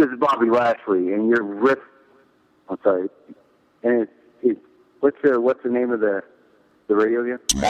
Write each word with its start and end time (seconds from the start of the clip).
This 0.00 0.08
is 0.08 0.18
Bobby 0.18 0.48
Lashley, 0.48 1.12
and 1.12 1.28
you're 1.28 1.42
riff. 1.42 1.78
I'm 2.70 2.78
sorry. 2.82 3.10
And 3.82 4.00
it's, 4.00 4.12
it's 4.42 4.60
what's 5.00 5.18
the 5.22 5.38
what's 5.38 5.62
the 5.62 5.68
name 5.68 5.90
of 5.90 6.00
the 6.00 6.22
the 6.88 6.96
radio 6.96 7.20
again? 7.20 7.38
Your 7.52 7.60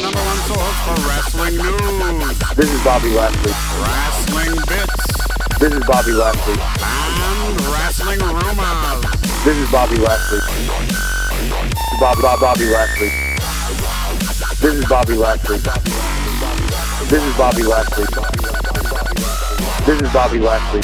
number 0.00 0.16
one 0.16 0.40
source 0.48 0.78
for 0.88 0.96
wrestling 1.04 1.56
news, 1.60 2.56
This 2.56 2.72
is 2.72 2.82
Bobby 2.82 3.10
Lashley. 3.10 3.52
wrestling 3.84 4.56
bits, 4.64 5.60
This 5.60 5.74
is 5.74 5.84
Bobby 5.84 6.12
Lashley. 6.12 6.56
and 6.56 7.60
wrestling 7.68 8.20
rumors. 8.20 9.04
This 9.44 9.56
is 9.58 9.70
Bobby 9.70 9.96
Lashley. 9.96 10.40
Bobby, 12.00 12.22
Bob, 12.22 12.40
Bobby 12.40 12.64
Lashley. 12.64 13.10
This 14.58 14.74
is 14.74 14.86
Bobby 14.86 15.16
Lashley. 15.16 15.58
This 17.10 17.22
is 17.22 17.36
Bobby 17.36 17.62
Lashley. 17.62 18.41
This 19.84 20.00
is 20.00 20.12
Bobby 20.12 20.38
Lashley. 20.38 20.80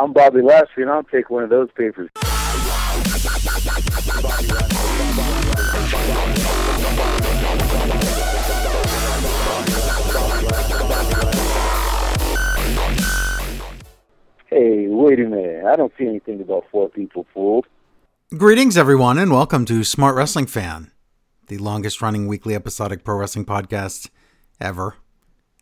I'm 0.00 0.12
Bobby 0.12 0.42
Lashley, 0.42 0.82
and 0.82 0.90
I'll 0.90 1.04
take 1.04 1.30
one 1.30 1.44
of 1.44 1.50
those 1.50 1.68
papers. 1.76 2.10
Hey, 14.46 14.88
wait 14.88 15.20
a 15.20 15.28
minute. 15.28 15.66
I 15.66 15.76
don't 15.76 15.92
see 15.96 16.08
anything 16.08 16.40
about 16.40 16.64
four 16.72 16.88
people 16.88 17.26
fooled. 17.32 17.66
Greetings, 18.36 18.76
everyone, 18.76 19.18
and 19.18 19.30
welcome 19.30 19.64
to 19.66 19.84
Smart 19.84 20.16
Wrestling 20.16 20.46
Fan, 20.46 20.90
the 21.46 21.58
longest 21.58 22.02
running 22.02 22.26
weekly 22.26 22.56
episodic 22.56 23.04
pro 23.04 23.18
wrestling 23.18 23.44
podcast 23.44 24.10
ever. 24.60 24.96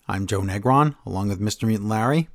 I'm 0.09 0.27
Joe 0.27 0.41
Negron, 0.41 0.95
along 1.04 1.28
with 1.28 1.41
Mr. 1.41 1.64
Mutant 1.64 1.88
Larry. 1.88 2.28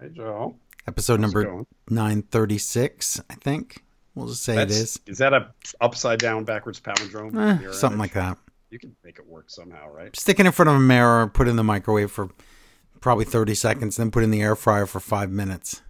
Hey 0.00 0.08
Joe. 0.14 0.56
Episode 0.86 1.20
How's 1.20 1.34
number 1.34 1.64
936, 1.88 3.20
I 3.30 3.34
think. 3.34 3.82
We'll 4.14 4.28
just 4.28 4.42
say 4.42 4.54
That's- 4.54 4.76
it 4.78 4.82
is. 4.82 5.00
Is 5.06 5.18
that 5.18 5.32
a 5.32 5.52
upside 5.80 6.18
down 6.18 6.44
backwards 6.44 6.80
palindrome? 6.80 7.34
Eh, 7.36 7.72
something 7.72 7.98
image? 7.98 7.98
like 7.98 8.12
that. 8.14 8.38
You 8.70 8.78
can 8.78 8.94
make 9.04 9.18
it 9.18 9.26
work 9.26 9.46
somehow, 9.48 9.88
right? 9.90 10.14
Stick 10.16 10.40
it 10.40 10.46
in 10.46 10.52
front 10.52 10.68
of 10.68 10.76
a 10.76 10.80
mirror, 10.80 11.26
put 11.28 11.46
it 11.46 11.50
in 11.50 11.56
the 11.56 11.64
microwave 11.64 12.10
for 12.10 12.28
probably 13.00 13.24
30 13.24 13.54
seconds, 13.54 13.96
then 13.96 14.10
put 14.10 14.22
it 14.22 14.24
in 14.24 14.30
the 14.30 14.42
air 14.42 14.56
fryer 14.56 14.86
for 14.86 15.00
five 15.00 15.30
minutes. 15.30 15.82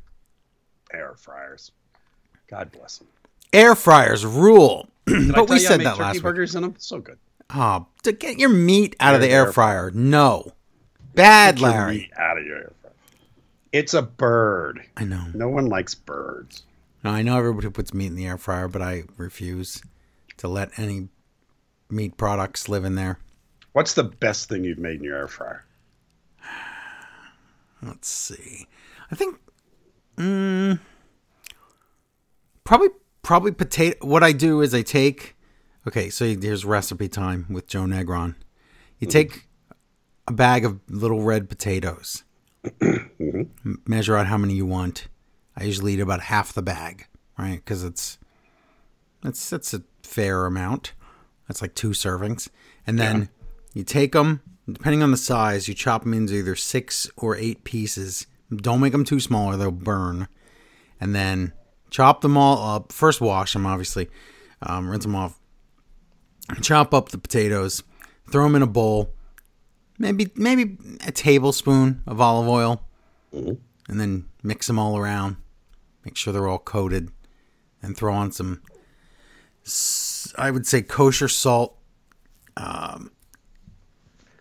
Air 0.92 1.14
fryers. 1.16 1.72
God 2.48 2.70
bless 2.72 2.98
them. 2.98 3.08
Air 3.52 3.74
fryers 3.74 4.24
rule. 4.26 4.88
But 5.06 5.48
we 5.50 5.58
said 5.58 5.80
that 5.80 5.90
turkey 5.92 6.02
last 6.02 6.14
week. 6.14 6.22
burgers 6.22 6.54
in 6.54 6.62
them. 6.62 6.74
So 6.78 6.98
good. 6.98 7.18
Oh, 7.54 7.86
to 8.02 8.12
get 8.12 8.38
your 8.38 8.48
meat 8.48 8.96
out 8.98 9.14
of 9.14 9.20
the 9.20 9.28
air 9.30 9.46
air 9.46 9.52
fryer. 9.52 9.90
No. 9.92 10.52
Bad, 11.14 11.56
Get 11.56 11.60
your 11.62 11.70
Larry. 11.70 11.92
meat 11.98 12.10
out 12.18 12.38
of 12.38 12.44
your 12.44 12.56
air 12.56 12.72
fryer. 12.80 12.92
It's 13.72 13.94
a 13.94 14.02
bird. 14.02 14.80
I 14.96 15.04
know. 15.04 15.24
No 15.34 15.48
one 15.48 15.66
likes 15.66 15.94
birds. 15.94 16.64
Now, 17.04 17.12
I 17.12 17.22
know 17.22 17.38
everybody 17.38 17.68
puts 17.70 17.94
meat 17.94 18.06
in 18.06 18.16
the 18.16 18.26
air 18.26 18.38
fryer, 18.38 18.66
but 18.66 18.82
I 18.82 19.04
refuse 19.16 19.82
to 20.38 20.48
let 20.48 20.76
any 20.78 21.08
meat 21.90 22.16
products 22.16 22.68
live 22.68 22.84
in 22.84 22.94
there. 22.96 23.18
What's 23.72 23.94
the 23.94 24.04
best 24.04 24.48
thing 24.48 24.64
you've 24.64 24.78
made 24.78 24.98
in 24.98 25.04
your 25.04 25.16
air 25.16 25.28
fryer? 25.28 25.64
Let's 27.82 28.08
see. 28.08 28.66
I 29.10 29.14
think, 29.14 29.38
mm, 30.16 30.78
probably, 32.64 32.88
probably 33.22 33.52
potato. 33.52 34.04
What 34.06 34.22
I 34.24 34.32
do 34.32 34.60
is 34.60 34.74
I 34.74 34.82
take. 34.82 35.36
Okay, 35.86 36.08
so 36.10 36.24
here's 36.24 36.64
recipe 36.64 37.08
time 37.08 37.46
with 37.50 37.66
Joe 37.66 37.82
Negron. 37.82 38.36
You 38.98 39.06
take 39.06 39.48
a 40.26 40.32
bag 40.32 40.64
of 40.64 40.80
little 40.88 41.20
red 41.22 41.48
potatoes. 41.48 42.24
M- 42.80 43.50
Measure 43.86 44.16
out 44.16 44.26
how 44.26 44.38
many 44.38 44.54
you 44.54 44.64
want. 44.64 45.08
I 45.56 45.64
usually 45.64 45.94
eat 45.94 46.00
about 46.00 46.20
half 46.20 46.52
the 46.54 46.62
bag, 46.62 47.06
right? 47.38 47.56
Because 47.56 47.84
it's 47.84 48.18
that's 49.22 49.50
that's 49.50 49.74
a 49.74 49.82
fair 50.02 50.46
amount. 50.46 50.94
That's 51.48 51.60
like 51.60 51.74
two 51.74 51.90
servings, 51.90 52.48
and 52.86 52.98
then 52.98 53.28
you 53.74 53.84
take 53.84 54.12
them. 54.12 54.40
Depending 54.70 55.02
on 55.02 55.10
the 55.10 55.18
size, 55.18 55.68
you 55.68 55.74
chop 55.74 56.04
them 56.04 56.14
into 56.14 56.32
either 56.34 56.56
six 56.56 57.10
or 57.16 57.36
eight 57.36 57.64
pieces. 57.64 58.26
Don't 58.54 58.80
make 58.80 58.92
them 58.92 59.04
too 59.04 59.20
small 59.20 59.52
or 59.52 59.58
they'll 59.58 59.70
burn. 59.70 60.26
And 60.98 61.14
then 61.14 61.52
chop 61.90 62.22
them 62.22 62.38
all 62.38 62.76
up. 62.76 62.90
First, 62.90 63.20
wash 63.20 63.52
them, 63.52 63.66
obviously. 63.66 64.08
Um, 64.62 64.88
rinse 64.88 65.04
them 65.04 65.14
off. 65.14 65.38
Chop 66.62 66.92
up 66.92 67.08
the 67.10 67.18
potatoes. 67.18 67.82
Throw 68.30 68.44
them 68.44 68.56
in 68.56 68.62
a 68.62 68.66
bowl. 68.66 69.14
Maybe 69.98 70.30
maybe 70.34 70.76
a 71.06 71.12
tablespoon 71.12 72.02
of 72.06 72.20
olive 72.20 72.48
oil, 72.48 72.82
and 73.32 73.60
then 73.88 74.26
mix 74.42 74.66
them 74.66 74.78
all 74.78 74.98
around. 74.98 75.36
Make 76.04 76.16
sure 76.16 76.32
they're 76.32 76.48
all 76.48 76.58
coated, 76.58 77.10
and 77.80 77.96
throw 77.96 78.12
on 78.12 78.32
some. 78.32 78.62
I 80.36 80.50
would 80.50 80.66
say 80.66 80.82
kosher 80.82 81.28
salt. 81.28 81.78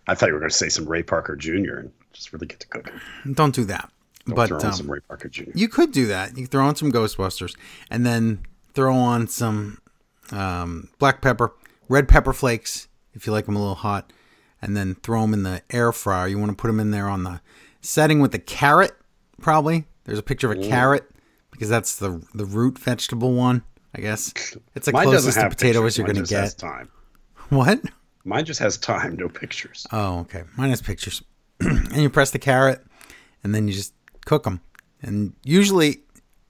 I 0.08 0.16
thought 0.16 0.28
you 0.28 0.34
were 0.34 0.40
going 0.40 0.50
to 0.50 0.56
say 0.56 0.70
some 0.70 0.86
Ray 0.86 1.04
Parker 1.04 1.36
Jr. 1.36 1.76
and 1.78 1.92
just 2.12 2.34
really 2.34 2.48
get 2.48 2.60
to 2.62 2.68
cooking. 2.68 3.00
Don't 3.34 3.56
do 3.56 3.64
that. 3.66 3.90
Don't 4.26 4.36
but 4.36 4.48
throw 4.48 4.60
on 4.60 4.66
um, 4.66 4.74
some 4.74 4.92
Ray 4.92 5.00
Parker 5.02 5.30
Jr. 5.30 5.52
You 5.54 5.68
could 5.68 5.92
do 5.92 6.08
that. 6.08 6.38
You 6.38 6.46
throw 6.46 6.66
on 6.66 6.76
some 6.76 6.92
Ghostbusters 6.92 7.56
and 7.90 8.06
then 8.06 8.46
throw 8.74 8.96
on 8.96 9.28
some 9.28 9.80
um, 10.32 10.90
black 11.00 11.22
pepper, 11.22 11.54
red 11.94 12.08
pepper 12.08 12.34
flakes 12.34 12.88
if 13.14 13.28
you 13.28 13.32
like 13.32 13.46
them 13.46 13.56
a 13.56 13.60
little 13.60 13.76
hot, 13.76 14.12
and 14.62 14.76
then 14.76 14.96
throw 14.96 15.22
them 15.22 15.34
in 15.34 15.44
the 15.44 15.62
air 15.70 15.92
fryer. 15.92 16.28
You 16.28 16.40
want 16.40 16.50
to 16.50 16.56
put 16.56 16.68
them 16.68 16.80
in 16.80 16.92
there 16.92 17.08
on 17.08 17.24
the 17.24 17.40
setting 17.82 18.20
with 18.20 18.32
the 18.32 18.40
carrot, 18.40 18.94
probably. 19.40 19.86
There's 20.06 20.20
a 20.20 20.24
picture 20.24 20.52
of 20.52 20.58
a 20.60 20.68
carrot 20.68 21.10
because 21.52 21.70
that's 21.70 21.96
the 21.98 22.26
the 22.34 22.46
root 22.46 22.80
vegetable 22.80 23.34
one, 23.34 23.64
I 23.94 24.02
guess. 24.02 24.34
It's 24.76 24.88
the 24.88 24.92
Mine 24.92 25.06
closest 25.06 25.40
to 25.40 25.50
potato 25.50 25.86
as 25.86 25.98
you're 25.98 26.08
going 26.08 26.24
to 26.24 26.30
get. 26.30 26.58
time. 26.58 26.90
What? 27.50 27.82
Mine 28.26 28.46
just 28.46 28.60
has 28.60 28.78
time, 28.78 29.16
no 29.18 29.30
pictures. 29.30 29.86
Oh, 29.92 30.20
okay. 30.20 30.44
Mine 30.58 30.70
has 30.70 30.82
pictures. 30.82 31.22
and 31.60 31.98
you 31.98 32.10
press 32.10 32.32
the 32.32 32.40
carrot, 32.40 32.84
and 33.44 33.54
then 33.54 33.68
you 33.68 33.74
just 33.74 33.94
cook 34.26 34.44
them. 34.44 34.62
And 35.02 35.34
usually, 35.44 36.00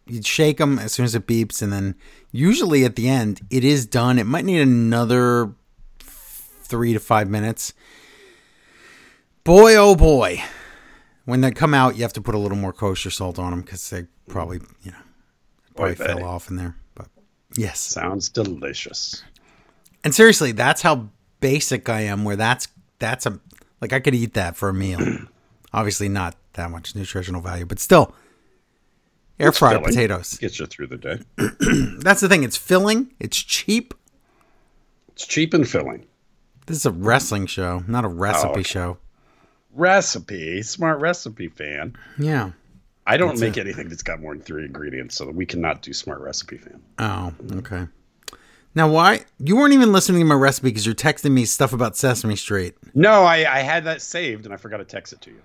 you 0.05 0.21
shake 0.21 0.57
them 0.57 0.77
as 0.79 0.93
soon 0.93 1.03
as 1.05 1.15
it 1.15 1.27
beeps, 1.27 1.61
and 1.61 1.73
then 1.73 1.95
usually 2.33 2.83
at 2.83 2.97
the 2.97 3.07
end, 3.07 3.39
it 3.49 3.63
is 3.63 3.85
done. 3.85 4.19
It 4.19 4.25
might 4.25 4.43
need 4.43 4.59
another 4.59 5.53
three 5.99 6.91
to 6.91 6.99
five 6.99 7.29
minutes. 7.29 7.73
Boy, 9.45 9.75
oh 9.75 9.95
boy. 9.95 10.43
When 11.25 11.39
they 11.39 11.51
come 11.51 11.73
out, 11.73 11.95
you 11.95 12.01
have 12.01 12.11
to 12.13 12.21
put 12.21 12.35
a 12.35 12.37
little 12.37 12.57
more 12.57 12.73
kosher 12.73 13.09
salt 13.09 13.39
on 13.39 13.51
them 13.51 13.61
because 13.61 13.89
they 13.89 14.07
probably, 14.27 14.59
you 14.81 14.91
know, 14.91 14.97
probably 15.75 15.95
Boy, 15.95 16.03
fell 16.03 16.15
Betty. 16.15 16.25
off 16.27 16.49
in 16.49 16.57
there. 16.57 16.75
But 16.95 17.07
yes. 17.55 17.79
Sounds 17.79 18.27
delicious. 18.27 19.23
And 20.03 20.13
seriously, 20.13 20.51
that's 20.51 20.81
how 20.81 21.07
basic 21.39 21.87
I 21.87 22.01
am. 22.01 22.25
Where 22.25 22.35
that's 22.35 22.67
that's 22.99 23.25
a 23.25 23.39
like 23.79 23.93
I 23.93 24.01
could 24.01 24.15
eat 24.15 24.33
that 24.33 24.57
for 24.57 24.67
a 24.67 24.73
meal. 24.73 24.99
Obviously, 25.73 26.09
not 26.09 26.35
that 26.53 26.69
much 26.69 26.93
nutritional 26.93 27.41
value, 27.41 27.65
but 27.65 27.79
still, 27.79 28.13
air 29.39 29.49
It's 29.49 29.57
fried 29.59 29.73
filling. 29.73 29.85
potatoes. 29.85 30.37
Gets 30.37 30.59
you 30.59 30.65
through 30.65 30.87
the 30.87 30.97
day. 30.97 31.19
That's 31.99 32.21
the 32.21 32.29
thing. 32.29 32.43
It's 32.43 32.57
filling. 32.57 33.13
It's 33.19 33.37
cheap. 33.37 33.93
It's 35.13 35.25
cheap 35.27 35.53
and 35.53 35.67
filling. 35.67 36.05
This 36.65 36.77
is 36.77 36.85
a 36.85 36.91
wrestling 36.91 37.45
show, 37.45 37.83
not 37.87 38.05
a 38.05 38.07
recipe 38.07 38.47
oh, 38.47 38.51
okay. 38.51 38.63
show. 38.63 38.97
Recipe, 39.73 40.61
smart 40.61 40.99
recipe 40.99 41.47
fan. 41.49 41.95
Yeah. 42.17 42.51
I 43.05 43.17
don't 43.17 43.39
make 43.39 43.57
anything 43.57 43.89
that's 43.89 44.03
got 44.03 44.21
more 44.21 44.33
than 44.33 44.41
three 44.43 44.63
ingredients, 44.63 45.15
so 45.15 45.29
we 45.29 45.45
cannot 45.45 45.81
do 45.81 45.91
smart 45.91 46.21
recipe 46.21 46.57
fan. 46.57 46.81
Oh, 46.99 47.33
okay. 47.57 47.87
Now, 48.75 48.87
why 48.89 49.25
you 49.39 49.57
weren't 49.57 49.73
even 49.73 49.91
listening 49.91 50.19
to 50.19 50.25
my 50.25 50.35
recipe 50.35 50.69
because 50.69 50.85
you're 50.85 50.95
texting 50.95 51.31
me 51.31 51.45
stuff 51.45 51.73
about 51.73 51.97
Sesame 51.97 52.35
Street. 52.37 52.75
No, 52.93 53.23
I, 53.23 53.57
I 53.57 53.59
had 53.59 53.83
that 53.85 54.01
saved 54.01 54.45
and 54.45 54.53
I 54.53 54.57
forgot 54.57 54.77
to 54.77 54.85
text 54.85 55.11
it 55.11 55.21
to 55.21 55.31
you. 55.31 55.41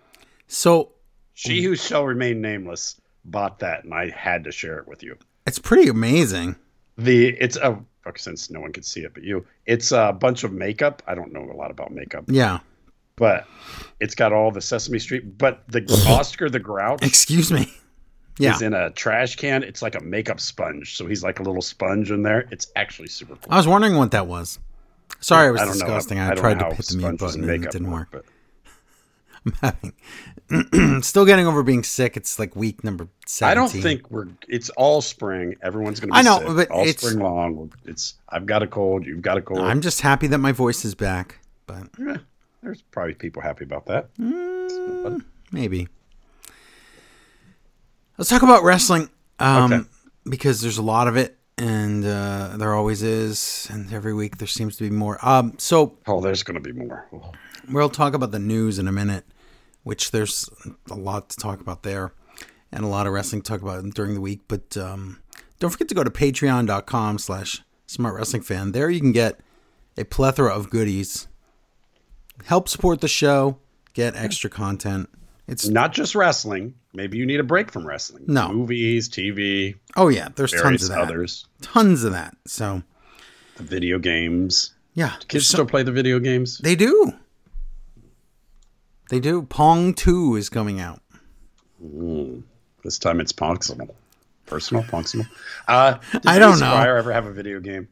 So 0.46 0.92
She 1.34 1.62
who 1.62 1.74
shall 1.74 2.06
remain 2.06 2.40
nameless 2.40 3.00
bought 3.24 3.58
that, 3.60 3.84
and 3.84 3.92
I 3.94 4.10
had 4.10 4.44
to 4.44 4.52
share 4.52 4.78
it 4.78 4.88
with 4.88 5.02
you. 5.02 5.16
it's 5.46 5.58
pretty 5.58 5.88
amazing. 5.88 6.56
The 6.96 7.28
it's 7.28 7.56
a 7.56 7.78
since 8.16 8.48
no 8.50 8.60
one 8.60 8.72
could 8.72 8.86
see 8.86 9.00
it 9.00 9.12
but 9.12 9.22
you. 9.22 9.44
It's 9.66 9.92
a 9.92 10.12
bunch 10.18 10.42
of 10.42 10.52
makeup. 10.52 11.02
I 11.06 11.14
don't 11.14 11.30
know 11.32 11.42
a 11.42 11.52
lot 11.56 11.70
about 11.70 11.92
makeup, 11.92 12.24
Yeah. 12.28 12.60
but 13.16 13.46
it's 14.00 14.14
got 14.14 14.32
all 14.32 14.50
the 14.50 14.62
Sesame 14.62 14.98
Street. 14.98 15.36
But 15.36 15.62
the 15.68 15.82
Oscar 16.08 16.48
the 16.48 16.58
Grouch 16.58 17.02
Excuse 17.04 17.52
me. 17.52 17.70
Yeah. 18.38 18.54
is 18.54 18.62
in 18.62 18.72
a 18.72 18.90
trash 18.90 19.36
can. 19.36 19.62
It's 19.62 19.82
like 19.82 19.94
a 19.94 20.00
makeup 20.00 20.40
sponge, 20.40 20.96
so 20.96 21.06
he's 21.06 21.22
like 21.22 21.38
a 21.40 21.42
little 21.42 21.60
sponge 21.60 22.10
in 22.10 22.22
there. 22.22 22.48
It's 22.50 22.68
actually 22.76 23.08
super 23.08 23.34
cool. 23.36 23.52
I 23.52 23.56
was 23.56 23.66
wondering 23.68 23.96
what 23.96 24.12
that 24.12 24.26
was. 24.26 24.58
Sorry, 25.20 25.48
it 25.48 25.52
was 25.52 25.60
I 25.62 25.64
disgusting. 25.66 26.16
know. 26.18 26.24
I, 26.24 26.28
don't 26.28 26.36
tried 26.38 26.58
to 26.60 26.74
hit 26.74 26.86
the 26.86 26.96
mute 26.96 27.18
button 27.18 27.42
and 27.42 27.50
and 27.50 27.64
it 27.64 27.70
didn't 27.72 27.90
work. 27.90 28.08
but 28.12 28.24
having 29.60 29.92
still 31.02 31.24
getting 31.26 31.46
over 31.46 31.62
being 31.62 31.82
sick. 31.82 32.16
It's 32.16 32.38
like 32.38 32.56
week 32.56 32.82
number 32.84 33.08
I 33.42 33.54
don't 33.54 33.68
think 33.70 34.10
we're. 34.10 34.26
It's 34.48 34.70
all 34.70 35.00
spring. 35.02 35.56
Everyone's 35.62 36.00
gonna. 36.00 36.12
Be 36.12 36.18
I 36.18 36.22
know, 36.22 36.38
sick. 36.38 36.46
but 36.56 36.70
all 36.70 36.82
it's- 36.86 37.00
spring 37.00 37.22
long. 37.22 37.72
It's. 37.84 38.14
I've 38.28 38.46
got 38.46 38.62
a 38.62 38.66
cold. 38.66 39.06
You've 39.06 39.22
got 39.22 39.36
a 39.36 39.42
cold. 39.42 39.60
I'm 39.60 39.80
just 39.80 40.00
happy 40.00 40.26
that 40.28 40.38
my 40.38 40.52
voice 40.52 40.84
is 40.84 40.94
back. 40.94 41.40
But 41.66 41.88
Eh, 42.08 42.16
there's 42.62 42.82
probably 42.90 43.14
people 43.14 43.42
happy 43.42 43.64
about 43.64 43.86
that. 43.86 44.08
mm, 44.16 45.22
maybe. 45.52 45.88
Let's 48.16 48.30
talk 48.30 48.42
about 48.42 48.62
wrestling. 48.64 49.10
Um, 49.38 49.72
Okay. 49.72 49.84
Because 50.28 50.60
there's 50.60 50.76
a 50.78 50.82
lot 50.82 51.08
of 51.08 51.16
it, 51.16 51.38
and 51.56 52.04
uh, 52.04 52.56
there 52.58 52.74
always 52.74 53.02
is, 53.02 53.66
and 53.70 53.90
every 53.94 54.12
week 54.12 54.36
there 54.36 54.48
seems 54.48 54.76
to 54.76 54.84
be 54.84 54.90
more. 54.90 55.18
Um, 55.26 55.54
so 55.56 55.96
Oh, 56.06 56.20
there's 56.20 56.42
going 56.42 56.62
to 56.62 56.72
be 56.72 56.72
more. 56.78 57.06
We'll 57.70 57.88
talk 57.88 58.12
about 58.12 58.30
the 58.30 58.38
news 58.38 58.78
in 58.78 58.88
a 58.88 58.92
minute, 58.92 59.24
which 59.88 60.10
there's 60.10 60.50
a 60.90 60.94
lot 60.94 61.30
to 61.30 61.36
talk 61.38 61.62
about 61.62 61.82
there 61.82 62.12
and 62.70 62.84
a 62.84 62.86
lot 62.86 63.06
of 63.06 63.14
wrestling 63.14 63.40
to 63.40 63.50
talk 63.50 63.62
about 63.62 63.82
during 63.94 64.12
the 64.12 64.20
week. 64.20 64.40
But 64.46 64.76
um, 64.76 65.18
don't 65.60 65.70
forget 65.70 65.88
to 65.88 65.94
go 65.94 66.04
to 66.04 66.10
patreon.com 66.10 67.16
slash 67.16 67.62
smart 67.86 68.14
wrestling 68.14 68.42
fan. 68.42 68.72
There 68.72 68.90
you 68.90 69.00
can 69.00 69.12
get 69.12 69.40
a 69.96 70.04
plethora 70.04 70.54
of 70.54 70.68
goodies. 70.68 71.26
Help 72.44 72.68
support 72.68 73.00
the 73.00 73.08
show, 73.08 73.60
get 73.94 74.14
extra 74.14 74.50
content. 74.50 75.08
It's 75.46 75.66
Not 75.66 75.94
just 75.94 76.14
wrestling. 76.14 76.74
Maybe 76.92 77.16
you 77.16 77.24
need 77.24 77.40
a 77.40 77.44
break 77.44 77.72
from 77.72 77.86
wrestling. 77.86 78.24
No. 78.26 78.52
Movies, 78.52 79.08
TV, 79.08 79.74
oh 79.96 80.08
yeah, 80.08 80.28
there's 80.36 80.52
tons 80.52 80.82
of 80.82 80.90
that. 80.90 80.98
others, 80.98 81.46
Tons 81.62 82.04
of 82.04 82.12
that. 82.12 82.36
So 82.46 82.82
the 83.56 83.62
video 83.62 83.98
games. 83.98 84.74
yeah, 84.92 85.12
Kids 85.20 85.26
there's 85.30 85.48
still 85.48 85.64
play 85.64 85.82
the 85.82 85.92
video 85.92 86.18
games. 86.18 86.58
They 86.58 86.76
do. 86.76 87.14
They 89.08 89.20
do. 89.20 89.42
Pong 89.42 89.94
2 89.94 90.36
is 90.36 90.48
coming 90.48 90.80
out. 90.80 91.00
This 92.84 92.98
time 92.98 93.20
it's 93.20 93.32
Ponximal. 93.32 93.94
Personal 94.46 94.82
Ponximal. 94.84 95.26
Uh, 95.66 95.98
did 96.12 96.26
I 96.26 96.38
don't 96.38 96.58
know. 96.58 96.66
Squier 96.66 96.98
ever 96.98 97.12
have 97.12 97.26
a 97.26 97.32
video 97.32 97.60
game? 97.60 97.88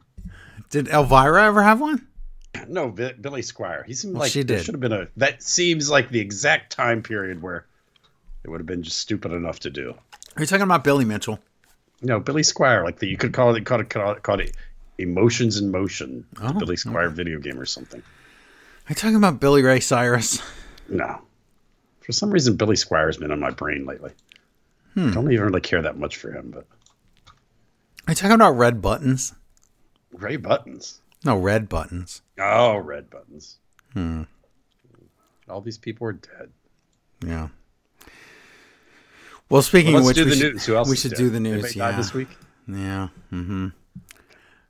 Did 0.69 0.87
Elvira 0.89 1.45
ever 1.45 1.63
have 1.63 1.79
one? 1.79 2.07
No, 2.67 2.89
Vi- 2.89 3.13
Billy 3.21 3.41
Squier. 3.41 3.85
He 3.85 3.93
seemed 3.93 4.15
Well, 4.15 4.21
like 4.23 4.31
she 4.31 4.43
did. 4.43 4.63
should 4.65 4.73
have 4.73 4.81
been 4.81 4.91
a. 4.93 5.07
That 5.17 5.43
seems 5.43 5.89
like 5.89 6.09
the 6.09 6.19
exact 6.19 6.71
time 6.71 7.03
period 7.03 7.41
where 7.41 7.65
it 8.43 8.49
would 8.49 8.59
have 8.59 8.65
been 8.65 8.83
just 8.83 8.97
stupid 8.97 9.31
enough 9.31 9.59
to 9.61 9.69
do. 9.69 9.93
Are 10.35 10.41
you 10.41 10.45
talking 10.47 10.63
about 10.63 10.83
Billy 10.83 11.05
Mitchell? 11.05 11.39
No, 12.01 12.19
Billy 12.19 12.41
Squier. 12.41 12.83
Like 12.83 12.99
the 12.99 13.07
you 13.07 13.17
could 13.17 13.33
call 13.33 13.55
it 13.55 13.65
call 13.65 13.79
it 13.79 13.89
call 13.89 14.11
it, 14.11 14.23
call 14.23 14.39
it 14.39 14.55
Emotions 14.97 15.57
in 15.57 15.69
Motion. 15.71 16.25
Oh, 16.41 16.53
Billy 16.53 16.75
Squier 16.75 17.11
video 17.11 17.39
game 17.39 17.59
or 17.59 17.65
something. 17.65 18.01
Are 18.01 18.89
you 18.89 18.95
talking 18.95 19.15
about 19.15 19.39
Billy 19.39 19.61
Ray 19.61 19.79
Cyrus? 19.79 20.41
No. 20.89 21.21
For 22.01 22.11
some 22.11 22.31
reason, 22.31 22.55
Billy 22.55 22.75
Squier's 22.75 23.17
been 23.17 23.31
on 23.31 23.39
my 23.39 23.51
brain 23.51 23.85
lately. 23.85 24.11
Hmm. 24.93 25.09
I 25.09 25.11
don't 25.13 25.31
even 25.31 25.45
really 25.47 25.61
care 25.61 25.81
that 25.81 25.97
much 25.97 26.17
for 26.17 26.31
him, 26.31 26.51
but 26.51 26.65
Are 28.07 28.11
you 28.11 28.15
talking 28.15 28.35
about 28.35 28.51
Red 28.57 28.81
Buttons? 28.81 29.33
Ray 30.13 30.37
Buttons. 30.37 31.01
No, 31.25 31.35
Red 31.37 31.67
Buttons. 31.67 32.21
Oh, 32.39 32.77
red 32.77 33.09
buttons. 33.09 33.57
Hmm. 33.93 34.23
All 35.49 35.59
these 35.61 35.77
people 35.77 36.07
are 36.07 36.13
dead. 36.13 36.51
Yeah. 37.25 37.47
Well, 39.49 39.61
speaking 39.61 39.93
Well, 39.93 40.01
of 40.01 40.07
which, 40.07 40.17
do 40.17 40.25
we 40.25 40.29
the 40.31 40.35
should, 40.35 40.53
news. 40.53 40.65
Who 40.65 40.75
else? 40.75 40.89
we 40.89 40.95
should 40.95 41.13
do 41.13 41.29
the 41.29 41.39
news. 41.39 41.75
Yeah. 41.75 41.91
this 41.93 42.13
week. 42.13 42.27
Yeah. 42.67 43.07
Mm-hmm. 43.33 43.67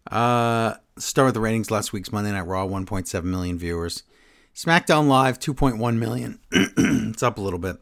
Uh, 0.09 0.75
start 0.97 1.25
with 1.27 1.33
the 1.33 1.41
ratings. 1.41 1.69
Last 1.71 1.93
week's 1.93 2.11
Monday 2.11 2.31
Night 2.31 2.41
Raw, 2.45 2.65
1.7 2.65 3.23
million 3.23 3.57
viewers. 3.57 4.03
SmackDown 4.57 5.07
Live, 5.07 5.37
2.1 5.37 5.97
million. 5.99 6.39
it's 6.51 7.21
up 7.21 7.37
a 7.37 7.41
little 7.41 7.59
bit. 7.59 7.77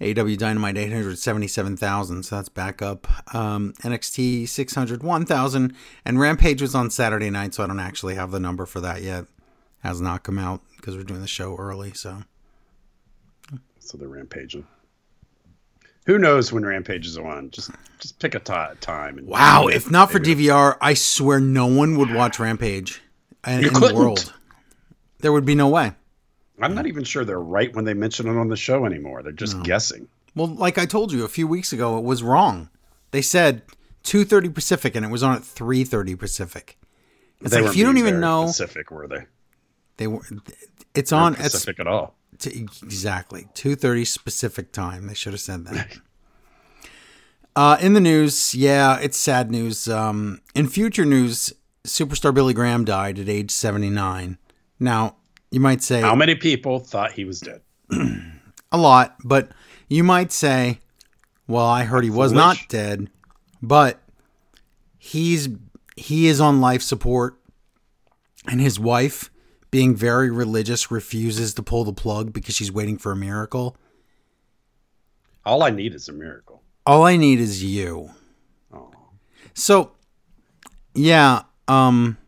AEW 0.00 0.38
Dynamite, 0.38 0.78
877,000. 0.78 2.22
So 2.22 2.36
that's 2.36 2.48
back 2.48 2.80
up. 2.80 3.34
Um, 3.34 3.74
NXT, 3.82 4.48
601,000. 4.48 5.74
And 6.06 6.18
Rampage 6.18 6.62
was 6.62 6.74
on 6.74 6.88
Saturday 6.88 7.28
night, 7.28 7.52
so 7.52 7.62
I 7.62 7.66
don't 7.66 7.78
actually 7.78 8.14
have 8.14 8.30
the 8.30 8.40
number 8.40 8.64
for 8.64 8.80
that 8.80 9.02
yet. 9.02 9.26
Has 9.80 10.00
not 10.00 10.22
come 10.22 10.38
out 10.38 10.62
because 10.76 10.96
we're 10.96 11.04
doing 11.04 11.20
the 11.20 11.26
show 11.26 11.54
early. 11.56 11.92
So 11.92 12.22
So 13.78 13.98
they're 13.98 14.08
rampaging. 14.08 14.66
Who 16.06 16.18
knows 16.18 16.54
when 16.54 16.64
Rampage 16.64 17.06
is 17.06 17.18
on? 17.18 17.50
Just 17.50 17.70
just 17.98 18.18
pick 18.18 18.34
a 18.34 18.40
time. 18.40 19.18
And 19.18 19.26
Wow, 19.26 19.68
if 19.68 19.90
not 19.90 20.10
for 20.10 20.18
DVR, 20.18 20.78
I 20.80 20.94
swear 20.94 21.38
no 21.38 21.66
one 21.66 21.98
would 21.98 22.12
watch 22.14 22.40
Rampage 22.40 23.02
in, 23.46 23.66
in 23.66 23.72
the 23.74 23.92
world. 23.94 24.32
There 25.20 25.32
would 25.32 25.44
be 25.44 25.54
no 25.54 25.68
way. 25.68 25.92
I'm 26.60 26.74
not 26.74 26.86
even 26.86 27.04
sure 27.04 27.24
they're 27.24 27.40
right 27.40 27.74
when 27.74 27.84
they 27.84 27.94
mention 27.94 28.26
it 28.26 28.38
on 28.38 28.48
the 28.48 28.56
show 28.56 28.84
anymore. 28.84 29.22
They're 29.22 29.32
just 29.32 29.62
guessing. 29.62 30.08
Well, 30.34 30.48
like 30.48 30.78
I 30.78 30.86
told 30.86 31.12
you 31.12 31.24
a 31.24 31.28
few 31.28 31.46
weeks 31.46 31.72
ago, 31.72 31.98
it 31.98 32.04
was 32.04 32.22
wrong. 32.22 32.68
They 33.10 33.22
said 33.22 33.62
2:30 34.04 34.54
Pacific, 34.54 34.94
and 34.94 35.04
it 35.04 35.08
was 35.08 35.22
on 35.22 35.36
at 35.36 35.42
3:30 35.42 36.18
Pacific. 36.18 36.78
It's 37.40 37.50
they 37.52 37.60
like 37.60 37.70
if 37.70 37.76
you 37.76 37.84
don't 37.84 37.98
even 37.98 38.20
know 38.20 38.46
Pacific, 38.46 38.90
were 38.90 39.06
they? 39.06 39.26
they 39.96 40.06
were. 40.06 40.22
It's 40.94 41.12
on. 41.12 41.34
Pacific 41.34 41.78
at 41.78 41.86
all. 41.86 42.16
t- 42.38 42.66
exactly 42.82 43.48
2:30 43.54 44.06
specific 44.06 44.72
time. 44.72 45.06
They 45.06 45.14
should 45.14 45.32
have 45.32 45.40
said 45.40 45.64
that. 45.66 45.98
uh, 47.56 47.76
in 47.80 47.92
the 47.92 48.00
news, 48.00 48.54
yeah, 48.54 48.98
it's 48.98 49.16
sad 49.16 49.50
news. 49.50 49.88
Um, 49.88 50.40
in 50.54 50.68
future 50.68 51.04
news, 51.04 51.52
superstar 51.86 52.34
Billy 52.34 52.54
Graham 52.54 52.84
died 52.84 53.18
at 53.18 53.28
age 53.28 53.50
79. 53.50 54.38
Now, 54.80 55.16
you 55.50 55.60
might 55.60 55.82
say 55.82 56.00
How 56.00 56.14
many 56.14 56.34
people 56.34 56.78
thought 56.78 57.12
he 57.12 57.24
was 57.24 57.40
dead? 57.40 57.62
a 58.72 58.78
lot, 58.78 59.16
but 59.24 59.50
you 59.88 60.04
might 60.04 60.32
say, 60.32 60.80
well, 61.46 61.66
I 61.66 61.84
heard 61.84 62.04
he 62.04 62.10
was 62.10 62.32
not 62.32 62.58
dead, 62.68 63.08
but 63.62 64.00
he's 64.98 65.48
he 65.96 66.28
is 66.28 66.40
on 66.40 66.60
life 66.60 66.82
support 66.82 67.38
and 68.46 68.60
his 68.60 68.78
wife 68.78 69.30
being 69.70 69.96
very 69.96 70.30
religious 70.30 70.90
refuses 70.90 71.54
to 71.54 71.62
pull 71.62 71.84
the 71.84 71.92
plug 71.92 72.32
because 72.32 72.54
she's 72.54 72.72
waiting 72.72 72.96
for 72.96 73.12
a 73.12 73.16
miracle. 73.16 73.76
All 75.44 75.62
I 75.62 75.70
need 75.70 75.94
is 75.94 76.08
a 76.08 76.12
miracle. 76.12 76.62
All 76.86 77.04
I 77.04 77.16
need 77.16 77.40
is 77.40 77.64
you. 77.64 78.10
Oh. 78.72 78.90
So, 79.54 79.92
yeah, 80.94 81.42
um 81.66 82.18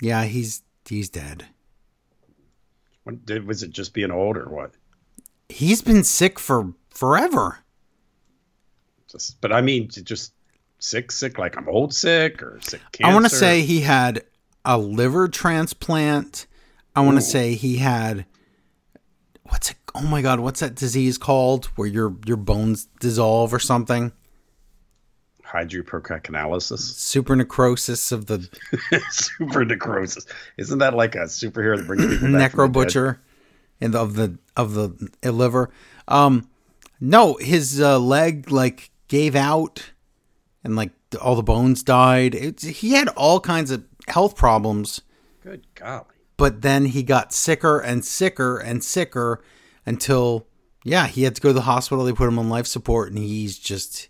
yeah, 0.00 0.24
he's 0.24 0.62
he's 0.88 1.08
dead. 1.08 1.46
What, 3.04 3.24
did, 3.26 3.46
was 3.46 3.62
it 3.62 3.70
just 3.70 3.94
being 3.94 4.10
old 4.10 4.36
or 4.36 4.48
what? 4.48 4.72
He's 5.48 5.82
been 5.82 6.04
sick 6.04 6.38
for 6.38 6.72
forever. 6.90 7.58
Just, 9.08 9.40
but 9.40 9.52
I 9.52 9.60
mean, 9.60 9.88
just 9.88 10.32
sick, 10.78 11.12
sick, 11.12 11.38
like 11.38 11.56
I'm 11.56 11.68
old 11.68 11.94
sick 11.94 12.42
or 12.42 12.58
sick 12.62 12.80
cancer. 12.92 13.10
I 13.10 13.14
want 13.14 13.26
to 13.26 13.34
say 13.34 13.62
he 13.62 13.80
had 13.80 14.24
a 14.64 14.78
liver 14.78 15.28
transplant. 15.28 16.46
I 16.94 17.00
want 17.00 17.16
to 17.16 17.22
say 17.22 17.54
he 17.54 17.76
had 17.78 18.26
what's 19.44 19.70
it? 19.70 19.76
Oh 19.94 20.02
my 20.02 20.22
god, 20.22 20.40
what's 20.40 20.60
that 20.60 20.74
disease 20.74 21.18
called 21.18 21.66
where 21.76 21.88
your 21.88 22.16
your 22.24 22.38
bones 22.38 22.86
dissolve 23.00 23.52
or 23.52 23.58
something? 23.58 24.12
Hydropercocanalysis, 25.52 26.78
Super 26.78 27.36
necrosis 27.36 28.12
of 28.12 28.26
the 28.26 28.48
super 29.10 29.64
necrosis. 29.64 30.26
Isn't 30.56 30.78
that 30.78 30.94
like 30.94 31.14
a 31.14 31.24
superhero 31.24 31.76
that 31.76 31.86
brings 31.86 32.06
people 32.06 32.32
back 32.32 32.52
necro 32.52 32.70
butcher 32.70 33.20
and 33.80 33.94
of 33.94 34.14
the 34.14 34.38
of 34.56 34.74
the 34.74 35.10
liver. 35.30 35.70
Um, 36.08 36.48
no, 37.00 37.34
his 37.34 37.80
uh, 37.80 37.98
leg 37.98 38.50
like 38.50 38.90
gave 39.08 39.34
out 39.34 39.90
and 40.64 40.76
like 40.76 40.92
all 41.20 41.34
the 41.34 41.42
bones 41.42 41.82
died. 41.82 42.34
It, 42.34 42.60
he 42.60 42.92
had 42.92 43.08
all 43.08 43.40
kinds 43.40 43.70
of 43.70 43.84
health 44.08 44.36
problems. 44.36 45.02
Good 45.42 45.66
golly. 45.74 46.04
but 46.36 46.62
then 46.62 46.86
he 46.86 47.02
got 47.02 47.32
sicker 47.32 47.80
and 47.80 48.04
sicker 48.04 48.58
and 48.58 48.82
sicker 48.84 49.42
until 49.84 50.46
yeah 50.84 51.08
he 51.08 51.24
had 51.24 51.34
to 51.34 51.40
go 51.40 51.48
to 51.48 51.52
the 51.52 51.62
hospital 51.62 52.04
they 52.04 52.12
put 52.12 52.28
him 52.28 52.38
on 52.38 52.48
life 52.48 52.66
support 52.68 53.08
and 53.08 53.18
he's 53.18 53.58
just 53.58 54.08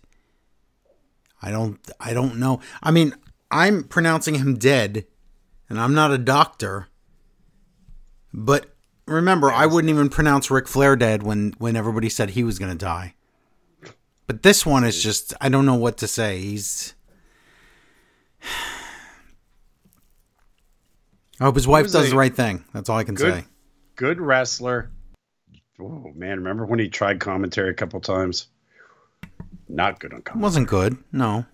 i 1.43 1.51
don't 1.51 1.79
i 1.99 2.13
don't 2.13 2.37
know 2.39 2.59
i 2.81 2.89
mean 2.89 3.13
i'm 3.51 3.83
pronouncing 3.83 4.35
him 4.35 4.57
dead 4.57 5.05
and 5.69 5.79
i'm 5.79 5.93
not 5.93 6.11
a 6.11 6.17
doctor 6.17 6.87
but 8.33 8.73
remember 9.05 9.51
i 9.51 9.65
wouldn't 9.65 9.91
even 9.91 10.09
pronounce 10.09 10.49
Ric 10.49 10.67
flair 10.67 10.95
dead 10.95 11.21
when 11.21 11.53
when 11.59 11.75
everybody 11.75 12.09
said 12.09 12.31
he 12.31 12.43
was 12.43 12.57
going 12.57 12.71
to 12.71 12.77
die 12.77 13.13
but 14.25 14.41
this 14.41 14.65
one 14.65 14.83
is 14.83 15.03
just 15.03 15.33
i 15.39 15.49
don't 15.49 15.65
know 15.65 15.75
what 15.75 15.97
to 15.97 16.07
say 16.07 16.39
he's 16.39 16.95
I 21.39 21.45
hope 21.45 21.55
his 21.55 21.67
wife 21.67 21.91
does 21.91 22.07
a 22.07 22.11
the 22.11 22.15
right 22.15 22.33
thing. 22.33 22.63
That's 22.73 22.89
all 22.89 22.97
I 22.97 23.03
can 23.03 23.15
Good, 23.15 23.33
say. 23.33 23.45
good 23.95 24.21
wrestler. 24.21 24.91
Oh 25.79 26.11
man, 26.15 26.37
remember 26.37 26.65
when 26.65 26.79
he 26.79 26.87
tried 26.87 27.19
commentary 27.19 27.69
a 27.69 27.73
couple 27.73 27.99
times? 27.99 28.47
Not 29.69 29.99
good 29.99 30.13
on 30.13 30.21
commentary. 30.21 30.43
Wasn't 30.43 30.67
good. 30.67 30.97
No. 31.11 31.45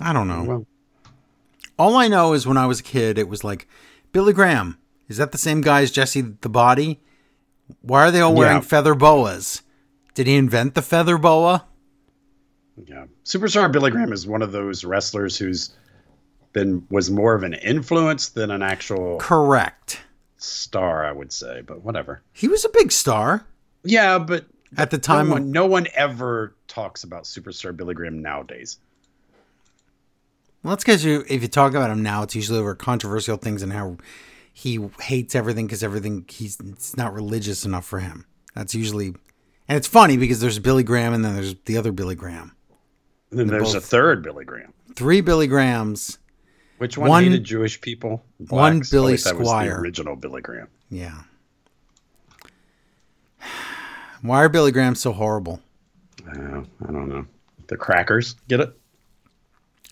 I 0.00 0.12
don't 0.12 0.28
know. 0.28 0.42
Well, 0.44 0.66
All 1.78 1.96
I 1.96 2.08
know 2.08 2.32
is 2.34 2.46
when 2.46 2.56
I 2.56 2.66
was 2.66 2.80
a 2.80 2.84
kid, 2.84 3.18
it 3.18 3.28
was 3.28 3.42
like 3.42 3.66
Billy 4.12 4.32
Graham. 4.32 4.78
Is 5.08 5.16
that 5.16 5.32
the 5.32 5.38
same 5.38 5.60
guy 5.60 5.82
as 5.82 5.90
Jesse 5.90 6.20
the 6.20 6.48
Body? 6.48 7.00
Why 7.80 8.02
are 8.06 8.10
they 8.10 8.20
all 8.20 8.34
wearing 8.34 8.56
Yeah. 8.58 8.60
feather 8.62 8.94
boas? 8.94 9.62
Did 10.14 10.26
he 10.26 10.36
invent 10.36 10.74
the 10.74 10.82
feather 10.82 11.18
boa? 11.18 11.64
yeah. 12.86 13.06
Superstar 13.24 13.70
Billy 13.72 13.90
Graham 13.90 14.12
is 14.12 14.26
one 14.26 14.42
of 14.42 14.50
those 14.52 14.84
wrestlers 14.84 15.36
who's 15.38 15.70
been 16.52 16.84
was 16.90 17.10
more 17.10 17.34
of 17.34 17.42
an 17.42 17.54
influence 17.54 18.28
than 18.30 18.50
an 18.50 18.62
actual 18.62 19.18
Correct. 19.18 20.00
star, 20.36 21.04
I 21.04 21.12
would 21.12 21.32
say, 21.32 21.62
but 21.62 21.82
whatever. 21.82 22.22
He 22.32 22.46
was 22.48 22.64
a 22.64 22.68
big 22.68 22.90
star 22.92 23.46
Yeah, 23.84 24.18
but 24.18 24.46
at 24.76 24.90
the 24.90 24.98
time. 24.98 25.28
no 25.28 25.34
when- 25.34 25.42
one, 25.44 25.50
no 25.52 25.66
one 25.66 25.86
ever 25.94 26.54
talks 26.68 27.04
about 27.04 27.24
superstar 27.24 27.76
Billy 27.76 27.94
Graham 27.94 28.20
nowadays. 28.22 28.78
Well, 30.62 30.70
that's 30.70 30.84
because 30.84 31.04
you, 31.04 31.24
if 31.28 31.42
you 31.42 31.48
talk 31.48 31.72
about 31.72 31.90
him 31.90 32.02
now, 32.02 32.22
it's 32.22 32.34
usually 32.34 32.58
over 32.58 32.74
controversial 32.74 33.36
things 33.36 33.62
and 33.62 33.72
how 33.72 33.98
he 34.52 34.80
hates 35.00 35.34
everything 35.34 35.66
because 35.66 35.82
everything 35.82 36.24
he's 36.28 36.58
it's 36.60 36.96
not 36.96 37.12
religious 37.12 37.64
enough 37.66 37.84
for 37.84 37.98
him. 38.00 38.24
That's 38.54 38.74
usually, 38.74 39.08
and 39.68 39.76
it's 39.76 39.88
funny 39.88 40.16
because 40.16 40.40
there's 40.40 40.58
Billy 40.58 40.82
Graham 40.82 41.12
and 41.12 41.24
then 41.24 41.34
there's 41.34 41.54
the 41.66 41.76
other 41.76 41.92
Billy 41.92 42.14
Graham. 42.14 42.52
And 43.30 43.40
then 43.40 43.46
there's 43.48 43.74
a 43.74 43.80
third 43.80 44.22
Billy 44.22 44.44
Graham. 44.44 44.72
Three 44.94 45.20
Billy 45.20 45.48
Grahams. 45.48 46.18
Which 46.78 46.96
one, 46.96 47.08
One- 47.10 47.24
hated 47.24 47.44
Jewish 47.44 47.80
people? 47.80 48.24
one 48.48 48.80
Billy 48.90 49.04
Always 49.12 49.24
thought 49.24 49.36
was 49.38 49.48
the 49.48 49.54
Squier. 49.54 49.78
original 49.80 50.16
Billy 50.16 50.40
Graham. 50.40 50.68
Yeah. 50.88 51.22
Why 54.24 54.42
are 54.42 54.48
Billy 54.48 54.72
Grahams 54.72 55.02
so 55.02 55.12
horrible? 55.12 55.60
Uh, 56.26 56.62
I 56.82 56.86
don't 56.86 57.10
know. 57.10 57.26
The 57.66 57.76
crackers, 57.76 58.36
get 58.48 58.58
it? 58.58 58.74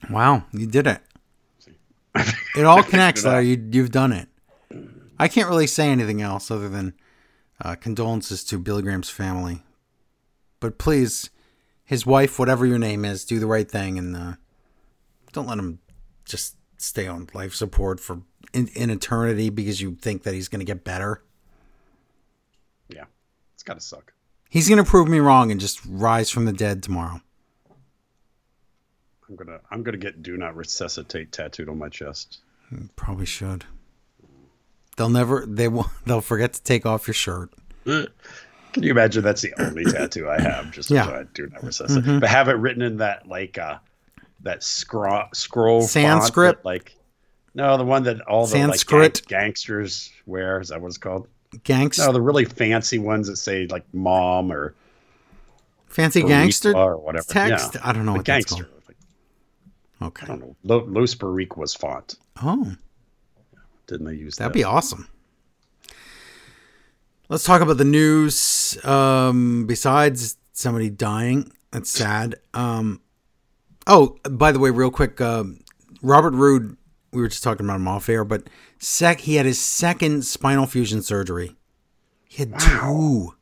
Wow, 0.08 0.44
you 0.52 0.66
did 0.66 0.86
it. 0.86 1.02
It 2.54 2.66
all 2.66 2.82
connects. 2.82 3.24
Larry. 3.24 3.48
You, 3.48 3.68
you've 3.72 3.90
done 3.90 4.12
it. 4.12 4.28
I 5.18 5.28
can't 5.28 5.48
really 5.48 5.66
say 5.66 5.88
anything 5.88 6.20
else 6.20 6.50
other 6.50 6.68
than 6.68 6.92
uh, 7.62 7.76
condolences 7.76 8.44
to 8.44 8.58
Billy 8.58 8.82
Graham's 8.82 9.08
family. 9.08 9.62
But 10.60 10.76
please, 10.76 11.30
his 11.82 12.04
wife, 12.04 12.38
whatever 12.38 12.66
your 12.66 12.78
name 12.78 13.06
is, 13.06 13.24
do 13.24 13.38
the 13.38 13.46
right 13.46 13.70
thing 13.70 13.96
and 13.96 14.14
uh, 14.14 14.34
don't 15.32 15.46
let 15.46 15.58
him 15.58 15.78
just 16.26 16.56
stay 16.76 17.06
on 17.06 17.28
life 17.32 17.54
support 17.54 18.00
for 18.00 18.20
in, 18.52 18.68
in 18.68 18.90
eternity 18.90 19.48
because 19.48 19.80
you 19.80 19.94
think 19.94 20.24
that 20.24 20.34
he's 20.34 20.48
going 20.48 20.60
to 20.60 20.66
get 20.66 20.84
better. 20.84 21.22
Yeah, 22.90 23.04
it's 23.54 23.62
gotta 23.62 23.80
suck. 23.80 24.12
He's 24.52 24.68
going 24.68 24.84
to 24.84 24.84
prove 24.84 25.08
me 25.08 25.18
wrong 25.18 25.50
and 25.50 25.58
just 25.58 25.80
rise 25.88 26.28
from 26.28 26.44
the 26.44 26.52
dead 26.52 26.82
tomorrow. 26.82 27.22
I'm 29.26 29.34
gonna 29.34 29.60
I'm 29.70 29.82
gonna 29.82 29.96
get 29.96 30.22
"Do 30.22 30.36
Not 30.36 30.54
Resuscitate" 30.56 31.32
tattooed 31.32 31.70
on 31.70 31.78
my 31.78 31.88
chest. 31.88 32.40
Mm, 32.70 32.90
probably 32.94 33.24
should. 33.24 33.64
They'll 34.98 35.08
never. 35.08 35.46
They 35.46 35.68
will. 35.68 35.90
They'll 36.04 36.20
forget 36.20 36.52
to 36.52 36.62
take 36.62 36.84
off 36.84 37.06
your 37.06 37.14
shirt. 37.14 37.48
Eh, 37.86 38.04
can 38.74 38.82
you 38.82 38.90
imagine? 38.90 39.22
That's 39.22 39.40
the 39.40 39.54
only 39.58 39.84
tattoo 39.86 40.28
I 40.28 40.38
have. 40.38 40.70
Just 40.70 40.90
Yeah. 40.90 41.08
I 41.08 41.24
do 41.32 41.46
not 41.46 41.64
resuscitate, 41.64 42.04
mm-hmm. 42.04 42.18
but 42.18 42.28
have 42.28 42.48
it 42.48 42.56
written 42.56 42.82
in 42.82 42.98
that 42.98 43.26
like 43.26 43.56
uh 43.56 43.78
that 44.42 44.62
scroll 44.62 45.28
scroll 45.32 45.80
Sanskrit? 45.80 46.56
that, 46.56 46.64
like 46.66 46.94
no, 47.54 47.78
the 47.78 47.86
one 47.86 48.02
that 48.02 48.20
all 48.20 48.44
the 48.44 48.52
Sanskrit? 48.52 49.00
like 49.00 49.26
gang- 49.28 49.44
gangsters 49.44 50.10
wear. 50.26 50.60
Is 50.60 50.68
that 50.68 50.82
what 50.82 50.88
it's 50.88 50.98
called? 50.98 51.26
Gangs, 51.64 51.98
No, 51.98 52.12
the 52.12 52.20
really 52.20 52.44
fancy 52.44 52.98
ones 52.98 53.28
that 53.28 53.36
say 53.36 53.66
like 53.66 53.84
"mom" 53.92 54.50
or 54.52 54.74
fancy 55.86 56.22
gangster 56.22 56.74
or 56.76 56.96
whatever. 56.96 57.24
text. 57.28 57.74
Yeah. 57.74 57.80
I 57.84 57.92
don't 57.92 58.06
know 58.06 58.12
The 58.12 58.18
what 58.18 58.26
gangster. 58.26 58.64
called. 58.64 58.76
Okay. 60.02 60.24
I 60.24 60.28
don't 60.28 60.40
know. 60.40 60.56
Lo- 60.64 60.86
Los 60.88 61.14
Barriquas 61.14 61.76
font. 61.78 62.16
Oh, 62.42 62.74
Didn't 63.86 64.06
they 64.06 64.14
use 64.14 64.36
that'd 64.36 64.52
that? 64.52 64.54
be 64.54 64.64
awesome. 64.64 65.08
Let's 67.28 67.44
talk 67.44 67.60
about 67.62 67.78
the 67.78 67.84
news. 67.84 68.82
Um, 68.84 69.66
besides 69.66 70.36
somebody 70.52 70.90
dying, 70.90 71.52
that's 71.70 71.90
sad. 71.90 72.34
Um, 72.52 73.00
oh, 73.86 74.18
by 74.30 74.52
the 74.52 74.58
way, 74.58 74.70
real 74.70 74.90
quick, 74.90 75.20
um, 75.20 75.60
Robert 76.02 76.34
Roode. 76.34 76.76
We 77.12 77.20
were 77.20 77.28
just 77.28 77.42
talking 77.42 77.66
about 77.66 77.76
him 77.76 77.88
off 77.88 78.08
air, 78.08 78.24
but 78.24 78.48
sec 78.78 79.20
he 79.20 79.34
had 79.36 79.46
his 79.46 79.60
second 79.60 80.24
spinal 80.24 80.66
fusion 80.66 81.02
surgery. 81.02 81.56
He 82.26 82.38
had 82.38 82.58
two, 82.58 83.34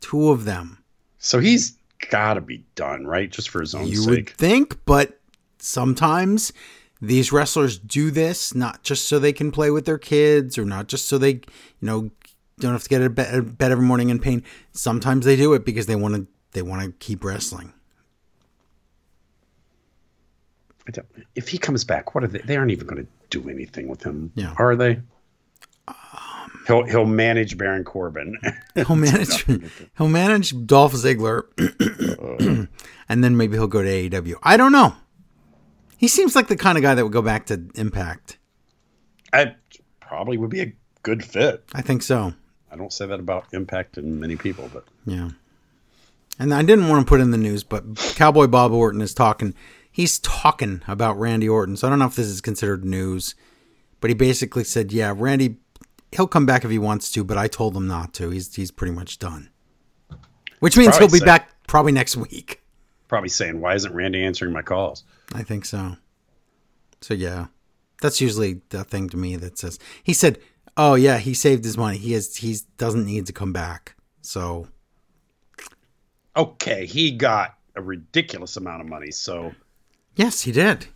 two 0.00 0.28
of 0.30 0.44
them. 0.44 0.84
So 1.18 1.40
he's 1.40 1.78
got 2.10 2.34
to 2.34 2.40
be 2.42 2.64
done, 2.74 3.06
right? 3.06 3.30
Just 3.30 3.48
for 3.48 3.60
his 3.60 3.74
own 3.74 3.86
You 3.88 4.04
would 4.06 4.14
sake. 4.28 4.30
think, 4.30 4.84
but 4.84 5.18
sometimes 5.58 6.52
these 7.00 7.32
wrestlers 7.32 7.78
do 7.78 8.10
this 8.10 8.54
not 8.54 8.82
just 8.82 9.08
so 9.08 9.18
they 9.18 9.32
can 9.32 9.50
play 9.50 9.70
with 9.70 9.86
their 9.86 9.98
kids 9.98 10.58
or 10.58 10.64
not 10.66 10.88
just 10.88 11.06
so 11.06 11.16
they, 11.16 11.30
you 11.32 11.40
know, 11.80 12.10
don't 12.58 12.72
have 12.72 12.82
to 12.82 12.88
get 12.88 13.00
out 13.00 13.10
of 13.12 13.18
out 13.18 13.34
of 13.34 13.56
bed 13.58 13.72
every 13.72 13.84
morning 13.86 14.10
in 14.10 14.18
pain. 14.18 14.42
Sometimes 14.72 15.24
they 15.24 15.36
do 15.36 15.54
it 15.54 15.64
because 15.64 15.86
they 15.86 15.96
want 15.96 16.14
to 16.16 16.26
they 16.52 16.60
want 16.62 16.82
to 16.82 16.92
keep 16.98 17.24
wrestling. 17.24 17.72
I 20.77 20.77
don't- 20.77 20.77
If 21.34 21.48
he 21.48 21.58
comes 21.58 21.84
back, 21.84 22.14
what 22.14 22.24
are 22.24 22.28
they? 22.28 22.38
They 22.40 22.56
aren't 22.56 22.70
even 22.70 22.86
going 22.86 23.04
to 23.04 23.10
do 23.30 23.48
anything 23.48 23.88
with 23.88 24.02
him, 24.02 24.32
Yeah. 24.34 24.54
are 24.58 24.74
they? 24.76 25.00
Um, 25.88 25.94
he'll 26.66 26.84
he'll 26.84 27.04
manage 27.06 27.56
Baron 27.58 27.84
Corbin. 27.84 28.36
He'll 28.74 28.94
manage 28.96 29.44
he'll 29.96 30.08
manage 30.08 30.54
Dolph 30.66 30.92
Ziggler 30.92 31.44
and 33.08 33.24
then 33.24 33.36
maybe 33.36 33.56
he'll 33.56 33.66
go 33.66 33.82
to 33.82 33.88
AEW. 33.88 34.34
I 34.42 34.56
don't 34.56 34.72
know. 34.72 34.94
He 35.96 36.08
seems 36.08 36.36
like 36.36 36.48
the 36.48 36.56
kind 36.56 36.78
of 36.78 36.82
guy 36.82 36.94
that 36.94 37.02
would 37.02 37.12
go 37.12 37.22
back 37.22 37.46
to 37.46 37.60
Impact. 37.74 38.38
I 39.32 39.56
probably 40.00 40.36
would 40.38 40.50
be 40.50 40.60
a 40.60 40.72
good 41.02 41.24
fit. 41.24 41.64
I 41.74 41.82
think 41.82 42.02
so. 42.02 42.34
I 42.70 42.76
don't 42.76 42.92
say 42.92 43.06
that 43.06 43.18
about 43.18 43.46
Impact 43.52 43.96
and 43.98 44.20
many 44.20 44.36
people, 44.36 44.70
but 44.72 44.84
Yeah. 45.06 45.30
And 46.38 46.54
I 46.54 46.62
didn't 46.62 46.88
want 46.88 47.04
to 47.04 47.08
put 47.08 47.20
in 47.20 47.32
the 47.32 47.36
news, 47.38 47.64
but 47.64 47.96
Cowboy 48.14 48.46
Bob 48.46 48.70
Orton 48.72 49.00
is 49.00 49.12
talking. 49.12 49.54
He's 49.98 50.20
talking 50.20 50.80
about 50.86 51.18
Randy 51.18 51.48
Orton. 51.48 51.76
So 51.76 51.88
I 51.88 51.90
don't 51.90 51.98
know 51.98 52.06
if 52.06 52.14
this 52.14 52.28
is 52.28 52.40
considered 52.40 52.84
news, 52.84 53.34
but 54.00 54.10
he 54.10 54.14
basically 54.14 54.62
said, 54.62 54.92
"Yeah, 54.92 55.12
Randy, 55.16 55.56
he'll 56.12 56.28
come 56.28 56.46
back 56.46 56.64
if 56.64 56.70
he 56.70 56.78
wants 56.78 57.10
to, 57.10 57.24
but 57.24 57.36
I 57.36 57.48
told 57.48 57.76
him 57.76 57.88
not 57.88 58.14
to. 58.14 58.30
He's 58.30 58.54
he's 58.54 58.70
pretty 58.70 58.94
much 58.94 59.18
done." 59.18 59.50
Which 60.60 60.76
means 60.76 60.96
Probably 60.96 61.18
he'll 61.18 61.24
be 61.24 61.26
back 61.26 61.50
probably 61.66 61.90
next 61.90 62.16
week. 62.16 62.62
probably 63.08 63.28
saying, 63.28 63.60
"Why 63.60 63.74
isn't 63.74 63.92
Randy 63.92 64.22
answering 64.22 64.52
my 64.52 64.62
calls?" 64.62 65.02
I 65.34 65.42
think 65.42 65.64
so. 65.64 65.96
So 67.00 67.14
yeah, 67.14 67.46
that's 68.00 68.20
usually 68.20 68.60
the 68.68 68.84
thing 68.84 69.08
to 69.08 69.16
me 69.16 69.34
that 69.34 69.58
says 69.58 69.80
he 70.04 70.12
said, 70.12 70.38
"Oh 70.76 70.94
yeah, 70.94 71.18
he 71.18 71.34
saved 71.34 71.64
his 71.64 71.76
money. 71.76 71.98
He 71.98 72.12
has 72.12 72.36
he 72.36 72.56
doesn't 72.76 73.04
need 73.04 73.26
to 73.26 73.32
come 73.32 73.52
back." 73.52 73.96
So 74.22 74.68
Okay, 76.36 76.86
he 76.86 77.10
got 77.10 77.56
a 77.74 77.82
ridiculous 77.82 78.56
amount 78.56 78.80
of 78.80 78.86
money, 78.86 79.10
so 79.10 79.52
yes, 80.18 80.42
he 80.42 80.52
did. 80.52 80.86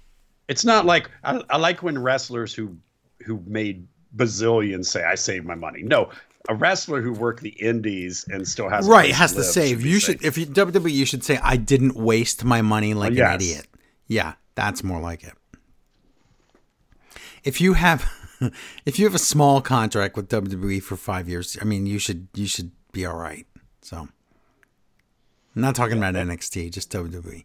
it's 0.49 0.64
not 0.64 0.85
like 0.85 1.11
I, 1.25 1.43
I 1.49 1.57
like 1.57 1.83
when 1.83 1.99
wrestlers 1.99 2.52
who 2.52 2.76
who 3.25 3.43
made 3.47 3.87
bazillions 4.14 4.87
say 4.87 5.02
I 5.05 5.14
saved 5.14 5.47
my 5.47 5.55
money. 5.55 5.83
No, 5.83 6.11
a 6.49 6.55
wrestler 6.55 7.00
who 7.00 7.12
worked 7.12 7.43
the 7.43 7.50
indies 7.50 8.26
and 8.29 8.47
still 8.47 8.69
has 8.69 8.87
right 8.87 9.12
has 9.12 9.33
to 9.33 9.38
live 9.38 9.47
save. 9.47 9.83
be 9.83 9.91
you 9.91 10.00
should 10.00 10.23
if 10.25 10.37
you 10.37 10.47
WWE, 10.47 10.93
you 10.93 11.07
should 11.07 11.25
say 11.25 11.38
I 11.43 11.57
didn't 11.57 11.97
waste 11.97 12.45
my 12.45 12.62
money 12.62 12.93
oh, 12.93 12.99
like 12.99 13.14
yes. 13.14 13.29
an 13.29 13.35
idiot. 13.35 13.67
Yeah, 14.07 14.35
that's 14.55 14.85
more 14.85 15.00
like 15.00 15.25
it. 15.25 15.35
If 17.45 17.61
you 17.61 17.75
have 17.75 18.11
if 18.87 18.99
you 18.99 19.07
have 19.07 19.14
a 19.14 19.21
small 19.21 19.61
contract 19.61 20.17
with 20.17 20.29
WWE 20.29 20.83
for 20.83 20.97
five 20.97 21.29
years, 21.29 21.57
I 21.61 21.64
mean 21.64 21.87
you 21.87 21.99
should 21.99 22.29
you 22.35 22.47
should 22.47 22.73
be 22.93 23.07
all 23.07 23.17
right. 23.17 23.47
So 23.81 23.97
I'm 23.97 25.62
not 25.62 25.75
talking 25.75 25.99
about 25.99 26.14
NXT, 26.14 26.73
just 26.73 26.91
WWE. 26.91 27.45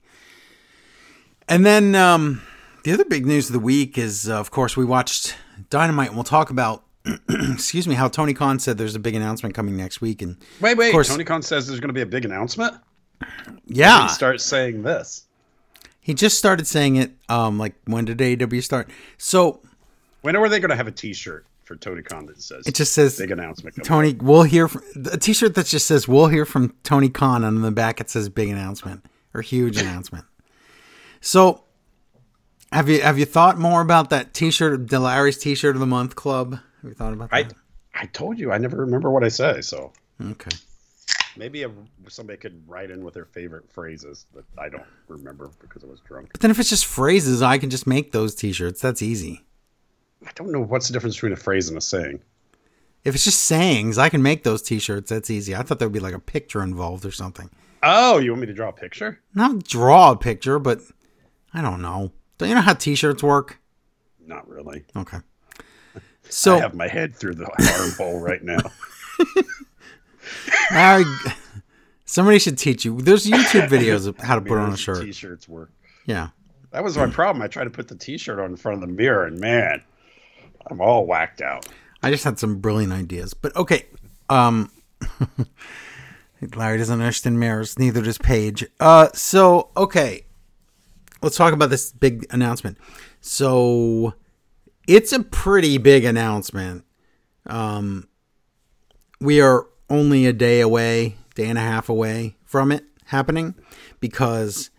And 1.49 1.65
then 1.65 1.95
um, 1.95 2.41
the 2.83 2.91
other 2.91 3.05
big 3.05 3.25
news 3.25 3.47
of 3.47 3.53
the 3.53 3.59
week 3.59 3.97
is, 3.97 4.27
uh, 4.29 4.39
of 4.39 4.51
course, 4.51 4.75
we 4.75 4.85
watched 4.85 5.35
Dynamite, 5.69 6.07
and 6.09 6.15
we'll 6.17 6.23
talk 6.23 6.49
about, 6.49 6.83
excuse 7.29 7.87
me, 7.87 7.95
how 7.95 8.07
Tony 8.09 8.33
Khan 8.33 8.59
said 8.59 8.77
there's 8.77 8.95
a 8.95 8.99
big 8.99 9.15
announcement 9.15 9.55
coming 9.55 9.77
next 9.77 10.01
week, 10.01 10.21
and 10.21 10.37
Wait, 10.59 10.77
wait. 10.77 10.87
of 10.87 10.91
course, 10.91 11.07
Tony 11.07 11.23
Khan 11.23 11.41
says 11.41 11.67
there's 11.67 11.79
going 11.79 11.89
to 11.89 11.93
be 11.93 12.01
a 12.01 12.05
big 12.05 12.25
announcement. 12.25 12.75
yeah, 13.65 14.03
He 14.03 14.09
starts 14.09 14.43
saying 14.43 14.83
this. 14.83 15.25
he 16.01 16.13
just 16.13 16.37
started 16.37 16.67
saying 16.67 16.97
it. 16.97 17.11
Um, 17.29 17.57
like 17.57 17.75
when 17.85 18.05
did 18.05 18.17
AEW 18.19 18.61
start? 18.63 18.89
So 19.17 19.61
When 20.21 20.35
are 20.35 20.47
they 20.49 20.59
going 20.59 20.69
to 20.69 20.75
have 20.75 20.87
a 20.87 20.91
T-shirt 20.91 21.45
for 21.63 21.75
Tony 21.77 22.01
Khan 22.01 22.25
that 22.27 22.41
says 22.41 22.67
it 22.67 22.75
just 22.75 22.93
says 22.93 23.17
big 23.17 23.31
announcement? 23.31 23.75
coming 23.75 23.87
Tony. 23.87 24.13
We'll 24.21 24.43
hear 24.43 24.67
from, 24.67 24.83
a 25.11 25.17
T-shirt 25.17 25.55
that 25.55 25.65
just 25.65 25.87
says 25.87 26.07
"We'll 26.07 26.27
hear 26.27 26.45
from 26.45 26.75
Tony 26.83 27.09
Khan," 27.09 27.43
and 27.43 27.57
on 27.57 27.61
the 27.63 27.71
back 27.71 27.99
it 28.01 28.09
says 28.09 28.29
"Big 28.29 28.49
announcement" 28.49 29.05
or 29.33 29.41
"Huge 29.41 29.77
announcement." 29.81 30.25
So, 31.21 31.63
have 32.71 32.89
you 32.89 33.01
have 33.01 33.17
you 33.17 33.25
thought 33.25 33.57
more 33.57 33.81
about 33.81 34.09
that 34.09 34.33
T-shirt, 34.33 34.89
the 34.89 34.99
Larry's 34.99 35.37
T-shirt 35.37 35.75
of 35.75 35.79
the 35.79 35.87
month 35.87 36.15
club? 36.15 36.53
Have 36.81 36.89
you 36.89 36.93
thought 36.93 37.13
about 37.13 37.29
I 37.31 37.43
that? 37.43 37.53
I 37.93 38.05
told 38.07 38.37
you 38.37 38.51
I 38.51 38.57
never 38.57 38.77
remember 38.77 39.09
what 39.09 39.23
I 39.23 39.29
say, 39.29 39.61
so 39.61 39.91
okay. 40.21 40.55
maybe 41.35 41.63
a, 41.63 41.71
somebody 42.07 42.37
could 42.37 42.61
write 42.67 42.91
in 42.91 43.03
with 43.03 43.15
their 43.15 43.25
favorite 43.25 43.71
phrases 43.71 44.25
that 44.35 44.45
I 44.57 44.69
don't 44.69 44.83
remember 45.07 45.49
because 45.59 45.83
I 45.83 45.87
was 45.87 45.99
drunk. 46.01 46.29
But 46.31 46.41
then 46.41 46.51
if 46.51 46.59
it's 46.59 46.69
just 46.69 46.85
phrases, 46.85 47.41
I 47.41 47.57
can 47.57 47.69
just 47.69 47.87
make 47.87 48.11
those 48.11 48.35
T-shirts. 48.35 48.81
That's 48.81 49.01
easy. 49.01 49.45
I 50.25 50.31
don't 50.35 50.51
know 50.51 50.61
what's 50.61 50.87
the 50.87 50.93
difference 50.93 51.15
between 51.15 51.33
a 51.33 51.37
phrase 51.37 51.69
and 51.69 51.77
a 51.77 51.81
saying. 51.81 52.21
If 53.03 53.15
it's 53.15 53.23
just 53.23 53.43
sayings, 53.43 53.97
I 53.97 54.09
can 54.09 54.21
make 54.21 54.43
those 54.43 54.61
T-shirts. 54.61 55.09
That's 55.09 55.29
easy. 55.29 55.55
I 55.55 55.61
thought 55.61 55.79
there 55.79 55.87
would 55.87 55.93
be 55.93 55.99
like 55.99 56.13
a 56.13 56.19
picture 56.19 56.61
involved 56.61 57.05
or 57.05 57.11
something. 57.11 57.49
Oh, 57.83 58.17
you 58.17 58.31
want 58.31 58.41
me 58.41 58.47
to 58.47 58.53
draw 58.53 58.69
a 58.69 58.73
picture? 58.73 59.19
Not 59.33 59.63
draw 59.63 60.11
a 60.11 60.17
picture, 60.17 60.59
but 60.59 60.81
I 61.53 61.61
don't 61.61 61.81
know. 61.81 62.11
Don't 62.37 62.49
you 62.49 62.55
know 62.55 62.61
how 62.61 62.73
T-shirts 62.73 63.23
work? 63.23 63.59
Not 64.25 64.47
really. 64.47 64.83
Okay. 64.95 65.17
So 66.29 66.57
I 66.57 66.59
have 66.59 66.73
my 66.75 66.89
head 66.89 67.15
through 67.15 67.35
the 67.35 67.45
armhole 67.79 68.19
right 68.19 68.43
now. 68.43 68.59
I- 70.71 71.33
somebody 72.05 72.37
should 72.39 72.57
teach 72.57 72.83
you. 72.83 72.99
There's 72.99 73.25
YouTube 73.25 73.69
videos 73.69 74.07
of 74.07 74.17
how 74.17 74.35
to 74.35 74.41
put 74.41 74.57
on 74.57 74.73
a 74.73 74.77
shirt. 74.77 75.03
T-shirts 75.05 75.47
work. 75.47 75.71
Yeah. 76.05 76.29
That 76.71 76.83
was 76.83 76.97
my 76.97 77.07
problem. 77.07 77.41
I 77.41 77.47
tried 77.47 77.63
to 77.63 77.69
put 77.69 77.87
the 77.87 77.95
T-shirt 77.95 78.39
on 78.39 78.47
in 78.51 78.55
front 78.57 78.75
of 78.75 78.81
the 78.81 78.93
mirror, 78.93 79.25
and 79.25 79.39
man, 79.39 79.81
I'm 80.69 80.81
all 80.81 81.05
whacked 81.05 81.41
out. 81.41 81.65
I 82.03 82.11
just 82.11 82.25
had 82.25 82.37
some 82.39 82.59
brilliant 82.59 82.91
ideas. 82.91 83.33
But 83.33 83.55
okay. 83.55 83.85
Um 84.29 84.69
Larry 86.55 86.77
doesn't 86.77 86.99
understand 86.99 87.39
mirrors, 87.39 87.79
neither 87.79 88.01
does 88.01 88.17
Paige. 88.17 88.65
Uh 88.81 89.07
so 89.13 89.69
okay. 89.77 90.25
Let's 91.21 91.35
talk 91.37 91.53
about 91.53 91.69
this 91.69 91.91
big 91.91 92.25
announcement. 92.29 92.77
So 93.21 94.13
it's 94.87 95.11
a 95.11 95.23
pretty 95.23 95.77
big 95.77 96.05
announcement. 96.05 96.85
Um 97.45 98.07
we 99.19 99.41
are 99.41 99.65
only 99.89 100.25
a 100.25 100.33
day 100.33 100.61
away, 100.61 101.15
day 101.35 101.47
and 101.47 101.57
a 101.57 101.61
half 101.61 101.89
away 101.89 102.35
from 102.45 102.71
it 102.71 102.83
happening 103.05 103.55
because 103.99 104.69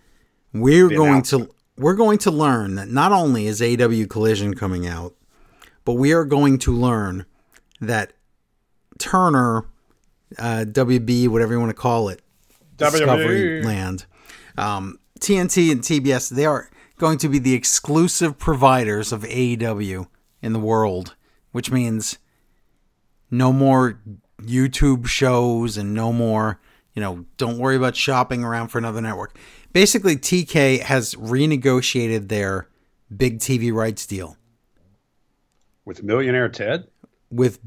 we're 0.52 0.88
The 0.88 0.94
going 0.96 1.22
to 1.22 1.50
we're 1.76 1.94
going 1.94 2.18
to 2.18 2.30
learn 2.30 2.74
that 2.74 2.88
not 2.88 3.12
only 3.12 3.46
is 3.46 3.60
AEW 3.60 4.08
Collision 4.10 4.54
coming 4.54 4.86
out, 4.86 5.14
but 5.84 5.94
we 5.94 6.12
are 6.12 6.24
going 6.24 6.58
to 6.58 6.72
learn 6.72 7.24
that 7.80 8.12
Turner, 8.98 9.64
uh, 10.38 10.64
WB, 10.66 11.28
whatever 11.28 11.52
you 11.52 11.60
want 11.60 11.70
to 11.70 11.74
call 11.74 12.08
it, 12.08 12.20
Discovery 12.76 13.62
Land, 13.62 14.06
um, 14.56 14.97
TNT 15.18 15.70
and 15.72 15.80
TBS, 15.80 16.30
they 16.30 16.46
are 16.46 16.70
going 16.98 17.18
to 17.18 17.28
be 17.28 17.38
the 17.38 17.54
exclusive 17.54 18.38
providers 18.38 19.12
of 19.12 19.22
AEW 19.22 20.08
in 20.42 20.52
the 20.52 20.58
world, 20.58 21.14
which 21.52 21.70
means 21.70 22.18
no 23.30 23.52
more 23.52 24.00
YouTube 24.42 25.06
shows 25.06 25.76
and 25.76 25.94
no 25.94 26.12
more, 26.12 26.60
you 26.94 27.02
know, 27.02 27.24
don't 27.36 27.58
worry 27.58 27.76
about 27.76 27.96
shopping 27.96 28.44
around 28.44 28.68
for 28.68 28.78
another 28.78 29.00
network. 29.00 29.36
Basically, 29.72 30.16
TK 30.16 30.80
has 30.80 31.14
renegotiated 31.14 32.28
their 32.28 32.68
big 33.14 33.38
TV 33.38 33.72
rights 33.72 34.06
deal 34.06 34.36
with 35.84 36.02
Millionaire 36.02 36.48
Ted. 36.48 36.88
with 37.30 37.58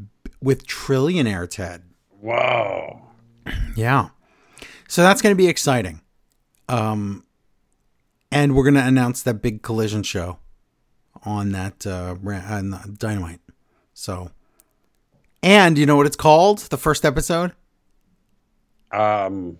with 0.41 0.65
Trillionaire 0.67 1.49
Ted. 1.49 1.83
Whoa! 2.19 3.01
Yeah. 3.75 4.09
So 4.87 5.01
that's 5.03 5.21
going 5.21 5.31
to 5.31 5.37
be 5.37 5.47
exciting. 5.47 6.01
Um, 6.67 7.25
and 8.31 8.55
we're 8.55 8.63
going 8.63 8.75
to 8.75 8.85
announce 8.85 9.21
that 9.23 9.41
big 9.41 9.61
collision 9.61 10.03
show 10.03 10.39
on 11.23 11.51
that 11.51 11.85
uh, 11.85 12.15
on 12.25 12.95
Dynamite. 12.97 13.39
So, 13.93 14.31
and 15.43 15.77
you 15.77 15.85
know 15.85 15.95
what 15.95 16.05
it's 16.05 16.15
called? 16.15 16.59
The 16.59 16.77
first 16.77 17.05
episode, 17.05 17.53
Um, 18.91 19.57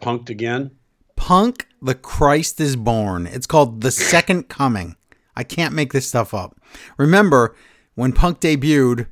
punked 0.00 0.30
again. 0.30 0.72
Punk 1.16 1.66
the 1.82 1.94
Christ 1.94 2.60
is 2.60 2.76
Born. 2.76 3.26
It's 3.26 3.46
called 3.46 3.80
The 3.80 3.90
Second 4.12 4.48
Coming. 4.48 4.96
I 5.36 5.44
can't 5.44 5.74
make 5.74 5.92
this 5.92 6.06
stuff 6.08 6.34
up. 6.34 6.56
Remember 6.98 7.54
when 7.94 8.12
Punk 8.12 8.40
debuted, 8.40 9.06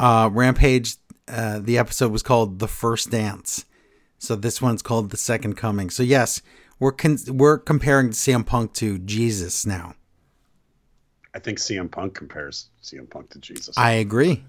uh, 0.00 0.28
Rampage, 0.32 0.96
uh, 1.28 1.58
the 1.60 1.78
episode 1.78 2.12
was 2.12 2.22
called 2.22 2.58
The 2.58 2.68
First 2.68 3.10
Dance. 3.10 3.64
So 4.18 4.36
this 4.36 4.60
one's 4.60 4.82
called 4.82 5.10
The 5.10 5.16
Second 5.16 5.54
Coming. 5.56 5.90
So 5.90 6.02
yes, 6.02 6.42
we're 6.78 6.92
con- 6.92 7.18
we're 7.28 7.58
comparing 7.58 8.10
CM 8.10 8.44
Punk 8.44 8.72
to 8.74 8.98
Jesus 8.98 9.64
now. 9.66 9.94
I 11.34 11.38
think 11.40 11.58
CM 11.58 11.90
Punk 11.90 12.14
compares 12.14 12.68
CM 12.82 13.08
Punk 13.10 13.30
to 13.30 13.38
Jesus. 13.38 13.76
I 13.76 13.92
agree. 13.92 14.44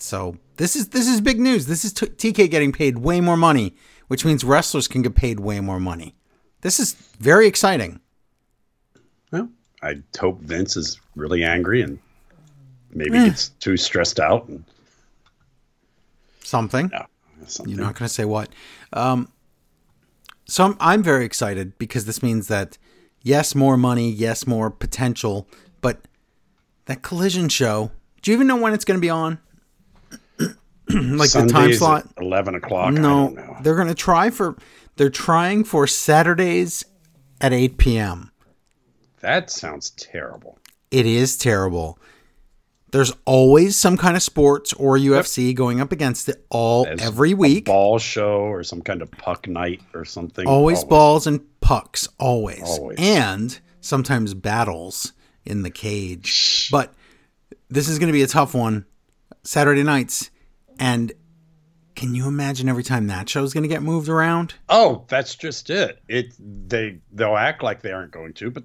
So 0.00 0.36
this 0.56 0.74
is 0.76 0.88
this 0.88 1.06
is 1.08 1.20
big 1.20 1.38
news. 1.38 1.66
This 1.66 1.84
is 1.84 1.92
t- 1.92 2.06
TK 2.06 2.50
getting 2.50 2.72
paid 2.72 2.98
way 2.98 3.20
more 3.20 3.36
money, 3.36 3.74
which 4.08 4.24
means 4.24 4.42
wrestlers 4.44 4.88
can 4.88 5.02
get 5.02 5.14
paid 5.14 5.40
way 5.40 5.60
more 5.60 5.78
money. 5.80 6.14
This 6.62 6.80
is 6.80 6.94
very 7.20 7.46
exciting. 7.46 8.00
well, 9.30 9.48
I 9.82 10.02
hope 10.18 10.40
Vince 10.40 10.76
is 10.76 10.98
really 11.14 11.44
angry 11.44 11.82
and 11.82 11.98
maybe 12.92 13.18
Eh. 13.18 13.26
gets 13.26 13.50
too 13.60 13.76
stressed 13.76 14.18
out 14.18 14.48
and 14.48 14.64
Something. 16.42 16.90
yeah, 16.92 17.06
something. 17.46 17.74
You're 17.74 17.84
not 17.84 17.94
going 17.94 18.06
to 18.08 18.12
say 18.14 18.24
what. 18.24 18.48
Um, 18.92 19.28
so 20.46 20.64
I'm, 20.64 20.76
I'm 20.80 21.02
very 21.02 21.24
excited 21.24 21.78
because 21.78 22.04
this 22.04 22.22
means 22.22 22.48
that 22.48 22.78
yes, 23.22 23.54
more 23.54 23.76
money, 23.76 24.10
yes, 24.10 24.46
more 24.46 24.70
potential, 24.70 25.48
but 25.80 26.00
that 26.86 27.02
collision 27.02 27.48
show. 27.48 27.90
Do 28.22 28.30
you 28.30 28.36
even 28.36 28.46
know 28.46 28.56
when 28.56 28.72
it's 28.74 28.84
going 28.84 28.98
to 28.98 29.02
be 29.02 29.10
on? 29.10 29.38
like 30.88 31.30
the 31.30 31.46
time 31.50 31.72
slot? 31.72 32.06
eleven 32.18 32.54
o'clock. 32.54 32.88
I 32.88 32.90
No, 32.90 33.00
don't 33.00 33.34
know. 33.36 33.56
they're 33.62 33.76
going 33.76 33.88
to 33.88 33.94
try 33.94 34.30
for. 34.30 34.56
They're 34.96 35.10
trying 35.10 35.64
for 35.64 35.86
Saturdays 35.88 36.84
at 37.40 37.52
8 37.52 37.78
p.m. 37.78 38.30
That 39.20 39.50
sounds 39.50 39.90
terrible. 39.90 40.58
It 40.92 41.04
is 41.04 41.36
terrible. 41.36 41.98
There's 42.94 43.12
always 43.24 43.74
some 43.76 43.96
kind 43.96 44.14
of 44.16 44.22
sports 44.22 44.72
or 44.72 44.96
UFC 44.96 45.52
going 45.52 45.80
up 45.80 45.90
against 45.90 46.28
it 46.28 46.46
all 46.48 46.84
There's 46.84 47.02
every 47.02 47.34
week. 47.34 47.64
ball 47.64 47.98
show 47.98 48.42
or 48.42 48.62
some 48.62 48.82
kind 48.82 49.02
of 49.02 49.10
puck 49.10 49.48
night 49.48 49.82
or 49.94 50.04
something. 50.04 50.46
always 50.46 50.84
balls 50.84 51.26
and 51.26 51.40
pucks 51.60 52.06
always. 52.20 52.62
Always. 52.62 52.98
and 53.00 53.58
sometimes 53.80 54.32
battles 54.32 55.12
in 55.44 55.62
the 55.64 55.70
cage 55.70 56.68
but 56.70 56.94
this 57.68 57.88
is 57.88 57.98
going 57.98 58.06
to 58.06 58.12
be 58.12 58.22
a 58.22 58.26
tough 58.28 58.54
one 58.54 58.86
saturday 59.42 59.82
nights 59.82 60.30
and 60.78 61.12
can 61.96 62.14
you 62.14 62.28
imagine 62.28 62.68
every 62.68 62.84
time 62.84 63.08
that 63.08 63.28
show's 63.28 63.52
going 63.52 63.62
to 63.62 63.68
get 63.68 63.82
moved 63.82 64.08
around 64.08 64.54
Oh, 64.68 65.04
that's 65.08 65.34
just 65.34 65.68
it. 65.68 66.00
It 66.08 66.32
they 66.38 67.00
they'll 67.12 67.36
act 67.36 67.62
like 67.64 67.82
they 67.82 67.90
aren't 67.92 68.12
going 68.12 68.34
to, 68.34 68.50
but 68.52 68.62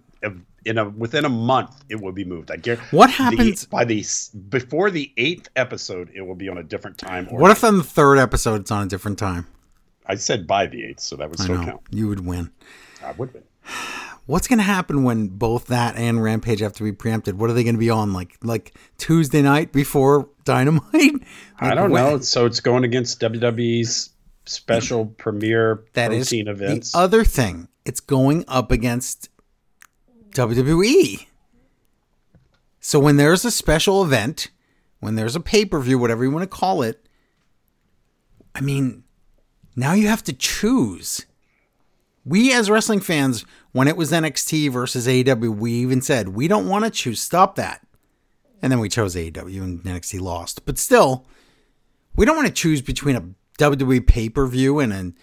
in 0.66 0.78
a 0.78 0.90
within 0.90 1.26
a 1.26 1.30
month 1.30 1.84
it 1.90 2.02
will 2.02 2.12
be 2.12 2.26
moved. 2.26 2.52
I 2.52 2.58
guarantee. 2.58 2.86
What 2.96 3.10
happens- 3.10 3.66
by 3.66 3.86
the 3.86 4.04
before 4.50 4.92
the 4.92 5.12
eighth 5.18 5.50
episode? 5.56 6.10
It 6.14 6.22
will 6.22 6.36
be 6.36 6.50
on 6.50 6.58
a 6.58 6.64
different 6.64 6.98
time. 6.98 7.28
Or 7.32 7.40
what 7.40 7.52
if 7.52 7.64
on 7.64 7.78
the 7.78 7.84
third 7.84 8.18
episode 8.18 8.62
it's 8.62 8.72
on 8.72 8.84
a 8.86 8.90
different 8.90 9.18
time 9.20 9.48
I 10.06 10.16
said 10.16 10.48
by 10.48 10.66
the 10.68 10.84
eighth, 10.86 11.02
so 11.02 11.16
that 11.18 11.30
would 11.30 11.40
i 11.40 11.44
still 11.44 11.58
know 11.60 11.66
count. 11.66 11.82
you 11.92 12.08
would 12.08 12.26
win 12.26 12.52
I 13.06 13.12
would 13.14 13.34
win. 13.34 13.44
what's 14.26 14.48
going 14.48 14.58
to 14.60 14.64
happen 14.64 15.04
when 15.04 15.28
both 15.28 15.66
that 15.68 15.96
and 15.96 16.22
rampage 16.22 16.60
have 16.62 16.74
to 16.74 16.84
be 16.84 16.92
preempted 16.92 17.38
what 17.40 17.50
are 17.50 17.54
they 17.54 17.64
going 17.64 17.76
to 17.76 17.80
be 17.80 17.90
on 17.92 18.12
like 18.14 18.36
like 18.44 18.74
tuesday 18.98 19.42
night 19.42 19.72
before 19.72 20.30
dynamite 20.46 21.14
I 21.60 21.76
don't 21.76 21.92
when- 21.92 22.04
know. 22.04 22.20
So 22.20 22.46
it's 22.46 22.60
going 22.60 22.84
against 22.84 23.20
WWE's 23.22 24.10
special 24.46 25.06
premiere 25.06 25.84
That 25.94 26.12
is 26.12 26.34
events. 26.34 26.92
the 26.94 26.98
other 26.98 27.24
thing. 27.24 27.68
It's 27.86 28.00
going 28.00 28.46
up 28.48 28.72
against 28.72 29.30
WWE. 30.32 31.28
So 32.80 33.00
when 33.00 33.18
there's 33.18 33.46
a 33.46 33.52
special 33.52 34.04
event, 34.04 34.50
when 35.00 35.16
there's 35.16 35.36
a 35.36 35.40
pay 35.40 35.66
per 35.66 35.80
view, 35.80 35.98
whatever 35.98 36.24
you 36.24 36.32
want 36.32 36.44
to 36.44 36.58
call 36.58 36.82
it, 36.82 37.06
I 38.56 38.62
mean, 38.62 39.04
now 39.76 39.94
you 39.94 40.08
have 40.08 40.24
to 40.26 40.34
choose. 40.34 41.26
We 42.26 42.54
as 42.54 42.70
wrestling 42.70 43.00
fans, 43.00 43.46
when 43.72 43.88
it 43.88 43.98
was 43.98 44.12
NXT 44.12 44.72
versus 44.72 45.08
AEW, 45.08 45.56
we 45.56 45.72
even 45.74 46.02
said 46.02 46.30
we 46.30 46.48
don't 46.48 46.68
want 46.68 46.86
to 46.86 46.92
choose. 46.92 47.22
Stop 47.22 47.56
that. 47.56 47.86
And 48.62 48.72
then 48.72 48.80
we 48.80 48.90
chose 48.90 49.16
AEW 49.16 49.64
and 49.64 49.84
NXT 49.84 50.20
lost. 50.20 50.66
But 50.66 50.78
still, 50.78 51.26
we 52.16 52.26
don't 52.26 52.36
want 52.36 52.48
to 52.48 52.54
choose 52.54 52.82
between 52.82 53.16
a 53.16 53.24
WWE 53.58 54.06
pay 54.06 54.30
per 54.30 54.46
view 54.48 54.80
and 54.80 54.92
an 54.92 55.16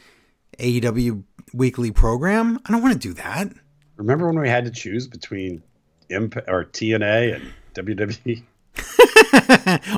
AEW 0.59 1.25
weekly 1.53 1.90
program. 1.90 2.59
I 2.64 2.73
don't 2.73 2.83
want 2.83 2.95
to 2.95 3.09
do 3.09 3.14
that. 3.14 3.53
Remember 3.97 4.27
when 4.27 4.39
we 4.39 4.49
had 4.49 4.65
to 4.65 4.71
choose 4.71 5.07
between 5.07 5.63
Imp 6.09 6.37
or 6.49 6.65
TNA 6.65 7.37
and 7.37 7.53
WWE? 7.75 8.43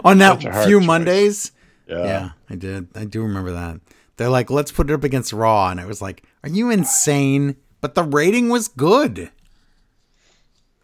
On 0.05 0.19
that 0.19 0.41
few 0.67 0.79
choice. 0.79 0.87
Mondays. 0.87 1.53
Yeah. 1.87 2.05
Yeah, 2.05 2.31
I 2.51 2.55
did. 2.55 2.89
I 2.95 3.05
do 3.05 3.23
remember 3.23 3.53
that. 3.53 3.81
They're 4.17 4.29
like, 4.29 4.51
let's 4.51 4.73
put 4.73 4.91
it 4.91 4.95
up 4.95 5.05
against 5.05 5.33
Raw. 5.33 5.71
And 5.71 5.81
it 5.81 5.87
was 5.87 6.03
like, 6.03 6.25
are 6.43 6.49
you 6.49 6.71
insane? 6.71 7.57
But 7.81 7.95
the 7.95 8.03
rating 8.03 8.49
was 8.49 8.69
good. 8.69 9.31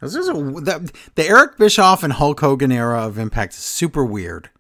This 0.01 0.15
is 0.15 0.29
a, 0.29 0.35
the, 0.35 0.93
the 1.15 1.27
Eric 1.27 1.57
Bischoff 1.57 2.03
and 2.03 2.13
Hulk 2.13 2.41
Hogan 2.41 2.71
era 2.71 3.07
of 3.07 3.19
Impact 3.19 3.55
is 3.55 3.61
super 3.61 4.05
weird. 4.05 4.51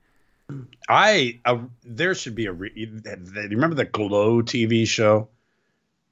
I 0.89 1.41
uh, 1.45 1.59
there 1.85 2.15
should 2.15 2.35
be 2.35 2.47
a 2.47 2.53
re- 2.53 2.73
you 2.75 3.01
remember 3.51 3.75
the 3.75 3.87
Glow 3.87 4.43
TV 4.43 4.87
show. 4.87 5.29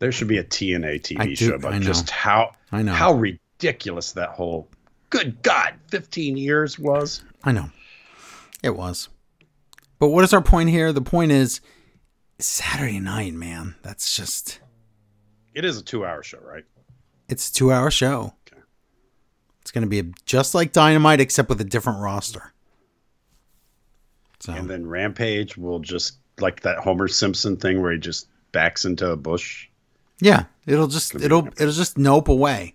There 0.02 0.10
should 0.10 0.26
be 0.26 0.38
a 0.38 0.42
TNA 0.44 1.00
TV 1.00 1.20
I 1.20 1.26
do- 1.26 1.36
show 1.36 1.52
I 1.52 1.54
about 1.54 1.80
just 1.80 2.10
how 2.10 2.50
I 2.72 2.82
know. 2.82 2.92
how 2.92 3.12
ridiculous 3.12 4.10
that 4.10 4.30
whole 4.30 4.68
good 5.10 5.40
God 5.42 5.74
fifteen 5.86 6.36
years 6.36 6.76
was. 6.76 7.22
I 7.44 7.52
know. 7.52 7.70
It 8.64 8.74
was. 8.74 9.08
But 10.00 10.08
what 10.08 10.24
is 10.24 10.32
our 10.32 10.42
point 10.42 10.70
here? 10.70 10.92
The 10.92 11.02
point 11.02 11.30
is 11.30 11.60
Saturday 12.40 12.98
night, 12.98 13.32
man. 13.34 13.76
That's 13.82 14.16
just 14.16 14.58
It 15.54 15.64
is 15.64 15.78
a 15.78 15.82
two 15.84 16.04
hour 16.04 16.24
show, 16.24 16.40
right? 16.40 16.64
it's 17.28 17.48
a 17.50 17.52
two 17.54 17.70
hour 17.72 17.88
show. 17.88 18.34
Okay. 18.52 18.60
It's 19.60 19.70
going 19.70 19.88
to 19.88 20.02
be 20.02 20.12
just 20.26 20.52
like 20.52 20.72
Dynamite, 20.72 21.20
except 21.20 21.48
with 21.48 21.60
a 21.60 21.64
different 21.64 22.00
roster. 22.00 22.52
So 24.40 24.52
And 24.52 24.68
then 24.68 24.84
Rampage 24.84 25.56
will 25.56 25.78
just 25.78 26.18
like 26.40 26.62
that 26.62 26.78
Homer 26.78 27.06
Simpson 27.06 27.56
thing 27.56 27.80
where 27.80 27.92
he 27.92 27.98
just 27.98 28.26
backs 28.50 28.84
into 28.84 29.08
a 29.08 29.16
bush. 29.16 29.68
Yeah, 30.22 30.44
it'll 30.66 30.86
just 30.86 31.16
it'll 31.16 31.48
it'll 31.58 31.72
just 31.72 31.98
nope 31.98 32.28
away 32.28 32.74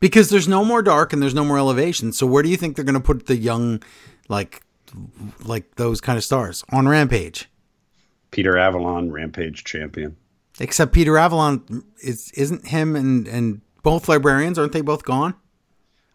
because 0.00 0.30
there's 0.30 0.48
no 0.48 0.64
more 0.64 0.82
dark 0.82 1.12
and 1.12 1.22
there's 1.22 1.34
no 1.34 1.44
more 1.44 1.58
elevation. 1.58 2.12
So 2.12 2.26
where 2.26 2.42
do 2.42 2.48
you 2.48 2.56
think 2.56 2.74
they're 2.74 2.84
going 2.84 2.94
to 2.94 3.00
put 3.00 3.26
the 3.26 3.36
young, 3.36 3.82
like, 4.28 4.62
like 5.44 5.76
those 5.76 6.00
kind 6.00 6.16
of 6.16 6.24
stars 6.24 6.64
on 6.70 6.88
Rampage? 6.88 7.48
Peter 8.30 8.56
Avalon, 8.56 9.12
Rampage 9.12 9.64
champion. 9.64 10.16
Except 10.58 10.92
Peter 10.92 11.18
Avalon 11.18 11.84
is 12.02 12.30
isn't 12.32 12.66
him 12.66 12.96
and 12.96 13.26
and 13.28 13.60
both 13.82 14.08
librarians 14.08 14.58
aren't 14.58 14.72
they 14.72 14.80
both 14.82 15.04
gone? 15.04 15.34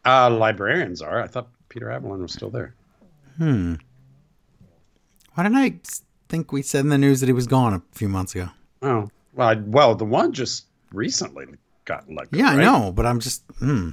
Uh, 0.06 0.30
librarians 0.30 1.02
are. 1.02 1.22
I 1.22 1.28
thought 1.28 1.50
Peter 1.70 1.92
Avalon 1.92 2.22
was 2.22 2.34
still 2.34 2.50
there. 2.50 2.76
Hmm. 3.38 3.76
Why 5.34 5.44
didn't 5.44 5.58
I 5.58 5.80
think 6.30 6.52
we 6.52 6.62
said 6.62 6.82
in 6.82 6.90
the 6.90 6.98
news 6.98 7.20
that 7.20 7.28
he 7.28 7.34
was 7.34 7.48
gone 7.48 7.74
a 7.74 7.82
few 7.92 8.08
months 8.08 8.36
ago? 8.36 8.50
Oh, 8.82 9.10
well, 9.36 9.62
well, 9.66 9.96
the 9.96 10.06
one 10.06 10.34
just 10.34 10.66
recently 10.92 11.46
got 11.86 12.10
let 12.12 12.32
go. 12.32 12.40
Yeah, 12.40 12.50
I 12.50 12.56
right? 12.58 12.64
know, 12.64 12.92
but 12.92 13.06
I'm 13.06 13.20
just 13.20 13.44
hmm. 13.60 13.92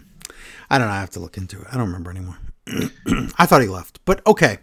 I 0.70 0.78
don't 0.78 0.88
know. 0.88 0.94
I 0.94 1.00
have 1.00 1.10
to 1.10 1.20
look 1.20 1.36
into 1.36 1.60
it. 1.60 1.66
I 1.70 1.76
don't 1.76 1.86
remember 1.86 2.10
anymore. 2.10 2.38
I 3.38 3.46
thought 3.46 3.60
he 3.62 3.68
left, 3.68 4.00
but 4.04 4.24
okay. 4.26 4.58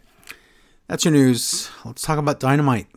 That's 0.87 1.05
your 1.05 1.11
news. 1.11 1.69
Let's 1.85 2.01
talk 2.01 2.17
about 2.17 2.39
Dynamite. 2.39 2.87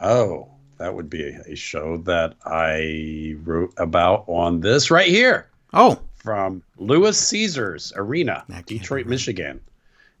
Oh, 0.00 0.48
that 0.78 0.94
would 0.94 1.10
be 1.10 1.36
a 1.46 1.54
show 1.54 1.98
that 1.98 2.34
I 2.46 3.36
wrote 3.42 3.74
about 3.76 4.24
on 4.26 4.60
this 4.62 4.90
right 4.90 5.08
here 5.08 5.50
Oh, 5.74 6.00
from 6.14 6.62
Little 6.78 7.12
Caesars 7.12 7.92
Arena, 7.94 8.44
Detroit, 8.64 8.68
be 8.68 8.94
right. 9.02 9.06
Michigan. 9.06 9.60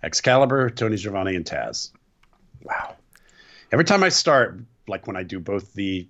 Excalibur, 0.02 0.68
Tony 0.70 0.96
Schiavone, 0.96 1.34
and 1.36 1.44
Taz. 1.44 1.90
Wow. 2.62 2.96
Every 3.72 3.84
time 3.84 4.02
I 4.02 4.08
start, 4.08 4.60
like 4.86 5.06
when 5.06 5.16
I 5.16 5.22
do 5.22 5.40
both 5.40 5.72
the 5.72 6.06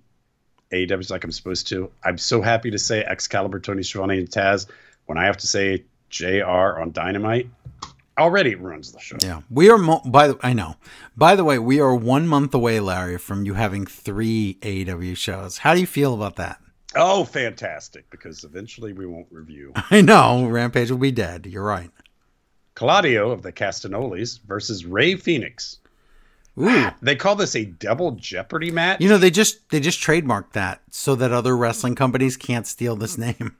AEWs 0.71 1.11
like 1.11 1.23
I'm 1.23 1.31
supposed 1.31 1.67
to, 1.69 1.91
I'm 2.03 2.17
so 2.17 2.41
happy 2.41 2.71
to 2.71 2.79
say 2.79 3.03
Excalibur, 3.03 3.59
Tony 3.59 3.83
Schiavone, 3.83 4.17
and 4.17 4.29
Taz. 4.29 4.67
When 5.05 5.17
I 5.17 5.25
have 5.25 5.37
to 5.37 5.47
say 5.47 5.83
JR 6.09 6.79
on 6.79 6.91
Dynamite, 6.91 7.49
already 8.17 8.51
it 8.51 8.59
ruins 8.59 8.91
the 8.91 8.99
show. 8.99 9.17
yeah. 9.21 9.41
We 9.49 9.69
are 9.69 9.77
mo- 9.77 10.01
by 10.05 10.27
the 10.29 10.37
I 10.41 10.53
know. 10.53 10.75
By 11.17 11.35
the 11.35 11.43
way, 11.43 11.59
we 11.59 11.79
are 11.79 11.95
one 11.95 12.27
month 12.27 12.53
away, 12.53 12.79
Larry, 12.79 13.17
from 13.17 13.45
you 13.45 13.53
having 13.55 13.85
three 13.85 14.57
AEW 14.61 15.17
shows. 15.17 15.57
How 15.59 15.73
do 15.73 15.79
you 15.81 15.87
feel 15.87 16.13
about 16.13 16.35
that? 16.37 16.59
Oh, 16.95 17.23
fantastic! 17.23 18.09
Because 18.09 18.43
eventually 18.43 18.91
we 18.91 19.05
won't 19.05 19.27
review 19.31 19.71
I 19.91 20.01
know 20.01 20.45
Rampage 20.45 20.91
will 20.91 20.97
be 20.97 21.11
dead. 21.11 21.45
You're 21.45 21.63
right. 21.63 21.89
Claudio 22.75 23.31
of 23.31 23.41
the 23.41 23.51
Castagnolis 23.51 24.39
versus 24.41 24.85
Rey 24.85 25.15
Fenix. 25.15 25.79
Ooh. 26.59 26.89
They 27.01 27.15
call 27.15 27.35
this 27.35 27.55
a 27.55 27.65
double 27.65 28.11
Jeopardy 28.11 28.71
match. 28.71 29.01
You 29.01 29.09
know, 29.09 29.17
they 29.17 29.31
just 29.31 29.69
they 29.69 29.79
just 29.79 30.01
trademarked 30.01 30.51
that 30.53 30.81
so 30.89 31.15
that 31.15 31.31
other 31.31 31.55
wrestling 31.55 31.95
companies 31.95 32.35
can't 32.37 32.67
steal 32.67 32.95
this 32.95 33.17
name. 33.17 33.55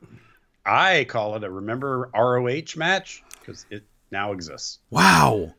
I 0.65 1.05
call 1.05 1.35
it 1.35 1.43
a 1.43 1.49
remember 1.49 2.09
ROH 2.13 2.75
match 2.75 3.23
because 3.39 3.65
it 3.69 3.83
now 4.11 4.31
exists. 4.33 4.79
Wow. 4.89 5.55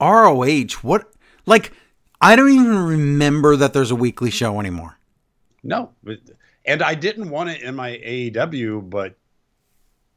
ROH, 0.00 0.74
what 0.82 1.10
like 1.46 1.72
I 2.20 2.36
don't 2.36 2.50
even 2.50 2.78
remember 2.78 3.56
that 3.56 3.72
there's 3.72 3.90
a 3.90 3.96
weekly 3.96 4.30
show 4.30 4.60
anymore. 4.60 4.98
No, 5.62 5.92
and 6.66 6.82
I 6.82 6.94
didn't 6.94 7.30
want 7.30 7.50
it 7.50 7.62
in 7.62 7.74
my 7.74 7.92
AEW, 7.92 8.90
but 8.90 9.16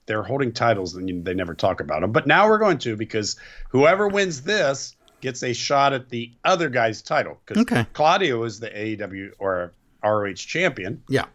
they're 0.05 0.23
holding 0.23 0.51
titles 0.51 0.95
and 0.95 1.23
they 1.23 1.33
never 1.33 1.53
talk 1.53 1.79
about 1.79 2.01
them. 2.01 2.11
But 2.11 2.27
now 2.27 2.47
we're 2.49 2.57
going 2.57 2.77
to 2.79 2.97
because 2.97 3.37
whoever 3.69 4.07
wins 4.07 4.41
this 4.41 4.96
gets 5.21 5.43
a 5.43 5.53
shot 5.53 5.93
at 5.93 6.09
the 6.09 6.31
other 6.43 6.69
guy's 6.69 7.01
title. 7.01 7.39
Because 7.45 7.61
Okay. 7.63 7.85
Claudio 7.93 8.43
is 8.43 8.59
the 8.59 8.69
AEW 8.69 9.31
or 9.39 9.73
ROH 10.03 10.33
champion. 10.35 11.01
Yeah. 11.09 11.25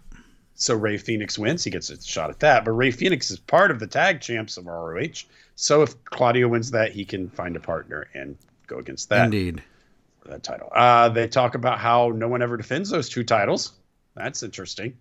So 0.54 0.74
Rey 0.76 0.96
Fenix 0.98 1.38
wins, 1.38 1.64
he 1.64 1.70
gets 1.70 1.90
a 1.90 2.00
shot 2.00 2.30
at 2.30 2.40
that. 2.40 2.64
But 2.64 2.72
Rey 2.72 2.90
Fenix 2.92 3.30
is 3.30 3.38
part 3.38 3.70
of 3.70 3.80
the 3.80 3.86
tag 3.86 4.20
champs 4.20 4.56
of 4.56 4.66
ROH. 4.66 5.24
So 5.56 5.82
if 5.82 6.02
Claudio 6.04 6.48
wins 6.48 6.70
that, 6.70 6.92
he 6.92 7.04
can 7.04 7.28
find 7.30 7.56
a 7.56 7.60
partner 7.60 8.06
and 8.14 8.36
go 8.66 8.78
against 8.78 9.08
that, 9.08 9.24
Indeed. 9.26 9.62
that 10.26 10.42
title. 10.42 10.68
Uh, 10.74 11.08
they 11.08 11.26
talk 11.26 11.54
about 11.54 11.78
how 11.78 12.10
no 12.14 12.28
one 12.28 12.42
ever 12.42 12.56
defends 12.56 12.90
those 12.90 13.08
two 13.08 13.24
titles. 13.24 13.72
That's 14.14 14.42
interesting. 14.42 14.96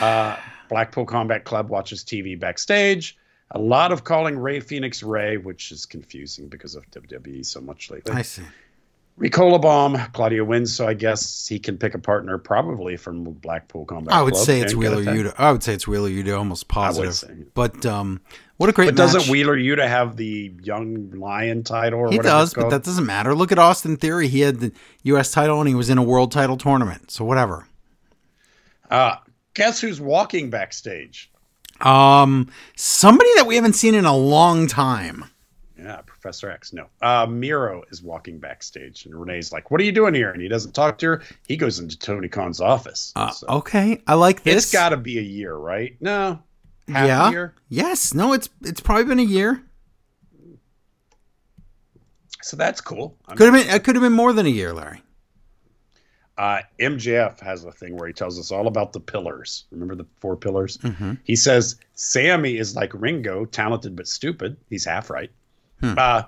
Uh, 0.00 0.36
Blackpool 0.68 1.04
Combat 1.04 1.44
Club 1.44 1.68
watches 1.68 2.02
TV 2.04 2.38
backstage. 2.38 3.16
A 3.54 3.58
lot 3.58 3.92
of 3.92 4.04
calling 4.04 4.36
Rey 4.36 4.60
Fenix 4.60 5.02
Rey, 5.02 5.36
which 5.36 5.70
is 5.72 5.86
confusing 5.86 6.48
because 6.48 6.74
of 6.74 6.88
WWE 6.90 7.46
so 7.46 7.60
much 7.60 7.90
lately. 7.90 8.12
I 8.12 8.22
see. 8.22 8.42
Ricola 9.18 9.62
Bomb, 9.62 9.96
Claudio 10.12 10.42
wins, 10.42 10.74
so 10.74 10.88
I 10.88 10.94
guess 10.94 11.46
he 11.46 11.60
can 11.60 11.78
pick 11.78 11.94
a 11.94 12.00
partner 12.00 12.36
probably 12.36 12.96
from 12.96 13.22
Blackpool 13.22 13.84
Combat 13.84 14.12
I 14.12 14.22
would 14.22 14.34
Club 14.34 14.44
say 14.44 14.60
it's 14.60 14.72
and 14.72 14.82
get 14.82 14.92
a 14.92 14.96
Wheeler. 14.96 15.14
Yuta. 15.14 15.34
I 15.38 15.52
would 15.52 15.62
say 15.62 15.72
it's 15.72 15.86
Wheeler 15.86 16.08
Yuta 16.08 16.36
almost 16.36 16.66
positive. 16.66 17.54
But 17.54 17.86
um 17.86 18.20
what 18.56 18.68
a 18.70 18.72
great 18.72 18.86
But 18.86 18.96
doesn't 18.96 19.20
match. 19.20 19.30
Wheeler 19.30 19.56
Yuta 19.56 19.86
have 19.86 20.16
the 20.16 20.52
Young 20.62 21.12
Lion 21.12 21.62
title 21.62 22.00
or 22.00 22.10
he 22.10 22.18
does, 22.18 22.54
but 22.54 22.70
that 22.70 22.82
doesn't 22.82 23.06
matter. 23.06 23.36
Look 23.36 23.52
at 23.52 23.58
Austin 23.58 23.96
Theory. 23.96 24.26
He 24.26 24.40
had 24.40 24.58
the 24.58 24.72
US 25.04 25.30
title 25.30 25.60
and 25.60 25.68
he 25.68 25.76
was 25.76 25.90
in 25.90 25.98
a 25.98 26.02
world 26.02 26.32
title 26.32 26.56
tournament. 26.56 27.12
So 27.12 27.24
whatever. 27.24 27.68
Uh, 28.90 29.16
guess 29.54 29.80
who's 29.80 30.00
walking 30.00 30.50
backstage? 30.50 31.30
Um 31.84 32.48
somebody 32.76 33.30
that 33.36 33.46
we 33.46 33.54
haven't 33.56 33.74
seen 33.74 33.94
in 33.94 34.04
a 34.04 34.16
long 34.16 34.66
time. 34.66 35.24
Yeah, 35.76 36.00
Professor 36.06 36.50
X. 36.50 36.72
No. 36.72 36.86
Uh, 37.02 37.26
Miro 37.26 37.82
is 37.90 38.02
walking 38.02 38.38
backstage, 38.38 39.04
and 39.04 39.14
Renee's 39.14 39.52
like, 39.52 39.70
What 39.70 39.80
are 39.82 39.84
you 39.84 39.92
doing 39.92 40.14
here? 40.14 40.30
And 40.30 40.40
he 40.40 40.48
doesn't 40.48 40.72
talk 40.72 40.96
to 40.98 41.06
her. 41.08 41.22
He 41.46 41.56
goes 41.58 41.78
into 41.78 41.98
Tony 41.98 42.28
Khan's 42.28 42.60
office. 42.60 43.12
Uh, 43.16 43.30
So 43.30 43.46
okay. 43.48 44.00
I 44.06 44.14
like 44.14 44.42
this. 44.44 44.64
it's 44.64 44.72
got 44.72 44.90
to 44.90 44.96
be 44.96 45.18
a 45.18 45.22
year, 45.22 45.54
right? 45.54 45.94
No. 46.00 46.40
Half 46.88 47.06
yeah. 47.06 47.28
a 47.28 47.30
year. 47.32 47.54
Yes. 47.68 48.14
No, 48.14 48.32
it's 48.32 48.48
it's 48.62 48.80
probably 48.80 49.04
been 49.04 49.18
a 49.18 49.22
year. 49.22 49.62
So 52.42 52.56
that's 52.56 52.80
cool. 52.80 53.16
I'm- 53.26 53.36
Could 53.36 53.52
have 53.52 53.66
been 53.66 53.74
it 53.74 53.84
could 53.84 53.94
have 53.96 54.02
been 54.02 54.12
more 54.12 54.32
than 54.32 54.46
a 54.46 54.50
year, 54.50 54.72
Larry. 54.72 55.02
Uh, 56.36 56.60
MJF 56.80 57.38
has 57.40 57.64
a 57.64 57.70
thing 57.70 57.96
where 57.96 58.08
he 58.08 58.12
tells 58.12 58.38
us 58.40 58.50
all 58.50 58.66
about 58.66 58.92
the 58.92 58.98
pillars. 59.00 59.64
Remember 59.70 59.94
the 59.94 60.06
four 60.18 60.36
pillars? 60.36 60.78
Mm-hmm. 60.78 61.12
He 61.22 61.36
says 61.36 61.76
Sammy 61.94 62.56
is 62.56 62.74
like 62.74 62.90
Ringo, 62.92 63.44
talented 63.44 63.94
but 63.94 64.08
stupid. 64.08 64.56
He's 64.68 64.84
half 64.84 65.10
right. 65.10 65.30
Hmm. 65.80 65.94
Uh, 65.96 66.22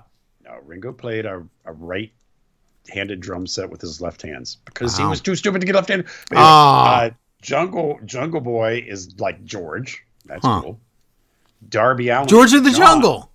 no, 0.45 0.57
Ringo 0.65 0.93
played 0.93 1.25
a, 1.25 1.43
a 1.65 1.73
right-handed 1.73 3.19
drum 3.19 3.45
set 3.47 3.69
with 3.69 3.81
his 3.81 3.99
left 3.99 4.21
hands 4.21 4.57
because 4.65 4.97
he 4.97 5.03
was 5.03 5.19
too 5.19 5.35
stupid 5.35 5.59
to 5.59 5.67
get 5.67 5.75
left-handed. 5.75 6.07
But 6.29 6.37
Ah. 6.37 7.01
uh, 7.03 7.09
Jungle 7.41 7.99
Jungle 8.05 8.41
Boy 8.41 8.83
is 8.87 9.19
like 9.19 9.43
George. 9.43 10.03
That's 10.25 10.45
Huh. 10.45 10.61
cool. 10.61 10.79
Darby 11.69 12.09
Allin. 12.09 12.27
George 12.27 12.53
of 12.53 12.63
the 12.63 12.71
John. 12.71 13.01
Jungle. 13.01 13.31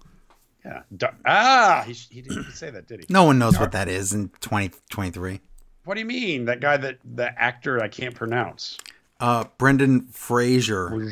Yeah. 0.65 0.83
Dar- 0.97 1.17
ah, 1.27 1.83
he, 1.87 1.93
he 1.93 2.23
didn't 2.23 2.45
say 2.53 2.71
that, 2.71 2.87
did 2.87 3.01
he? 3.01 3.07
No 3.09 3.25
one 3.25 3.39
knows 3.39 3.59
what 3.59 3.73
that 3.73 3.89
is 3.89 4.13
in 4.13 4.29
2023. 4.41 5.41
What 5.85 5.95
do 5.95 6.01
you 6.01 6.07
mean? 6.07 6.45
That 6.45 6.61
guy 6.61 6.77
that 6.77 6.99
the 7.15 7.37
actor 7.41 7.83
I 7.83 7.89
can't 7.89 8.15
pronounce. 8.15 8.79
Uh, 9.21 9.45
Brendan 9.59 10.03
Fraser. 10.09 11.11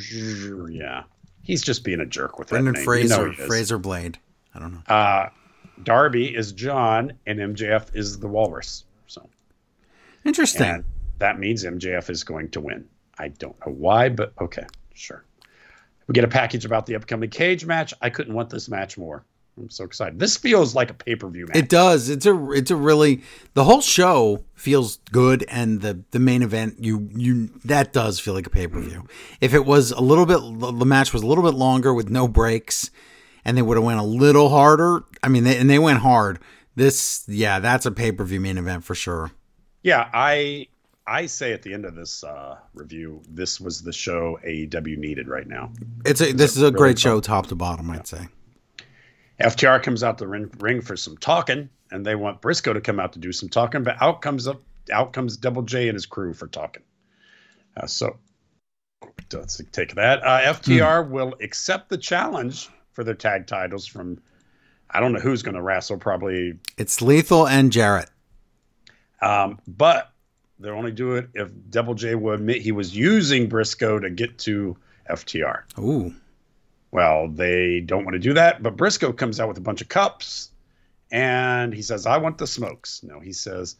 Yeah. 0.71 1.05
He's 1.43 1.63
just 1.63 1.85
being 1.85 2.01
a 2.01 2.07
jerk 2.07 2.39
with 2.39 2.49
Brendan 2.49 2.75
that 2.75 2.79
name. 2.81 2.85
Fraser. 2.85 3.29
You 3.29 3.37
know. 3.39 3.47
Fraser 3.47 3.79
Blade. 3.79 4.19
I 4.55 4.59
don't 4.59 4.73
know. 4.75 4.83
Uh, 4.95 5.29
Darby 5.83 6.35
is 6.35 6.53
John, 6.53 7.13
and 7.27 7.39
MJF 7.39 7.95
is 7.95 8.19
the 8.19 8.29
Walrus. 8.29 8.85
So, 9.07 9.29
Interesting. 10.25 10.67
and 10.67 10.85
that 11.19 11.39
means 11.39 11.65
MJF 11.65 12.11
is 12.11 12.25
going 12.25 12.51
to 12.51 12.61
win. 12.61 12.89
I 13.19 13.29
don't 13.29 13.57
know 13.65 13.73
why, 13.73 14.09
but 14.09 14.33
okay, 14.41 14.67
sure. 14.95 15.25
We 16.07 16.13
get 16.13 16.25
a 16.25 16.29
package 16.29 16.65
about 16.65 16.87
the 16.87 16.97
upcoming 16.97 17.31
cage 17.31 17.65
match. 17.65 17.95
I 18.03 18.11
couldn't 18.11 18.35
want 18.35 18.51
this 18.51 18.69
match 18.69 18.99
more. 18.99 19.25
I'm 19.59 19.71
so 19.71 19.85
excited. 19.85 20.19
This 20.19 20.37
feels 20.37 20.75
like 20.75 20.91
a 20.91 20.95
pay 20.95 21.17
per 21.17 21.29
view 21.29 21.47
match. 21.47 21.57
It 21.57 21.69
does. 21.69 22.09
It's 22.09 22.27
a 22.27 22.51
it's 22.53 22.71
a 22.71 22.77
really 22.77 23.23
the 23.55 23.65
whole 23.65 23.81
show 23.81 24.45
feels 24.55 24.99
good 25.13 25.45
and 25.49 25.81
the 25.81 26.03
the 26.11 26.19
main 26.19 26.43
event 26.43 26.77
you 26.79 27.09
you 27.15 27.49
that 27.65 27.93
does 27.93 28.21
feel 28.21 28.35
like 28.35 28.47
a 28.47 28.51
pay-per-view. 28.51 29.07
If 29.41 29.55
it 29.55 29.65
was 29.65 29.91
a 29.91 30.01
little 30.01 30.27
bit 30.27 30.39
the 30.79 30.87
match 30.87 31.13
was 31.13 31.23
a 31.23 31.27
little 31.27 31.45
bit 31.45 31.55
longer 31.55 31.93
with 31.93 32.11
no 32.11 32.29
breaks 32.29 32.91
and 33.45 33.57
they 33.57 33.63
would 33.63 33.77
have 33.77 33.85
went 33.85 34.01
a 34.01 34.05
little 34.05 34.51
harder. 34.51 35.05
I 35.23 35.29
mean 35.29 35.45
they, 35.45 35.57
and 35.57 35.69
they 35.69 35.79
went 35.79 36.01
hard. 36.01 36.39
This 36.75 37.25
yeah, 37.29 37.59
that's 37.59 37.87
a 37.87 37.91
pay-per-view 37.91 38.41
main 38.41 38.59
event 38.59 38.85
for 38.85 38.95
sure. 38.95 39.33
yeah, 39.83 40.09
I 40.13 40.69
I 41.07 41.27
say 41.27 41.53
at 41.53 41.63
the 41.63 41.75
end 41.75 41.85
of 41.85 41.97
this 41.97 42.23
uh, 42.23 42.57
review, 42.73 43.21
this 43.29 43.61
was 43.61 43.83
the 43.83 43.93
show 43.93 44.39
AEW 44.47 44.97
needed 44.97 45.27
right 45.27 45.47
now. 45.47 45.73
It's 46.05 46.21
a 46.21 46.33
this 46.33 46.57
is 46.57 46.63
a 46.63 46.67
really 46.67 46.77
great 46.77 46.99
fun. 46.99 47.13
show 47.13 47.21
top 47.21 47.49
to 47.49 47.55
bottom, 47.57 47.91
I'd 47.91 48.07
say. 48.07 48.29
FTR 49.41 49.83
comes 49.83 50.03
out 50.03 50.19
to 50.19 50.25
the 50.25 50.29
ring, 50.29 50.51
ring 50.59 50.81
for 50.81 50.97
some 50.97 51.17
talking, 51.17 51.71
and 51.91 52.05
they 52.05 52.15
want 52.15 52.41
Briscoe 52.41 52.73
to 52.73 52.81
come 52.81 53.01
out 53.01 53.15
to 53.15 53.19
do 53.19 53.33
some 53.33 53.49
talking, 53.49 53.83
but 53.83 54.01
out 54.01 54.23
comes 54.23 54.47
up, 54.47 54.61
out 54.93 55.13
comes 55.13 55.37
Double 55.37 55.63
J 55.63 55.89
and 55.89 55.95
his 55.95 56.07
crew 56.07 56.35
for 56.35 56.47
talking. 56.47 56.83
Uh, 57.77 57.87
so 57.87 58.17
let's 59.33 59.61
take 59.73 59.95
that. 59.95 60.23
Uh, 60.23 60.53
FTR 60.55 61.09
will 61.09 61.35
accept 61.41 61.89
the 61.89 61.99
challenge 61.99 62.69
for 62.93 63.05
their 63.05 63.15
tag 63.15 63.47
titles 63.47 63.87
from. 63.87 64.21
I 64.93 64.99
don't 64.99 65.13
know 65.13 65.21
who's 65.21 65.43
going 65.43 65.55
to 65.55 65.63
wrestle. 65.63 65.99
Probably 65.99 66.59
It's 66.77 67.01
Lethal 67.01 67.47
and 67.47 67.71
Jarrett. 67.71 68.11
Um, 69.23 69.61
but 69.69 70.11
they'll 70.59 70.75
only 70.75 70.91
do 70.93 71.15
it 71.15 71.29
if 71.35 71.51
Double 71.71 71.95
J 71.95 72.15
will 72.17 72.35
admit 72.35 72.61
he 72.61 72.73
was 72.73 72.95
using 72.95 73.49
Briscoe 73.49 74.01
to 74.01 74.11
get 74.11 74.39
to 74.39 74.77
FTR. 75.09 75.63
Ooh. 75.79 76.15
Well, 76.93 77.29
they 77.29 77.81
don't 77.81 78.05
want 78.05 78.15
to 78.15 78.19
do 78.19 78.35
that, 78.35 78.63
but 78.63 78.77
Briscoe 78.77 79.13
comes 79.13 79.39
out 79.39 79.49
with 79.49 79.59
a 79.59 79.63
bunch 79.63 79.81
of 79.81 79.89
cups 79.89 80.51
and 81.13 81.73
he 81.73 81.83
says, 81.83 82.07
I 82.07 82.19
want 82.19 82.39
the 82.39 82.47
smokes. 82.47 83.03
No, 83.03 83.21
he 83.21 83.33
says 83.33 83.77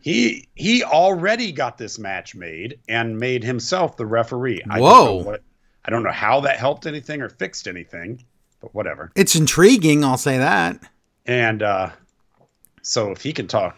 he 0.00 0.48
he 0.54 0.82
already 0.82 1.52
got 1.52 1.78
this 1.78 1.98
match 1.98 2.34
made 2.34 2.78
and 2.88 3.18
made 3.18 3.44
himself 3.44 3.96
the 3.96 4.06
referee. 4.06 4.62
I 4.68 4.80
Whoa. 4.80 4.90
Don't 4.90 5.24
know 5.24 5.30
what, 5.30 5.42
I 5.84 5.90
don't 5.90 6.02
know 6.02 6.12
how 6.12 6.40
that 6.40 6.58
helped 6.58 6.86
anything 6.86 7.22
or 7.22 7.28
fixed 7.28 7.68
anything, 7.68 8.24
but 8.60 8.74
whatever. 8.74 9.12
It's 9.14 9.34
intriguing, 9.36 10.04
I'll 10.04 10.18
say 10.18 10.38
that. 10.38 10.80
And 11.26 11.62
uh, 11.62 11.90
so 12.82 13.10
if 13.10 13.22
he 13.22 13.32
can 13.32 13.46
talk 13.46 13.76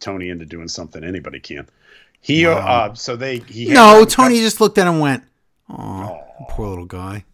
Tony 0.00 0.28
into 0.28 0.44
doing 0.44 0.68
something, 0.68 1.04
anybody 1.04 1.38
can. 1.40 1.68
He 2.20 2.46
uh, 2.46 2.94
so 2.94 3.16
they 3.16 3.38
he 3.38 3.66
No, 3.66 4.04
Tony 4.04 4.36
cut- 4.36 4.42
just 4.42 4.60
looked 4.60 4.78
at 4.78 4.86
him 4.86 4.94
and 4.94 5.02
went, 5.02 5.24
Oh, 5.68 6.20
poor 6.48 6.68
little 6.68 6.86
guy. 6.86 7.24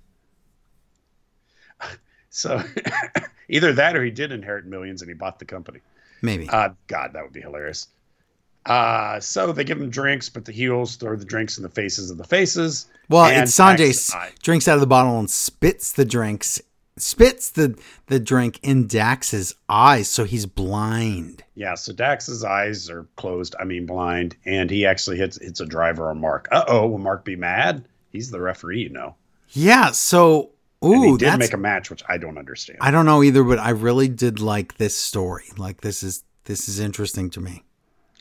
So 2.39 2.63
either 3.49 3.73
that 3.73 3.97
or 3.97 4.05
he 4.05 4.13
did 4.13 4.31
inherit 4.31 4.65
millions 4.65 5.03
and 5.03 5.11
he 5.11 5.15
bought 5.15 5.41
the 5.41 5.45
company. 5.45 5.81
Maybe. 6.23 6.49
Uh, 6.49 6.71
God, 6.87 7.13
that 7.13 7.23
would 7.25 7.33
be 7.33 7.41
hilarious. 7.41 7.89
Uh, 8.65 9.19
so 9.19 9.51
they 9.53 9.65
give 9.65 9.81
him 9.81 9.91
drinks, 9.91 10.29
but 10.29 10.45
the 10.45 10.53
heels 10.53 10.97
throw 10.97 11.17
the 11.17 11.25
drinks 11.25 11.57
in 11.57 11.63
the 11.63 11.69
faces 11.69 12.11
of 12.11 12.19
the 12.19 12.25
faces. 12.25 12.87
well, 13.09 13.25
and 13.25 13.45
it's 13.45 13.59
Sonjay 13.59 14.41
drinks 14.43 14.69
out 14.69 14.75
of 14.75 14.81
the 14.81 14.87
bottle 14.87 15.19
and 15.19 15.31
spits 15.31 15.93
the 15.93 16.05
drinks, 16.05 16.61
spits 16.97 17.51
the, 17.51 17.79
the 18.07 18.21
drink 18.21 18.61
in 18.63 18.87
Dax's 18.87 19.55
eyes, 19.69 20.09
so 20.09 20.25
he's 20.25 20.47
blind. 20.47 21.43
Yeah, 21.55 21.75
so 21.75 21.93
Dax's 21.93 22.45
eyes 22.45 22.91
are 22.91 23.07
closed. 23.17 23.57
I 23.59 23.65
mean, 23.65 23.87
blind, 23.87 24.37
and 24.45 24.71
he 24.71 24.85
actually 24.87 25.17
hits 25.17 25.41
hits 25.41 25.61
a 25.61 25.67
driver 25.67 26.11
on 26.11 26.21
Mark. 26.21 26.47
Uh 26.53 26.65
oh, 26.69 26.87
will 26.87 26.99
Mark 26.99 27.25
be 27.25 27.37
mad? 27.37 27.85
He's 28.11 28.31
the 28.31 28.41
referee, 28.41 28.83
you 28.83 28.91
know. 28.91 29.15
Yeah, 29.51 29.93
so 29.93 30.51
And 30.81 31.05
he 31.05 31.17
did 31.17 31.39
make 31.39 31.53
a 31.53 31.57
match, 31.57 31.91
which 31.91 32.03
I 32.09 32.19
don't 32.19 32.39
understand. 32.39 32.79
I 32.81 32.91
don't 32.91 33.07
know 33.07 33.23
either, 33.23 33.43
but 33.43 33.59
I 33.59 33.71
really 33.71 34.09
did 34.09 34.41
like 34.41 34.77
this 34.77 34.97
story. 34.97 35.45
Like 35.57 35.81
this 35.81 36.03
is 36.03 36.25
this 36.45 36.69
is 36.69 36.79
interesting 36.79 37.31
to 37.31 37.41
me. 37.41 37.65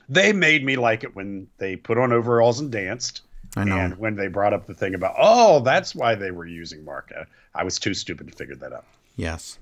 they 0.09 0.33
made 0.33 0.65
me 0.65 0.75
like 0.75 1.03
it 1.03 1.15
when 1.15 1.47
they 1.59 1.75
put 1.75 1.97
on 1.97 2.11
overalls 2.11 2.59
and 2.59 2.71
danced. 2.71 3.21
I 3.55 3.63
know. 3.63 3.77
And 3.77 3.97
when 3.97 4.15
they 4.15 4.27
brought 4.27 4.53
up 4.53 4.65
the 4.65 4.73
thing 4.73 4.93
about, 4.95 5.15
oh, 5.17 5.59
that's 5.61 5.95
why 5.95 6.15
they 6.15 6.31
were 6.31 6.45
using 6.45 6.83
Mark. 6.83 7.11
Uh, 7.17 7.23
I 7.55 7.63
was 7.63 7.79
too 7.79 7.93
stupid 7.93 8.27
to 8.27 8.35
figure 8.35 8.55
that 8.55 8.73
out. 8.73 8.85
Yes. 9.15 9.59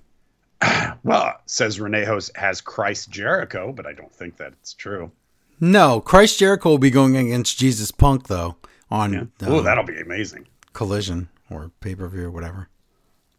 Well, 1.04 1.36
says 1.46 1.80
Renee 1.80 2.06
Host 2.06 2.32
has 2.36 2.62
Christ 2.62 3.12
Jericho, 3.12 3.72
but 3.72 3.86
I 3.86 3.94
don't 3.94 4.12
think 4.12 4.38
that's 4.38 4.74
true. 4.74 5.12
No, 5.60 6.02
Christ 6.02 6.40
Jericho 6.40 6.70
will 6.70 6.78
be 6.80 6.90
going 6.90 7.16
against 7.16 7.60
Jesus 7.60 7.92
Punk 7.92 8.28
though 8.28 8.56
on 8.90 9.32
oh, 9.44 9.60
uh, 9.60 9.62
that'll 9.62 9.84
be 9.84 10.00
amazing. 10.00 10.48
Collision 10.74 11.30
or 11.52 11.70
pay 11.80 11.94
per 11.94 12.08
view 12.08 12.26
or 12.26 12.32
whatever. 12.32 12.70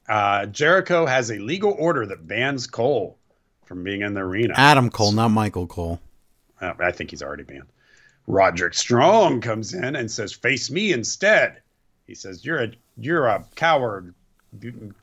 Uh, 0.08 0.46
Jericho 0.46 1.06
has 1.06 1.30
a 1.30 1.38
legal 1.38 1.72
order 1.78 2.06
that 2.06 2.26
bans 2.26 2.66
Cole 2.66 3.18
from 3.64 3.82
being 3.82 4.02
in 4.02 4.14
the 4.14 4.20
arena. 4.20 4.54
Adam 4.56 4.90
Cole, 4.90 5.12
not 5.12 5.28
Michael 5.28 5.66
Cole. 5.66 6.00
Uh, 6.60 6.72
I 6.78 6.92
think 6.92 7.10
he's 7.10 7.22
already 7.22 7.42
banned. 7.42 7.66
Roderick 8.26 8.74
Strong 8.74 9.40
comes 9.40 9.74
in 9.74 9.96
and 9.96 10.10
says, 10.10 10.32
"Face 10.32 10.70
me 10.70 10.92
instead." 10.92 11.60
He 12.06 12.14
says, 12.14 12.44
"You're 12.44 12.62
a 12.62 12.72
you're 12.96 13.26
a 13.26 13.44
coward. 13.54 14.14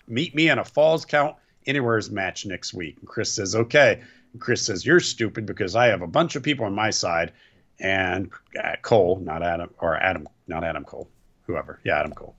Meet 0.08 0.36
me 0.36 0.50
in 0.50 0.60
a 0.60 0.66
Falls 0.66 1.06
Count 1.06 1.36
Anywhere's 1.66 2.10
match 2.10 2.46
next 2.46 2.74
week." 2.74 2.98
And 3.00 3.08
Chris 3.08 3.32
says, 3.32 3.56
"Okay." 3.56 4.02
And 4.34 4.42
Chris 4.42 4.66
says, 4.66 4.86
"You're 4.86 5.00
stupid 5.00 5.46
because 5.46 5.76
I 5.76 5.88
have 5.88 6.02
a 6.02 6.08
bunch 6.08 6.36
of 6.36 6.44
people 6.44 6.66
on 6.66 6.74
my 6.74 6.90
side." 6.90 7.32
And 7.80 8.30
uh, 8.62 8.76
Cole, 8.82 9.20
not 9.24 9.44
Adam, 9.44 9.70
or 9.80 9.96
Adam, 9.96 10.28
not 10.48 10.64
Adam 10.64 10.84
Cole, 10.84 11.10
whoever, 11.48 11.80
yeah, 11.84 12.00
Adam 12.00 12.14
Cole, 12.14 12.36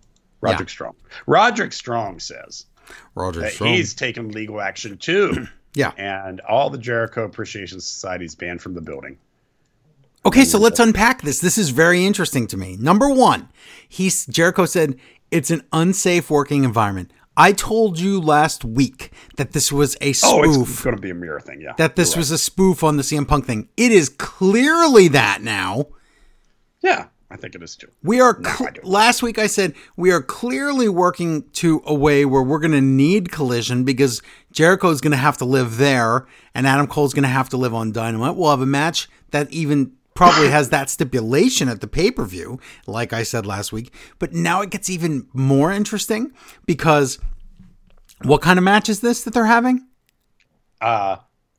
Roderick 0.53 0.69
Strong. 0.69 0.95
Roderick 1.27 1.73
Strong 1.73 2.21
says 2.21 2.67
that 3.17 3.53
Strong. 3.55 3.71
he's 3.73 3.95
taken 3.95 4.31
legal 4.31 4.61
action 4.61 4.97
too, 4.99 5.47
Yeah. 5.75 5.93
and 5.97 6.41
all 6.43 6.71
the 6.71 6.79
Jericho 6.79 7.25
Appreciation 7.25 7.81
Society's 7.81 8.35
banned 8.35 8.63
from 8.63 8.75
the 8.75 8.81
building. 8.81 9.19
Okay, 10.27 10.45
so 10.45 10.59
let's 10.59 10.81
unpack 10.81 11.21
this. 11.23 11.41
This 11.41 11.59
is 11.59 11.69
very 11.71 12.05
interesting 12.07 12.47
to 12.47 12.57
me. 12.57 12.77
Number 12.79 13.11
one, 13.11 13.49
he's 13.89 14.25
Jericho 14.27 14.65
said 14.65 14.97
it's 15.31 15.51
an 15.51 15.63
unsafe 15.73 16.31
working 16.31 16.65
environment. 16.65 17.11
I 17.37 17.53
told 17.53 17.99
you 17.99 18.21
last 18.21 18.65
week 18.65 19.11
that 19.37 19.53
this 19.53 19.73
was 19.73 19.97
a 20.01 20.11
Oh, 20.11 20.43
spoof. 20.53 20.69
it's 20.71 20.83
going 20.83 20.95
to 20.97 21.03
be 21.03 21.11
a 21.11 21.15
mirror 21.15 21.41
thing, 21.41 21.61
yeah. 21.61 21.73
that 21.79 21.97
this 21.97 22.13
You're 22.15 22.21
was 22.21 22.31
a 22.31 22.39
spoof 22.39 22.83
on 22.85 22.97
the 22.97 23.03
CM 23.03 23.27
Punk 23.27 23.45
thing. 23.45 23.69
It 23.77 23.91
is 23.93 24.09
clearly 24.09 25.09
that 25.09 25.43
now. 25.43 25.87
yeah, 26.81 27.07
I 27.35 27.37
think 27.37 27.57
it 27.57 27.63
is 27.65 27.75
too. 27.75 27.89
We 28.05 28.21
are 28.21 28.39
No, 28.39 28.49
cl- 28.49 28.71
last 28.85 29.21
week 29.21 29.41
I 29.41 29.49
said 29.49 29.75
we 29.97 30.13
are 30.13 30.23
clearly 30.23 30.89
working 30.89 31.43
to 31.55 31.83
a 31.85 31.93
way 31.93 32.25
where 32.25 32.45
we're 32.45 32.61
going 32.61 32.71
to 32.71 32.81
need 32.81 33.33
collision 33.33 33.83
because 33.83 34.23
Jericho 34.53 34.89
is 34.91 35.01
going 35.01 35.11
to 35.11 35.17
have 35.17 35.37
to 35.39 35.45
live 35.45 35.77
there 35.77 36.29
and 36.55 36.65
Adam 36.65 36.87
Cole's 36.87 37.13
going 37.13 37.25
to 37.25 37.29
have 37.29 37.49
to 37.49 37.57
live 37.57 37.75
on 37.75 37.91
Dynamite. 37.91 38.37
We'll 38.37 38.51
have 38.51 38.61
a 38.61 38.67
match 38.67 39.09
that 39.33 39.53
even 39.53 39.95
probably 40.15 40.49
has 40.49 40.69
that 40.69 40.89
stipulation 40.89 41.69
at 41.69 41.81
the 41.81 41.89
pay-per-view 41.89 42.61
like 42.87 43.13
I 43.13 43.25
said 43.25 43.47
last 43.47 43.73
week. 43.73 43.93
But 44.21 44.33
now 44.33 44.61
it 44.61 44.71
gets 44.71 44.89
even 44.89 45.27
more 45.33 45.73
interesting 45.73 46.31
because 46.67 47.19
what 48.23 48.43
kind 48.43 48.61
of 48.61 48.65
match 48.65 48.89
is 48.89 49.01
this 49.01 49.25
that 49.25 49.35
they're 49.35 49.47
having? 49.47 49.89
Uh, 50.81 51.17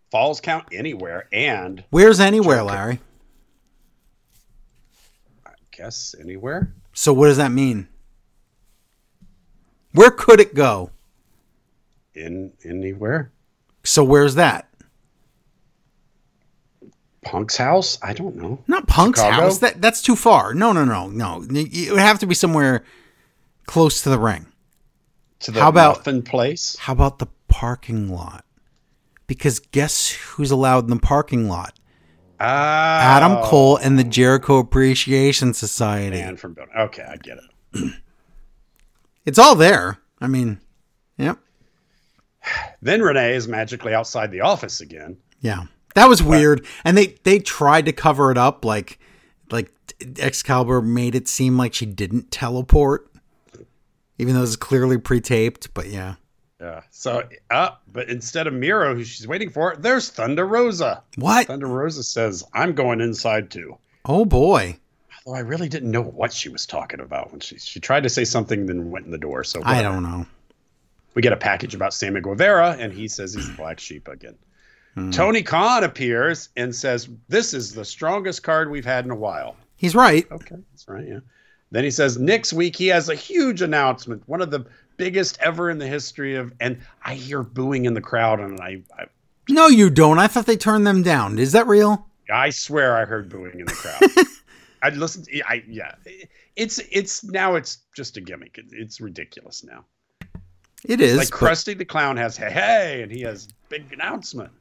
falls 0.10 0.40
count 0.40 0.68
anywhere, 0.72 1.28
and 1.34 1.84
Where's 1.90 2.22
anywhere, 2.22 2.60
Jericho. 2.60 2.74
Larry? 2.74 3.00
Guess 5.78 6.16
anywhere. 6.20 6.74
So 6.94 7.14
what 7.14 7.28
does 7.28 7.38
that 7.38 7.52
mean? 7.52 7.88
Where 9.94 10.12
could 10.12 10.40
it 10.40 10.54
go? 10.56 10.92
In 12.14 12.54
anywhere. 12.64 13.32
So 13.84 14.04
where's 14.04 14.36
that? 14.36 14.70
Punk's 17.24 17.58
house? 17.58 17.98
I 18.02 18.14
don't 18.14 18.36
know. 18.36 18.64
Not 18.68 18.88
Punk's 18.88 19.20
Chicago? 19.20 19.44
house. 19.44 19.58
That 19.60 19.82
that's 19.82 20.02
too 20.02 20.16
far. 20.16 20.54
No, 20.54 20.72
no, 20.72 20.86
no, 20.86 21.08
no. 21.10 21.44
It 21.50 21.92
would 21.92 22.00
have 22.00 22.20
to 22.20 22.28
be 22.28 22.36
somewhere 22.36 22.84
close 23.66 24.02
to 24.04 24.10
the 24.10 24.20
ring. 24.20 24.46
To 25.40 25.52
the 25.52 25.60
How 25.62 25.70
about- 25.70 25.98
muffin 25.98 26.22
place? 26.22 26.76
How 26.80 26.94
about 26.94 27.20
the 27.20 27.28
parking 27.48 28.10
lot? 28.10 28.46
Because 29.28 29.60
guess 29.60 30.12
who's 30.12 30.52
allowed 30.52 30.84
in 30.86 30.92
the 30.92 31.00
parking 31.02 31.50
lot? 31.50 31.78
Ah, 32.40 33.18
Adam 33.18 33.44
Cole 33.44 33.78
and 33.78 33.98
the 33.98 34.04
Jericho 34.04 34.58
Appreciation 34.58 35.54
Society. 35.54 36.20
And 36.20 36.40
from 36.40 36.54
building. 36.54 36.74
Okay, 36.78 37.04
I 37.04 37.18
get 37.18 37.38
it. 37.74 37.94
It's 39.26 39.40
all 39.40 39.56
there. 39.56 39.98
I 40.22 40.28
mean, 40.28 40.60
yep, 41.18 41.40
Then 42.82 43.02
Renee 43.02 43.34
is 43.34 43.48
magically 43.48 43.94
outside 43.94 44.30
the 44.32 44.42
office 44.42 44.82
again. 44.82 45.18
yeah. 45.40 45.64
That 45.96 46.10
was 46.10 46.22
weird, 46.22 46.66
and 46.84 46.98
they 46.98 47.16
they 47.24 47.40
tried 47.40 47.86
to 47.86 47.94
cover 47.94 48.30
it 48.30 48.38
up, 48.38 48.66
like 48.66 49.00
like 49.50 49.72
Excalibur 50.20 50.82
made 50.82 51.16
it 51.16 51.30
seem 51.30 51.58
like 51.58 51.74
she 51.74 51.86
didn't 51.86 52.32
teleport, 52.32 53.10
even 54.20 54.34
though 54.34 54.42
it 54.42 54.42
was 54.42 54.58
clearly 54.58 54.98
pre-taped. 54.98 55.74
But 55.74 55.88
yeah, 55.88 56.16
Yeah. 56.60 56.82
So, 56.90 57.24
uh, 57.52 57.72
but 57.92 58.10
instead 58.10 58.48
of 58.48 58.54
Miro, 58.54 58.96
who 58.96 59.04
she's 59.04 59.28
waiting 59.28 59.50
for, 59.50 59.76
there's 59.78 60.10
Thunder 60.10 60.46
Rosa. 60.46 61.04
what? 61.18 61.48
Thunder 61.48 61.68
Rosa 61.68 62.04
says, 62.04 62.44
"I'm 62.54 62.74
going 62.74 63.02
inside 63.02 63.52
too." 63.52 63.78
Oh 64.06 64.26
boy. 64.26 64.78
Although 65.26 65.38
I 65.38 65.42
really 65.42 65.68
didn't 65.68 65.92
know 65.92 66.04
what 66.04 66.32
she 66.32 66.50
was 66.50 66.66
talking 66.66 67.00
about 67.00 67.32
when 67.32 67.40
she 67.42 67.58
she 67.58 67.80
tried 67.80 68.04
to 68.04 68.10
say 68.10 68.24
something, 68.24 68.68
then 68.68 68.92
went 68.92 69.06
in 69.06 69.12
the 69.12 69.18
door. 69.18 69.44
So 69.44 69.62
I 69.66 69.82
don't 69.82 70.04
know. 70.04 70.26
We 71.14 71.22
get 71.22 71.34
a 71.34 71.38
package 71.38 71.76
about 71.76 71.94
Sammy 71.94 72.22
Guevara, 72.22 72.78
and 72.80 72.94
he 72.94 73.08
says 73.08 73.34
he's 73.34 73.48
the 73.48 73.56
black 73.56 73.80
sheep 73.80 74.08
again. 74.08 74.36
Hmm. 74.94 75.12
Tony 75.12 75.44
Khan 75.44 75.84
appears 75.84 76.50
and 76.56 76.74
says, 76.74 77.10
"This 77.28 77.54
is 77.54 77.74
the 77.74 77.84
strongest 77.86 78.44
card 78.44 78.70
we've 78.70 78.86
had 78.86 79.04
in 79.04 79.12
a 79.12 79.16
while." 79.16 79.58
He's 79.76 79.96
right. 79.96 80.30
Okay, 80.32 80.56
that's 80.72 80.88
right. 80.88 81.06
Yeah. 81.08 81.20
Then 81.72 81.84
he 81.84 81.92
says 81.92 82.18
next 82.18 82.54
week 82.54 82.76
he 82.76 82.88
has 82.88 83.10
a 83.10 83.16
huge 83.16 83.62
announcement, 83.62 84.24
one 84.28 84.42
of 84.42 84.52
the 84.52 84.66
biggest 84.98 85.38
ever 85.42 85.70
in 85.70 85.78
the 85.78 85.88
history 85.88 86.36
of. 86.36 86.54
And 86.60 86.80
I 87.04 87.16
hear 87.16 87.44
booing 87.44 87.86
in 87.86 87.94
the 87.94 88.02
crowd, 88.02 88.40
and 88.40 88.60
I 88.60 88.82
I, 88.98 89.06
No, 89.50 89.68
you 89.68 89.90
don't. 89.90 90.20
I 90.20 90.28
thought 90.28 90.46
they 90.46 90.58
turned 90.58 90.86
them 90.88 91.04
down. 91.04 91.40
Is 91.40 91.52
that 91.54 91.68
real? 91.68 92.08
I 92.32 92.50
swear 92.50 92.98
I 92.98 93.06
heard 93.06 93.30
booing 93.30 93.60
in 93.60 93.66
the 93.66 93.74
crowd. 93.74 94.26
I 94.82 94.90
listened. 94.90 95.26
To, 95.26 95.42
I 95.48 95.64
yeah. 95.68 95.96
It's 96.56 96.80
it's 96.92 97.24
now 97.24 97.56
it's 97.56 97.80
just 97.96 98.18
a 98.18 98.22
gimmick. 98.22 98.58
It, 98.58 98.66
it's 98.72 99.02
ridiculous 99.02 99.64
now. 99.64 99.86
It 100.84 101.02
is. 101.02 101.18
Like 101.18 101.30
but 101.32 101.38
Krusty 101.40 101.78
the 101.78 101.86
Clown 101.86 102.18
has 102.18 102.38
hey 102.38 102.52
hey, 102.52 103.02
and 103.02 103.12
he 103.12 103.22
has 103.22 103.48
big 103.70 103.92
announcement. 103.92 104.52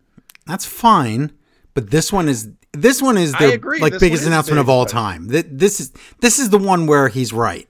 that's 0.46 0.64
fine. 0.66 1.32
But 1.74 1.90
this 1.90 2.12
one 2.12 2.28
is 2.28 2.48
this 2.72 3.02
one 3.02 3.18
is 3.18 3.32
the 3.32 3.58
like 3.80 3.92
This 3.94 4.00
biggest 4.00 4.26
announcement 4.26 4.60
of 4.60 4.68
all 4.68 4.84
but- 4.84 4.92
time. 4.92 5.28
Th- 5.28 5.46
This 5.48 5.80
is 5.80 5.92
this 6.20 6.38
is 6.38 6.50
the 6.50 6.58
one 6.58 6.86
where 6.86 7.08
he's 7.08 7.32
right. 7.32 7.68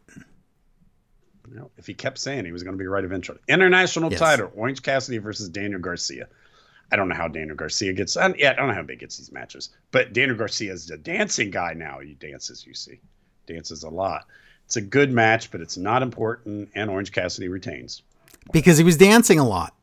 If 1.85 1.88
he 1.88 1.92
kept 1.92 2.16
saying 2.16 2.47
he 2.47 2.53
was 2.53 2.62
going 2.62 2.73
to 2.73 2.83
be 2.83 2.87
right 2.87 3.05
eventually. 3.05 3.37
International 3.47 4.11
Yes. 4.11 4.18
title: 4.18 4.51
Orange 4.57 4.81
Cassidy 4.81 5.18
versus 5.18 5.51
Daniel 5.51 5.79
Garcia. 5.79 6.29
I 6.90 6.97
don't 6.97 7.11
know 7.11 7.14
how 7.14 7.29
Daniel 7.29 7.57
Garcia 7.57 7.92
gets. 7.92 8.16
I, 8.16 8.33
yeah, 8.38 8.53
I 8.53 8.55
don't 8.55 8.68
know 8.68 8.75
how 8.75 8.83
big 8.83 9.01
gets 9.01 9.18
these 9.18 9.31
matches, 9.31 9.68
but 9.90 10.14
Daniel 10.14 10.35
Garcia 10.35 10.73
is 10.73 10.90
a 10.90 10.97
dancing 10.97 11.51
guy 11.51 11.75
now. 11.75 11.99
He 11.99 12.14
dances, 12.14 12.66
you 12.66 12.73
see, 12.73 13.01
dances 13.47 13.83
a 13.83 13.90
lot. 13.90 14.25
It's 14.64 14.77
a 14.77 14.81
good 14.81 15.12
match, 15.12 15.51
but 15.51 15.61
it's 15.61 15.77
not 15.77 16.03
important, 16.03 16.70
and 16.75 16.88
Orange 16.88 17.12
Cassidy 17.12 17.49
retains. 17.49 18.01
Because 18.51 18.79
he 18.79 18.85
was 18.85 18.97
dancing 18.97 19.38
a 19.38 19.47
lot. 19.47 19.75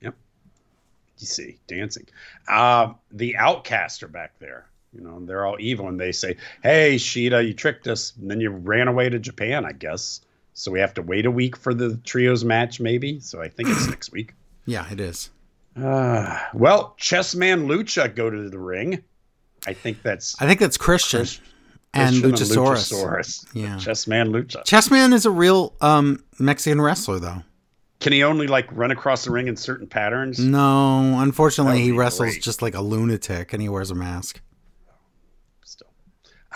Yep. 0.00 0.14
You 1.18 1.26
see, 1.26 1.58
dancing. 1.66 2.06
Uh, 2.46 2.92
the 3.10 3.36
Outcast 3.36 4.04
are 4.04 4.08
back 4.08 4.38
there. 4.38 4.68
You 4.92 5.00
know, 5.00 5.18
they're 5.26 5.44
all 5.44 5.56
evil, 5.58 5.88
and 5.88 5.98
they 5.98 6.12
say, 6.12 6.36
"Hey, 6.62 6.94
Shida, 6.94 7.44
you 7.44 7.52
tricked 7.52 7.88
us, 7.88 8.12
and 8.16 8.30
then 8.30 8.40
you 8.40 8.50
ran 8.50 8.86
away 8.86 9.08
to 9.08 9.18
Japan, 9.18 9.64
I 9.64 9.72
guess." 9.72 10.20
So 10.58 10.72
we 10.72 10.80
have 10.80 10.92
to 10.94 11.02
wait 11.02 11.24
a 11.24 11.30
week 11.30 11.56
for 11.56 11.72
the 11.72 11.96
trios 11.98 12.44
match, 12.44 12.80
maybe. 12.80 13.20
So 13.20 13.40
I 13.40 13.48
think 13.48 13.68
it's 13.68 13.86
next 13.88 14.10
week. 14.10 14.34
Yeah, 14.66 14.90
it 14.90 14.98
is. 14.98 15.30
Uh, 15.76 16.36
well, 16.52 16.96
Chessman 16.98 17.66
Lucha 17.68 18.12
go 18.12 18.28
to 18.28 18.50
the 18.50 18.58
ring. 18.58 19.02
I 19.66 19.72
think 19.72 20.02
that's 20.02 20.40
I 20.42 20.46
think 20.46 20.58
that's 20.58 20.76
Christian 20.76 21.20
Chris- 21.20 21.40
and 21.94 22.20
Christian 22.22 22.48
Luchasaurus. 22.48 22.92
Luchasaurus. 22.92 23.46
Yeah. 23.54 23.76
Chessman 23.76 24.30
Lucha. 24.30 24.64
Chessman 24.64 25.12
is 25.12 25.26
a 25.26 25.30
real 25.30 25.74
um, 25.80 26.24
Mexican 26.40 26.80
wrestler, 26.80 27.20
though. 27.20 27.42
Can 28.00 28.12
he 28.12 28.24
only 28.24 28.48
like 28.48 28.66
run 28.72 28.90
across 28.90 29.24
the 29.24 29.30
ring 29.30 29.46
in 29.46 29.56
certain 29.56 29.86
patterns? 29.86 30.40
No, 30.40 31.20
unfortunately, 31.20 31.82
he 31.82 31.92
wrestles 31.92 32.30
great. 32.30 32.42
just 32.42 32.62
like 32.62 32.74
a 32.74 32.80
lunatic, 32.80 33.52
and 33.52 33.62
he 33.62 33.68
wears 33.68 33.92
a 33.92 33.94
mask. 33.94 34.40
Still, 35.64 35.88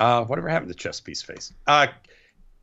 uh, 0.00 0.24
whatever 0.24 0.48
happened 0.48 0.72
to 0.72 0.76
chess 0.76 1.00
piece 1.00 1.22
face? 1.22 1.52
Uh, 1.68 1.86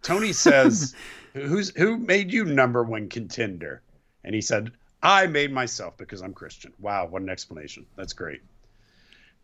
Tony 0.01 0.31
says, 0.33 0.95
"Who's 1.33 1.75
who 1.75 1.97
made 1.97 2.31
you 2.31 2.45
number 2.45 2.83
one 2.83 3.09
contender?" 3.09 3.81
And 4.23 4.35
he 4.35 4.41
said, 4.41 4.71
"I 5.03 5.27
made 5.27 5.51
myself 5.51 5.97
because 5.97 6.21
I'm 6.21 6.33
Christian." 6.33 6.73
Wow, 6.79 7.07
what 7.07 7.21
an 7.21 7.29
explanation! 7.29 7.85
That's 7.95 8.13
great. 8.13 8.41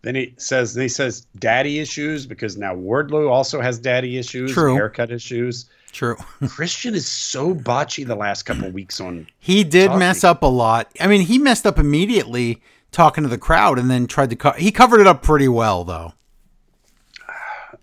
Then 0.02 0.14
he 0.16 0.36
says, 0.38 0.76
then 0.76 0.84
he 0.84 0.90
says, 0.90 1.26
"Daddy 1.40 1.80
issues," 1.80 2.28
because 2.28 2.58
now 2.58 2.76
Wardlow 2.76 3.30
also 3.30 3.60
has 3.60 3.80
daddy 3.80 4.18
issues, 4.18 4.52
True. 4.54 4.76
haircut 4.76 5.12
issues. 5.12 5.66
True. 5.92 6.16
Christian 6.48 6.94
is 6.94 7.08
so 7.08 7.56
botchy 7.56 8.06
the 8.06 8.16
last 8.16 8.44
couple 8.44 8.70
weeks 8.70 9.00
on. 9.02 9.26
He 9.40 9.64
did 9.64 9.88
Talking. 9.88 10.00
mess 10.00 10.24
up 10.24 10.44
a 10.44 10.48
lot. 10.48 10.92
I 11.00 11.08
mean, 11.08 11.22
he 11.22 11.40
messed 11.40 11.66
up 11.66 11.80
immediately 11.80 12.62
talking 12.92 13.24
to 13.24 13.30
the 13.30 13.38
crowd, 13.40 13.80
and 13.80 13.90
then 13.90 14.06
tried 14.06 14.30
to. 14.30 14.36
Co- 14.36 14.52
he 14.52 14.72
covered 14.72 15.02
it 15.02 15.08
up 15.08 15.24
pretty 15.24 15.48
well, 15.48 15.84
though. 15.84 16.14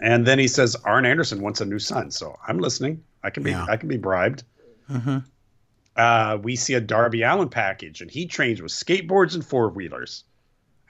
And 0.00 0.26
then 0.26 0.38
he 0.38 0.46
says, 0.48 0.76
"Arn 0.84 1.04
Anderson 1.06 1.40
wants 1.42 1.60
a 1.60 1.64
new 1.64 1.78
son," 1.78 2.10
so 2.10 2.38
I'm 2.46 2.58
listening. 2.58 3.02
I 3.22 3.30
can 3.30 3.42
be, 3.42 3.50
Yeah. 3.50 3.66
I 3.68 3.76
can 3.76 3.88
be 3.88 3.96
bribed. 3.98 4.44
hmm 4.88 5.18
uh, 5.94 6.38
we 6.42 6.56
see 6.56 6.72
a 6.72 6.80
Darby 6.80 7.20
Allin 7.22 7.50
package, 7.50 8.00
and 8.00 8.10
he 8.10 8.24
trains 8.26 8.62
with 8.62 8.72
skateboards 8.72 9.34
and 9.34 9.44
four 9.44 9.68
wheelers. 9.68 10.24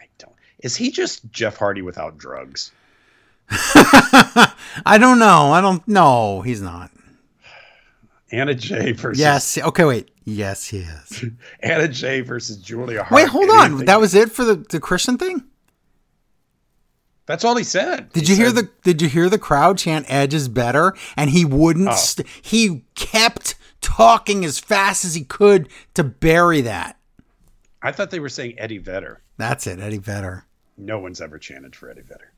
I 0.01 0.05
don't. 0.19 0.33
Is 0.61 0.77
he 0.77 0.93
just 0.93 1.29
Jeff 1.33 1.57
Hardy 1.57 1.83
without 1.83 2.19
drugs? 2.19 2.71
I 3.51 4.97
don't 5.01 5.19
know. 5.19 5.53
I 5.53 5.61
don't. 5.61 5.87
No, 5.89 6.43
he's 6.43 6.63
not. 6.63 6.91
Anna 8.31 8.55
Jay 8.55 8.93
versus 8.93 9.19
Yes. 9.21 9.59
Okay. 9.59 9.85
Wait. 9.85 10.11
Yes, 10.25 10.69
he 10.69 10.79
is. 10.79 11.25
Anna 11.61 11.89
Jay 11.89 12.21
versus 12.21 12.57
Julia 12.59 13.03
Hart. 13.03 13.13
Wait. 13.13 13.29
Hold 13.29 13.51
on. 13.51 13.67
Anything- 13.67 13.87
That 13.87 14.01
was 14.01 14.15
it 14.15 14.31
for 14.31 14.45
the 14.45 14.55
the 14.71 14.79
Christian 14.81 15.19
thing. 15.19 15.43
That's 17.33 17.47
all 17.47 17.57
he 17.57 17.65
said. 17.65 18.13
Did 18.13 18.29
He 18.29 18.35
you 18.35 18.37
hear 18.37 18.53
the 18.53 18.69
Did 18.83 19.01
you 19.01 19.09
hear 19.09 19.31
the 19.31 19.39
crowd 19.39 19.79
chant 19.79 20.05
"Edge 20.07 20.35
is 20.35 20.49
better"? 20.49 20.95
And 21.17 21.31
he 21.31 21.47
wouldn't. 21.47 21.89
Oh. 21.89 21.95
St- 21.95 22.29
he 22.43 22.85
kept 22.95 23.55
talking 23.81 24.45
as 24.45 24.59
fast 24.59 25.03
as 25.07 25.15
he 25.15 25.25
could 25.25 25.71
to 25.95 26.05
bury 26.05 26.61
that. 26.61 26.99
I 27.81 27.91
thought 27.91 28.11
they 28.11 28.21
were 28.21 28.29
saying 28.29 28.57
Eddie 28.59 28.77
Vedder. 28.77 29.23
That's 29.39 29.67
it, 29.67 29.81
Eddie 29.81 29.97
Vedder. 29.97 30.45
No 30.77 30.99
one's 30.99 31.23
ever 31.23 31.39
chanted 31.39 31.75
for 31.75 31.89
Eddie 31.89 32.03
Vedder. 32.03 32.31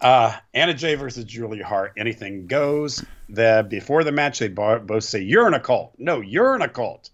Uh, 0.00 0.34
Anna 0.54 0.74
Jay 0.74 0.96
versus 0.96 1.24
Julia 1.24 1.64
Hart. 1.64 1.92
Anything 1.96 2.48
goes. 2.48 3.04
The 3.28 3.64
before 3.70 4.02
the 4.02 4.10
match, 4.10 4.40
they 4.40 4.48
both 4.48 5.04
say, 5.04 5.20
"You're 5.20 5.46
in 5.46 5.54
a 5.54 5.60
cult." 5.60 5.94
No, 5.98 6.20
you're 6.20 6.56
in 6.56 6.62
a 6.62 6.68
cult. 6.68 7.10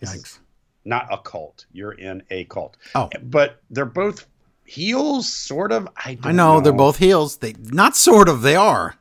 Yikes. 0.00 0.38
not 0.84 1.08
a 1.10 1.18
cult. 1.18 1.66
You're 1.72 1.98
in 1.98 2.22
a 2.30 2.44
cult. 2.44 2.76
Oh. 2.94 3.10
but 3.24 3.60
they're 3.70 3.84
both 3.84 4.24
heels, 4.68 5.32
sort 5.32 5.72
of. 5.72 5.88
I 6.04 6.14
don't 6.14 6.26
I 6.26 6.32
know, 6.32 6.60
they're 6.60 6.72
both 6.72 6.98
heels. 6.98 7.38
They 7.38 7.54
not 7.64 7.96
sort 7.96 8.28
of. 8.28 8.42
They 8.42 8.56
are. 8.56 8.94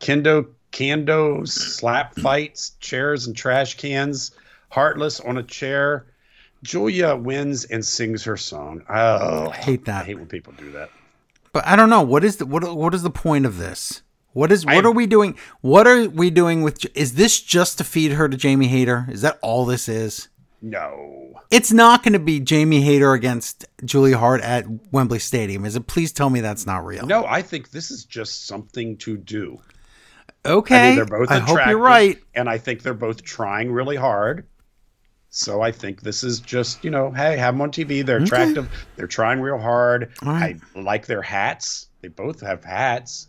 kendo 0.00 0.46
kendo 0.72 1.46
slap 1.48 2.14
fights, 2.16 2.72
chairs 2.80 3.26
and 3.26 3.36
trash 3.36 3.76
cans. 3.76 4.32
Heartless 4.70 5.20
on 5.20 5.38
a 5.38 5.42
chair. 5.42 6.06
Julia 6.62 7.14
wins 7.14 7.64
and 7.66 7.84
sings 7.84 8.24
her 8.24 8.36
song. 8.36 8.82
Oh, 8.88 9.48
I 9.50 9.56
hate 9.56 9.84
that. 9.84 10.02
I 10.02 10.06
hate 10.06 10.16
when 10.18 10.26
people 10.26 10.52
do 10.56 10.72
that. 10.72 10.90
But 11.52 11.66
I 11.66 11.76
don't 11.76 11.90
know 11.90 12.02
what 12.02 12.24
is 12.24 12.38
the 12.38 12.46
what 12.46 12.74
what 12.76 12.94
is 12.94 13.02
the 13.02 13.10
point 13.10 13.46
of 13.46 13.58
this? 13.58 14.02
What 14.32 14.50
is 14.50 14.66
what 14.66 14.84
I- 14.84 14.88
are 14.88 14.90
we 14.90 15.06
doing? 15.06 15.36
What 15.60 15.86
are 15.86 16.08
we 16.08 16.30
doing 16.30 16.62
with? 16.62 16.84
Is 16.96 17.14
this 17.14 17.40
just 17.40 17.78
to 17.78 17.84
feed 17.84 18.12
her 18.12 18.28
to 18.28 18.36
Jamie 18.36 18.66
Hayter? 18.66 19.06
Is 19.10 19.22
that 19.22 19.38
all 19.42 19.64
this 19.64 19.88
is? 19.88 20.28
No. 20.64 21.34
It's 21.50 21.72
not 21.72 22.02
going 22.02 22.14
to 22.14 22.18
be 22.18 22.40
Jamie 22.40 22.80
Hayter 22.80 23.12
against 23.12 23.66
Julie 23.84 24.12
Hart 24.12 24.40
at 24.40 24.64
Wembley 24.90 25.18
Stadium, 25.18 25.66
is 25.66 25.76
it? 25.76 25.86
Please 25.86 26.10
tell 26.10 26.30
me 26.30 26.40
that's 26.40 26.64
not 26.64 26.86
real. 26.86 27.06
No, 27.06 27.26
I 27.26 27.42
think 27.42 27.70
this 27.70 27.90
is 27.90 28.06
just 28.06 28.46
something 28.46 28.96
to 28.98 29.18
do. 29.18 29.60
Okay, 30.46 30.76
I 30.76 30.86
mean, 30.88 30.96
they're 30.96 31.04
both 31.04 31.30
I 31.30 31.36
attractive. 31.36 31.58
hope 31.58 31.66
you're 31.68 31.78
right. 31.78 32.18
And 32.34 32.48
I 32.48 32.56
think 32.56 32.82
they're 32.82 32.94
both 32.94 33.22
trying 33.22 33.72
really 33.72 33.96
hard. 33.96 34.46
So 35.28 35.60
I 35.60 35.70
think 35.70 36.00
this 36.00 36.24
is 36.24 36.40
just, 36.40 36.82
you 36.82 36.90
know, 36.90 37.10
hey, 37.10 37.36
have 37.36 37.52
them 37.52 37.60
on 37.60 37.70
TV. 37.70 38.04
They're 38.06 38.22
attractive. 38.22 38.70
They're 38.96 39.06
trying 39.06 39.40
real 39.40 39.58
hard. 39.58 40.12
Right. 40.22 40.56
I 40.74 40.80
like 40.80 41.04
their 41.04 41.22
hats. 41.22 41.88
They 42.00 42.08
both 42.08 42.40
have 42.40 42.64
hats. 42.64 43.28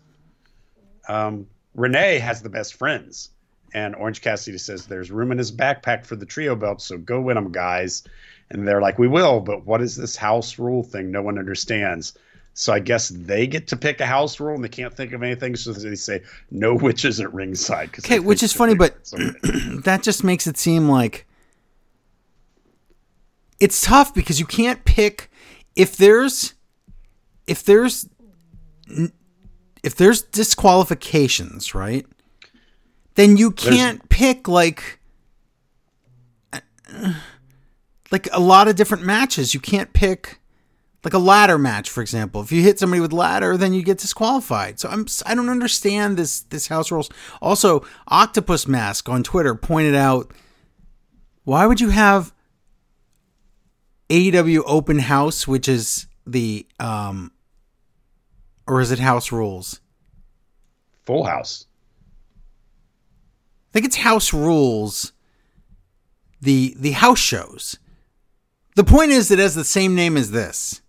Um, 1.10 1.48
Renee 1.74 2.20
has 2.20 2.42
the 2.42 2.50
best 2.50 2.76
friends. 2.76 3.32
And 3.76 3.94
Orange 3.94 4.22
Cassidy 4.22 4.58
says 4.58 4.86
there's 4.86 5.12
room 5.12 5.34
in 5.34 5.38
his 5.38 5.52
backpack 5.52 6.06
for 6.06 6.16
the 6.16 6.26
trio 6.26 6.56
belt, 6.56 6.82
so 6.82 6.98
go 6.98 7.20
win 7.20 7.36
them, 7.36 7.52
guys. 7.52 8.04
And 8.50 8.66
they're 8.66 8.82
like, 8.82 8.98
we 8.98 9.10
will, 9.10 9.42
but 9.42 9.66
what 9.66 9.82
is 9.82 9.98
this 9.98 10.16
house 10.16 10.58
rule 10.58 10.82
thing? 10.82 11.12
No 11.12 11.22
one 11.22 11.38
understands. 11.38 12.14
So 12.54 12.72
I 12.72 12.80
guess 12.80 13.10
they 13.10 13.46
get 13.48 13.68
to 13.68 13.76
pick 13.76 14.00
a 14.00 14.06
house 14.06 14.40
rule 14.40 14.56
and 14.56 14.64
they 14.64 14.70
can't 14.70 14.94
think 14.94 15.12
of 15.12 15.22
anything. 15.22 15.58
So 15.58 15.74
they 15.74 15.96
say 15.96 16.22
no 16.52 16.74
witches 16.74 17.20
at 17.20 17.34
ringside. 17.34 17.90
Okay, 18.00 18.20
which 18.20 18.44
is 18.44 18.54
funny, 18.54 18.76
but 18.76 18.96
that 19.84 20.00
just 20.04 20.24
makes 20.24 20.48
it 20.48 20.56
seem 20.56 20.88
like 20.88 21.28
it's 23.60 23.82
tough 23.82 24.14
because 24.14 24.40
you 24.40 24.46
can't 24.46 24.86
pick 24.86 25.30
if 25.76 25.98
there's 25.98 26.54
if 27.46 27.62
there's 27.66 28.08
if 29.84 29.96
there's 29.98 30.22
disqualifications, 30.22 31.76
right? 31.76 32.06
Then 33.16 33.38
you 33.38 33.52
can't 33.52 34.08
pick 34.10 34.48
like 34.48 35.00
like 38.12 38.28
a 38.32 38.40
lot 38.40 38.68
of 38.68 38.76
different 38.76 39.04
matches. 39.04 39.54
You 39.54 39.60
can't 39.60 39.92
pick 39.94 40.40
like 41.04 41.14
a 41.14 41.20
ladder 41.20 41.58
match, 41.58 41.90
for 41.90 42.02
example. 42.02 42.42
If 42.42 42.52
you 42.52 42.62
hit 42.62 42.80
somebody 42.80 43.00
with 43.00 43.14
ladder, 43.14 43.58
then 43.58 43.74
you 43.74 43.84
get 43.84 44.00
disqualified. 44.00 44.80
So 44.80 44.90
I'm 44.90 45.06
I 45.26 45.36
don't 45.36 45.50
understand 45.50 46.18
this 46.18 46.42
this 46.42 46.68
house 46.68 46.92
rules. 46.92 47.10
Also, 47.42 47.86
Octopus 48.08 48.68
Mask 48.68 49.08
on 49.08 49.24
Twitter 49.24 49.56
pointed 49.56 49.96
out 49.96 50.32
why 51.44 51.66
would 51.66 51.80
you 51.80 51.90
have 51.90 52.34
AEW 54.10 54.64
Open 54.66 55.00
House, 55.00 55.48
which 55.48 55.68
is 55.68 56.08
the 56.26 56.68
um, 56.80 57.32
or 58.68 58.82
is 58.82 58.92
it 58.92 59.00
House 59.00 59.32
Rules? 59.32 59.80
Full 61.06 61.24
House. 61.24 61.68
I 63.76 63.80
think 63.80 63.88
it's 63.88 63.98
House 63.98 64.32
Rules. 64.32 65.12
The 66.40 66.76
the 66.80 66.92
house 66.92 67.20
shows. 67.20 67.78
The 68.78 68.86
point 68.86 69.12
is 69.12 69.32
it 69.32 69.40
has 69.40 69.54
the 69.54 69.66
same 69.66 69.96
name 69.96 70.16
as 70.16 70.32
this. 70.32 70.82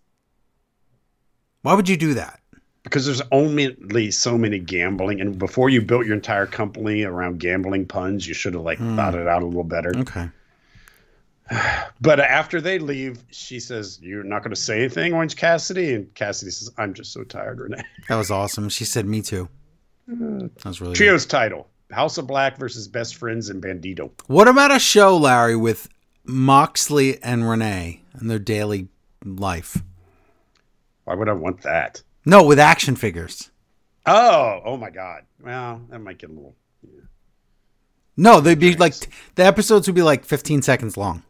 Why 1.62 1.74
would 1.74 1.88
you 1.88 1.96
do 1.96 2.14
that? 2.14 2.40
because 2.84 3.04
there's 3.04 3.22
only 3.32 4.12
so 4.12 4.38
many 4.38 4.60
gambling 4.60 5.20
and 5.20 5.40
before 5.40 5.68
you 5.68 5.82
built 5.82 6.06
your 6.06 6.14
entire 6.14 6.46
company 6.46 7.02
around 7.02 7.40
gambling 7.40 7.84
puns 7.84 8.28
you 8.28 8.32
should 8.32 8.54
have 8.54 8.62
like 8.62 8.78
hmm. 8.78 8.94
thought 8.94 9.12
it 9.16 9.26
out 9.26 9.42
a 9.42 9.44
little 9.44 9.64
better 9.64 9.92
Okay. 9.96 10.30
but 12.00 12.20
after 12.20 12.60
they 12.60 12.78
leave 12.78 13.18
she 13.32 13.58
says 13.58 13.98
you're 14.00 14.22
not 14.22 14.44
going 14.44 14.54
to 14.54 14.60
say 14.60 14.78
anything 14.78 15.12
orange 15.12 15.34
cassidy 15.34 15.94
and 15.94 16.14
cassidy 16.14 16.52
says 16.52 16.70
i'm 16.78 16.94
just 16.94 17.12
so 17.12 17.24
tired 17.24 17.58
renee 17.58 17.82
That 18.08 18.14
was 18.14 18.30
awesome. 18.30 18.68
She 18.68 18.84
said 18.84 19.04
me 19.04 19.20
too. 19.20 19.48
That 20.06 20.64
was 20.64 20.80
really 20.80 20.92
good. 20.92 20.98
trios 20.98 21.26
title 21.26 21.66
house 21.92 22.18
of 22.18 22.26
black 22.26 22.58
versus 22.58 22.88
best 22.88 23.14
friends 23.16 23.48
and 23.48 23.62
bandito 23.62 24.10
What 24.26 24.48
about 24.48 24.74
a 24.74 24.78
show, 24.78 25.16
Larry, 25.16 25.56
with 25.56 25.88
Moxley 26.24 27.22
and 27.22 27.48
Renee 27.48 28.02
and 28.14 28.30
their 28.30 28.38
daily 28.38 28.88
life? 29.24 29.78
why 31.04 31.14
would 31.14 31.28
i 31.28 31.32
want 31.32 31.62
that 31.62 32.02
No, 32.24 32.42
with 32.42 32.58
action 32.58 32.96
figures. 32.96 33.50
oh 34.06 34.60
oh 34.64 34.76
my 34.76 34.90
god 34.90 35.22
well 35.40 35.80
that 35.90 36.00
might 36.00 36.18
get 36.18 36.30
a 36.30 36.32
little 36.32 36.54
Yeah. 36.82 37.00
No, 38.16 38.40
they'd 38.40 38.58
be 38.58 38.74
like 38.76 38.94
the 39.34 39.44
episodes 39.44 39.86
would 39.86 39.94
be 39.94 40.02
like 40.02 40.24
15 40.24 40.62
seconds 40.62 40.96
long. 40.96 41.22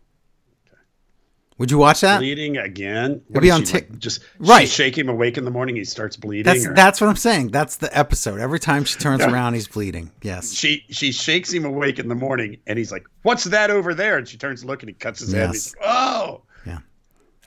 Would 1.59 1.71
you 1.71 1.79
watch 1.79 2.03
that? 2.03 2.19
bleeding 2.19 2.59
again. 2.59 3.23
What 3.29 3.41
be 3.41 3.51
on 3.51 3.63
Tik- 3.65 3.89
like, 3.91 3.99
just 3.99 4.21
Right. 4.39 4.69
Shake 4.69 4.97
him 4.99 5.09
awake 5.09 5.39
in 5.39 5.45
the 5.47 5.51
morning. 5.51 5.77
He 5.77 5.85
starts 5.85 6.15
bleeding. 6.17 6.45
That's 6.53 6.67
or- 6.67 6.75
that's 6.75 7.01
what 7.01 7.09
I'm 7.09 7.17
saying. 7.17 7.49
That's 7.49 7.77
the 7.77 7.97
episode. 7.97 8.41
Every 8.41 8.61
time 8.61 8.85
she 8.85 8.99
turns 8.99 9.21
Yeah. 9.21 9.33
around, 9.33 9.55
he's 9.55 9.67
bleeding. 9.67 10.11
Yes. 10.23 10.53
she 10.53 10.85
she 10.91 11.13
shakes 11.13 11.51
him 11.53 11.65
awake 11.65 11.99
in 11.99 12.09
the 12.09 12.15
morning, 12.15 12.59
and 12.67 12.79
he's 12.79 12.93
like, 12.93 13.07
"What's 13.23 13.45
that 13.45 13.71
over 13.71 13.95
there?" 13.95 14.19
And 14.19 14.29
she 14.29 14.37
turns 14.37 14.61
to 14.61 14.67
look, 14.67 14.83
and 14.83 14.91
he 14.91 14.95
cuts 14.95 15.21
his 15.21 15.33
head. 15.33 15.45
And 15.45 15.53
he's 15.55 15.75
like, 15.77 15.87
oh, 15.89 16.43
Yeah. 16.67 16.79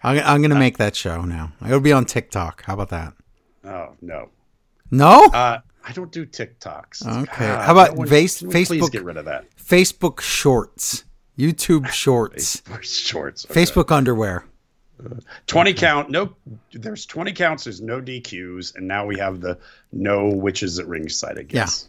I'm, 0.03 0.17
I'm 0.19 0.41
going 0.41 0.49
to 0.51 0.55
make 0.59 0.77
that 0.79 0.95
show 0.95 1.21
now. 1.23 1.51
It'll 1.63 1.79
be 1.79 1.91
on 1.93 2.05
TikTok. 2.05 2.63
How 2.63 2.73
about 2.73 2.89
that? 2.89 3.13
oh 3.65 3.95
no. 4.01 4.29
No? 4.89 5.25
Uh, 5.25 5.59
I 5.87 5.91
don't 5.91 6.11
do 6.11 6.25
TikToks. 6.25 7.05
Okay. 7.23 7.45
How 7.45 7.71
about 7.73 7.89
no 7.93 7.99
one- 7.99 8.07
Face- 8.07 8.41
we 8.41 8.49
Please 8.49 8.69
Facebook- 8.69 8.91
get 8.91 9.03
rid 9.03 9.17
of 9.17 9.25
that. 9.25 9.45
Facebook 9.57 10.19
Shorts, 10.19 11.03
YouTube 11.39 11.87
Shorts, 11.91 12.57
Facebook 12.57 12.83
shorts. 12.83 13.45
Okay. 13.45 13.63
Facebook 13.63 13.91
Underwear. 13.91 14.45
Uh, 15.03 15.15
20 15.47 15.73
count. 15.73 16.09
No, 16.09 16.35
there's 16.73 17.05
20 17.05 17.31
counts. 17.31 17.63
There's 17.63 17.81
no 17.81 18.01
DQs, 18.01 18.75
and 18.75 18.87
now 18.87 19.05
we 19.05 19.17
have 19.17 19.39
the 19.39 19.57
no 19.93 20.27
witches 20.27 20.77
at 20.77 20.87
ringside. 20.87 21.39
I 21.39 21.43
guess. 21.43 21.87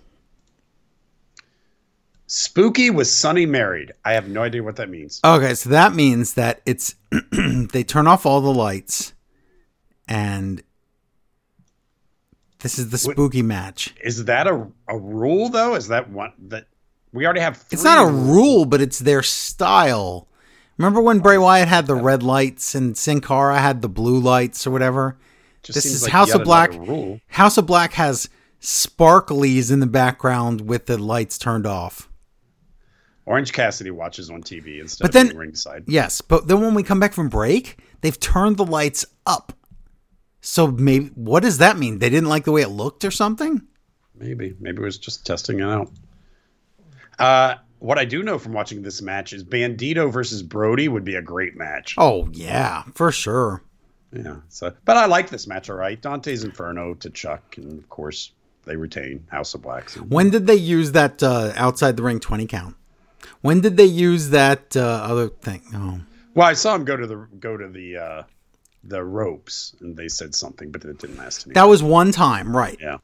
Spooky 2.28 2.90
was 2.90 3.12
Sunny 3.12 3.44
married. 3.44 3.92
I 4.05 4.12
have 4.12 4.28
no 4.28 4.42
idea 4.42 4.62
what 4.62 4.76
that 4.76 4.88
means. 4.88 5.20
Okay, 5.24 5.55
so 5.55 5.70
that 5.70 5.94
means 5.94 6.34
that 6.34 6.61
it's 6.64 6.94
they 7.32 7.82
turn 7.82 8.07
off 8.07 8.24
all 8.24 8.40
the 8.40 8.55
lights 8.55 9.14
and 10.11 10.62
this 12.59 12.78
is 12.78 12.90
the 12.90 12.98
spooky 12.98 13.42
match. 13.42 13.94
Is 14.03 14.26
that 14.26 14.46
a, 14.46 14.66
a 14.88 14.98
rule 14.98 15.48
though? 15.48 15.74
Is 15.74 15.88
that 15.88 16.11
one 16.11 16.32
that 16.48 16.66
we 17.13 17.25
already 17.25 17.41
have? 17.41 17.65
It's 17.71 17.85
not 17.85 18.07
a 18.07 18.11
rule, 18.11 18.65
but 18.65 18.81
it's 18.81 18.99
their 18.99 19.23
style. 19.23 20.29
Remember 20.79 21.01
when 21.01 21.19
Bray 21.19 21.37
Wyatt 21.39 21.69
had 21.69 21.87
the 21.87 21.95
red 21.95 22.23
lights 22.23 22.75
and 22.75 22.97
Sin 22.97 23.21
Cara 23.21 23.59
had 23.59 23.83
the 23.83 23.89
blue 23.89 24.19
lights 24.19 24.67
or 24.67 24.71
whatever? 24.71 25.19
Just 25.63 25.75
this 25.77 25.85
is 25.85 26.03
like 26.05 26.13
House 26.13 26.33
of 26.35 26.45
Black. 26.45 26.73
Rule. 26.73 27.21
House 27.29 27.59
of 27.59 27.67
Black 27.67 27.93
has 27.95 28.29
sparklies 28.61 29.71
in 29.71 29.81
the 29.81 29.87
background 29.87 30.63
with 30.63 30.87
the 30.87 30.97
lights 30.97 31.37
turned 31.39 31.67
off. 31.67 32.09
Orange 33.27 33.53
Cassidy 33.53 33.91
watches 33.91 34.31
on 34.31 34.43
TV 34.43 34.81
instead 34.81 35.05
But 35.05 35.13
then- 35.13 35.27
being 35.29 35.39
ringside. 35.39 35.85
Yes, 35.87 36.21
but 36.21 36.49
then 36.49 36.61
when 36.63 36.75
we 36.75 36.83
come 36.83 36.99
back 36.99 37.13
from 37.13 37.29
break, 37.29 37.79
they've 38.01 38.19
turned 38.19 38.57
the 38.57 38.65
lights 38.65 39.05
up. 39.27 39.53
So 40.41 40.67
maybe 40.69 41.07
what 41.15 41.43
does 41.43 41.59
that 41.59 41.79
mean? 41.79 41.99
They 41.99 42.09
didn't 42.09 42.29
like 42.31 42.45
the 42.45 42.53
way 42.53 42.63
it 42.63 42.69
looked 42.71 43.05
or 43.05 43.11
something? 43.11 43.61
Maybe, 44.19 44.55
maybe 44.59 44.79
it 44.81 44.85
was 44.85 44.99
just 44.99 45.27
testing 45.27 45.61
it 45.61 45.65
out. 45.65 45.91
Uh, 47.21 47.57
what 47.79 47.99
I 47.99 48.05
do 48.05 48.23
know 48.23 48.39
from 48.39 48.53
watching 48.53 48.83
this 48.83 49.01
match 49.01 49.33
is 49.33 49.45
Bandito 49.45 50.12
versus 50.12 50.43
Brody 50.43 50.89
would 50.89 51.05
be 51.05 51.14
a 51.14 51.23
great 51.23 51.57
match. 51.57 51.95
Oh 51.97 52.29
yeah, 52.33 52.83
for 52.95 53.12
sure. 53.12 53.62
Yeah. 54.12 54.37
So, 54.49 54.73
but 54.85 54.97
I 54.97 55.07
like 55.07 55.31
this 55.31 55.47
match. 55.47 55.71
All 55.71 55.77
right, 55.77 56.01
Dante's 56.01 56.43
Inferno 56.45 56.95
to 56.95 57.11
Chuck, 57.11 57.57
and 57.57 57.79
of 57.79 57.89
course 57.89 58.33
they 58.64 58.77
retain 58.77 59.25
House 59.31 59.55
of 59.55 59.62
Black. 59.62 59.89
When 59.93 60.31
did 60.31 60.47
they 60.47 60.57
use 60.57 60.93
that 60.93 61.23
uh, 61.23 61.53
outside 61.57 61.97
the 61.97 62.03
ring 62.03 62.21
twenty 62.21 62.47
count? 62.47 62.77
When 63.43 63.61
did 63.61 63.77
they 63.77 63.85
use 63.85 64.31
that 64.31 64.77
uh, 64.77 64.81
other 64.81 65.29
thing? 65.29 65.62
Oh, 65.75 66.01
Well, 66.35 66.49
I 66.49 66.55
saw 66.55 66.75
him 66.75 66.85
go 66.85 66.97
to 66.97 67.07
the 67.07 67.27
go 67.39 67.57
to 67.57 67.68
the 67.68 67.97
uh, 67.97 68.23
the 68.85 69.03
ropes, 69.05 69.75
and 69.81 69.97
they 69.97 70.09
said 70.09 70.35
something, 70.35 70.71
but 70.71 70.85
it 70.85 70.99
didn't 70.99 71.18
last. 71.18 71.53
That 71.55 71.64
was 71.64 71.83
one 71.83 72.12
time, 72.12 72.55
right? 72.57 72.79
yeah. 72.81 72.99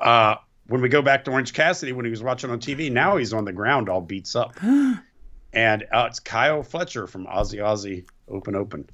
Uh, 0.00 0.36
when 0.68 0.80
we 0.80 0.88
go 0.88 1.02
back 1.02 1.24
to 1.24 1.30
Orange 1.30 1.52
Cassidy, 1.52 1.92
when 1.92 2.04
he 2.04 2.10
was 2.10 2.22
watching 2.22 2.50
on 2.50 2.60
TV, 2.60 2.90
now 2.90 3.16
he's 3.16 3.32
on 3.32 3.44
the 3.44 3.52
ground, 3.52 3.88
all 3.88 4.00
beats 4.00 4.36
up, 4.36 4.54
and 4.62 5.82
uh, 5.92 6.06
it's 6.08 6.20
Kyle 6.20 6.62
Fletcher 6.62 7.06
from 7.06 7.26
Aussie 7.26 7.58
Aussie 7.58 8.06
Open 8.28 8.54
Open. 8.54 8.88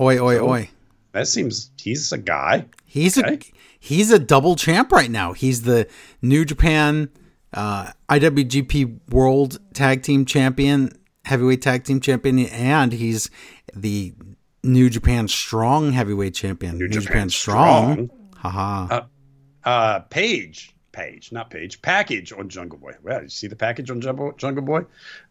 Oi, 0.00 0.18
oi, 0.18 0.40
oi. 0.40 0.70
That 1.12 1.28
seems 1.28 1.70
he's 1.80 2.10
a 2.10 2.18
guy. 2.18 2.66
He's 2.84 3.16
a 3.16 3.38
he's 3.78 4.10
a 4.10 4.18
double 4.18 4.56
champ 4.56 4.90
right 4.90 5.10
now. 5.10 5.32
He's 5.32 5.62
the 5.62 5.86
New 6.20 6.44
Japan 6.44 7.08
uh, 7.52 7.92
IWGP 8.08 9.10
World 9.10 9.58
Tag 9.74 10.02
Team 10.02 10.24
Champion, 10.24 10.90
Heavyweight 11.24 11.62
Tag 11.62 11.84
Team 11.84 12.00
Champion, 12.00 12.40
and 12.40 12.92
he's 12.92 13.30
the 13.74 14.12
New 14.62 14.90
Japan 14.90 15.28
Strong 15.28 15.92
Heavyweight 15.92 16.34
Champion. 16.34 16.78
New, 16.78 16.88
Japan, 16.88 17.30
Strong. 17.30 18.10
Haha. 18.36 19.02
Uh, 19.64 20.00
Page, 20.00 20.73
Page, 20.94 21.32
not 21.32 21.50
Page, 21.50 21.82
package 21.82 22.32
on 22.32 22.48
Jungle 22.48 22.78
Boy. 22.78 22.92
Well, 23.02 23.22
you 23.22 23.28
see 23.28 23.46
the 23.48 23.56
package 23.56 23.90
on 23.90 24.00
Jungle, 24.00 24.32
Jungle 24.38 24.62
Boy? 24.64 24.84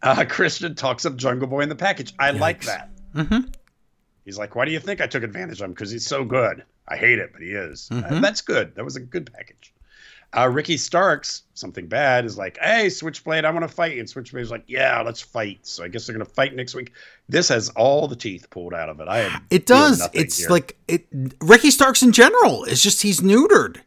Uh, 0.04 0.24
Christian 0.30 0.76
talks 0.76 1.06
up 1.06 1.16
Jungle 1.16 1.48
Boy 1.48 1.62
in 1.62 1.70
the 1.70 1.76
package. 1.76 2.14
I 2.20 2.32
like 2.32 2.62
Yikes. 2.62 2.66
that. 2.66 2.90
Mhm. 3.16 3.54
He's 4.26 4.38
like, 4.38 4.56
why 4.56 4.66
do 4.66 4.72
you 4.72 4.80
think 4.80 5.02
I 5.02 5.08
took 5.08 5.24
advantage 5.24 5.60
of 5.60 5.66
him? 5.66 5.72
Because 5.72 5.90
he's 5.92 6.06
so 6.06 6.24
good. 6.24 6.64
I 6.88 6.98
hate 6.98 7.18
it, 7.20 7.32
but 7.34 7.42
he 7.42 7.50
is. 7.50 7.90
Uh, 7.92 7.96
Mhm. 8.04 8.22
that's 8.22 8.42
good. 8.42 8.76
That 8.76 8.84
was 8.84 8.96
a 8.96 9.00
good 9.00 9.32
package. 9.34 9.74
Uh, 10.36 10.50
Ricky 10.52 10.78
Starks, 10.78 11.44
something 11.54 11.88
bad, 11.88 12.26
is 12.26 12.38
like, 12.40 12.58
hey, 12.60 12.90
Switchblade, 12.90 13.46
I 13.46 13.52
want 13.52 13.64
to 13.64 13.68
fight. 13.74 14.00
And 14.00 14.10
Switchblade's 14.10 14.50
like, 14.50 14.64
yeah, 14.66 15.02
let's 15.02 15.22
fight. 15.22 15.60
So 15.68 15.84
I 15.84 15.88
guess 15.90 16.08
they're 16.08 16.16
going 16.16 16.26
to 16.26 16.34
fight 16.34 16.56
next 16.56 16.74
week. 16.74 16.92
This 17.30 17.50
has 17.50 17.70
all 17.70 18.08
the 18.08 18.16
teeth 18.16 18.50
pulled 18.50 18.74
out 18.74 18.90
of 18.90 19.00
it. 19.00 19.08
I 19.08 19.40
It 19.52 19.66
does. 19.68 20.02
It's 20.14 20.40
here. 20.40 20.50
like 20.50 20.76
it. 20.88 21.06
Ricky 21.40 21.70
Starks 21.70 22.02
in 22.02 22.12
general. 22.14 22.64
is 22.64 22.82
just 22.82 23.04
he's 23.04 23.20
neutered. 23.22 23.78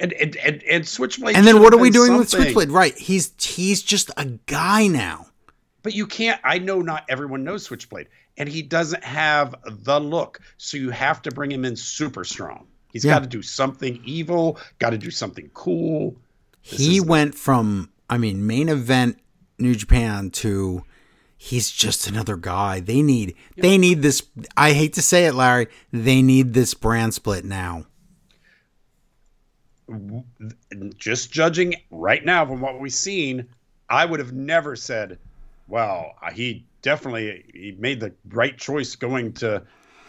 And 0.00 0.12
and 0.14 0.36
and, 0.36 0.62
and 0.64 0.88
Switchblade. 0.88 1.36
And 1.36 1.46
then 1.46 1.60
what 1.62 1.72
are 1.72 1.78
we 1.78 1.90
doing 1.90 2.16
with. 2.16 2.28
Switchblade? 2.28 2.70
Right. 2.70 2.96
He's 2.96 3.32
he's 3.40 3.82
just 3.82 4.10
a 4.16 4.24
guy 4.46 4.86
now. 4.86 5.26
But 5.82 5.94
you 5.94 6.06
can't. 6.06 6.40
I 6.44 6.58
know 6.58 6.80
not 6.82 7.04
everyone 7.08 7.44
knows 7.44 7.64
Switchblade, 7.64 8.08
and 8.36 8.48
he 8.48 8.62
doesn't 8.62 9.04
have 9.04 9.54
the 9.66 10.00
look. 10.00 10.40
So 10.58 10.76
you 10.76 10.90
have 10.90 11.22
to 11.22 11.30
bring 11.30 11.50
him 11.52 11.64
in 11.64 11.76
super 11.76 12.24
strong. 12.24 12.66
He's 12.92 13.04
Yeah. 13.04 13.14
got 13.14 13.22
to 13.22 13.28
do 13.28 13.42
something 13.42 14.00
evil. 14.04 14.58
Got 14.78 14.90
to 14.90 14.98
do 14.98 15.10
something 15.10 15.50
cool. 15.54 16.16
This 16.68 16.80
he 16.80 17.00
went 17.00 17.34
from 17.34 17.90
I 18.08 18.18
mean 18.18 18.46
main 18.46 18.68
event 18.68 19.18
New 19.58 19.74
Japan 19.74 20.30
to 20.30 20.84
he's 21.36 21.70
just 21.70 22.06
another 22.06 22.36
guy. 22.36 22.80
They 22.80 23.00
need 23.00 23.34
they 23.56 23.78
need 23.78 24.02
this 24.02 24.22
I 24.56 24.72
hate 24.72 24.92
to 24.94 25.02
say 25.02 25.26
it 25.26 25.34
Larry, 25.34 25.68
they 25.92 26.20
need 26.20 26.52
this 26.52 26.74
brand 26.74 27.14
split 27.14 27.44
now. 27.44 27.86
Just 30.96 31.30
judging 31.32 31.74
right 31.90 32.24
now 32.24 32.46
from 32.46 32.60
what 32.60 32.80
we've 32.80 32.92
seen, 32.92 33.46
I 33.88 34.04
would 34.04 34.20
have 34.20 34.32
never 34.32 34.76
said, 34.76 35.18
"Well, 35.68 36.14
he 36.32 36.64
definitely 36.82 37.44
he 37.52 37.72
made 37.78 38.00
the 38.00 38.12
right 38.30 38.56
choice 38.56 38.94
going 38.96 39.32
to." 39.34 39.62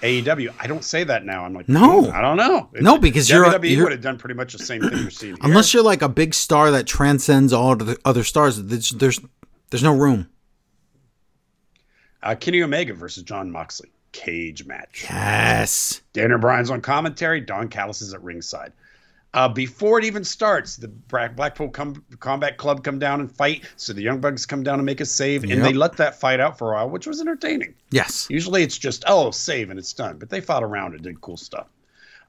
AEW. 0.04 0.52
I 0.60 0.66
don't 0.66 0.84
say 0.84 1.04
that 1.04 1.26
now. 1.26 1.46
I'm 1.46 1.54
like, 1.54 1.70
No. 1.70 2.06
"Hmm, 2.06 2.12
I 2.16 2.22
don't 2.22 2.36
know. 2.36 2.72
No, 2.74 2.98
because 2.98 3.30
you're- 3.30 3.48
WWE 3.48 3.70
you're- 3.70 3.84
would 3.84 3.92
have 3.92 4.02
done 4.02 4.18
pretty 4.18 4.34
much 4.34 4.52
the 4.54 4.58
same 4.66 4.82
thing 4.82 4.98
you're 4.98 5.12
seeing 5.12 5.36
here. 5.40 5.44
Unless 5.44 5.76
you're 5.76 5.84
like 5.84 6.02
a 6.02 6.10
big 6.10 6.34
star 6.34 6.72
that 6.72 6.88
transcends 6.88 7.54
all 7.54 7.76
the 7.76 7.96
other 8.04 8.24
stars, 8.24 8.60
there's 8.64 8.90
there's, 8.90 9.20
there's 9.70 9.84
no 9.84 9.96
room. 9.96 10.28
uh, 12.24 12.34
Kenny 12.34 12.64
Omega 12.64 12.96
versus 12.96 13.22
John 13.22 13.52
Moxley 13.52 13.92
cage 14.12 14.66
match. 14.66 15.06
Yes. 15.08 16.02
Dan 16.14 16.32
O'Brien's 16.32 16.72
on 16.72 16.82
commentary. 16.82 17.40
Don 17.40 17.68
Callis 17.68 18.02
is 18.02 18.12
at 18.16 18.24
ringside. 18.24 18.74
Uh, 19.34 19.48
before 19.48 19.98
it 19.98 20.04
even 20.04 20.26
starts, 20.26 20.76
the 20.76 20.90
Blackpool 20.90 21.70
Com- 21.70 22.04
Combat 22.20 22.58
Club 22.58 22.84
come 22.84 23.00
down 23.00 23.22
and 23.22 23.32
fight. 23.32 23.64
So 23.78 23.94
the 23.94 24.02
Young 24.02 24.20
Bucks 24.20 24.46
come 24.46 24.62
down 24.62 24.76
and 24.80 24.86
make 24.86 25.00
a 25.00 25.06
save, 25.06 25.44
and 25.44 25.64
they 25.64 25.72
let 25.72 25.96
that 25.98 26.20
fight 26.20 26.42
out 26.42 26.58
for 26.58 26.72
a 26.72 26.76
while, 26.76 26.90
which 26.90 27.08
was 27.08 27.22
entertaining. 27.22 27.74
Yes. 27.92 28.28
Usually 28.30 28.62
it's 28.62 28.78
just 28.78 29.06
oh 29.08 29.32
save 29.32 29.70
and 29.70 29.80
it's 29.80 29.94
done, 29.94 30.18
but 30.18 30.30
they 30.30 30.42
fought 30.42 30.64
around 30.64 30.96
and 30.96 31.02
did 31.04 31.22
cool 31.22 31.38
stuff. 31.38 31.68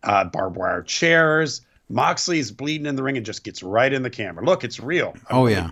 Uh, 0.05 0.25
barbed 0.25 0.57
wire 0.57 0.83
chairs. 0.83 1.63
Moxley's 1.89 2.51
bleeding 2.53 2.87
in 2.87 2.95
the 2.97 3.03
ring 3.03 3.17
and 3.17 3.27
just 3.27 3.43
gets 3.45 3.63
right 3.63 3.93
in 3.93 4.03
the 4.03 4.11
camera. 4.11 4.45
Look, 4.45 4.63
it's 4.65 4.79
real. 4.81 5.13
I'm 5.29 5.37
Oh 5.37 5.43
really- 5.45 5.55
yeah. 5.55 5.71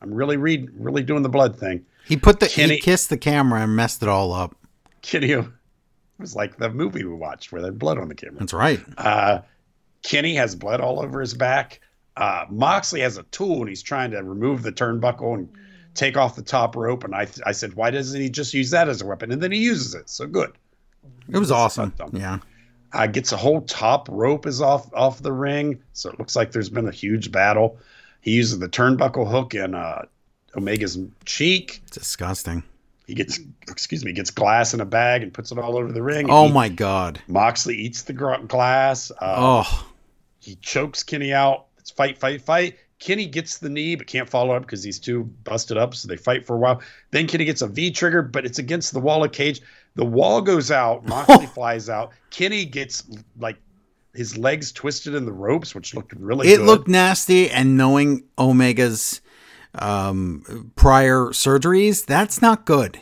I'm 0.00 0.14
really 0.14 0.36
read, 0.36 0.70
really 0.78 1.02
doing 1.02 1.22
the 1.22 1.28
blood 1.28 1.58
thing. 1.58 1.84
He 2.04 2.16
put 2.16 2.38
the 2.40 2.46
Kenny- 2.48 2.74
he 2.76 2.80
kissed 2.80 3.08
the 3.10 3.16
camera 3.18 3.62
and 3.62 3.74
messed 3.74 4.02
it 4.02 4.08
all 4.08 4.32
up. 4.32 4.54
Kenny 5.02 5.32
it 5.32 5.44
was 6.18 6.36
like 6.36 6.58
the 6.58 6.70
movie 6.70 7.04
we 7.04 7.14
watched 7.14 7.50
where 7.52 7.60
they 7.62 7.66
had 7.68 7.78
blood 7.78 7.98
on 7.98 8.08
the 8.08 8.14
camera. 8.14 8.38
That's 8.38 8.52
right. 8.52 8.80
Uh, 8.96 9.40
Kenny 10.02 10.34
has 10.34 10.54
blood 10.54 10.80
all 10.80 11.00
over 11.00 11.20
his 11.20 11.34
back. 11.34 11.80
Uh, 12.16 12.44
Moxley 12.50 13.00
has 13.00 13.16
a 13.16 13.22
tool 13.24 13.60
and 13.60 13.68
he's 13.68 13.82
trying 13.82 14.10
to 14.10 14.22
remove 14.22 14.62
the 14.62 14.72
turnbuckle 14.72 15.34
and 15.34 15.48
take 15.94 16.16
off 16.16 16.36
the 16.36 16.42
top 16.42 16.76
rope. 16.76 17.04
And 17.04 17.14
I, 17.14 17.28
I 17.46 17.52
said, 17.52 17.74
why 17.74 17.90
doesn't 17.90 18.20
he 18.20 18.28
just 18.28 18.54
use 18.54 18.70
that 18.70 18.88
as 18.88 19.02
a 19.02 19.06
weapon? 19.06 19.30
And 19.30 19.40
then 19.42 19.52
he 19.52 19.58
uses 19.58 19.94
it. 19.94 20.08
So 20.08 20.26
good. 20.26 20.52
It 21.28 21.38
was 21.38 21.50
awesome. 21.50 21.92
Yeah. 22.12 22.38
Uh, 22.92 23.06
gets 23.06 23.32
a 23.32 23.36
whole 23.36 23.60
top 23.62 24.08
rope 24.10 24.46
is 24.46 24.62
off 24.62 24.92
off 24.94 25.22
the 25.22 25.32
ring. 25.32 25.82
So 25.92 26.10
it 26.10 26.18
looks 26.18 26.34
like 26.34 26.52
there's 26.52 26.70
been 26.70 26.88
a 26.88 26.92
huge 26.92 27.30
battle. 27.30 27.78
He 28.20 28.32
uses 28.32 28.58
the 28.58 28.68
turnbuckle 28.68 29.30
hook 29.30 29.54
in 29.54 29.74
uh, 29.74 30.06
Omega's 30.56 30.98
cheek. 31.24 31.82
It's 31.86 31.98
disgusting. 31.98 32.62
He 33.08 33.14
gets, 33.14 33.40
excuse 33.68 34.04
me, 34.04 34.12
gets 34.12 34.30
glass 34.30 34.74
in 34.74 34.80
a 34.80 34.84
bag 34.84 35.22
and 35.24 35.32
puts 35.34 35.50
it 35.50 35.58
all 35.58 35.76
over 35.76 35.90
the 35.90 36.02
ring. 36.02 36.26
Oh 36.30 36.46
He- 36.46 36.52
my 36.52 36.68
god. 36.68 37.20
Moxley 37.26 37.74
eats 37.76 38.02
the 38.02 38.12
glass. 38.12 39.10
Uh, 39.20 39.34
Oh. 39.64 39.86
He 40.40 40.54
chokes 40.56 41.02
Kenny 41.02 41.32
out. 41.32 41.66
It's 41.78 41.90
fight, 41.90 42.18
fight, 42.18 42.42
fight. 42.42 42.76
Kenny 43.00 43.26
gets 43.26 43.58
the 43.58 43.68
knee, 43.70 43.94
but 43.96 44.06
can't 44.06 44.28
follow 44.28 44.54
up 44.54 44.62
because 44.62 44.82
he's 44.84 44.98
too 44.98 45.24
busted 45.44 45.76
up. 45.78 45.94
So 45.94 46.06
they 46.06 46.16
fight 46.16 46.46
for 46.46 46.56
a 46.56 46.58
while. 46.58 46.80
Then 47.10 47.26
Kenny 47.26 47.44
gets 47.44 47.62
a 47.62 47.66
V 47.66 47.90
trigger, 47.92 48.22
but 48.22 48.44
it's 48.44 48.58
against 48.58 48.92
the 48.92 49.00
wall 49.00 49.24
of 49.24 49.32
cage. 49.32 49.60
The 49.94 50.04
wall 50.04 50.40
goes 50.42 50.70
out. 50.70 51.06
Moxley 51.08 51.46
flies 51.46 51.88
out. 51.88 52.10
Kenny 52.30 52.64
gets 52.66 53.04
like 53.38 53.56
his 54.14 54.36
legs 54.36 54.70
twisted 54.72 55.14
in 55.14 55.24
the 55.24 55.32
ropes, 55.32 55.74
which 55.74 55.94
looked 55.94 56.12
really 56.14 56.48
It 56.48 56.58
good. 56.58 56.66
looked 56.66 56.88
nasty, 56.88 57.48
and 57.50 57.76
knowing 57.76 58.24
Omega's 58.36 59.20
um, 59.74 60.72
prior 60.76 61.26
surgeries, 61.26 62.04
that's 62.06 62.42
not 62.42 62.64
good. 62.64 62.98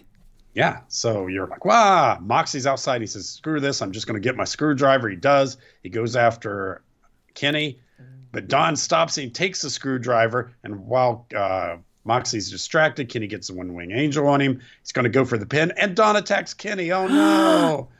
Yeah. 0.54 0.80
So 0.88 1.26
you're 1.26 1.46
like, 1.46 1.64
wow. 1.64 2.18
Moxie's 2.20 2.66
outside. 2.66 3.00
He 3.02 3.06
says, 3.06 3.28
screw 3.28 3.60
this. 3.60 3.82
I'm 3.82 3.92
just 3.92 4.06
going 4.06 4.20
to 4.20 4.26
get 4.26 4.36
my 4.36 4.44
screwdriver. 4.44 5.08
He 5.08 5.16
does. 5.16 5.58
He 5.82 5.90
goes 5.90 6.16
after 6.16 6.82
Kenny, 7.34 7.78
but 8.32 8.48
Don 8.48 8.74
stops 8.74 9.16
him, 9.16 9.30
takes 9.30 9.62
the 9.62 9.70
screwdriver, 9.70 10.52
and 10.64 10.86
while 10.86 11.26
uh, 11.36 11.76
Moxie's 12.04 12.50
distracted, 12.50 13.08
Kenny 13.08 13.26
gets 13.26 13.48
the 13.48 13.54
one 13.54 13.74
wing 13.74 13.92
angel 13.92 14.26
on 14.26 14.40
him. 14.40 14.60
He's 14.82 14.92
going 14.92 15.04
to 15.04 15.10
go 15.10 15.24
for 15.24 15.38
the 15.38 15.46
pin, 15.46 15.72
and 15.76 15.94
Don 15.94 16.16
attacks 16.16 16.54
Kenny. 16.54 16.90
Oh 16.92 17.06
no. 17.06 17.88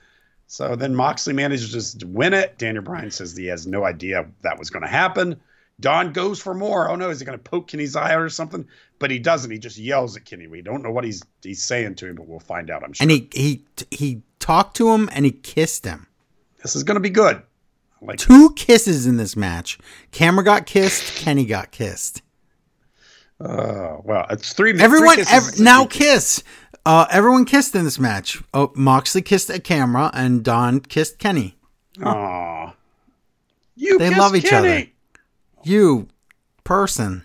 So 0.48 0.76
then 0.76 0.94
Moxley 0.94 1.32
manages 1.32 1.94
to 1.94 2.06
win 2.06 2.32
it. 2.32 2.56
Daniel 2.56 2.84
Bryan 2.84 3.10
says 3.10 3.36
he 3.36 3.46
has 3.46 3.66
no 3.66 3.84
idea 3.84 4.28
that 4.42 4.60
was 4.60 4.70
going 4.70 4.84
to 4.84 4.88
happen. 4.88 5.40
Don 5.78 6.12
goes 6.12 6.40
for 6.40 6.54
more. 6.54 6.88
Oh 6.90 6.96
no, 6.96 7.10
is 7.10 7.20
he 7.20 7.26
going 7.26 7.38
to 7.38 7.42
poke 7.42 7.68
Kenny's 7.68 7.96
eye 7.96 8.12
out 8.14 8.20
or 8.22 8.28
something? 8.30 8.66
But 8.98 9.10
he 9.10 9.18
doesn't. 9.18 9.50
He 9.50 9.58
just 9.58 9.76
yells 9.76 10.16
at 10.16 10.24
Kenny. 10.24 10.46
We 10.46 10.62
don't 10.62 10.82
know 10.82 10.90
what 10.90 11.04
he's 11.04 11.22
he's 11.42 11.62
saying 11.62 11.96
to 11.96 12.06
him, 12.06 12.14
but 12.16 12.26
we'll 12.26 12.40
find 12.40 12.70
out. 12.70 12.82
I'm 12.82 12.92
sure. 12.94 13.04
And 13.04 13.10
he 13.10 13.28
he 13.34 13.64
he 13.90 14.22
talked 14.40 14.76
to 14.78 14.90
him 14.90 15.08
and 15.12 15.24
he 15.26 15.32
kissed 15.32 15.84
him. 15.84 16.06
this 16.62 16.74
is 16.76 16.82
going 16.82 16.94
to 16.94 17.00
be 17.00 17.10
good. 17.10 17.42
Like 18.00 18.18
Two 18.18 18.50
kisses 18.54 19.06
in 19.06 19.16
this 19.18 19.36
match. 19.36 19.78
Camera 20.12 20.44
got 20.44 20.64
kissed. 20.66 21.16
Kenny 21.16 21.44
got 21.44 21.70
kissed. 21.72 22.22
Uh, 23.40 23.98
well, 24.02 24.26
it's 24.30 24.52
three. 24.54 24.78
Everyone 24.80 25.16
three 25.16 25.24
ev- 25.28 25.58
now 25.60 25.84
kiss. 25.86 26.42
Uh, 26.86 27.06
everyone 27.10 27.44
kissed 27.44 27.74
in 27.74 27.84
this 27.84 27.98
match. 27.98 28.40
Oh, 28.54 28.72
Moxley 28.76 29.20
kissed 29.20 29.50
at 29.50 29.64
camera 29.64 30.10
and 30.14 30.42
Don 30.44 30.80
kissed 30.80 31.18
Kenny. 31.18 31.56
Aw. 32.02 32.74
You 33.74 33.98
They 33.98 34.10
love 34.14 34.34
each 34.36 34.44
Kenny. 34.44 34.68
other. 34.68 34.86
You 35.66 36.08
person. 36.62 37.24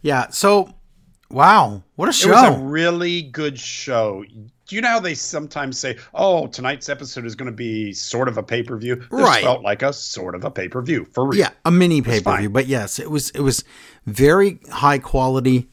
Yeah. 0.00 0.28
So, 0.28 0.74
wow, 1.30 1.82
what 1.96 2.08
a 2.08 2.12
show! 2.12 2.28
It 2.28 2.32
was 2.32 2.60
a 2.60 2.62
really 2.62 3.22
good 3.22 3.58
show. 3.58 4.24
Do 4.66 4.76
you 4.76 4.80
know 4.80 4.88
how 4.88 5.00
they 5.00 5.14
sometimes 5.14 5.78
say, 5.78 5.98
"Oh, 6.14 6.46
tonight's 6.46 6.88
episode 6.88 7.26
is 7.26 7.34
going 7.34 7.50
to 7.50 7.56
be 7.56 7.92
sort 7.92 8.28
of 8.28 8.38
a 8.38 8.42
pay 8.42 8.62
per 8.62 8.76
view"? 8.76 9.02
Right. 9.10 9.42
felt 9.42 9.62
like 9.62 9.82
a 9.82 9.92
sort 9.92 10.34
of 10.34 10.44
a 10.44 10.50
pay 10.50 10.68
per 10.68 10.82
view 10.82 11.04
for 11.12 11.26
real. 11.26 11.38
yeah, 11.38 11.50
a 11.64 11.70
mini 11.70 12.00
pay 12.00 12.20
per 12.20 12.36
view, 12.38 12.50
but 12.50 12.66
yes, 12.66 12.98
it 12.98 13.10
was 13.10 13.30
it 13.30 13.40
was 13.40 13.64
very 14.06 14.60
high 14.70 14.98
quality. 14.98 15.68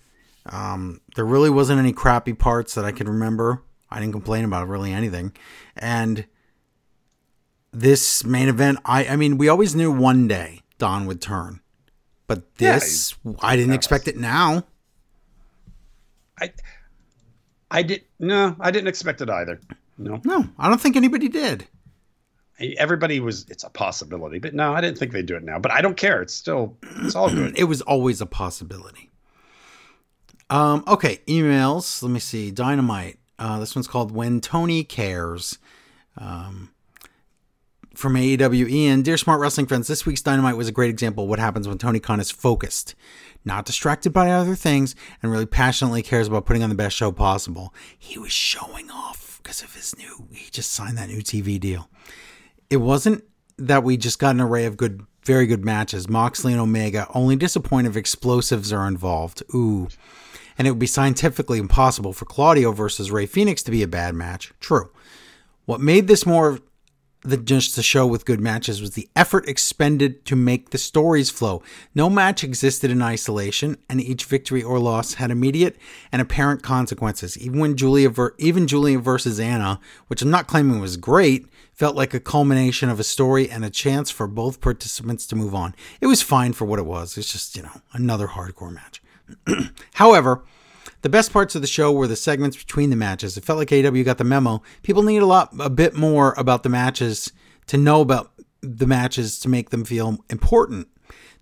Um, 0.47 1.01
there 1.15 1.25
really 1.25 1.51
wasn't 1.51 1.79
any 1.79 1.93
crappy 1.93 2.33
parts 2.33 2.73
that 2.73 2.83
I 2.83 2.91
could 2.91 3.07
remember. 3.07 3.61
I 3.91 3.99
didn't 3.99 4.13
complain 4.13 4.43
about 4.43 4.67
really 4.67 4.91
anything, 4.91 5.33
and 5.77 6.25
this 7.71 8.23
main 8.23 8.49
event, 8.49 8.79
I 8.85 9.05
I 9.05 9.15
mean, 9.15 9.37
we 9.37 9.47
always 9.49 9.75
knew 9.75 9.91
one 9.91 10.27
day 10.27 10.61
Don 10.77 11.05
would 11.05 11.21
turn, 11.21 11.61
but 12.35 12.43
Yeah, 12.59 12.75
this 12.75 13.13
I 13.41 13.55
didn't 13.55 13.73
expect 13.73 14.07
it 14.07 14.17
now. 14.17 14.63
I, 16.39 16.51
I 17.69 17.83
did 17.83 18.03
no, 18.19 18.55
I 18.59 18.71
didn't 18.71 18.87
expect 18.87 19.21
it 19.21 19.29
either. 19.29 19.59
No, 19.97 20.21
No, 20.23 20.47
I 20.57 20.69
don't 20.69 20.79
think 20.81 20.95
anybody 20.95 21.27
did. 21.27 21.67
everybody 22.77 23.19
was. 23.19 23.45
It's 23.49 23.63
a 23.63 23.69
possibility, 23.69 24.39
but 24.39 24.53
no, 24.53 24.73
I 24.73 24.81
didn't 24.81 24.97
think 24.97 25.11
they'd 25.11 25.25
do 25.25 25.35
it 25.35 25.43
now. 25.43 25.59
But 25.59 25.71
I 25.71 25.81
don't 25.81 25.97
care. 25.97 26.21
It's 26.21 26.33
still, 26.33 26.77
it's 27.03 27.15
all 27.15 27.29
good. 27.29 27.53
It 27.57 27.65
was 27.65 27.81
always 27.81 28.21
a 28.21 28.25
possibility. 28.25 29.11
Um, 30.49 30.83
okay, 30.87 31.19
emails. 31.27 32.01
Let 32.01 32.11
me 32.11 32.19
see. 32.19 32.51
Dynamite. 32.51 33.19
Uh, 33.39 33.59
this 33.59 33.75
one's 33.75 33.87
called 33.87 34.11
When 34.11 34.41
Tony 34.41 34.83
Cares. 34.83 35.57
Um, 36.17 36.71
from 37.93 38.15
AEW 38.15 38.69
Ian. 38.69 39.01
Dear 39.01 39.17
Smart 39.17 39.39
Wrestling 39.39 39.67
friends, 39.67 39.87
this 39.87 40.05
week's 40.05 40.21
Dynamite 40.21 40.57
was 40.57 40.67
a 40.67 40.71
great 40.71 40.89
example 40.89 41.23
of 41.25 41.29
what 41.29 41.39
happens 41.39 41.67
when 41.67 41.77
Tony 41.77 41.99
Khan 41.99 42.19
is 42.19 42.31
focused, 42.31 42.95
not 43.45 43.65
distracted 43.65 44.11
by 44.11 44.31
other 44.31 44.55
things, 44.55 44.95
and 45.21 45.31
really 45.31 45.45
passionately 45.45 46.01
cares 46.01 46.27
about 46.27 46.45
putting 46.45 46.63
on 46.63 46.69
the 46.69 46.75
best 46.75 46.95
show 46.95 47.11
possible. 47.11 47.73
He 47.97 48.17
was 48.17 48.31
showing 48.31 48.89
off 48.89 49.39
because 49.41 49.61
of 49.61 49.73
his 49.75 49.97
new, 49.97 50.27
he 50.31 50.49
just 50.49 50.71
signed 50.71 50.97
that 50.97 51.09
new 51.09 51.21
TV 51.21 51.59
deal 51.59 51.89
it 52.71 52.77
wasn't 52.77 53.23
that 53.57 53.83
we 53.83 53.97
just 53.97 54.17
got 54.17 54.33
an 54.33 54.41
array 54.41 54.65
of 54.65 54.77
good, 54.77 55.05
very 55.23 55.45
good 55.45 55.63
matches. 55.63 56.09
Moxley 56.09 56.53
and 56.53 56.61
Omega 56.61 57.05
only 57.13 57.35
disappoint 57.35 57.85
if 57.85 57.97
explosives 57.97 58.73
are 58.73 58.87
involved. 58.87 59.43
Ooh. 59.53 59.89
And 60.57 60.67
it 60.67 60.71
would 60.71 60.79
be 60.79 60.87
scientifically 60.87 61.59
impossible 61.59 62.13
for 62.13 62.25
Claudio 62.25 62.71
versus 62.71 63.11
Rey 63.11 63.25
Fenix 63.25 63.61
to 63.63 63.71
be 63.71 63.83
a 63.83 63.87
bad 63.87 64.15
match. 64.15 64.53
True. 64.59 64.89
What 65.65 65.81
made 65.81 66.07
this 66.07 66.25
more 66.25 66.59
than 67.23 67.45
just 67.45 67.77
a 67.77 67.83
show 67.83 68.05
with 68.07 68.25
good 68.25 68.39
matches 68.39 68.81
was 68.81 68.91
the 68.91 69.09
effort 69.15 69.47
expended 69.47 70.25
to 70.25 70.35
make 70.35 70.69
the 70.69 70.77
stories 70.77 71.29
flow. 71.29 71.61
No 71.93 72.09
match 72.09 72.43
existed 72.43 72.89
in 72.89 73.01
isolation, 73.01 73.77
and 73.89 74.01
each 74.01 74.25
victory 74.25 74.63
or 74.63 74.79
loss 74.79 75.15
had 75.15 75.31
immediate 75.31 75.77
and 76.11 76.21
apparent 76.21 76.63
consequences. 76.63 77.37
Even 77.37 77.59
when 77.59 77.77
Julia, 77.77 78.09
ver- 78.09 78.35
even 78.37 78.67
Julia 78.67 78.99
versus 78.99 79.39
Anna, 79.39 79.79
which 80.07 80.21
I'm 80.21 80.31
not 80.31 80.47
claiming 80.47 80.79
was 80.79 80.97
great, 80.97 81.47
felt 81.73 81.95
like 81.95 82.13
a 82.13 82.19
culmination 82.19 82.89
of 82.89 82.99
a 82.99 83.03
story 83.03 83.49
and 83.49 83.63
a 83.63 83.69
chance 83.69 84.09
for 84.09 84.27
both 84.27 84.61
participants 84.61 85.25
to 85.27 85.35
move 85.35 85.55
on. 85.55 85.75
It 85.99 86.07
was 86.07 86.21
fine 86.21 86.53
for 86.53 86.65
what 86.65 86.79
it 86.79 86.85
was. 86.85 87.17
It's 87.17 87.31
just 87.31 87.55
you 87.55 87.63
know 87.63 87.81
another 87.93 88.27
hardcore 88.27 88.73
match. 88.73 89.01
However, 89.93 90.43
the 91.01 91.09
best 91.09 91.33
parts 91.33 91.55
of 91.55 91.61
the 91.61 91.67
show 91.67 91.91
were 91.91 92.07
the 92.07 92.15
segments 92.15 92.57
between 92.57 92.89
the 92.89 92.95
matches. 92.95 93.37
It 93.37 93.43
felt 93.45 93.59
like 93.59 93.71
AW 93.71 94.03
got 94.03 94.17
the 94.17 94.23
memo. 94.23 94.61
People 94.83 95.03
need 95.03 95.21
a 95.21 95.25
lot, 95.25 95.53
a 95.59 95.69
bit 95.69 95.95
more 95.95 96.33
about 96.37 96.63
the 96.63 96.69
matches 96.69 97.31
to 97.67 97.77
know 97.77 98.01
about 98.01 98.31
the 98.61 98.85
matches 98.85 99.39
to 99.39 99.49
make 99.49 99.71
them 99.71 99.83
feel 99.83 100.23
important. 100.29 100.87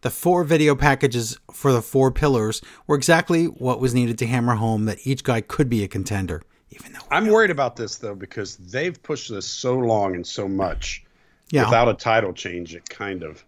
The 0.02 0.10
four 0.10 0.46
video 0.46 0.76
packages 0.76 1.38
for 1.52 1.74
the 1.74 1.82
four 1.82 2.12
pillars 2.12 2.62
were 2.88 2.96
exactly 2.96 3.46
what 3.46 3.82
was 3.82 3.94
needed 3.94 4.18
to 4.20 4.28
hammer 4.28 4.56
home 4.56 4.86
that 4.86 5.06
each 5.06 5.24
guy 5.24 5.42
could 5.42 5.70
be 5.70 5.84
a 5.84 5.90
contender, 5.90 6.42
even 6.70 6.94
though 6.94 7.00
I'm 7.12 7.28
worried 7.28 7.52
about 7.52 7.76
this 7.76 7.98
though 7.98 8.16
because 8.16 8.56
they've 8.56 9.02
pushed 9.04 9.30
this 9.30 9.46
so 9.46 9.78
long 9.78 10.16
and 10.16 10.26
so 10.26 10.48
much 10.48 11.04
yeah, 11.52 11.66
without 11.66 11.90
a 11.90 11.94
title 11.96 12.32
change. 12.32 12.76
It 12.76 12.88
kind 12.90 13.24
of 13.24 13.44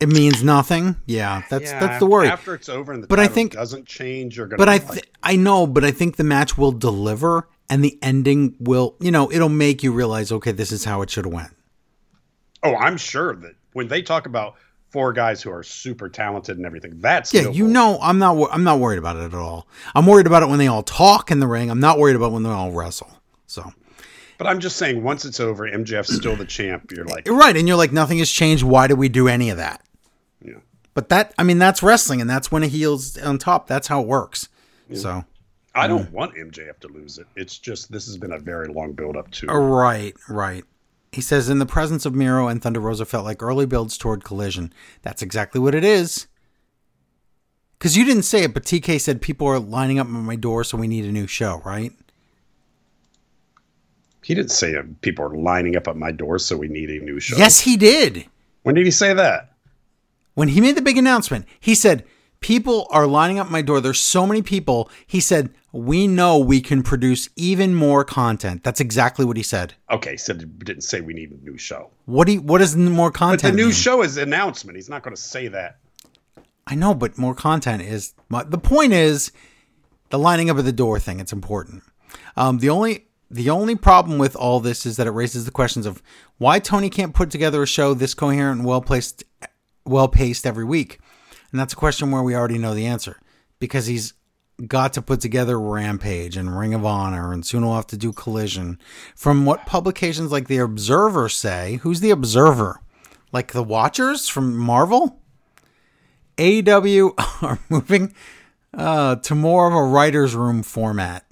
it 0.00 0.08
means 0.08 0.42
nothing. 0.42 0.96
Yeah, 1.06 1.42
that's 1.48 1.70
Yeah, 1.70 1.80
that's 1.80 1.98
the 1.98 2.06
worry. 2.06 2.28
After 2.28 2.54
it's 2.54 2.68
over 2.68 2.92
and 2.92 3.02
the 3.02 3.06
But 3.06 3.18
I 3.20 3.28
think- 3.28 3.52
doesn't 3.52 3.86
change, 3.86 4.36
you're 4.36 4.46
gonna. 4.46 4.58
But 4.58 4.68
I 4.68 4.78
be 4.78 4.86
like, 4.86 5.10
I 5.22 5.36
know, 5.36 5.66
but 5.66 5.84
I 5.84 5.90
think 5.90 6.16
the 6.16 6.24
match 6.24 6.56
will 6.58 6.72
deliver, 6.72 7.48
and 7.70 7.84
the 7.84 7.98
ending 8.02 8.54
will, 8.60 8.96
you 9.00 9.10
know, 9.10 9.30
it'll 9.32 9.48
make 9.48 9.82
you 9.82 9.92
realize, 9.92 10.30
okay, 10.32 10.52
this 10.52 10.70
is 10.72 10.84
how 10.84 11.02
it 11.02 11.10
should 11.10 11.24
have 11.24 11.34
went. 11.34 11.50
oh, 12.62 12.74
I'm 12.76 12.96
sure 12.96 13.34
that 13.36 13.54
when 13.74 13.86
they 13.88 14.02
talk 14.02 14.26
about 14.26 14.54
four 14.90 15.12
guys 15.12 15.42
who 15.42 15.50
are 15.50 15.62
super 15.62 16.08
talented 16.08 16.56
and 16.56 16.66
everything, 16.66 16.94
that's 16.98 17.32
Yeah, 17.34 17.48
you 17.50 17.68
know, 17.68 17.98
I'm 18.00 18.18
not. 18.18 18.36
I'm 18.52 18.64
not 18.64 18.78
worried 18.80 18.98
about 18.98 19.16
it 19.16 19.24
at 19.24 19.34
all. 19.34 19.66
I'm 19.94 20.06
worried 20.06 20.26
about 20.26 20.42
it 20.42 20.48
when 20.48 20.58
they 20.58 20.66
all 20.66 20.82
talk 20.82 21.30
in 21.30 21.38
the 21.40 21.46
ring. 21.46 21.70
I'm 21.70 21.80
not 21.80 21.98
worried 21.98 22.16
about 22.16 22.32
when 22.32 22.42
they 22.42 22.50
all 22.50 22.72
wrestle. 22.72 23.10
So 23.46 23.72
But 24.38 24.46
I'm 24.46 24.58
just 24.60 24.76
saying, 24.76 25.02
once 25.02 25.24
it's 25.24 25.38
over, 25.40 25.64
MJF's 25.68 26.14
still 26.14 26.34
the 26.36 26.44
champ. 26.44 26.92
You're 26.92 27.04
like, 27.06 27.28
right, 27.28 27.56
and 27.56 27.66
you're 27.68 27.76
like, 27.76 27.92
nothing 27.92 28.18
has 28.18 28.30
changed. 28.30 28.62
Why 28.64 28.86
did 28.86 28.98
we 28.98 29.08
do 29.08 29.28
any 29.28 29.50
of 29.50 29.56
that? 29.58 29.82
Yeah. 30.96 31.02
But 31.02 31.08
that, 31.10 31.34
I 31.38 31.42
mean, 31.42 31.58
that's 31.58 31.82
wrestling, 31.82 32.20
and 32.20 32.28
that's 32.28 32.50
when 32.50 32.62
a 32.62 32.66
heel's 32.66 33.18
on 33.18 33.38
top. 33.38 33.66
That's 33.66 33.88
how 33.88 34.00
it 34.00 34.06
works. 34.06 34.48
So 34.94 35.24
I 35.74 35.88
don't 35.88 36.10
want 36.10 36.34
MJF 36.36 36.78
to 36.80 36.88
lose 36.88 37.18
it. 37.18 37.26
It's 37.36 37.58
just 37.58 37.92
this 37.92 38.06
has 38.06 38.16
been 38.16 38.32
a 38.32 38.38
very 38.38 38.68
long 38.68 38.92
build 38.92 39.16
up 39.16 39.30
to. 39.32 39.46
Oh, 39.50 39.58
right, 39.58 40.14
right. 40.28 40.64
He 41.12 41.20
says, 41.20 41.48
in 41.48 41.58
the 41.58 41.66
presence 41.66 42.06
of 42.06 42.14
Miro 42.14 42.48
and 42.48 42.62
Thunder 42.62 42.80
Rosa 42.80 43.04
felt 43.04 43.24
like 43.24 43.42
early 43.42 43.66
builds 43.66 43.98
toward 43.98 44.24
collision. 44.24 44.72
That's 45.02 45.22
exactly 45.22 45.60
what 45.60 45.74
it 45.74 45.84
is. 45.84 46.26
Because 47.78 47.96
you 47.96 48.04
didn't 48.04 48.22
say 48.22 48.42
it, 48.44 48.54
but 48.54 48.64
TK 48.64 49.00
said 49.00 49.20
people 49.20 49.46
are 49.46 49.58
lining 49.58 49.98
up 49.98 50.06
at 50.06 50.12
my 50.12 50.36
door, 50.36 50.64
so 50.64 50.78
we 50.78 50.88
need 50.88 51.04
a 51.04 51.12
new 51.12 51.26
show, 51.26 51.60
right? 51.64 51.92
He 54.22 54.34
didn't 54.34 54.50
say 54.50 54.72
it. 54.72 55.00
people 55.02 55.24
are 55.26 55.36
lining 55.36 55.76
up 55.76 55.88
at 55.88 55.96
my 55.96 56.10
door, 56.10 56.38
so 56.38 56.56
we 56.56 56.68
need 56.68 56.90
a 56.90 57.04
new 57.04 57.20
show. 57.20 57.36
Yes, 57.36 57.60
he 57.60 57.76
did. 57.76 58.26
When 58.62 58.74
did 58.74 58.84
he 58.86 58.90
say 58.90 59.14
that? 59.14 59.55
When 60.36 60.48
he 60.48 60.60
made 60.60 60.76
the 60.76 60.82
big 60.82 60.98
announcement, 60.98 61.46
he 61.58 61.74
said, 61.74 62.04
People 62.40 62.86
are 62.90 63.06
lining 63.06 63.38
up 63.38 63.50
my 63.50 63.62
door. 63.62 63.80
There's 63.80 63.98
so 63.98 64.26
many 64.26 64.42
people. 64.42 64.90
He 65.06 65.18
said, 65.18 65.48
We 65.72 66.06
know 66.06 66.38
we 66.38 66.60
can 66.60 66.82
produce 66.82 67.30
even 67.36 67.74
more 67.74 68.04
content. 68.04 68.62
That's 68.62 68.78
exactly 68.78 69.24
what 69.24 69.38
he 69.38 69.42
said. 69.42 69.72
Okay, 69.90 70.10
he 70.12 70.16
said 70.18 70.58
didn't 70.58 70.82
say 70.82 71.00
we 71.00 71.14
need 71.14 71.32
a 71.32 71.42
new 71.42 71.56
show. 71.56 71.90
What 72.04 72.26
do 72.26 72.34
you, 72.34 72.42
what 72.42 72.58
does 72.58 72.76
more 72.76 73.10
But 73.10 73.18
content 73.18 73.54
the 73.54 73.56
new 73.56 73.64
mean? 73.68 73.72
show 73.72 74.02
is 74.02 74.18
announcement. 74.18 74.76
He's 74.76 74.90
not 74.90 75.02
going 75.02 75.16
to 75.16 75.20
say 75.20 75.48
that. 75.48 75.78
I 76.66 76.74
know, 76.74 76.92
but 76.94 77.16
more 77.16 77.34
content 77.34 77.80
is. 77.80 78.12
but 78.28 78.50
The 78.50 78.58
point 78.58 78.92
is, 78.92 79.32
the 80.10 80.18
lining 80.18 80.50
up 80.50 80.58
of 80.58 80.66
the 80.66 80.72
door 80.72 81.00
thing. 81.00 81.18
It's 81.18 81.32
important. 81.32 81.82
Um, 82.36 82.58
the 82.58 82.68
only 82.68 83.06
the 83.30 83.50
only 83.50 83.74
problem 83.74 84.18
with 84.18 84.36
all 84.36 84.60
this 84.60 84.86
is 84.86 84.96
that 84.98 85.06
it 85.06 85.10
raises 85.10 85.46
the 85.46 85.50
questions 85.50 85.84
of 85.86 86.02
why 86.38 86.58
Tony 86.60 86.88
can't 86.90 87.14
put 87.14 87.30
together 87.30 87.62
a 87.62 87.66
show 87.66 87.92
this 87.94 88.14
coherent 88.14 88.60
and 88.60 88.68
well 88.68 88.80
placed, 88.80 89.24
well 89.86 90.08
paced 90.08 90.46
every 90.46 90.64
week. 90.64 90.98
And 91.52 91.60
that's 91.60 91.72
a 91.72 91.76
question 91.76 92.10
where 92.10 92.22
we 92.22 92.34
already 92.34 92.58
know 92.58 92.74
the 92.74 92.86
answer 92.86 93.18
because 93.60 93.86
he's 93.86 94.12
got 94.66 94.92
to 94.94 95.02
put 95.02 95.20
together 95.20 95.58
Rampage 95.60 96.36
and 96.36 96.58
Ring 96.58 96.74
of 96.74 96.84
Honor, 96.84 97.32
and 97.32 97.44
soon 97.46 97.62
he'll 97.62 97.74
have 97.74 97.86
to 97.88 97.96
do 97.96 98.12
Collision. 98.12 98.78
From 99.14 99.44
what 99.46 99.66
publications 99.66 100.32
like 100.32 100.48
The 100.48 100.58
Observer 100.58 101.28
say, 101.28 101.76
who's 101.82 102.00
The 102.00 102.10
Observer? 102.10 102.80
Like 103.32 103.52
the 103.52 103.62
Watchers 103.62 104.28
from 104.28 104.56
Marvel? 104.56 105.20
AEW 106.38 107.12
are 107.42 107.58
moving 107.68 108.14
uh, 108.74 109.16
to 109.16 109.34
more 109.34 109.66
of 109.68 109.74
a 109.74 109.82
writer's 109.82 110.34
room 110.34 110.62
format. 110.62 111.24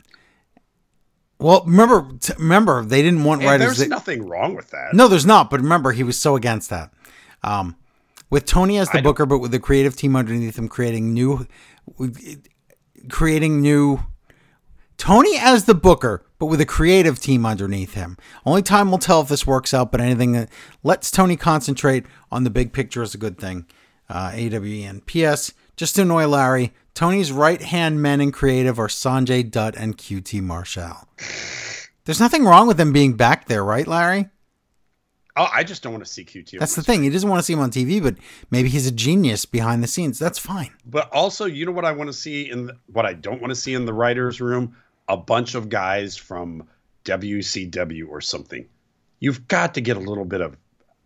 Well, 1.39 1.63
remember, 1.67 2.09
t- 2.21 2.33
remember 2.39 2.85
they 2.85 3.03
didn't 3.03 3.25
want 3.25 3.43
And 3.43 3.51
writers. 3.51 3.67
there's 3.67 3.79
that- 3.79 3.89
nothing 3.89 4.27
wrong 4.27 4.55
with 4.55 4.71
that. 4.71 4.95
no, 4.95 5.09
there's 5.09 5.27
not. 5.27 5.51
But 5.51 5.61
remember, 5.61 5.93
he 5.93 6.03
was 6.03 6.19
so 6.19 6.37
against 6.37 6.71
that. 6.71 6.93
Um, 7.43 7.77
with 8.35 8.47
Tony 8.47 8.78
as 8.78 8.91
the 8.91 8.99
I 8.99 9.01
booker, 9.01 9.26
but 9.26 9.39
with 9.39 9.53
the 9.53 9.61
creative 9.61 9.95
team 9.95 10.16
underneath 10.16 10.59
him, 10.59 10.68
creating 10.68 11.14
new, 11.14 11.47
creating 13.09 13.61
new. 13.61 14.01
Tony 14.97 15.39
as 15.39 15.66
the 15.66 15.74
booker, 15.74 16.26
but 16.41 16.47
with 16.47 16.61
a 16.61 16.66
creative 16.66 17.20
team 17.20 17.47
underneath 17.47 17.95
him. 17.95 18.18
Only 18.45 18.62
time 18.62 18.91
will 18.91 18.99
tell 18.99 19.20
if 19.20 19.28
this 19.28 19.47
works 19.47 19.72
out. 19.72 19.93
But 19.93 20.01
anything 20.01 20.32
that 20.32 20.49
lets 20.82 21.12
Tony 21.12 21.37
concentrate 21.37 22.07
on 22.32 22.43
the 22.43 22.51
big 22.51 22.72
picture 22.72 23.05
is 23.05 23.14
a 23.14 23.18
good 23.18 23.39
thing. 23.39 23.66
Uh, 24.09 24.32
AWN. 24.32 25.07
P.S. 25.07 25.53
Just 25.76 25.95
to 25.95 26.03
annoy 26.03 26.26
Larry, 26.26 26.74
Tony's 26.93 27.30
right 27.30 27.62
hand 27.62 28.03
men 28.03 28.20
in 28.20 28.32
creative 28.32 28.80
are 28.80 28.89
Sonjay 28.89 29.49
Dutt 29.49 29.76
and 29.76 29.97
QT 29.97 30.43
Marshall. 30.43 31.07
There's 32.05 32.20
nothing 32.20 32.45
wrong 32.45 32.66
with 32.66 32.78
them 32.78 32.93
being 32.93 33.12
back 33.12 33.47
there, 33.47 33.62
right, 33.64 33.87
Larry? 33.87 34.28
Oh, 35.37 35.49
I 35.53 35.64
just 35.64 35.82
don't 35.82 35.93
want 35.93 36.05
to 36.05 36.11
see 36.11 36.24
QT. 36.24 36.59
That's 36.61 36.76
the 36.76 36.82
thing. 36.82 37.03
He 37.03 37.11
doesn't 37.11 37.28
want 37.28 37.41
to 37.41 37.43
see 37.43 37.55
him 37.55 37.59
on 37.59 37.70
TV, 37.70 38.01
but 38.01 38.14
maybe 38.53 38.68
he's 38.68 38.87
a 38.87 38.93
genius 38.93 39.45
behind 39.45 39.82
the 39.82 39.89
scenes. 39.89 40.18
That's 40.18 40.39
fine. 40.39 40.70
But 40.87 41.11
also, 41.12 41.47
you 41.47 41.66
know 41.66 41.72
what 41.72 41.85
I 41.85 41.91
want 41.91 42.09
to 42.09 42.12
see 42.12 42.49
in 42.49 42.66
the, 42.66 42.76
what 42.93 43.05
I 43.05 43.14
don't 43.14 43.41
want 43.41 43.51
to 43.51 43.57
see 43.57 43.74
in 43.74 43.85
the 43.85 43.93
writers' 43.93 44.41
room? 44.41 44.76
A 45.09 45.16
bunch 45.16 45.57
of 45.57 45.68
guys 45.68 46.16
from 46.16 46.68
WCW 47.05 48.09
or 48.09 48.20
something. 48.20 48.66
You've 49.18 49.49
got 49.49 49.74
to 49.74 49.80
get 49.80 49.97
a 49.97 50.01
little 50.01 50.24
bit 50.24 50.41
of 50.41 50.57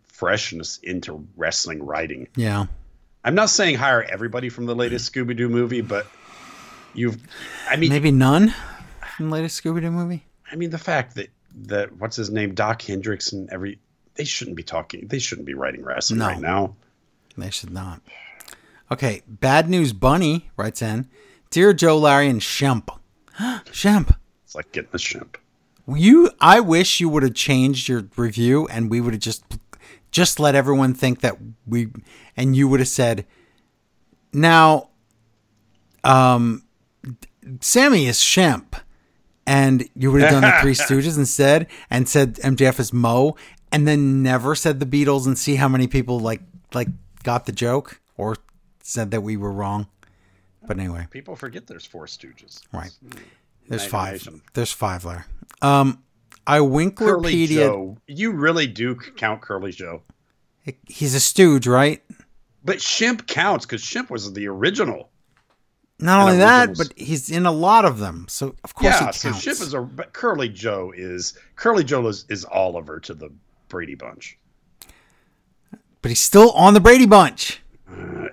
freshness 0.05 0.79
into 0.83 1.27
wrestling 1.37 1.85
writing. 1.85 2.29
Yeah. 2.37 2.67
I'm 3.25 3.35
not 3.35 3.51
saying 3.51 3.77
hire 3.77 4.03
everybody 4.03 4.49
from 4.49 4.67
the 4.67 4.75
latest 4.75 5.13
Scooby 5.13 5.37
Doo 5.37 5.49
movie, 5.49 5.81
but 5.81 6.07
you've. 6.95 7.17
I 7.69 7.77
mean, 7.77 7.91
Maybe 7.91 8.11
none 8.11 8.55
in 9.19 9.29
the 9.29 9.33
latest 9.33 9.63
Scooby 9.63 9.81
Doo 9.81 9.91
movie. 9.91 10.25
I 10.51 10.57
mean 10.57 10.71
the 10.71 10.79
fact 10.79 11.15
that 11.17 11.29
that 11.67 11.97
what's 11.97 12.17
his 12.17 12.31
name, 12.31 12.55
Doc 12.55 12.83
Hendricks, 12.83 13.33
and 13.33 13.51
every 13.51 13.79
they 14.19 14.25
shouldn't 14.25 14.57
be 14.57 14.63
talking. 14.63 15.07
They 15.07 15.19
shouldn't 15.21 15.47
be 15.47 15.55
writing 15.55 15.83
wrestling 15.83 16.19
No. 16.19 16.27
right 16.27 16.41
now. 16.41 16.75
They 17.39 17.51
should 17.51 17.71
not. 17.71 18.03
Okay. 18.93 19.23
Bad 19.27 19.71
News 19.71 19.93
Bunny 19.95 20.51
writes 20.57 20.83
in 20.83 21.09
Dear 21.51 21.73
Joe, 21.73 21.97
Larry, 21.97 22.29
and 22.29 22.41
Shemp. 22.41 22.89
Shemp. 23.39 24.17
It's 24.45 24.55
like 24.55 24.73
getting 24.73 24.91
a 24.93 24.97
shemp. 24.99 25.37
You, 25.87 26.31
I 26.41 26.61
wish 26.61 27.01
you 27.01 27.09
would 27.09 27.23
have 27.23 27.35
changed 27.35 27.89
your 27.89 28.05
review 28.17 28.67
and 28.69 28.91
we 28.91 29.01
would 29.01 29.15
have 29.15 29.23
just, 29.23 29.45
just 30.11 30.39
let 30.41 30.55
everyone 30.55 30.93
think 30.95 31.21
that 31.21 31.37
we, 31.67 31.89
and 32.37 32.55
you 32.57 32.69
would 32.69 32.81
have 32.81 32.89
said, 32.89 33.25
now, 34.33 34.91
um, 36.05 36.65
Sammy 37.61 38.07
is 38.07 38.19
Shemp, 38.19 38.79
and 39.47 39.89
you 39.95 40.13
would 40.13 40.21
have 40.21 40.31
done 40.31 40.43
the 40.43 40.55
Three 40.61 40.75
Stooges 40.75 41.17
instead, 41.17 41.67
and 41.89 42.07
said 42.07 42.35
MJF 42.37 42.79
is 42.79 42.93
Moe, 42.93 43.37
and 43.73 43.87
then 43.87 44.23
never 44.23 44.55
said 44.55 44.81
the 44.81 44.87
Beatles, 44.87 45.27
and 45.27 45.39
see 45.39 45.57
how 45.57 45.69
many 45.69 45.87
people 45.87 46.21
like 46.21 46.41
like 46.75 46.89
got 47.23 47.47
the 47.47 47.53
joke 47.53 48.01
or 48.17 48.37
said 48.83 49.11
that 49.11 49.23
we 49.23 49.37
were 49.37 49.53
wrong. 49.53 49.87
But 50.67 50.79
anyway, 50.79 51.07
People 51.11 51.37
forget 51.37 51.67
there's 51.67 51.87
four 51.87 52.07
Stooges. 52.07 52.61
right. 52.73 52.91
There's 53.69 53.83
Night 53.83 53.91
five. 53.91 54.29
There's 54.55 54.73
five 54.73 55.03
there. 55.03 55.27
Um, 55.63 56.03
I 56.47 56.59
Curly 56.59 56.91
Winklerpedia. 56.91 57.97
You 58.07 58.33
really 58.33 58.67
do 58.67 58.95
count 58.95 59.41
Curly 59.43 59.73
Joe. 59.73 60.03
He's 60.87 61.15
a 61.15 61.21
stooge, 61.21 61.67
right? 61.67 62.03
But 62.65 62.79
Shemp 62.79 63.27
counts 63.27 63.65
because 63.65 63.83
Shemp 63.83 64.11
was 64.11 64.33
the 64.33 64.47
original. 64.49 65.11
Not 66.01 66.21
only 66.21 66.39
that, 66.39 66.77
but 66.77 66.93
he's 66.97 67.31
in 67.31 67.45
a 67.47 67.51
lot 67.53 67.85
of 67.85 67.99
them. 67.99 68.27
So 68.29 68.55
of 68.63 68.75
course 68.75 68.95
Yeah, 69.01 69.07
he 69.07 69.13
so 69.13 69.31
counts. 69.31 69.45
Shemp 69.45 69.63
is 69.63 69.75
a. 69.75 69.81
But 69.81 70.13
Curly 70.13 70.49
Joe 70.49 70.93
is 70.97 71.35
Curly 71.57 71.85
Joe 71.85 72.07
is, 72.07 72.25
is 72.29 72.45
Oliver 72.45 73.01
to 73.01 73.15
the 73.15 73.31
Brady 73.69 73.95
Bunch. 73.95 74.39
but 76.03 76.11
he's 76.11 76.21
still 76.21 76.51
on 76.53 76.75
the 76.75 76.81
Brady 76.81 77.07
Bunch. 77.07 77.61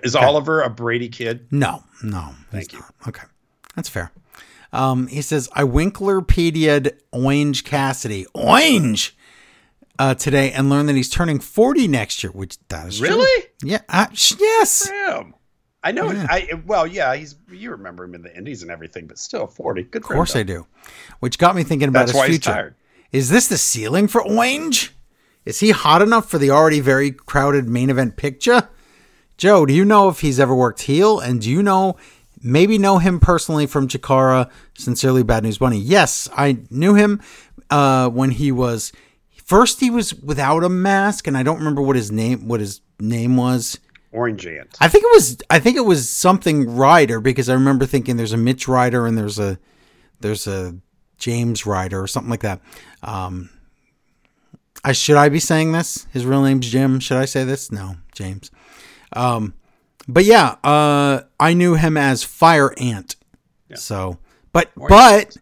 Is 0.02 0.14
Oliver 0.14 0.60
a 0.62 0.70
Brady 0.70 1.08
kid? 1.08 1.46
No, 1.50 1.82
no. 2.02 2.30
Thank 2.50 2.72
you. 2.72 2.78
not. 2.80 2.94
Okay, 3.08 3.26
that's 3.74 3.88
fair. 3.88 4.12
Um, 4.72 5.06
he 5.06 5.22
says 5.22 5.48
I 5.54 5.62
Winklerpedia'd 5.62 6.98
Orange 7.12 7.64
Cassidy, 7.64 8.26
Orange, 8.34 9.16
uh, 9.98 10.14
today, 10.14 10.52
and 10.52 10.68
learned 10.68 10.88
that 10.88 10.96
he's 10.96 11.08
turning 11.08 11.40
forty 11.40 11.88
next 11.88 12.22
year. 12.22 12.30
Which 12.32 12.58
that 12.68 12.88
is 12.88 12.98
true. 12.98 13.08
Really? 13.08 13.44
Yeah. 13.62 13.80
Uh, 13.88 14.06
yes. 14.38 14.90
I 15.82 15.92
know. 15.92 16.10
Yeah. 16.10 16.26
I 16.28 16.50
well, 16.66 16.86
yeah. 16.86 17.14
He's 17.14 17.36
you 17.50 17.70
remember 17.70 18.04
him 18.04 18.14
in 18.14 18.22
the 18.22 18.36
Indies 18.36 18.62
and 18.62 18.70
everything, 18.70 19.06
but 19.06 19.18
still 19.18 19.46
forty. 19.46 19.84
Good. 19.84 20.02
Of 20.02 20.08
course 20.08 20.36
I 20.36 20.42
do. 20.42 20.66
Which 21.20 21.38
got 21.38 21.56
me 21.56 21.62
thinking 21.62 21.88
about 21.88 22.08
That's 22.08 22.18
his 22.18 22.26
future. 22.26 22.76
Is 23.12 23.30
this 23.30 23.46
the 23.46 23.56
ceiling 23.56 24.08
for 24.08 24.20
Orange? 24.20 24.92
Is 25.46 25.60
he 25.60 25.70
hot 25.70 26.02
enough 26.02 26.28
for 26.28 26.38
the 26.38 26.50
already 26.50 26.80
very 26.80 27.12
crowded 27.12 27.68
main 27.68 27.88
event 27.88 28.16
picture? 28.16 28.68
Joe, 29.38 29.64
do 29.64 29.72
you 29.72 29.84
know 29.84 30.08
if 30.08 30.20
he's 30.20 30.40
ever 30.40 30.54
worked 30.54 30.82
heel? 30.82 31.20
And 31.20 31.40
do 31.40 31.48
you 31.48 31.62
know, 31.62 31.96
maybe 32.42 32.78
know 32.78 32.98
him 32.98 33.20
personally 33.20 33.66
from 33.66 33.86
Chikara? 33.86 34.50
Sincerely, 34.76 35.22
Bad 35.22 35.44
News 35.44 35.58
Bunny. 35.58 35.78
Yes, 35.78 36.28
I 36.36 36.58
knew 36.68 36.94
him 36.94 37.22
uh, 37.70 38.08
when 38.08 38.32
he 38.32 38.50
was. 38.50 38.92
First, 39.44 39.78
he 39.78 39.88
was 39.88 40.12
without 40.14 40.64
a 40.64 40.68
mask, 40.68 41.28
and 41.28 41.38
I 41.38 41.44
don't 41.44 41.58
remember 41.58 41.80
what 41.80 41.94
his 41.94 42.10
name 42.10 42.48
what 42.48 42.58
his 42.58 42.80
name 42.98 43.36
was. 43.36 43.78
Orange 44.10 44.46
Ant. 44.46 44.76
I 44.80 44.88
think 44.88 45.04
it 45.04 45.12
was 45.12 45.38
I 45.50 45.60
think 45.60 45.76
it 45.76 45.84
was 45.84 46.08
something 46.08 46.74
Ryder 46.74 47.20
because 47.20 47.48
I 47.48 47.54
remember 47.54 47.86
thinking 47.86 48.16
there's 48.16 48.32
a 48.32 48.38
Mitch 48.38 48.66
Ryder 48.66 49.06
and 49.06 49.16
there's 49.16 49.38
a 49.38 49.58
there's 50.20 50.46
a 50.48 50.74
James 51.18 51.66
Ryder 51.66 52.02
or 52.02 52.06
something 52.06 52.30
like 52.30 52.40
that. 52.40 52.60
Um, 53.02 53.50
I 54.86 54.92
should 54.92 55.16
I 55.16 55.28
be 55.28 55.40
saying 55.40 55.72
this? 55.72 56.06
His 56.12 56.24
real 56.24 56.44
name's 56.44 56.70
Jim. 56.70 57.00
Should 57.00 57.16
I 57.16 57.24
say 57.24 57.42
this? 57.42 57.72
No, 57.72 57.96
James. 58.14 58.52
Um, 59.12 59.52
but 60.06 60.24
yeah, 60.24 60.54
uh, 60.62 61.22
I 61.40 61.54
knew 61.54 61.74
him 61.74 61.96
as 61.96 62.22
Fire 62.22 62.72
Ant. 62.78 63.16
So, 63.74 64.18
but 64.52 64.70
but 64.76 65.36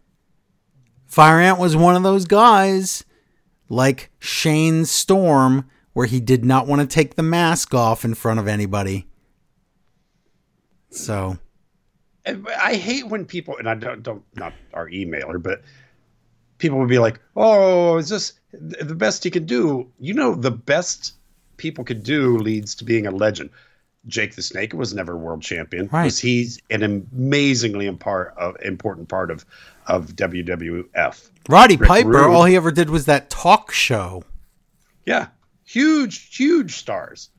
Fire 1.06 1.40
Ant 1.40 1.58
was 1.58 1.76
one 1.76 1.94
of 1.94 2.02
those 2.02 2.24
guys 2.24 3.04
like 3.68 4.10
Shane 4.18 4.86
Storm 4.86 5.68
where 5.92 6.06
he 6.06 6.20
did 6.20 6.42
not 6.46 6.66
want 6.66 6.80
to 6.80 6.86
take 6.86 7.16
the 7.16 7.22
mask 7.22 7.74
off 7.74 8.02
in 8.02 8.14
front 8.14 8.40
of 8.40 8.48
anybody. 8.48 9.06
So, 10.88 11.36
I 12.26 12.76
hate 12.76 13.08
when 13.08 13.26
people 13.26 13.58
and 13.58 13.68
I 13.68 13.74
don't 13.74 14.02
don't 14.02 14.22
not 14.36 14.54
our 14.72 14.88
emailer, 14.88 15.40
but 15.40 15.60
people 16.56 16.78
would 16.78 16.88
be 16.88 16.98
like, 16.98 17.20
"Oh, 17.36 17.98
is 17.98 18.08
this 18.08 18.32
the 18.60 18.94
best 18.94 19.24
he 19.24 19.30
could 19.30 19.46
do?" 19.46 19.88
You 19.98 20.14
know, 20.14 20.34
the 20.34 20.50
best 20.50 21.14
people 21.56 21.84
could 21.84 22.02
do 22.02 22.38
leads 22.38 22.74
to 22.76 22.84
being 22.84 23.06
a 23.06 23.10
legend. 23.10 23.50
Jake 24.06 24.34
the 24.34 24.42
Snake 24.42 24.74
was 24.74 24.92
never 24.92 25.16
world 25.16 25.40
champion. 25.42 25.88
Right. 25.90 26.14
He's 26.14 26.60
an 26.70 26.82
amazingly 26.82 27.86
of 27.86 27.98
uh, 28.38 28.52
important 28.62 29.08
part 29.08 29.30
of 29.30 29.44
of 29.86 30.14
WWF. 30.16 31.30
Roddy 31.48 31.76
Rick 31.76 31.88
Piper, 31.88 32.08
Rude. 32.08 32.30
all 32.30 32.44
he 32.44 32.56
ever 32.56 32.70
did 32.70 32.90
was 32.90 33.06
that 33.06 33.30
talk 33.30 33.70
show. 33.72 34.22
Yeah, 35.06 35.28
huge, 35.64 36.36
huge 36.36 36.76
stars. 36.76 37.30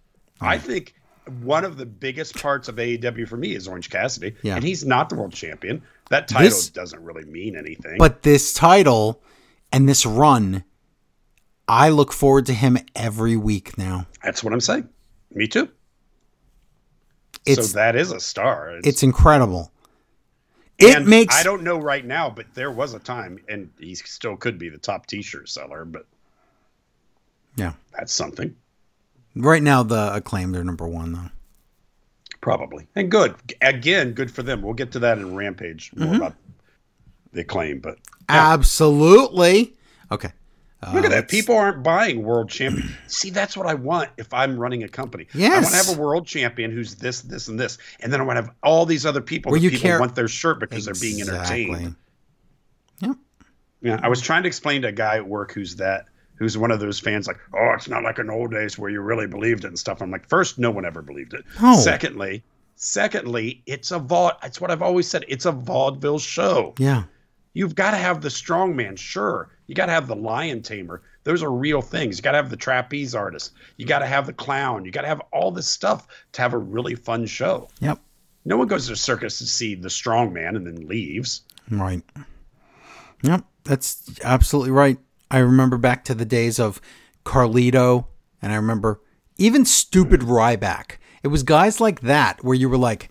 I 0.42 0.58
think 0.58 0.94
one 1.42 1.66
of 1.66 1.78
the 1.78 1.86
biggest 1.88 2.40
parts 2.40 2.68
of 2.68 2.76
AEW 2.76 3.28
for 3.28 3.38
me 3.38 3.56
is 3.56 3.68
Orange 3.68 3.90
Cassidy, 3.90 4.36
Yeah. 4.44 4.56
and 4.56 4.64
he's 4.64 4.86
not 4.86 5.10
the 5.10 5.16
world 5.16 5.34
champion. 5.34 5.82
That 6.10 6.28
title 6.28 6.46
This- 6.50 6.70
doesn't 6.70 7.04
really 7.04 7.26
mean 7.26 7.56
anything. 7.56 7.98
But 7.98 8.22
this 8.22 8.54
title 8.54 9.22
and 9.72 9.90
this 9.90 10.06
run, 10.06 10.64
I 11.68 11.90
look 11.90 12.14
forward 12.14 12.46
to 12.48 12.54
him 12.54 12.78
every 12.96 13.36
week 13.38 13.78
now. 13.78 14.06
That's 14.24 14.44
what 14.44 14.54
I'm 14.54 14.62
saying. 14.62 14.88
Me 15.32 15.48
too. 15.48 15.70
It's 17.46 17.72
so 17.72 17.78
that 17.78 17.96
is 17.96 18.12
a 18.12 18.20
star. 18.20 18.80
it's 18.84 19.04
incredible. 19.04 19.72
It 20.78 20.96
and 20.98 21.08
makes 21.08 21.34
I 21.36 21.44
don't 21.44 21.64
know 21.64 21.78
right 21.78 22.04
now, 22.06 22.30
but 22.30 22.48
there 22.54 22.72
was 22.72 22.94
a 22.94 23.00
time, 23.00 23.40
and 23.48 23.70
he 23.80 23.96
still 23.96 24.36
could 24.36 24.58
be 24.60 24.68
the 24.70 24.78
top 24.78 25.06
T-shirt 25.06 25.48
seller. 25.48 25.86
But 25.86 26.06
yeah. 27.56 27.74
that's 27.98 28.12
something, 28.14 28.56
Right 29.38 29.64
now, 29.64 29.84
the 29.84 30.14
acclaimed 30.16 30.56
are 30.56 30.64
number 30.64 30.88
one 30.88 31.14
though. 31.14 31.30
probably, 32.42 32.88
and 32.96 33.10
good. 33.12 33.36
Again, 33.62 34.12
good 34.14 34.32
for 34.32 34.44
them. 34.44 34.62
We'll 34.62 34.74
get 34.74 34.92
to 34.94 35.00
that 35.00 35.18
in 35.18 35.36
Rampage 35.36 35.92
more 35.96 36.08
Mm-hmm. 36.08 36.16
about 36.18 36.36
the 37.32 37.42
acclaim. 37.42 37.80
But 37.80 37.98
Absolutely. 38.28 39.76
Okay. 40.12 40.32
Look 40.94 41.06
at 41.06 41.12
uh, 41.12 41.16
that. 41.16 41.30
People 41.30 41.56
aren't 41.56 41.84
buying 41.84 42.24
world 42.24 42.50
champion. 42.50 42.90
See, 43.08 43.30
that's 43.30 43.56
what 43.58 43.68
I 43.68 43.74
want 43.74 44.10
if 44.18 44.34
I'm 44.34 44.58
running 44.58 44.84
a 44.84 44.88
company. 44.90 45.28
I 45.34 45.50
want 45.50 45.68
to 45.68 45.76
have 45.76 45.98
a 45.98 46.02
world 46.02 46.28
champion 46.28 46.72
who's 46.72 46.96
this, 46.96 47.22
this, 47.22 47.48
and 47.48 47.60
this. 47.60 47.78
And 48.02 48.12
then 48.12 48.22
I 48.22 48.24
want 48.24 48.38
to 48.38 48.44
have 48.44 48.52
all 48.64 48.86
these 48.86 49.06
other 49.06 49.22
people 49.22 49.52
Where 49.52 49.60
you 49.60 49.72
people 49.72 49.90
care- 49.90 50.00
want 50.00 50.16
their 50.16 50.28
shirt 50.28 50.60
because 50.60 50.86
they're 50.86 50.94
being 50.94 51.22
entertained. 51.22 51.72
Exactly. 51.76 51.96
Yep. 53.02 53.16
Yeah, 53.82 54.00
I 54.02 54.08
was 54.10 54.22
trying 54.22 54.44
to 54.44 54.48
explain 54.48 54.82
to 54.84 54.88
a 54.88 54.92
guy 54.92 55.18
at 55.18 55.28
work 55.28 55.52
who's 55.54 55.76
that 55.78 56.06
who's 56.36 56.58
one 56.58 56.72
of 56.72 56.80
those 56.80 57.00
fans 57.00 57.28
like, 57.28 57.38
oh, 57.54 57.72
it's 57.76 57.88
not 57.88 58.04
like 58.04 58.20
in 58.20 58.30
old 58.30 58.52
days 58.52 58.78
where 58.78 58.90
you 58.90 59.02
really 59.02 59.28
believed 59.28 59.64
it 59.64 59.68
and 59.68 59.80
stuff. 59.80 60.02
I'm 60.02 60.12
like, 60.12 60.28
first, 60.28 60.60
no 60.60 60.70
one 60.72 60.86
ever 60.86 61.02
believed 61.02 61.34
it. 61.34 61.46
No. 61.62 61.76
Secondly, 61.76 62.44
secondly, 62.76 63.64
it's 63.66 63.92
a 63.92 64.00
vaud. 64.00 64.34
It's 64.44 64.60
what 64.60 64.72
I've 64.72 64.82
always 64.82 65.08
said. 65.08 65.26
It's 65.28 65.46
a 65.46 65.52
vaudeville 65.52 66.20
show. 66.20 66.74
Yeah. 66.78 67.04
You've 67.54 67.76
got 67.76 67.92
to 67.92 67.98
have 67.98 68.22
the 68.22 68.30
strong 68.30 68.76
man, 68.76 68.98
sure. 68.98 69.50
You 69.68 69.76
got 69.76 69.88
to 69.88 69.92
have 69.92 70.08
the 70.08 70.16
lion 70.16 70.62
tamer. 70.62 71.02
Those 71.24 71.42
are 71.42 71.52
real 71.52 71.82
things. 71.82 72.18
You 72.18 72.24
got 72.24 72.32
to 72.32 72.38
have 72.38 72.50
the 72.50 72.58
trapeze 72.58 73.16
artist. 73.16 73.54
You 73.78 73.86
got 73.86 74.00
to 74.00 74.06
have 74.06 74.28
the 74.28 74.34
clown. 74.34 74.86
You 74.86 74.92
got 74.92 75.02
to 75.02 75.08
have 75.08 75.22
all 75.32 75.52
this 75.52 75.68
stuff 75.68 76.08
to 76.34 76.42
have 76.42 76.54
a 76.54 76.58
really 76.58 76.96
fun 76.96 77.26
show. 77.26 77.70
Yep. 77.80 78.00
No 78.46 78.58
one 78.58 78.68
goes 78.68 78.88
to 78.88 78.94
a 78.94 78.96
circus 78.96 79.40
to 79.40 79.46
see 79.46 79.74
the 79.74 79.90
strong 79.90 80.32
man 80.32 80.56
and 80.56 80.68
then 80.68 80.88
leaves. 80.88 81.42
Right. 81.70 82.04
Yep, 83.24 83.44
that's 83.64 84.20
absolutely 84.24 84.72
right. 84.72 85.00
I 85.32 85.40
remember 85.40 85.78
back 85.78 86.06
to 86.06 86.14
the 86.14 86.26
days 86.26 86.60
of 86.60 86.80
Carlito, 87.26 88.06
and 88.42 88.52
I 88.52 88.56
remember 88.56 89.02
even 89.38 89.66
stupid 89.66 90.22
Ryback. 90.22 90.98
It 91.24 91.30
was 91.30 91.42
guys 91.42 91.82
like 91.82 92.02
that 92.02 92.44
where 92.44 92.54
you 92.54 92.70
were 92.70 92.78
like, 92.78 93.10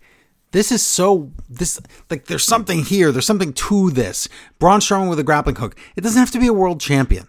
this 0.54 0.70
is 0.70 0.86
so 0.86 1.32
this 1.50 1.80
like 2.10 2.26
there's 2.26 2.44
something 2.44 2.84
here, 2.84 3.10
there's 3.10 3.26
something 3.26 3.52
to 3.52 3.90
this. 3.90 4.28
Braun 4.60 4.78
Strowman 4.78 5.10
with 5.10 5.18
a 5.18 5.24
grappling 5.24 5.56
hook. 5.56 5.76
It 5.96 6.02
doesn't 6.02 6.18
have 6.18 6.30
to 6.30 6.38
be 6.38 6.46
a 6.46 6.52
world 6.52 6.80
champion. 6.80 7.26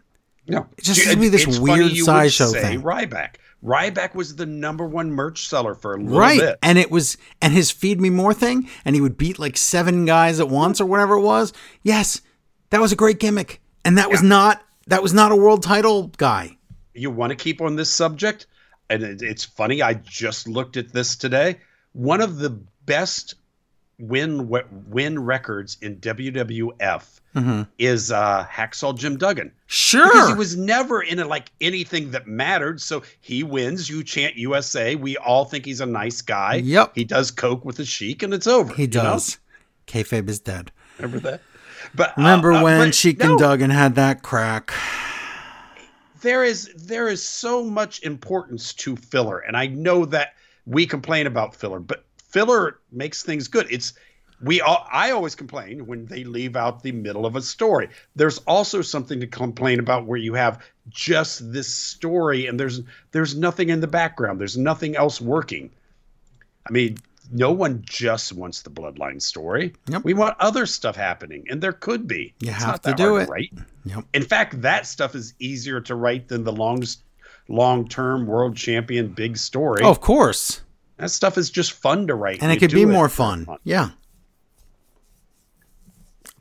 No, 0.47 0.67
It 0.77 0.83
just 0.83 1.09
to 1.09 1.17
be 1.17 1.27
this 1.27 1.47
It's 1.47 1.57
weird 1.57 1.79
funny 1.79 1.93
you 1.93 2.03
would 2.03 2.05
sideshow 2.05 2.51
thing. 2.51 2.83
Ryback. 2.83 3.37
Ryback 3.63 4.13
was 4.13 4.35
the 4.35 4.45
number 4.45 4.85
one 4.85 5.11
merch 5.11 5.47
seller 5.47 5.73
for 5.73 5.95
a 5.95 5.97
little 5.97 6.11
bit. 6.11 6.19
Right. 6.19 6.39
bit. 6.39 6.59
And 6.61 6.77
it 6.77 6.91
was 6.91 7.17
and 7.41 7.51
his 7.51 7.71
feed 7.71 7.99
me 7.99 8.11
more 8.11 8.31
thing, 8.31 8.69
and 8.85 8.95
he 8.95 9.01
would 9.01 9.17
beat 9.17 9.39
like 9.39 9.57
seven 9.57 10.05
guys 10.05 10.39
at 10.39 10.47
once 10.47 10.79
or 10.79 10.85
whatever 10.85 11.15
it 11.15 11.21
was. 11.21 11.51
Yes, 11.81 12.21
that 12.69 12.79
was 12.79 12.91
a 12.91 12.95
great 12.95 13.19
gimmick. 13.19 13.59
And 13.83 13.97
that 13.97 14.11
was 14.11 14.21
not 14.21 14.63
that 14.85 15.01
was 15.01 15.15
not 15.15 15.31
a 15.31 15.35
world 15.35 15.63
title 15.63 16.11
guy. 16.17 16.57
you 16.93 17.09
want 17.09 17.31
to 17.31 17.35
keep 17.35 17.59
on 17.59 17.75
this 17.75 17.89
subject, 17.91 18.45
and 18.87 19.01
it, 19.01 19.23
it's 19.23 19.43
funny. 19.43 19.81
I 19.81 19.95
just 19.95 20.47
looked 20.47 20.77
at 20.77 20.93
this 20.93 21.15
today. 21.15 21.57
One 21.93 22.21
of 22.21 22.37
the 22.37 22.61
best 22.85 23.35
win 23.99 24.49
win 24.89 25.19
records 25.19 25.77
in 25.81 25.97
WWF 25.97 27.19
is 27.77 28.11
uh, 28.11 28.45
Hacksaw 28.49 28.97
Jim 28.97 29.17
Duggan. 29.17 29.51
Sure. 29.67 30.07
Because 30.07 30.29
he 30.29 30.35
was 30.35 30.55
never 30.55 31.01
in 31.01 31.19
a, 31.19 31.25
like 31.25 31.51
anything 31.59 32.11
that 32.11 32.27
mattered. 32.27 32.79
So 32.79 33.03
he 33.19 33.43
wins. 33.43 33.89
You 33.89 34.03
chant 34.03 34.35
USA. 34.35 34.95
We 34.95 35.17
all 35.17 35.45
think 35.45 35.65
he's 35.65 35.81
a 35.81 35.85
nice 35.85 36.21
guy. 36.21 36.55
Yep. 36.55 36.93
He 36.95 37.03
does 37.03 37.31
coke 37.31 37.65
with 37.65 37.77
the 37.77 37.85
sheik, 37.85 38.23
and 38.23 38.33
it's 38.33 38.47
over. 38.47 38.73
he 38.73 38.83
you 38.83 38.87
know? 38.87 39.03
does. 39.03 39.37
Kayfabe 39.87 40.29
is 40.29 40.39
dead. 40.39 40.71
Remember 40.97 41.19
that? 41.19 41.41
But 41.93 42.09
uh, 42.11 42.13
Remember 42.17 42.53
uh, 42.53 42.63
when 42.63 42.87
but 42.87 42.95
Sheik 42.95 43.19
no, 43.19 43.31
and 43.31 43.39
Duggan 43.39 43.69
had 43.69 43.95
that 43.95 44.23
crack? 44.23 44.73
there 46.21 46.43
is 46.43 46.71
there 46.75 47.07
is 47.07 47.21
so 47.21 47.63
much 47.63 48.01
importance 48.01 48.73
to 48.73 48.95
filler 48.95 49.37
and 49.39 49.55
i 49.55 49.67
know 49.67 50.05
that 50.05 50.33
we 50.65 50.87
complain 50.87 51.27
about 51.27 51.53
filler 51.55 51.79
but 51.79 52.03
filler 52.35 52.79
makes 52.91 53.23
things 53.23 53.47
good 53.47 53.65
it's 53.69 53.93
we 54.43 54.59
all 54.59 54.85
i 54.91 55.11
always 55.11 55.35
complain 55.35 55.85
when 55.87 56.05
they 56.07 56.25
leave 56.25 56.57
out 56.57 56.83
the 56.83 56.91
middle 56.91 57.25
of 57.25 57.37
a 57.37 57.41
story 57.41 57.87
there's 58.17 58.39
also 58.39 58.81
something 58.81 59.21
to 59.21 59.27
complain 59.27 59.79
about 59.79 60.05
where 60.05 60.17
you 60.19 60.33
have 60.33 60.61
just 60.89 61.53
this 61.53 61.73
story 61.73 62.45
and 62.47 62.59
there's 62.59 62.81
there's 63.13 63.37
nothing 63.37 63.69
in 63.69 63.79
the 63.79 63.87
background 63.87 64.37
there's 64.37 64.57
nothing 64.57 64.97
else 64.97 65.21
working 65.21 65.69
i 66.67 66.71
mean 66.71 66.97
no 67.31 67.51
one 67.53 67.81
just 67.85 68.33
wants 68.33 68.61
the 68.63 68.69
bloodline 68.69 69.21
story 69.21 69.73
Yep. 69.87 70.03
we 70.03 70.13
want 70.13 70.35
other 70.41 70.65
stuff 70.65 70.97
happening 70.97 71.45
and 71.49 71.61
there 71.63 71.71
could 71.73 72.05
be 72.05 72.33
You 72.41 72.49
It's 72.51 72.57
have 72.63 72.67
not 72.67 72.83
to 72.83 72.93
do 72.93 73.15
it. 73.17 73.29
right 73.29 73.51
Yep. 73.85 74.03
in 74.13 74.23
fact, 74.23 74.61
that 74.61 74.85
stuff 74.85 75.15
is 75.15 75.33
easier 75.39 75.79
to 75.81 75.95
write 75.95 76.27
than 76.27 76.43
the 76.43 76.51
longest 76.51 76.99
long-term 77.47 78.25
world 78.25 78.55
champion 78.57 79.07
big 79.09 79.37
story. 79.37 79.83
Oh, 79.83 79.89
of 79.91 80.01
course. 80.01 80.61
That 80.97 81.09
stuff 81.11 81.37
is 81.37 81.49
just 81.49 81.73
fun 81.73 82.07
to 82.07 82.15
write. 82.15 82.41
And 82.41 82.51
it 82.51 82.57
could 82.59 82.71
be 82.71 82.85
more 82.85 83.09
fun. 83.09 83.45
fun. 83.45 83.57
Yeah. 83.63 83.89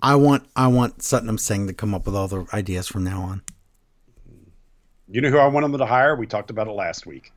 I 0.00 0.16
want 0.16 0.46
I 0.54 0.66
want 0.68 0.98
Satnam 0.98 1.40
Singh 1.40 1.66
to 1.66 1.72
come 1.72 1.94
up 1.94 2.06
with 2.06 2.14
all 2.14 2.28
the 2.28 2.46
ideas 2.52 2.86
from 2.86 3.04
now 3.04 3.22
on. 3.22 3.42
You 5.08 5.20
know 5.20 5.30
who 5.30 5.38
I 5.38 5.46
want 5.46 5.64
them 5.64 5.78
to 5.78 5.86
hire? 5.86 6.14
We 6.14 6.26
talked 6.26 6.50
about 6.50 6.68
it 6.68 6.72
last 6.72 7.06
week. 7.06 7.32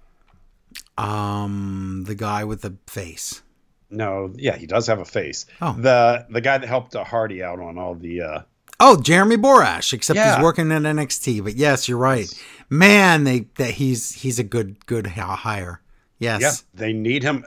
Um 0.98 2.04
the 2.06 2.16
guy 2.16 2.44
with 2.44 2.62
the 2.62 2.76
face. 2.88 3.42
No, 3.90 4.34
yeah, 4.36 4.58
he 4.58 4.68
does 4.68 4.88
have 4.88 5.00
a 5.00 5.06
face. 5.06 5.46
Oh. 5.62 5.74
The 5.80 6.26
the 6.30 6.42
guy 6.42 6.58
that 6.58 6.68
helped 6.68 6.94
Hardy 6.94 7.42
out 7.42 7.60
on 7.60 7.78
all 7.78 7.96
the 7.96 8.22
uh 8.22 8.42
Oh, 8.80 9.02
Jeremy 9.02 9.38
Borash, 9.38 9.94
except 9.94 10.18
Yeah. 10.18 10.36
he's 10.36 10.44
working 10.44 10.72
at 10.72 10.84
NXT. 10.84 11.44
But 11.44 11.56
yes, 11.56 11.88
you're 11.90 11.98
right. 11.98 12.28
Man, 12.70 13.24
they 13.24 13.48
that 13.56 13.72
he's 13.72 14.12
he's 14.12 14.40
a 14.40 14.44
good 14.44 14.86
good 14.86 15.08
hire. 15.08 15.82
Yes. 16.20 16.42
yeah, 16.42 16.52
they 16.74 16.94
need 16.94 17.24
him. 17.24 17.46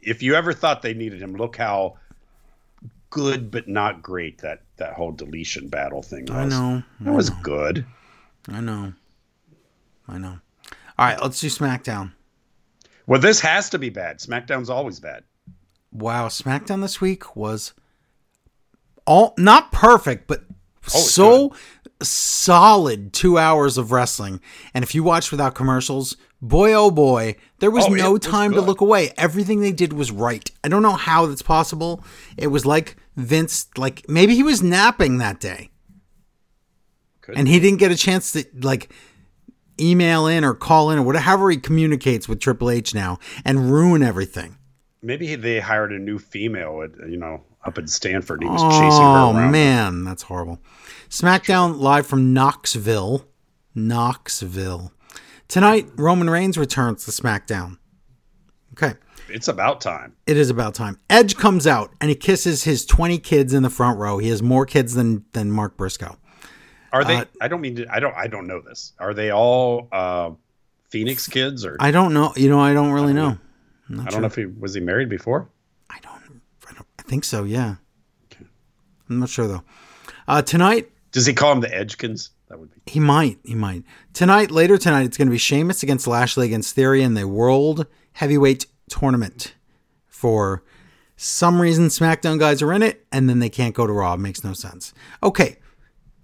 If 0.00 0.22
you 0.22 0.34
ever 0.34 0.52
thought 0.52 0.82
they 0.82 0.94
needed 0.94 1.20
him, 1.20 1.34
look 1.34 1.56
how 1.56 1.98
good 3.10 3.50
but 3.50 3.68
not 3.68 4.02
great 4.02 4.38
that 4.38 4.62
that 4.76 4.94
whole 4.94 5.12
deletion 5.12 5.68
battle 5.68 6.02
thing 6.02 6.24
was. 6.26 6.34
I 6.36 6.44
know. 6.46 6.82
That 7.00 7.12
was 7.14 7.30
good. 7.30 7.84
I 8.48 8.60
know. 8.60 8.92
I 10.08 10.18
know. 10.18 10.38
All 10.98 11.06
right, 11.06 11.20
let's 11.20 11.40
do 11.40 11.48
SmackDown. 11.48 12.12
Well, 13.06 13.20
this 13.20 13.40
has 13.40 13.70
to 13.70 13.78
be 13.78 13.90
bad. 13.90 14.18
SmackDown's 14.18 14.70
always 14.70 15.00
bad. 15.00 15.24
Wow, 15.90 16.28
SmackDown 16.28 16.80
this 16.80 17.00
week 17.00 17.36
was 17.36 17.72
all 19.06 19.34
not 19.36 19.72
perfect, 19.72 20.26
but 20.26 20.44
Oh, 20.94 20.98
so 20.98 21.54
solid 22.02 23.12
two 23.12 23.38
hours 23.38 23.78
of 23.78 23.92
wrestling. 23.92 24.40
And 24.74 24.82
if 24.82 24.94
you 24.94 25.04
watched 25.04 25.30
without 25.30 25.54
commercials, 25.54 26.16
boy 26.42 26.74
oh 26.74 26.90
boy, 26.90 27.36
there 27.60 27.70
was 27.70 27.86
Oh, 27.86 27.88
no 27.88 28.12
was 28.12 28.20
time 28.20 28.52
to 28.52 28.60
look 28.60 28.80
away. 28.80 29.12
Everything 29.16 29.60
they 29.60 29.72
did 29.72 29.92
was 29.92 30.10
right. 30.10 30.50
I 30.62 30.68
don't 30.68 30.82
know 30.82 30.92
how 30.92 31.24
that's 31.26 31.42
possible. 31.42 32.04
It 32.36 32.48
was 32.48 32.66
like 32.66 32.96
Vince, 33.16 33.68
like 33.78 34.06
maybe 34.08 34.34
he 34.34 34.42
was 34.42 34.62
napping 34.62 35.18
that 35.18 35.40
day. 35.40 35.70
Could 37.22 37.38
and 37.38 37.46
he 37.46 37.60
didn't 37.60 37.78
get 37.78 37.92
a 37.92 37.96
chance 37.96 38.32
to 38.32 38.44
like 38.60 38.92
email 39.80 40.26
in 40.26 40.44
or 40.44 40.54
call 40.54 40.90
in 40.90 40.98
or 40.98 41.02
whatever 41.02 41.50
he 41.50 41.56
communicates 41.56 42.28
with 42.28 42.40
Triple 42.40 42.68
H 42.70 42.94
now 42.94 43.18
and 43.44 43.70
ruin 43.70 44.02
everything. 44.02 44.56
Maybe 45.02 45.34
they 45.36 45.60
hired 45.60 45.92
a 45.92 45.98
new 45.98 46.18
female, 46.18 46.82
at, 46.82 47.10
you 47.10 47.16
know, 47.16 47.42
up 47.64 47.78
in 47.78 47.88
Stamford. 47.88 48.42
He 48.42 48.48
was 48.48 48.62
chasing 48.62 49.02
her 49.02 49.18
Oh 49.18 49.32
man, 49.32 50.04
that's 50.04 50.22
horrible. 50.24 50.60
SmackDown 51.08 51.78
live 51.78 52.06
from 52.06 52.32
Knoxville, 52.32 53.26
Knoxville. 53.74 54.92
Tonight, 55.52 55.86
Roman 55.96 56.30
Reigns 56.30 56.56
returns 56.56 57.04
to 57.04 57.10
SmackDown. 57.10 57.76
Okay, 58.72 58.94
It's 59.28 59.48
about 59.48 59.82
time. 59.82 60.16
it 60.26 60.38
is 60.38 60.48
about 60.48 60.74
time. 60.74 60.98
Edge 61.10 61.36
comes 61.36 61.66
out 61.66 61.92
and 62.00 62.08
he 62.08 62.16
kisses 62.16 62.64
his 62.64 62.86
20 62.86 63.18
kids 63.18 63.52
in 63.52 63.62
the 63.62 63.68
front 63.68 63.98
row. 63.98 64.16
He 64.16 64.30
has 64.30 64.42
more 64.42 64.64
kids 64.64 64.94
than 64.94 65.26
than 65.34 65.50
Mark 65.50 65.76
Briscoe. 65.76 66.16
Are 66.90 67.04
they? 67.04 67.16
Uh, 67.16 67.24
I 67.42 67.48
don't 67.48 67.60
mean 67.60 67.76
to. 67.76 67.86
I 67.94 68.00
don't. 68.00 68.14
I 68.16 68.28
don't 68.28 68.46
know 68.46 68.62
this. 68.62 68.94
Are 68.98 69.12
they 69.12 69.30
all 69.30 69.88
uh, 69.92 70.30
Phoenix 70.88 71.28
kids, 71.28 71.66
or 71.66 71.76
I, 71.80 71.88
I 71.88 71.90
don't 71.90 72.14
know. 72.14 72.32
You 72.34 72.48
know, 72.48 72.58
I 72.58 72.72
don't 72.72 72.92
really 72.92 73.12
know. 73.12 73.36
I'm 73.90 73.96
not 73.96 74.04
don't 74.04 74.12
sure. 74.12 74.20
know 74.22 74.26
if 74.28 74.34
he 74.36 74.46
was 74.46 74.72
he 74.72 74.80
married 74.80 75.10
before. 75.10 75.50
I 75.90 75.98
don't, 76.00 76.40
I 76.66 76.72
don't. 76.72 76.86
I 76.98 77.02
think 77.02 77.24
so. 77.24 77.44
Yeah. 77.44 77.74
I'm 79.10 79.20
not 79.20 79.28
sure 79.28 79.46
though. 79.46 79.64
Uh, 80.26 80.40
tonight, 80.40 80.90
Does 81.10 81.26
he 81.26 81.34
call 81.34 81.50
them 81.50 81.60
the 81.60 81.68
Edgekins? 81.68 82.30
That 82.52 82.58
would 82.58 82.70
be. 82.70 82.82
he 82.84 83.00
might. 83.00 83.38
He 83.44 83.54
might. 83.54 83.82
Tonight, 84.12 84.50
later 84.50 84.76
tonight, 84.76 85.06
it's 85.06 85.16
going 85.16 85.26
to 85.26 85.32
be 85.32 85.38
Sheamus 85.38 85.82
against 85.82 86.06
Lashley 86.06 86.44
against 86.44 86.74
Theory 86.74 87.02
in 87.02 87.14
the 87.14 87.26
World 87.26 87.86
Heavyweight 88.12 88.66
Tournament. 88.90 89.54
For 90.06 90.62
some 91.16 91.62
reason, 91.62 91.86
SmackDown 91.86 92.38
guys 92.38 92.60
are 92.60 92.70
in 92.74 92.82
it, 92.82 93.06
and 93.10 93.26
then 93.26 93.38
they 93.38 93.48
can't 93.48 93.74
go 93.74 93.86
to 93.86 93.92
Raw. 93.94 94.12
It 94.12 94.18
makes 94.18 94.44
no 94.44 94.52
sense. 94.52 94.92
Okay. 95.22 95.56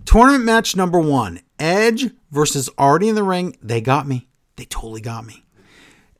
Tournament 0.05 0.45
match 0.45 0.77
number 0.77 1.01
one 1.01 1.41
Edge 1.59 2.11
versus 2.31 2.69
Artie 2.77 3.09
in 3.09 3.15
the 3.15 3.23
ring. 3.23 3.57
They 3.63 3.81
got 3.81 4.07
me. 4.07 4.29
They 4.57 4.67
totally 4.67 5.01
got 5.01 5.25
me. 5.25 5.47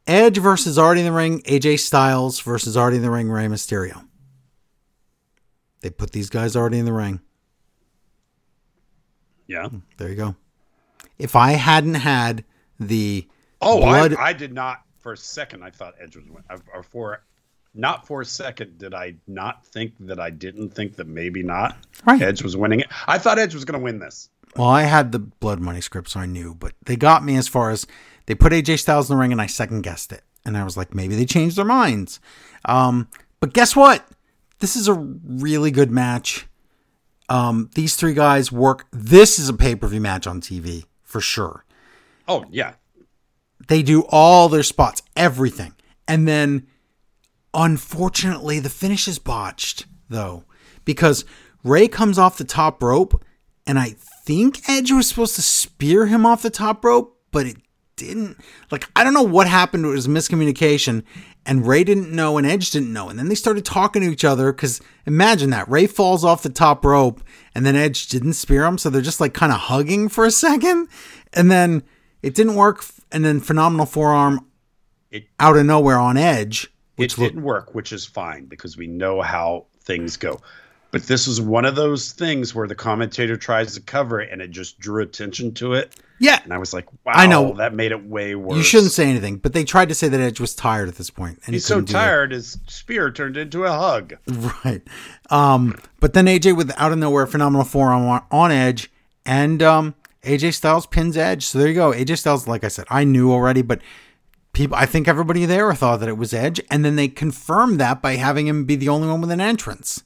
Edge 0.07 0.39
versus 0.39 0.79
Artie 0.79 1.01
in 1.01 1.07
the 1.07 1.13
ring. 1.13 1.43
AJ 1.43 1.81
Styles 1.81 2.41
versus 2.41 2.79
Artie 2.79 2.97
in 2.97 3.03
the 3.03 3.11
ring. 3.11 3.29
Rey 3.29 3.45
Mysterio. 3.45 4.09
They 5.83 5.91
put 5.91 6.13
these 6.13 6.31
guys 6.31 6.57
already 6.57 6.79
in 6.79 6.87
the 6.87 6.95
ring. 6.95 7.21
Yeah. 9.49 9.69
There 9.97 10.09
you 10.09 10.15
go. 10.15 10.37
If 11.19 11.35
I 11.35 11.53
hadn't 11.53 11.95
had 11.95 12.45
the 12.79 13.27
Oh, 13.61 13.81
blood, 13.81 14.15
I, 14.15 14.29
I 14.29 14.33
did 14.35 14.53
not 14.53 14.83
for 15.01 15.13
a 15.13 15.17
second. 15.17 15.65
I 15.65 15.71
thought 15.71 15.95
Edge 16.01 16.15
was 16.17 16.27
win- 16.29 16.45
or 16.73 16.83
for 16.85 17.25
not 17.75 18.07
for 18.07 18.21
a 18.21 18.25
second 18.25 18.79
did 18.79 18.95
I 18.95 19.17
not 19.27 19.67
think 19.67 19.95
that 20.01 20.21
I 20.21 20.31
didn't 20.31 20.71
think 20.71 20.97
that 20.97 21.07
maybe 21.09 21.43
not 21.43 21.77
Right. 22.05 22.21
Edge 22.23 22.43
was 22.43 22.57
winning 22.57 22.81
it. 22.81 22.87
I 23.07 23.19
thought 23.19 23.39
Edge 23.39 23.55
was 23.55 23.65
going 23.65 23.79
to 23.81 23.85
win 23.85 23.99
this. 23.99 24.29
Well, 24.57 24.69
I 24.69 24.83
had 24.83 25.13
the 25.13 25.19
Blood 25.19 25.61
Money 25.61 25.81
script, 25.81 26.09
so 26.11 26.21
I 26.21 26.27
knew, 26.27 26.55
but 26.55 26.73
they 26.87 26.97
got 26.97 27.25
me 27.25 27.37
as 27.37 27.49
far 27.49 27.71
as 27.71 27.87
they 28.27 28.35
put 28.35 28.53
AJ 28.53 28.79
Styles 28.81 29.11
in 29.11 29.17
the 29.17 29.21
ring, 29.21 29.33
and 29.33 29.41
I 29.41 29.47
second 29.47 29.83
guessed 29.83 30.11
it, 30.13 30.23
and 30.45 30.57
I 30.57 30.65
was 30.65 30.77
like, 30.77 30.95
maybe 30.95 31.15
they 31.17 31.27
changed 31.27 31.57
their 31.57 31.65
minds. 31.65 32.19
Um, 32.65 33.09
but 33.41 33.53
guess 33.53 33.77
what? 33.77 34.07
This 34.61 34.75
is 34.75 34.89
a 34.89 34.95
really 34.95 35.71
good 35.71 35.91
match. 35.91 36.47
Um, 37.29 37.71
these 37.75 37.95
three 37.97 38.15
guys 38.15 38.51
work. 38.51 38.87
This 38.91 39.39
is 39.39 39.49
a 39.49 39.55
pay 39.55 39.75
per 39.75 39.87
view 39.87 40.01
match 40.01 40.27
on 40.27 40.41
TV 40.41 40.85
for 41.03 41.21
sure. 41.21 41.65
Oh 42.27 42.45
yeah, 42.51 42.75
They 43.69 43.83
do 43.83 44.03
all 44.09 44.49
their 44.49 44.63
spots, 44.63 45.03
everything, 45.17 45.75
and 46.07 46.27
then 46.29 46.67
unfortunately 47.55 48.61
the 48.61 48.69
finish 48.69 49.09
is 49.09 49.19
botched 49.19 49.87
though 50.09 50.45
because 50.85 51.25
Rey 51.65 51.89
comes 51.89 52.19
off 52.19 52.39
the 52.39 52.45
top 52.45 52.83
rope, 52.83 53.25
and 53.67 53.79
I 53.79 53.91
think 54.25 54.69
Edge 54.69 54.93
was 54.93 55.09
supposed 55.09 55.35
to 55.37 55.43
spear 55.43 56.07
him 56.07 56.25
off 56.25 56.43
the 56.43 56.51
top 56.51 56.85
rope, 56.85 57.19
but 57.31 57.47
it 57.47 57.57
didn't. 57.97 58.37
Like 58.71 58.89
I 58.95 59.05
don't 59.05 59.15
know 59.15 59.23
what 59.23 59.49
happened. 59.49 59.85
It 59.85 59.89
was 59.89 60.07
miscommunication, 60.07 61.03
and 61.49 61.67
Rey 61.67 61.83
didn't 61.83 62.13
know, 62.13 62.39
and 62.39 62.47
Edge 62.47 62.71
didn't 62.71 62.93
know, 62.93 63.09
and 63.09 63.19
then 63.19 63.29
they 63.29 63.35
started 63.35 63.65
talking 63.65 64.03
to 64.03 64.09
each 64.13 64.25
other. 64.25 64.53
Because 64.53 64.81
imagine 65.07 65.51
that 65.51 65.69
Rey 65.69 65.87
falls 65.89 66.25
off 66.25 66.43
the 66.45 66.49
top 66.51 66.85
rope, 66.85 67.21
and 67.55 67.67
then 67.67 67.75
Edge 67.75 68.07
didn't 68.07 68.35
spear 68.35 68.65
him, 68.65 68.79
so 68.79 68.91
they're 68.91 69.03
just 69.03 69.21
like 69.21 69.35
kind 69.35 69.51
of 69.51 69.59
hugging 69.59 70.09
for 70.09 70.25
a 70.25 70.31
second, 70.47 70.89
and 71.33 71.51
then 71.51 71.83
it 72.23 72.35
didn't 72.37 72.55
work, 72.55 72.85
and 73.11 73.25
then 73.25 73.41
phenomenal 73.41 73.87
forearm 73.87 74.47
It- 75.11 75.27
out 75.41 75.57
of 75.57 75.67
nowhere 75.67 75.99
on 75.99 76.17
Edge, 76.17 76.65
it 76.65 76.71
which 77.03 77.19
looked 77.19 77.33
didn't 77.35 77.45
work, 77.45 77.75
which 77.75 77.93
is 77.93 78.05
fine 78.07 78.45
because 78.45 78.77
we 78.77 78.87
know 78.87 79.23
how 79.23 79.67
things 79.83 80.17
go. 80.17 80.39
But 80.91 81.03
this 81.03 81.27
was 81.27 81.39
one 81.39 81.67
of 81.67 81.75
those 81.77 82.13
things 82.13 82.55
where 82.55 82.67
the 82.67 82.75
commentator 82.75 83.37
tries 83.37 83.75
to 83.75 83.81
cover 83.83 84.21
it 84.23 84.31
and 84.33 84.41
it 84.41 84.51
just 84.51 84.79
drew 84.79 85.03
attention 85.03 85.53
to 85.55 85.75
it. 85.75 85.95
yeah. 86.19 86.41
And 86.43 86.53
I 86.55 86.57
was 86.57 86.73
like, 86.73 86.87
wow, 87.05 87.13
I 87.15 87.27
know. 87.27 87.53
that 87.59 87.75
made 87.75 87.93
it 87.93 88.07
way 88.07 88.35
worse. 88.35 88.57
You 88.57 88.63
shouldn't 88.63 88.93
say 88.93 89.07
anything, 89.09 89.37
but 89.37 89.53
they 89.53 89.65
tried 89.65 89.91
to 89.91 89.95
say 89.95 90.09
that 90.09 90.19
Edge 90.19 90.41
was 90.41 90.55
tired 90.55 90.89
at 90.89 90.95
this 90.97 91.11
point, 91.11 91.41
and 91.45 91.49
he 91.49 91.53
He's 91.57 91.67
so 91.67 91.83
do 91.83 91.91
it. 91.91 91.93
tired, 91.93 92.33
his 92.33 92.59
spear 92.69 93.11
turned 93.11 93.37
into 93.37 93.65
a 93.65 93.71
hug. 93.73 94.15
Right. 94.65 94.81
Um, 95.29 95.77
but 96.01 96.15
then 96.15 96.25
AJ 96.25 96.57
with 96.57 96.73
out 96.79 96.93
of 96.93 96.97
nowhere 96.99 97.27
phenomenal 97.27 97.67
forearm 97.67 98.07
on, 98.09 98.25
on 98.31 98.51
Edge, 98.51 98.91
and 99.27 99.63
um, 99.63 99.95
AJ 100.23 100.55
Styles 100.55 100.87
pins 100.87 101.19
Edge. 101.19 101.45
So 101.45 101.59
there 101.59 101.69
you 101.69 101.75
go. 101.75 101.93
AJ 101.93 102.17
Styles, 102.17 102.49
like 102.49 102.65
I 102.65 102.69
said, 102.69 102.87
I 102.89 103.05
knew 103.05 103.31
already, 103.31 103.61
but 103.61 103.83
people, 104.55 104.75
I 104.77 104.87
think 104.87 105.07
everybody 105.07 105.45
there 105.45 105.73
thought 105.75 106.01
that 106.01 106.09
it 106.09 106.17
was 106.17 106.33
Edge, 106.33 106.63
and 106.71 106.83
then 106.83 106.97
they 106.97 107.09
confirmed 107.09 107.79
that 107.79 108.01
by 108.01 108.17
having 108.17 108.47
him 108.47 108.65
be 108.65 108.75
the 108.75 108.89
only 108.89 109.07
one 109.07 109.21
with 109.21 109.31
an 109.31 109.41
entrance. 109.43 110.03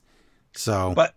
So 0.54 0.92
But 0.94 1.14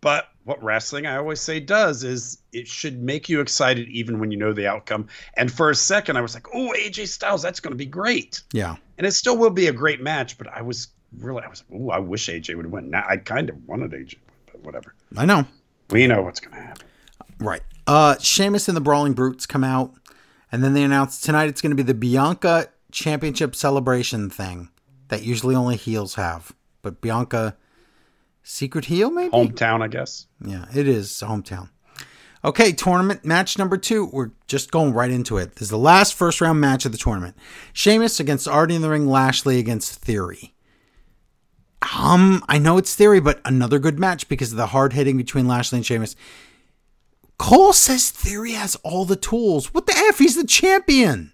but 0.00 0.28
what 0.44 0.62
wrestling 0.62 1.06
I 1.06 1.16
always 1.16 1.40
say 1.40 1.60
does 1.60 2.04
is 2.04 2.38
it 2.52 2.68
should 2.68 3.02
make 3.02 3.28
you 3.28 3.40
excited 3.40 3.88
even 3.88 4.20
when 4.20 4.30
you 4.30 4.36
know 4.36 4.52
the 4.52 4.66
outcome. 4.66 5.08
And 5.36 5.52
for 5.52 5.70
a 5.70 5.74
second 5.74 6.16
I 6.16 6.20
was 6.20 6.34
like, 6.34 6.46
"Oh, 6.54 6.72
AJ 6.76 7.08
Styles, 7.08 7.42
that's 7.42 7.60
going 7.60 7.72
to 7.72 7.76
be 7.76 7.86
great." 7.86 8.42
yeah, 8.52 8.76
And 8.96 9.06
it 9.06 9.12
still 9.12 9.36
will 9.36 9.50
be 9.50 9.66
a 9.66 9.72
great 9.72 10.00
match, 10.00 10.38
but 10.38 10.46
I 10.48 10.62
was 10.62 10.88
really 11.18 11.42
I 11.42 11.48
was 11.48 11.64
like, 11.68 11.80
"Oh, 11.80 11.90
I 11.90 11.98
wish 11.98 12.28
AJ 12.28 12.56
would 12.56 12.70
won." 12.70 12.90
Now 12.90 13.04
I 13.08 13.16
kind 13.16 13.50
of 13.50 13.56
wanted 13.66 13.90
AJ, 13.92 14.16
but 14.46 14.62
whatever. 14.64 14.94
I 15.16 15.26
know. 15.26 15.44
We 15.90 16.06
know 16.06 16.22
what's 16.22 16.40
going 16.40 16.54
to 16.54 16.62
happen. 16.62 16.86
Right. 17.40 17.62
Uh, 17.86 18.16
Sheamus 18.18 18.68
and 18.68 18.76
the 18.76 18.80
Brawling 18.80 19.14
Brutes 19.14 19.46
come 19.46 19.64
out, 19.64 19.94
and 20.52 20.62
then 20.62 20.74
they 20.74 20.82
announce 20.82 21.20
tonight 21.20 21.48
it's 21.48 21.62
going 21.62 21.70
to 21.70 21.76
be 21.76 21.82
the 21.82 21.94
Bianca 21.94 22.68
Championship 22.92 23.54
celebration 23.56 24.28
thing 24.28 24.68
that 25.08 25.22
usually 25.22 25.54
only 25.54 25.76
heels 25.76 26.14
have, 26.16 26.52
but 26.82 27.00
Bianca 27.00 27.56
secret 28.48 28.86
heel 28.86 29.10
maybe. 29.10 29.30
Hometown, 29.30 29.82
I 29.82 29.88
guess. 29.88 30.26
Yeah, 30.44 30.64
it 30.74 30.88
is 30.88 31.10
hometown. 31.10 31.68
Okay, 32.44 32.72
tournament 32.72 33.24
match 33.24 33.58
number 33.58 33.76
two. 33.76 34.06
We're 34.06 34.30
just 34.46 34.70
going 34.70 34.94
right 34.94 35.10
into 35.10 35.36
it. 35.38 35.56
This 35.56 35.62
is 35.62 35.70
the 35.70 35.78
last 35.78 36.14
first 36.14 36.40
round 36.40 36.60
match 36.60 36.86
of 36.86 36.92
the 36.92 36.98
tournament. 36.98 37.36
Sheamus 37.72 38.20
against 38.20 38.48
Artie 38.48 38.74
in 38.74 38.82
the 38.82 38.90
ring, 38.90 39.06
Lashley 39.06 39.58
against 39.58 40.00
Theory. 40.00 40.54
Um, 41.96 42.42
I 42.48 42.58
know 42.58 42.78
it's 42.78 42.94
Theory, 42.94 43.20
but 43.20 43.40
another 43.44 43.78
good 43.78 43.98
match 43.98 44.28
because 44.28 44.52
of 44.52 44.56
the 44.56 44.68
hard 44.68 44.92
hitting 44.92 45.16
between 45.16 45.46
Lashley 45.46 45.78
and 45.78 45.86
Sheamus. 45.86 46.16
Cole 47.38 47.72
says 47.72 48.10
Theory 48.10 48.52
has 48.52 48.76
all 48.76 49.04
the 49.04 49.16
tools. 49.16 49.74
What 49.74 49.86
the 49.86 49.96
F? 50.08 50.18
He's 50.18 50.36
the 50.36 50.46
champion. 50.46 51.32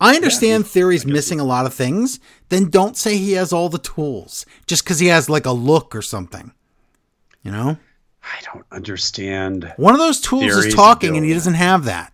I 0.00 0.14
understand 0.14 0.66
Theory's 0.66 1.06
missing 1.06 1.40
a 1.40 1.44
lot 1.44 1.66
of 1.66 1.72
things. 1.72 2.20
Then 2.48 2.68
don't 2.68 2.96
say 2.96 3.16
he 3.16 3.32
has 3.32 3.52
all 3.52 3.68
the 3.68 3.78
tools 3.78 4.44
just 4.66 4.84
because 4.84 4.98
he 4.98 5.06
has 5.06 5.30
like 5.30 5.46
a 5.46 5.52
look 5.52 5.94
or 5.94 6.02
something. 6.02 6.52
You 7.42 7.52
know? 7.52 7.78
I 8.22 8.40
don't 8.52 8.66
understand. 8.72 9.72
One 9.76 9.94
of 9.94 10.00
those 10.00 10.20
tools 10.20 10.44
is 10.44 10.54
Theory's 10.54 10.74
talking, 10.74 11.16
and 11.16 11.24
he 11.24 11.32
doesn't 11.32 11.54
have 11.54 11.84
that. 11.84 12.12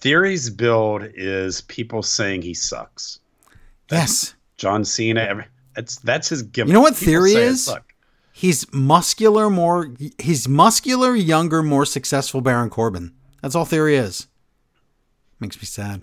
Theory's 0.00 0.50
build 0.50 1.04
is 1.14 1.62
people 1.62 2.02
saying 2.02 2.42
he 2.42 2.54
sucks. 2.54 3.18
Yes, 3.90 4.34
John 4.58 4.84
Cena, 4.84 5.22
every, 5.22 5.44
that's 5.74 5.96
that's 6.00 6.28
his 6.28 6.42
gimmick. 6.42 6.68
You 6.68 6.74
know 6.74 6.82
what 6.82 6.94
People 6.94 7.12
Theory 7.12 7.32
is? 7.32 7.74
he's 8.32 8.72
muscular, 8.72 9.48
more 9.48 9.90
he's 10.18 10.46
muscular, 10.46 11.16
younger, 11.16 11.62
more 11.62 11.86
successful 11.86 12.40
Baron 12.42 12.70
Corbin. 12.70 13.14
That's 13.42 13.54
all 13.54 13.64
Theory 13.64 13.96
is. 13.96 14.28
Makes 15.40 15.56
me 15.56 15.64
sad. 15.64 16.02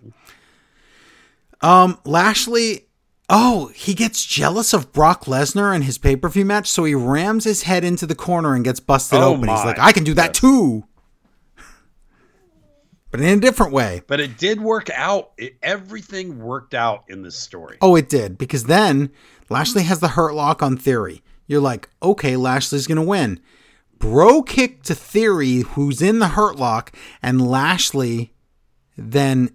Um, 1.65 1.97
Lashley. 2.05 2.81
Oh, 3.27 3.71
he 3.73 3.95
gets 3.95 4.23
jealous 4.23 4.71
of 4.71 4.93
Brock 4.93 5.25
Lesnar 5.25 5.73
and 5.73 5.83
his 5.83 5.97
pay 5.97 6.15
per 6.15 6.29
view 6.29 6.45
match, 6.45 6.67
so 6.69 6.83
he 6.83 6.93
rams 6.93 7.43
his 7.43 7.63
head 7.63 7.83
into 7.83 8.05
the 8.05 8.13
corner 8.13 8.53
and 8.53 8.63
gets 8.63 8.79
busted 8.79 9.19
Oh 9.19 9.33
open. 9.33 9.49
He's 9.49 9.65
like, 9.65 9.79
I 9.79 9.91
can 9.91 10.03
do 10.03 10.13
that 10.13 10.27
Yes. 10.29 10.39
too, 10.41 10.83
but 13.09 13.19
in 13.21 13.37
a 13.37 13.41
different 13.41 13.71
way. 13.71 14.01
But 14.05 14.19
it 14.19 14.37
did 14.37 14.61
work 14.61 14.89
out. 14.91 15.31
It, 15.37 15.57
everything 15.63 16.39
worked 16.39 16.73
out 16.75 17.05
in 17.07 17.23
this 17.23 17.35
story. 17.37 17.77
Oh, 17.81 17.95
it 17.95 18.09
did 18.09 18.37
because 18.37 18.65
then 18.65 19.09
Lashley 19.49 19.83
has 19.83 19.99
the 20.01 20.09
hurt 20.09 20.33
lock 20.35 20.61
on 20.61 20.77
Theory. 20.77 21.23
You're 21.47 21.61
like, 21.61 21.89
okay, 22.03 22.35
Lashley's 22.35 22.85
gonna 22.87 23.03
win. 23.03 23.39
Bro 23.97 24.43
kick 24.43 24.83
to 24.83 24.93
Theory, 24.93 25.61
who's 25.61 26.01
in 26.01 26.19
the 26.19 26.27
hurt 26.29 26.57
lock, 26.57 26.91
and 27.23 27.41
Lashley 27.49 28.33
then 28.97 29.49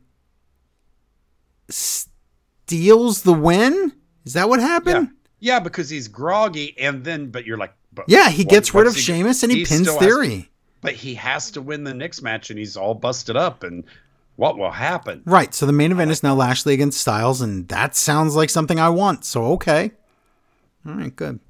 steals 1.73 3.23
the 3.23 3.33
win. 3.33 3.93
Is 4.25 4.35
that 4.35 4.49
what 4.49 4.61
happened? 4.61 5.11
yeah, 5.43 5.59
because 5.59 5.89
he's 5.89 6.07
groggy, 6.09 6.77
and 6.79 7.03
then 7.05 7.31
but 7.31 7.47
you're 7.47 7.57
like, 7.57 7.75
but 7.93 8.05
Yeah, 8.09 8.29
he 8.29 8.43
what- 8.45 8.51
gets 8.51 8.75
rid 8.75 8.87
of 8.87 8.95
he- 8.95 9.01
Sheamus 9.01 9.43
and 9.43 9.51
he, 9.51 9.65
pins 9.65 9.83
still 9.89 9.99
has- 9.99 10.07
Theory. 10.09 10.51
but 10.83 10.93
he 10.95 11.15
has 11.15 11.51
to 11.53 11.63
win 11.63 11.85
the 11.85 11.95
next 11.95 12.23
match, 12.23 12.51
and 12.51 12.59
he's 12.59 12.77
all 12.77 12.95
busted 12.95 13.37
up. 13.37 13.63
And 13.63 13.85
what 14.37 14.59
will 14.59 14.71
happen? 14.71 15.23
Right. 15.25 15.55
So 15.55 15.65
the 15.67 15.73
main 15.73 15.93
event 15.93 16.11
is 16.11 16.23
now 16.23 16.35
Lashley 16.35 16.75
against 16.75 17.01
Styles, 17.01 17.41
and 17.41 17.67
that 17.69 17.97
sounds 17.97 18.37
like 18.37 18.51
something 18.51 18.79
I 18.79 18.91
want. 18.91 19.25
So 19.25 19.45
okay. 19.53 19.93
All 20.87 20.95
right, 20.95 21.15
good. 21.15 21.41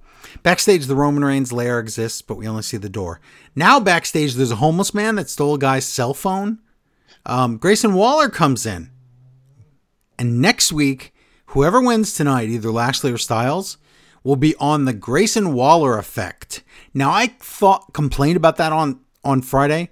Backstage, 0.45 0.87
the 0.87 0.95
Roman 0.97 1.25
Reigns 1.25 1.53
lair 1.53 1.79
exists, 1.81 2.23
but 2.23 2.37
we 2.37 2.47
only 2.47 2.63
see 2.63 2.77
the 2.77 2.89
door. 2.89 3.21
Now 3.57 3.81
backstage, 3.81 4.35
there's 4.35 4.51
a 4.53 4.57
homeless 4.57 4.95
man 4.95 5.17
that 5.17 5.29
stole 5.31 5.55
a 5.55 5.59
guy's 5.59 5.85
cell 5.87 6.15
phone. 6.15 6.59
Um, 7.27 7.57
Grayson 7.57 7.95
Waller 7.95 8.29
comes 8.29 8.65
in, 8.67 8.90
and 10.21 10.41
next 10.41 10.71
week, 10.71 11.15
whoever 11.47 11.81
wins 11.81 12.13
tonight, 12.13 12.51
either 12.51 12.71
Lashley 12.71 13.11
or 13.11 13.17
Styles, 13.19 13.79
will 14.23 14.37
be 14.37 14.55
on 14.57 14.85
the 14.85 14.93
Grayson 14.93 15.55
Waller 15.55 15.97
effect. 15.97 16.63
Now 16.93 17.11
I 17.11 17.29
thought 17.29 17.95
complained 17.95 18.37
about 18.37 18.57
that 18.59 18.71
on 18.71 19.01
on 19.25 19.41
Friday, 19.41 19.89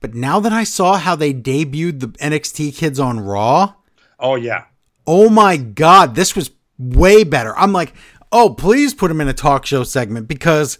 but 0.00 0.14
now 0.14 0.38
that 0.38 0.52
I 0.52 0.64
saw 0.64 0.98
how 0.98 1.16
they 1.16 1.32
debuted 1.32 2.00
the 2.00 2.08
NXT 2.08 2.76
kids 2.76 3.00
on 3.00 3.20
Raw, 3.20 3.74
Oh 4.20 4.34
yeah, 4.34 4.66
oh 5.06 5.30
my 5.30 5.56
god, 5.56 6.14
this 6.14 6.36
was 6.36 6.50
way 6.78 7.24
better. 7.24 7.56
I'm 7.56 7.72
like, 7.72 7.94
oh, 8.30 8.50
please 8.50 8.92
put 8.92 9.08
them 9.08 9.22
in 9.22 9.28
a 9.28 9.32
talk 9.32 9.64
show 9.64 9.82
segment 9.82 10.28
because 10.28 10.78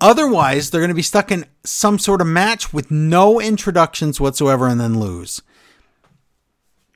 otherwise 0.00 0.70
they're 0.70 0.80
going 0.80 0.88
to 0.88 0.94
be 0.94 1.02
stuck 1.02 1.30
in 1.30 1.46
some 1.64 2.00
sort 2.00 2.20
of 2.20 2.26
match 2.26 2.72
with 2.72 2.90
no 2.90 3.40
introductions 3.40 4.20
whatsoever 4.20 4.66
and 4.66 4.80
then 4.80 4.98
lose. 4.98 5.40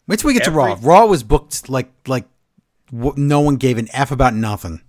Wait 0.07 0.19
till 0.19 0.29
we 0.29 0.35
get 0.35 0.45
to 0.45 0.51
Raw. 0.51 0.77
Raw 0.81 1.07
was 1.07 1.23
booked 1.23 1.69
like 1.69 1.91
like 2.07 2.27
no 2.93 3.41
one 3.41 3.57
gave 3.57 3.79
an 3.79 3.89
f 3.93 4.11
about 4.11 4.35
nothing. 4.35 4.83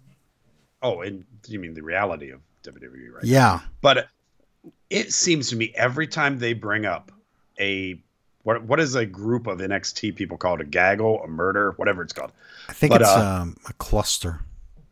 Oh, 0.81 1.01
and 1.01 1.25
you 1.47 1.59
mean 1.59 1.73
the 1.73 1.81
reality 1.81 2.31
of 2.31 2.41
WWE, 2.63 3.13
right? 3.13 3.23
Yeah, 3.23 3.61
But 3.81 4.09
it 4.89 5.13
seems 5.13 5.49
to 5.49 5.55
me 5.55 5.73
every 5.75 6.07
time 6.07 6.39
they 6.39 6.53
bring 6.53 6.85
up 6.85 7.11
a 7.59 7.99
what 8.43 8.63
what 8.63 8.79
is 8.79 8.95
a 8.95 9.05
group 9.05 9.47
of 9.47 9.59
NXT 9.59 10.15
people 10.15 10.37
called 10.37 10.61
a 10.61 10.65
gaggle, 10.65 11.21
a 11.23 11.27
murder, 11.27 11.73
whatever 11.77 12.01
it's 12.01 12.13
called. 12.13 12.31
I 12.69 12.73
think 12.73 12.91
But, 12.91 13.01
it's 13.01 13.09
uh, 13.09 13.39
um, 13.41 13.57
a 13.67 13.73
cluster. 13.73 14.41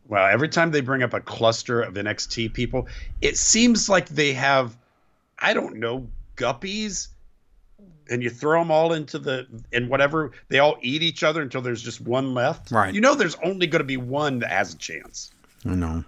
Well, 0.07 0.25
every 0.25 0.49
time 0.49 0.71
they 0.71 0.81
bring 0.81 1.01
up 1.01 1.13
a 1.13 1.21
cluster 1.21 1.81
of 1.81 1.93
NXT 1.93 2.53
people, 2.53 2.87
it 3.21 3.37
seems 3.37 3.87
like 3.87 4.09
they 4.09 4.33
have, 4.33 4.75
I 5.39 5.53
don't 5.53 5.77
know, 5.77 6.07
guppies, 6.35 7.07
and 8.13 8.21
you 8.21 8.29
throw 8.29 8.59
them 8.59 8.69
all 8.69 8.93
into 8.93 9.17
the 9.17 9.47
and 9.73 9.89
whatever 9.89 10.31
they 10.47 10.59
all 10.59 10.77
eat 10.83 11.01
each 11.01 11.23
other 11.23 11.41
until 11.41 11.61
there's 11.61 11.81
just 11.81 11.99
one 11.99 12.35
left. 12.35 12.71
Right. 12.71 12.93
You 12.93 13.01
know, 13.01 13.15
there's 13.15 13.35
only 13.43 13.65
going 13.65 13.79
to 13.79 13.85
be 13.85 13.97
one 13.97 14.39
that 14.39 14.51
has 14.51 14.75
a 14.75 14.77
chance. 14.77 15.31
I 15.65 15.73
know. 15.73 16.05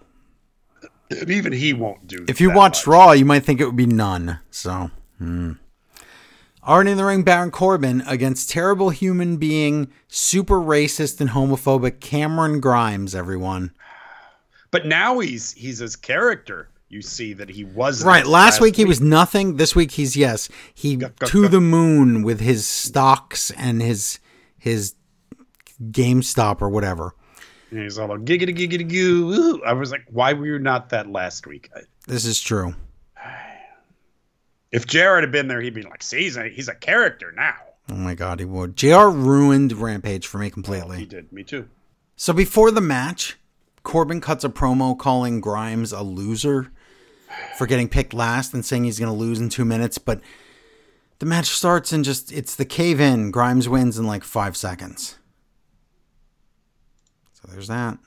Even 1.28 1.52
he 1.52 1.74
won't 1.74 2.06
do. 2.08 2.18
It. 2.18 2.30
If 2.30 2.40
you 2.40 2.54
watched 2.54 2.86
much. 2.86 2.94
Raw, 2.94 3.12
you 3.12 3.26
might 3.26 3.44
think 3.44 3.60
it 3.60 3.66
would 3.66 3.76
be 3.76 3.88
none. 3.88 4.40
So, 4.52 4.92
hmm. 5.18 5.54
Already 6.64 6.92
in 6.92 6.98
the 6.98 7.06
ring, 7.06 7.24
Baron 7.24 7.52
Corbin 7.52 8.02
against 8.08 8.50
terrible 8.50 8.90
human 8.90 9.38
being, 9.38 9.92
super 10.08 10.60
racist 10.60 11.22
and 11.22 11.32
homophobic 11.32 12.00
Cameron 12.00 12.60
Grimes. 12.60 13.16
Everyone, 13.16 13.72
but 14.70 14.86
now 14.86 15.20
he's 15.20 15.54
he's 15.54 15.80
his 15.80 15.96
character. 15.96 16.70
You 16.88 17.02
see 17.02 17.34
that 17.34 17.50
he 17.50 17.64
wasn't 17.64 18.08
right? 18.08 18.26
Last, 18.26 18.62
week, 18.62 18.76
he 18.76 18.86
was 18.86 19.02
nothing. 19.02 19.58
This 19.58 19.76
week 19.76 19.92
he's 19.92 20.16
yes, 20.16 20.50
he 20.74 20.96
Go, 20.98 21.10
go, 21.20 21.26
to 21.28 21.42
go. 21.44 21.48
the 21.48 21.62
moon 21.62 22.22
with 22.24 22.40
his 22.40 22.68
stocks 22.68 23.50
and 23.52 23.82
his 23.82 24.20
his 24.58 24.94
GameStop 25.84 26.62
or 26.62 26.70
whatever. 26.70 27.16
And 27.72 27.82
he's 27.82 27.98
all 27.98 28.08
like, 28.10 28.20
giggity 28.22 28.56
giggity 28.56 28.88
goo. 28.88 29.34
Ooh. 29.34 29.64
I 29.66 29.74
was 29.74 29.92
like, 29.92 30.06
why 30.10 30.34
were 30.34 30.46
you 30.46 30.60
not 30.60 30.90
that 30.90 31.10
last 31.10 31.48
week? 31.48 31.70
I- 31.76 31.82
This 32.08 32.26
is 32.26 32.40
true. 32.40 32.76
If 34.72 34.88
Jared 34.88 35.24
had 35.24 35.32
been 35.32 35.48
there, 35.48 35.62
he'd 35.62 35.74
be 35.74 35.84
like, 35.84 36.04
see, 36.04 36.24
he's 36.24 36.36
a, 36.38 36.50
he's 36.50 36.68
a 36.68 36.76
character 36.76 37.32
now. 37.32 37.56
Oh 37.90 37.96
my 37.96 38.14
god, 38.16 38.40
he 38.40 38.46
would. 38.46 38.76
Jr. 38.76 39.08
ruined 39.08 39.72
Rampage 39.74 40.28
for 40.28 40.38
me 40.38 40.50
completely. 40.50 40.98
He 40.98 41.06
did. 41.06 41.32
Me 41.32 41.44
too. 41.44 41.70
So 42.18 42.34
before 42.34 42.72
the 42.72 42.82
match, 42.82 43.38
Corbin 43.84 44.20
cuts 44.20 44.44
a 44.44 44.50
promo 44.50 44.98
calling 44.98 45.40
Grimes 45.40 45.94
a 45.94 46.02
loser 46.02 46.72
for 47.58 47.68
getting 47.68 47.88
picked 47.88 48.14
last 48.14 48.54
and 48.54 48.66
saying 48.66 48.84
he's 48.84 49.00
going 49.00 49.12
to 49.12 49.18
lose 49.18 49.40
in 49.40 49.50
two 49.50 49.66
minutes. 49.66 49.98
But 49.98 50.22
the 51.20 51.26
match 51.26 51.48
starts 51.48 51.92
and 51.92 52.04
just 52.04 52.32
it's 52.32 52.56
the 52.56 52.66
cave 52.66 53.00
in. 53.00 53.32
Grimes 53.32 53.70
wins 53.70 53.98
in 53.98 54.06
like 54.06 54.24
five 54.24 54.58
seconds. 54.58 55.18
So 57.34 57.48
there's 57.52 57.68
that. 57.68 57.98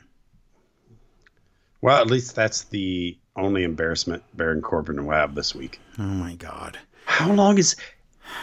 Well, 1.80 2.00
at 2.00 2.08
least 2.08 2.34
that's 2.34 2.64
the 2.64 3.16
only 3.36 3.62
embarrassment 3.62 4.22
Baron 4.34 4.60
Corbin 4.60 5.06
will 5.06 5.14
have 5.14 5.34
this 5.34 5.54
week. 5.54 5.80
Oh 5.98 6.02
my 6.02 6.34
god. 6.34 6.78
How 7.04 7.32
long 7.32 7.58
is 7.58 7.76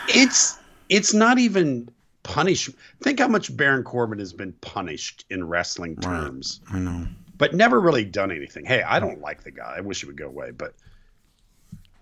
it's 0.07 0.57
it's 0.89 1.13
not 1.13 1.37
even 1.37 1.89
punishment. 2.23 2.79
Think 3.01 3.19
how 3.19 3.27
much 3.27 3.55
Baron 3.55 3.83
Corbin 3.83 4.19
has 4.19 4.33
been 4.33 4.53
punished 4.53 5.25
in 5.29 5.47
wrestling 5.47 5.95
terms, 5.97 6.61
I 6.71 6.79
know. 6.79 7.07
But 7.37 7.53
never 7.53 7.79
really 7.79 8.05
done 8.05 8.31
anything. 8.31 8.65
Hey, 8.65 8.81
I 8.81 8.99
don't 8.99 9.21
like 9.21 9.43
the 9.43 9.51
guy. 9.51 9.75
I 9.77 9.81
wish 9.81 10.01
he 10.01 10.07
would 10.07 10.17
go 10.17 10.27
away, 10.27 10.51
but 10.51 10.73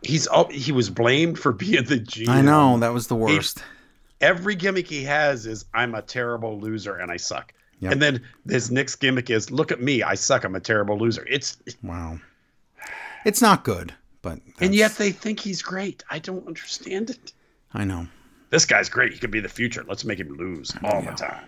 he's 0.02 0.28
oh, 0.32 0.46
he 0.46 0.72
was 0.72 0.90
blamed 0.90 1.40
for 1.40 1.52
being 1.52 1.84
the 1.84 2.00
GM. 2.00 2.30
I 2.30 2.42
know 2.42 2.78
that 2.80 2.94
was 2.94 3.08
the 3.08 3.16
worst. 3.16 3.64
Every 4.22 4.56
gimmick 4.56 4.88
he 4.88 5.04
has 5.04 5.46
is 5.46 5.66
I'm 5.74 5.96
a 5.96 6.02
terrible 6.02 6.60
loser 6.60 6.96
and 6.96 7.12
I 7.12 7.18
suck. 7.18 7.54
Yep. 7.80 7.92
And 7.92 8.02
then 8.02 8.24
his 8.48 8.72
next 8.72 8.96
gimmick 8.98 9.30
is 9.30 9.52
look 9.52 9.72
at 9.72 9.82
me, 9.82 10.04
I 10.04 10.16
suck, 10.16 10.46
I'm 10.46 10.56
a 10.56 10.60
terrible 10.60 10.98
loser. 10.98 11.26
It's 11.30 11.58
Wow. 11.82 12.20
It's 13.26 13.42
not 13.42 13.64
good, 13.64 13.94
but 14.22 14.40
and 14.60 14.74
yet 14.74 14.94
they 14.94 15.12
think 15.12 15.40
he's 15.40 15.62
great. 15.62 16.04
I 16.10 16.20
don't 16.20 16.48
understand 16.48 17.10
it. 17.10 17.34
I 17.74 17.84
know. 17.84 18.08
This 18.50 18.66
guy's 18.66 18.88
great. 18.88 19.14
He 19.14 19.20
could 19.20 19.32
be 19.32 19.40
the 19.40 19.50
future. 19.50 19.84
Let's 19.88 20.06
make 20.06 20.20
him 20.20 20.30
lose 20.38 20.74
all 20.84 21.02
the 21.02 21.12
time. 21.12 21.46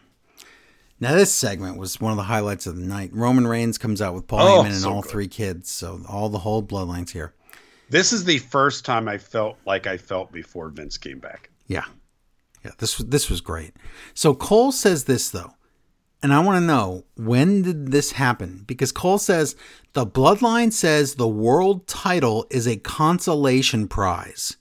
Now 0.99 1.13
this 1.13 1.33
segment 1.33 1.77
was 1.77 1.99
one 1.99 2.11
of 2.11 2.17
the 2.17 2.23
highlights 2.23 2.67
of 2.67 2.77
the 2.77 2.85
night. 2.85 3.09
Roman 3.13 3.45
Reigns 3.47 3.77
comes 3.77 4.01
out 4.01 4.13
with 4.13 4.27
Paul 4.27 4.47
Oh, 4.47 4.63
Heyman 4.63 4.67
and 4.67 4.75
so 4.75 4.91
all 4.93 5.01
good. 5.01 5.11
three 5.11 5.27
kids, 5.27 5.69
so 5.69 6.01
all 6.07 6.29
the 6.29 6.39
whole 6.39 6.63
bloodlines 6.63 7.09
here. 7.11 7.33
This 7.89 8.13
is 8.13 8.23
the 8.23 8.39
first 8.39 8.85
time 8.85 9.07
I 9.07 9.17
felt 9.17 9.57
like 9.65 9.87
I 9.87 9.97
felt 9.97 10.31
before 10.31 10.69
Vince 10.69 10.97
came 10.97 11.19
back. 11.19 11.49
Yeah. 11.67 11.85
Yeah, 12.63 12.71
this 12.79 12.97
was 12.97 13.07
this 13.07 13.29
was 13.29 13.41
great. 13.41 13.75
So 14.13 14.33
Cole 14.33 14.71
says 14.71 15.03
this 15.03 15.29
though. 15.29 15.51
And 16.23 16.33
I 16.33 16.39
want 16.39 16.55
to 16.57 16.65
know 16.65 17.03
when 17.15 17.61
did 17.61 17.91
this 17.91 18.13
happen? 18.13 18.63
Because 18.65 18.91
Cole 18.91 19.19
says 19.19 19.55
the 19.93 20.07
bloodline 20.07 20.73
says 20.73 21.15
the 21.15 21.27
world 21.27 21.85
title 21.85 22.47
is 22.49 22.65
a 22.67 22.77
consolation 22.77 23.87
prize. 23.87 24.57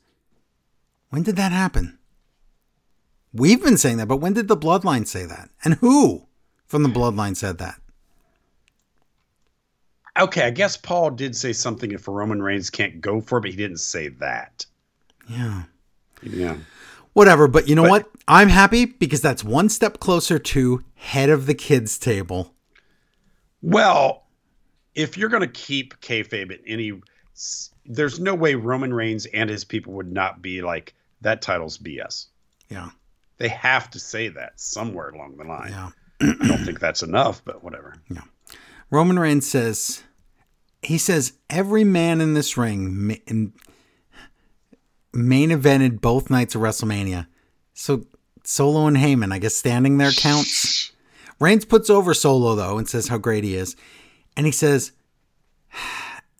When 1.08 1.22
did 1.22 1.36
that 1.36 1.52
happen? 1.52 1.98
We've 3.34 3.60
been 3.62 3.76
saying 3.76 3.96
that, 3.98 4.06
but 4.06 4.18
when 4.18 4.32
did 4.32 4.46
the 4.48 4.56
bloodline 4.56 5.06
say 5.06 5.26
that? 5.26 5.50
And 5.64 5.74
who 5.74 6.26
from 6.66 6.84
the 6.84 6.88
bloodline 6.88 7.36
said 7.36 7.58
that? 7.58 7.80
Okay, 10.18 10.42
I 10.44 10.50
guess 10.50 10.76
Paul 10.76 11.10
did 11.10 11.34
say 11.34 11.52
something 11.52 11.90
if 11.90 12.06
Roman 12.06 12.40
Reigns 12.40 12.70
can't 12.70 13.00
go 13.00 13.20
for 13.20 13.38
it, 13.38 13.40
but 13.42 13.50
he 13.50 13.56
didn't 13.56 13.78
say 13.78 14.08
that. 14.08 14.64
Yeah. 15.28 15.64
Yeah. 16.22 16.56
Whatever, 17.14 17.48
but 17.48 17.68
you 17.68 17.74
know 17.74 17.82
But- 17.82 17.90
what? 17.90 18.10
I'm 18.28 18.48
happy 18.48 18.86
because 18.86 19.20
that's 19.20 19.44
one 19.44 19.68
step 19.68 19.98
closer 20.00 20.38
to 20.38 20.82
head 20.94 21.28
of 21.28 21.46
the 21.46 21.54
kids 21.54 21.98
table. 21.98 22.54
Well, 23.60 24.24
if 24.94 25.18
you're 25.18 25.28
going 25.28 25.42
to 25.42 25.46
keep 25.48 26.00
kayfabe 26.00 26.52
at 26.52 26.60
any, 26.66 27.00
there's 27.84 28.20
no 28.20 28.34
way 28.34 28.54
Roman 28.54 28.94
Reigns 28.94 29.26
and 29.26 29.50
his 29.50 29.64
people 29.64 29.92
would 29.94 30.10
not 30.12 30.40
be 30.40 30.62
like 30.62 30.94
that 31.20 31.42
title's 31.42 31.76
BS. 31.76 32.26
Yeah. 32.70 32.90
They 33.38 33.48
have 33.48 33.90
to 33.90 33.98
say 33.98 34.28
that 34.28 34.60
somewhere 34.60 35.10
along 35.10 35.36
the 35.36 35.44
line. 35.44 35.70
Yeah. 35.70 35.90
I 36.20 36.46
don't 36.46 36.64
think 36.64 36.80
that's 36.80 37.02
enough, 37.02 37.42
but 37.44 37.64
whatever. 37.64 37.96
Yeah. 38.10 38.22
Roman 38.90 39.18
Reigns 39.18 39.50
says, 39.50 40.04
he 40.82 40.98
says, 40.98 41.32
every 41.50 41.84
man 41.84 42.20
in 42.20 42.34
this 42.34 42.56
ring 42.56 43.18
main 45.12 45.50
evented 45.50 46.00
both 46.00 46.30
nights 46.30 46.54
of 46.54 46.60
WrestleMania. 46.60 47.26
So 47.72 48.06
Solo 48.44 48.86
and 48.86 48.96
Heyman, 48.96 49.32
I 49.32 49.38
guess 49.38 49.54
standing 49.54 49.98
there 49.98 50.12
counts. 50.12 50.92
Reigns 51.40 51.64
puts 51.64 51.90
over 51.90 52.14
Solo 52.14 52.54
though 52.54 52.78
and 52.78 52.88
says 52.88 53.08
how 53.08 53.18
great 53.18 53.44
he 53.44 53.56
is, 53.56 53.76
and 54.36 54.46
he 54.46 54.52
says, 54.52 54.92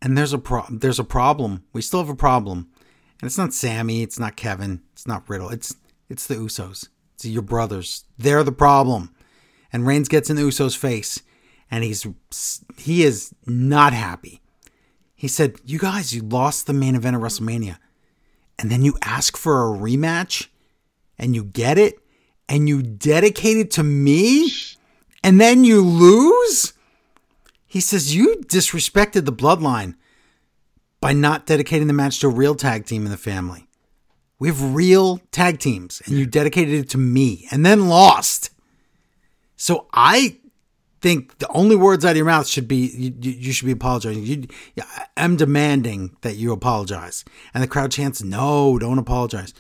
and 0.01 0.17
there's 0.17 0.33
a 0.33 0.39
pro- 0.39 0.67
there's 0.71 0.99
a 0.99 1.05
problem. 1.05 1.65
We 1.73 1.83
still 1.83 2.01
have 2.01 2.09
a 2.09 2.15
problem, 2.15 2.69
and 3.21 3.27
it's 3.27 3.39
not 3.39 3.53
Sami, 3.53 4.03
it's 4.03 4.19
not 4.19 4.37
Kevin, 4.37 4.83
it's 4.93 5.07
not 5.07 5.29
Riddle, 5.29 5.51
it's 5.51 5.75
it's 6.15 6.29
the 6.29 6.37
Usos. 6.37 6.89
It's 7.15 7.25
your 7.25 7.43
brothers. 7.43 8.05
They're 8.17 8.45
the 8.45 8.53
problem. 8.53 9.13
And 9.73 9.85
Reigns 9.85 10.09
gets 10.09 10.31
in 10.31 10.37
the 10.37 10.43
Usos' 10.43 10.77
face, 10.77 11.23
and 11.69 11.83
he's 11.83 12.07
he 12.79 13.03
is 13.03 13.35
not 13.47 13.93
happy. 13.93 14.41
He 15.17 15.27
said, 15.27 15.57
"You 15.65 15.81
guys, 15.81 16.15
you 16.15 16.23
lost 16.23 16.69
the 16.69 16.73
main 16.73 16.95
event 16.95 17.17
of 17.17 17.23
WrestleMania, 17.23 17.79
and 18.61 18.71
then 18.71 18.85
you 18.85 18.97
ask 19.03 19.37
for 19.37 19.65
a 19.65 19.77
rematch, 19.77 20.47
and 21.19 21.35
you 21.35 21.43
get 21.43 21.79
it, 21.79 21.99
and 22.49 22.69
you 22.69 22.81
dedicate 22.81 23.57
it 23.57 23.73
to 23.73 23.83
me, 23.83 24.53
and 25.25 25.41
then 25.41 25.65
you 25.65 25.83
lose." 25.83 26.75
He 27.67 27.81
says, 27.81 28.15
"You 28.15 28.37
disrespected 28.47 29.25
the 29.25 29.33
bloodline 29.33 29.97
by 31.01 31.13
not 31.13 31.45
dedicating 31.47 31.89
the 31.89 31.93
match 31.93 32.21
to 32.21 32.29
a 32.29 32.31
real 32.31 32.55
tag 32.55 32.87
team 32.87 33.05
in 33.05 33.11
the 33.11 33.17
family. 33.17 33.64
We 34.39 34.49
have 34.49 34.75
real 34.75 35.19
tag 35.31 35.59
teams, 35.59 36.03
and 36.07 36.19
you 36.19 36.27
dedicated 36.27 36.75
it 36.75 36.91
to 36.91 36.99
me, 36.99 37.47
and 37.51 37.65
then 37.65 37.89
lost." 37.89 38.51
So 39.57 39.87
I 39.93 40.39
think 41.05 41.37
the 41.37 41.49
only 41.49 41.77
words 41.77 42.03
out 42.03 42.13
of 42.13 42.17
your 42.17 42.25
mouth 42.25 42.47
should 42.47 42.67
be 42.67 42.87
you, 42.87 43.15
you, 43.21 43.53
should 43.53 43.67
be 43.67 43.73
apologizing. 43.73 44.25
You, 44.25 44.83
I'm 45.19 45.37
demanding 45.37 46.17
that 46.23 46.37
you 46.37 46.51
apologize. 46.51 47.27
And 47.53 47.63
the 47.63 47.69
crowd 47.69 47.93
chants, 47.93 48.23
no, 48.23 48.79
don't 48.79 48.99
apologize. 48.99 49.53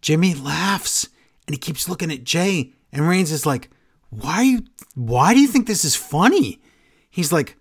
Jimmy 0.00 0.32
laughs 0.32 1.10
and 1.46 1.54
he 1.54 1.58
keeps 1.58 1.90
looking 1.90 2.10
at 2.10 2.24
Jay. 2.24 2.72
And 2.90 3.06
Reigns 3.06 3.30
is 3.30 3.44
like, 3.44 3.68
why 4.08 4.40
you, 4.40 4.64
why 4.94 5.34
do 5.34 5.40
you 5.40 5.48
think 5.48 5.66
this 5.66 5.84
is 5.84 5.94
funny? 5.94 6.58
He's 7.10 7.32
like, 7.32 7.58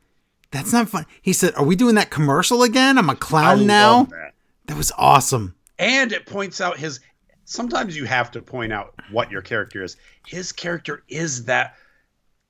that's 0.51 0.71
not 0.71 0.87
fun. 0.87 1.05
He 1.21 1.33
said, 1.33 1.53
are 1.55 1.65
we 1.65 1.75
doing 1.75 1.95
that 1.95 2.09
commercial 2.09 2.63
again? 2.63 2.97
I'm 2.97 3.09
a 3.09 3.15
clown 3.17 3.67
now. 3.67 3.97
love 3.97 4.09
that. 4.11 4.33
That 4.67 4.77
was 4.77 4.93
awesome. 4.97 5.53
And 5.79 6.11
it 6.11 6.25
points 6.25 6.61
out 6.61 6.77
his. 6.77 6.99
Sometimes 7.45 7.95
you 7.95 8.05
have 8.05 8.31
to 8.31 8.41
point 8.41 8.73
out 8.73 8.93
what 9.11 9.31
your 9.31 9.41
character 9.41 9.83
is. 9.83 9.95
His 10.25 10.51
character 10.51 11.03
is 11.07 11.45
that 11.45 11.75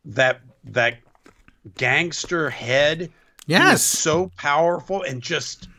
that 0.06 0.42
that 0.66 1.00
gangster 1.76 2.50
head. 2.50 3.12
Yes. 3.46 3.82
so 3.82 4.30
powerful 4.36 5.04
and 5.04 5.22
just 5.22 5.70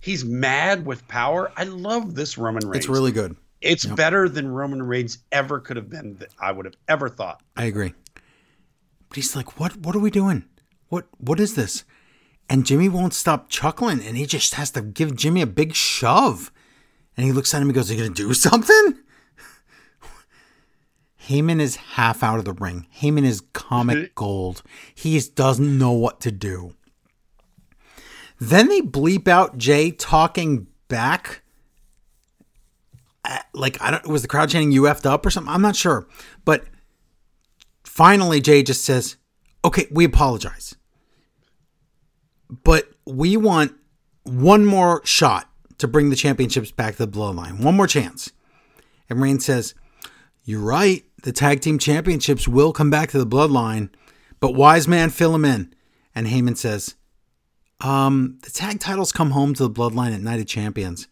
he's 0.00 0.24
mad 0.24 0.86
with 0.86 1.06
power. 1.08 1.52
I 1.56 1.64
love 1.64 2.14
this 2.14 2.38
Roman 2.38 2.66
Reigns. 2.66 2.84
It's 2.84 2.88
really 2.88 3.12
good. 3.12 3.36
It's 3.60 3.84
better 3.84 4.28
than 4.28 4.48
Roman 4.48 4.82
Reigns 4.82 5.18
ever 5.30 5.60
could 5.60 5.76
have 5.76 5.88
been. 5.90 6.16
That 6.16 6.30
I 6.40 6.52
would 6.52 6.64
have 6.64 6.74
ever 6.88 7.08
thought. 7.08 7.42
I 7.56 7.64
agree. 7.64 7.94
But 9.08 9.16
he's 9.16 9.36
like, 9.36 9.60
"What? 9.60 9.76
What 9.76 9.94
are 9.94 10.00
we 10.00 10.10
doing? 10.10 10.44
What? 10.88 11.06
What 11.18 11.38
is 11.38 11.54
this?" 11.54 11.84
And 12.48 12.66
Jimmy 12.66 12.88
won't 12.88 13.14
stop 13.14 13.48
chuckling, 13.48 14.02
and 14.02 14.16
he 14.16 14.26
just 14.26 14.54
has 14.54 14.70
to 14.72 14.82
give 14.82 15.16
Jimmy 15.16 15.42
a 15.42 15.46
big 15.46 15.74
shove. 15.74 16.50
And 17.16 17.26
he 17.26 17.32
looks 17.32 17.52
at 17.54 17.60
him 17.62 17.68
and 17.68 17.74
goes, 17.74 17.90
"Are 17.90 17.94
you 17.94 18.02
gonna 18.02 18.14
do 18.14 18.32
something?" 18.48 18.98
Heyman 21.28 21.60
is 21.60 21.76
half 21.76 22.22
out 22.22 22.38
of 22.38 22.44
the 22.44 22.52
ring. 22.52 22.86
Heyman 23.00 23.24
is 23.24 23.42
comic 23.52 24.14
gold. 24.14 24.62
He 24.94 25.14
just 25.14 25.34
doesn't 25.36 25.78
know 25.78 25.92
what 25.92 26.20
to 26.22 26.32
do. 26.32 26.74
Then 28.40 28.68
they 28.68 28.80
bleep 28.80 29.28
out 29.28 29.56
Jay 29.56 29.92
talking 29.92 30.66
back. 30.88 31.42
At- 33.24 33.46
Like 33.54 33.80
I 33.80 33.92
don't 33.92 34.06
was 34.08 34.22
the 34.22 34.28
crowd 34.28 34.48
chanting 34.48 34.72
"You 34.72 34.82
effed 34.82 35.06
up" 35.06 35.24
or 35.24 35.30
something. 35.30 35.52
I'm 35.52 35.62
not 35.62 35.76
sure, 35.76 36.08
but 36.44 36.64
finally 37.84 38.40
Jay 38.40 38.62
just 38.64 38.84
says, 38.84 39.16
"Okay, 39.64 39.86
we 39.90 40.04
apologize." 40.04 40.74
but 42.64 42.86
we 43.06 43.34
want 43.34 43.72
one 44.24 44.66
more 44.66 45.00
shot 45.06 45.48
to 45.82 45.88
bring 45.88 46.10
the 46.10 46.16
championships 46.16 46.70
back 46.70 46.96
to 46.96 47.06
the 47.06 47.12
bloodline. 47.12 47.60
One 47.60 47.76
more 47.76 47.86
chance. 47.86 48.32
And 49.10 49.20
Reigns 49.20 49.44
says, 49.44 49.74
You're 50.44 50.60
right. 50.60 51.04
The 51.22 51.32
tag 51.32 51.60
team 51.60 51.78
championships 51.78 52.48
will 52.48 52.72
come 52.72 52.88
back 52.88 53.10
to 53.10 53.18
the 53.18 53.26
bloodline, 53.26 53.90
but 54.40 54.54
wise 54.54 54.88
man, 54.88 55.10
fill 55.10 55.34
him 55.34 55.44
in. 55.44 55.74
And 56.14 56.26
Heyman 56.26 56.56
says, 56.56 56.94
Um, 57.80 58.38
the 58.42 58.50
tag 58.50 58.80
titles 58.80 59.12
come 59.12 59.32
home 59.32 59.54
to 59.54 59.64
the 59.64 59.70
bloodline 59.70 60.14
at 60.14 60.20
Night 60.20 60.40
of 60.40 60.46
Champions 60.46 61.08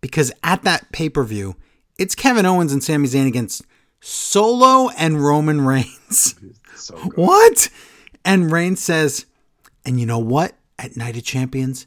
because 0.00 0.32
at 0.42 0.62
that 0.62 0.90
pay 0.90 1.08
per 1.08 1.22
view, 1.22 1.56
it's 1.98 2.14
Kevin 2.14 2.46
Owens 2.46 2.72
and 2.72 2.82
Sami 2.82 3.06
Zayn 3.06 3.26
against 3.26 3.62
Solo 4.00 4.90
and 4.98 5.24
Roman 5.24 5.60
Reigns. 5.62 6.34
So. 6.76 6.96
What? 7.14 7.68
And 8.24 8.50
Reigns 8.50 8.82
says, 8.82 9.26
and 9.86 10.00
you 10.00 10.06
know 10.06 10.18
what? 10.18 10.54
At 10.76 10.96
Night 10.96 11.16
of 11.16 11.22
Champions, 11.22 11.86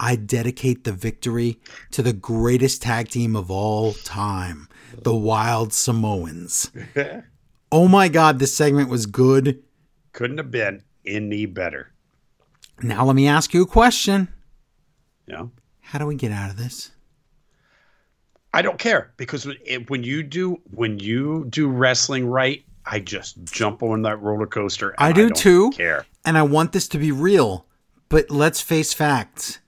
I 0.00 0.16
dedicate 0.16 0.84
the 0.84 0.92
victory 0.92 1.58
to 1.90 2.02
the 2.02 2.12
greatest 2.12 2.82
tag 2.82 3.08
team 3.08 3.34
of 3.34 3.50
all 3.50 3.92
time, 3.94 4.68
the 5.02 5.14
Wild 5.14 5.72
Samoans. 5.72 6.70
oh 7.72 7.88
my 7.88 8.08
God, 8.08 8.38
this 8.38 8.54
segment 8.54 8.88
was 8.90 9.06
good. 9.06 9.62
Couldn't 10.12 10.38
have 10.38 10.50
been 10.50 10.82
any 11.04 11.46
better. 11.46 11.92
Now 12.80 13.04
let 13.04 13.16
me 13.16 13.26
ask 13.26 13.52
you 13.52 13.62
a 13.62 13.66
question. 13.66 14.28
Know? 15.26 15.50
How 15.80 15.98
do 15.98 16.06
we 16.06 16.14
get 16.14 16.32
out 16.32 16.50
of 16.50 16.56
this? 16.56 16.92
I 18.54 18.62
don't 18.62 18.78
care 18.78 19.12
because 19.16 19.46
when- 19.46 19.58
it, 19.64 19.90
when 19.90 20.02
you 20.04 20.22
do 20.22 20.60
when 20.70 20.98
you 20.98 21.46
do 21.50 21.68
wrestling 21.68 22.26
right, 22.26 22.64
I 22.86 23.00
just 23.00 23.42
jump 23.44 23.82
on 23.82 24.02
that 24.02 24.20
roller 24.22 24.46
coaster. 24.46 24.90
and 24.90 24.96
I 24.98 25.12
do 25.12 25.28
don't 25.28 25.36
too. 25.36 25.70
Care. 25.72 26.06
And 26.24 26.38
I 26.38 26.42
want 26.42 26.72
this 26.72 26.88
to 26.88 26.98
be 26.98 27.12
real, 27.12 27.66
but 28.08 28.30
let's 28.30 28.60
face 28.60 28.94
facts. 28.94 29.58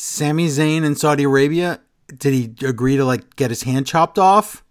Sami 0.00 0.46
Zayn 0.46 0.82
in 0.82 0.96
Saudi 0.96 1.24
Arabia, 1.24 1.78
did 2.16 2.32
he 2.32 2.66
agree 2.66 2.96
to 2.96 3.04
like 3.04 3.36
get 3.36 3.50
his 3.50 3.64
hand 3.64 3.86
chopped 3.86 4.18
off? 4.18 4.64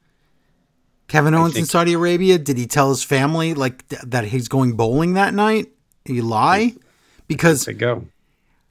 Kevin 1.07 1.36
Owens 1.36 1.55
in 1.55 1.65
Saudi 1.65 1.93
Arabia, 1.93 2.39
did 2.39 2.57
he 2.57 2.65
tell 2.65 2.89
his 2.89 3.03
family 3.03 3.53
like 3.53 3.88
th- 3.89 4.01
that 4.07 4.25
he's 4.25 4.47
going 4.47 4.73
bowling 4.73 5.13
that 5.13 5.36
night? 5.36 5.67
Did 6.05 6.13
he 6.13 6.21
lie? 6.21 6.73
Because 7.27 7.65
They 7.65 7.73
go. 7.73 8.07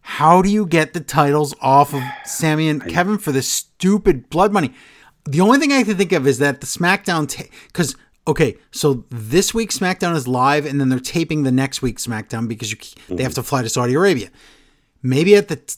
how 0.01 0.43
do 0.43 0.51
you 0.51 0.67
get 0.67 0.95
the 0.95 1.01
titles 1.01 1.55
off 1.61 1.95
of 1.95 2.03
Sami 2.25 2.69
and 2.69 2.85
Kevin 2.89 3.19
for 3.19 3.31
this 3.31 3.49
stupid 3.49 4.29
blood 4.29 4.53
money? 4.53 4.75
The 5.27 5.41
only 5.41 5.61
thing 5.61 5.71
I 5.71 5.85
can 5.85 5.97
think 5.97 6.11
of 6.11 6.27
is 6.27 6.39
that 6.39 6.61
the 6.61 6.67
SmackDown, 6.67 7.33
because 7.69 7.95
okay, 8.27 8.57
so 8.73 9.05
this 9.11 9.55
week 9.55 9.71
SmackDown 9.71 10.17
is 10.17 10.27
live, 10.27 10.67
and 10.67 10.81
then 10.81 10.89
they're 10.89 10.99
taping 10.99 11.45
the 11.45 11.53
next 11.53 11.83
week 11.83 11.99
SmackDown 11.99 12.49
because 12.49 12.73
you 12.73 12.79
they 13.09 13.23
have 13.23 13.31
mm-hmm. 13.31 13.43
to 13.43 13.43
fly 13.45 13.63
to 13.63 13.69
Saudi 13.69 13.95
Arabia. 13.95 14.31
Maybe 15.01 15.37
at 15.37 15.47
the 15.47 15.57
t- 15.57 15.77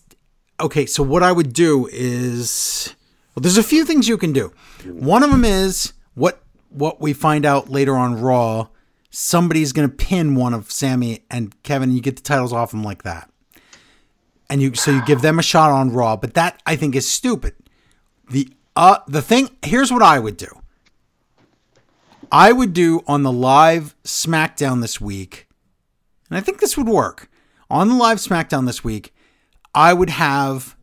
okay, 0.60 0.86
so 0.86 1.02
what 1.02 1.22
I 1.22 1.32
would 1.32 1.52
do 1.52 1.88
is 1.92 2.94
well, 3.34 3.42
there's 3.42 3.58
a 3.58 3.62
few 3.62 3.84
things 3.84 4.08
you 4.08 4.18
can 4.18 4.32
do. 4.32 4.52
One 4.84 5.22
of 5.22 5.30
them 5.30 5.44
is 5.44 5.92
what 6.14 6.42
what 6.70 7.00
we 7.00 7.12
find 7.12 7.44
out 7.44 7.68
later 7.68 7.96
on 7.96 8.20
Raw. 8.20 8.68
Somebody's 9.10 9.72
to 9.72 9.94
pin 9.94 10.36
one 10.36 10.54
of 10.54 10.70
Sami 10.70 11.24
and 11.30 11.60
Kevin, 11.62 11.88
and 11.88 11.96
you 11.96 12.02
get 12.02 12.16
the 12.16 12.22
titles 12.22 12.52
off 12.52 12.70
them 12.70 12.84
like 12.84 13.02
that 13.02 13.30
and 14.50 14.60
you 14.60 14.74
so 14.74 14.90
you 14.90 15.02
give 15.04 15.22
them 15.22 15.38
a 15.38 15.42
shot 15.42 15.70
on 15.70 15.92
Raw, 15.92 16.16
but 16.16 16.34
that 16.34 16.60
I 16.66 16.76
think 16.76 16.96
is 16.96 17.08
stupid. 17.08 17.54
The 18.28 18.52
uh 18.76 18.98
the 19.06 19.22
thing 19.22 19.56
here's 19.62 19.92
what 19.92 20.02
I 20.02 20.18
would 20.18 20.36
do. 20.36 20.60
I 22.32 22.52
would 22.52 22.72
do 22.72 23.02
on 23.06 23.22
the 23.22 23.32
live 23.32 23.94
SmackDown 24.04 24.82
this 24.82 25.00
week, 25.00 25.46
and 26.28 26.36
I 26.36 26.40
think 26.40 26.60
this 26.60 26.76
would 26.76 26.88
work. 26.88 27.30
On 27.70 27.88
the 27.88 27.94
live 27.94 28.18
SmackDown 28.18 28.66
this 28.66 28.82
week, 28.82 29.14
I 29.74 29.92
would 29.92 30.10
have 30.10 30.76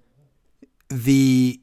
the 0.90 1.60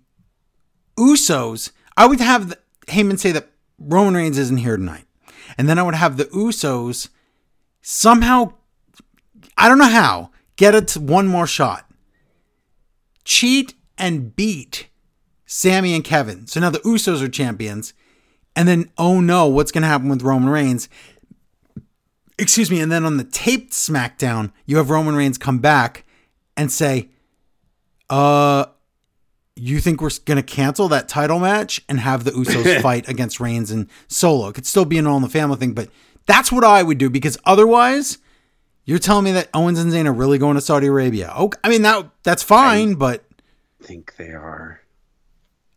Usos. 0.99 1.71
I 1.97 2.07
would 2.07 2.21
have 2.21 2.51
the, 2.51 2.59
Heyman 2.87 3.19
say 3.19 3.33
that 3.33 3.51
Roman 3.79 4.15
Reigns 4.15 4.39
isn't 4.39 4.59
here 4.59 4.77
tonight, 4.77 5.05
and 5.57 5.69
then 5.69 5.79
I 5.79 5.83
would 5.83 5.95
have 5.95 6.17
the 6.17 6.27
Usos 6.27 7.09
somehow. 7.83 8.53
I 9.57 9.69
don't 9.69 9.79
know 9.79 9.89
how 9.89 10.31
get 10.57 10.75
it 10.75 10.97
one 10.97 11.27
more 11.27 11.47
shot 11.47 11.89
cheat 13.25 13.75
and 13.99 14.37
beat 14.37 14.89
Sami 15.47 15.95
and 15.95 16.05
Kevin. 16.05 16.47
So 16.47 16.61
now 16.61 16.71
the 16.71 16.79
Usos 16.81 17.23
are 17.23 17.29
champions. 17.29 17.95
And 18.55 18.69
then, 18.69 18.91
oh 18.97 19.21
no, 19.21 19.47
what's 19.47 19.73
going 19.73 19.83
to 19.83 19.89
happen 19.89 20.09
with 20.09 20.23
Roman 20.23 20.51
Reigns? 20.51 20.89
Excuse 22.39 22.71
me. 22.71 22.81
And 22.81 22.93
then 22.93 23.05
on 23.05 23.17
the 23.17 23.25
taped 23.25 23.73
SmackDown, 23.73 24.53
you 24.67 24.77
have 24.77 24.91
Roman 24.91 25.17
Reigns 25.17 25.39
come 25.39 25.59
back 25.59 26.05
and 26.57 26.71
say, 26.71 27.09
uh, 28.11 28.67
you 29.57 29.81
think 29.81 30.01
we're 30.01 30.11
going 30.25 30.37
to 30.37 30.43
cancel 30.43 30.89
that 30.89 31.09
title 31.09 31.39
match 31.39 31.81
and 31.89 32.01
have 32.01 32.25
the 32.25 32.33
Usos 32.33 32.81
fight 32.83 33.09
against 33.09 33.41
Reigns 33.41 33.71
and 33.71 33.89
Solo? 34.09 34.49
It 34.49 34.55
could 34.55 34.67
still 34.67 34.85
be 34.85 34.99
an 34.99 35.07
All 35.07 35.17
in 35.17 35.23
the 35.23 35.29
Family 35.29 35.57
thing, 35.57 35.73
but 35.73 35.89
that's 36.27 36.51
what 36.51 36.65
I 36.65 36.83
would 36.83 36.99
do 36.99 37.11
because 37.11 37.39
otherwise, 37.45 38.19
you're 38.85 38.99
telling 38.99 39.25
me 39.25 39.33
that 39.33 39.49
Owens 39.55 39.79
and 39.79 39.93
Zayn 39.93 40.07
are 40.07 40.13
really 40.13 40.39
going 40.39 40.57
to 40.57 40.61
Saudi 40.61 40.87
Arabia? 40.89 41.33
Oh, 41.35 41.51
I 41.63 41.69
mean 41.69 41.83
that 41.83 42.11
that's 42.23 42.43
fine, 42.43 42.95
but 42.95 43.25
think 43.83 44.17
they 44.17 44.31
are. 44.31 44.81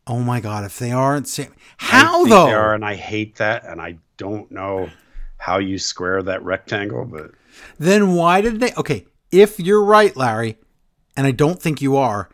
oh 0.08 0.20
my 0.20 0.40
god, 0.40 0.64
if 0.66 0.80
they 0.80 0.92
aren't, 0.92 1.28
Sam- 1.28 1.54
I 1.80 1.86
how 1.86 2.26
though? 2.26 2.48
They 2.48 2.54
are, 2.54 2.74
and 2.74 2.84
I 2.86 2.96
hate 2.96 3.36
that, 3.38 3.66
and 3.66 3.82
I 3.82 3.98
don't 4.18 4.50
know 4.52 4.90
how 5.38 5.60
you 5.60 5.78
square 5.78 6.24
that 6.24 6.44
rectangle, 6.44 7.06
but 7.06 7.32
Then 7.78 8.14
why 8.16 8.42
did 8.42 8.60
they? 8.60 8.74
Okay, 8.74 9.06
if 9.32 9.60
you're 9.60 9.84
right, 9.84 10.16
Larry, 10.18 10.58
and 11.18 11.28
I 11.28 11.32
don't 11.32 11.62
think 11.62 11.82
you 11.82 11.98
are, 11.98 12.30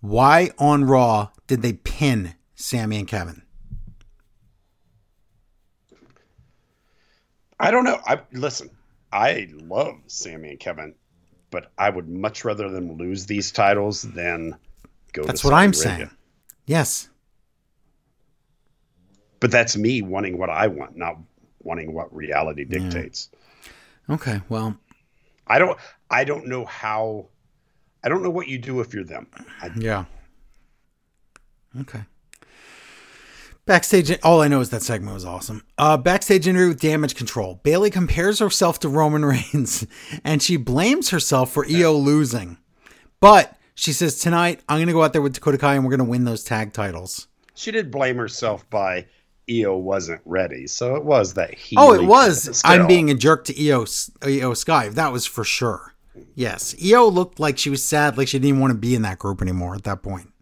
why 0.00 0.50
on 0.58 0.84
Raw 0.84 1.30
did 1.48 1.62
they 1.62 1.72
pin 1.72 2.34
Sami 2.54 2.98
and 2.98 3.08
Kevin? 3.08 3.42
I 7.58 7.70
don't 7.70 7.84
know. 7.84 8.00
I 8.06 8.20
listen. 8.32 8.70
I 9.12 9.48
love 9.52 9.94
Sami 10.06 10.50
and 10.50 10.60
Kevin, 10.60 10.94
but 11.50 11.72
I 11.78 11.90
would 11.90 12.08
much 12.08 12.44
rather 12.44 12.68
them 12.70 12.92
lose 12.96 13.26
these 13.26 13.50
titles 13.50 14.02
than 14.02 14.56
go. 15.12 15.24
That's 15.24 15.40
to 15.40 15.46
what 15.48 15.52
Saudi 15.52 15.62
I'm 15.64 15.70
Arabia. 15.70 16.06
saying. 16.06 16.10
Yes, 16.66 17.08
But 19.40 19.50
that's 19.50 19.74
me 19.76 20.02
wanting 20.02 20.36
what 20.36 20.50
I 20.50 20.66
want, 20.66 20.96
not 20.96 21.16
wanting 21.62 21.94
what 21.94 22.14
reality 22.14 22.64
dictates. 22.64 23.30
okay, 24.10 24.42
well, 24.50 24.76
I 25.46 25.58
don't. 25.58 25.78
I 26.10 26.24
don't 26.24 26.46
know 26.46 26.64
how. 26.66 27.26
I 28.04 28.08
don't 28.08 28.22
know 28.22 28.30
what 28.30 28.48
you 28.48 28.58
do 28.58 28.80
if 28.80 28.94
you're 28.94 29.04
them. 29.04 29.26
I, 29.62 29.70
yeah, 29.76 30.04
okay. 31.80 32.02
Backstage, 33.66 34.18
all 34.22 34.40
I 34.40 34.48
know 34.48 34.60
is 34.60 34.70
that 34.70 34.80
segment 34.82 35.12
was 35.12 35.26
awesome. 35.26 35.62
Uh, 35.76 35.98
backstage 35.98 36.48
interview 36.48 36.68
with 36.68 36.80
Damage 36.80 37.14
Control. 37.14 37.60
Bayley 37.62 37.90
compares 37.90 38.38
herself 38.38 38.78
to 38.80 38.88
Roman 38.88 39.24
Reigns, 39.26 39.86
and 40.24 40.42
she 40.42 40.56
blames 40.56 41.10
herself 41.10 41.52
for 41.52 41.66
Iyo 41.66 42.02
losing. 42.02 42.56
But 43.20 43.58
she 43.74 43.92
says 43.92 44.18
tonight 44.18 44.62
I'm 44.68 44.78
going 44.78 44.86
to 44.86 44.94
go 44.94 45.02
out 45.02 45.12
there 45.12 45.20
with 45.20 45.34
Dakota 45.34 45.58
Kai 45.58 45.74
and 45.74 45.84
we're 45.84 45.90
going 45.90 45.98
to 45.98 46.10
win 46.10 46.24
those 46.24 46.44
tag 46.44 46.72
titles. 46.72 47.26
she 47.54 47.70
did 47.70 47.90
blame 47.90 48.16
herself 48.16 48.68
by 48.70 49.06
Iyo 49.50 49.78
wasn't 49.78 50.22
ready, 50.24 50.66
so 50.66 50.96
it 50.96 51.04
was 51.04 51.34
that 51.34 51.52
he. 51.54 51.76
Oh, 51.78 51.92
it 51.92 52.04
was. 52.04 52.62
I'm 52.64 52.86
being 52.86 53.10
a 53.10 53.14
jerk 53.14 53.44
to 53.46 53.54
Iyo, 53.54 53.82
Iyo 54.20 54.56
Sky. 54.56 54.88
That 54.88 55.12
was 55.12 55.26
for 55.26 55.44
sure. 55.44 55.94
Yes. 56.34 56.74
Iyo 56.74 57.12
looked 57.12 57.40
like 57.40 57.58
she 57.58 57.70
was 57.70 57.84
sad, 57.84 58.16
like 58.16 58.28
she 58.28 58.38
didn't 58.38 58.48
even 58.48 58.60
want 58.60 58.72
to 58.72 58.78
be 58.78 58.94
in 58.94 59.02
that 59.02 59.18
group 59.18 59.42
anymore 59.42 59.74
at 59.74 59.84
that 59.84 60.02
point. 60.02 60.32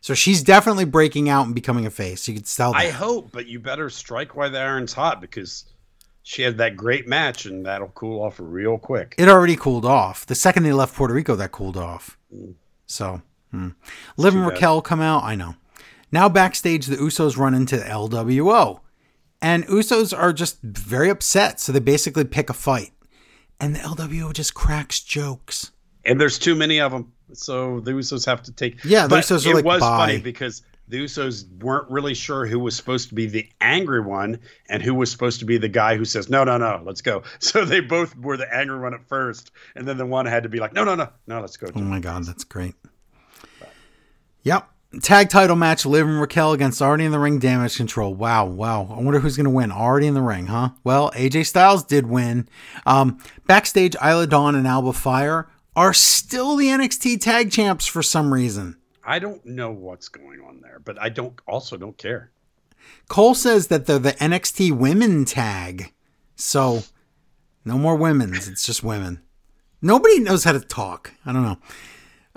So 0.00 0.12
she's 0.12 0.42
definitely 0.42 0.84
breaking 0.84 1.28
out 1.28 1.46
and 1.46 1.54
becoming 1.54 1.86
a 1.86 1.90
face. 1.90 2.28
You 2.28 2.34
could 2.34 2.46
tell 2.46 2.72
that. 2.72 2.78
I 2.78 2.90
hope, 2.90 3.32
but 3.32 3.46
you 3.46 3.58
better 3.58 3.88
strike 3.88 4.36
while 4.36 4.50
the 4.50 4.58
iron's 4.58 4.92
hot 4.92 5.20
because 5.20 5.64
she 6.22 6.42
had 6.42 6.58
that 6.58 6.76
great 6.76 7.06
match, 7.08 7.46
and 7.46 7.64
that'll 7.64 7.88
cool 7.88 8.22
off 8.22 8.36
real 8.38 8.78
quick. 8.78 9.14
it 9.18 9.28
already 9.28 9.56
cooled 9.56 9.84
off. 9.84 10.26
The 10.26 10.34
second 10.34 10.62
they 10.64 10.72
left 10.72 10.94
Puerto 10.94 11.14
Rico, 11.14 11.36
that 11.36 11.52
cooled 11.52 11.76
off. 11.76 12.18
So, 12.86 13.22
hmm. 13.50 13.70
Liv 14.16 14.34
and 14.34 14.44
Too 14.44 14.48
bad. 14.48 14.54
Raquel 14.54 14.82
come 14.82 15.00
out. 15.00 15.22
I 15.22 15.34
know. 15.36 15.54
Now 16.10 16.28
backstage, 16.28 16.86
the 16.86 16.96
Usos 16.96 17.36
run 17.36 17.54
into 17.54 17.76
LWO. 17.76 18.80
And 19.42 19.66
Usos 19.66 20.16
are 20.16 20.32
just 20.32 20.62
very 20.62 21.10
upset. 21.10 21.60
So 21.60 21.72
they 21.72 21.80
basically 21.80 22.24
pick 22.24 22.48
a 22.48 22.54
fight. 22.54 22.92
And 23.60 23.74
the 23.74 23.80
LWO 23.80 24.32
just 24.32 24.54
cracks 24.54 25.00
jokes. 25.00 25.70
And 26.04 26.20
there's 26.20 26.38
too 26.38 26.54
many 26.54 26.80
of 26.80 26.92
them, 26.92 27.12
so 27.32 27.80
the 27.80 27.92
Usos 27.92 28.26
have 28.26 28.42
to 28.42 28.52
take. 28.52 28.84
Yeah, 28.84 29.04
the 29.04 29.08
but 29.16 29.24
Usos 29.24 29.46
are 29.46 29.50
it 29.50 29.54
like, 29.56 29.64
was 29.64 29.80
"Bye." 29.80 30.06
funny 30.06 30.18
because 30.20 30.62
the 30.88 31.02
Usos 31.02 31.46
weren't 31.62 31.90
really 31.90 32.12
sure 32.12 32.44
who 32.44 32.58
was 32.58 32.76
supposed 32.76 33.08
to 33.08 33.14
be 33.14 33.24
the 33.24 33.48
angry 33.62 34.02
one 34.02 34.38
and 34.68 34.82
who 34.82 34.92
was 34.94 35.10
supposed 35.10 35.38
to 35.38 35.46
be 35.46 35.56
the 35.56 35.68
guy 35.68 35.96
who 35.96 36.04
says, 36.04 36.28
"No, 36.28 36.44
no, 36.44 36.58
no, 36.58 36.82
let's 36.84 37.00
go." 37.00 37.22
So 37.38 37.64
they 37.64 37.80
both 37.80 38.14
were 38.18 38.36
the 38.36 38.52
angry 38.54 38.78
one 38.78 38.92
at 38.92 39.08
first, 39.08 39.50
and 39.74 39.88
then 39.88 39.96
the 39.96 40.04
one 40.04 40.26
had 40.26 40.42
to 40.42 40.50
be 40.50 40.58
like, 40.58 40.74
"No, 40.74 40.84
no, 40.84 40.94
no, 40.94 41.08
no, 41.26 41.40
let's 41.40 41.56
go." 41.56 41.68
Oh 41.74 41.80
my 41.80 42.00
god, 42.00 42.24
that's 42.26 42.44
great. 42.44 42.74
Yep. 44.42 44.68
Tag 45.02 45.28
title 45.28 45.56
match: 45.56 45.86
Liv 45.86 46.06
and 46.06 46.20
Raquel 46.20 46.52
against 46.52 46.82
Already 46.82 47.04
in 47.04 47.12
the 47.12 47.18
Ring, 47.18 47.38
Damage 47.38 47.76
Control. 47.76 48.14
Wow, 48.14 48.46
wow. 48.46 48.88
I 48.90 49.00
wonder 49.00 49.20
who's 49.20 49.36
going 49.36 49.44
to 49.44 49.50
win. 49.50 49.72
Already 49.72 50.06
in 50.06 50.14
the 50.14 50.22
Ring, 50.22 50.46
huh? 50.46 50.70
Well, 50.82 51.10
AJ 51.12 51.46
Styles 51.46 51.84
did 51.84 52.06
win. 52.06 52.48
Um, 52.86 53.18
backstage, 53.46 53.96
Isla 54.04 54.26
Dawn 54.26 54.54
and 54.54 54.66
Alba 54.66 54.92
Fyre 54.92 55.48
are 55.76 55.92
still 55.92 56.56
the 56.56 56.66
NXT 56.66 57.20
tag 57.20 57.50
champs 57.50 57.86
for 57.86 58.02
some 58.02 58.32
reason. 58.32 58.76
I 59.04 59.18
don't 59.18 59.44
know 59.44 59.70
what's 59.70 60.08
going 60.08 60.40
on 60.40 60.60
there, 60.60 60.80
but 60.84 61.00
I 61.00 61.08
don't 61.08 61.38
also 61.46 61.76
don't 61.76 61.98
care. 61.98 62.30
Cole 63.08 63.34
says 63.34 63.68
that 63.68 63.86
they're 63.86 63.98
the 63.98 64.12
NXT 64.12 64.72
women 64.72 65.24
tag. 65.24 65.92
So 66.36 66.84
no 67.64 67.78
more 67.78 67.96
women's. 67.96 68.48
It's 68.48 68.64
just 68.64 68.82
women. 68.82 69.22
Nobody 69.82 70.20
knows 70.20 70.44
how 70.44 70.52
to 70.52 70.60
talk. 70.60 71.12
I 71.26 71.32
don't 71.32 71.42
know. 71.42 71.58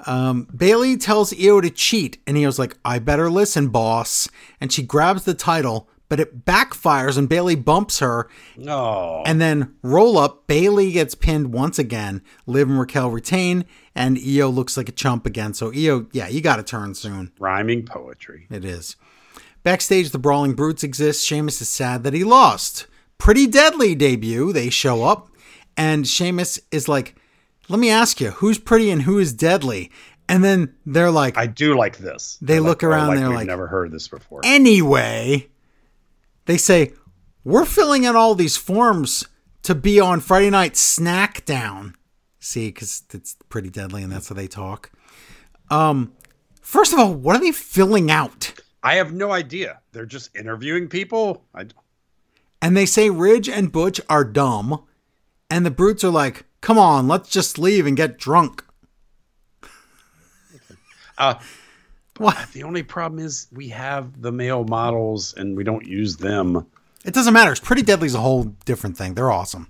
Um, 0.06 0.48
Bayley 0.56 0.95
tells 0.98 1.34
Io 1.34 1.60
to 1.60 1.69
cheat, 1.69 2.22
and 2.28 2.38
Io's 2.38 2.60
like, 2.60 2.78
I 2.86 2.99
better 2.99 3.30
listen, 3.30 3.69
boss. 3.69 4.30
And 4.61 4.72
she 4.72 4.84
grabs 4.84 5.24
the 5.24 5.34
title, 5.34 5.90
but 6.10 6.19
it 6.19 6.45
backfires 6.45 7.18
and 7.18 7.28
Bayley 7.28 7.56
bumps 7.56 7.99
her. 7.99 8.30
No. 8.56 9.24
And 9.26 9.41
then 9.41 9.76
roll 9.82 10.18
up, 10.18 10.48
Bayley 10.48 10.91
gets 10.91 11.15
pinned 11.15 11.52
once 11.52 11.80
again. 11.80 12.22
Liv 12.45 12.69
and 12.69 12.80
Raquel 12.80 13.10
retain, 13.10 13.65
and 13.95 14.18
Io 14.18 14.49
looks 14.49 14.78
like 14.78 14.88
a 14.90 14.94
chump 14.94 15.26
again. 15.26 15.53
So 15.53 15.74
Io, 15.74 16.07
yeah, 16.11 16.28
you 16.28 16.41
got 16.41 16.57
to 16.57 16.64
turn 16.64 16.94
soon. 16.94 17.32
Rhyming 17.40 17.86
poetry. 17.86 18.48
It 18.49 18.64
is. 18.64 18.95
Backstage, 19.64 20.11
the 20.11 20.19
Brawling 20.19 20.53
Brutes 20.53 20.84
exist. 20.84 21.26
Sheamus 21.26 21.61
is 21.61 21.68
sad 21.68 22.03
that 22.03 22.14
he 22.14 22.24
lost. 22.24 22.88
Pretty 23.18 23.48
deadly 23.48 23.95
debut. 23.95 24.53
They 24.53 24.69
show 24.69 25.03
up, 25.03 25.30
and 25.76 26.07
Sheamus 26.07 26.60
is 26.72 26.88
like, 26.88 27.15
Let 27.69 27.80
me 27.80 27.89
ask 27.89 28.22
you, 28.22 28.31
who's 28.31 28.57
pretty 28.57 28.89
and 28.89 29.02
who 29.03 29.19
is 29.19 29.34
deadly? 29.34 29.91
And 30.30 30.44
then 30.44 30.73
they're 30.85 31.11
like, 31.11 31.38
I 31.38 31.48
do 31.48 31.77
like 31.77 31.98
this. 31.98 32.38
They 32.41 32.57
I 32.57 32.60
look 32.60 32.81
like, 32.81 32.89
around, 32.89 33.07
Like 33.10 33.19
they're 33.19 33.30
like- 33.30 33.48
never 33.48 33.68
heard 33.68 33.91
this 33.91 34.07
before. 34.07 34.41
Anyway, 34.44 35.48
they 36.45 36.57
say, 36.57 36.94
We're 37.44 37.65
filling 37.65 38.06
out 38.06 38.15
all 38.15 38.35
these 38.35 38.57
forms 38.57 39.26
to 39.64 39.73
be 39.76 39.99
on 39.99 40.19
Friday 40.19 40.49
Night 40.49 40.73
Snackdown. 40.73 41.94
See, 42.39 42.68
because 42.68 43.03
it's 43.14 43.35
pretty 43.49 43.69
deadly 43.69 44.03
and 44.03 44.11
that's 44.11 44.30
how 44.30 44.35
they 44.35 44.48
talk. 44.48 44.91
Um, 45.69 46.14
first 46.61 46.94
of 46.94 46.99
all, 46.99 47.14
what 47.14 47.35
are 47.35 47.39
they 47.41 47.52
filling 47.52 48.10
out? 48.11 48.53
I 48.84 48.95
have 48.95 49.11
no 49.14 49.31
idea. 49.31 49.80
They're 49.91 50.06
just 50.06 50.34
interviewing 50.35 50.88
people. 50.88 51.44
I, 51.53 51.65
And 52.61 52.77
they 52.77 52.85
say 52.85 53.10
Ridge 53.10 53.49
and 53.49 53.72
Butch 53.72 53.99
are 54.10 54.23
dumb. 54.23 54.84
And 55.49 55.65
the 55.65 55.72
brutes 55.72 56.03
are 56.03 56.10
like, 56.11 56.45
come 56.61 56.77
on, 56.77 57.07
let's 57.07 57.29
just 57.29 57.57
leave 57.59 57.85
and 57.85 57.95
get 57.97 58.17
drunk. 58.17 58.63
uh, 61.17 61.35
What? 62.17 62.51
the 62.53 62.63
only 62.63 62.84
problem 62.84 63.19
is 63.23 63.47
we 63.51 63.69
have 63.69 64.21
the 64.21 64.31
male 64.31 64.63
models 64.63 65.34
and 65.35 65.55
we 65.55 65.63
don't 65.63 65.85
use 65.85 66.17
them. 66.17 66.65
It 67.05 67.13
doesn't 67.13 67.34
matter. 67.34 67.51
It's 67.51 67.59
Pretty 67.59 67.84
Deadly's 67.84 68.15
a 68.15 68.19
whole 68.19 68.45
different 68.65 68.97
thing. 68.97 69.13
They're 69.13 69.31
awesome. 69.31 69.69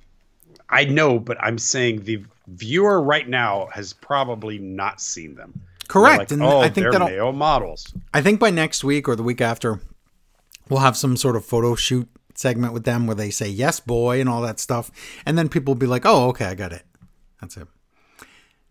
I 0.70 0.86
know, 0.86 1.20
but 1.20 1.38
I'm 1.40 1.58
saying 1.58 2.04
the 2.04 2.24
viewer 2.48 3.02
right 3.02 3.28
now 3.28 3.68
has 3.74 3.94
probably 3.94 4.58
not 4.58 5.00
seen 5.02 5.36
them. 5.36 5.62
Correct. 5.88 6.20
like, 6.20 6.32
and 6.32 6.44
oh, 6.44 6.60
I 6.60 6.64
think 6.70 6.84
they're 6.84 6.92
that'll 6.92 7.08
male 7.08 7.32
models. 7.32 7.94
I 8.14 8.22
think 8.22 8.40
by 8.40 8.50
next 8.50 8.84
week 8.84 9.08
or 9.08 9.16
the 9.16 9.24
week 9.24 9.40
after, 9.40 9.80
we'll 10.70 10.82
have 10.82 10.98
some 10.98 11.16
sort 11.16 11.36
of 11.36 11.46
photo 11.46 11.76
shoot 11.76 12.10
segment 12.38 12.72
with 12.72 12.86
them 12.86 13.08
where 13.08 13.16
they 13.16 13.30
say 13.30 13.50
yes 13.50 13.80
boy 13.80 14.22
and 14.22 14.30
all 14.30 14.42
that 14.42 14.60
stuff. 14.60 14.92
And 15.26 15.38
then 15.38 15.50
people 15.50 15.74
will 15.74 15.80
be 15.80 15.88
like, 15.88 16.06
Oh, 16.06 16.30
okay, 16.30 16.46
I 16.46 16.56
got 16.56 16.72
it. 16.72 16.84
That's 17.42 17.58
it. 17.58 17.68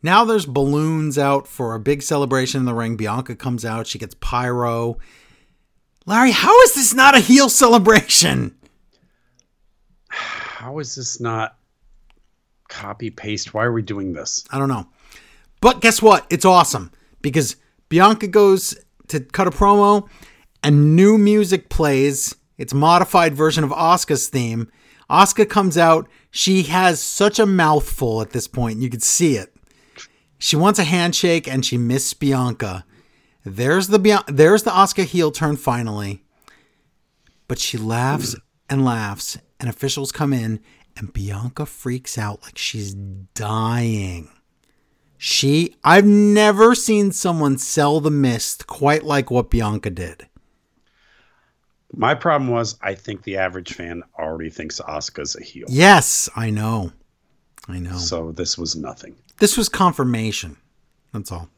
Now 0.03 0.25
there's 0.25 0.47
balloons 0.47 1.19
out 1.19 1.49
for 1.49 1.75
a 1.75 1.81
big 1.81 2.03
celebration 2.03 2.61
in 2.61 2.65
the 2.65 2.75
ring. 2.75 2.97
Bianca 2.97 3.35
comes 3.35 3.65
out, 3.65 3.87
she 3.87 3.99
gets 3.99 4.15
pyro. 4.21 4.99
Larry, 6.07 6.31
how 6.31 6.59
is 6.63 6.75
this 6.75 6.95
not 6.95 7.17
a 7.17 7.21
heel 7.21 7.49
celebration? 7.49 8.57
How 10.57 10.79
is 10.79 10.95
this 10.95 11.21
not 11.21 11.59
copy 12.69 13.11
paste? 13.11 13.53
Why 13.53 13.65
are 13.65 13.73
we 13.73 13.83
doing 13.83 14.15
this? 14.15 14.45
I 14.51 14.59
don't 14.59 14.71
know. 14.71 14.89
But 15.61 15.81
guess 15.81 16.01
what? 16.01 16.27
It's 16.31 16.47
awesome 16.47 16.91
because 17.23 17.57
Bianca 17.89 18.27
goes 18.27 18.75
to 19.09 19.21
cut 19.21 19.47
a 19.47 19.51
promo 19.51 20.09
and 20.63 20.97
new 20.97 21.19
music 21.19 21.69
plays. 21.69 22.35
It's 22.59 22.75
modified 22.75 23.35
version 23.35 23.65
of 23.65 23.71
Asuka's 23.71 24.29
theme. 24.29 24.71
Asuka 25.11 25.49
comes 25.49 25.79
out. 25.79 26.09
She 26.31 26.65
has 26.65 27.01
such 27.01 27.39
a 27.39 27.47
mouthful 27.47 28.23
at 28.23 28.31
this 28.31 28.49
point. 28.49 28.79
You 28.81 28.91
could 28.91 29.03
see 29.03 29.37
it. 29.37 29.55
She 30.39 30.57
wants 30.57 30.79
a 30.79 30.85
handshake 30.85 31.49
and 31.49 31.65
she 31.65 31.79
mist 31.79 32.19
Bianca. 32.21 32.85
There's 33.45 33.89
the 33.89 33.99
Bian- 33.99 34.25
there's 34.27 34.65
the 34.65 34.71
Asuka 34.71 35.05
heel 35.05 35.31
turn 35.31 35.57
finally. 35.57 36.25
But 37.49 37.59
she 37.59 37.79
laughs 37.79 38.35
and 38.69 38.85
laughs 38.85 39.39
and 39.61 39.71
officials 39.71 40.11
come 40.11 40.33
in 40.33 40.61
and 40.97 41.13
Bianca 41.13 41.67
freaks 41.67 42.19
out 42.19 42.43
like 42.43 42.59
she's 42.59 42.95
dying. 42.95 44.31
She, 45.19 45.77
I've 45.83 46.05
never 46.07 46.75
seen 46.75 47.13
someone 47.13 47.59
sell 47.59 48.01
the 48.01 48.11
mist 48.11 48.67
quite 48.67 49.05
like 49.05 49.31
what 49.31 49.51
Bianca 49.51 49.91
did. 49.91 50.27
My 51.97 52.15
problem 52.15 52.51
was 52.51 52.79
I 52.83 52.95
think 52.95 53.23
the 53.23 53.39
average 53.39 53.73
fan 53.73 54.03
already 54.19 54.51
thinks 54.51 54.81
Asuka's 54.81 55.35
a 55.35 55.43
heel. 55.43 55.67
Yes, 55.69 56.29
I 56.37 56.51
know. 56.51 56.93
I 57.69 57.79
know. 57.79 57.97
So 57.97 58.33
this 58.33 58.57
was 58.59 58.77
nothing. 58.77 59.17
This 59.39 59.57
was 59.57 59.69
confirmation. 59.69 60.57
That's 61.13 61.33
all. 61.33 61.49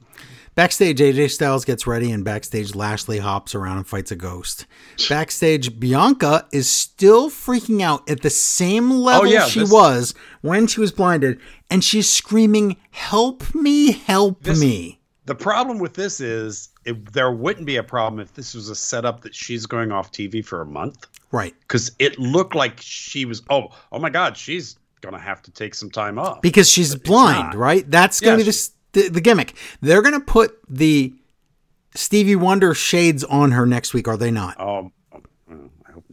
Backstage, 0.54 0.98
AJ 0.98 1.30
Styles 1.30 1.64
gets 1.64 1.86
ready, 1.86 2.10
and 2.10 2.24
backstage, 2.24 2.74
Lashley 2.74 3.18
hops 3.18 3.54
around 3.54 3.76
and 3.76 3.86
fights 3.86 4.10
a 4.10 4.16
ghost. 4.16 4.66
Backstage, 5.08 5.78
Bianca 5.78 6.48
is 6.52 6.68
still 6.68 7.30
freaking 7.30 7.80
out 7.80 8.08
at 8.10 8.22
the 8.22 8.30
same 8.30 8.90
oh, 8.90 8.96
level 8.96 9.28
yeah, 9.30 9.44
she 9.46 9.60
this- 9.60 9.70
was 9.70 10.14
when 10.40 10.66
she 10.66 10.80
was 10.80 10.90
blinded, 10.90 11.38
and 11.70 11.84
she's 11.84 12.10
screaming, 12.10 12.76
Help 12.90 13.54
me, 13.54 13.92
help 13.92 14.42
This- 14.42 14.60
me. 14.60 14.97
The 15.28 15.34
problem 15.34 15.78
with 15.78 15.92
this 15.94 16.20
is 16.20 16.70
it, 16.86 17.12
there 17.12 17.30
wouldn't 17.30 17.66
be 17.66 17.76
a 17.76 17.82
problem 17.82 18.18
if 18.18 18.32
this 18.32 18.54
was 18.54 18.70
a 18.70 18.74
setup 18.74 19.20
that 19.20 19.34
she's 19.34 19.66
going 19.66 19.92
off 19.92 20.10
TV 20.10 20.42
for 20.44 20.62
a 20.62 20.66
month 20.66 21.06
Right. 21.32 21.54
because 21.60 21.92
it 21.98 22.18
looked 22.18 22.54
like 22.54 22.80
she 22.80 23.26
was. 23.26 23.42
Oh, 23.50 23.68
oh 23.92 23.98
my 23.98 24.08
God, 24.08 24.36
she's 24.38 24.76
gonna 25.02 25.18
have 25.20 25.42
to 25.42 25.50
take 25.50 25.74
some 25.74 25.90
time 25.90 26.18
off. 26.18 26.40
because 26.40 26.68
she's 26.70 26.94
blind, 26.94 27.54
right? 27.54 27.88
That's 27.90 28.20
going 28.20 28.38
to 28.38 28.44
Yeah, 28.44 28.50
be 28.50 28.56
the, 28.92 29.02
the 29.02 29.08
the 29.16 29.20
gimmick. 29.20 29.54
They're 29.82 30.00
going 30.00 30.14
to 30.18 30.24
put 30.24 30.58
the 30.68 31.12
Stevie 31.94 32.34
Wonder 32.36 32.72
shades 32.72 33.22
on 33.24 33.50
her 33.52 33.66
next 33.66 33.92
week, 33.92 34.08
are 34.08 34.16
they 34.16 34.30
not? 34.30 34.58
Um, 34.58 34.92
I 35.12 35.92
hope 35.92 36.04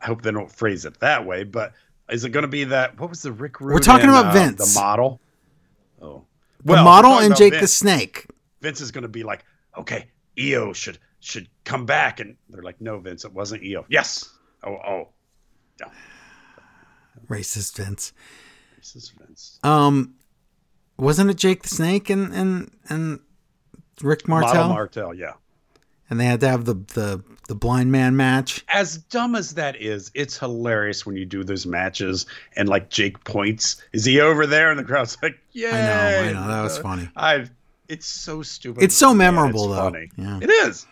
I 0.00 0.06
hope 0.06 0.22
they 0.22 0.30
don't 0.32 0.50
phrase 0.50 0.86
it 0.86 0.98
that 1.00 1.26
way. 1.26 1.44
But 1.44 1.74
is 2.08 2.24
it 2.24 2.30
going 2.30 2.42
to 2.42 2.48
be 2.48 2.64
that? 2.64 2.98
What 2.98 3.10
was 3.10 3.20
the 3.22 3.32
Rick? 3.32 3.60
Rude 3.60 3.74
We're 3.74 3.80
talking 3.80 4.08
and, 4.08 4.16
about 4.16 4.26
uh, 4.28 4.32
Vince. 4.32 4.74
the 4.74 4.80
model. 4.80 5.20
Oh, 6.00 6.24
The 6.64 6.72
Well, 6.72 6.80
if 6.80 6.84
model 6.84 7.18
and 7.18 7.36
Jake 7.36 7.60
the 7.60 7.68
Snake. 7.68 8.26
Vince 8.62 8.80
is 8.80 8.92
going 8.92 9.02
to 9.02 9.08
be 9.08 9.24
like, 9.24 9.44
okay, 9.76 10.08
Io 10.40 10.72
should 10.72 10.98
should 11.20 11.48
come 11.64 11.84
back, 11.84 12.20
and 12.20 12.36
they're 12.48 12.62
like, 12.62 12.80
no, 12.80 12.98
Vince, 12.98 13.24
it 13.24 13.32
wasn't 13.32 13.62
Io. 13.62 13.84
Yes. 13.88 14.30
Oh, 14.64 14.74
oh, 14.74 15.08
yeah, 15.80 15.88
Racist 17.28 17.76
Vince. 17.76 18.12
Racist 18.80 19.12
Vince. 19.18 19.58
Um, 19.62 20.14
wasn't 20.96 21.30
it 21.30 21.36
Jake 21.36 21.62
the 21.62 21.68
Snake 21.68 22.08
and 22.08 22.32
and 22.32 22.70
and 22.88 23.20
Rick 24.00 24.28
Martel? 24.28 24.54
Model 24.54 24.68
Martel, 24.68 25.14
yeah. 25.14 25.32
and 26.12 26.20
they 26.20 26.26
had 26.26 26.40
to 26.40 26.48
have 26.48 26.66
the 26.66 26.74
the 26.74 27.24
the 27.48 27.54
blind 27.54 27.90
man 27.90 28.16
match. 28.16 28.64
As 28.68 28.98
dumb 28.98 29.34
as 29.34 29.54
that 29.54 29.80
is, 29.80 30.10
it's 30.14 30.38
hilarious 30.38 31.06
when 31.06 31.16
you 31.16 31.24
do 31.24 31.42
those 31.42 31.66
matches 31.66 32.26
and 32.54 32.68
like 32.68 32.90
Jake 32.90 33.24
points. 33.24 33.82
Is 33.92 34.04
he 34.04 34.20
over 34.20 34.46
there? 34.46 34.70
And 34.70 34.78
the 34.78 34.84
crowd's 34.84 35.16
like, 35.22 35.38
yeah. 35.52 36.22
I 36.28 36.32
know, 36.32 36.48
that 36.48 36.62
was 36.62 36.78
funny. 36.78 37.08
I. 37.16 37.46
It's 37.92 38.06
so 38.06 38.42
stupid. 38.42 38.82
It's 38.82 38.94
so 38.96 39.08
Yeah, 39.10 39.14
memorable, 39.14 39.64
it's 39.66 39.74
though. 39.74 39.90
funny. 39.90 40.08
Yeah. 40.16 40.38
It 40.40 40.50
is. 40.50 40.86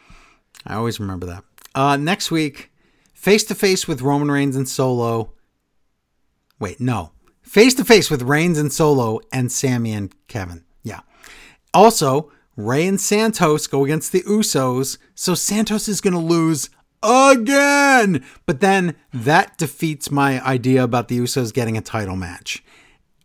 I 0.67 0.75
always 0.75 1.01
remember 1.01 1.27
that. 1.27 1.45
Uh, 1.75 1.97
next 1.97 2.31
week, 2.31 2.71
face 3.15 3.43
to 3.45 3.55
face 3.55 3.89
with 3.89 4.03
Roman 4.03 4.31
Reigns 4.31 4.55
and 4.55 4.69
Solo. 4.69 5.33
Wait, 6.59 6.79
no. 6.81 7.13
Face 7.43 7.73
to 7.75 7.85
face 7.85 8.11
with 8.11 8.23
Reigns 8.23 8.59
and 8.59 8.71
Solo 8.73 9.21
and 9.33 9.51
Sami 9.51 9.93
and 9.93 10.15
Kevin. 10.29 10.65
Yeah. 10.83 11.01
Also, 11.73 12.31
Rey 12.57 12.87
and 12.87 13.01
Santos 13.01 13.67
go 13.67 13.85
against 13.85 14.13
the 14.13 14.21
Usos, 14.23 14.99
so 15.15 15.35
Santos 15.35 15.89
is 15.89 16.01
going 16.03 16.13
to 16.13 16.19
lose 16.21 16.69
again. 17.03 18.23
But 18.45 18.61
then 18.61 18.95
that 19.15 19.57
defeats 19.57 20.11
my 20.11 20.45
idea 20.45 20.85
about 20.85 21.09
the 21.09 21.19
Usos 21.19 21.53
getting 21.55 21.79
a 21.79 21.81
title 21.81 22.17
match. 22.17 22.63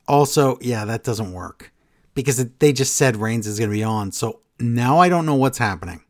Also, 0.07 0.57
yeah, 0.61 0.85
that 0.85 1.03
doesn't 1.03 1.33
work 1.33 1.71
because 2.15 2.39
it, 2.39 2.59
they 2.59 2.73
just 2.73 2.95
said 2.95 3.17
Reigns 3.17 3.45
is 3.45 3.59
going 3.59 3.69
to 3.69 3.75
be 3.75 3.83
on. 3.83 4.11
So 4.11 4.39
now 4.59 4.97
I 4.97 5.09
don't 5.09 5.25
know 5.25 5.35
what's 5.35 5.59
happening. 5.59 6.01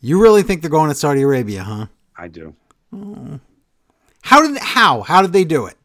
You 0.00 0.20
really 0.20 0.42
think 0.42 0.62
they're 0.62 0.70
going 0.70 0.88
to 0.88 0.94
Saudi 0.94 1.22
Arabia, 1.22 1.62
huh? 1.62 1.86
I 2.16 2.26
do. 2.26 2.54
Hmm. 2.90 3.36
How 4.22 4.46
did 4.46 4.58
how 4.58 5.02
how 5.02 5.22
did 5.22 5.32
they 5.32 5.44
do 5.44 5.66
it? 5.66 5.76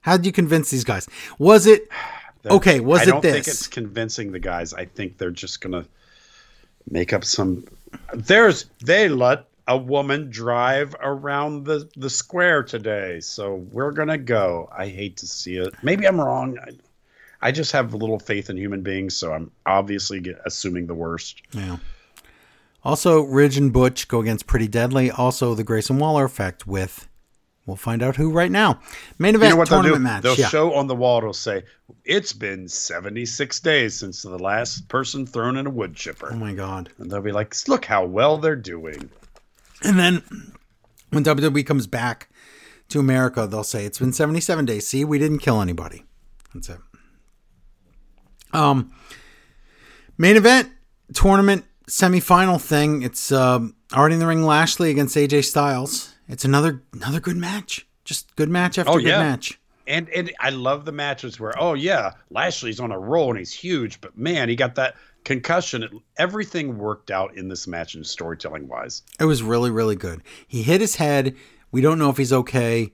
How 0.00 0.16
did 0.16 0.26
you 0.26 0.32
convince 0.32 0.70
these 0.70 0.84
guys? 0.84 1.08
Was 1.38 1.66
it 1.66 1.88
okay? 2.50 2.80
Was 2.80 3.02
it 3.02 3.04
this? 3.04 3.08
I 3.08 3.12
don't 3.12 3.22
think 3.22 3.48
it's 3.48 3.66
convincing 3.66 4.32
the 4.32 4.38
guys. 4.38 4.74
I 4.74 4.86
think 4.86 5.18
they're 5.18 5.30
just 5.30 5.60
gonna 5.60 5.84
make 6.90 7.12
up 7.12 7.24
some. 7.24 7.64
There's 8.14 8.66
they 8.84 9.08
let 9.08 9.46
a 9.66 9.76
woman 9.76 10.30
drive 10.30 10.94
around 11.00 11.64
the 11.64 11.88
the 11.96 12.10
square 12.10 12.62
today, 12.62 13.20
so 13.20 13.66
we're 13.70 13.92
gonna 13.92 14.18
go. 14.18 14.68
I 14.76 14.88
hate 14.88 15.16
to 15.18 15.26
see 15.26 15.56
it. 15.56 15.74
Maybe 15.82 16.06
I'm 16.06 16.20
wrong. 16.20 16.58
I, 16.58 16.72
I 17.40 17.52
just 17.52 17.72
have 17.72 17.94
a 17.94 17.96
little 17.96 18.18
faith 18.18 18.50
in 18.50 18.56
human 18.56 18.82
beings, 18.82 19.16
so 19.16 19.32
I'm 19.32 19.50
obviously 19.66 20.20
get, 20.20 20.38
assuming 20.44 20.86
the 20.86 20.94
worst. 20.94 21.42
Yeah. 21.52 21.76
Also, 22.84 23.22
Ridge 23.22 23.56
and 23.56 23.72
Butch 23.72 24.08
go 24.08 24.20
against 24.20 24.46
Pretty 24.46 24.68
Deadly. 24.68 25.10
Also, 25.10 25.54
the 25.54 25.64
Grayson 25.64 25.98
Waller 25.98 26.24
effect 26.24 26.66
with. 26.66 27.08
We'll 27.66 27.76
find 27.76 28.02
out 28.02 28.16
who 28.16 28.30
right 28.32 28.50
now. 28.50 28.80
Main 29.18 29.34
event 29.34 29.50
You 29.50 29.54
know 29.54 29.58
what 29.58 29.68
they'll 29.68 29.82
tournament 29.82 30.00
do? 30.00 30.04
match. 30.04 30.22
They'll 30.22 30.36
yeah. 30.36 30.48
show 30.48 30.72
on 30.74 30.86
the 30.86 30.94
wall. 30.96 31.18
It'll 31.18 31.34
say, 31.34 31.64
"It's 32.04 32.32
been 32.32 32.66
76 32.66 33.60
days 33.60 33.94
since 33.94 34.22
the 34.22 34.38
last 34.38 34.88
person 34.88 35.26
thrown 35.26 35.58
in 35.58 35.66
a 35.66 35.70
wood 35.70 35.94
chipper," 35.94 36.30
oh 36.32 36.36
my 36.36 36.54
god. 36.54 36.88
and 36.98 37.10
they'll 37.10 37.20
be 37.20 37.30
like, 37.32 37.54
"Look 37.68 37.84
how 37.84 38.06
well 38.06 38.38
they're 38.38 38.56
doing." 38.56 39.10
And 39.82 39.98
then 39.98 40.22
when 41.10 41.24
WWE 41.24 41.66
comes 41.66 41.86
back 41.86 42.30
to 42.88 43.00
America, 43.00 43.46
they'll 43.46 43.62
say 43.64 43.84
it's 43.84 43.98
been 43.98 44.14
77 44.14 44.64
days. 44.64 44.86
See, 44.86 45.04
we 45.04 45.18
didn't 45.18 45.40
kill 45.40 45.60
anybody. 45.60 46.04
That's 46.54 46.70
it. 46.70 46.78
Um, 48.52 48.92
main 50.16 50.36
event 50.36 50.70
tournament 51.14 51.64
semifinal 51.88 52.60
thing. 52.60 53.02
It's 53.02 53.32
um, 53.32 53.74
already 53.94 54.14
in 54.14 54.20
the 54.20 54.26
ring. 54.26 54.44
Lashley 54.44 54.90
against 54.90 55.16
AJ 55.16 55.44
Styles. 55.44 56.14
It's 56.28 56.44
another 56.44 56.82
another 56.92 57.20
good 57.20 57.36
match. 57.36 57.86
Just 58.04 58.34
good 58.36 58.48
match 58.48 58.78
after 58.78 58.92
Oh, 58.92 58.96
good 58.96 59.06
yeah. 59.06 59.18
match. 59.18 59.58
And 59.86 60.08
and 60.10 60.30
I 60.40 60.50
love 60.50 60.84
the 60.84 60.92
matches 60.92 61.40
where, 61.40 61.54
oh 61.58 61.74
yeah, 61.74 62.12
Lashley's 62.30 62.78
on 62.80 62.92
a 62.92 62.98
roll 62.98 63.30
and 63.30 63.38
he's 63.38 63.52
huge, 63.52 64.00
but 64.00 64.16
man, 64.18 64.48
he 64.50 64.56
got 64.56 64.74
that 64.74 64.96
concussion. 65.24 65.82
It, 65.82 65.90
everything 66.18 66.76
worked 66.76 67.10
out 67.10 67.34
in 67.36 67.48
this 67.48 67.66
match 67.66 67.94
and 67.94 68.06
storytelling 68.06 68.68
wise. 68.68 69.02
It 69.18 69.24
was 69.24 69.42
really, 69.42 69.70
really 69.70 69.96
good. 69.96 70.22
He 70.46 70.62
hit 70.62 70.82
his 70.82 70.96
head. 70.96 71.34
We 71.70 71.80
don't 71.80 71.98
know 71.98 72.10
if 72.10 72.18
he's 72.18 72.32
okay. 72.32 72.92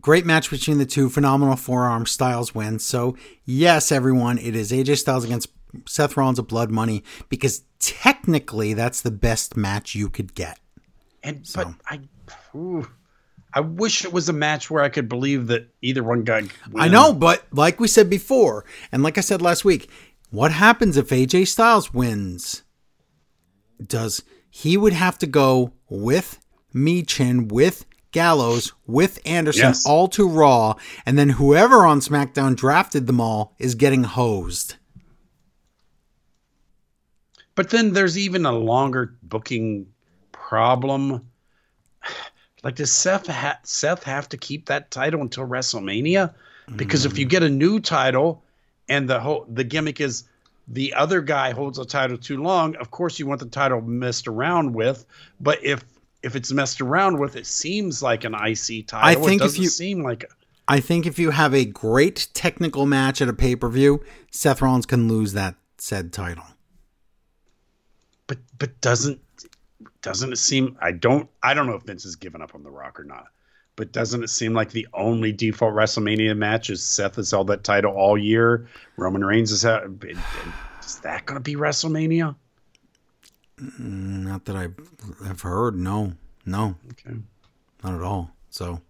Great 0.00 0.26
match 0.26 0.50
between 0.50 0.78
the 0.78 0.86
two. 0.86 1.08
Phenomenal 1.08 1.56
forearm. 1.56 2.06
Styles 2.06 2.54
wins. 2.54 2.84
So, 2.84 3.16
yes, 3.44 3.92
everyone, 3.92 4.38
it 4.38 4.56
is 4.56 4.72
AJ 4.72 4.98
Styles 4.98 5.24
against 5.24 5.48
Seth 5.86 6.16
Rollins 6.16 6.38
of 6.38 6.48
Blood 6.48 6.70
Money 6.70 7.04
because 7.28 7.62
technically 7.78 8.74
that's 8.74 9.00
the 9.00 9.10
best 9.10 9.56
match 9.56 9.94
you 9.94 10.08
could 10.08 10.34
get. 10.34 10.58
And 11.22 11.48
but 11.54 11.68
I, 11.88 12.00
ooh, 12.54 12.88
I 13.52 13.60
wish 13.60 14.04
it 14.04 14.12
was 14.12 14.28
a 14.28 14.32
match 14.32 14.70
where 14.70 14.82
I 14.82 14.88
could 14.88 15.08
believe 15.08 15.46
that 15.46 15.68
either 15.80 16.02
one 16.02 16.24
guy. 16.24 16.42
I 16.76 16.88
know, 16.88 17.12
but 17.12 17.44
like 17.52 17.78
we 17.78 17.88
said 17.88 18.10
before, 18.10 18.64
and 18.90 19.02
like 19.02 19.16
I 19.16 19.20
said 19.20 19.40
last 19.40 19.64
week, 19.64 19.88
what 20.30 20.50
happens 20.50 20.96
if 20.96 21.10
AJ 21.10 21.46
Styles 21.48 21.94
wins? 21.94 22.62
Does 23.84 24.22
he 24.50 24.76
would 24.76 24.92
have 24.92 25.18
to 25.18 25.26
go 25.26 25.72
with 25.88 26.38
Michin, 26.74 27.50
with 27.50 27.86
Gallows, 28.14 28.72
with 28.86 29.18
Anderson, 29.26 29.70
Yes. 29.70 29.84
all 29.84 30.06
to 30.08 30.28
Raw, 30.28 30.76
and 31.04 31.18
then 31.18 31.30
whoever 31.30 31.84
on 31.84 31.98
SmackDown 31.98 32.54
drafted 32.54 33.08
them 33.08 33.20
all 33.20 33.56
is 33.58 33.74
getting 33.74 34.04
hosed. 34.04 34.76
But 37.56 37.70
then 37.70 37.92
there's 37.92 38.16
even 38.16 38.46
a 38.46 38.52
longer 38.52 39.16
booking 39.22 39.88
problem. 40.32 41.28
Like, 42.62 42.76
does 42.76 42.90
Seth 42.90 43.26
ha- 43.26 43.58
Seth 43.62 44.04
have 44.04 44.26
to 44.30 44.38
keep 44.38 44.64
that 44.64 44.90
title 44.90 45.20
until 45.20 45.46
WrestleMania? 45.46 46.32
Because 46.76 47.04
if 47.04 47.18
you 47.18 47.26
mm. 47.26 47.28
get 47.28 47.42
a 47.42 47.50
new 47.50 47.78
title, 47.78 48.42
and 48.88 49.06
the 49.06 49.20
whole 49.20 49.44
the 49.52 49.64
gimmick 49.64 50.00
is 50.00 50.24
the 50.66 50.94
other 50.94 51.20
guy 51.20 51.52
holds 51.52 51.78
a 51.78 51.84
title 51.84 52.16
too 52.16 52.42
long, 52.42 52.74
of 52.76 52.90
course 52.90 53.18
you 53.18 53.26
want 53.26 53.40
the 53.40 53.46
title 53.46 53.82
messed 53.82 54.26
around 54.28 54.72
with. 54.72 55.04
But 55.38 55.62
if 55.62 55.84
if 56.24 56.34
it's 56.36 56.50
messed 56.52 56.80
around 56.80 57.18
with, 57.18 57.36
it 57.36 57.46
seems 57.46 58.02
like 58.02 58.24
an 58.24 58.34
IC 58.34 58.86
title. 58.88 59.00
I 59.02 59.14
think 59.14 59.42
it 59.42 59.44
if 59.44 59.50
doesn't 59.50 59.62
you- 59.62 59.68
seem 59.68 60.02
like. 60.02 60.24
I 60.66 60.80
think 60.80 61.04
if 61.06 61.18
you 61.18 61.30
have 61.30 61.52
a 61.54 61.66
great 61.66 62.28
technical 62.32 62.86
match 62.86 63.20
at 63.20 63.28
a 63.28 63.34
pay 63.34 63.54
per 63.54 63.68
view, 63.68 64.02
Seth 64.30 64.62
Rollins 64.62 64.86
can 64.86 65.08
lose 65.08 65.34
that 65.34 65.56
said 65.76 66.12
title. 66.12 66.44
but 68.26 68.38
but 68.58 68.80
doesn't 68.80 69.20
doesn't 70.00 70.32
it 70.32 70.36
seem 70.36 70.78
I 70.80 70.92
don't 70.92 71.28
I 71.42 71.52
don't 71.52 71.66
know 71.66 71.74
if 71.74 71.82
Vince 71.82 72.04
has 72.04 72.16
given 72.16 72.40
up 72.40 72.54
on 72.54 72.62
the 72.62 72.70
Rock 72.70 72.98
or 72.98 73.04
not, 73.04 73.26
but 73.76 73.92
doesn't 73.92 74.22
it 74.24 74.30
seem 74.30 74.54
like 74.54 74.70
the 74.70 74.86
only 74.94 75.32
default 75.32 75.74
WrestleMania 75.74 76.34
match 76.36 76.70
is 76.70 76.82
Seth 76.82 77.16
has 77.16 77.30
held 77.30 77.48
that 77.48 77.62
title 77.64 77.92
all 77.92 78.16
year, 78.16 78.66
Roman 78.96 79.22
Reigns 79.22 79.52
is 79.52 79.62
had, 79.62 80.02
is 80.82 81.00
that 81.00 81.26
going 81.26 81.36
to 81.36 81.40
be 81.40 81.56
WrestleMania? 81.56 82.36
Not 83.58 84.44
that 84.46 84.56
I 84.56 84.68
have 85.26 85.40
heard. 85.42 85.76
No, 85.76 86.14
no, 86.44 86.74
Okay. 86.92 87.16
not 87.82 87.94
at 87.94 88.00
all. 88.02 88.30
So 88.50 88.80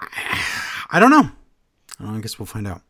I, 0.00 0.44
I 0.90 1.00
don't 1.00 1.10
know. 1.10 1.18
I, 1.98 2.02
don't 2.02 2.12
know. 2.12 2.18
I 2.18 2.20
guess 2.20 2.38
we'll 2.38 2.46
find 2.46 2.66
out. 2.66 2.82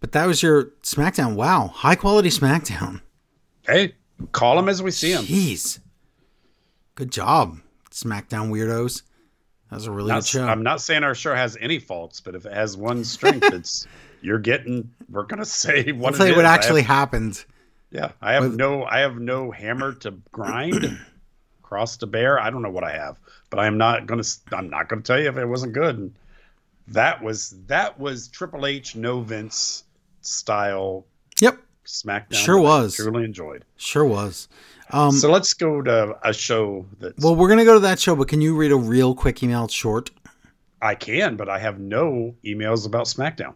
But 0.00 0.12
that 0.12 0.26
was 0.26 0.42
your 0.42 0.64
SmackDown. 0.82 1.34
Wow, 1.36 1.68
high 1.68 1.94
quality 1.94 2.28
SmackDown. 2.30 3.00
Hey, 3.62 3.94
call 4.32 4.56
them 4.56 4.68
as 4.68 4.82
we 4.82 4.90
see 4.90 5.12
them. 5.12 5.24
Jeez, 5.24 5.78
good 6.96 7.12
job, 7.12 7.58
SmackDown 7.90 8.50
weirdos. 8.50 9.02
That 9.70 9.76
was 9.76 9.86
a 9.86 9.92
really 9.92 10.08
Not- 10.08 10.22
good 10.22 10.26
show. 10.26 10.44
I'm 10.46 10.62
not 10.64 10.80
saying 10.80 11.04
our 11.04 11.14
show 11.14 11.34
has 11.34 11.56
any 11.60 11.78
faults, 11.78 12.20
but 12.20 12.34
if 12.34 12.44
it 12.44 12.52
has 12.52 12.76
one 12.76 13.04
strength, 13.04 13.44
it's 13.52 13.86
you're 14.20 14.40
getting. 14.40 14.90
We're 15.08 15.22
gonna 15.22 15.44
say 15.46 15.92
what 15.92 16.14
I'll 16.14 16.18
tell 16.18 16.26
it 16.26 16.30
you 16.30 16.36
what 16.36 16.44
actually 16.44 16.82
happened. 16.82 17.44
Yeah, 17.92 18.12
I 18.20 18.32
have 18.32 18.42
With- 18.44 18.56
no 18.56 18.84
I 18.84 19.00
have 19.00 19.18
no 19.18 19.50
hammer 19.50 19.92
to 19.96 20.12
grind, 20.32 20.98
cross 21.62 21.98
to 21.98 22.06
bear. 22.06 22.40
I 22.40 22.48
don't 22.50 22.62
know 22.62 22.70
what 22.70 22.84
I 22.84 22.92
have, 22.92 23.18
but 23.50 23.58
I 23.60 23.66
am 23.66 23.76
not 23.78 24.06
gonna 24.06 24.22
I'm 24.52 24.70
not 24.70 24.88
gonna 24.88 25.02
tell 25.02 25.20
you 25.20 25.28
if 25.28 25.36
it 25.36 25.46
wasn't 25.46 25.74
good. 25.74 25.98
And 25.98 26.14
that 26.88 27.22
was 27.22 27.54
that 27.66 28.00
was 28.00 28.28
Triple 28.28 28.64
H 28.66 28.96
no 28.96 29.20
Vince 29.20 29.84
style 30.22 31.04
Yep, 31.40 31.58
SmackDown. 31.84 32.34
Sure 32.34 32.60
that 32.62 32.66
I 32.68 32.80
was. 32.82 32.94
truly 32.96 33.24
enjoyed. 33.24 33.64
sure 33.76 34.04
was. 34.04 34.48
Um, 34.90 35.12
so 35.12 35.30
let's 35.30 35.52
go 35.54 35.80
to 35.82 36.16
a 36.22 36.32
show 36.32 36.86
that 37.00 37.18
well, 37.18 37.34
we're 37.36 37.48
gonna 37.48 37.64
go 37.64 37.74
to 37.74 37.80
that 37.80 37.98
show, 38.00 38.14
but 38.16 38.28
can 38.28 38.40
you 38.40 38.56
read 38.56 38.72
a 38.72 38.76
real 38.76 39.14
quick 39.14 39.42
email? 39.42 39.68
Short, 39.68 40.10
I 40.80 40.94
can, 40.94 41.36
but 41.36 41.48
I 41.48 41.58
have 41.58 41.78
no 41.78 42.34
emails 42.44 42.86
about 42.86 43.06
SmackDown. 43.06 43.54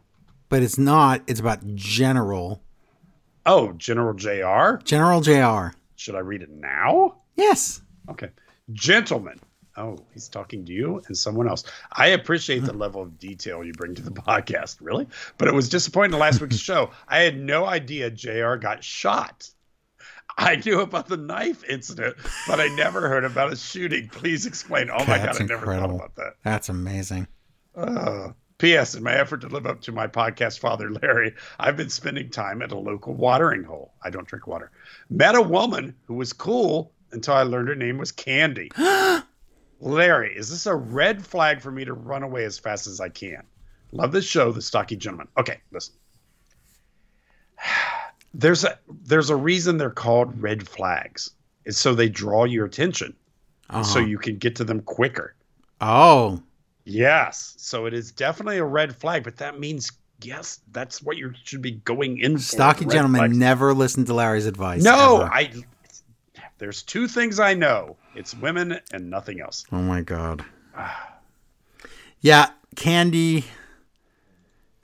but 0.49 0.63
it's 0.63 0.79
not. 0.79 1.23
It's 1.27 1.41
about 1.41 1.67
General 1.75 2.63
Oh, 3.47 3.73
General 3.73 4.13
Jr. 4.15 4.83
General 4.85 5.21
Jr. 5.21 5.77
Should 5.95 6.15
I 6.17 6.19
read 6.19 6.43
it 6.43 6.51
now? 6.51 7.17
Yes. 7.37 7.81
Okay. 8.11 8.31
Gentlemen. 8.73 9.39
Oh, 9.79 9.99
he's 10.13 10.29
talking 10.29 10.65
to 10.65 10.73
you 10.73 11.03
and 11.07 11.17
someone 11.17 11.49
else. 11.49 11.65
I 11.93 12.09
appreciate 12.09 12.65
the 12.65 12.73
level 12.77 13.03
of 13.03 13.19
detail 13.19 13.63
you 13.63 13.73
bring 13.73 13.95
to 13.95 14.03
the 14.03 14.11
podcast, 14.11 14.79
really. 14.81 15.07
But 15.39 15.49
it 15.49 15.55
was 15.55 15.69
disappointing 15.69 16.15
in 16.15 16.19
last 16.19 16.41
week's 16.41 16.57
show. 16.57 16.91
I 17.07 17.21
had 17.21 17.39
no 17.39 17.67
idea 17.67 18.11
JR 18.11 18.55
got 18.57 18.83
shot. 18.83 19.49
I 20.39 20.57
knew 20.57 20.81
about 20.81 21.09
the 21.09 21.17
knife 21.17 21.63
incident, 21.65 22.17
but 22.47 22.61
I 22.61 22.69
never 22.69 23.09
heard 23.09 23.25
about 23.25 23.53
a 23.53 23.57
shooting. 23.57 24.09
Please 24.09 24.45
explain. 24.45 24.91
Oh 24.91 24.99
my 25.07 25.19
God, 25.19 25.29
I 25.41 25.45
never 25.45 25.55
incredible. 25.55 25.79
thought 25.79 25.95
about 25.95 26.15
that. 26.17 26.33
That's 26.43 26.69
amazing. 26.69 27.27
Uh, 27.75 28.31
P.S. 28.59 28.95
In 28.95 29.03
my 29.03 29.13
effort 29.13 29.43
to 29.43 29.49
live 29.49 29.67
up 29.67 29.83
to 29.83 29.93
my 29.93 30.07
podcast 30.07 30.59
father, 30.61 30.91
Larry, 30.91 31.35
I've 31.59 31.77
been 31.77 31.91
spending 31.91 32.31
time 32.31 32.63
at 32.63 32.73
a 32.73 32.79
local 32.79 33.15
watering 33.15 33.65
hole. 33.65 33.93
I 34.03 34.11
don't 34.11 34.27
drink 34.27 34.47
water. 34.47 34.71
Met 35.11 35.35
a 35.35 35.43
woman 35.43 35.95
who 36.07 36.15
was 36.15 36.33
cool 36.33 36.93
until 37.13 37.35
I 37.35 37.43
learned 37.43 37.69
her 37.69 37.75
name 37.75 37.99
was 37.99 38.13
Candy. 38.13 38.71
Larry, 39.81 40.35
is 40.35 40.49
this 40.49 40.65
a 40.67 40.75
red 40.75 41.25
flag 41.25 41.61
for 41.61 41.71
me 41.71 41.85
to 41.85 41.93
run 41.93 42.23
away 42.23 42.45
as 42.45 42.59
fast 42.59 42.87
as 42.87 42.99
I 43.01 43.11
can? 43.11 43.43
Love 43.93 44.13
this 44.13 44.25
show, 44.25 44.51
The 44.53 44.63
Stocky 44.63 44.97
Gentleman. 44.97 45.29
Okay, 45.39 45.59
listen. 45.71 45.95
There's 48.35 48.65
a 48.65 48.79
there's 49.05 49.31
a 49.31 49.37
reason 49.37 49.79
they're 49.79 49.89
called 49.89 50.43
red 50.43 50.69
flags. 50.69 51.31
It's 51.65 51.79
so 51.79 51.95
they 51.95 52.11
draw 52.11 52.45
your 52.45 52.67
attention, 52.67 53.15
Uh-huh. 53.71 53.83
so 53.83 53.99
you 53.99 54.19
can 54.19 54.37
get 54.37 54.57
to 54.57 54.65
them 54.65 54.83
quicker. 54.83 55.35
oh, 55.81 56.43
Yes. 56.87 57.55
So 57.59 57.87
it 57.87 57.93
is 57.93 58.13
definitely 58.13 58.59
a 58.59 58.65
red 58.65 58.97
flag, 58.97 59.25
but 59.25 59.37
that 59.39 59.59
means 59.59 59.91
yes, 60.23 60.61
that's 60.73 61.03
what 61.03 61.17
you 61.17 61.33
should 61.45 61.61
be 61.61 61.73
going 61.73 62.19
in 62.19 62.37
for. 62.37 62.43
stocky 62.43 62.87
gentleman 62.87 63.19
flags. 63.21 63.37
never 63.37 63.75
listen 63.75 64.05
to 64.07 64.15
Larry's 64.15 64.47
advice. 64.47 64.83
No, 64.83 65.23
ever. 65.23 65.35
I 65.35 65.53
there's 66.59 66.83
two 66.83 67.09
things 67.09 67.39
I 67.39 67.55
know. 67.55 67.97
It's 68.15 68.35
women 68.35 68.81
and 68.93 69.11
nothing 69.11 69.41
else. 69.41 69.67
Oh 69.71 69.83
my 69.83 70.01
god. 70.01 70.45
Yeah, 72.23 72.49
Candy. 72.75 73.45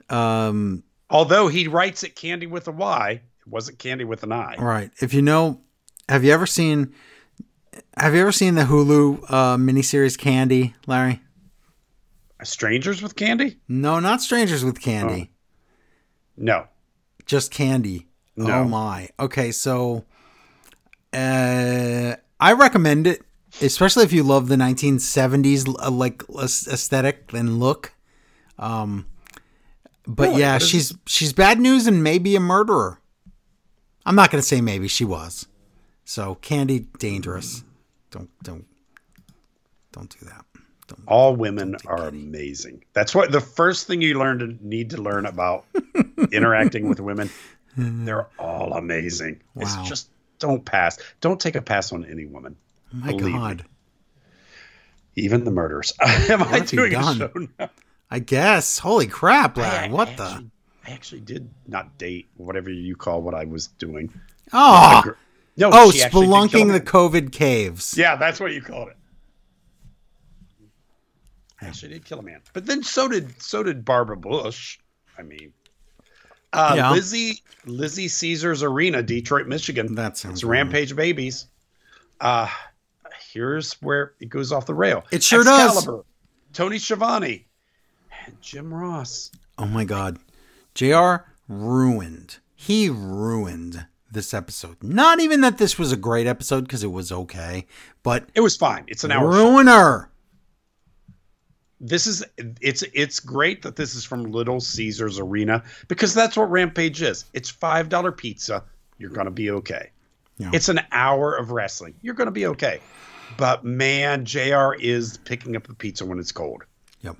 Um. 0.09 0.83
Although 1.09 1.47
he 1.47 1.67
writes 1.67 2.03
it 2.03 2.15
candy 2.15 2.45
with 2.45 2.67
a 2.67 2.71
Y, 2.71 3.09
it 3.11 3.47
wasn't 3.47 3.79
candy 3.79 4.05
with 4.05 4.23
an 4.23 4.31
I. 4.31 4.55
Right. 4.55 4.91
If 5.01 5.13
you 5.13 5.21
know, 5.23 5.59
have 6.07 6.23
you 6.23 6.31
ever 6.31 6.45
seen? 6.45 6.93
Have 7.97 8.13
you 8.13 8.21
ever 8.21 8.31
seen 8.31 8.55
the 8.55 8.63
Hulu 8.63 9.25
uh, 9.29 9.57
miniseries 9.57 10.17
Candy, 10.17 10.75
Larry? 10.85 11.21
Strangers 12.43 13.01
with 13.01 13.15
candy? 13.15 13.59
No, 13.67 13.99
not 13.99 14.21
Strangers 14.21 14.63
with 14.63 14.79
Candy. 14.81 15.31
No. 16.37 16.67
Just 17.25 17.51
Candy. 17.51 18.07
No. 18.35 18.51
Oh 18.51 18.63
my. 18.65 19.09
Okay, 19.19 19.51
so 19.51 20.05
uh, 21.13 22.15
I 22.39 22.53
recommend 22.53 23.07
it, 23.07 23.21
especially 23.61 24.03
if 24.03 24.11
you 24.13 24.23
love 24.23 24.47
the 24.47 24.55
1970s 24.55 25.73
uh, 25.81 25.91
like 25.91 26.23
aesthetic 26.37 27.31
and 27.33 27.59
look. 27.59 27.93
Um, 28.57 29.05
but 30.05 30.29
Really? 30.29 30.41
yeah, 30.41 30.57
she's 30.57 30.93
she's 31.05 31.31
bad 31.33 31.59
news 31.59 31.87
and 31.87 32.03
maybe 32.03 32.35
a 32.35 32.39
murderer. 32.39 32.99
I'm 34.05 34.15
not 34.15 34.31
gonna 34.31 34.41
say 34.41 34.59
maybe 34.59 34.87
she 34.87 35.05
was. 35.05 35.47
So 36.03 36.35
Candy 36.35 36.87
dangerous. 36.99 37.63
Don't 38.11 38.29
don't 38.43 38.65
don't 39.93 40.09
do 40.19 40.25
that. 40.25 40.45
Don't. 40.95 41.07
All 41.07 41.35
women 41.35 41.75
are 41.85 42.07
amazing. 42.07 42.83
That's 42.93 43.13
what 43.15 43.31
the 43.31 43.41
first 43.41 43.87
thing 43.87 44.01
you 44.01 44.17
learn 44.17 44.39
to 44.39 44.57
need 44.65 44.91
to 44.91 45.01
learn 45.01 45.25
about 45.25 45.65
interacting 46.31 46.89
with 46.89 46.99
women. 46.99 47.29
They're 47.77 48.27
all 48.39 48.73
amazing. 48.73 49.41
Wow. 49.55 49.63
It's 49.63 49.89
just 49.89 50.09
don't 50.39 50.63
pass. 50.63 50.99
Don't 51.21 51.39
take 51.39 51.55
a 51.55 51.61
pass 51.61 51.91
on 51.91 52.05
any 52.05 52.25
woman. 52.25 52.55
My 52.91 53.07
Believe 53.07 53.25
me. 53.25 53.31
God. 53.33 53.65
Even 55.15 55.43
the 55.43 55.51
murders. 55.51 55.93
Am 56.01 56.43
I 56.43 56.59
doing 56.59 56.95
a 56.95 57.15
show 57.15 57.31
now? 57.59 57.69
I 58.09 58.19
guess. 58.19 58.79
Holy 58.79 59.07
crap, 59.07 59.57
I- 59.57 59.61
Larry. 59.61 59.87
I 59.87 59.91
What 59.91 60.09
actually- 60.09 60.25
the? 60.43 60.49
I 60.85 60.91
actually 60.91 61.21
did 61.21 61.49
not 61.65 61.97
date 61.97 62.27
whatever 62.35 62.69
you 62.69 62.95
call 62.97 63.21
what 63.21 63.33
I 63.33 63.45
was 63.45 63.67
doing. 63.67 64.13
Oh, 64.51 65.01
No, 65.55 65.69
oh, 65.71 65.91
she 65.91 66.01
actually 66.03 66.25
did 66.27 66.31
kill 66.31 66.43
a 66.43 66.47
spelunking 66.49 66.71
the. 66.73 66.81
COVID 66.81 67.31
caves. 67.31 67.95
Yeah, 67.97 68.17
that's 68.17 68.39
what 68.41 68.51
you 68.53 68.61
called 68.61 68.89
it. 68.89 68.97
Actually 71.67 71.93
did 71.93 72.05
kill 72.05 72.19
a 72.19 72.23
man, 72.23 72.41
but 72.53 72.65
then 72.65 72.83
so 72.83 73.07
did 73.07 73.41
so 73.41 73.63
did 73.63 73.83
Barbara 73.85 74.17
Bush. 74.17 74.79
I 75.17 75.21
mean, 75.23 75.53
uh, 76.51 76.73
Yeah. 76.75 76.91
Lizzie 76.91 77.41
Lizzie 77.65 78.07
Caesar's 78.07 78.63
Arena, 78.63 79.01
Detroit, 79.03 79.47
Michigan. 79.47 79.95
That 79.95 80.17
sounds 80.17 80.39
it's. 80.39 80.43
Rampage 80.43 80.95
Babies. 80.95 81.47
Uh 82.19 82.47
here's 83.31 83.73
where 83.81 84.13
it 84.19 84.29
goes 84.29 84.51
off 84.51 84.65
the 84.65 84.73
rail. 84.75 85.03
It 85.11 85.23
sure 85.23 85.43
does. 85.43 85.87
Tony 86.53 86.77
Schiavone, 86.77 87.47
and 88.27 88.39
Jim 88.41 88.71
Ross. 88.73 89.31
Oh 89.57 89.65
my 89.65 89.85
God. 89.85 90.19
JR 90.75 91.15
ruined. 91.47 92.37
He 92.55 92.89
ruined 92.89 93.87
this 94.11 94.33
episode. 94.33 94.77
Not 94.83 95.19
even 95.19 95.41
that 95.41 95.57
this 95.57 95.79
was 95.79 95.91
a 95.91 95.97
great 95.97 96.27
episode 96.27 96.61
because 96.61 96.83
it 96.83 96.91
was 96.91 97.11
okay, 97.11 97.65
but 98.03 98.29
It 98.35 98.41
was 98.41 98.55
fine. 98.55 98.83
It's 98.87 99.03
an 99.03 99.11
hour. 99.11 99.31
show. 99.31 100.09
This 101.83 102.07
is 102.07 102.23
it's 102.61 102.81
it's 102.93 103.19
great 103.19 103.61
that 103.63 103.75
this 103.75 103.93
is 103.93 104.05
from 104.05 104.23
Little 104.23 104.61
Caesars 104.61 105.19
Arena 105.19 105.63
because 105.89 106.13
that's 106.13 106.37
what 106.37 106.49
Rampage 106.49 107.01
is. 107.01 107.25
It's 107.33 107.49
five 107.49 107.89
dollar 107.89 108.11
pizza. 108.11 108.63
You're 108.97 109.09
gonna 109.09 109.31
be 109.31 109.51
okay. 109.51 109.89
Yeah. 110.37 110.49
It's 110.53 110.69
an 110.69 110.79
hour 110.93 111.35
of 111.35 111.51
wrestling. 111.51 111.93
You're 112.01 112.13
gonna 112.15 112.31
be 112.31 112.47
okay. 112.47 112.79
But 113.37 113.65
man, 113.65 114.23
Jr. 114.23 114.73
is 114.79 115.17
picking 115.17 115.57
up 115.57 115.67
the 115.67 115.73
pizza 115.73 116.05
when 116.05 116.19
it's 116.19 116.31
cold. 116.31 116.63
Yep. 117.01 117.17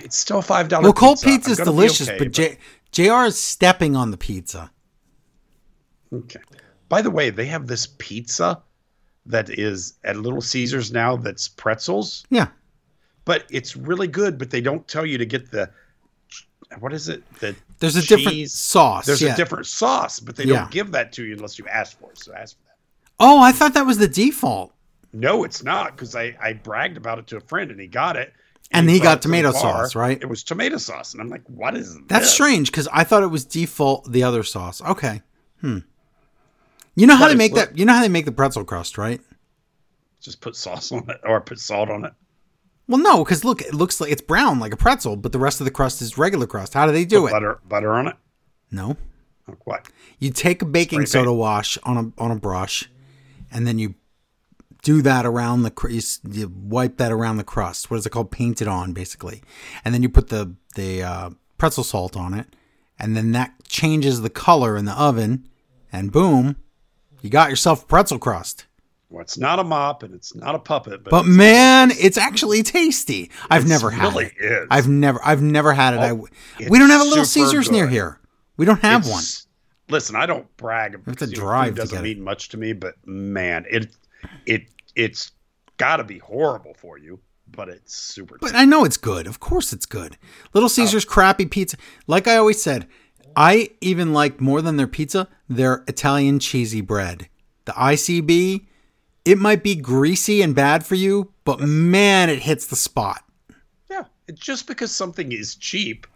It's 0.00 0.16
still 0.16 0.40
five 0.40 0.68
dollar. 0.68 0.84
Well, 0.84 0.92
cold 0.94 1.20
pizza. 1.20 1.50
is 1.50 1.60
I'm 1.60 1.66
gonna 1.66 1.76
be 1.76 1.82
delicious, 1.82 2.08
okay, 2.08 2.18
but 2.18 2.32
J- 2.32 2.58
JR 2.92 3.26
is 3.26 3.38
stepping 3.38 3.94
on 3.94 4.10
the 4.10 4.16
pizza. 4.16 4.70
okay. 6.12 6.40
By 6.88 7.02
the 7.02 7.10
way, 7.10 7.28
they 7.28 7.44
have 7.46 7.66
this 7.66 7.86
pizza 7.98 8.62
that 9.26 9.50
is 9.50 9.98
at 10.02 10.16
Little 10.16 10.40
Caesars 10.40 10.90
now. 10.90 11.16
That's 11.16 11.48
pretzels. 11.48 12.24
Yeah. 12.30 12.48
But 13.28 13.44
it's 13.50 13.76
really 13.76 14.08
good. 14.08 14.38
But 14.38 14.48
they 14.48 14.62
don't 14.62 14.88
tell 14.88 15.04
you 15.04 15.18
to 15.18 15.26
get 15.26 15.50
the 15.50 15.70
what 16.78 16.94
is 16.94 17.10
it? 17.10 17.22
The 17.40 17.54
There's 17.78 17.96
a 17.96 18.02
different 18.02 18.50
sauce. 18.50 19.04
There's 19.04 19.20
yeah. 19.20 19.34
a 19.34 19.36
different 19.36 19.66
sauce, 19.66 20.18
but 20.18 20.34
they 20.34 20.44
Yeah. 20.44 20.60
don't 20.60 20.70
give 20.70 20.92
that 20.92 21.12
to 21.12 21.24
you 21.24 21.34
unless 21.34 21.58
you 21.58 21.66
ask 21.68 21.98
for 22.00 22.10
it. 22.10 22.18
So 22.18 22.32
ask 22.32 22.56
for 22.56 22.62
that. 22.64 22.76
Oh, 23.20 23.38
I 23.38 23.52
thought 23.52 23.74
that 23.74 23.84
was 23.84 23.98
the 23.98 24.08
default. 24.08 24.72
No, 25.12 25.44
it's 25.44 25.62
not 25.62 25.94
because 25.94 26.16
I 26.16 26.36
I 26.42 26.54
bragged 26.54 26.96
about 26.96 27.18
it 27.18 27.26
to 27.28 27.36
a 27.36 27.40
friend 27.40 27.70
and 27.70 27.78
he 27.78 27.86
got 27.86 28.16
it. 28.16 28.32
And 28.70 28.88
he 28.88 28.98
brought 28.98 29.04
got 29.04 29.14
to 29.16 29.28
tomato 29.28 29.52
sauce, 29.52 29.94
right? 29.94 30.18
It 30.20 30.26
was 30.28 30.42
tomato 30.42 30.78
sauce, 30.78 31.12
and 31.12 31.20
I'm 31.22 31.28
like, 31.28 31.44
what 31.48 31.76
is 31.76 31.94
that?" 31.94 32.08
That's 32.08 32.30
strange 32.30 32.70
because 32.70 32.88
I 32.92 33.04
thought 33.04 33.22
it 33.22 33.28
was 33.28 33.44
default 33.44 34.10
the 34.10 34.22
other 34.22 34.42
sauce. 34.42 34.80
Okay. 34.82 35.20
Hmm. 35.60 35.78
You 36.94 37.06
know 37.06 37.16
how 37.16 37.28
they 37.28 37.34
make 37.34 37.54
that? 37.54 37.76
You 37.76 37.84
know 37.84 37.92
how 37.92 38.00
they 38.02 38.08
make 38.08 38.24
the 38.24 38.32
pretzel 38.32 38.64
crust, 38.64 38.96
right? 38.96 39.20
Just 40.22 40.40
put 40.40 40.56
sauce 40.56 40.92
on 40.92 41.08
it 41.10 41.20
or 41.24 41.40
put 41.42 41.60
salt 41.60 41.90
on 41.90 42.06
it. 42.06 42.12
Well, 42.88 42.98
no, 42.98 43.22
because 43.22 43.44
look, 43.44 43.60
it 43.60 43.74
looks 43.74 44.00
like 44.00 44.10
it's 44.10 44.22
brown 44.22 44.58
like 44.58 44.72
a 44.72 44.76
pretzel, 44.76 45.16
but 45.16 45.32
the 45.32 45.38
rest 45.38 45.60
of 45.60 45.66
the 45.66 45.70
crust 45.70 46.00
is 46.00 46.16
regular 46.18 46.46
crust. 46.46 46.72
How 46.74 46.86
do 46.86 46.92
they 46.92 47.04
do 47.04 47.20
Put 47.22 47.26
it? 47.28 47.32
butter 47.32 47.60
butter 47.68 47.92
on 47.92 48.08
it. 48.08 48.16
No. 48.70 48.96
Like 49.46 49.66
what? 49.66 49.88
You 50.18 50.30
take 50.30 50.62
a 50.62 50.66
baking 50.66 51.00
Spray 51.00 51.06
soda 51.06 51.28
paint. 51.30 51.38
wash 51.38 51.78
on 51.84 51.96
a 52.16 52.22
on 52.22 52.30
a 52.30 52.36
brush, 52.36 52.88
and 53.52 53.66
then 53.66 53.78
you 53.78 53.94
do 54.82 55.02
that 55.02 55.26
around 55.26 55.62
the 55.64 55.70
cr- 55.70 55.88
you, 55.90 55.98
s- 55.98 56.20
you 56.30 56.48
wipe 56.54 56.96
that 56.98 57.12
around 57.12 57.36
the 57.36 57.44
crust. 57.44 57.90
What 57.90 57.98
is 57.98 58.06
it 58.06 58.10
called? 58.10 58.30
Paint 58.30 58.62
it 58.62 58.68
on, 58.68 58.92
basically, 58.92 59.42
and 59.84 59.92
then 59.94 60.02
you 60.02 60.08
put 60.08 60.28
the 60.28 60.54
the 60.74 61.02
uh, 61.02 61.30
pretzel 61.58 61.84
salt 61.84 62.16
on 62.16 62.32
it, 62.32 62.46
and 62.98 63.16
then 63.16 63.32
that 63.32 63.52
changes 63.68 64.20
the 64.22 64.30
color 64.30 64.76
in 64.76 64.84
the 64.86 64.92
oven, 64.92 65.46
and 65.92 66.10
boom, 66.12 66.56
you 67.20 67.28
got 67.28 67.50
yourself 67.50 67.82
a 67.82 67.86
pretzel 67.86 68.18
crust. 68.18 68.66
Well, 69.10 69.22
it's 69.22 69.38
not 69.38 69.58
a 69.58 69.64
mop 69.64 70.02
and 70.02 70.14
it's 70.14 70.34
not 70.34 70.54
a 70.54 70.58
puppet, 70.58 71.02
but, 71.02 71.10
But 71.10 71.20
it's- 71.20 71.36
man, 71.36 71.90
it's 71.92 72.18
actually 72.18 72.62
tasty. 72.62 73.30
I've 73.50 73.62
It's 73.62 73.70
never 73.70 73.90
had 73.90 74.08
really 74.12 74.26
it. 74.26 74.34
is. 74.38 74.66
I've 74.70 74.88
never 74.88 75.18
I've 75.24 75.40
never 75.42 75.72
had 75.72 75.94
it. 75.94 76.00
Oh, 76.00 76.28
I, 76.60 76.68
we 76.68 76.78
don't 76.78 76.90
have 76.90 77.00
a 77.00 77.04
Little 77.04 77.22
it's 77.22 77.30
Caesars 77.32 77.70
near 77.70 77.88
here. 77.88 78.20
We 78.58 78.66
don't 78.66 78.82
have 78.82 79.06
one. 79.08 79.24
Listen, 79.88 80.16
I 80.16 80.26
don't 80.26 80.54
brag. 80.58 80.92
have 80.92 81.04
because, 81.06 81.30
to 81.30 81.34
you 81.34 81.40
know, 81.40 81.46
drive 81.48 81.68
food 81.68 81.76
doesn't 81.76 81.98
it. 81.98 82.02
mean 82.02 82.22
much 82.22 82.50
to 82.50 82.58
me, 82.58 82.74
but 82.74 82.94
man, 83.06 83.64
it 83.70 83.90
it 84.44 84.66
it's 84.94 85.30
got 85.78 85.96
to 85.96 86.04
be 86.04 86.18
horrible 86.18 86.74
for 86.74 86.98
you, 86.98 87.18
but 87.50 87.70
it's 87.70 87.94
super. 87.94 88.36
But 88.38 88.54
I 88.54 88.66
know 88.66 88.84
it's 88.84 88.98
good. 88.98 89.26
Of 89.26 89.40
course 89.40 89.72
it's 89.72 89.86
good. 89.86 90.18
Little 90.52 90.66
oh. 90.66 90.68
Caesars 90.68 91.06
crappy 91.06 91.46
pizza. 91.46 91.78
Like 92.06 92.28
I 92.28 92.36
always 92.36 92.60
said, 92.60 92.86
I 93.36 93.70
even 93.80 94.12
like 94.12 94.38
more 94.40 94.60
than 94.60 94.76
their 94.76 94.86
pizza, 94.86 95.28
their 95.48 95.82
Italian 95.88 96.38
cheesy 96.40 96.82
bread. 96.82 97.28
The 97.64 97.72
ICB, 97.72 98.66
it 99.28 99.38
might 99.38 99.62
be 99.62 99.74
greasy 99.74 100.42
and 100.42 100.54
bad 100.54 100.84
for 100.86 100.94
you, 100.94 101.32
but 101.44 101.60
man, 101.60 102.30
it 102.30 102.40
hits 102.40 102.66
the 102.66 102.76
spot. 102.76 103.22
yeah, 103.90 104.04
just 104.34 104.66
because 104.66 104.90
something 104.94 105.32
is 105.32 105.54
cheap. 105.56 106.06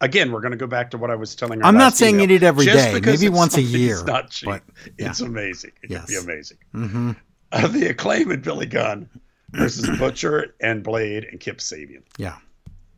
Again, 0.00 0.30
we're 0.30 0.40
going 0.40 0.52
to 0.52 0.56
go 0.58 0.68
back 0.68 0.90
to 0.92 0.98
what 0.98 1.10
I 1.10 1.16
was 1.16 1.34
telling. 1.34 1.60
I'm 1.64 1.76
not 1.76 1.96
saying 1.96 2.20
email. 2.20 2.36
it 2.36 2.42
every 2.44 2.64
Just 2.66 2.92
day, 2.92 3.00
maybe 3.00 3.28
once 3.28 3.56
a 3.56 3.62
year, 3.62 3.94
It's 3.96 4.04
not 4.06 4.30
cheap. 4.30 4.48
but, 4.48 4.62
yeah. 4.96 5.10
It's 5.10 5.20
amazing. 5.20 5.72
It 5.82 5.90
Yes. 5.90 6.06
be 6.06 6.16
amazing. 6.16 6.58
hmm 6.72 7.12
Uh, 7.50 7.66
the 7.66 7.88
acclaim 7.88 8.30
and 8.30 8.40
Billy 8.42 8.66
Gunn 8.66 9.08
versus 9.50 9.88
Butcher 9.98 10.54
and 10.60 10.84
Blade 10.84 11.24
and 11.24 11.40
Kip 11.40 11.58
Sabian. 11.58 12.02
Yeah. 12.16 12.36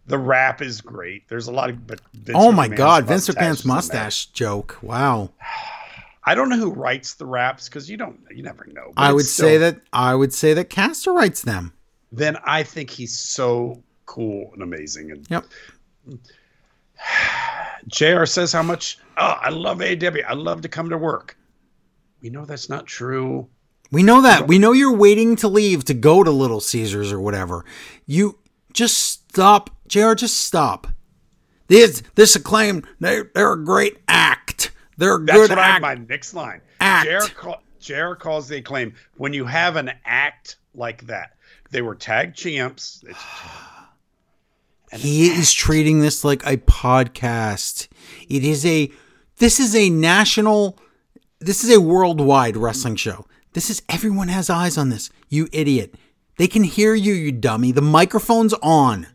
The 0.09 0.19
rap 0.19 0.61
is 0.61 0.81
great. 0.83 1.27
There's 1.29 1.47
a 1.47 1.53
lot 1.53 1.71
of 1.71 1.87
but 1.87 2.01
Vince 2.13 2.37
Oh 2.39 2.53
my 2.53 2.69
McMahon's 2.69 2.77
God, 2.77 3.07
Vince 3.07 3.29
McMahon's 3.29 3.61
is 3.61 3.65
in 3.65 3.69
there. 3.69 3.77
mustache 3.77 4.27
joke. 4.27 4.77
Wow. 4.83 5.31
I 6.25 6.35
don't 6.35 6.49
know 6.51 6.59
who 6.59 6.71
writes 6.71 7.15
the 7.15 7.27
raps 7.27 7.69
because 7.69 7.89
you 7.89 7.97
don't, 7.97 8.21
you 8.31 8.43
never 8.43 8.67
know. 8.67 8.93
I 8.97 9.13
would 9.13 9.25
still- 9.27 9.47
say 9.47 9.59
that 9.59 9.81
I 9.93 10.15
would 10.15 10.35
say 10.35 10.53
that 10.55 10.71
Caster 10.71 11.13
writes 11.13 11.43
them. 11.43 11.73
Then 12.13 12.37
I 12.45 12.63
think 12.63 12.91
he's 12.91 13.19
so 13.19 13.83
cool 14.07 14.51
and 14.53 14.63
amazing. 14.63 15.11
And 15.13 15.27
Yep. 15.31 15.45
Jr. 17.89 18.25
says 18.27 18.53
how 18.53 18.63
much. 18.63 18.99
Oh, 19.17 19.37
I 19.41 19.49
love 19.51 19.79
AEW. 19.79 20.25
I 20.27 20.35
love 20.35 20.63
to 20.63 20.69
come 20.69 20.91
to 20.91 20.99
work. 20.99 21.37
We 22.21 22.31
know 22.31 22.45
that's 22.45 22.69
not 22.69 22.87
true. 22.87 23.49
We 23.91 24.03
know 24.03 24.23
that. 24.23 24.47
We 24.47 24.59
know 24.59 24.73
you're 24.73 24.97
waiting 24.97 25.37
to 25.37 25.49
leave 25.49 25.85
to 25.87 25.95
go 25.95 26.23
to 26.23 26.31
Little 26.31 26.61
Caesars 26.61 27.13
or 27.13 27.21
whatever. 27.21 27.65
You 28.07 28.39
just 28.73 28.99
stop, 28.99 29.71
JR, 29.89 30.13
just 30.15 30.39
stop. 30.39 30.87
This 31.69 32.03
this 32.15 32.37
acclaim, 32.37 32.85
they're, 33.01 33.31
they're 33.35 33.53
a 33.53 33.65
great 33.65 33.99
act. 34.09 34.40
They're 35.01 35.19
That's 35.19 35.39
good 35.39 35.51
what 35.51 35.59
I 35.59 35.69
act. 35.69 35.83
my 35.83 35.95
next 35.95 36.35
line. 36.35 36.61
act. 36.79 37.09
JR, 37.09 37.35
call, 37.35 38.15
calls 38.17 38.49
the 38.49 38.59
acclaim 38.59 38.93
when 39.17 39.33
you 39.33 39.47
have 39.47 39.77
an 39.77 39.93
act 40.05 40.57
like 40.75 41.07
that. 41.07 41.37
They 41.71 41.81
were 41.81 41.95
tag 41.97 42.35
champs. 42.35 43.03
He 44.93 45.29
is 45.29 45.53
treating 45.53 46.01
this 46.01 46.25
like 46.25 46.45
a 46.45 46.57
podcast. 46.57 47.87
It 48.29 48.43
is 48.43 48.67
a 48.67 48.91
this 49.37 49.61
is 49.61 49.77
a 49.77 49.89
national 49.89 50.81
this 51.39 51.63
is 51.63 51.71
a 51.71 51.81
worldwide 51.81 52.57
wrestling 52.57 52.97
show. 52.97 53.25
This 53.53 53.71
is 53.71 53.83
everyone 53.89 54.27
has 54.27 54.51
eyes 54.51 54.77
on 54.77 54.89
this. 54.89 55.09
You 55.29 55.49
idiot. 55.53 55.95
They 56.39 56.49
can 56.49 56.65
hear 56.65 56.97
you, 56.97 57.13
you 57.13 57.31
dummy. 57.31 57.71
The 57.71 57.81
microphone's 57.81 58.53
on. 58.55 59.07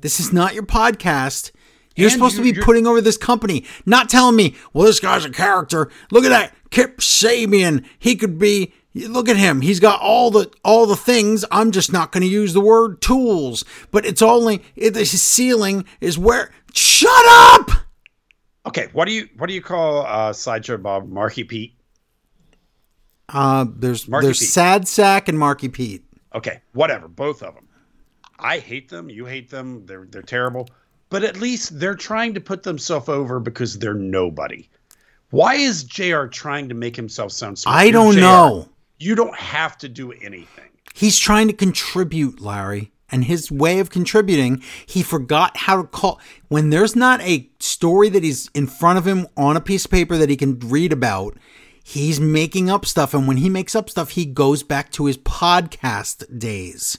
This 0.00 0.18
is 0.18 0.32
not 0.32 0.54
your 0.54 0.64
podcast. 0.64 1.52
You're 1.96 2.06
And 2.06 2.12
supposed 2.14 2.36
to 2.36 2.42
you- 2.44 2.52
be 2.52 2.56
you're- 2.56 2.64
putting 2.64 2.86
over 2.86 3.00
this 3.00 3.16
company, 3.16 3.64
not 3.86 4.08
telling 4.08 4.36
me, 4.36 4.54
well, 4.72 4.86
this 4.86 5.00
guy's 5.00 5.24
a 5.24 5.30
character. 5.30 5.90
Look 6.10 6.24
at 6.24 6.30
that. 6.30 6.54
Kip 6.70 6.98
Sabian. 6.98 7.84
He 7.98 8.16
could 8.16 8.38
be 8.38 8.72
look 8.94 9.28
at 9.28 9.36
him. 9.36 9.60
He's 9.60 9.80
got 9.80 10.00
all 10.00 10.30
the 10.30 10.50
all 10.64 10.86
the 10.86 10.96
things. 10.96 11.44
I'm 11.50 11.70
just 11.70 11.92
not 11.92 12.12
going 12.12 12.22
to 12.22 12.28
use 12.28 12.52
the 12.54 12.60
word 12.60 13.00
tools. 13.02 13.64
But 13.90 14.06
it's 14.06 14.22
only 14.22 14.62
it, 14.76 14.94
his 14.96 15.20
ceiling 15.20 15.84
is 16.00 16.18
where 16.18 16.50
Shut 16.74 17.10
up! 17.26 17.70
okay, 18.66 18.88
what 18.94 19.06
do 19.06 19.12
you 19.12 19.28
what 19.36 19.48
do 19.48 19.52
you 19.54 19.60
call 19.60 20.06
uh, 20.06 20.32
sideshow 20.32 20.78
Bob 20.78 21.08
Marky 21.08 21.44
Pete? 21.44 21.76
Uh 23.28 23.66
there's 23.76 24.08
Marky 24.08 24.26
there's 24.26 24.40
Pete. 24.40 24.48
Sad 24.48 24.88
Sack 24.88 25.28
and 25.28 25.38
Marky 25.38 25.68
Pete. 25.68 26.04
Okay, 26.34 26.62
whatever, 26.72 27.08
both 27.08 27.42
of 27.42 27.54
them. 27.54 27.68
I 28.38 28.58
hate 28.58 28.88
them. 28.88 29.08
You 29.10 29.26
hate 29.26 29.50
them. 29.50 29.84
They're 29.86 30.06
they're 30.08 30.22
terrible. 30.22 30.68
But 31.12 31.24
at 31.24 31.36
least 31.36 31.78
they're 31.78 31.94
trying 31.94 32.32
to 32.32 32.40
put 32.40 32.62
themselves 32.62 33.06
over 33.06 33.38
because 33.38 33.78
they're 33.78 33.92
nobody. 33.92 34.66
Why 35.28 35.56
is 35.56 35.84
JR 35.84 36.24
trying 36.24 36.70
to 36.70 36.74
make 36.74 36.96
himself 36.96 37.32
sound 37.32 37.58
smart? 37.58 37.76
I 37.76 37.90
don't 37.90 38.14
JR. 38.14 38.20
know. 38.20 38.68
You 38.98 39.14
don't 39.14 39.36
have 39.36 39.76
to 39.78 39.90
do 39.90 40.12
anything. 40.12 40.70
He's 40.94 41.18
trying 41.18 41.48
to 41.48 41.52
contribute, 41.52 42.40
Larry. 42.40 42.92
And 43.10 43.24
his 43.24 43.52
way 43.52 43.78
of 43.78 43.90
contributing, 43.90 44.62
he 44.86 45.02
forgot 45.02 45.54
how 45.58 45.82
to 45.82 45.86
call. 45.86 46.18
When 46.48 46.70
there's 46.70 46.96
not 46.96 47.20
a 47.20 47.50
story 47.60 48.08
that 48.08 48.22
he's 48.22 48.48
in 48.54 48.66
front 48.66 48.96
of 48.96 49.06
him 49.06 49.26
on 49.36 49.54
a 49.54 49.60
piece 49.60 49.84
of 49.84 49.90
paper 49.90 50.16
that 50.16 50.30
he 50.30 50.36
can 50.36 50.58
read 50.60 50.94
about, 50.94 51.36
he's 51.84 52.20
making 52.20 52.70
up 52.70 52.86
stuff. 52.86 53.12
And 53.12 53.28
when 53.28 53.36
he 53.36 53.50
makes 53.50 53.76
up 53.76 53.90
stuff, 53.90 54.12
he 54.12 54.24
goes 54.24 54.62
back 54.62 54.90
to 54.92 55.04
his 55.04 55.18
podcast 55.18 56.38
days. 56.38 56.96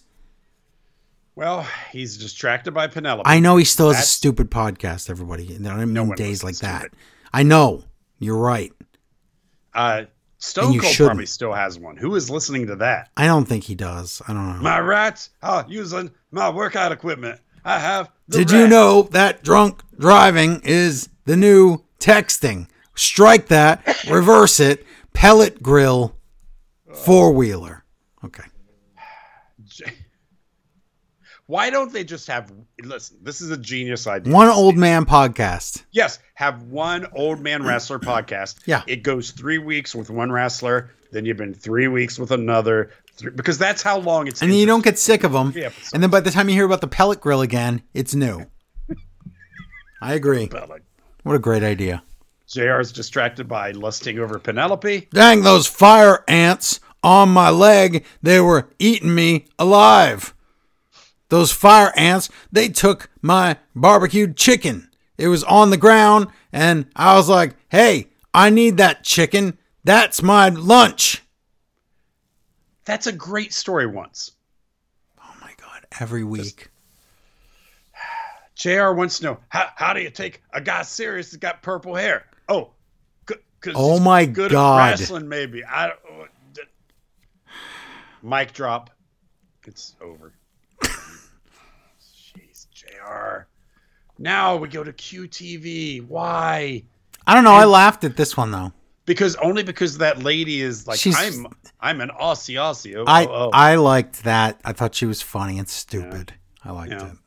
Well, 1.35 1.67
he's 1.91 2.17
distracted 2.17 2.73
by 2.73 2.87
Penelope. 2.87 3.23
I 3.25 3.39
know 3.39 3.57
he 3.57 3.65
still 3.65 3.91
has 3.91 4.03
a 4.03 4.07
stupid 4.07 4.51
podcast, 4.51 5.09
everybody. 5.09 5.55
I 5.55 5.57
don't 5.57 5.91
mean 5.93 6.07
one 6.07 6.15
days 6.15 6.43
like 6.43 6.57
that. 6.57 6.85
it. 6.85 6.93
I 7.33 7.43
know. 7.43 7.83
You're 8.19 8.37
right. 8.37 8.71
Uh, 9.73 10.03
Stone 10.37 10.79
Cold 10.79 10.93
shouldn't. 10.93 11.07
probably 11.09 11.25
still 11.25 11.53
has 11.53 11.79
one. 11.79 11.97
Who 11.97 12.15
is 12.15 12.29
listening 12.29 12.67
to 12.67 12.75
that? 12.77 13.09
I 13.17 13.25
don't 13.25 13.45
think 13.45 13.63
he 13.63 13.75
does. 13.75 14.21
I 14.27 14.33
don't 14.33 14.57
know. 14.57 14.61
My 14.61 14.79
rats 14.79 15.31
are 15.41 15.65
using 15.67 16.11
my 16.31 16.49
workout 16.49 16.91
equipment. 16.91 17.39
I 17.65 17.79
have. 17.79 18.11
Did 18.29 18.51
you 18.51 18.67
know 18.67 19.03
that 19.11 19.43
drunk 19.43 19.81
driving 19.97 20.61
is 20.63 21.09
the 21.25 21.37
new 21.37 21.83
texting? 21.99 22.67
Strike 22.93 23.47
that, 23.47 24.05
reverse 24.09 24.59
it, 24.59 24.85
pellet 25.13 25.63
grill, 25.63 26.15
four 26.93 27.31
wheeler. 27.31 27.83
Okay. 28.23 28.43
Why 31.53 31.69
don't 31.69 31.93
they 31.93 32.03
just 32.03 32.25
have? 32.29 32.51
Listen, 32.81 33.17
this 33.21 33.39
is 33.39 33.51
a 33.51 33.57
genius 33.57 34.07
idea. 34.07 34.33
One 34.33 34.47
old 34.47 34.75
man 34.75 35.05
podcast. 35.05 35.83
Yes, 35.91 36.17
have 36.33 36.63
one 36.63 37.05
old 37.13 37.41
man 37.41 37.61
wrestler 37.61 37.99
podcast. 37.99 38.55
Yeah. 38.65 38.81
It 38.87 39.03
goes 39.03 39.29
three 39.29 39.59
weeks 39.59 39.93
with 39.93 40.09
one 40.09 40.31
wrestler, 40.31 40.89
then 41.11 41.25
you've 41.25 41.37
been 41.37 41.53
three 41.53 41.87
weeks 41.87 42.17
with 42.17 42.31
another, 42.31 42.89
because 43.35 43.59
that's 43.59 43.83
how 43.83 43.99
long 43.99 44.25
it's. 44.25 44.41
And 44.41 44.49
then 44.49 44.57
you 44.57 44.65
don't 44.65 44.83
get 44.83 44.97
sick 44.97 45.23
of 45.23 45.31
them. 45.31 45.53
And 45.93 46.01
then 46.01 46.09
by 46.09 46.21
the 46.21 46.31
time 46.31 46.49
you 46.49 46.55
hear 46.55 46.65
about 46.65 46.81
the 46.81 46.87
pellet 46.87 47.21
grill 47.21 47.41
again, 47.41 47.83
it's 47.93 48.15
new. 48.15 48.47
I 50.01 50.15
agree. 50.15 50.49
Like, 50.51 50.81
What 51.21 51.35
a 51.35 51.39
great 51.39 51.61
idea. 51.61 52.01
Jr. 52.47 52.79
is 52.79 52.91
distracted 52.91 53.47
by 53.47 53.73
lusting 53.73 54.17
over 54.17 54.39
Penelope. 54.39 55.07
Dang 55.13 55.43
those 55.43 55.67
fire 55.67 56.23
ants 56.27 56.79
on 57.03 57.29
my 57.29 57.51
leg. 57.51 58.05
They 58.23 58.39
were 58.39 58.69
eating 58.79 59.13
me 59.13 59.45
alive. 59.59 60.33
Those 61.33 61.51
fire 61.51 61.91
ants, 61.95 62.29
they 62.51 62.69
took 62.69 63.09
my 63.23 63.57
barbecued 63.73 64.37
chicken. 64.37 64.91
It 65.17 65.29
was 65.29 65.43
on 65.45 65.71
the 65.71 65.77
ground, 65.77 66.27
and 66.51 66.85
I 66.95 67.15
was 67.15 67.27
like, 67.27 67.55
hey, 67.69 68.09
I 68.35 68.51
need 68.51 68.77
that 68.77 69.03
chicken. 69.03 69.57
That's 69.83 70.21
my 70.21 70.49
lunch. 70.49 71.23
That's 72.85 73.07
a 73.07 73.11
great 73.11 73.51
story. 73.51 73.87
Once 73.87 74.33
Oh 75.19 75.33
my 75.41 75.49
God, 75.57 75.87
every 75.99 76.23
week. 76.23 76.69
Jr. 78.53 78.91
wants 78.91 79.17
to 79.17 79.23
know 79.23 79.39
how 79.49 79.69
how 79.73 79.93
do 79.93 80.01
you 80.01 80.11
take 80.11 80.43
a 80.53 80.61
guy 80.61 80.83
serious 80.83 81.31
that's 81.31 81.37
got 81.37 81.63
purple 81.63 81.95
hair? 81.95 82.27
Oh, 82.47 82.73
Oh 83.73 83.99
my 83.99 84.27
good 84.27 84.51
God. 84.51 84.99
wrestling 84.99 85.27
maybe. 85.27 85.65
I 85.65 85.93
Mic 88.21 88.53
drop. 88.53 88.91
It's 89.65 89.95
over. 89.99 90.33
Jr. 93.05 93.45
Now 94.19 94.55
we 94.57 94.67
go 94.67 94.83
to 94.83 94.93
QTV. 94.93 96.07
Why? 96.07 96.83
I 97.25 97.33
don't 97.33 97.43
know. 97.43 97.53
I 97.53 97.65
laughed 97.65 98.03
at 98.03 98.15
this 98.17 98.37
one, 98.37 98.51
though. 98.51 98.71
Because 99.05 99.35
only 99.37 99.63
because 99.63 99.97
that 99.97 100.23
lady 100.23 100.61
is 100.61 100.87
like 100.87 100.99
She's- 100.99 101.15
I'm. 101.19 101.47
I'm 101.81 101.99
an 101.99 102.09
Aussie 102.09 102.55
Aussie. 102.55 102.95
Oh, 102.95 103.03
I, 103.05 103.25
oh, 103.25 103.29
oh. 103.31 103.49
I 103.51 103.75
liked 103.75 104.23
that. 104.23 104.61
I 104.63 104.71
thought 104.71 104.95
she 104.95 105.05
was 105.05 105.21
funny 105.21 105.59
and 105.59 105.67
stupid. 105.67 106.33
I 106.63 106.71
liked 106.71 106.91
Yeah. 106.93 107.07
it. 107.07 107.17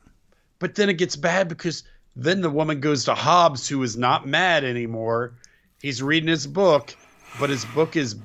But 0.59 0.73
then 0.73 0.89
it 0.89 0.95
gets 0.95 1.15
bad 1.15 1.47
because 1.47 1.83
then 2.15 2.41
the 2.41 2.49
woman 2.49 2.79
goes 2.79 3.05
to 3.05 3.13
Hobbs, 3.13 3.69
who 3.69 3.83
is 3.83 3.95
not 3.95 4.25
mad 4.27 4.63
anymore. 4.63 5.33
He's 5.79 6.01
reading 6.01 6.29
his 6.29 6.47
book, 6.47 6.95
but 7.39 7.51
his 7.51 7.63
book 7.65 7.95
is 7.95 8.15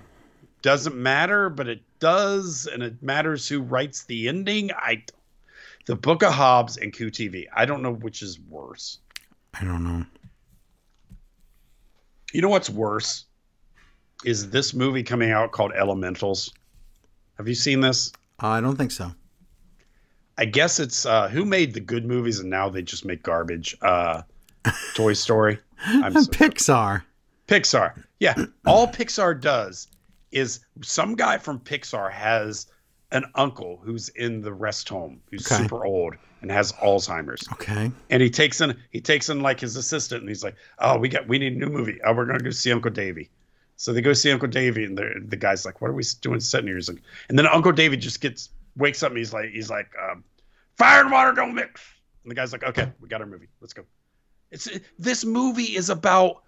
doesn't 0.63 0.97
matter, 0.97 1.51
but 1.51 1.69
it 1.69 1.83
does, 1.99 2.67
and 2.73 2.83
it 2.83 3.03
matters 3.03 3.47
who 3.49 3.61
writes 3.61 4.05
the 4.05 4.29
ending. 4.29 4.71
I, 4.73 5.03
the 5.87 5.97
Book 5.97 6.23
of 6.23 6.33
Hobbs 6.33 6.77
and 6.77 6.93
QTV. 6.93 7.47
I 7.55 7.65
don't 7.65 7.83
know 7.83 7.93
which 7.93 8.23
is 8.23 8.39
worse. 8.41 8.99
I 9.55 9.65
don't 9.65 9.85
know. 9.85 10.05
You 12.33 12.41
know 12.41 12.49
what's 12.49 12.71
worse 12.71 13.27
is 14.25 14.51
this 14.51 14.73
movie 14.73 15.03
coming 15.03 15.31
out 15.31 15.53
called 15.53 15.73
Elementals. 15.73 16.53
Have 17.37 17.49
you 17.49 17.55
seen 17.55 17.81
this? 17.81 18.13
Uh, 18.43 18.49
I 18.49 18.61
don't 18.61 18.77
think 18.77 18.91
so. 18.91 19.13
I 20.39 20.47
guess 20.47 20.81
it's 20.81 21.05
uh, 21.05 21.29
who 21.29 21.45
made 21.45 21.75
the 21.75 21.81
good 21.81 22.07
movies 22.07 22.39
and 22.39 22.49
now 22.49 22.69
they 22.69 22.83
just 22.83 23.05
make 23.05 23.23
garbage. 23.23 23.77
Uh, 23.83 24.23
Toy 24.95 25.13
Story. 25.13 25.59
I'm 25.85 26.13
so 26.13 26.31
Pixar. 26.31 27.03
Pixar. 27.49 28.03
Yeah. 28.21 28.35
All 28.65 28.89
Pixar 28.89 29.39
does 29.41 29.89
is 30.31 30.61
some 30.83 31.15
guy 31.15 31.37
from 31.39 31.61
Pixar 31.61 32.11
has 32.11 32.67
an 33.13 33.25
uncle 33.37 33.81
who's 33.85 34.09
in 34.11 34.41
the 34.41 34.53
rest 34.53 34.89
home, 34.89 35.21
who's 35.31 35.47
Okay. 35.47 35.63
super 35.63 35.85
old 35.85 36.15
and 36.41 36.51
has 36.51 36.73
Alzheimer's. 36.73 37.47
Okay. 37.53 37.93
And 38.11 38.23
he 38.23 38.29
takes 38.31 38.61
in 38.61 38.77
he 38.91 39.01
takes 39.01 39.29
in 39.29 39.41
like 39.41 39.61
his 39.61 39.77
assistant 39.77 40.23
and 40.23 40.29
he's 40.29 40.43
like, 40.43 40.57
Oh, 40.81 40.99
we 40.99 41.09
got 41.09 41.29
we 41.29 41.39
need 41.39 41.53
a 41.53 41.57
new 41.57 41.69
movie. 41.69 42.01
Oh, 42.05 42.13
we're 42.15 42.25
gonna 42.27 42.41
go 42.41 42.51
see 42.51 42.73
Uncle 42.73 42.91
Davy. 42.91 43.31
So 43.77 43.93
they 43.93 44.01
go 44.01 44.13
see 44.13 44.31
Uncle 44.33 44.49
Davy 44.49 44.85
and 44.85 44.99
the 44.99 45.15
the 45.29 45.37
guy's 45.37 45.65
like, 45.65 45.81
What 45.81 45.91
are 45.91 45.95
we 45.95 46.03
doing 46.21 46.41
sitting 46.41 46.67
here? 46.67 46.81
Like, 46.89 47.03
and 47.29 47.39
then 47.39 47.47
Uncle 47.47 47.73
Davy 47.73 47.97
just 47.97 48.21
gets 48.21 48.49
wakes 48.77 49.03
up 49.03 49.11
and 49.11 49.19
he's 49.19 49.33
like 49.33 49.51
he's 49.51 49.71
like, 49.71 49.91
um, 50.03 50.25
fire 50.77 51.03
and 51.03 51.13
water 51.13 51.33
don't 51.33 51.55
mix. 51.55 51.81
And 52.25 52.31
the 52.31 52.35
guy's 52.35 52.53
like, 52.53 52.65
Okay, 52.65 52.91
we 53.01 53.09
got 53.09 53.21
our 53.21 53.27
movie. 53.27 53.49
Let's 53.61 53.73
go. 53.75 53.85
It's 54.51 54.69
this 54.99 55.25
movie 55.25 55.77
is 55.77 55.91
about 55.91 56.43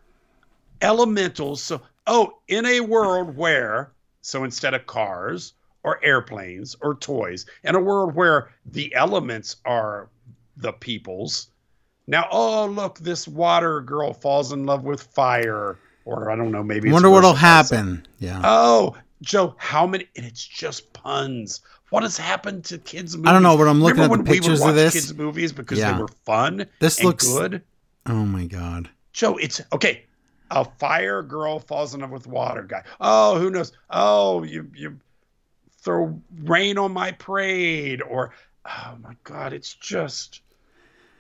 elementals. 0.83 1.63
So, 1.63 1.81
oh, 2.07 2.39
in 2.49 2.67
a 2.67 2.81
world 2.81 3.37
where, 3.37 3.93
so 4.23 4.45
instead 4.45 4.75
of 4.75 4.87
cars 4.87 5.55
or 5.85 6.03
airplanes 6.05 6.75
or 6.81 6.95
toys, 6.97 7.47
in 7.63 7.75
a 7.77 7.81
world 7.81 8.15
where 8.15 8.51
the 8.67 8.93
elements 8.95 9.57
are 9.65 10.09
the 10.57 10.73
peoples. 10.73 11.49
Now, 12.07 12.27
oh, 12.31 12.67
look, 12.67 12.99
this 12.99 13.29
water 13.29 13.81
girl 13.81 14.13
falls 14.13 14.53
in 14.53 14.67
love 14.67 14.85
with 14.85 15.03
fire. 15.03 15.79
Or 16.07 16.31
I 16.31 16.37
don't 16.37 16.51
know, 16.53 16.63
maybe. 16.63 16.91
Wonder 16.93 17.09
what'll 17.11 17.31
worse 17.33 17.41
than 17.41 17.43
that. 17.67 17.71
happen. 17.71 18.07
Yeah. 18.19 18.41
Oh, 18.45 18.97
Joe, 19.23 19.55
how 19.59 19.87
many? 19.87 20.07
And 20.17 20.27
it's 20.27 20.45
just 20.45 20.93
puns. 20.93 21.61
What 21.91 22.03
has 22.03 22.19
happened 22.19 22.65
to 22.67 22.79
kids' 22.79 23.17
movies? 23.17 23.31
I 23.31 23.33
don't 23.33 23.43
know, 23.43 23.57
but 23.57 23.69
I'm 23.69 23.81
looking 23.81 23.97
Remember 24.03 24.15
at 24.17 24.17
the 24.19 24.23
when 24.23 24.25
we 24.25 24.35
pictures 24.41 24.61
of 24.63 24.75
this? 24.75 24.93
Kids' 24.93 25.15
movies 25.15 25.53
because 25.53 25.79
Yeah. 25.79 25.93
they 25.95 26.01
were 26.03 26.09
fun. 26.27 26.67
This 26.81 26.99
and 26.99 27.07
looks- 27.07 27.27
good. 27.27 27.63
Oh 28.07 28.27
my 28.27 28.45
god. 28.45 28.91
Joe, 29.15 29.37
it's 29.39 29.63
okay. 29.73 30.05
A 30.51 30.65
fire 30.79 31.23
girl 31.23 31.59
falls 31.59 31.95
in 31.95 32.01
love 32.03 32.11
with 32.11 32.27
water 32.27 32.63
guy. 32.65 32.83
Oh, 33.01 33.39
who 33.39 33.49
knows? 33.51 33.73
Oh, 33.91 34.43
you 34.43 34.71
you 34.75 34.99
throw 35.85 36.21
rain 36.43 36.79
on 36.79 36.93
my 36.93 37.13
parade, 37.13 38.03
or 38.03 38.33
oh 38.65 38.97
my 39.03 39.15
god, 39.23 39.53
it's 39.53 39.75
just 39.75 40.41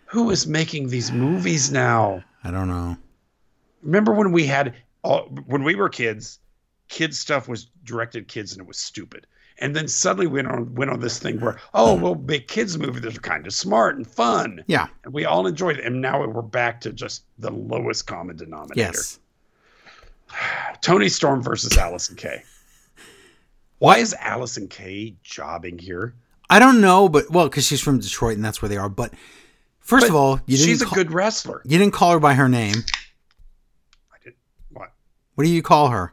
who 0.06 0.30
is 0.30 0.46
making 0.46 0.88
these 0.88 1.12
movies 1.12 1.70
now? 1.70 2.24
I 2.42 2.50
don't 2.50 2.68
know. 2.68 2.96
Remember 3.82 4.12
when 4.12 4.32
we 4.32 4.46
had 4.46 4.74
all, 5.02 5.24
when 5.46 5.64
we 5.64 5.74
were 5.74 5.88
kids, 5.88 6.38
kids 6.88 7.18
stuff 7.18 7.48
was 7.48 7.66
directed 7.84 8.28
kids 8.28 8.52
and 8.52 8.60
it 8.60 8.66
was 8.66 8.78
stupid. 8.78 9.26
And 9.58 9.76
then 9.76 9.86
suddenly 9.86 10.26
we 10.26 10.42
went 10.42 10.48
on 10.48 10.74
went 10.74 10.90
on 10.90 11.00
this 11.00 11.18
thing 11.18 11.40
where 11.40 11.60
oh 11.74 11.96
hmm. 11.96 12.02
we'll 12.02 12.14
make 12.16 12.48
kids 12.48 12.76
movies 12.76 13.02
that 13.02 13.16
are 13.16 13.20
kind 13.20 13.46
of 13.46 13.52
smart 13.52 13.96
and 13.96 14.06
fun. 14.06 14.64
Yeah. 14.66 14.88
And 15.04 15.12
we 15.12 15.24
all 15.24 15.46
enjoyed 15.46 15.78
it. 15.78 15.84
And 15.84 16.00
now 16.00 16.26
we're 16.26 16.42
back 16.42 16.80
to 16.82 16.92
just 16.92 17.24
the 17.38 17.50
lowest 17.50 18.06
common 18.06 18.36
denominator. 18.36 18.80
Yes. 18.80 19.20
Toni 20.80 21.08
Storm 21.08 21.42
versus 21.42 21.72
Allysin 21.72 22.16
Kay. 22.16 22.42
Why 23.84 23.98
is 23.98 24.14
Allysin 24.20 24.68
Kay 24.70 25.16
jobbing 25.22 25.78
here? 25.78 26.14
I 26.50 26.58
don't 26.58 26.80
know, 26.80 27.08
but 27.08 27.30
well, 27.30 27.48
because 27.48 27.66
she's 27.66 27.80
from 27.80 27.98
Detroit 28.00 28.36
and 28.36 28.44
that's 28.44 28.60
where 28.62 28.68
they 28.68 28.76
are. 28.76 28.88
But 28.88 29.12
first 29.80 30.08
of 30.08 30.14
all, 30.14 30.40
you 30.46 30.56
didn't 30.56 30.66
she's 30.68 30.82
a 30.82 30.86
call- 30.86 30.94
good 30.94 31.12
wrestler. 31.12 31.62
you 31.64 31.78
didn't 31.78 31.94
call 31.94 32.12
her 32.12 32.20
by 32.20 32.34
her 32.34 32.48
name. 32.48 32.76
I 34.12 34.16
did 34.22 34.34
what? 34.70 34.92
What 35.34 35.44
do 35.44 35.50
you 35.50 35.62
call 35.62 35.88
her? 35.88 36.12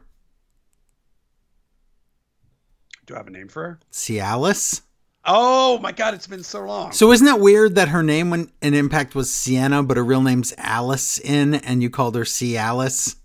Do 3.06 3.14
I 3.14 3.18
have 3.18 3.26
a 3.26 3.30
name 3.30 3.48
for 3.48 3.62
her? 3.62 3.80
Cialis? 3.92 4.82
Oh 5.24 5.78
my 5.78 5.92
god, 5.92 6.14
it's 6.14 6.26
been 6.26 6.42
so 6.42 6.64
long. 6.64 6.92
So 6.92 7.12
isn't 7.12 7.26
that 7.26 7.40
weird 7.40 7.76
that 7.76 7.88
her 7.88 8.02
name 8.02 8.30
when 8.30 8.50
in 8.60 8.74
Impact 8.74 9.14
was 9.14 9.32
Sienna, 9.32 9.82
but 9.82 9.96
her 9.96 10.04
real 10.04 10.22
name's 10.22 10.52
Alice 10.58 11.18
in, 11.18 11.54
and 11.54 11.82
you 11.82 11.90
called 11.90 12.16
her 12.16 12.22
Cialis? 12.24 13.16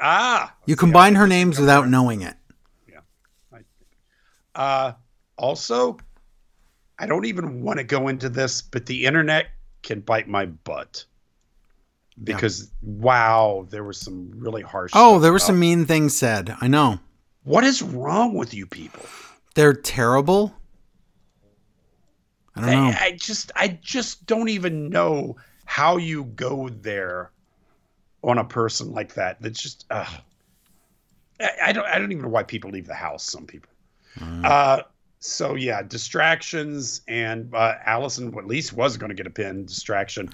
ah, 0.00 0.54
You 0.66 0.76
combine 0.76 1.16
her 1.16 1.26
names 1.26 1.58
without 1.58 1.88
knowing 1.88 2.22
it. 2.22 2.34
Uh, 4.60 4.92
also, 5.38 5.96
I 6.98 7.06
don't 7.06 7.24
even 7.24 7.62
want 7.62 7.78
to 7.78 7.84
go 7.84 8.08
into 8.08 8.28
this, 8.28 8.60
but 8.60 8.84
the 8.84 9.06
internet 9.06 9.46
can 9.82 10.00
bite 10.00 10.28
my 10.28 10.44
butt. 10.44 11.06
Because 12.22 12.70
wow, 12.82 13.66
there 13.70 13.84
was 13.84 13.98
some 13.98 14.30
really 14.36 14.60
harsh. 14.60 14.92
Oh, 14.94 15.18
there 15.18 15.32
were 15.32 15.38
some 15.38 15.58
mean 15.58 15.86
things 15.86 16.14
said. 16.14 16.54
I 16.60 16.68
know. 16.68 17.00
What 17.44 17.64
is 17.64 17.80
wrong 17.80 18.34
with 18.34 18.52
you 18.52 18.66
people? 18.66 19.02
They're 19.54 19.72
terrible. 19.72 20.54
I 22.54 22.60
don't 22.60 22.70
know. 22.70 22.90
I, 22.90 22.98
I 23.00 23.10
just 23.12 23.52
I 23.56 23.68
just 23.80 24.26
don't 24.26 24.50
even 24.50 24.90
know 24.90 25.36
how 25.64 25.96
you 25.96 26.24
go 26.24 26.68
there 26.68 27.30
on 28.22 28.36
a 28.36 28.44
person 28.44 28.92
like 28.92 29.14
that. 29.14 29.40
That's 29.40 29.62
just 29.62 29.86
uh, 29.90 30.04
I, 31.40 31.50
I 31.64 31.72
don't 31.72 31.86
I 31.86 31.98
don't 31.98 32.12
even 32.12 32.24
know 32.24 32.28
why 32.28 32.42
people 32.42 32.70
leave 32.70 32.86
the 32.86 32.94
house. 32.94 33.24
Some 33.24 33.46
people. 33.46 33.70
Uh, 34.20 34.82
so 35.20 35.54
yeah, 35.54 35.82
distractions 35.82 37.02
and 37.06 37.54
uh, 37.54 37.74
Allysin 37.86 38.36
at 38.36 38.46
least 38.46 38.72
was 38.72 38.96
going 38.96 39.10
to 39.10 39.14
get 39.14 39.26
a 39.26 39.30
pin. 39.30 39.66
Distraction. 39.66 40.30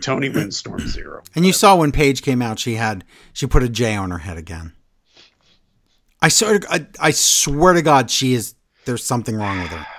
Toni 0.00 0.28
wins 0.34 0.56
Storm 0.56 0.86
Zero. 0.86 1.22
And 1.34 1.44
you 1.44 1.52
saw 1.52 1.76
when 1.76 1.92
Paige 1.92 2.22
came 2.22 2.40
out, 2.40 2.58
she 2.58 2.74
had 2.74 3.04
she 3.32 3.46
put 3.46 3.62
a 3.62 3.68
J 3.68 3.96
on 3.96 4.10
her 4.10 4.18
head 4.18 4.38
again. 4.38 4.72
I 6.20 6.28
swear, 6.28 6.60
I, 6.68 6.86
I 7.00 7.10
swear 7.12 7.74
to 7.74 7.82
God, 7.82 8.10
she 8.10 8.34
is. 8.34 8.54
There's 8.84 9.04
something 9.04 9.36
wrong 9.36 9.58
with 9.60 9.68
her. 9.68 9.86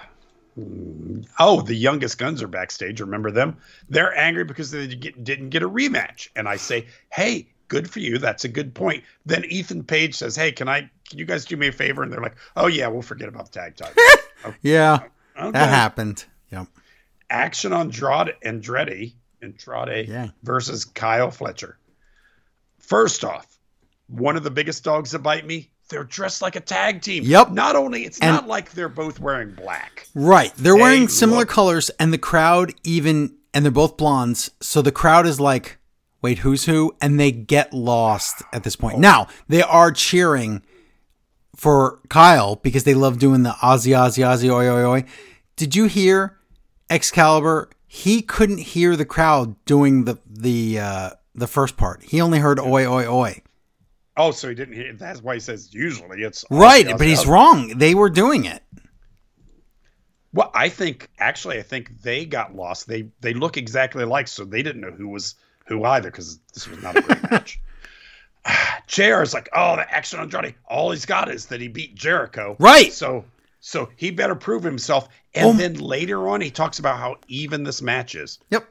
Oh, 1.40 1.62
the 1.62 1.76
youngest 1.76 2.18
guns 2.18 2.44
are 2.44 2.48
backstage. 2.50 3.00
Remember 3.00 3.32
them? 3.32 3.56
They're 3.88 4.14
angry 4.18 4.44
because 4.44 4.72
they 4.72 4.88
didn't 4.88 5.52
get 5.52 5.64
a 5.64 5.70
rematch. 5.70 6.28
And 6.36 6.50
I 6.50 6.58
say, 6.58 6.88
hey, 7.14 7.48
good 7.70 7.90
for 7.90 8.00
you. 8.00 8.18
That's 8.18 8.44
a 8.44 8.50
good 8.50 8.74
point. 8.76 9.04
Then 9.26 9.46
Ethan 9.46 9.84
Page 9.86 10.16
says, 10.16 10.36
hey, 10.36 10.52
can 10.52 10.68
I? 10.68 10.90
Can 11.10 11.18
you 11.18 11.26
guys 11.26 11.46
do 11.46 11.56
me 11.58 11.68
a 11.68 11.72
favor? 11.72 12.04
And 12.04 12.12
they're 12.12 12.22
like, 12.22 12.36
oh 12.58 12.68
yeah, 12.68 12.88
we'll 12.88 13.02
forget 13.02 13.30
about 13.30 13.52
the 13.52 13.60
tag 13.60 13.76
title. 13.78 13.96
Yeah, 14.62 15.00
Okay. 15.38 15.52
that 15.52 15.70
happened. 15.70 16.26
Yep. 16.52 16.68
Action 17.30 17.74
on 17.74 17.88
Andrade, 17.88 18.36
Andretti, 18.46 19.14
Andrade 19.42 20.08
Yeah. 20.08 20.28
versus 20.44 20.86
Kyle 20.86 21.30
Fletcher. 21.32 21.78
First 22.80 23.24
off, 23.24 23.60
one 24.08 24.36
of 24.38 24.44
the 24.44 24.52
biggest 24.52 24.84
dogs 24.84 25.12
that 25.12 25.20
bite 25.20 25.46
me. 25.46 25.70
They're 25.90 26.04
dressed 26.04 26.42
like 26.44 26.56
a 26.56 26.60
tag 26.60 27.02
team. 27.02 27.24
Yep. 27.24 27.50
Not 27.52 27.76
only 27.76 28.06
it's 28.06 28.20
And- 28.20 28.32
not 28.36 28.48
like 28.48 28.72
they're 28.74 28.88
both 28.90 29.20
wearing 29.20 29.52
black. 29.56 30.08
Right. 30.14 30.54
They're 30.56 30.76
They 30.76 30.82
wearing 30.82 31.08
similar 31.10 31.40
look- 31.40 31.50
colors, 31.50 31.90
and 32.00 32.14
the 32.14 32.18
crowd 32.20 32.74
even, 32.84 33.36
and 33.56 33.66
they're 33.66 33.72
both 33.72 33.98
blondes. 33.98 34.52
So 34.62 34.82
the 34.84 34.92
crowd 34.92 35.26
is 35.26 35.40
like, 35.40 35.79
wait, 36.22 36.40
who's 36.40 36.66
who? 36.66 36.96
And 37.02 37.20
they 37.20 37.32
get 37.32 37.74
lost 37.74 38.42
at 38.54 38.64
this 38.64 38.76
point. 38.76 39.00
Now, 39.00 39.28
they 39.48 39.62
are 39.62 39.92
cheering 39.92 40.64
for 41.56 42.00
Kyle 42.10 42.56
because 42.56 42.84
they 42.84 42.94
love 42.94 43.20
doing 43.20 43.44
the 43.44 43.52
Ozzy, 43.62 43.92
Ozzy, 43.94 44.24
Ozzy, 44.24 44.50
oi, 44.50 44.68
oi, 44.70 44.86
oi. 45.00 45.06
Did 45.56 45.76
you 45.76 45.86
hear 45.86 46.38
Excalibur? 46.90 47.70
He 47.88 48.22
couldn't 48.22 48.60
hear 48.60 48.96
the 48.96 49.06
crowd 49.06 49.56
doing 49.66 50.06
the, 50.06 50.18
the, 50.30 50.80
uh, 50.80 51.10
the 51.36 51.48
first 51.48 51.76
part. 51.76 52.04
He 52.04 52.22
only 52.22 52.40
heard 52.40 52.60
oi, 52.60 52.86
oi, 52.86 53.08
oi. 53.08 53.42
Oh, 54.16 54.32
so 54.32 54.50
he 54.50 54.56
didn't 54.56 54.76
hear. 54.76 54.94
That's 54.94 55.22
why 55.22 55.36
he 55.36 55.40
says 55.40 55.74
usually 55.74 56.24
it's 56.24 56.44
Right. 56.52 56.86
Ozzy, 56.86 56.98
But 56.98 57.08
he's 57.08 57.22
Ozzy. 57.24 57.28
wrong. 57.28 57.68
They 57.78 57.96
were 57.96 58.10
doing 58.10 58.46
it. 58.46 58.62
Well, 60.32 60.52
I 60.54 60.70
think 60.70 61.10
actually, 61.18 61.58
I 61.58 61.64
think 61.64 62.02
they 62.04 62.26
got 62.26 62.56
lost. 62.56 62.88
They 62.88 63.10
they 63.22 63.34
look 63.34 63.58
exactly 63.58 64.04
alike, 64.04 64.28
so 64.28 64.46
they 64.46 64.62
didn't 64.62 64.82
know 64.82 64.92
who 64.92 65.08
was 65.08 65.34
who 65.70 65.84
either 65.86 66.12
because 66.12 66.40
this 66.54 66.68
was 66.68 66.82
not 66.84 66.98
a 66.98 67.02
great 67.02 67.24
match. 67.32 67.60
JR 68.88 69.22
is 69.22 69.34
like, 69.34 69.48
oh, 69.56 69.76
the 69.76 69.90
action 69.96 70.20
on 70.20 70.30
Johnny. 70.30 70.56
All 70.68 70.92
he's 70.92 71.06
got 71.06 71.30
is 71.30 71.46
that 71.48 71.62
he 71.62 71.68
beat 71.68 71.96
Jericho. 71.96 72.56
Right. 72.60 72.92
So 72.92 73.24
so 73.62 73.90
he 73.96 74.10
better 74.12 74.36
prove 74.36 74.64
himself. 74.64 75.10
And 75.36 75.50
Oh. 75.50 75.54
then 75.54 75.76
later 75.76 76.28
on, 76.30 76.42
he 76.42 76.50
talks 76.50 76.80
about 76.80 76.98
how 76.98 77.18
even 77.28 77.64
this 77.64 77.82
match 77.82 78.16
is. 78.16 78.40
Yep. 78.52 78.68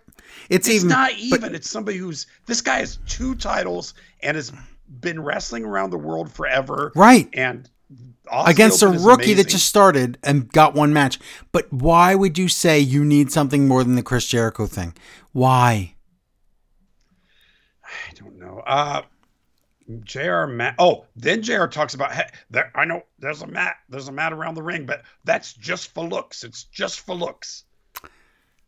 It's, 0.50 0.66
It's 0.66 0.76
even 0.76 0.88
not 0.88 1.10
but- 1.10 1.18
even. 1.18 1.54
it's 1.54 1.70
somebody 1.70 1.98
who's 1.98 2.26
this 2.46 2.60
guy 2.60 2.78
has 2.78 2.98
two 3.06 3.34
titles 3.36 3.94
and 4.22 4.34
has 4.36 4.52
been 5.00 5.22
wrestling 5.22 5.64
around 5.64 5.90
the 5.90 5.98
world 5.98 6.32
forever. 6.32 6.90
Right. 6.96 7.28
And 7.34 7.68
Aussie 8.32 8.48
against 8.48 8.82
a 8.82 8.86
Open 8.86 8.96
is 8.98 9.04
rookie 9.04 9.34
that 9.34 9.48
just 9.48 9.66
started 9.66 10.18
and 10.24 10.50
got 10.52 10.74
one 10.74 10.92
match. 10.92 11.18
But 11.52 11.70
why 11.72 12.14
would 12.14 12.36
you 12.38 12.48
say 12.48 12.78
you 12.80 13.04
need 13.04 13.30
something 13.30 13.68
more 13.68 13.84
than 13.84 13.94
the 13.94 14.02
Chris 14.02 14.26
Jericho 14.26 14.66
thing? 14.66 14.94
Why? 15.32 15.94
I 18.68 18.76
don't 18.76 18.86
know. 18.86 18.98
Uh 18.98 19.02
JR 20.04 20.46
mat. 20.46 20.74
Oh, 20.78 21.06
then 21.16 21.42
JR 21.42 21.66
talks 21.66 21.94
about 21.94 22.12
hey, 22.12 22.28
there. 22.50 22.70
I 22.74 22.84
know 22.84 23.04
there's 23.18 23.42
a 23.42 23.46
mat. 23.46 23.76
There's 23.88 24.08
a 24.08 24.12
mat 24.12 24.32
around 24.32 24.54
the 24.54 24.62
ring, 24.62 24.84
but 24.84 25.02
that's 25.24 25.54
just 25.54 25.94
for 25.94 26.04
looks. 26.04 26.44
It's 26.44 26.64
just 26.64 27.00
for 27.00 27.14
looks. 27.14 27.64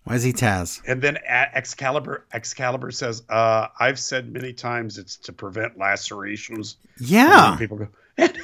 Why 0.04 0.14
is 0.14 0.22
he 0.22 0.32
Taz? 0.32 0.80
And 0.86 1.02
then 1.02 1.18
Excalibur, 1.28 2.24
Excalibur 2.32 2.90
says, 2.90 3.22
uh, 3.28 3.68
"I've 3.78 3.98
said 3.98 4.32
many 4.32 4.54
times 4.54 4.96
it's 4.96 5.16
to 5.18 5.32
prevent 5.32 5.76
lacerations." 5.78 6.76
Yeah. 6.98 7.56
people 7.58 7.76
go, 7.76 7.88
and, 8.16 8.38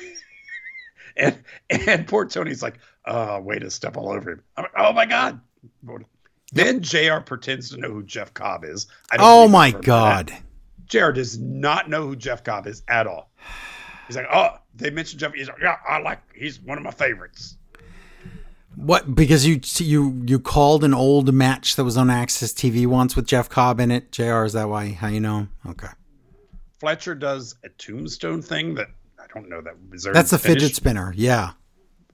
and 1.17 1.45
and 1.71 2.07
poor 2.07 2.27
Tony's 2.27 2.63
like, 2.63 2.79
"Uh, 3.07 3.41
way 3.43 3.59
to 3.59 3.71
step 3.71 3.97
all 3.97 4.11
over 4.11 4.33
him." 4.33 4.43
I'm 4.57 4.65
like, 4.65 4.73
oh 4.77 4.93
my 4.93 5.07
god. 5.07 5.41
Then 6.53 6.83
Jr. 6.83 7.21
pretends 7.25 7.71
to 7.71 7.79
know 7.79 7.91
who 7.91 8.03
Jeff 8.03 8.35
Cobb 8.35 8.65
is. 8.65 8.87
Oh 9.19 9.49
my 9.49 9.69
him 9.69 9.73
for 9.73 9.79
a 9.79 9.81
minute. 9.81 9.87
God. 9.87 10.46
Jared 10.87 11.17
does 11.17 11.39
not 11.39 11.89
know 11.91 12.07
who 12.07 12.17
Jeff 12.17 12.45
Cobb 12.45 12.67
is 12.67 12.83
at 12.89 13.07
all. 13.07 13.31
He's 14.07 14.17
like, 14.17 14.27
oh, 14.33 14.51
they 14.75 14.91
mentioned 14.91 15.21
Jeff. 15.21 15.33
He's 15.35 15.49
like, 15.49 15.59
yeah, 15.61 15.77
I 15.89 15.99
like. 15.99 16.21
He's 16.35 16.61
one 16.61 16.79
of 16.79 16.85
my 16.85 16.91
favorites. 16.93 17.57
What? 18.77 19.15
Because 19.15 19.47
you 19.47 19.61
you 19.79 20.23
you 20.27 20.39
called 20.39 20.85
an 20.85 20.93
old 20.95 21.33
match 21.33 21.77
that 21.77 21.85
was 21.85 21.97
on 21.97 22.09
AXS 22.09 22.53
TV 22.55 22.87
once 22.87 23.17
with 23.17 23.27
Jeff 23.27 23.49
Cobb 23.49 23.81
in 23.81 23.91
it. 23.91 24.13
Jr. 24.13 24.45
Is 24.45 24.53
that 24.53 24.69
why? 24.69 24.91
How 24.91 25.09
you 25.09 25.21
know? 25.21 25.39
him? 25.41 25.51
Okay. 25.71 25.89
Fletcher 26.79 27.15
does 27.15 27.55
a 27.65 27.71
tombstone 27.71 28.43
thing 28.43 28.75
that 28.75 28.89
I 29.19 29.25
don't 29.33 29.49
know 29.49 29.63
that. 29.63 29.75
Is 29.93 30.03
there 30.03 30.13
That's 30.13 30.31
the 30.31 30.39
finish? 30.39 30.63
fidget 30.63 30.77
spinner. 30.77 31.13
Yeah. 31.17 31.53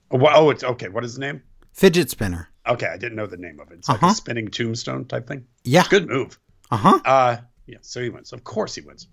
Oh, 0.09 0.17
wha- 0.17 0.31
oh, 0.35 0.49
it's 0.51 0.63
okay. 0.63 0.87
What 0.87 1.03
is 1.03 1.15
the 1.15 1.19
name? 1.21 1.41
Fidget 1.73 2.09
spinner. 2.09 2.47
Okay, 2.65 2.87
I 2.87 2.97
didn't 2.97 3.17
know 3.17 3.27
the 3.27 3.35
name 3.35 3.59
of 3.59 3.69
it. 3.71 3.79
It's 3.79 3.89
like 3.89 4.01
Uh-huh. 4.01 4.13
a 4.13 4.15
spinning 4.15 4.47
tombstone 4.47 5.03
type 5.05 5.27
thing. 5.27 5.45
Yeah. 5.65 5.83
Good 5.89 6.07
move. 6.07 6.39
Uh 6.71 6.77
huh. 6.77 6.99
Uh, 7.03 7.37
yeah. 7.65 7.77
So 7.81 8.01
he 8.01 8.09
wins. 8.09 8.33
Of 8.33 8.43
course 8.43 8.75
he 8.75 8.81
wins. 8.81 9.07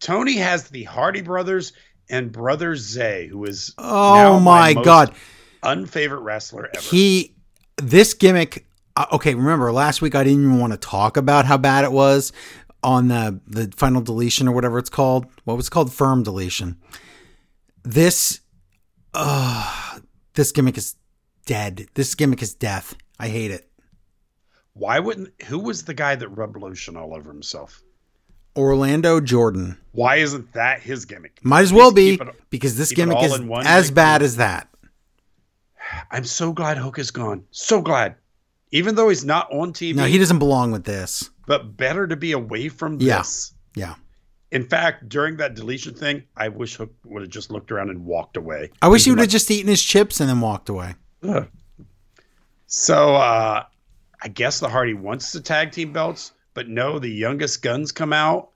Tony 0.00 0.34
has 0.36 0.68
the 0.68 0.84
Hardy 0.84 1.22
brothers 1.22 1.72
and 2.10 2.30
brother 2.30 2.76
Zay, 2.76 3.26
who 3.28 3.44
is 3.44 3.72
Oh 3.78 4.38
my 4.40 4.74
most 4.74 4.84
God. 4.84 5.14
unfavorite 5.62 6.20
wrestler 6.20 6.68
ever. 6.74 6.80
he 6.84 7.34
this 7.78 8.12
gimmick 8.14 8.66
uh, 8.96 9.06
okay 9.12 9.34
remember 9.34 9.72
last 9.72 10.02
week 10.02 10.14
i 10.14 10.22
didn't 10.22 10.44
even 10.44 10.58
want 10.60 10.72
to 10.72 10.76
talk 10.78 11.16
about 11.16 11.46
how 11.46 11.56
bad 11.56 11.82
it 11.84 11.90
was 11.90 12.32
on 12.82 13.08
the 13.08 13.40
the 13.46 13.72
final 13.74 14.02
deletion 14.02 14.46
or 14.46 14.52
whatever 14.54 14.78
it's 14.78 14.90
called 14.90 15.24
what 15.44 15.56
was 15.56 15.68
it 15.68 15.70
called 15.70 15.90
firm 15.90 16.22
deletion 16.22 16.76
this 17.82 18.40
uh 19.14 19.98
this 20.34 20.52
gimmick 20.52 20.76
is 20.76 20.96
dead 21.46 21.86
this 21.94 22.14
gimmick 22.14 22.42
is 22.42 22.54
death 22.54 22.94
i 23.18 23.28
hate 23.28 23.50
it 23.50 23.68
Why 24.74 24.98
wouldn't? 24.98 25.30
Who 25.44 25.58
was 25.60 25.84
the 25.84 25.94
guy 25.94 26.16
that 26.16 26.28
rubbed 26.28 26.56
lotion 26.56 26.96
all 26.96 27.14
over 27.14 27.30
himself? 27.32 27.82
orlando 28.56 29.18
jordan 29.20 29.76
Why 29.90 30.14
isn't 30.18 30.52
that 30.52 30.80
his 30.80 31.04
gimmick? 31.06 31.40
might 31.42 31.62
as 31.62 31.72
well 31.72 31.90
be 31.90 32.10
it- 32.14 32.50
because 32.50 32.76
this 32.76 32.92
gimmick 32.92 33.20
is 33.24 33.32
as 33.64 33.88
big 33.90 33.94
bad 33.96 34.22
as 34.22 34.36
that 34.36 34.68
I'm 36.12 36.22
so 36.24 36.52
glad 36.52 36.78
Hook 36.78 36.98
is 37.00 37.10
gone. 37.10 37.44
So 37.50 37.82
glad. 37.82 38.14
Even 38.70 38.94
though 38.94 39.08
he's 39.08 39.24
not 39.24 39.52
on 39.52 39.72
TV, 39.72 39.96
no 39.96 40.04
he 40.04 40.18
doesn't 40.18 40.38
belong 40.38 40.70
with 40.70 40.84
this 40.84 41.30
but 41.48 41.76
better 41.76 42.06
to 42.06 42.14
be 42.14 42.30
away 42.30 42.68
from 42.68 43.00
Yeah. 43.00 43.18
this. 43.18 43.52
yeah 43.74 43.96
In 44.52 44.64
fact, 44.64 45.08
during 45.08 45.36
that 45.38 45.54
deletion 45.56 45.94
thing, 45.94 46.22
I 46.36 46.46
wish 46.46 46.76
Hook 46.76 46.92
would 47.06 47.22
have 47.22 47.30
just 47.32 47.50
looked 47.50 47.72
around 47.72 47.90
and 47.90 48.04
walked 48.04 48.36
away. 48.36 48.70
i 48.80 48.86
wish 48.86 49.04
he 49.04 49.10
would 49.10 49.18
have 49.18 49.28
just 49.28 49.50
eaten 49.50 49.66
his 49.68 49.82
chips 49.82 50.20
and 50.20 50.28
then 50.28 50.40
walked 50.40 50.68
away 50.68 50.94
"Ugh." 51.24 51.48
So 52.68 53.16
uh, 53.16 53.64
I 54.24 54.28
guess 54.28 54.58
the 54.58 54.68
Hardy 54.70 54.94
wants 54.94 55.32
the 55.32 55.40
tag 55.40 55.70
team 55.72 55.92
belts, 55.92 56.32
but 56.54 56.66
no, 56.66 56.98
the 56.98 57.10
youngest 57.10 57.60
guns 57.60 57.92
come 57.92 58.12
out, 58.14 58.50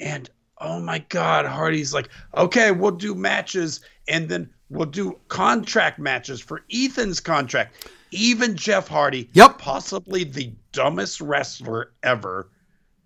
and 0.00 0.30
oh 0.58 0.80
my 0.80 1.00
God, 1.08 1.44
Hardy's 1.44 1.92
like, 1.92 2.08
okay, 2.36 2.70
we'll 2.70 2.92
do 2.92 3.12
matches, 3.14 3.80
and 4.06 4.28
then 4.28 4.48
we'll 4.70 4.86
do 4.86 5.18
contract 5.26 5.98
matches 5.98 6.40
for 6.40 6.62
Ethan's 6.72 7.18
contract. 7.18 7.90
Even 8.12 8.56
Jeff 8.56 8.86
Hardy, 8.86 9.28
Yep. 9.32 9.58
possibly 9.58 10.22
the 10.22 10.52
dumbest 10.70 11.20
wrestler 11.20 11.92
ever, 12.04 12.48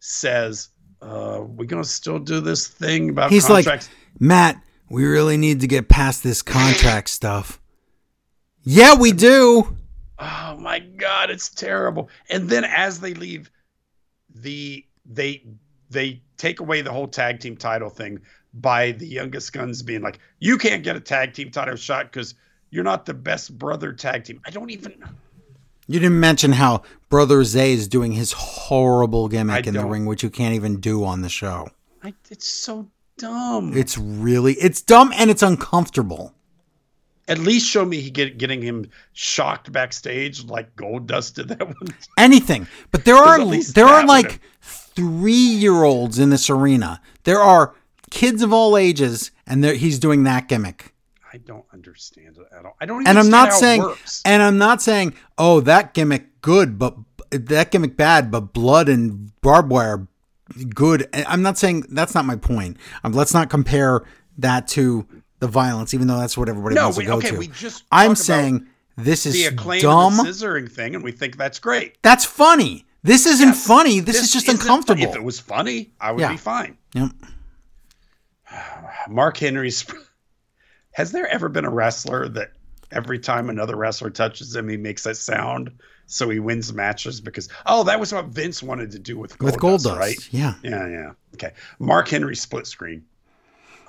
says, 0.00 0.68
uh, 1.00 1.40
"We're 1.42 1.64
gonna 1.64 1.82
still 1.84 2.18
do 2.18 2.40
this 2.40 2.66
thing 2.66 3.08
about 3.08 3.30
He's 3.30 3.46
contracts." 3.46 3.88
like, 3.88 4.20
Matt, 4.20 4.62
we 4.90 5.06
really 5.06 5.38
need 5.38 5.60
to 5.60 5.66
get 5.66 5.88
past 5.88 6.22
this 6.22 6.42
contract 6.42 7.08
stuff. 7.08 7.58
Yeah, 8.62 8.94
we 8.96 9.12
do. 9.12 9.76
Oh 10.20 10.56
my 10.58 10.78
god, 10.78 11.30
it's 11.30 11.48
terrible. 11.48 12.08
And 12.28 12.48
then 12.48 12.64
as 12.64 13.00
they 13.00 13.14
leave, 13.14 13.50
the 14.34 14.84
they 15.06 15.44
they 15.90 16.22
take 16.36 16.60
away 16.60 16.82
the 16.82 16.92
whole 16.92 17.08
tag 17.08 17.40
team 17.40 17.56
title 17.56 17.90
thing 17.90 18.20
by 18.54 18.92
the 18.92 19.06
youngest 19.06 19.52
guns 19.52 19.82
being 19.82 20.02
like, 20.02 20.18
"You 20.38 20.58
can't 20.58 20.82
get 20.82 20.96
a 20.96 21.00
tag 21.00 21.34
team 21.34 21.50
title 21.50 21.76
shot 21.76 22.12
because 22.12 22.34
you're 22.70 22.84
not 22.84 23.06
the 23.06 23.14
best 23.14 23.56
brother 23.58 23.92
tag 23.92 24.24
team." 24.24 24.40
I 24.46 24.50
don't 24.50 24.70
even. 24.70 25.02
You 25.86 25.98
didn't 25.98 26.20
mention 26.20 26.52
how 26.52 26.82
Brother 27.08 27.42
Zay 27.42 27.72
is 27.72 27.88
doing 27.88 28.12
his 28.12 28.32
horrible 28.32 29.26
gimmick 29.28 29.66
I 29.66 29.68
in 29.68 29.74
the 29.74 29.80
don't. 29.80 29.90
ring, 29.90 30.06
which 30.06 30.22
you 30.22 30.30
can't 30.30 30.54
even 30.54 30.78
do 30.78 31.04
on 31.04 31.22
the 31.22 31.28
show. 31.28 31.68
I, 32.02 32.14
it's 32.30 32.46
so 32.46 32.88
dumb. 33.18 33.76
It's 33.76 33.98
really 33.98 34.54
it's 34.54 34.80
dumb 34.82 35.12
and 35.16 35.30
it's 35.30 35.42
uncomfortable. 35.42 36.32
At 37.28 37.38
least 37.38 37.68
show 37.68 37.84
me 37.84 38.00
he 38.00 38.10
get, 38.10 38.38
getting 38.38 38.60
him 38.60 38.90
shocked 39.12 39.70
backstage 39.70 40.44
like 40.44 40.74
Goldust 40.76 41.34
did 41.34 41.48
that 41.48 41.64
one. 41.64 41.76
Anything. 42.18 42.66
But 42.90 43.04
there 43.04 43.16
are 43.16 43.38
there 43.72 43.86
are 43.86 44.04
like 44.04 44.40
three 44.60 45.32
year 45.32 45.84
olds 45.84 46.18
in 46.18 46.30
this 46.30 46.50
arena. 46.50 47.00
There 47.24 47.40
are 47.40 47.74
kids 48.10 48.42
of 48.42 48.52
all 48.52 48.76
ages, 48.76 49.30
and 49.46 49.64
he's 49.64 49.98
doing 49.98 50.24
that 50.24 50.48
gimmick. 50.48 50.92
I 51.32 51.38
don't 51.38 51.64
understand 51.72 52.38
it 52.38 52.46
at 52.50 52.64
all. 52.64 52.76
I 52.80 52.86
don't. 52.86 53.02
Even 53.02 53.08
And 53.08 53.18
I'm 53.18 53.30
not 53.30 53.50
how 53.50 53.54
saying, 53.56 53.82
works. 53.82 54.22
and 54.24 54.42
I'm 54.42 54.58
not 54.58 54.82
saying, 54.82 55.14
oh, 55.38 55.60
that 55.60 55.94
gimmick 55.94 56.40
good, 56.40 56.78
but 56.78 56.96
that 57.30 57.70
gimmick 57.70 57.96
bad, 57.96 58.30
but 58.30 58.52
blood 58.52 58.88
and 58.88 59.30
barbed 59.40 59.70
wire 59.70 60.08
good. 60.74 61.08
I'm 61.14 61.42
not 61.42 61.58
saying 61.58 61.86
that's 61.90 62.14
not 62.14 62.24
my 62.24 62.36
point. 62.36 62.76
Um, 63.04 63.12
let's 63.12 63.32
not 63.32 63.50
compare 63.50 64.02
that 64.38 64.66
to 64.68 65.06
the 65.40 65.48
violence, 65.48 65.92
even 65.94 66.06
though 66.06 66.18
that's 66.18 66.38
what 66.38 66.48
everybody 66.48 66.76
No, 66.76 66.84
wants 66.84 66.98
we- 66.98 67.04
to 67.04 67.10
go 67.10 67.16
okay, 67.16 67.30
to. 67.30 67.38
we 67.38 67.48
just 67.48 67.84
I'm 67.90 68.14
saying 68.14 68.66
this 68.96 69.24
the 69.24 69.30
is 69.30 69.46
acclaim 69.48 69.82
dumb. 69.82 70.16
the 70.16 70.22
scissoring 70.24 70.70
thing, 70.70 70.94
and 70.94 71.02
we 71.02 71.12
think 71.12 71.36
that's 71.36 71.58
great. 71.58 71.96
That's 72.02 72.24
funny. 72.24 72.86
This 73.02 73.24
isn't 73.26 73.54
funny. 73.54 74.00
This, 74.00 74.20
is 74.22 74.30
just 74.32 74.46
uncomfortable. 74.48 75.02
If 75.02 75.16
it 75.16 75.22
was 75.24 75.40
funny, 75.40 75.90
I 76.00 76.12
would 76.12 76.20
Yeah. 76.20 76.32
be 76.32 76.36
fine. 76.36 76.76
Yep. 76.94 77.10
Mark 79.08 79.36
Henry's. 79.38 79.84
Has 80.92 81.12
there 81.12 81.26
ever 81.28 81.48
been 81.48 81.64
a 81.64 81.70
wrestler 81.70 82.28
that 82.30 82.52
every 82.90 83.18
time 83.18 83.48
another 83.48 83.76
wrestler 83.76 84.10
touches 84.10 84.54
him, 84.54 84.68
he 84.68 84.76
makes 84.76 85.04
that 85.04 85.16
sound 85.16 85.70
so 86.06 86.28
he 86.28 86.40
wins 86.40 86.72
matches? 86.72 87.20
Because 87.20 87.48
oh, 87.64 87.84
that 87.84 87.98
was 88.00 88.12
what 88.12 88.26
Vince 88.26 88.62
wanted 88.62 88.90
to 88.90 88.98
do 88.98 89.16
with 89.18 89.38
Gold 89.38 89.52
With 89.52 89.60
Gold 89.60 89.82
Dust, 89.82 89.84
Dust, 89.86 89.98
right? 89.98 90.28
yeah. 90.32 90.54
Yeah, 90.62 90.88
yeah. 90.88 91.10
Okay. 91.34 91.52
Mark 91.78 92.08
Henry 92.08 92.36
split 92.36 92.66
screen. 92.66 93.04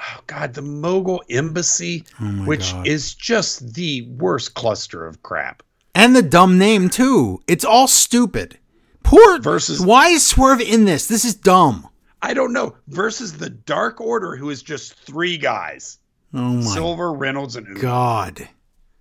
Oh 0.01 0.21
God, 0.27 0.53
the 0.53 0.61
Mogul 0.61 1.23
Embassy, 1.29 2.03
oh, 2.19 2.23
my 2.23 2.45
which 2.47 2.73
God. 2.73 2.87
is 2.87 3.13
just 3.13 3.73
the 3.75 4.01
worst 4.17 4.53
cluster 4.55 5.05
of 5.05 5.21
crap. 5.23 5.61
And 5.93 6.15
the 6.15 6.21
dumb 6.21 6.57
name 6.57 6.89
too. 6.89 7.41
It's 7.47 7.65
all 7.65 7.87
stupid. 7.87 8.57
Poor 9.03 9.39
Versus- 9.39 9.79
Why 9.81 10.07
is 10.09 10.25
Swerve 10.25 10.61
in 10.61 10.85
this? 10.85 11.07
This 11.07 11.25
is 11.25 11.35
dumb. 11.35 11.87
I 12.21 12.33
don't 12.33 12.53
know. 12.53 12.75
Versus 12.87 13.33
the 13.37 13.49
Dark 13.49 13.99
Order, 13.99 14.35
who 14.35 14.49
is 14.51 14.61
just 14.63 14.93
three 14.93 15.37
guys: 15.37 15.97
Oh 16.33 16.37
my 16.39 16.61
Silver, 16.61 17.11
Reynolds, 17.13 17.55
and 17.55 17.67
Uno. 17.67 17.79
god. 17.81 18.47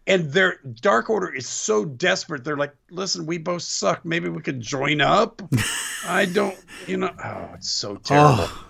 and 0.07 0.33
their 0.33 0.59
dark 0.81 1.09
order 1.11 1.33
is 1.33 1.47
so 1.47 1.85
desperate 1.85 2.43
they're 2.43 2.57
like 2.57 2.75
listen 2.91 3.27
we 3.27 3.37
both 3.39 3.61
suck 3.63 4.03
maybe 4.05 4.29
we 4.31 4.41
could 4.41 4.59
join 4.61 5.01
up 5.03 5.43
i 6.07 6.25
don't 6.25 6.59
you 6.87 6.97
know 6.97 7.11
oh 7.23 7.51
it's 7.55 7.71
so 7.71 7.95
terrible 7.97 8.45
Oh. 8.49 8.67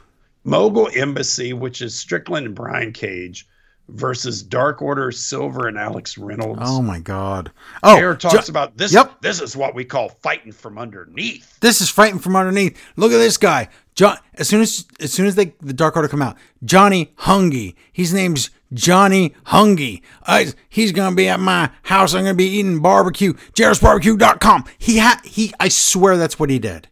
Mogul 0.50 0.90
embassy 0.94 1.52
which 1.52 1.80
is 1.82 1.94
strickland 1.94 2.46
and 2.46 2.54
brian 2.54 2.92
cage 2.92 3.46
versus 3.88 4.42
dark 4.42 4.82
order 4.82 5.10
silver 5.10 5.66
and 5.66 5.76
alex 5.78 6.16
reynolds 6.18 6.60
Oh 6.64 6.80
my 6.82 7.00
god. 7.00 7.50
Oh, 7.82 7.96
Air 7.96 8.14
talks 8.14 8.46
Jo- 8.46 8.50
about 8.50 8.76
this 8.76 8.92
Yep. 8.92 9.20
this 9.22 9.40
is 9.40 9.56
what 9.56 9.74
we 9.74 9.84
call 9.84 10.08
fighting 10.08 10.52
from 10.52 10.78
underneath 10.78 11.58
this 11.60 11.80
is 11.80 11.88
fighting 11.90 12.18
from 12.20 12.36
underneath. 12.36 12.78
Look 12.96 13.10
at 13.12 13.18
this 13.18 13.36
guy. 13.36 13.68
John 13.96 14.16
as 14.34 14.48
soon 14.48 14.60
as 14.62 14.86
as 15.00 15.12
soon 15.12 15.26
as 15.26 15.34
they 15.34 15.54
the 15.60 15.72
Dark 15.72 15.96
Order 15.96 16.08
come 16.08 16.22
out, 16.22 16.36
Johnny 16.64 17.12
Hungy. 17.18 17.74
His 17.92 18.14
name's 18.14 18.50
Johnny 18.72 19.34
Hungy. 19.46 20.00
Uh, 20.22 20.46
I, 20.46 20.46
he's 20.68 20.92
gonna 20.92 21.14
be 21.16 21.28
at 21.28 21.40
my 21.40 21.70
house. 21.82 22.14
I'm 22.14 22.22
gonna 22.22 22.34
be 22.34 22.44
eating 22.46 22.80
barbecue. 22.80 23.32
JRsBarbecue.com. 23.54 24.64
He 24.78 24.98
had 24.98 25.20
he 25.24 25.52
I 25.58 25.68
swear 25.68 26.16
that's 26.16 26.38
what 26.38 26.48
he 26.50 26.58
did. 26.58 26.88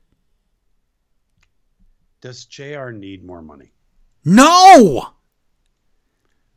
Does 2.20 2.44
jr 2.44 2.90
need 2.90 3.24
more 3.24 3.42
money 3.42 3.72
No! 4.24 5.12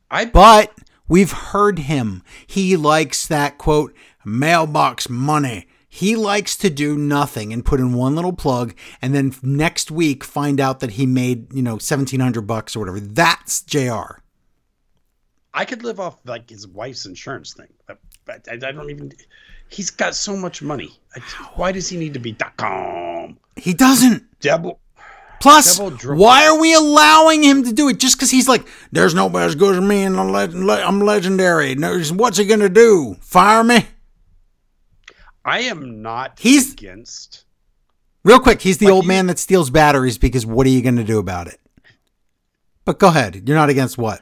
i 0.09 0.25
But 0.25 0.73
we've 1.07 1.31
heard 1.31 1.79
him. 1.79 2.23
He 2.47 2.75
likes 2.75 3.27
that 3.27 3.57
quote, 3.57 3.93
mailbox 4.25 5.09
money. 5.09 5.67
He 5.87 6.15
likes 6.15 6.55
to 6.57 6.69
do 6.69 6.97
nothing 6.97 7.51
and 7.51 7.65
put 7.65 7.81
in 7.81 7.93
one 7.93 8.15
little 8.15 8.31
plug 8.33 8.73
and 9.01 9.13
then 9.13 9.33
next 9.43 9.91
week 9.91 10.23
find 10.23 10.59
out 10.61 10.79
that 10.79 10.91
he 10.91 11.05
made, 11.05 11.53
you 11.53 11.61
know, 11.61 11.73
1700 11.73 12.41
bucks 12.41 12.75
or 12.75 12.79
whatever. 12.79 12.99
That's 13.01 13.61
JR. 13.61 14.21
I 15.53 15.65
could 15.65 15.83
live 15.83 15.99
off 15.99 16.17
like 16.25 16.49
his 16.49 16.65
wife's 16.65 17.05
insurance 17.05 17.53
thing, 17.53 17.67
but, 17.85 17.99
I, 18.47 18.53
I 18.53 18.71
don't 18.71 18.89
even. 18.89 19.11
He's 19.67 19.89
got 19.89 20.15
so 20.15 20.35
much 20.37 20.61
money. 20.61 20.97
Why 21.55 21.73
does 21.73 21.89
he 21.89 21.97
need 21.97 22.13
to 22.13 22.19
be 22.19 22.31
dot 22.31 22.55
com? 22.55 23.37
He 23.57 23.73
doesn't. 23.73 24.39
Devil. 24.39 24.79
Plus, 25.41 25.79
why 26.05 26.47
are 26.47 26.59
we 26.59 26.73
allowing 26.73 27.43
him 27.43 27.63
to 27.63 27.73
do 27.73 27.89
it? 27.89 27.99
Just 27.99 28.15
because 28.17 28.29
he's 28.31 28.47
like, 28.47 28.67
there's 28.91 29.13
nobody 29.15 29.45
as 29.45 29.55
good 29.55 29.75
as 29.75 29.81
me 29.81 30.03
and 30.03 30.17
I'm, 30.17 30.29
leg- 30.31 30.53
le- 30.53 30.81
I'm 30.81 30.99
legendary. 31.01 31.75
No, 31.75 31.99
What's 32.13 32.37
he 32.37 32.45
going 32.45 32.59
to 32.59 32.69
do? 32.69 33.15
Fire 33.21 33.63
me? 33.63 33.85
I 35.43 35.61
am 35.61 36.01
not 36.01 36.39
He's- 36.39 36.71
against. 36.73 37.45
Real 38.23 38.39
quick, 38.39 38.61
he's 38.61 38.77
the 38.77 38.85
Like 38.85 38.93
old 38.93 39.03
you- 39.05 39.07
man 39.07 39.25
that 39.27 39.39
steals 39.39 39.71
batteries 39.71 40.19
because 40.19 40.45
what 40.45 40.67
are 40.67 40.69
you 40.69 40.83
going 40.83 40.97
to 40.97 41.03
do 41.03 41.17
about 41.17 41.47
it? 41.47 41.59
But 42.85 42.99
go 42.99 43.07
ahead. 43.07 43.47
You're 43.47 43.57
not 43.57 43.69
against 43.69 43.97
what? 43.97 44.21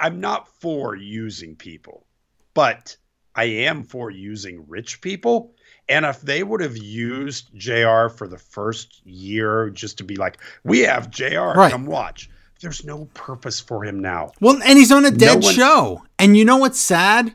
I'm 0.00 0.18
not 0.20 0.48
for 0.60 0.96
using 0.96 1.54
people, 1.54 2.04
but 2.52 2.96
I 3.34 3.44
am 3.44 3.84
for 3.84 4.10
using 4.10 4.64
rich 4.68 5.00
people. 5.00 5.53
And 5.88 6.06
if 6.06 6.20
they 6.22 6.42
would 6.42 6.60
have 6.62 6.76
used 6.78 7.50
JR 7.54 8.08
for 8.08 8.26
the 8.26 8.38
first 8.38 9.04
year 9.06 9.68
just 9.70 9.98
to 9.98 10.04
be 10.04 10.16
like, 10.16 10.38
we 10.64 10.80
have 10.80 11.10
JR, 11.10 11.52
Right. 11.54 11.70
come 11.70 11.84
watch. 11.86 12.30
There's 12.60 12.84
no 12.84 13.04
purpose 13.12 13.60
for 13.60 13.84
him 13.84 14.00
now. 14.00 14.32
Well, 14.40 14.54
and 14.62 14.78
he's 14.78 14.90
on 14.92 15.04
a 15.04 15.10
dead 15.10 15.42
one- 15.42 15.54
show. 15.54 16.02
And 16.18 16.36
you 16.36 16.44
know 16.46 16.56
what's 16.56 16.80
sad? 16.80 17.34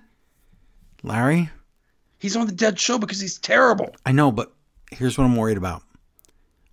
Larry, 1.03 1.49
He's 2.17 2.35
on 2.35 2.47
the 2.47 2.51
dead 2.53 2.77
show 2.79 2.97
because 2.97 3.19
he's 3.21 3.37
terrible. 3.37 3.95
I 4.05 4.11
know, 4.11 4.31
but 4.31 4.51
here's 4.91 5.17
what 5.17 5.23
I'm 5.23 5.35
worried 5.37 5.55
about. 5.57 5.83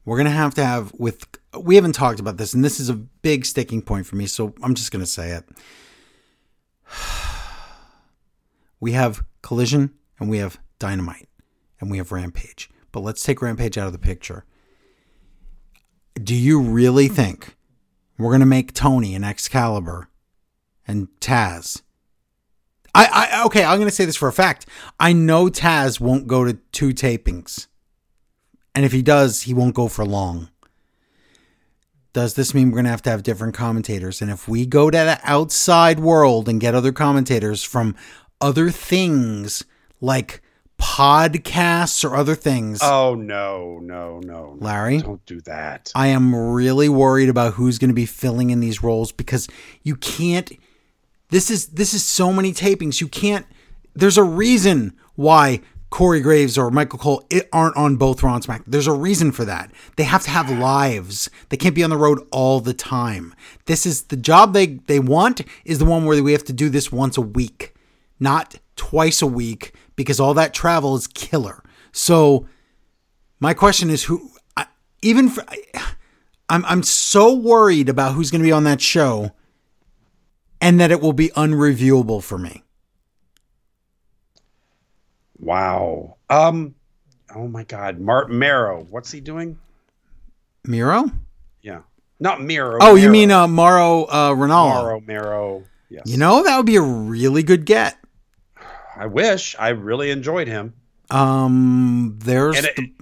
We're 0.05 0.17
going 0.17 0.25
to 0.25 0.31
have 0.33 0.55
to 0.55 0.65
have 0.65 0.93
with 0.99 1.25
we 1.61 1.75
haven't 1.77 1.93
talked 1.93 2.19
about 2.21 2.37
this 2.37 2.53
and 2.55 2.65
this 2.65 2.81
is 2.81 2.89
a 2.89 2.95
big 2.95 3.45
sticking 3.45 3.81
point 3.83 4.07
for 4.07 4.17
me, 4.17 4.27
so 4.27 4.55
I'm 4.63 4.75
just 4.75 4.91
going 4.91 5.05
to 5.05 5.11
say 5.11 5.31
it. 5.33 5.45
We 8.81 8.93
have 8.93 9.25
Collision 9.43 9.95
and 10.21 10.29
we 10.29 10.39
have 10.39 10.59
Dynamite 10.79 11.29
and 11.81 11.91
we 11.91 11.99
have 11.99 12.13
Rampage. 12.13 12.71
But 12.93 13.01
let's 13.01 13.23
take 13.23 13.43
Rampage 13.43 13.77
out 13.79 13.87
of 13.87 13.93
the 13.93 13.99
picture. 13.99 14.45
Do 16.15 16.35
you 16.35 16.61
really 16.61 17.09
hmm. 17.09 17.15
think 17.15 17.57
we're 18.19 18.31
going 18.31 18.41
to 18.41 18.47
make 18.47 18.73
Tony 18.73 19.15
and 19.15 19.25
Excalibur 19.25 20.09
and 20.87 21.09
Taz 21.21 21.83
I, 22.97 23.29
I 23.31 23.45
okay, 23.45 23.63
I'm 23.63 23.79
gonna 23.79 23.91
say 23.91 24.07
this 24.07 24.17
for 24.17 24.27
a 24.27 24.33
fact. 24.33 24.67
I 24.99 25.13
know 25.13 25.49
Taz 25.49 26.01
won't 26.01 26.27
go 26.27 26.45
to 26.45 26.55
two 26.73 26.95
tapings. 26.95 27.67
And 28.75 28.87
if 28.87 28.93
he 28.93 29.03
does, 29.03 29.43
he 29.43 29.53
won't 29.53 29.75
go 29.75 29.87
for 29.89 30.05
long. 30.05 30.49
Does 32.15 32.35
this 32.35 32.55
mean 32.55 32.71
we're 32.71 32.77
gonna 32.77 32.89
have 32.89 33.03
to 33.03 33.11
have 33.11 33.23
different 33.23 33.55
commentators? 33.55 34.23
And 34.23 34.31
if 34.31 34.49
we 34.49 34.65
go 34.65 34.91
to 34.91 34.97
the 34.97 35.21
outside 35.25 36.01
world 36.01 36.49
and 36.49 36.59
get 36.59 36.75
other 36.75 36.93
commentators 36.93 37.63
from 37.63 37.95
other 38.41 38.71
things 38.71 39.63
like 40.01 40.41
podcasts 40.79 42.05
or 42.05 42.17
other 42.17 42.35
things, 42.35 42.81
Oh 42.83 43.15
no, 43.15 43.79
no, 43.83 44.21
no, 44.21 44.55
no. 44.55 44.57
Larry? 44.61 44.99
Don't 44.99 45.25
do 45.27 45.41
that. 45.43 45.93
I 45.95 46.09
am 46.09 46.35
really 46.35 46.89
worried 46.89 47.29
about 47.29 47.55
who's 47.55 47.79
going 47.79 47.91
to 47.91 47.95
be 47.95 48.07
filling 48.07 48.51
in 48.51 48.61
these 48.61 48.83
roles 48.83 49.13
because 49.13 49.49
you 49.83 49.97
can't 49.97 50.51
this 51.31 51.51
is 51.51 51.69
this 51.69 51.93
is 51.93 52.05
so 52.05 52.33
many 52.33 52.53
tapings 52.53 53.01
you 53.01 53.09
can't 53.09 53.47
there's 53.95 54.19
a 54.19 54.23
reason 54.23 54.97
why 55.17 55.61
Corey 55.91 56.21
Graves 56.21 56.59
or 56.59 56.71
Michael 56.71 56.99
Cole 56.99 57.27
it 57.31 57.49
aren't 57.53 57.77
on 57.77 57.97
both 57.97 58.23
Raw 58.23 58.35
and 58.35 58.45
Smack. 58.45 58.63
There's 58.67 58.87
a 58.87 58.93
reason 58.93 59.33
for 59.33 59.45
that. 59.45 59.71
They 59.97 60.03
have 60.05 60.25
to 60.25 60.31
have 60.31 60.51
lives. 60.51 61.31
They 61.49 61.57
can't 61.57 61.75
be 61.75 61.85
on 61.85 61.91
the 61.91 61.97
road 61.97 62.27
all 62.31 62.61
the 62.61 62.75
time. 62.75 63.35
This 63.67 63.87
is 63.87 64.05
the 64.05 64.17
job 64.17 64.53
they 64.53 64.67
they 64.67 64.99
want 64.99 65.43
is 65.65 65.79
the 65.79 65.85
one 65.85 66.05
where 66.05 66.23
we 66.23 66.33
have 66.33 66.45
to 66.45 66.53
do 66.53 66.69
this 66.69 66.93
once 66.93 67.17
a 67.17 67.23
week, 67.23 67.75
not 68.21 68.57
twice 68.75 69.23
a 69.23 69.27
week 69.27 69.75
because 69.97 70.21
all 70.21 70.35
that 70.35 70.55
travel 70.55 70.95
is 70.95 71.07
killer. 71.07 71.63
So 71.93 72.47
my 73.41 73.55
question 73.55 73.91
is 73.91 74.05
who 74.05 74.31
I, 74.57 74.67
even 75.03 75.29
for 75.29 75.45
I'm 76.49 76.65
I'm 76.67 76.83
so 76.83 77.35
worried 77.35 77.89
about 77.89 78.15
who's 78.15 78.31
going 78.31 78.41
to 78.41 78.47
be 78.47 78.53
on 78.53 78.65
that 78.65 78.81
show 78.81 79.33
and 80.61 80.79
that 80.79 80.91
it 80.91 81.01
will 81.01 81.13
be 81.13 81.31
unreviewable 81.31 82.23
for 82.23 82.39
me. 82.39 82.63
Wow. 85.39 86.17
Um. 86.31 86.75
Oh 87.35 87.49
my 87.49 87.65
God, 87.65 87.99
Mark 87.99 88.31
Marrow. 88.31 88.87
What's 88.89 89.11
he 89.11 89.21
doing? 89.21 89.59
Miro? 90.65 91.11
Yeah, 91.63 91.81
not 92.21 92.41
Miro. 92.41 92.79
Oh, 92.81 92.95
you 92.95 93.11
mean 93.11 93.31
uh 93.31 93.47
Mauro 93.47 94.05
uh 94.05 94.31
Ranallo. 94.31 95.05
Marrow? 95.05 95.65
Yes. 95.89 96.05
You 96.07 96.17
know, 96.17 96.43
that 96.43 96.57
would 96.57 96.67
be 96.67 96.77
a 96.77 96.83
really 96.83 97.43
good 97.43 97.65
get. 97.65 97.97
I 98.97 99.07
wish. 99.07 99.55
I 99.59 99.69
really 99.71 100.11
enjoyed 100.11 100.49
him. 100.49 100.73
Um, 101.11 102.17
there's 102.19 102.57
it- 102.65 102.77
the, 102.77 102.93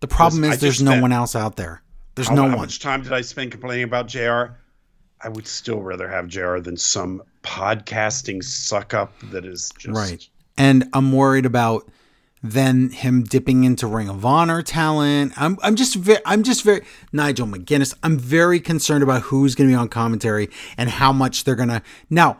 the 0.00 0.08
problem 0.08 0.44
is 0.44 0.52
I 0.52 0.56
there's 0.56 0.82
no 0.82 0.92
spent- 0.92 1.02
one 1.02 1.12
else 1.12 1.34
out 1.34 1.56
there. 1.56 1.82
There's 2.14 2.28
How, 2.28 2.34
no 2.34 2.42
how 2.42 2.48
one. 2.48 2.56
How 2.58 2.62
much 2.64 2.80
time 2.80 3.02
did 3.02 3.12
I 3.12 3.22
spend 3.22 3.50
complaining 3.52 3.84
about 3.84 4.06
JR? 4.06 4.58
I 5.24 5.28
would 5.28 5.46
still 5.46 5.80
rather 5.80 6.08
have 6.08 6.26
JR 6.28 6.58
than 6.58 6.76
some 6.76 7.22
podcasting 7.42 8.42
suck 8.44 8.92
up 8.92 9.12
that 9.30 9.44
is 9.46 9.70
just 9.78 9.96
Right. 9.96 10.28
And 10.58 10.88
I'm 10.92 11.12
worried 11.12 11.46
about 11.46 11.88
then 12.42 12.90
him 12.90 13.22
dipping 13.22 13.62
into 13.64 13.86
Ring 13.86 14.08
of 14.08 14.26
Honor 14.26 14.62
talent. 14.62 15.32
I'm 15.40 15.56
I'm 15.62 15.76
just 15.76 15.94
very 15.94 16.20
I'm 16.26 16.42
just 16.42 16.64
very 16.64 16.82
Nigel 17.12 17.46
McGuinness. 17.46 17.94
I'm 18.02 18.18
very 18.18 18.58
concerned 18.60 19.02
about 19.04 19.22
who's 19.22 19.54
going 19.54 19.70
to 19.70 19.72
be 19.72 19.76
on 19.78 19.88
commentary 19.88 20.50
and 20.76 20.90
how 20.90 21.12
much 21.12 21.44
they're 21.44 21.54
going 21.54 21.68
to 21.68 21.82
Now, 22.10 22.38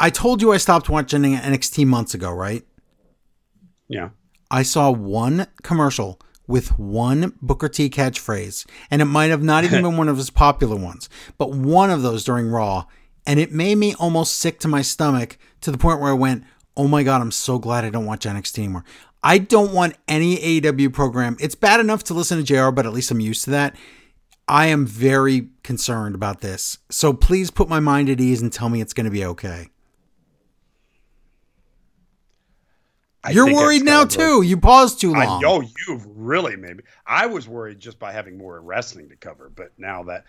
I 0.00 0.08
told 0.08 0.40
you 0.40 0.52
I 0.52 0.56
stopped 0.56 0.88
watching 0.88 1.22
NXT 1.22 1.86
months 1.86 2.14
ago, 2.14 2.32
right? 2.32 2.64
Yeah. 3.86 4.10
I 4.50 4.62
saw 4.62 4.90
one 4.90 5.46
commercial 5.62 6.18
with 6.46 6.78
one 6.78 7.34
Booker 7.42 7.68
T 7.68 7.90
catchphrase, 7.90 8.66
and 8.90 9.02
it 9.02 9.04
might 9.04 9.30
have 9.30 9.42
not 9.42 9.64
even 9.64 9.82
been 9.84 9.98
one 9.98 10.08
of 10.08 10.16
his 10.16 10.30
popular 10.30 10.74
ones, 10.74 11.08
but 11.38 11.52
one 11.52 11.90
of 11.90 12.02
those 12.02 12.24
during 12.24 12.48
Raw, 12.48 12.86
and 13.26 13.38
it 13.38 13.52
made 13.52 13.76
me 13.76 13.94
almost 13.94 14.38
sick 14.38 14.58
to 14.60 14.68
my 14.68 14.82
stomach 14.82 15.38
to 15.60 15.70
the 15.70 15.78
point 15.78 16.00
where 16.00 16.10
I 16.10 16.14
went, 16.14 16.44
"Oh 16.76 16.88
my 16.88 17.02
god, 17.02 17.20
I'm 17.20 17.30
so 17.30 17.58
glad 17.58 17.84
I 17.84 17.90
don't 17.90 18.06
watch 18.06 18.24
NXT 18.24 18.58
anymore." 18.58 18.84
I 19.22 19.38
don't 19.38 19.74
want 19.74 19.96
any 20.08 20.38
AEW 20.38 20.92
program. 20.92 21.36
It's 21.40 21.54
bad 21.54 21.78
enough 21.78 22.02
to 22.04 22.14
listen 22.14 22.38
to 22.38 22.44
JR, 22.44 22.70
but 22.70 22.86
at 22.86 22.92
least 22.92 23.10
I'm 23.10 23.20
used 23.20 23.44
to 23.44 23.50
that. 23.50 23.76
I 24.48 24.66
am 24.66 24.86
very 24.86 25.50
concerned 25.62 26.14
about 26.14 26.40
this. 26.40 26.78
So 26.90 27.12
please 27.12 27.50
put 27.50 27.68
my 27.68 27.80
mind 27.80 28.08
at 28.08 28.20
ease 28.20 28.42
and 28.42 28.52
tell 28.52 28.68
me 28.68 28.80
it's 28.80 28.94
going 28.94 29.04
to 29.04 29.10
be 29.10 29.24
okay. 29.24 29.68
I 33.22 33.30
You're 33.32 33.52
worried 33.52 33.84
now 33.84 34.04
too. 34.04 34.42
You 34.42 34.56
paused 34.56 35.00
too 35.00 35.14
I 35.14 35.26
long. 35.26 35.40
know 35.42 35.62
you've 35.86 36.06
really 36.16 36.56
made 36.56 36.78
me. 36.78 36.82
I 37.06 37.26
was 37.26 37.46
worried 37.46 37.78
just 37.78 37.98
by 37.98 38.12
having 38.12 38.38
more 38.38 38.60
wrestling 38.60 39.08
to 39.10 39.16
cover, 39.16 39.50
but 39.54 39.72
now 39.76 40.02
that 40.04 40.24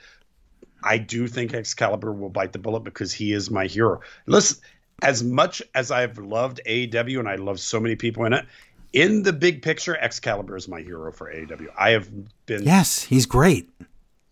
I 0.84 0.98
do 0.98 1.28
think 1.28 1.54
Excalibur 1.54 2.12
will 2.12 2.30
bite 2.30 2.52
the 2.52 2.60
bullet 2.60 2.82
because 2.82 3.14
he 3.14 3.32
is 3.34 3.50
my 3.50 3.66
hero. 3.68 4.02
Listen, 4.26 4.62
as 5.04 5.24
much 5.24 5.62
as 5.74 5.90
I've 5.92 6.18
loved 6.18 6.60
AEW 6.68 7.20
and 7.20 7.30
I 7.30 7.36
love 7.36 7.60
so 7.62 7.80
many 7.80 7.96
people 7.96 8.26
in 8.26 8.34
it, 8.34 8.46
in 8.92 9.24
the 9.24 9.32
big 9.32 9.62
picture, 9.62 9.96
Excalibur 9.98 10.58
is 10.58 10.68
my 10.68 10.82
hero 10.82 11.14
for 11.14 11.32
AEW. 11.34 11.68
I 11.78 11.92
have 11.92 12.10
been 12.46 12.64
Yes, 12.64 13.02
he's 13.04 13.26
great. 13.26 13.70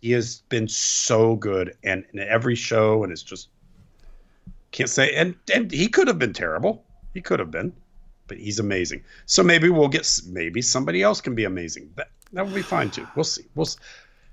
he 0.01 0.11
has 0.11 0.41
been 0.49 0.67
so 0.67 1.35
good 1.37 1.77
and 1.83 2.03
in 2.13 2.19
every 2.19 2.55
show 2.55 3.03
and 3.03 3.11
it's 3.13 3.23
just 3.23 3.47
can't 4.71 4.89
say 4.89 5.13
and 5.15 5.35
and 5.53 5.71
he 5.71 5.87
could 5.87 6.07
have 6.07 6.19
been 6.19 6.33
terrible 6.33 6.83
he 7.13 7.21
could 7.21 7.39
have 7.39 7.49
been 7.51 7.73
but 8.29 8.37
he's 8.37 8.59
amazing 8.59 9.03
so 9.25 9.43
maybe 9.43 9.67
we'll 9.69 9.87
get 9.89 10.07
maybe 10.27 10.61
somebody 10.61 11.01
else 11.01 11.19
can 11.19 11.35
be 11.35 11.43
amazing 11.43 11.91
that 11.95 12.09
that 12.31 12.45
will 12.45 12.53
be 12.55 12.61
fine 12.61 12.89
too 12.89 13.05
we'll 13.15 13.23
see 13.25 13.43
we'll 13.55 13.65
s- 13.67 13.75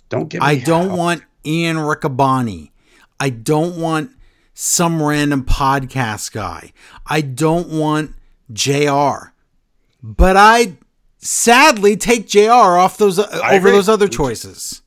don't 0.09 0.29
get 0.29 0.41
I 0.43 0.57
don't 0.57 0.91
out. 0.91 0.99
want 0.99 1.23
Ian 1.45 1.77
Riccaboni. 1.77 2.71
I 3.19 3.31
don't 3.31 3.77
want 3.81 4.11
some 4.55 5.03
random 5.03 5.45
podcast 5.45 6.33
guy. 6.33 6.73
I 7.07 7.21
don't 7.23 7.69
want 7.71 8.15
JR. 8.53 9.33
But 10.03 10.37
I 10.37 10.77
sadly 11.19 11.97
take 11.97 12.29
JR 12.29 12.51
off 12.51 12.99
those 12.99 13.19
uh, 13.19 13.27
over 13.33 13.55
agree. 13.57 13.71
those 13.73 13.89
other 13.89 14.07
choices. 14.09 14.83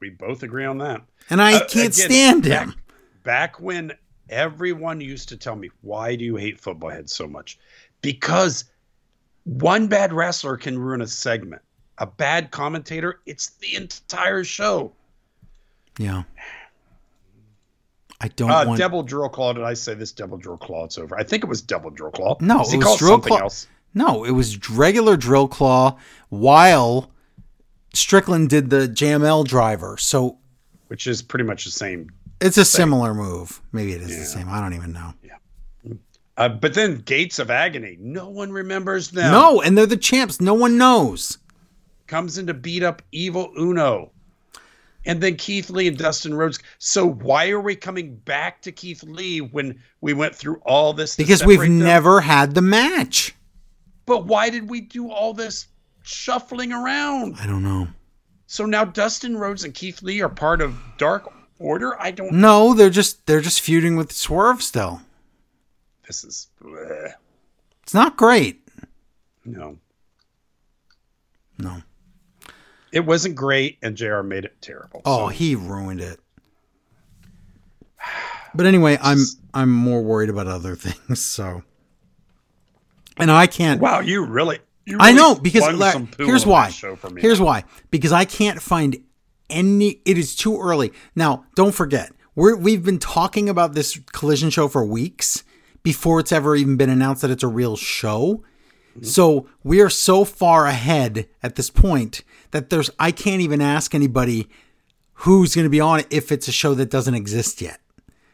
we 0.00 0.10
both 0.10 0.42
agree 0.42 0.64
on 0.64 0.78
that 0.78 1.02
And 1.30 1.40
I 1.42 1.54
Uh, 1.56 1.58
can't 1.60 1.92
again, 1.96 2.10
stand 2.10 2.42
back, 2.44 2.62
him. 2.66 2.74
back 3.24 3.60
when 3.60 3.92
everyone 4.28 5.00
used 5.00 5.28
to 5.30 5.36
tell 5.36 5.56
me 5.56 5.70
why 5.82 6.16
do 6.16 6.24
you 6.24 6.36
hate 6.36 6.60
football 6.60 6.90
heads 6.90 7.12
so 7.12 7.26
much 7.26 7.58
because 8.12 8.64
one 9.44 9.86
bad 9.88 10.12
wrestler 10.12 10.56
can 10.56 10.78
ruin 10.78 11.00
a 11.02 11.06
segment 11.06 11.60
a 11.98 12.06
bad 12.06 12.50
commentator 12.52 13.20
it's 13.26 13.50
the 13.60 13.74
entire 13.74 14.44
show 14.44 14.92
Yeah. 15.98 16.22
I 18.20 18.28
don't 18.28 18.50
Uh, 18.50 18.64
want 18.66 18.78
double 18.78 19.02
drill 19.02 19.28
claw. 19.28 19.52
Did 19.52 19.64
I 19.64 19.74
say 19.74 19.92
this 19.94 20.10
double 20.12 20.38
drill 20.38 20.56
claw? 20.56 20.84
It's 20.86 20.96
over. 20.96 21.18
I 21.18 21.22
think 21.22 21.42
it 21.44 21.48
was 21.48 21.60
double 21.60 21.90
drill 21.90 22.10
claw. 22.12 22.36
No, 22.40 22.60
it 22.62 22.76
was 22.76 22.98
drill 22.98 23.12
something 23.16 23.28
claw. 23.30 23.40
else? 23.40 23.66
No, 23.92 24.24
it 24.24 24.30
was 24.30 24.70
regular 24.70 25.16
drill 25.18 25.48
claw 25.48 25.98
while 26.30 27.10
Strickland 27.92 28.48
did 28.48 28.70
the 28.70 28.88
JML 28.88 29.44
driver. 29.46 29.96
So 29.98 30.38
Which 30.88 31.06
is 31.06 31.20
pretty 31.22 31.44
much 31.44 31.64
the 31.66 31.70
same. 31.70 32.10
it's 32.40 32.56
a 32.56 32.64
similar 32.64 33.12
move. 33.14 33.60
Maybe 33.72 33.92
it 33.92 34.00
is 34.00 34.16
the 34.16 34.24
same. 34.24 34.48
I 34.48 34.60
don't 34.60 34.74
even 34.74 34.92
know. 34.92 35.12
Uh, 36.36 36.48
but 36.50 36.74
then 36.74 36.98
Gates 36.98 37.38
of 37.38 37.50
Agony. 37.50 37.96
No 37.98 38.28
one 38.28 38.52
remembers 38.52 39.10
them. 39.10 39.32
No, 39.32 39.62
and 39.62 39.76
they're 39.76 39.86
the 39.86 39.96
champs. 39.96 40.40
No 40.40 40.54
one 40.54 40.76
knows. 40.76 41.38
Comes 42.06 42.38
in 42.38 42.46
to 42.46 42.54
beat 42.54 42.82
up 42.82 43.02
Evil 43.10 43.52
Uno. 43.58 44.12
And 45.06 45.20
then 45.20 45.36
Keith 45.36 45.70
Lee 45.70 45.86
and 45.86 45.96
Dustin 45.96 46.34
Rhodes. 46.34 46.58
So 46.78 47.08
why 47.08 47.50
are 47.50 47.60
we 47.60 47.76
coming 47.76 48.16
back 48.16 48.60
to 48.62 48.72
Keith 48.72 49.02
Lee 49.04 49.40
when 49.40 49.80
we 50.00 50.12
went 50.12 50.34
through 50.34 50.60
all 50.66 50.92
this? 50.92 51.16
Because 51.16 51.44
we've 51.44 51.60
them? 51.60 51.78
never 51.78 52.20
had 52.20 52.54
the 52.54 52.62
match. 52.62 53.34
But 54.04 54.26
why 54.26 54.50
did 54.50 54.68
we 54.68 54.80
do 54.80 55.10
all 55.10 55.32
this 55.32 55.68
shuffling 56.02 56.72
around? 56.72 57.36
I 57.40 57.46
don't 57.46 57.62
know. 57.62 57.88
So 58.48 58.66
now 58.66 58.84
Dustin 58.84 59.36
Rhodes 59.36 59.64
and 59.64 59.74
Keith 59.74 60.02
Lee 60.02 60.20
are 60.22 60.28
part 60.28 60.60
of 60.60 60.76
Dark 60.98 61.32
Order. 61.58 62.00
I 62.00 62.10
don't. 62.10 62.32
No, 62.32 62.74
they're 62.74 62.90
just 62.90 63.26
they're 63.26 63.40
just 63.40 63.60
feuding 63.60 63.96
with 63.96 64.12
Swerve 64.12 64.62
still. 64.62 65.02
This 66.06 66.24
is. 66.24 66.48
bleh. 66.62 67.12
It's 67.82 67.94
not 67.94 68.16
great. 68.16 68.66
No. 69.44 69.78
No. 71.58 71.82
It 72.92 73.00
wasn't 73.00 73.34
great, 73.34 73.78
and 73.82 73.96
JR 73.96 74.22
made 74.22 74.44
it 74.44 74.60
terrible. 74.60 75.02
Oh, 75.04 75.26
So, 75.26 75.28
he 75.28 75.54
ruined 75.54 76.00
it. 76.00 76.20
But 78.54 78.66
anyway, 78.66 78.98
I'm 79.02 79.18
I'm 79.52 79.70
more 79.70 80.02
worried 80.02 80.30
about 80.30 80.46
other 80.46 80.74
things, 80.76 81.20
so 81.20 81.62
and 83.16 83.30
I 83.30 83.46
can't 83.46 83.80
wow, 83.80 84.00
you 84.00 84.24
really. 84.24 84.60
You 84.86 84.98
I 85.00 85.12
know 85.12 85.34
because 85.34 85.64
here's 86.16 86.46
why. 86.46 86.70
Show 86.70 86.94
for 86.96 87.10
me. 87.10 87.20
Here's 87.20 87.40
why. 87.40 87.64
Because 87.90 88.12
I 88.12 88.24
can't 88.24 88.62
find 88.62 88.96
any. 89.50 90.00
It 90.04 90.16
is 90.16 90.36
too 90.36 90.58
early. 90.60 90.92
Now, 91.14 91.44
don't 91.56 91.74
forget, 91.74 92.12
we're 92.34 92.56
we've 92.56 92.84
been 92.84 93.00
talking 93.00 93.48
about 93.48 93.74
this 93.74 93.98
collision 94.12 94.48
show 94.50 94.68
for 94.68 94.84
weeks 94.86 95.42
before 95.86 96.18
it's 96.18 96.32
ever 96.32 96.56
even 96.56 96.76
been 96.76 96.90
announced 96.90 97.22
that 97.22 97.30
it's 97.30 97.44
a 97.44 97.46
real 97.46 97.76
show. 97.76 98.42
Mm-hmm. 98.90 99.04
So 99.04 99.46
we 99.62 99.80
are 99.80 99.88
so 99.88 100.24
far 100.24 100.66
ahead 100.66 101.28
at 101.44 101.54
this 101.54 101.70
point 101.70 102.24
that 102.50 102.70
there's 102.70 102.90
I 102.98 103.12
can't 103.12 103.40
even 103.40 103.60
ask 103.60 103.94
anybody 103.94 104.48
who's 105.20 105.54
going 105.54 105.64
to 105.64 105.70
be 105.70 105.78
on 105.78 106.00
it 106.00 106.08
if 106.10 106.32
it's 106.32 106.48
a 106.48 106.52
show 106.52 106.74
that 106.74 106.90
doesn't 106.90 107.14
exist 107.14 107.62
yet. 107.62 107.80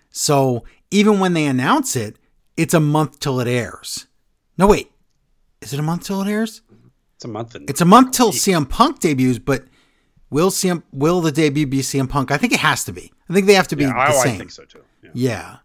So 0.08 0.64
even 0.90 1.20
when 1.20 1.34
they 1.34 1.44
announce 1.44 1.94
it, 1.94 2.16
it's 2.56 2.72
a 2.72 2.80
month 2.80 3.20
till 3.20 3.38
it 3.38 3.46
airs. 3.46 4.06
No, 4.56 4.66
wait, 4.66 4.90
is 5.60 5.74
it 5.74 5.78
a 5.78 5.82
month 5.82 6.04
till 6.04 6.22
it 6.22 6.30
airs? 6.30 6.62
it's 7.16 7.26
a 7.26 7.28
month 7.28 7.54
and 7.54 7.68
It's 7.68 7.82
a 7.82 7.84
month 7.84 8.12
till 8.12 8.32
CM 8.32 8.66
Punk 8.66 9.00
debuts, 9.00 9.38
but 9.38 9.64
will 10.30 10.50
CM 10.50 10.84
will 10.90 11.20
the 11.20 11.30
debut 11.30 11.66
be 11.66 11.80
CM 11.80 12.08
Punk? 12.08 12.30
I 12.30 12.38
think 12.38 12.54
it 12.54 12.60
has 12.60 12.82
to 12.84 12.92
be. 12.92 13.12
I 13.28 13.34
think 13.34 13.46
they 13.46 13.54
have 13.54 13.68
to 13.68 13.76
be 13.76 13.84
yeah, 13.84 13.92
the 13.92 14.14
oh, 14.14 14.20
I 14.20 14.24
same. 14.24 14.38
think 14.38 14.52
so 14.52 14.64
too. 14.64 14.80
Yeah. 15.02 15.10
Yeah. 15.12 15.56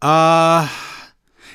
Uh 0.00 0.68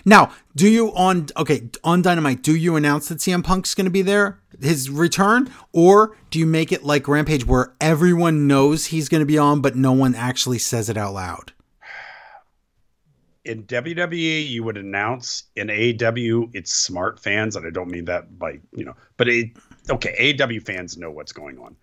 now, 0.06 0.32
do 0.56 0.70
you 0.70 0.90
on 0.95 1.28
okay, 1.38 1.70
on 1.84 2.02
Dynamite, 2.02 2.41
do 2.41 2.56
you 2.56 2.76
announce 2.76 3.07
that 3.10 3.20
CM 3.20 3.44
Punk's 3.44 3.74
going 3.74 3.86
to 3.86 3.91
be 3.91 4.02
there, 4.02 4.40
his 4.60 4.90
return, 4.90 5.52
or 5.72 6.18
do 6.30 6.40
you 6.40 6.45
make 6.45 6.72
it 6.72 6.84
like 6.84 7.07
Rampage 7.07 7.45
where 7.45 7.74
everyone 7.80 8.48
knows 8.48 8.88
he's 8.88 9.07
going 9.07 9.22
to 9.22 9.26
be 9.26 9.38
on 9.38 9.61
but 9.61 9.76
no 9.76 9.94
one 9.94 10.14
actually 10.15 10.60
says 10.60 10.90
it 10.90 10.98
out 10.98 11.14
loud? 11.14 11.53
In 13.45 13.64
WWE, 13.64 14.48
you 14.48 14.64
would 14.64 14.78
announce. 14.78 15.44
In 15.56 15.70
AW, 15.70 16.49
it's 16.53 16.72
smart 16.72 17.20
fans, 17.20 17.56
and 17.56 17.65
I 17.65 17.70
don't 17.70 17.90
mean 17.90 18.06
that 18.06 18.38
by 18.38 18.60
you 18.74 18.86
know, 18.86 18.95
but 19.18 19.30
it 19.30 19.52
okay. 19.90 20.38
AW 20.41 20.60
fans 20.65 20.98
know 20.98 21.11
what's 21.11 21.32
going 21.32 21.60
on, 21.60 21.78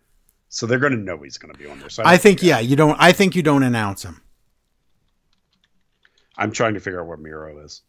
so 0.50 0.66
they're 0.66 0.78
going 0.78 0.92
to 0.92 0.98
know 0.98 1.18
he's 1.18 1.38
going 1.38 1.54
to 1.54 1.58
be 1.58 1.66
on 1.66 1.78
there. 1.80 1.88
So 1.88 2.02
I 2.04 2.12
don't 2.12 2.22
think 2.22 2.40
care. 2.40 2.48
yeah, 2.48 2.58
you 2.60 2.76
don't 2.76 2.96
I 3.00 3.12
think 3.12 3.34
you 3.34 3.42
don't 3.42 3.62
announce 3.62 4.02
him. 4.02 4.20
I'm 6.40 6.50
trying 6.50 6.74
to 6.74 6.80
figure 6.80 7.00
out 7.00 7.06
what 7.06 7.20
Miro 7.20 7.58
is. 7.64 7.82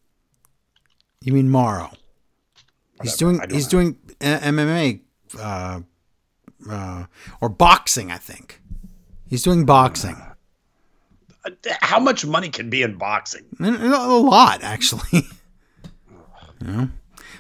You 1.22 1.34
mean 1.34 1.50
Morrow? 1.50 1.90
He's 3.02 3.16
doing 3.18 3.40
he's 3.50 3.66
know. 3.66 3.70
doing 3.70 3.98
uh, 4.22 4.40
MMA 4.40 5.02
uh, 5.40 5.80
uh, 6.70 7.06
or 7.42 7.50
boxing, 7.50 8.12
I 8.12 8.18
think. 8.18 8.62
He's 9.28 9.42
doing 9.42 9.66
boxing. 9.66 10.18
Uh, 11.44 11.50
How 11.80 12.00
much 12.00 12.26
money 12.26 12.50
can 12.50 12.70
be 12.70 12.84
in 12.84 12.98
boxing? 12.98 13.46
A 13.60 13.70
lot, 14.18 14.62
actually. 14.62 15.24
Yeah. 16.64 16.88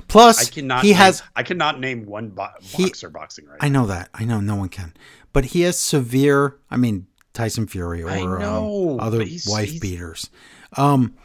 Plus, 0.08 0.48
I 0.48 0.52
cannot. 0.52 0.82
he 0.84 0.90
name, 0.90 0.98
has. 0.98 1.22
I 1.36 1.44
cannot 1.44 1.80
name 1.80 2.08
one 2.08 2.30
bo- 2.30 2.48
He- 2.60 2.86
boxer 2.86 3.10
boxing 3.12 3.46
right. 3.46 3.60
I 3.62 3.70
know 3.70 3.86
that. 3.86 4.10
I 4.16 4.26
know 4.26 4.40
no 4.42 4.56
one 4.56 4.70
can. 4.70 4.94
But 5.32 5.46
he 5.46 5.62
has 5.62 5.78
severe. 5.78 6.58
I 6.72 6.78
mean, 6.78 7.06
Tyson 7.34 7.68
Fury 7.68 8.02
or 8.04 8.40
know, 8.40 8.94
um, 8.94 9.00
other 9.00 9.24
he's- 9.24 9.48
wife 9.48 9.70
he's- 9.70 9.80
beaters. 9.80 10.30
Um, 10.78 11.16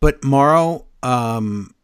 but 0.00 0.22
Morrow, 0.24 0.86
um, 1.02 1.74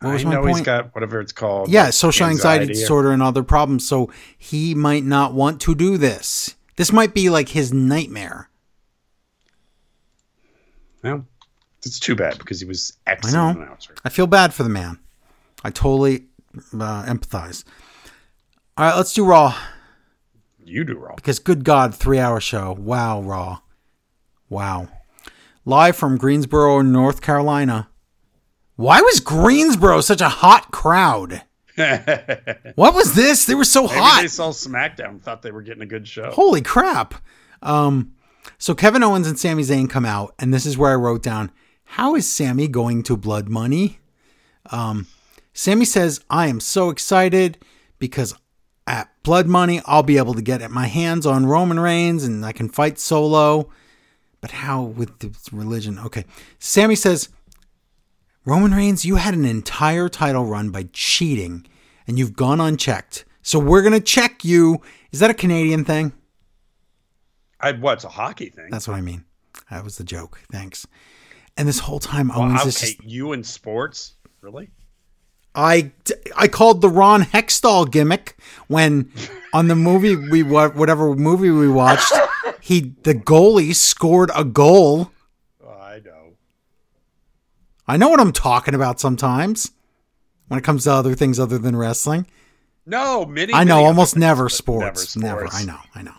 What 0.00 0.12
was 0.12 0.22
I 0.22 0.28
my 0.28 0.34
know 0.34 0.42
point? 0.42 0.56
he's 0.58 0.66
got 0.66 0.94
whatever 0.94 1.20
it's 1.20 1.32
called. 1.32 1.68
yeah, 1.68 1.90
social 1.90 2.26
anxiety, 2.26 2.64
or- 2.64 2.68
disorder 2.68 3.10
and 3.10 3.22
other 3.22 3.42
problems. 3.42 3.86
So 3.88 4.10
he 4.38 4.74
might 4.74 5.04
not 5.04 5.34
want 5.34 5.60
to 5.62 5.74
do 5.74 5.96
this. 5.98 6.54
This 6.76 6.92
might 6.92 7.14
be 7.14 7.30
like 7.30 7.48
his 7.50 7.72
nightmare. 7.72 8.50
Well, 11.02 11.24
it's 11.84 11.98
too 12.00 12.14
bad 12.16 12.38
because 12.38 12.60
he 12.60 12.66
was 12.66 12.92
I 13.06 13.12
excellent 13.12 13.58
know. 13.58 13.64
announcer. 13.64 13.94
I 14.04 14.08
feel 14.08 14.26
bad 14.26 14.52
for 14.52 14.62
the 14.62 14.68
man. 14.68 14.98
I 15.64 15.70
totally 15.70 16.26
uh, 16.74 17.04
empathize. 17.04 17.64
All 18.76 18.86
right, 18.86 18.96
let's 18.96 19.12
do 19.14 19.24
Raw 19.24 19.56
You 20.64 20.84
do 20.84 20.98
Raw. 20.98 21.14
because, 21.14 21.38
good 21.38 21.64
God, 21.64 21.94
three 21.94 22.18
hour 22.18 22.40
show. 22.40 22.72
Wow, 22.78 23.22
Raw. 23.22 23.60
Wow. 24.48 24.88
Live 25.68 25.96
from 25.96 26.16
Greensboro, 26.16 26.80
North 26.80 27.20
Carolina. 27.20 27.88
Why 28.76 29.00
was 29.00 29.18
Greensboro 29.18 30.00
such 30.00 30.20
a 30.20 30.28
hot 30.28 30.70
crowd? 30.70 31.42
What 32.76 32.94
was 32.94 33.14
this? 33.14 33.44
They 33.44 33.54
were 33.54 33.64
so 33.64 33.82
Maybe 33.82 33.94
hot. 33.98 34.22
they 34.22 34.28
saw 34.28 34.50
SmackDown, 34.50 35.20
thought 35.20 35.42
they 35.42 35.50
were 35.50 35.62
getting 35.62 35.82
a 35.82 35.86
good 35.86 36.06
show. 36.06 36.30
Holy 36.30 36.62
crap. 36.62 37.14
Um, 37.62 38.14
so 38.58 38.74
Kevin 38.74 39.02
Owens 39.02 39.26
and 39.26 39.38
Sami 39.38 39.62
Zayn 39.62 39.90
come 39.90 40.04
out, 40.06 40.34
and 40.38 40.54
this 40.54 40.64
is 40.66 40.78
where 40.78 40.92
I 40.92 40.94
wrote 40.94 41.22
down, 41.22 41.50
how 41.84 42.14
is 42.14 42.30
Sami 42.30 42.68
going 42.68 43.02
to 43.02 43.16
Blood 43.16 43.48
Money? 43.48 43.98
Um, 44.70 45.06
Sami 45.52 45.84
says, 45.84 46.20
I 46.30 46.46
am 46.46 46.60
so 46.60 46.90
excited 46.90 47.58
because 47.98 48.34
at 48.86 49.10
Blood 49.22 49.46
Money, 49.48 49.82
I'll 49.84 50.02
be 50.02 50.16
able 50.16 50.34
to 50.34 50.42
get 50.42 50.70
my 50.70 50.86
hands 50.86 51.26
on 51.26 51.44
Roman 51.46 51.80
Reigns 51.80 52.24
and 52.24 52.44
I 52.46 52.52
can 52.52 52.68
fight 52.68 52.98
solo. 52.98 53.68
But 54.46 54.52
how 54.52 54.80
with 54.84 55.18
the 55.18 55.36
religion? 55.50 55.98
Okay. 55.98 56.24
Sami 56.60 56.94
says, 56.94 57.30
Roman 58.44 58.72
Reigns, 58.72 59.04
you 59.04 59.16
had 59.16 59.34
an 59.34 59.44
entire 59.44 60.08
title 60.08 60.44
run 60.44 60.70
by 60.70 60.84
cheating 60.92 61.66
and 62.06 62.16
you've 62.16 62.36
gone 62.36 62.60
unchecked. 62.60 63.24
So 63.42 63.58
we're 63.58 63.82
going 63.82 63.92
to 63.92 64.00
check 64.00 64.44
you. 64.44 64.82
Is 65.10 65.18
that 65.18 65.30
a 65.30 65.34
Canadian 65.34 65.84
thing? 65.84 66.12
I, 67.58 67.72
what? 67.72 67.94
It's 67.94 68.04
a 68.04 68.08
hockey 68.08 68.50
thing. 68.50 68.68
That's 68.70 68.86
what 68.86 68.96
I 68.96 69.00
mean. 69.00 69.24
That 69.68 69.82
was 69.82 69.98
the 69.98 70.04
joke. 70.04 70.40
Thanks. 70.52 70.86
And 71.56 71.66
this 71.66 71.80
whole 71.80 71.98
time, 71.98 72.28
Well, 72.28 72.42
Owens 72.42 72.60
okay, 72.60 72.68
is 72.68 72.78
just, 72.78 73.02
you 73.02 73.32
in 73.32 73.42
sports, 73.42 74.14
really? 74.42 74.70
I 75.56 75.90
I 76.36 76.46
called 76.46 76.82
the 76.82 76.88
Ron 76.88 77.22
Hextall 77.22 77.90
gimmick 77.90 78.36
when 78.68 79.10
on 79.54 79.68
the 79.68 79.74
movie 79.74 80.14
we 80.14 80.42
whatever 80.42 81.16
movie 81.16 81.50
we 81.50 81.66
watched, 81.66 82.12
he 82.60 82.94
the 83.02 83.14
goalie 83.14 83.74
scored 83.74 84.30
a 84.34 84.44
goal. 84.44 85.10
Oh, 85.64 85.70
I 85.70 86.00
know. 86.04 86.34
I 87.86 87.96
know 87.96 88.08
what 88.08 88.20
I'm 88.20 88.32
talking 88.32 88.74
about 88.74 89.00
sometimes 89.00 89.70
when 90.48 90.58
it 90.58 90.64
comes 90.64 90.84
to 90.84 90.92
other 90.92 91.14
things 91.14 91.38
other 91.38 91.58
than 91.58 91.76
wrestling. 91.76 92.26
No, 92.84 93.26
many. 93.26 93.52
I 93.52 93.64
know 93.64 93.76
many 93.76 93.86
almost 93.86 94.16
never 94.16 94.48
things, 94.48 94.60
but 94.60 94.98
sports. 94.98 95.16
Never. 95.16 95.48
I 95.52 95.64
know. 95.64 95.78
I 95.94 96.02
know. 96.02 96.14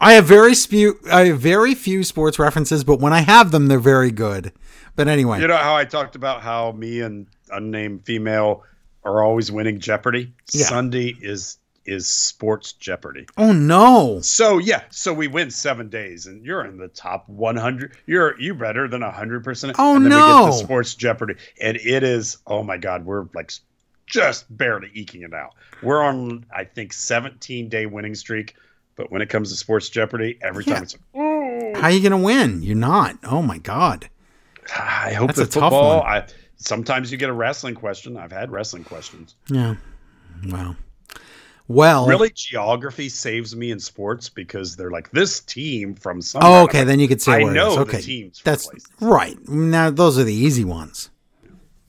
I 0.00 0.14
have 0.14 0.24
very 0.24 0.54
few. 0.54 0.98
I 1.10 1.26
have 1.26 1.40
very 1.40 1.74
few 1.74 2.02
sports 2.02 2.38
references, 2.38 2.82
but 2.82 2.98
when 3.00 3.12
I 3.12 3.20
have 3.20 3.52
them, 3.52 3.68
they're 3.68 3.78
very 3.78 4.10
good. 4.10 4.52
But 4.96 5.08
anyway, 5.08 5.40
You 5.40 5.46
know 5.46 5.56
how 5.56 5.76
I 5.76 5.84
talked 5.84 6.16
about 6.16 6.42
how 6.42 6.72
me 6.72 7.00
and 7.00 7.26
unnamed 7.50 8.04
female 8.04 8.64
are 9.04 9.22
always 9.22 9.50
winning 9.50 9.78
Jeopardy? 9.78 10.32
Yeah. 10.52 10.66
Sunday 10.66 11.16
is 11.20 11.58
is 11.84 12.06
sports 12.08 12.72
Jeopardy. 12.72 13.26
oh 13.36 13.52
no, 13.52 14.20
So 14.22 14.58
yeah, 14.58 14.82
so 14.90 15.12
we 15.12 15.28
win 15.28 15.50
seven 15.50 15.88
days, 15.88 16.26
and 16.26 16.44
you're 16.44 16.64
in 16.64 16.76
the 16.78 16.88
top 16.88 17.28
100. 17.28 17.96
You're 18.06 18.38
you 18.40 18.54
better 18.54 18.88
than 18.88 19.00
100 19.02 19.42
percent. 19.44 19.76
Oh, 19.78 19.96
and 19.96 20.04
then 20.06 20.12
we 20.12 20.16
no. 20.18 20.44
get 20.44 20.46
the 20.46 20.52
sports 20.64 20.94
Jeopardy, 20.94 21.34
and 21.60 21.76
it 21.76 22.02
is 22.02 22.38
oh 22.46 22.62
my 22.62 22.76
god, 22.76 23.04
we're 23.04 23.26
like 23.34 23.52
just 24.06 24.54
barely 24.56 24.90
eking 24.94 25.22
it 25.22 25.32
out. 25.34 25.54
We're 25.82 26.02
on 26.02 26.46
I 26.54 26.64
think 26.64 26.92
17 26.92 27.68
day 27.68 27.86
winning 27.86 28.14
streak, 28.14 28.54
but 28.96 29.10
when 29.10 29.22
it 29.22 29.28
comes 29.28 29.50
to 29.50 29.56
sports 29.56 29.88
Jeopardy, 29.88 30.38
every 30.42 30.64
Yeah. 30.64 30.74
time 30.74 30.82
it's 30.84 30.96
oh, 31.14 31.72
how 31.74 31.82
are 31.88 31.90
you 31.90 32.02
gonna 32.02 32.22
win? 32.22 32.62
You're 32.62 32.76
not. 32.76 33.18
Oh 33.24 33.42
my 33.42 33.58
god. 33.58 34.08
I 34.78 35.12
hope 35.14 35.34
That's 35.34 35.56
a 35.56 35.60
tough 35.60 35.72
one. 35.72 35.82
I 36.06 36.26
sometimes 36.56 37.10
you 37.10 37.18
get 37.18 37.28
a 37.28 37.32
wrestling 37.32 37.74
question. 37.74 38.16
I've 38.16 38.30
had 38.30 38.52
wrestling 38.52 38.84
questions. 38.84 39.34
Yeah. 39.48 39.74
Wow. 40.46 40.76
Well. 41.72 42.06
Really, 42.06 42.30
geography 42.30 43.08
saves 43.08 43.56
me 43.56 43.70
in 43.70 43.80
sports 43.80 44.28
because 44.28 44.76
they're 44.76 44.90
like 44.90 45.10
this 45.10 45.40
team 45.40 45.94
from 45.94 46.20
some. 46.20 46.42
Oh, 46.44 46.64
okay. 46.64 46.84
Then 46.84 47.00
you 47.00 47.08
could 47.08 47.22
say 47.22 47.32
I 47.32 47.42
where 47.44 47.54
know 47.54 47.78
Okay. 47.78 48.00
teams 48.00 48.42
That's 48.44 48.68
right. 49.00 49.36
Now 49.48 49.90
those 49.90 50.18
are 50.18 50.24
the 50.24 50.34
easy 50.34 50.64
ones. 50.64 51.10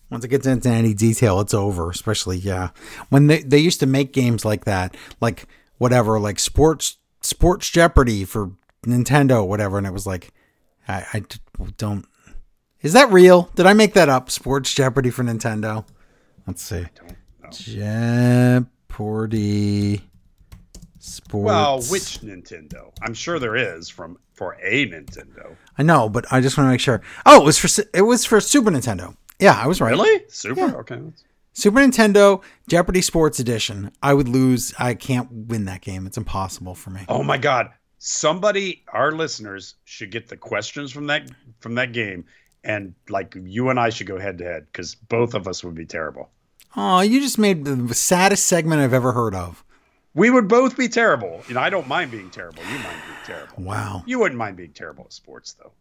Once 0.09 0.23
it 0.23 0.29
gets 0.29 0.47
into 0.47 0.69
any 0.69 0.93
detail, 0.93 1.39
it's 1.41 1.53
over. 1.53 1.89
Especially 1.89 2.37
yeah, 2.37 2.69
when 3.09 3.27
they 3.27 3.41
they 3.41 3.57
used 3.57 3.79
to 3.81 3.85
make 3.85 4.13
games 4.13 4.45
like 4.45 4.65
that, 4.65 4.95
like 5.19 5.47
whatever, 5.79 6.19
like 6.19 6.39
sports 6.39 6.97
sports 7.21 7.69
Jeopardy 7.69 8.23
for 8.23 8.51
Nintendo, 8.85 9.45
whatever, 9.45 9.77
and 9.77 9.87
it 9.87 9.93
was 9.93 10.07
like, 10.07 10.31
I, 10.87 11.05
I 11.13 11.23
don't. 11.77 12.05
Is 12.81 12.93
that 12.93 13.11
real? 13.11 13.49
Did 13.55 13.65
I 13.65 13.73
make 13.73 13.93
that 13.93 14.07
up? 14.07 14.29
Sports 14.29 14.73
Jeopardy 14.73 15.09
for 15.09 15.23
Nintendo. 15.23 15.85
Let's 16.47 16.61
see. 16.61 16.85
Jeopardy. 17.51 18.67
Sports. 20.99 21.45
Well, 21.45 21.81
which 21.81 22.21
Nintendo? 22.21 22.93
I'm 23.01 23.13
sure 23.13 23.37
there 23.37 23.55
is 23.55 23.89
from 23.89 24.17
for 24.33 24.57
a 24.61 24.87
Nintendo. 24.87 25.55
I 25.77 25.83
know, 25.83 26.07
but 26.07 26.25
I 26.31 26.39
just 26.39 26.57
want 26.57 26.67
to 26.67 26.71
make 26.71 26.79
sure. 26.79 27.01
Oh, 27.25 27.41
it 27.41 27.45
was 27.45 27.57
for 27.57 27.83
it 27.93 28.03
was 28.03 28.23
for 28.25 28.39
Super 28.39 28.71
Nintendo. 28.71 29.15
Yeah, 29.39 29.59
I 29.61 29.67
was 29.67 29.81
right. 29.81 29.89
Really? 29.89 30.23
Super? 30.29 30.61
Yeah. 30.61 30.75
Okay. 30.75 31.01
Super 31.53 31.79
Nintendo 31.79 32.41
Jeopardy 32.67 33.01
Sports 33.01 33.39
Edition. 33.39 33.91
I 34.01 34.13
would 34.13 34.29
lose. 34.29 34.73
I 34.79 34.93
can't 34.93 35.29
win 35.31 35.65
that 35.65 35.81
game. 35.81 36.07
It's 36.07 36.17
impossible 36.17 36.73
for 36.73 36.89
me. 36.89 37.01
Oh 37.09 37.23
my 37.23 37.37
God! 37.37 37.71
Somebody, 37.97 38.83
our 38.87 39.11
listeners, 39.11 39.75
should 39.83 40.11
get 40.11 40.29
the 40.29 40.37
questions 40.37 40.91
from 40.91 41.07
that 41.07 41.29
from 41.59 41.75
that 41.75 41.91
game, 41.91 42.25
and 42.63 42.93
like 43.09 43.35
you 43.35 43.69
and 43.69 43.79
I 43.79 43.89
should 43.89 44.07
go 44.07 44.17
head 44.17 44.37
to 44.37 44.45
head 44.45 44.67
because 44.67 44.95
both 44.95 45.33
of 45.33 45.47
us 45.47 45.63
would 45.63 45.75
be 45.75 45.85
terrible. 45.85 46.29
Oh, 46.75 47.01
you 47.01 47.19
just 47.19 47.37
made 47.37 47.65
the 47.65 47.93
saddest 47.93 48.45
segment 48.45 48.81
I've 48.81 48.93
ever 48.93 49.11
heard 49.11 49.35
of. 49.35 49.63
We 50.15 50.29
would 50.29 50.47
both 50.47 50.77
be 50.77 50.87
terrible. 50.87 51.41
You 51.47 51.55
know, 51.55 51.59
I 51.59 51.69
don't 51.69 51.87
mind 51.87 52.11
being 52.11 52.29
terrible. 52.29 52.61
You 52.63 52.77
mind 52.79 53.01
being 53.05 53.17
terrible. 53.25 53.63
Wow. 53.63 54.03
You 54.05 54.19
wouldn't 54.19 54.37
mind 54.37 54.57
being 54.57 54.73
terrible 54.73 55.05
at 55.05 55.13
sports, 55.13 55.53
though. 55.53 55.71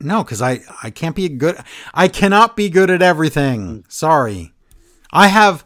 No, 0.00 0.22
because 0.22 0.42
I 0.42 0.60
I 0.82 0.90
can't 0.90 1.16
be 1.16 1.28
good. 1.28 1.58
I 1.94 2.08
cannot 2.08 2.56
be 2.56 2.68
good 2.68 2.90
at 2.90 3.02
everything. 3.02 3.84
Sorry. 3.88 4.52
I 5.10 5.28
have 5.28 5.64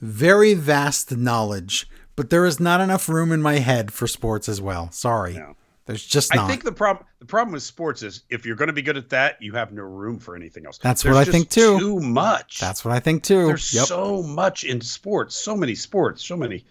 very 0.00 0.54
vast 0.54 1.16
knowledge, 1.16 1.88
but 2.14 2.30
there 2.30 2.46
is 2.46 2.60
not 2.60 2.80
enough 2.80 3.08
room 3.08 3.32
in 3.32 3.42
my 3.42 3.58
head 3.58 3.92
for 3.92 4.06
sports 4.06 4.48
as 4.48 4.60
well. 4.60 4.90
Sorry. 4.92 5.34
No. 5.34 5.56
There's 5.84 6.04
just 6.06 6.36
I 6.36 6.46
think 6.46 6.62
the 6.62 6.72
problem 6.72 7.06
the 7.18 7.26
problem 7.26 7.52
with 7.52 7.62
sports 7.62 8.02
is 8.02 8.22
if 8.30 8.46
you're 8.46 8.54
going 8.54 8.68
to 8.68 8.72
be 8.72 8.82
good 8.82 8.96
at 8.96 9.10
that, 9.10 9.42
you 9.42 9.52
have 9.54 9.72
no 9.72 9.82
room 9.82 10.18
for 10.18 10.36
anything 10.36 10.64
else. 10.64 10.78
That's 10.78 11.02
There's 11.02 11.14
what 11.14 11.28
I 11.28 11.30
think, 11.30 11.50
too. 11.50 11.78
Too 11.78 12.00
much. 12.00 12.60
That's 12.60 12.84
what 12.84 12.94
I 12.94 13.00
think 13.00 13.24
too. 13.24 13.46
There's 13.46 13.74
yep. 13.74 13.86
so 13.86 14.22
much 14.22 14.62
in 14.62 14.80
sports, 14.80 15.34
so 15.34 15.56
many 15.56 15.74
sports, 15.74 16.24
so 16.24 16.36
many. 16.36 16.64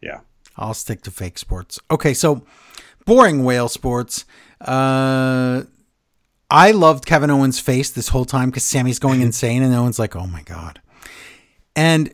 Yeah. 0.00 0.20
I'll 0.56 0.74
stick 0.74 1.02
to 1.02 1.10
fake 1.10 1.38
sports. 1.38 1.78
Okay, 1.90 2.14
so 2.14 2.44
boring 3.04 3.44
whale 3.44 3.68
sports. 3.68 4.24
Uh, 4.60 5.62
I 6.50 6.70
loved 6.72 7.06
Kevin 7.06 7.30
Owens' 7.30 7.58
face 7.58 7.90
this 7.90 8.08
whole 8.08 8.24
time 8.24 8.50
because 8.50 8.64
Sami's 8.64 8.98
going 8.98 9.20
insane, 9.22 9.62
and 9.62 9.74
Owens 9.74 9.98
like, 9.98 10.14
"Oh 10.14 10.26
my 10.26 10.42
god," 10.42 10.80
and 11.74 12.12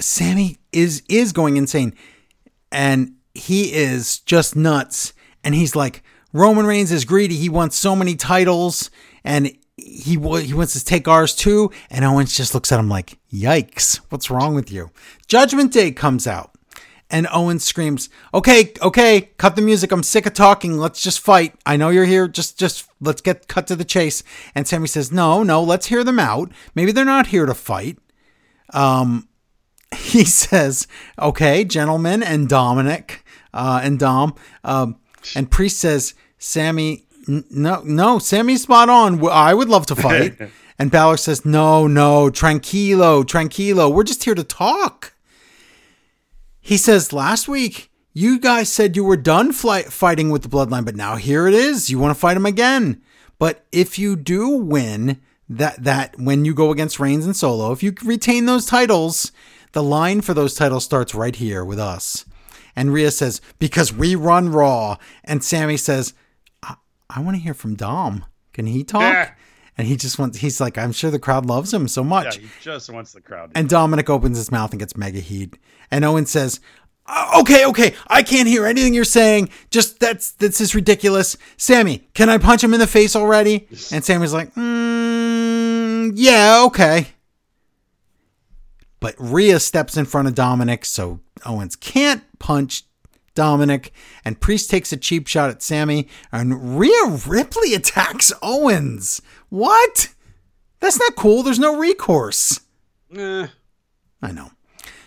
Sami 0.00 0.58
is 0.72 1.02
is 1.08 1.32
going 1.32 1.56
insane, 1.56 1.94
and 2.70 3.14
he 3.34 3.72
is 3.72 4.20
just 4.20 4.54
nuts, 4.54 5.12
and 5.44 5.54
he's 5.54 5.74
like, 5.74 6.02
Roman 6.32 6.66
Reigns 6.66 6.92
is 6.92 7.04
greedy. 7.04 7.36
He 7.36 7.48
wants 7.48 7.76
so 7.76 7.96
many 7.96 8.14
titles, 8.14 8.90
and 9.24 9.52
he 9.76 10.16
wa- 10.16 10.36
he 10.36 10.54
wants 10.54 10.74
to 10.74 10.84
take 10.84 11.08
ours 11.08 11.34
too. 11.34 11.70
And 11.90 12.04
Owens 12.04 12.36
just 12.36 12.54
looks 12.54 12.70
at 12.70 12.78
him 12.78 12.88
like, 12.88 13.18
"Yikes! 13.32 14.00
What's 14.10 14.30
wrong 14.30 14.54
with 14.54 14.70
you?" 14.70 14.90
Judgment 15.26 15.72
Day 15.72 15.90
comes 15.90 16.26
out. 16.26 16.52
And 17.12 17.26
Owens 17.32 17.64
screams, 17.64 18.08
"Okay, 18.32 18.72
okay, 18.80 19.30
cut 19.36 19.56
the 19.56 19.62
music. 19.62 19.90
I'm 19.90 20.04
sick 20.04 20.26
of 20.26 20.34
talking. 20.34 20.78
Let's 20.78 21.02
just 21.02 21.18
fight. 21.18 21.54
I 21.66 21.76
know 21.76 21.88
you're 21.88 22.04
here. 22.04 22.28
Just 22.28 22.56
just 22.56 22.86
let's 23.00 23.20
get 23.20 23.48
cut 23.48 23.66
to 23.66 23.74
the 23.76 23.84
chase." 23.84 24.22
And 24.54 24.68
Sami 24.68 24.86
says, 24.86 25.10
"No, 25.10 25.42
no, 25.42 25.60
let's 25.60 25.86
hear 25.86 26.04
them 26.04 26.20
out. 26.20 26.52
Maybe 26.76 26.92
they're 26.92 27.04
not 27.04 27.28
here 27.28 27.46
to 27.46 27.54
fight." 27.54 27.98
Um 28.72 29.26
he 29.96 30.24
says, 30.24 30.86
"Okay, 31.18 31.64
gentlemen 31.64 32.22
and 32.22 32.48
Dominic 32.48 33.24
uh 33.52 33.80
and 33.82 33.98
Dom." 33.98 34.36
Um 34.62 34.96
and 35.34 35.50
Priest 35.50 35.78
says, 35.78 36.14
"Sami, 36.38 37.04
n- 37.28 37.44
no, 37.50 37.82
no, 37.84 38.18
Sami's 38.18 38.62
spot 38.62 38.88
on. 38.88 39.26
I 39.28 39.54
would 39.54 39.68
love 39.68 39.86
to 39.86 39.96
fight." 39.96 40.36
and 40.78 40.90
Balor 40.90 41.16
says, 41.16 41.44
"No, 41.44 41.86
no, 41.86 42.30
tranquilo, 42.30 43.24
tranquilo. 43.24 43.92
We're 43.92 44.04
just 44.04 44.24
here 44.24 44.34
to 44.34 44.44
talk." 44.44 45.14
He 46.60 46.76
says, 46.76 47.12
last 47.12 47.48
week, 47.48 47.90
you 48.12 48.38
guys 48.38 48.70
said 48.70 48.94
you 48.94 49.02
were 49.04 49.16
done 49.16 49.52
fly- 49.52 49.82
fighting 49.84 50.30
with 50.30 50.42
the 50.42 50.48
bloodline, 50.48 50.84
but 50.84 50.94
now 50.94 51.16
here 51.16 51.46
it 51.48 51.54
is. 51.54 51.90
You 51.90 51.98
want 51.98 52.14
to 52.14 52.20
fight 52.20 52.36
him 52.36 52.46
again. 52.46 53.00
But 53.38 53.64
if 53.72 53.98
you 53.98 54.14
do 54.14 54.48
win, 54.48 55.20
that 55.48 55.82
that 55.82 56.18
when 56.18 56.44
you 56.44 56.54
go 56.54 56.70
against 56.70 57.00
Reigns 57.00 57.24
and 57.24 57.34
Solo, 57.34 57.72
if 57.72 57.82
you 57.82 57.94
retain 58.04 58.46
those 58.46 58.66
titles, 58.66 59.32
the 59.72 59.82
line 59.82 60.20
for 60.20 60.34
those 60.34 60.54
titles 60.54 60.84
starts 60.84 61.14
right 61.14 61.34
here 61.34 61.64
with 61.64 61.78
us. 61.78 62.24
And 62.76 62.92
Rhea 62.92 63.10
says, 63.10 63.40
"Because 63.58 63.92
we 63.92 64.14
run 64.14 64.50
Raw." 64.50 64.96
And 65.24 65.42
Sami 65.42 65.76
says, 65.76 66.14
"I, 66.62 66.76
I 67.08 67.20
want 67.20 67.36
to 67.36 67.42
hear 67.42 67.54
from 67.54 67.74
Dom. 67.74 68.24
Can 68.52 68.66
he 68.66 68.84
talk?" 68.84 69.00
Yeah. 69.02 69.30
And 69.78 69.86
he 69.86 69.96
just 69.96 70.18
wants. 70.18 70.38
He's 70.38 70.60
like, 70.60 70.76
"I'm 70.76 70.92
sure 70.92 71.10
the 71.10 71.18
crowd 71.18 71.46
loves 71.46 71.72
him 71.72 71.88
so 71.88 72.04
much. 72.04 72.36
Yeah, 72.36 72.42
much." 72.42 72.52
he 72.52 72.62
just 72.62 72.90
wants 72.90 73.12
the 73.12 73.20
crowd. 73.20 73.52
And 73.54 73.68
Dominic 73.68 74.10
opens 74.10 74.36
his 74.36 74.52
mouth 74.52 74.70
and 74.72 74.78
gets 74.78 74.96
mega 74.96 75.20
heat. 75.20 75.56
And 75.90 76.04
Owen 76.04 76.26
says, 76.26 76.60
"Uh, 77.06 77.38
"Okay, 77.40 77.64
okay, 77.66 77.94
I 78.08 78.22
can't 78.22 78.46
hear 78.48 78.66
anything 78.66 78.92
you're 78.94 79.04
saying. 79.04 79.48
Just 79.70 79.98
that's 79.98 80.32
this 80.32 80.60
is 80.60 80.74
ridiculous. 80.74 81.36
Sami, 81.56 82.08
can 82.14 82.28
I 82.28 82.38
punch 82.38 82.62
him 82.62 82.74
in 82.74 82.80
the 82.80 82.86
face 82.86 83.16
already?" 83.16 83.68
And 83.92 84.04
Sami's 84.04 84.34
like, 84.34 84.54
mm, 84.54 86.12
"Yeah, 86.14 86.62
okay." 86.66 87.08
But 89.00 89.14
Rhea 89.18 89.58
steps 89.60 89.96
in 89.96 90.04
front 90.04 90.28
of 90.28 90.34
Dominic, 90.34 90.84
so 90.84 91.20
Owens 91.46 91.76
can't 91.76 92.22
punch 92.38 92.84
Dominic. 93.34 93.92
And 94.24 94.40
Priest 94.40 94.70
takes 94.70 94.92
a 94.92 94.96
cheap 94.96 95.26
shot 95.26 95.50
at 95.50 95.62
Sami, 95.62 96.08
and 96.32 96.78
Rhea 96.78 97.18
Ripley 97.26 97.74
attacks 97.74 98.32
Owens. 98.42 99.22
What? 99.48 100.08
That's 100.80 100.98
not 100.98 101.16
cool. 101.16 101.42
There's 101.42 101.58
no 101.58 101.76
recourse. 101.78 102.60
Eh, 103.16 103.46
I 104.22 104.32
know. 104.32 104.50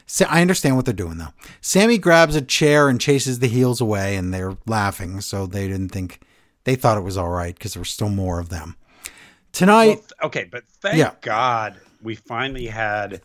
Sa- 0.05 0.27
I 0.29 0.41
understand 0.41 0.75
what 0.75 0.85
they're 0.85 0.93
doing 0.93 1.17
though. 1.17 1.33
Sami 1.61 1.97
grabs 1.97 2.35
a 2.35 2.41
chair 2.41 2.87
and 2.89 2.99
chases 3.01 3.39
the 3.39 3.47
heels 3.47 3.81
away, 3.81 4.15
and 4.15 4.33
they're 4.33 4.57
laughing, 4.67 5.21
so 5.21 5.45
they 5.45 5.67
didn't 5.67 5.89
think 5.89 6.19
they 6.65 6.75
thought 6.75 6.97
it 6.97 7.01
was 7.03 7.17
all 7.17 7.29
right 7.29 7.55
because 7.55 7.73
there 7.73 7.81
were 7.81 7.85
still 7.85 8.09
more 8.09 8.39
of 8.39 8.49
them. 8.49 8.75
Tonight, 9.51 9.97
well, 10.19 10.27
okay, 10.27 10.47
but 10.51 10.63
thank 10.81 10.97
Yeah. 10.97 11.13
God 11.21 11.79
we 12.01 12.15
finally 12.15 12.67
had 12.67 13.21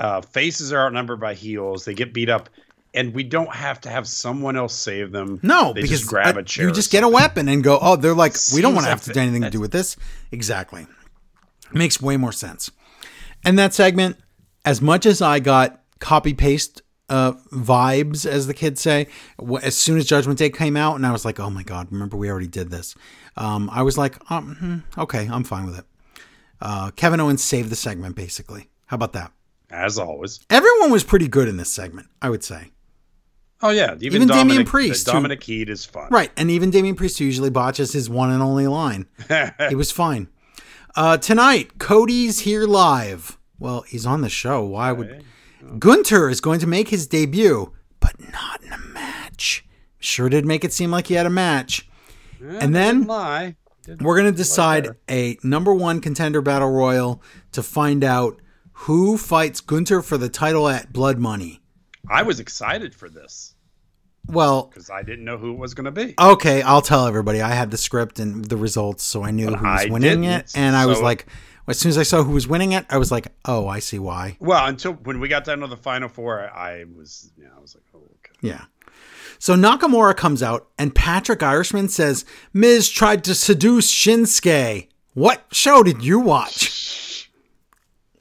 uh, 0.00 0.22
faces 0.22 0.72
are 0.72 0.86
outnumbered 0.86 1.20
by 1.20 1.34
heels. 1.34 1.84
They 1.84 1.94
get 1.94 2.12
beat 2.12 2.30
up, 2.30 2.48
and 2.94 3.14
we 3.14 3.22
don't 3.22 3.54
have 3.54 3.80
to 3.82 3.90
have 3.90 4.08
someone 4.08 4.56
else 4.56 4.74
save 4.74 5.12
them. 5.12 5.38
no, 5.42 5.72
they 5.72 5.82
because 5.82 6.00
just 6.00 6.10
grab 6.10 6.36
a 6.36 6.42
chair. 6.42 6.66
you 6.66 6.72
just 6.72 6.90
get 6.90 7.04
a 7.04 7.08
weapon 7.08 7.48
and 7.48 7.62
go. 7.62 7.78
Oh, 7.80 7.96
they're 7.96 8.14
like, 8.14 8.34
we 8.54 8.62
don't 8.62 8.74
want 8.74 8.86
to 8.86 8.90
have 8.90 9.02
to 9.02 9.12
do 9.12 9.20
anything 9.20 9.42
to 9.42 9.50
do 9.50 9.60
with 9.60 9.72
this. 9.72 9.96
Exactly, 10.32 10.86
makes 11.72 12.00
way 12.00 12.16
more 12.16 12.32
sense. 12.32 12.70
And 13.44 13.58
that 13.58 13.74
segment, 13.74 14.16
as 14.64 14.80
much 14.80 15.06
as 15.06 15.22
I 15.22 15.38
got 15.38 15.82
copy 15.98 16.32
paste 16.34 16.82
uh, 17.10 17.32
vibes, 17.52 18.24
as 18.24 18.46
the 18.46 18.54
kids 18.54 18.80
say, 18.80 19.06
as 19.62 19.76
soon 19.76 19.98
as 19.98 20.06
Judgment 20.06 20.38
Day 20.38 20.48
came 20.48 20.76
out, 20.76 20.96
and 20.96 21.06
I 21.06 21.12
was 21.12 21.26
like, 21.26 21.38
oh 21.38 21.50
my 21.50 21.62
god, 21.62 21.88
remember 21.90 22.16
we 22.16 22.30
already 22.30 22.46
did 22.46 22.70
this. 22.70 22.94
Um, 23.36 23.68
I 23.70 23.82
was 23.82 23.98
like, 23.98 24.18
um, 24.30 24.56
hmm, 24.56 25.00
okay, 25.00 25.28
I'm 25.30 25.44
fine 25.44 25.66
with 25.66 25.78
it. 25.78 25.84
Uh, 26.60 26.90
Kevin 26.90 27.20
Owens 27.20 27.44
saved 27.44 27.70
the 27.70 27.76
segment, 27.76 28.16
basically. 28.16 28.68
How 28.86 28.94
about 28.96 29.12
that? 29.12 29.32
As 29.70 29.98
always. 29.98 30.40
Everyone 30.50 30.90
was 30.90 31.04
pretty 31.04 31.28
good 31.28 31.48
in 31.48 31.56
this 31.56 31.70
segment, 31.70 32.08
I 32.20 32.28
would 32.30 32.42
say. 32.44 32.70
Oh 33.62 33.70
yeah, 33.70 33.94
even, 34.00 34.22
Even 34.22 34.28
Damian 34.28 34.64
Priest, 34.64 35.06
who- 35.06 35.12
Dominic 35.12 35.42
Heat 35.42 35.68
is 35.68 35.84
fun. 35.84 36.08
Right, 36.10 36.30
and 36.36 36.50
even 36.50 36.70
Damian 36.70 36.94
Priest 36.96 37.18
who 37.18 37.26
usually 37.26 37.50
botches 37.50 37.92
his 37.92 38.08
one 38.08 38.30
and 38.30 38.42
only 38.42 38.66
line. 38.66 39.06
he 39.68 39.74
was 39.74 39.90
fine. 39.92 40.28
Uh, 40.96 41.18
tonight, 41.18 41.78
Cody's 41.78 42.40
here 42.40 42.64
live. 42.66 43.38
Well, 43.58 43.82
he's 43.82 44.06
on 44.06 44.22
the 44.22 44.30
show. 44.30 44.64
Why 44.64 44.92
would 44.92 45.24
Gunther 45.78 46.30
is 46.30 46.40
going 46.40 46.58
to 46.60 46.66
make 46.66 46.88
his 46.88 47.06
debut, 47.06 47.72
but 48.00 48.14
not 48.32 48.62
in 48.62 48.72
a 48.72 48.78
match. 48.78 49.64
Sure 49.98 50.30
did 50.30 50.46
make 50.46 50.64
it 50.64 50.72
seem 50.72 50.90
like 50.90 51.08
he 51.08 51.14
had 51.14 51.26
a 51.26 51.30
match. 51.30 51.86
and 52.40 52.74
then 52.74 53.06
we're 53.06 54.16
going 54.18 54.32
to 54.32 54.36
decide 54.36 54.96
a 55.10 55.36
number 55.42 55.74
one 55.74 56.00
contender 56.00 56.40
battle 56.40 56.70
royal 56.70 57.22
to 57.52 57.62
find 57.62 58.02
out 58.02 58.40
who 58.84 59.18
fights 59.18 59.60
Gunther 59.60 60.00
for 60.00 60.16
the 60.16 60.30
title 60.30 60.66
at 60.66 60.90
Blood 60.90 61.18
Money. 61.18 61.60
I 62.08 62.22
was 62.22 62.40
excited 62.40 62.94
for 62.94 63.10
this 63.10 63.54
Well, 64.26 64.64
because 64.64 64.88
I 64.88 65.02
didn't 65.02 65.26
know 65.26 65.36
who 65.36 65.52
it 65.52 65.58
was 65.58 65.74
going 65.74 65.84
to 65.84 65.90
be. 65.90 66.14
Okay, 66.18 66.62
I'll 66.62 66.80
tell 66.80 67.06
everybody. 67.06 67.42
I 67.42 67.50
had 67.50 67.70
the 67.70 67.76
script 67.76 68.18
and 68.18 68.42
the 68.42 68.56
results, 68.56 69.04
so 69.04 69.22
I 69.22 69.32
knew 69.32 69.50
But 69.50 69.58
who 69.58 69.66
was 69.66 69.84
I 69.86 69.90
winning 69.90 70.24
it. 70.24 70.52
And 70.54 70.74
I 70.74 70.86
was 70.86 71.02
like, 71.02 71.26
as 71.68 71.78
soon 71.78 71.90
as 71.90 71.98
I 71.98 72.04
saw 72.04 72.22
who 72.22 72.32
was 72.32 72.48
winning 72.48 72.72
it, 72.72 72.86
I 72.88 72.96
was 72.96 73.12
like, 73.12 73.28
oh, 73.44 73.68
I 73.68 73.80
see 73.80 73.98
why. 73.98 74.38
Well, 74.40 74.64
until 74.64 74.94
when 74.94 75.20
we 75.20 75.28
got 75.28 75.44
down 75.44 75.60
to 75.60 75.66
the 75.66 75.76
final 75.76 76.08
four, 76.08 76.40
I, 76.40 76.80
I 76.80 76.84
was, 76.96 77.30
yeah, 77.36 77.48
I 77.54 77.60
was 77.60 77.74
like, 77.74 77.84
oh, 77.94 77.98
okay. 77.98 78.32
Yeah. 78.40 78.64
So 79.38 79.56
Nakamura 79.56 80.16
comes 80.16 80.42
out, 80.42 80.68
and 80.78 80.94
Patrick 80.94 81.42
Irishman 81.42 81.90
says, 81.90 82.24
Miz 82.54 82.88
tried 82.88 83.24
to 83.24 83.34
seduce 83.34 83.92
Shinsuke. 83.92 84.88
What 85.12 85.44
show 85.52 85.82
did 85.82 86.02
you 86.02 86.18
watch? 86.18 86.96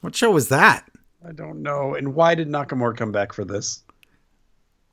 What 0.02 0.16
show 0.16 0.32
was 0.32 0.50
that? 0.50 0.90
I 1.28 1.32
don't 1.34 1.62
know. 1.62 1.96
And 1.96 2.16
why 2.16 2.36
did 2.36 2.48
Nakamura 2.48 2.96
come 2.96 3.12
back 3.12 3.34
for 3.34 3.44
this? 3.44 3.84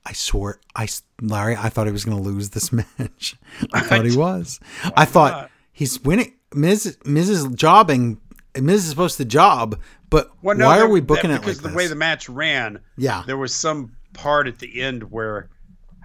I 0.04 0.12
swore, 0.12 0.60
I 0.74 0.88
Larry, 1.20 1.56
I 1.56 1.68
thought 1.68 1.86
he 1.86 1.92
was 1.92 2.04
going 2.04 2.16
to 2.16 2.22
lose 2.22 2.50
this 2.50 2.72
match. 2.98 3.36
I 3.72 3.80
thought 3.80 4.04
he 4.04 4.16
was. 4.16 4.60
I 4.96 5.04
thought 5.04 5.32
not? 5.32 5.50
he's 5.72 6.00
winning. 6.02 6.34
Miz, 6.54 6.96
Miz 7.04 7.28
is 7.28 7.46
jobbing. 7.54 8.20
Miz 8.60 8.84
is 8.84 8.90
supposed 8.90 9.16
to 9.18 9.24
job, 9.24 9.78
but 10.08 10.30
Well, 10.42 10.56
no, 10.56 10.66
why 10.66 10.76
are 10.76 10.78
there- 10.80 10.88
we 10.88 11.00
that- 11.00 11.06
booking 11.06 11.30
it 11.30 11.40
because 11.40 11.56
like 11.58 11.62
the 11.62 11.68
this? 11.68 11.76
way 11.76 11.86
the 11.88 11.94
match 11.96 12.28
ran, 12.28 12.78
Yeah. 12.96 13.22
there 13.26 13.36
was 13.36 13.54
some 13.54 13.96
part 14.12 14.46
at 14.46 14.58
the 14.60 14.80
end 14.80 15.10
where 15.10 15.50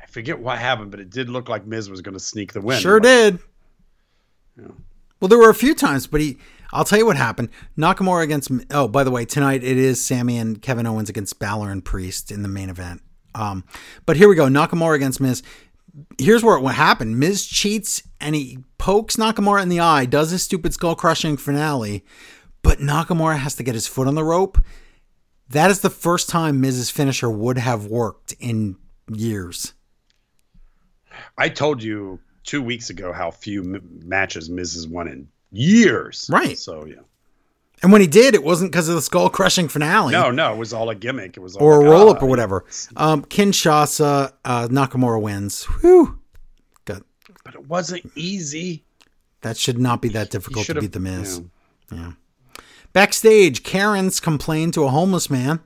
I 0.02 0.06
forget 0.08 0.40
what 0.40 0.58
happened, 0.58 0.92
but 0.92 1.00
it 1.00 1.10
did 1.12 1.30
look 1.30 1.48
like 1.48 1.66
Miz 1.66 1.90
was 1.90 2.02
going 2.02 2.14
to 2.14 2.20
sneak 2.20 2.54
the 2.54 2.62
win. 2.62 2.80
Sure 2.80 2.96
Like, 2.96 3.04
did. 3.04 3.40
Well, 5.20 5.28
there 5.30 5.38
were 5.38 5.50
a 5.50 5.56
few 5.56 5.76
times, 5.76 6.08
but 6.08 6.22
he. 6.22 6.38
I'll 6.74 6.86
tell 6.86 7.00
you 7.00 7.06
what 7.06 7.18
happened. 7.18 7.50
Nakamura 7.78 8.24
against. 8.24 8.52
Oh, 8.72 8.88
by 8.88 9.04
the 9.04 9.12
way, 9.12 9.26
tonight 9.26 9.64
it 9.64 9.78
is 9.78 10.04
Sami 10.04 10.38
and 10.38 10.62
Kevin 10.62 10.86
Owens 10.86 11.10
against 11.10 11.40
Balor 11.40 11.72
and 11.72 11.84
Priest 11.84 12.32
in 12.32 12.44
the 12.44 12.48
main 12.48 12.70
event. 12.70 13.02
Um, 13.36 13.64
but 14.06 14.18
here 14.18 14.30
we 14.30 14.36
go. 14.36 14.48
Nakamura 14.48 14.96
against 14.96 15.20
Miz. 15.20 15.44
Here's 16.18 16.44
where 16.44 16.56
it 16.56 16.62
what 16.62 16.76
happened. 16.76 17.20
Miz 17.20 17.46
cheats 17.46 18.04
and 18.20 18.36
he 18.36 18.60
pokes 18.78 19.18
Nakamura 19.18 19.62
in 19.62 19.70
the 19.70 19.80
eye, 19.80 20.06
does 20.06 20.32
his 20.32 20.44
stupid 20.44 20.74
skull 20.74 20.96
crushing 20.96 21.38
finale, 21.38 22.06
but 22.62 22.80
Nakamura 22.80 23.38
has 23.38 23.56
to 23.56 23.64
get 23.64 23.76
his 23.76 23.88
foot 23.88 24.08
on 24.08 24.16
the 24.16 24.24
rope. 24.24 24.58
That 25.50 25.70
is 25.70 25.82
the 25.82 25.90
first 25.90 26.30
time 26.30 26.62
Miz's 26.62 26.90
finisher 26.90 27.30
would 27.30 27.58
have 27.58 27.86
worked 27.86 28.34
in 28.40 28.78
years. 29.12 29.74
I 31.38 31.50
told 31.50 31.84
you 31.84 32.20
two 32.44 32.62
weeks 32.62 32.90
ago 32.90 33.12
how 33.12 33.32
few 33.32 33.62
m- 33.62 34.02
matches 34.06 34.50
Miz 34.50 34.74
has 34.76 34.88
won 34.88 35.10
in 35.10 35.28
years. 35.52 36.30
Right. 36.32 36.58
So 36.58 36.86
yeah. 36.86 37.02
And 37.84 37.92
when 37.92 38.02
he 38.02 38.08
did, 38.08 38.36
it 38.36 38.44
wasn't 38.44 38.72
because 38.72 38.88
of 38.90 38.96
the 38.96 39.02
skull 39.02 39.30
crushing 39.30 39.68
finale. 39.68 40.12
No, 40.12 40.30
no, 40.30 40.54
it 40.54 40.58
was 40.58 40.72
all 40.72 40.90
a 40.92 40.96
gimmick. 40.96 41.36
It 41.36 41.40
was 41.40 41.56
all 41.56 41.64
or 41.64 41.78
a 41.78 41.80
like, 41.80 41.90
roll 41.90 42.10
up 42.10 42.18
ah, 42.22 42.26
or 42.26 42.30
whatever. 42.30 42.66
Um, 42.96 43.24
Kinshasa, 43.26 44.34
uh, 44.46 44.68
Nakamura 44.68 45.20
wins. 45.20 45.64
Whew. 45.64 46.20
Good. 46.86 47.04
But 47.44 47.56
it 47.56 47.68
wasn't 47.68 48.12
easy. 48.16 48.84
That 49.42 49.58
should 49.58 49.80
not 49.80 50.02
be 50.02 50.10
that 50.10 50.30
difficult 50.30 50.68
to 50.68 50.80
beat 50.80 50.92
the 50.92 51.00
Miz. 51.00 51.42
yeah. 51.92 52.12
Backstage, 52.94 53.64
Karen's 53.64 54.20
complained 54.20 54.76
to 54.76 54.84
a 54.84 54.90
homeless 54.90 55.30
man. 55.30 55.62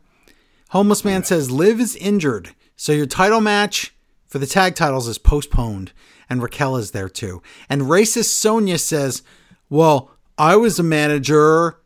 Homeless 0.69 1.03
man 1.03 1.23
says 1.23 1.51
Liv 1.51 1.79
is 1.79 1.95
injured, 1.95 2.51
so 2.75 2.91
your 2.91 3.05
title 3.05 3.41
match 3.41 3.93
for 4.27 4.39
the 4.39 4.45
tag 4.45 4.75
titles 4.75 5.07
is 5.07 5.17
postponed, 5.17 5.91
and 6.29 6.41
Raquel 6.41 6.77
is 6.77 6.91
there 6.91 7.09
too. 7.09 7.41
And 7.67 7.83
racist 7.83 8.25
Sonya 8.25 8.77
says, 8.77 9.23
"Well, 9.75 10.11
I 10.37 10.55
was 10.55 10.79
a 10.79 10.83
manager, 10.83 11.77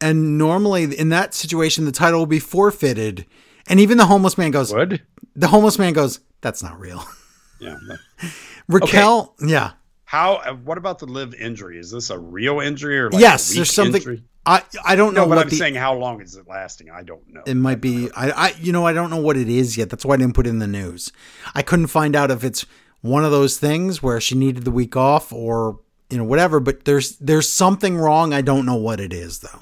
and 0.00 0.38
normally 0.38 0.84
in 0.96 1.08
that 1.10 1.34
situation 1.34 1.84
the 1.84 1.92
title 1.92 2.20
will 2.20 2.26
be 2.26 2.38
forfeited." 2.40 3.26
And 3.68 3.78
even 3.78 3.98
the 3.98 4.06
homeless 4.06 4.36
man 4.38 4.50
goes, 4.50 4.72
what? 4.72 5.00
"The 5.36 5.48
homeless 5.48 5.78
man 5.78 5.92
goes, 5.92 6.20
that's 6.40 6.62
not 6.62 6.78
real." 6.80 7.04
Yeah. 7.60 7.76
Raquel, 8.68 9.34
yeah, 9.46 9.72
How? 10.04 10.36
uh, 10.36 10.54
What 10.54 10.78
about 10.78 10.98
the 10.98 11.04
Liv 11.04 11.34
injury? 11.34 11.78
Is 11.78 11.90
this 11.90 12.08
a 12.08 12.18
real 12.18 12.58
injury 12.60 12.98
or 12.98 13.10
like 13.10 13.20
yes, 13.20 13.52
there's 13.54 13.70
something. 13.70 13.96
Injury? 13.96 14.24
I 14.46 14.62
I 14.82 14.96
don't 14.96 15.12
know 15.12 15.24
No, 15.24 15.28
but 15.28 15.36
what 15.36 15.42
I'm 15.44 15.48
the 15.50 15.56
saying 15.56 15.74
how 15.74 15.94
long 15.94 16.22
is 16.22 16.36
it 16.36 16.48
lasting? 16.48 16.90
I 16.90 17.02
don't 17.02 17.28
know. 17.30 17.42
It 17.46 17.56
might 17.56 17.82
be. 17.82 18.08
I, 18.16 18.30
I, 18.30 18.54
you 18.58 18.72
know, 18.72 18.86
I 18.86 18.94
don't 18.94 19.10
know 19.10 19.20
what 19.20 19.36
it 19.36 19.50
is 19.50 19.76
yet. 19.76 19.90
That's 19.90 20.06
why 20.06 20.14
I 20.14 20.16
didn't 20.16 20.34
put 20.34 20.46
it 20.46 20.50
in 20.50 20.58
the 20.58 20.66
news. 20.66 21.12
I 21.54 21.60
couldn't 21.60 21.88
find 21.88 22.16
out 22.16 22.30
if 22.30 22.42
it's 22.42 22.64
one 23.02 23.26
of 23.26 23.30
those 23.30 23.58
things 23.58 24.02
where 24.02 24.20
she 24.22 24.34
needed 24.34 24.64
the 24.64 24.70
week 24.70 24.96
off 24.96 25.34
or 25.34 25.80
you 26.10 26.18
know 26.18 26.24
whatever. 26.24 26.60
But 26.60 26.84
there's 26.84 27.16
there's 27.18 27.48
something 27.48 27.96
wrong. 27.96 28.32
I 28.32 28.40
don't 28.42 28.66
know 28.66 28.76
what 28.76 29.00
it 29.00 29.12
is 29.12 29.40
though. 29.40 29.60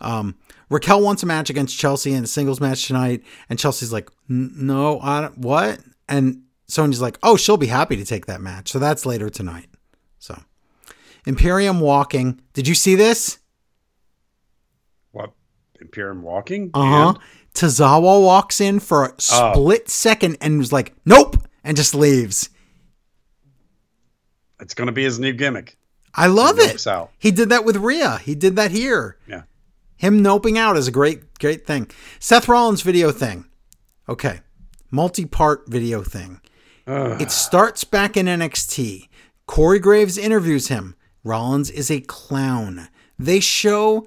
Um, 0.00 0.36
Raquel 0.68 1.00
wants 1.00 1.22
a 1.22 1.26
match 1.26 1.48
against 1.50 1.78
Chelsea 1.78 2.12
in 2.12 2.24
a 2.24 2.26
singles 2.26 2.60
match 2.60 2.86
tonight, 2.86 3.22
and 3.48 3.58
Chelsea's 3.58 3.92
like, 3.92 4.10
"No, 4.28 5.00
I 5.00 5.22
don't, 5.22 5.38
what?" 5.38 5.80
And 6.08 6.42
Sonya's 6.68 7.00
like, 7.00 7.18
"Oh, 7.22 7.36
she'll 7.36 7.56
be 7.56 7.66
happy 7.68 7.96
to 7.96 8.04
take 8.04 8.26
that 8.26 8.40
match." 8.40 8.70
So 8.70 8.78
that's 8.78 9.06
later 9.06 9.30
tonight. 9.30 9.68
So 10.18 10.38
Imperium 11.26 11.80
walking. 11.80 12.40
Did 12.52 12.68
you 12.68 12.74
see 12.74 12.94
this? 12.94 13.38
What? 15.12 15.32
Imperium 15.80 16.22
walking? 16.22 16.70
Uh 16.74 16.84
huh. 16.84 17.08
And- 17.10 17.18
Tozawa 17.54 18.22
walks 18.22 18.60
in 18.60 18.80
for 18.80 19.06
a 19.06 19.12
Oh. 19.32 19.52
split 19.54 19.88
second 19.88 20.36
and 20.42 20.58
was 20.58 20.72
like, 20.72 20.94
"Nope," 21.06 21.38
and 21.64 21.74
just 21.76 21.94
leaves. 21.94 22.50
It's 24.60 24.74
going 24.74 24.86
to 24.86 24.92
be 24.92 25.04
his 25.04 25.18
new 25.18 25.32
gimmick. 25.32 25.76
I 26.14 26.28
love 26.28 26.58
it. 26.58 26.86
out. 26.86 27.10
He 27.18 27.30
did 27.30 27.50
that 27.50 27.64
with 27.64 27.76
Rhea. 27.76 28.18
He 28.18 28.34
did 28.34 28.56
that 28.56 28.70
here. 28.70 29.18
Yeah. 29.28 29.42
Him 29.96 30.22
noping 30.22 30.56
out 30.56 30.76
is 30.76 30.88
a 30.88 30.92
great, 30.92 31.38
great 31.38 31.66
thing. 31.66 31.90
Seth 32.18 32.48
Rollins 32.48 32.82
video 32.82 33.12
thing. 33.12 33.46
Okay. 34.08 34.40
Multi 34.90 35.26
part 35.26 35.68
video 35.68 36.02
thing. 36.02 36.40
It 36.88 37.32
starts 37.32 37.82
back 37.82 38.16
in 38.16 38.26
NXT. 38.26 39.08
Corey 39.46 39.80
Graves 39.80 40.16
interviews 40.16 40.68
him. 40.68 40.94
Rollins 41.24 41.68
is 41.68 41.90
a 41.90 42.00
clown. 42.00 42.88
They 43.18 43.40
show, 43.40 44.06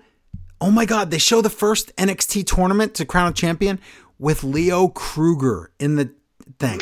oh 0.62 0.72
my 0.72 0.86
God, 0.86 1.12
they 1.12 1.18
show 1.18 1.42
the 1.42 1.50
first 1.50 1.94
NXT 1.98 2.48
tournament 2.48 2.94
to 2.96 3.06
crown 3.06 3.28
a 3.30 3.34
champion 3.34 3.80
with 4.18 4.46
Leo 4.46 4.88
Kruger 4.88 5.72
in 5.78 5.98
the 5.98 6.14
thing. 6.58 6.80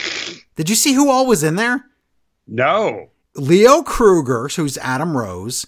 Did 0.56 0.70
you 0.70 0.76
see 0.76 0.94
who 0.94 1.10
all 1.10 1.26
was 1.26 1.44
in 1.44 1.56
there? 1.56 1.86
No. 2.46 3.10
Leo 3.38 3.84
Kruger, 3.84 4.48
who's 4.56 4.78
Adam 4.80 5.16
Rose, 5.16 5.66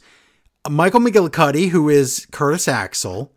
Michael 0.69 0.99
McGillicuddy, 0.99 1.69
who 1.69 1.87
is 1.89 2.27
Curtis 2.31 2.67
Axel, 2.67 3.31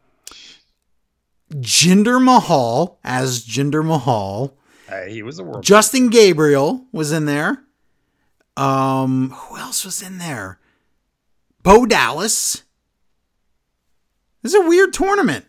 Jinder 1.54 2.22
Mahal 2.22 2.98
as 3.04 3.44
Jinder 3.44 3.84
Mahal, 3.84 4.56
Hey, 4.88 5.12
he 5.12 5.22
was 5.22 5.38
a 5.38 5.44
world. 5.44 5.64
Justin 5.64 6.10
Gabriel 6.10 6.84
was 6.92 7.12
in 7.12 7.24
there. 7.24 7.62
Um, 8.58 9.30
who 9.30 9.56
else 9.56 9.86
was 9.86 10.02
in 10.02 10.18
there? 10.18 10.58
Bo 11.62 11.86
Dallas. 11.86 12.62
This 14.42 14.52
is 14.52 14.62
a 14.62 14.68
weird 14.68 14.92
tournament. 14.92 15.46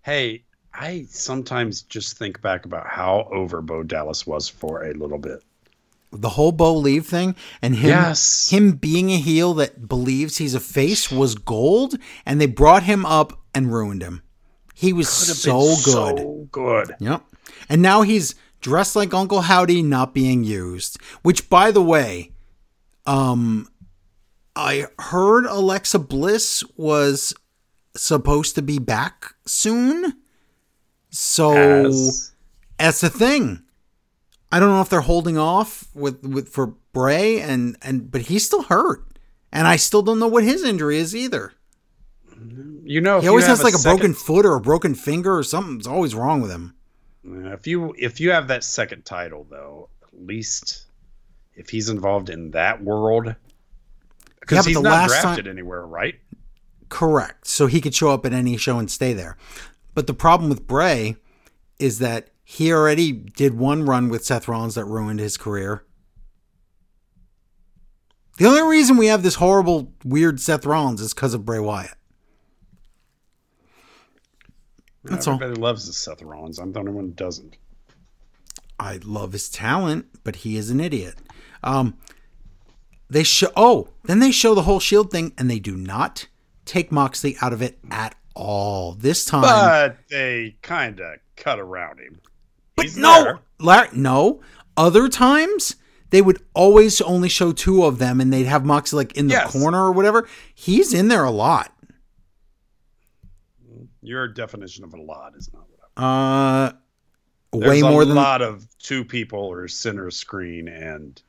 hey, 0.00 0.42
I 0.74 1.06
sometimes 1.10 1.82
just 1.82 2.16
think 2.18 2.40
back 2.40 2.64
about 2.64 2.86
how 2.86 3.28
over 3.30 3.60
Bo 3.62 3.82
Dallas 3.84 4.26
was 4.26 4.48
for 4.48 4.84
a 4.84 4.94
little 4.94 5.18
bit. 5.18 5.44
The 6.12 6.30
whole 6.30 6.52
Bolieve 6.52 7.06
thing 7.06 7.34
and 7.62 7.74
him 7.76 7.88
Yes. 7.90 8.50
him 8.50 8.72
being 8.72 9.10
a 9.10 9.16
heel 9.18 9.54
that 9.54 9.88
believes 9.88 10.36
he's 10.36 10.54
a 10.54 10.60
face 10.60 11.10
was 11.10 11.34
gold, 11.34 11.96
and 12.26 12.40
they 12.40 12.46
brought 12.46 12.82
him 12.82 13.06
up 13.06 13.32
and 13.54 13.72
ruined 13.72 14.02
him. 14.02 14.22
He 14.74 14.92
was 14.92 15.08
so 15.08 15.60
good. 15.84 16.18
So 16.18 16.48
good. 16.50 16.94
Yep. 17.00 17.24
And 17.68 17.80
now 17.82 18.02
he's 18.02 18.34
dressed 18.60 18.94
like 18.96 19.14
Uncle 19.14 19.42
Howdy, 19.42 19.82
not 19.82 20.12
being 20.14 20.44
used. 20.44 20.98
Which, 21.22 21.48
by 21.48 21.70
the 21.70 21.82
way, 21.82 22.32
um, 23.06 23.68
I 24.54 24.86
heard 24.98 25.46
Alexa 25.46 25.98
Bliss 25.98 26.62
was 26.76 27.32
supposed 27.96 28.54
to 28.56 28.62
be 28.62 28.78
back 28.78 29.34
soon. 29.46 30.14
So 31.10 31.52
As- 31.86 32.32
that's 32.78 33.00
the 33.00 33.10
thing. 33.10 33.61
I 34.52 34.60
don't 34.60 34.68
know 34.68 34.82
if 34.82 34.88
they're 34.90 35.00
holding 35.00 35.38
off 35.38 35.86
with, 35.94 36.22
with 36.24 36.48
for 36.48 36.74
Bray 36.92 37.40
and 37.40 37.76
and 37.82 38.10
but 38.10 38.22
he's 38.22 38.44
still 38.44 38.62
hurt, 38.64 39.04
and 39.50 39.66
I 39.66 39.76
still 39.76 40.02
don't 40.02 40.18
know 40.18 40.28
what 40.28 40.44
his 40.44 40.62
injury 40.62 40.98
is 40.98 41.16
either. 41.16 41.54
you 42.84 43.00
know, 43.00 43.20
He 43.20 43.28
always 43.28 43.46
has 43.46 43.62
like 43.64 43.74
a, 43.74 43.78
broken 43.82 44.12
foot 44.14 44.44
or 44.44 44.54
a 44.54 44.60
broken 44.60 44.94
finger 44.94 45.36
or 45.36 45.42
something's 45.42 45.86
always 45.86 46.14
wrong 46.14 46.42
with 46.42 46.50
him. 46.50 46.74
If 47.24 47.66
you 47.66 47.94
if 47.98 48.20
you 48.20 48.32
have 48.32 48.48
that 48.48 48.62
second 48.64 49.04
title 49.04 49.46
though, 49.48 49.88
at 50.02 50.26
least 50.26 50.86
if 51.54 51.68
he's 51.70 51.88
involved 51.88 52.28
in 52.30 52.50
that 52.50 52.82
world, 52.82 53.26
Yeah, 53.26 53.34
because 54.40 54.58
but 54.58 54.66
he's 54.66 54.76
the 54.76 54.82
not 54.82 54.90
last 55.08 55.12
time- 55.12 55.22
drafted 55.22 55.46
anywhere, 55.48 55.86
right? 55.86 56.16
Correct. 56.88 57.46
So 57.46 57.68
he 57.68 57.80
could 57.80 57.94
show 57.94 58.10
up 58.10 58.26
at 58.26 58.34
any 58.34 58.56
show 58.58 58.78
and 58.78 58.90
stay 58.90 59.14
there. 59.14 59.38
But 59.94 60.06
the 60.06 60.14
problem 60.14 60.50
with 60.50 60.66
Bray 60.66 61.16
is 61.78 62.00
that 62.00 62.28
he 62.44 62.72
already 62.72 63.12
did 63.12 63.54
one 63.58 63.84
run 63.84 64.08
with 64.08 64.24
Seth 64.24 64.48
Rollins 64.48 64.74
that 64.74 64.84
ruined 64.84 65.20
his 65.20 65.36
career. 65.36 65.84
The 68.38 68.46
only 68.46 68.62
reason 68.62 68.96
we 68.96 69.06
have 69.06 69.22
this 69.22 69.36
horrible, 69.36 69.92
weird 70.04 70.40
Seth 70.40 70.64
Rollins 70.66 71.00
is 71.00 71.14
because 71.14 71.34
of 71.34 71.44
Bray 71.44 71.60
Wyatt. 71.60 71.94
That's 75.04 75.26
all. 75.26 75.34
Everybody 75.34 75.60
loves 75.60 75.86
this 75.86 75.96
Seth 75.96 76.22
Rollins. 76.22 76.58
I'm 76.58 76.72
the 76.72 76.78
only 76.80 76.92
one 76.92 77.04
who 77.06 77.10
doesn't. 77.12 77.56
I 78.78 78.98
love 79.04 79.32
his 79.32 79.48
talent, 79.48 80.06
but 80.24 80.36
he 80.36 80.56
is 80.56 80.70
an 80.70 80.80
idiot. 80.80 81.16
Um, 81.62 81.98
they 83.10 83.22
show. 83.22 83.50
Oh, 83.56 83.88
then 84.04 84.20
they 84.20 84.30
show 84.30 84.54
the 84.54 84.62
whole 84.62 84.80
Shield 84.80 85.10
thing, 85.10 85.32
and 85.36 85.50
they 85.50 85.58
do 85.58 85.76
not 85.76 86.28
take 86.64 86.90
Moxley 86.90 87.36
out 87.40 87.52
of 87.52 87.62
it 87.62 87.78
at 87.90 88.14
all. 88.34 88.92
This 88.94 89.24
time, 89.24 89.42
But 89.42 89.98
they 90.08 90.56
kind 90.62 91.00
of 91.00 91.18
cut 91.36 91.58
around 91.58 91.98
him. 91.98 92.20
He's 92.82 92.96
no, 92.96 93.24
there. 93.24 93.38
Larry, 93.60 93.88
no. 93.92 94.40
Other 94.76 95.08
times 95.08 95.76
they 96.10 96.20
would 96.22 96.42
always 96.54 97.00
only 97.00 97.28
show 97.28 97.52
two 97.52 97.84
of 97.84 97.98
them, 97.98 98.20
and 98.20 98.32
they'd 98.32 98.44
have 98.44 98.64
Moxley 98.64 98.98
like 99.04 99.16
in 99.16 99.28
the 99.28 99.34
Yes. 99.34 99.52
corner 99.52 99.84
or 99.84 99.92
whatever. 99.92 100.28
He's 100.54 100.92
in 100.92 101.08
there 101.08 101.24
a 101.24 101.30
lot. 101.30 101.72
Your 104.02 104.26
definition 104.28 104.84
of 104.84 104.94
a 104.94 105.00
lot 105.00 105.34
is 105.36 105.50
not 105.52 105.64
what 105.70 105.80
I. 105.96 106.66
Uh, 106.66 106.72
There's 107.52 107.70
way 107.70 107.80
a 107.80 107.90
more 107.90 108.04
than 108.04 108.16
a 108.16 108.20
lot 108.20 108.42
of 108.42 108.66
two 108.78 109.04
people 109.04 109.38
or 109.40 109.68
center 109.68 110.10
screen, 110.10 110.68
and 110.68 111.20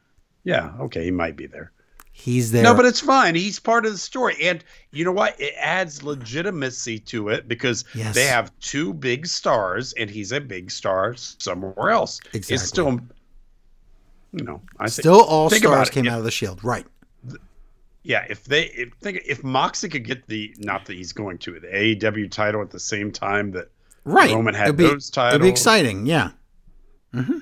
yeah, 0.43 0.73
okay, 0.79 1.03
he 1.05 1.11
might 1.11 1.35
be 1.35 1.45
there. 1.47 1.71
He's 2.13 2.51
there. 2.51 2.63
No, 2.63 2.73
but 2.73 2.85
it's 2.85 2.99
fine. 3.01 3.35
He's 3.35 3.59
part 3.59 3.85
of 3.85 3.91
the 3.91 3.97
story, 3.97 4.35
and 4.41 4.63
you 4.91 5.03
know 5.03 5.11
what? 5.11 5.35
It 5.41 5.53
adds 5.59 6.03
legitimacy 6.03 6.99
to 6.99 7.27
it 7.29 7.47
because 7.47 7.83
Yes. 7.93 8.15
they 8.15 8.25
have 8.27 8.51
two 8.59 8.93
big 8.93 9.25
stars, 9.27 9.93
and 9.93 10.09
he's 10.09 10.31
a 10.31 10.39
big 10.39 10.71
star 10.71 11.15
somewhere 11.17 11.89
else. 11.91 12.19
Exactly. 12.33 12.53
It's 12.55 12.63
still, 12.63 12.99
you 14.31 14.43
know, 14.45 14.61
I 14.79 14.83
think- 14.85 14.91
still 15.01 15.21
all 15.21 15.49
think 15.49 15.63
stars 15.63 15.89
came 15.89 16.05
If- 16.05 16.11
out 16.13 16.19
of 16.19 16.23
the 16.25 16.31
Shield, 16.31 16.63
right? 16.63 16.85
Yeah, 18.05 18.25
if 18.29 18.43
they 18.43 18.65
if 18.65 18.91
think 19.01 19.21
if 19.25 19.43
Moxie 19.45 19.87
could 19.87 20.03
get 20.05 20.27
the 20.27 20.53
not 20.59 20.85
that 20.87 20.93
he's 20.97 21.13
going 21.13 21.37
to 21.39 21.57
the 21.57 21.67
AEW 21.73 22.27
title 22.29 22.61
at 22.61 22.69
the 22.69 22.79
same 22.79 23.11
time 23.11 23.51
that 23.51 23.69
Right. 24.03 24.33
Roman 24.35 24.53
had 24.53 24.65
It'd 24.67 24.75
be, 24.77 24.83
those 24.87 25.09
titles. 25.09 25.35
It'd 25.35 25.43
be 25.43 25.49
exciting, 25.49 26.05
yeah. 26.05 26.31
hmm 27.13 27.39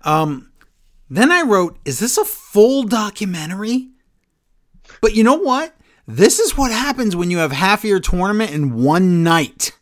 Um, 0.00 0.50
then 1.10 1.30
I 1.30 1.42
wrote, 1.42 1.78
"Is 1.84 1.98
this 1.98 2.16
a 2.16 2.24
full 2.24 2.84
documentary?" 2.84 3.90
But 5.02 5.14
you 5.14 5.22
know 5.24 5.34
what? 5.34 5.74
This 6.06 6.38
is 6.38 6.56
what 6.56 6.70
happens 6.72 7.14
when 7.14 7.30
you 7.30 7.38
have 7.38 7.52
half 7.52 7.80
of 7.80 7.90
your 7.90 8.00
tournament 8.00 8.52
in 8.52 8.74
one 8.82 9.22
night, 9.22 9.72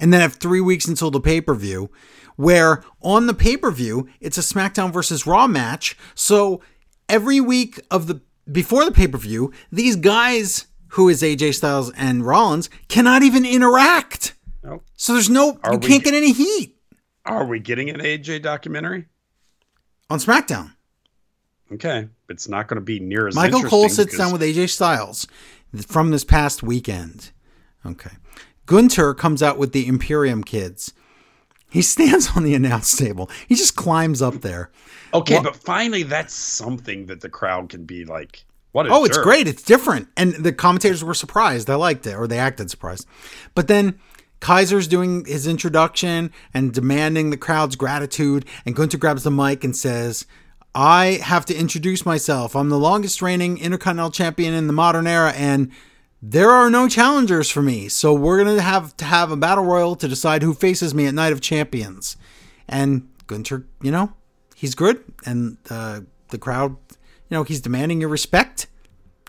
and 0.00 0.12
then 0.12 0.20
have 0.22 0.34
three 0.34 0.60
weeks 0.60 0.86
until 0.88 1.10
the 1.12 1.20
pay 1.20 1.40
per 1.40 1.54
view. 1.54 1.90
Where 2.36 2.82
on 3.02 3.26
the 3.26 3.34
pay 3.34 3.56
per 3.56 3.70
view, 3.70 4.08
it's 4.20 4.38
a 4.38 4.40
SmackDown 4.40 4.92
versus 4.92 5.26
Raw 5.26 5.46
match. 5.46 5.96
So 6.14 6.60
every 7.08 7.40
week 7.40 7.78
of 7.90 8.06
the 8.08 8.22
before 8.50 8.84
the 8.84 8.90
pay 8.92 9.06
per 9.06 9.18
view, 9.18 9.52
these 9.70 9.96
guys, 9.96 10.66
who 10.88 11.08
is 11.10 11.22
AJ 11.22 11.54
Styles 11.54 11.92
and 11.92 12.24
Rollins, 12.26 12.70
cannot 12.88 13.22
even 13.22 13.44
interact. 13.44 14.34
Nope. 14.64 14.84
So 14.96 15.12
there's 15.12 15.30
no, 15.30 15.58
Are 15.62 15.74
you 15.74 15.78
we- 15.78 15.86
can't 15.88 16.04
get 16.04 16.14
any 16.14 16.32
heat 16.32 16.76
Are 17.26 17.44
we 17.46 17.60
getting 17.60 17.88
an 17.90 18.00
AJ 18.00 18.42
documentary? 18.42 19.06
on 20.08 20.18
SmackDown. 20.18 20.72
Okay, 21.72 22.08
it's 22.30 22.48
not 22.48 22.68
going 22.68 22.76
to 22.76 22.80
be 22.84 23.00
near 23.00 23.28
as 23.28 23.34
Michael 23.34 23.62
Cole 23.62 23.88
sits 23.88 24.16
down 24.16 24.32
with 24.32 24.40
AJ 24.42 24.70
Styles 24.70 25.26
from 25.86 26.10
this 26.10 26.24
past 26.24 26.62
weekend. 26.62 27.30
Okay. 27.84 28.10
Gunther 28.66 29.14
comes 29.14 29.42
out 29.42 29.58
with 29.58 29.72
the 29.72 29.86
Imperium 29.86 30.44
kids. 30.44 30.92
He 31.70 31.82
stands 31.94 32.36
on 32.36 32.42
the 32.44 32.54
announce 32.54 32.96
table. 32.96 33.30
He 33.48 33.54
just 33.54 33.76
climbs 33.76 34.22
up 34.22 34.34
there. 34.42 34.70
Okay, 35.12 35.34
Well- 35.34 35.42
but 35.44 35.56
finally, 35.56 36.02
that's 36.04 36.34
something 36.34 37.06
that 37.06 37.20
the 37.20 37.28
crowd 37.28 37.68
can 37.68 37.84
be 37.84 38.04
like. 38.04 38.44
What? 38.72 38.88
Oh, 38.88 39.04
it's 39.04 39.18
great. 39.18 39.48
It's 39.48 39.62
different. 39.64 40.06
And 40.16 40.32
the 40.32 40.52
commentators 40.52 41.02
were 41.02 41.14
surprised. 41.14 41.66
They 41.66 41.74
liked 41.74 42.06
it, 42.06 42.14
or 42.14 42.28
they 42.28 42.38
acted 42.38 42.70
surprised. 42.70 43.04
But 43.56 43.66
then 43.66 43.98
Kaiser's 44.38 44.86
doing 44.86 45.24
his 45.24 45.48
introduction 45.48 46.30
and 46.54 46.72
demanding 46.72 47.30
the 47.30 47.36
crowd's 47.36 47.74
gratitude. 47.74 48.44
And 48.64 48.76
Gunther 48.76 48.98
grabs 48.98 49.24
the 49.24 49.30
mic 49.32 49.64
and 49.64 49.76
says, 49.76 50.24
I 50.74 51.20
have 51.22 51.44
to 51.46 51.54
introduce 51.56 52.06
myself. 52.06 52.54
I'm 52.54 52.68
the 52.68 52.78
longest 52.78 53.20
reigning 53.20 53.58
Intercontinental 53.58 54.12
Champion 54.12 54.54
in 54.54 54.66
the 54.66 54.72
modern 54.72 55.06
era, 55.06 55.32
and 55.32 55.72
there 56.22 56.50
are 56.50 56.70
no 56.70 56.88
challengers 56.88 57.50
for 57.50 57.62
me. 57.62 57.88
So 57.88 58.14
we're 58.14 58.42
going 58.42 58.56
to 58.56 58.62
have 58.62 58.96
to 58.98 59.04
have 59.04 59.30
a 59.30 59.36
battle 59.36 59.64
royal 59.64 59.96
to 59.96 60.06
decide 60.06 60.42
who 60.42 60.54
faces 60.54 60.94
me 60.94 61.06
at 61.06 61.14
Night 61.14 61.32
of 61.32 61.40
Champions. 61.40 62.16
And 62.68 63.08
Gunther, 63.26 63.66
you 63.82 63.90
know, 63.90 64.12
he's 64.54 64.74
good. 64.74 65.02
And 65.24 65.56
uh, 65.68 66.02
the 66.28 66.38
crowd, 66.38 66.76
you 66.90 67.36
know, 67.36 67.42
he's 67.42 67.60
demanding 67.60 68.00
your 68.00 68.10
respect. 68.10 68.66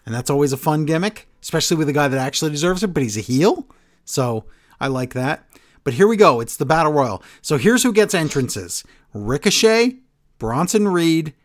And 0.06 0.14
that's 0.14 0.30
always 0.30 0.54
a 0.54 0.58
fun 0.58 0.86
gimmick, 0.86 1.28
especially 1.42 1.78
with 1.78 1.90
a 1.90 1.94
guy 1.94 2.08
that 2.08 2.20
actually 2.20 2.52
deserves 2.52 2.84
it, 2.84 2.94
but 2.94 3.04
he's 3.04 3.18
a 3.18 3.22
heel. 3.22 3.68
So 4.06 4.46
I 4.80 4.88
like 4.88 5.14
that. 5.14 5.48
But 5.84 5.94
here 5.94 6.08
we 6.08 6.18
go. 6.18 6.40
It's 6.40 6.58
the 6.58 6.66
Battle 6.66 6.92
Royal. 6.92 7.24
So 7.42 7.58
here's 7.58 7.84
who 7.84 7.94
gets 7.94 8.14
entrances 8.14 8.84
Ricochet, 9.14 9.98
Bronson 10.42 10.88
Reed. 10.88 11.36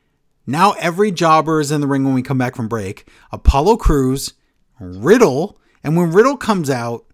Now 0.47 0.73
every 0.81 1.13
jobber 1.13 1.61
is 1.61 1.71
in 1.71 1.83
the 1.83 1.87
ring 1.87 2.05
when 2.05 2.15
we 2.15 2.23
come 2.23 2.39
back 2.39 2.57
from 2.57 2.67
break. 2.67 3.07
Apollo 3.31 3.77
Crews, 3.77 4.33
Riddle. 4.81 5.61
And 5.85 5.99
when 5.99 6.13
Riddle 6.13 6.39
comes 6.39 6.71
out, 6.71 7.05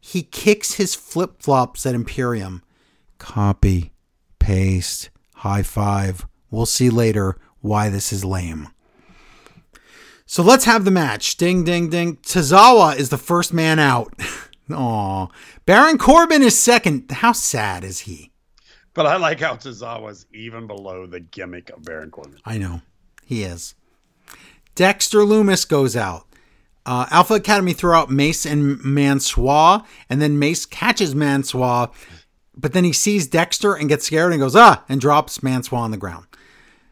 he 0.00 0.22
kicks 0.22 0.74
his 0.74 0.94
flip 0.94 1.42
flops 1.42 1.84
at 1.84 1.94
Imperium. 1.94 2.62
Copy, 3.18 3.92
paste, 4.38 5.10
high 5.34 5.62
five. 5.62 6.26
We'll 6.50 6.64
see 6.64 6.88
later 6.88 7.36
why 7.60 7.90
this 7.90 8.10
is 8.10 8.24
lame. 8.24 8.68
So 10.24 10.42
let's 10.42 10.64
have 10.64 10.86
the 10.86 10.90
match. 10.90 11.36
Ding, 11.36 11.62
ding, 11.62 11.90
ding. 11.90 12.16
Tozawa 12.16 12.96
is 12.96 13.10
the 13.10 13.18
first 13.18 13.52
man 13.52 13.78
out. 13.78 14.14
Aw. 14.72 15.26
Baron 15.66 15.98
Corbin 15.98 16.42
is 16.42 16.58
second. 16.58 17.10
How 17.10 17.32
sad 17.32 17.84
is 17.84 18.00
he? 18.00 18.32
But 18.98 19.06
I 19.06 19.16
like 19.16 19.38
how 19.38 19.54
Tozawa's 19.54 20.26
even 20.34 20.66
below 20.66 21.06
the 21.06 21.20
gimmick 21.20 21.70
of 21.70 21.84
Baron 21.84 22.10
Corbin. 22.10 22.40
I 22.44 22.58
know. 22.58 22.80
He 23.24 23.44
is. 23.44 23.76
Dexter 24.74 25.20
Lumis 25.20 25.68
goes 25.68 25.94
out. 25.94 26.26
Uh, 26.84 27.06
Alpha 27.12 27.34
Academy 27.34 27.74
throw 27.74 27.96
out 27.96 28.10
Mace 28.10 28.44
and 28.44 28.82
Mansoor, 28.84 29.84
and 30.10 30.20
then 30.20 30.40
Mace 30.40 30.66
catches 30.66 31.14
Mansoor, 31.14 31.92
but 32.56 32.72
then 32.72 32.82
he 32.82 32.92
sees 32.92 33.28
Dexter 33.28 33.72
and 33.72 33.88
gets 33.88 34.06
scared 34.06 34.32
and 34.32 34.40
goes, 34.40 34.56
ah, 34.56 34.82
and 34.88 35.00
drops 35.00 35.44
Mansoor 35.44 35.78
on 35.78 35.92
the 35.92 35.96
ground. 35.96 36.26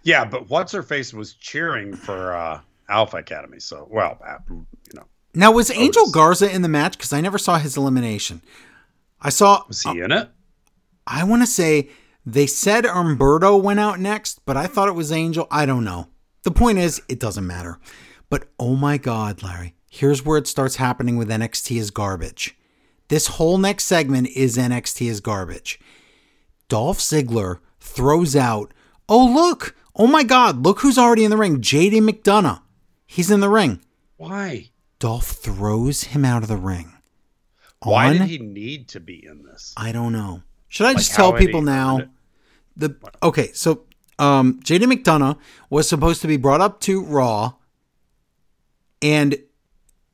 Yeah, 0.05 0.25
but 0.25 0.49
what's 0.49 0.71
her 0.71 0.85
face 0.85 1.13
was 1.13 1.35
cheering 1.35 1.97
for 1.97 2.37
uh, 2.37 2.61
Alpha 2.89 3.17
Academy. 3.17 3.59
So, 3.59 3.89
well, 3.91 4.17
uh, 4.25 4.39
you 4.49 4.65
know, 4.95 5.07
Now, 5.35 5.51
was 5.51 5.73
Angel 5.73 6.09
Garza 6.13 6.55
in 6.55 6.63
the 6.63 6.69
match? 6.69 6.97
Because 6.97 7.13
I 7.13 7.21
never 7.21 7.37
saw 7.37 7.59
his 7.59 7.77
elimination. 7.77 8.43
I 9.21 9.31
saw, 9.31 9.65
was 9.67 9.83
he 9.83 9.99
in 9.99 10.13
it? 10.13 10.31
I 11.07 11.25
want 11.25 11.43
to 11.43 11.47
say 11.47 11.91
they 12.25 12.47
said 12.47 12.85
Humberto 12.85 13.61
went 13.61 13.81
out 13.81 14.01
next, 14.01 14.45
but 14.45 14.57
I 14.57 14.67
thought 14.67 14.89
it 14.89 14.95
was 14.95 15.13
Angel. 15.13 15.47
I 15.51 15.67
don't 15.67 15.85
know. 15.85 16.09
The 16.43 16.51
point 16.51 16.79
is, 16.79 17.01
it 17.09 17.21
doesn't 17.21 17.47
matter. 17.47 17.79
But 18.29 18.49
oh 18.59 18.75
my 18.77 18.99
God, 18.99 19.43
Larry, 19.43 19.75
here's 19.89 20.25
where 20.25 20.39
it 20.39 20.47
starts 20.47 20.77
happening 20.77 21.17
with 21.17 21.29
NXT 21.29 21.77
is 21.77 21.91
garbage. 21.91 22.57
This 23.09 23.29
whole 23.29 23.59
next 23.59 23.85
segment 23.85 24.29
is 24.29 24.57
NXT 24.57 25.09
is 25.09 25.21
garbage. 25.21 25.79
Dolph 26.69 26.99
Ziggler 26.99 27.61
throws 27.79 28.35
out, 28.35 28.75
oh, 29.09 29.27
look, 29.27 29.77
oh 29.95 30.09
my 30.09 30.25
God, 30.25 30.65
look 30.65 30.81
who's 30.81 30.99
already 30.99 31.25
in 31.25 31.31
the 31.31 31.37
ring. 31.37 31.61
JD 31.61 32.09
McDonagh. 32.09 32.61
He's 33.07 33.31
in 33.31 33.41
the 33.41 33.49
ring. 33.49 33.81
Why? 34.17 34.71
Dolph 34.99 35.29
throws 35.29 36.05
him 36.05 36.25
out 36.25 36.43
of 36.43 36.49
the 36.49 36.57
ring. 36.57 36.93
Why 37.83 38.07
On- 38.09 38.13
did 38.19 38.23
he 38.23 38.39
need 38.39 38.89
to 38.89 39.01
be 39.01 39.25
in 39.25 39.45
this? 39.45 39.73
I 39.77 39.93
don't 39.93 40.13
know. 40.13 40.43
Should 40.77 40.85
I 40.85 40.93
just 40.93 41.15
tell 41.15 41.33
people 41.33 41.63
now? 41.63 42.03
The 42.77 42.95
okay, 43.23 43.51
so 43.55 43.85
um, 44.19 44.61
JD 44.61 44.93
McDonagh 44.93 45.39
was 45.71 45.89
supposed 45.89 46.21
to 46.21 46.29
be 46.29 46.37
brought 46.37 46.61
up 46.61 46.81
to 46.81 47.03
Raw 47.03 47.55
and 49.01 49.39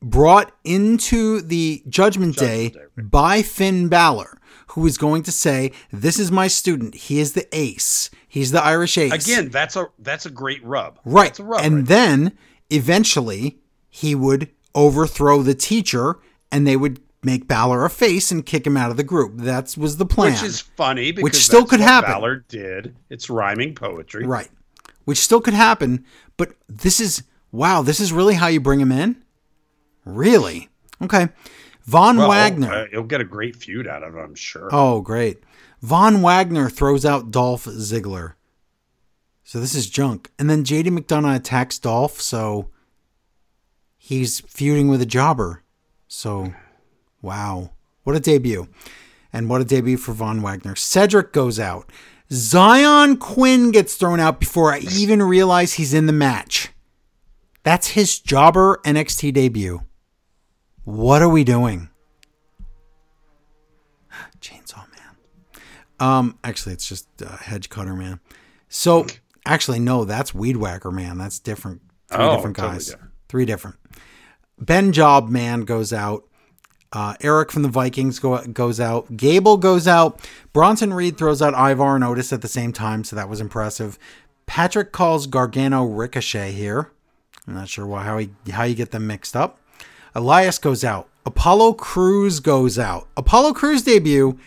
brought 0.01 0.53
into 0.63 1.41
the 1.41 1.83
Judgment, 1.89 2.37
Day, 2.37 2.69
Day, 2.69 2.79
right. 2.97 3.11
by 3.11 3.43
Finn 3.43 3.89
Balor, 3.89 4.41
who 4.69 4.87
is 4.87 4.99
going 4.99 5.25
to 5.25 5.33
say, 5.33 5.73
"This 5.91 6.21
is 6.21 6.31
my 6.31 6.47
student. 6.47 6.95
He 6.95 7.19
is 7.19 7.33
the 7.33 7.49
ace. 7.51 8.09
He's 8.29 8.53
the 8.53 8.63
Irish 8.63 8.97
ace." 8.97 9.13
Again, 9.13 9.49
that's 9.49 9.75
a 9.75 9.89
that's 9.99 10.27
a 10.27 10.31
great 10.31 10.65
rub. 10.65 11.01
Right. 11.05 11.25
That's 11.25 11.41
a 11.41 11.45
rub. 11.45 11.65
and 11.65 11.79
right 11.79 11.87
then 11.87 12.39
eventually 12.71 13.59
he 13.91 14.15
would 14.15 14.49
overthrow 14.77 15.43
the 15.43 15.57
teacher 15.57 16.21
and 16.53 16.69
they 16.69 16.77
would 16.77 17.01
make 17.25 17.47
Balor 17.47 17.85
a 17.85 17.91
face 17.91 18.31
and 18.31 18.45
kick 18.45 18.67
him 18.67 18.77
out 18.77 18.91
of 18.91 18.97
the 18.97 19.05
group. 19.05 19.33
That 19.37 19.77
was 19.77 19.97
the 19.97 20.07
plan. 20.07 20.33
Which 20.33 20.43
is 20.43 20.61
funny 20.61 21.13
because 21.13 21.41
still 21.43 21.61
that's 21.61 21.71
could 21.71 21.81
happen. 21.81 22.11
Balor 22.11 22.45
did. 22.49 22.97
It's 23.11 23.31
rhyming 23.31 23.75
poetry. 23.75 24.27
right. 24.27 24.51
Which 25.05 25.19
still 25.19 25.41
could 25.41 25.55
happen, 25.55 26.05
but 26.37 26.55
this 26.69 27.01
is 27.01 27.25
wow, 27.51 27.83
this 27.83 28.01
is 28.01 28.13
really 28.13 28.35
how 28.35 28.47
you 28.47 28.61
bring 28.61 28.81
him 28.81 28.93
in? 28.93 29.23
Really? 30.05 30.69
Okay. 31.01 31.29
Von 31.85 32.17
Well, 32.17 32.29
Wagner. 32.29 32.73
uh, 32.73 32.87
he'll 32.91 33.03
get 33.03 33.21
a 33.21 33.25
great 33.25 33.57
feud 33.57 33.87
out 33.89 34.03
of 34.05 34.15
it, 34.15 34.19
I'm 34.21 34.35
sure. 34.37 34.69
Oh, 34.73 35.01
great. 35.01 35.43
Von 35.81 36.23
Wagner 36.23 36.71
throws 36.71 37.05
out 37.05 37.31
Dolph 37.33 37.65
Ziggler. 37.65 38.35
So 39.43 39.59
this 39.61 39.75
is 39.75 39.91
junk. 39.91 40.31
And 40.39 40.49
then 40.49 40.65
JD 40.65 40.97
McDonagh 40.97 41.37
attacks 41.37 41.79
Dolph, 41.81 42.21
so 42.21 42.69
he's 43.99 44.41
feuding 44.41 44.89
with 44.89 45.03
a 45.03 45.07
jobber. 45.07 45.63
So, 46.07 46.55
wow. 47.23 47.71
What 48.05 48.17
a 48.17 48.21
debut. 48.21 48.69
And 49.33 49.49
what 49.49 49.61
a 49.61 49.65
debut 49.65 49.97
for 49.97 50.13
Von 50.13 50.43
Wagner. 50.43 50.75
Cedric 50.77 51.33
goes 51.33 51.59
out. 51.59 51.91
Xyon 52.31 53.19
Quinn 53.19 53.71
gets 53.71 53.95
thrown 53.95 54.21
out 54.21 54.41
before 54.41 54.73
I 54.73 54.79
even 54.81 55.23
realize 55.23 55.75
he's 55.75 55.95
in 55.95 56.07
the 56.07 56.13
match. 56.13 56.71
That's 57.63 57.89
his 57.89 58.19
jobber 58.19 58.81
NXT 58.85 59.33
debut. 59.35 59.83
What 60.85 61.23
are 61.23 61.29
we 61.29 61.45
doing? 61.45 61.89
Chainsaw 64.41 64.85
Man. 64.91 65.61
Um, 66.01 66.39
actually, 66.43 66.73
it's 66.75 66.89
just 66.89 67.07
uh, 67.23 67.37
Hedge 67.37 67.69
Cutter 67.69 67.95
Man. 67.95 68.21
So, 68.69 69.07
actually, 69.47 69.79
no, 69.79 70.05
that's 70.05 70.35
Weed 70.35 70.57
Whacker 70.57 70.91
Man. 70.91 71.19
That's 71.19 71.39
different. 71.39 71.83
Three 72.09 72.19
Oh, 72.25 72.37
different 72.37 72.57
totally 72.57 72.75
guys. 72.77 72.87
different. 72.87 73.13
Three 73.29 73.45
different. 73.45 73.77
Ben 74.59 74.93
Job 74.93 75.29
Man 75.29 75.63
goes 75.63 75.93
out. 75.93 76.25
Uh, 76.93 77.15
Erik 77.23 77.51
from 77.51 77.63
the 77.63 77.69
Vikings 77.69 78.19
go, 78.19 78.43
goes 78.45 78.79
out. 78.79 79.17
Gable 79.17 79.57
goes 79.57 79.89
out. 79.89 80.21
Bronson 80.53 80.93
Reed 80.93 81.17
throws 81.17 81.41
out 81.41 81.55
Ivar 81.55 81.95
and 81.95 82.05
Otis 82.05 82.33
at 82.33 82.43
the 82.43 82.49
same 82.49 82.73
time, 82.73 83.03
so 83.03 83.17
that 83.17 83.29
was 83.29 83.41
impressive. 83.41 83.99
Patrick 84.47 84.93
calls 84.93 85.27
Gargano 85.27 85.85
Ricochet 85.85 86.53
here. 86.53 86.91
I'm 87.47 87.55
not 87.55 87.69
sure 87.69 87.87
why, 87.87 88.05
how 88.05 88.19
he 88.19 88.31
how 88.53 88.65
you 88.65 88.75
get 88.75 88.91
them 88.91 89.07
mixed 89.07 89.35
up. 89.35 89.59
Elias 90.15 90.59
goes 90.59 90.85
out. 90.85 91.09
Apollo 91.25 91.75
Crews 91.75 92.41
goes 92.41 92.79
out. 92.79 93.09
Apollo 93.17 93.55
Crews 93.55 93.83
debut, 93.83 94.39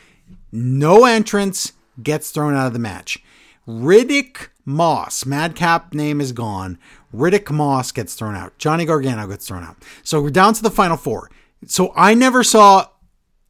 no 0.51 1.05
entrance, 1.05 1.73
gets 2.03 2.29
thrown 2.29 2.55
out 2.55 2.67
of 2.67 2.73
the 2.73 2.79
match. 2.79 3.23
Riddick 3.67 4.49
Moss, 4.65 5.25
Madcap 5.25 5.93
name 5.93 6.21
is 6.21 6.31
gone. 6.31 6.77
Riddick 7.13 7.49
Moss 7.49 7.91
gets 7.91 8.13
thrown 8.13 8.35
out. 8.35 8.57
Johnny 8.57 8.85
Gargano 8.85 9.27
gets 9.27 9.47
thrown 9.47 9.63
out. 9.63 9.77
So 10.03 10.21
we're 10.21 10.29
down 10.29 10.53
to 10.53 10.61
the 10.61 10.69
final 10.69 10.97
four. 10.97 11.29
So 11.65 11.93
I 11.95 12.13
never 12.13 12.43
saw 12.43 12.87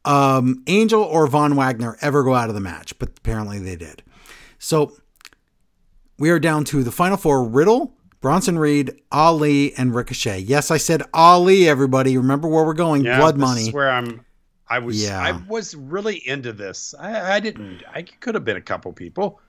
um, 0.05 0.63
Angel 0.67 1.01
or 1.01 1.27
Von 1.27 1.55
Wagner 1.55 1.97
ever 2.01 2.23
go 2.23 2.33
out 2.33 2.49
of 2.49 2.55
the 2.55 2.61
match, 2.61 2.97
but 2.99 3.09
apparently 3.17 3.59
they 3.59 3.75
did. 3.75 4.03
So 4.59 4.95
we 6.17 6.29
are 6.29 6.39
down 6.39 6.63
to 6.65 6.83
the 6.83 6.91
final 6.91 7.17
four 7.17 7.43
Riddle, 7.43 7.93
Bronson 8.21 8.57
Reed, 8.57 9.01
Ali, 9.11 9.73
and 9.75 9.93
Ricochet. 9.93 10.39
Yes, 10.39 10.71
I 10.71 10.77
said 10.77 11.03
Ali, 11.13 11.67
everybody. 11.67 12.17
Remember 12.17 12.47
where 12.47 12.63
we're 12.65 12.73
going. 12.73 13.03
Yeah, 13.03 13.19
Blood 13.19 13.37
money. 13.37 13.69
Where 13.71 13.89
I'm. 13.91 14.25
I 14.67 14.79
was. 14.79 15.03
Yeah. 15.03 15.21
I 15.21 15.31
was 15.47 15.75
really 15.75 16.27
into 16.27 16.51
this. 16.53 16.95
I, 16.99 17.35
I 17.35 17.39
didn't. 17.39 17.83
I 17.93 18.01
could 18.03 18.33
have 18.35 18.45
been 18.45 18.57
a 18.57 18.61
couple 18.61 18.91
people. 18.93 19.39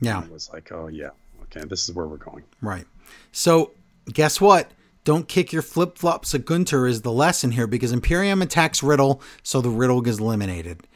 yeah, 0.00 0.20
I 0.20 0.28
was 0.28 0.50
like, 0.52 0.70
oh 0.72 0.88
yeah, 0.88 1.10
okay, 1.44 1.66
this 1.66 1.88
is 1.88 1.94
where 1.94 2.06
we're 2.06 2.16
going. 2.18 2.44
right. 2.60 2.86
So 3.32 3.70
guess 4.12 4.40
what? 4.40 4.70
Don't 5.10 5.26
kick 5.26 5.52
your 5.52 5.60
flip 5.60 5.98
flops 5.98 6.36
at 6.36 6.44
Gunther 6.44 6.86
is 6.86 7.02
the 7.02 7.10
lesson 7.10 7.50
here 7.50 7.66
because 7.66 7.90
Imperium 7.90 8.42
attacks 8.42 8.80
Riddle, 8.80 9.20
so 9.42 9.60
the 9.60 9.68
Riddle 9.68 10.02
gets 10.02 10.20
eliminated. 10.20 10.86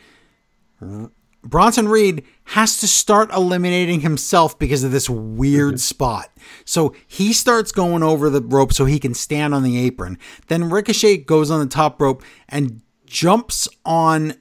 R- 0.80 1.10
Bronson 1.42 1.88
Reed 1.88 2.24
has 2.44 2.76
to 2.76 2.86
start 2.86 3.32
eliminating 3.32 4.02
himself 4.02 4.56
because 4.56 4.84
of 4.84 4.92
this 4.92 5.10
weird 5.10 5.74
mm-hmm. 5.74 5.78
spot. 5.78 6.30
So 6.64 6.94
he 7.08 7.32
starts 7.32 7.72
going 7.72 8.04
over 8.04 8.30
the 8.30 8.40
rope 8.40 8.72
so 8.72 8.84
he 8.84 9.00
can 9.00 9.14
stand 9.14 9.52
on 9.52 9.64
the 9.64 9.80
apron. 9.80 10.20
Then 10.46 10.70
Ricochet 10.70 11.16
goes 11.24 11.50
on 11.50 11.58
the 11.58 11.66
top 11.66 12.00
rope 12.00 12.22
and 12.48 12.82
jumps 13.06 13.66
on, 13.84 14.34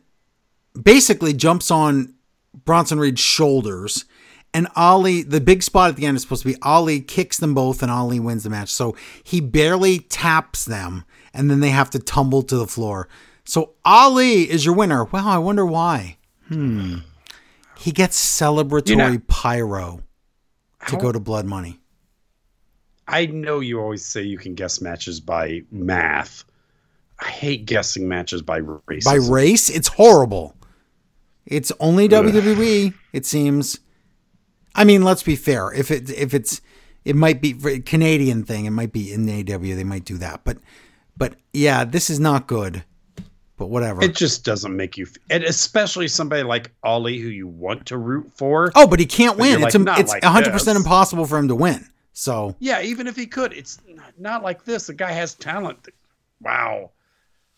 basically 0.79 1.33
jumps 1.33 1.71
on 1.71 2.13
Bronson 2.63 2.99
Reed's 2.99 3.21
shoulders. 3.21 4.05
And 4.53 4.67
Ali, 4.75 5.23
the 5.23 5.41
big 5.41 5.63
spot 5.63 5.89
at 5.89 5.95
the 5.95 6.05
end 6.05 6.15
is 6.15 6.21
supposed 6.21 6.43
to 6.43 6.47
be 6.47 6.55
Ali 6.61 7.01
kicks 7.01 7.37
them 7.37 7.53
both 7.55 7.81
and 7.81 7.91
Ali 7.91 8.19
wins 8.19 8.43
the 8.43 8.49
match. 8.51 8.69
So 8.69 8.95
he 9.23 9.41
barely 9.41 9.99
taps 9.99 10.65
them 10.65 11.05
and 11.33 11.49
then 11.49 11.59
they 11.59 11.69
have 11.69 11.89
to 11.91 11.99
tumble 11.99 12.43
to 12.43 12.57
the 12.57 12.67
floor. 12.67 13.07
So 13.45 13.71
Ali 13.83 14.49
is 14.49 14.63
your 14.65 14.75
winner. 14.75 15.05
Well, 15.05 15.27
I 15.27 15.39
wonder 15.39 15.65
why. 15.65 16.17
Hmm. 16.49 16.97
He 17.77 17.91
gets 17.91 18.17
celebratory 18.39 18.89
You 18.89 18.95
know- 18.95 19.17
pyro 19.27 20.01
to 20.87 20.97
go 20.97 21.11
to 21.11 21.19
Blood 21.19 21.45
Money. 21.45 21.79
I 23.07 23.25
know 23.25 23.59
you 23.59 23.79
always 23.81 24.05
say 24.05 24.21
you 24.21 24.37
can 24.37 24.53
guess 24.55 24.79
matches 24.81 25.19
by 25.19 25.63
math. 25.71 26.45
I 27.19 27.27
hate 27.27 27.65
guessing 27.65 28.07
matches 28.07 28.41
by 28.41 28.57
race. 28.87 29.05
By 29.05 29.15
race, 29.15 29.69
it's 29.69 29.87
horrible. 29.89 30.55
It's 31.45 31.71
only 31.79 32.07
WWE, 32.07 32.93
it 33.11 33.25
seems. 33.25 33.79
I 34.75 34.83
mean, 34.83 35.03
let's 35.03 35.23
be 35.23 35.35
fair. 35.35 35.71
If 35.71 35.91
it 35.91 36.09
if 36.09 36.33
it's 36.33 36.61
it 37.05 37.15
might 37.15 37.41
be 37.41 37.55
a 37.65 37.79
Canadian 37.79 38.43
thing, 38.43 38.65
it 38.65 38.71
might 38.71 38.91
be 38.91 39.11
in 39.13 39.25
the 39.25 39.53
AW, 39.53 39.59
they 39.59 39.83
might 39.83 40.05
do 40.05 40.17
that. 40.17 40.41
But 40.43 40.57
but 41.17 41.35
yeah, 41.51 41.83
this 41.85 42.09
is 42.09 42.19
not 42.19 42.47
good. 42.47 42.83
But 43.55 43.67
whatever. 43.67 44.03
It 44.03 44.15
just 44.15 44.43
doesn't 44.43 44.75
make 44.75 44.97
you, 44.97 45.05
and 45.29 45.43
especially 45.43 46.07
somebody 46.07 46.41
like 46.41 46.71
Ali 46.83 47.19
who 47.19 47.29
you 47.29 47.47
want 47.47 47.85
to 47.85 47.97
root 47.97 48.31
for. 48.33 48.71
oh, 48.75 48.87
but 48.87 48.99
he 48.99 49.05
can't 49.05 49.37
win. 49.37 49.61
It's 49.61 49.75
like, 49.75 49.87
a, 49.87 50.01
it's 50.01 50.13
100% 50.13 50.75
impossible 50.75 51.27
for 51.27 51.37
him 51.37 51.47
to 51.49 51.55
win. 51.55 51.87
So, 52.13 52.55
Yeah, 52.59 52.81
even 52.81 53.07
if 53.07 53.15
he 53.15 53.27
could, 53.27 53.53
it's 53.53 53.79
not 54.17 54.43
like 54.43 54.65
this. 54.65 54.87
The 54.87 54.93
guy 54.93 55.11
has 55.11 55.35
talent. 55.35 55.87
Wow. 56.41 56.91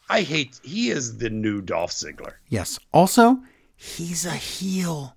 I 0.09 0.21
hate. 0.21 0.59
He 0.63 0.89
is 0.89 1.17
the 1.17 1.29
new 1.29 1.61
Dolph 1.61 1.91
Ziggler. 1.91 2.33
yes. 2.49 2.77
Also, 2.93 3.39
he's 3.75 4.25
a 4.25 4.31
heel. 4.35 5.15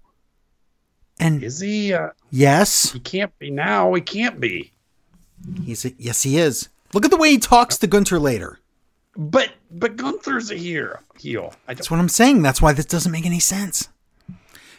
And 1.21 1.43
Is 1.43 1.61
he? 1.61 1.93
Uh, 1.93 2.11
yes, 2.31 2.93
he 2.93 3.01
can't 3.01 3.37
be 3.39 3.51
now. 3.51 3.93
He 3.95 4.01
can't 4.01 4.41
be. 4.41 4.73
he's 5.65 5.85
a, 5.85 5.93
yes 5.99 6.23
he 6.23 6.39
is. 6.39 6.69
Look 6.95 7.05
at 7.05 7.11
the 7.11 7.17
way 7.17 7.31
he 7.31 7.39
talks 7.39 7.77
to 7.79 7.87
Gunther 7.87 8.19
later. 8.19 8.61
But 9.17 9.51
but 9.71 9.97
Gunther's 9.97 10.51
a 10.51 10.55
hero. 10.55 11.01
Heel. 11.19 11.55
I 11.67 11.75
That's 11.75 11.91
what 11.91 12.01
I'm 12.01 12.09
saying. 12.09 12.43
That's 12.43 12.63
why 12.63 12.73
this 12.73 12.87
doesn't 12.87 13.13
make 13.13 13.27
any 13.27 13.41
sense. 13.41 13.89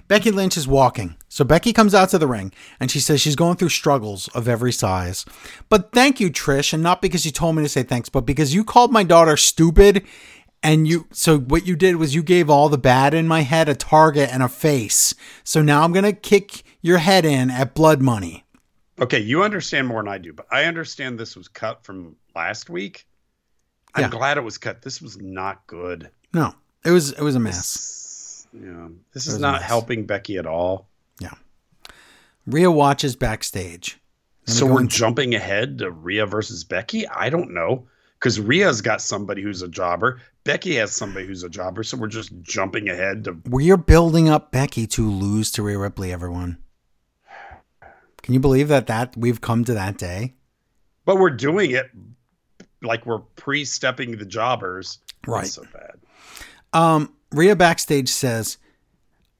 Becky 0.07 0.31
Lynch 0.31 0.57
is 0.57 0.67
walking. 0.67 1.17
So 1.27 1.43
Becky 1.45 1.71
comes 1.71 1.93
out 1.93 2.09
to 2.09 2.17
the 2.17 2.25
ring 2.25 2.51
and 2.79 2.89
she 2.89 2.99
says 2.99 3.21
she's 3.21 3.35
going 3.35 3.57
through 3.57 3.69
struggles 3.69 4.27
of 4.29 4.47
every 4.47 4.71
size. 4.71 5.23
But 5.69 5.91
thank 5.91 6.19
you, 6.19 6.31
Trish, 6.31 6.73
and 6.73 6.81
not 6.81 6.99
because 7.01 7.25
you 7.25 7.31
told 7.31 7.55
me 7.55 7.61
to 7.61 7.69
say 7.69 7.83
thanks, 7.83 8.09
but 8.09 8.21
because 8.21 8.55
you 8.55 8.63
called 8.63 8.91
my 8.91 9.03
daughter 9.03 9.37
stupid 9.37 10.03
and 10.63 10.87
you 10.87 11.07
so 11.11 11.37
what 11.39 11.65
you 11.65 11.75
did 11.75 11.95
was 11.95 12.13
you 12.15 12.23
gave 12.23 12.49
all 12.49 12.69
the 12.69 12.77
bad 12.77 13.13
in 13.13 13.27
my 13.27 13.41
head 13.41 13.69
a 13.69 13.75
target 13.75 14.29
and 14.31 14.43
a 14.43 14.49
face. 14.49 15.13
So 15.43 15.61
now 15.61 15.83
I'm 15.83 15.91
gonna 15.93 16.13
kick 16.13 16.63
your 16.81 16.97
head 16.99 17.25
in 17.25 17.49
at 17.51 17.73
blood 17.73 18.01
money. 18.01 18.43
okay, 18.99 19.19
you 19.19 19.43
understand 19.43 19.87
more 19.87 20.01
than 20.03 20.11
I 20.11 20.17
do, 20.17 20.33
but 20.33 20.45
I 20.51 20.65
understand 20.65 21.17
this 21.19 21.35
was 21.35 21.47
cut 21.47 21.83
from 21.83 22.15
last 22.35 22.69
week. 22.69 23.05
I'm 23.95 24.03
Yeah. 24.03 24.09
glad 24.09 24.37
it 24.37 24.43
was 24.43 24.57
cut. 24.57 24.81
This 24.81 25.01
was 25.01 25.17
not 25.19 25.65
good. 25.67 26.09
No. 26.33 26.53
It 26.85 26.91
was 26.91 27.11
it 27.11 27.21
was 27.21 27.35
a 27.35 27.39
mess. 27.39 27.73
This, 27.73 28.47
yeah, 28.63 28.87
this 29.13 29.27
is 29.27 29.37
not 29.39 29.61
helping 29.61 30.05
Becky 30.05 30.37
at 30.37 30.45
all. 30.45 30.87
Yeah. 31.19 31.33
Rhea 32.47 32.71
watches 32.71 33.15
backstage. 33.15 33.99
So 34.45 34.65
we're 34.65 34.81
into- 34.81 34.95
jumping 34.97 35.35
ahead 35.35 35.77
to 35.79 35.91
Rhea 35.91 36.25
versus 36.25 36.63
Becky? 36.63 37.07
I 37.07 37.29
don't 37.29 37.53
know. 37.53 37.87
Because 38.17 38.39
Rhea's 38.39 38.81
got 38.81 39.01
somebody 39.01 39.41
who's 39.41 39.61
a 39.61 39.67
jobber. 39.67 40.21
Becky 40.49 40.77
has 40.77 40.91
somebody 40.91 41.27
who's 41.27 41.43
a 41.43 41.49
jobber. 41.49 41.83
So 41.83 41.95
we're 41.95 42.07
just 42.07 42.31
jumping 42.41 42.89
ahead 42.89 43.25
to. 43.25 43.37
We're 43.45 43.77
building 43.77 44.29
up 44.29 44.51
Becky 44.51 44.87
to 44.87 45.07
lose 45.07 45.51
to 45.51 45.61
Rhea 45.61 45.77
Ripley, 45.77 46.11
everyone. 46.11 46.57
Can 48.23 48.33
you 48.33 48.39
believe 48.39 48.67
that 48.69 48.87
that 48.87 49.15
we've 49.15 49.41
come 49.41 49.63
to 49.65 49.75
that 49.75 49.99
day? 49.99 50.33
But 51.05 51.17
we're 51.17 51.29
doing 51.29 51.69
it 51.69 51.91
like 52.81 53.05
we're 53.05 53.19
pre 53.19 53.63
stepping 53.63 54.17
the 54.17 54.25
jobbers. 54.25 54.97
Right. 55.27 55.41
That's 55.41 55.53
so 55.53 55.65
bad. 55.71 55.99
Um, 56.73 57.13
Rhea 57.31 57.55
backstage 57.55 58.09
says, 58.09 58.57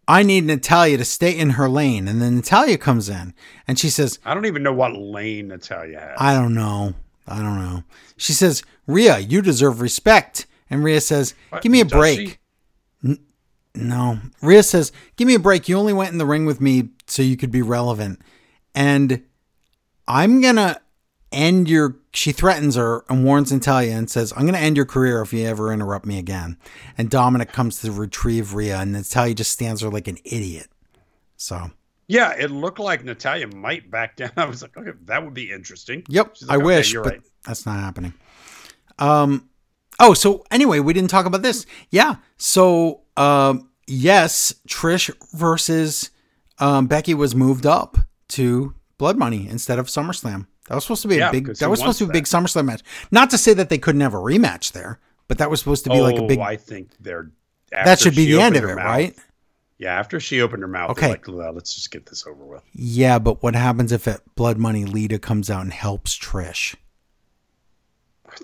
I 0.07 0.22
need 0.22 0.44
Natalya 0.44 0.98
to 0.98 1.06
stay 1.06 1.36
in 1.36 1.52
her 1.52 1.68
lane. 1.68 2.07
And 2.07 2.22
then 2.22 2.36
Natalya 2.36 2.77
comes 2.77 3.10
in 3.10 3.34
and 3.68 3.80
she 3.80 3.90
says, 3.90 4.19
I 4.26 4.36
don't 4.36 4.45
even 4.45 4.61
know 4.61 4.73
what 4.73 4.95
lane 4.95 5.48
Natalya 5.48 5.99
has. 5.99 6.18
I 6.19 6.36
don't 6.36 6.53
know. 6.53 6.94
I 7.27 7.38
don't 7.38 7.57
know. 7.57 7.84
She 8.15 8.34
says, 8.34 8.61
Rhea, 8.86 9.18
you 9.18 9.41
deserve 9.41 9.81
respect. 9.81 10.45
And 10.69 10.83
Rhea 10.83 11.01
says, 11.01 11.33
Give 11.61 11.71
me 11.71 11.81
a 11.81 11.85
break. 11.85 12.39
she? 13.03 13.17
No. 13.75 14.19
Rhea 14.41 14.63
says, 14.63 14.91
Give 15.15 15.27
me 15.27 15.35
a 15.35 15.39
break. 15.39 15.69
You 15.69 15.77
only 15.77 15.93
went 15.93 16.11
in 16.11 16.17
the 16.17 16.25
ring 16.25 16.45
with 16.45 16.59
me 16.61 16.89
so 17.07 17.21
you 17.21 17.37
could 17.37 17.51
be 17.51 17.61
relevant. 17.61 18.19
And 18.75 19.23
I'm 20.07 20.41
going 20.41 20.55
to 20.57 20.79
end 21.31 21.69
your. 21.69 21.95
She 22.11 22.31
threatens 22.31 22.75
her 22.75 23.05
and 23.07 23.23
warns 23.23 23.51
Natalya 23.51 23.91
and 23.95 24.09
says, 24.09 24.33
I'm 24.35 24.41
going 24.43 24.55
to 24.55 24.59
end 24.59 24.75
your 24.75 24.85
career 24.85 25.21
if 25.21 25.31
you 25.31 25.45
ever 25.45 25.71
interrupt 25.71 26.05
me 26.05 26.17
again. 26.17 26.57
And 26.97 27.09
Dominik 27.09 27.51
comes 27.51 27.81
to 27.81 27.91
retrieve 27.91 28.53
Rhea, 28.55 28.79
and 28.79 28.93
Natalya 28.93 29.35
just 29.35 29.51
stands 29.51 29.81
there 29.81 29.91
like 29.91 30.07
an 30.07 30.17
idiot. 30.25 30.67
So, 31.37 31.69
Yeah, 32.07 32.33
it 32.35 32.49
looked 32.49 32.79
like 32.79 33.03
Natalya 33.03 33.47
might 33.47 33.91
back 33.91 34.15
down. 34.15 34.31
I 34.37 34.45
was 34.45 34.63
like, 34.63 34.75
okay, 34.75 34.91
that 35.05 35.23
would 35.23 35.35
be 35.35 35.51
interesting. 35.51 36.03
yep, 36.09 36.35
like, 36.41 36.49
I 36.51 36.55
"Okay, 36.55 36.63
wish, 36.65 36.93
but 36.95 37.05
right. 37.05 37.21
that's 37.45 37.65
not 37.67 37.79
happening. 37.79 38.13
Um, 38.97 39.47
oh, 39.99 40.13
so 40.13 40.45
anyway, 40.51 40.80
we 40.80 40.93
didn't 40.93 41.09
talk 41.09 41.26
about 41.26 41.41
this. 41.41 41.65
Yeah, 41.89 42.15
so 42.38 43.01
um, 43.17 43.69
yes, 43.88 44.53
Trish 44.67 45.11
versus 45.34 46.09
um, 46.59 46.88
Becky 46.88 47.13
was 47.13 47.35
moved 47.35 47.65
up 47.65 47.97
to 48.30 48.73
Blood 48.97 49.17
Money 49.17 49.47
instead 49.47 49.80
of 49.80 49.88
SummerSlam. 49.88 50.47
That 50.67 50.76
was 50.76 50.84
supposed 50.84 51.01
to 51.01 51.07
be 51.07 51.19
a 51.19 51.31
big. 51.31 51.55
That 51.55 51.69
was 51.69 51.80
supposed 51.80 51.97
to 51.99 52.05
be 52.05 52.09
a 52.09 52.13
big 52.13 52.26
SummerSlam 52.26 52.65
match. 52.65 52.81
Not 53.11 53.30
to 53.31 53.38
say 53.38 53.53
that 53.55 53.69
they 53.69 53.77
couldn't 53.80 54.01
have 54.01 54.13
a 54.13 54.17
rematch 54.17 54.71
there, 54.73 54.99
but 55.27 55.39
that 55.39 55.49
was 55.49 55.59
supposed 55.59 55.84
to 55.85 55.89
be 55.89 55.99
oh, 55.99 56.03
like 56.03 56.17
a 56.17 56.23
big. 56.23 56.39
I 56.39 56.55
think 56.55 56.91
they're. 56.99 57.31
that 57.71 57.99
should 57.99 58.15
be 58.15 58.31
the 58.31 58.41
end 58.41 58.55
of 58.55 58.63
it, 58.63 58.76
mouth- 58.76 58.85
right? 58.85 59.15
Yeah, 59.80 59.97
after 59.97 60.19
she 60.19 60.41
opened 60.41 60.61
her 60.61 60.67
mouth, 60.67 60.91
Okay. 60.91 61.05
okay. 61.05 61.11
like, 61.13 61.27
well, 61.27 61.53
let's 61.53 61.73
just 61.73 61.89
get 61.89 62.05
this 62.05 62.27
over 62.27 62.45
with. 62.45 62.61
Yeah, 62.73 63.17
but 63.17 63.41
what 63.41 63.55
happens 63.55 63.93
if 63.93 64.09
at 64.09 64.19
Blood 64.35 64.57
Money 64.57 64.84
Lita 64.84 65.17
comes 65.17 65.49
out 65.49 65.61
and 65.61 65.71
helps 65.71 66.19
Trish? 66.19 66.76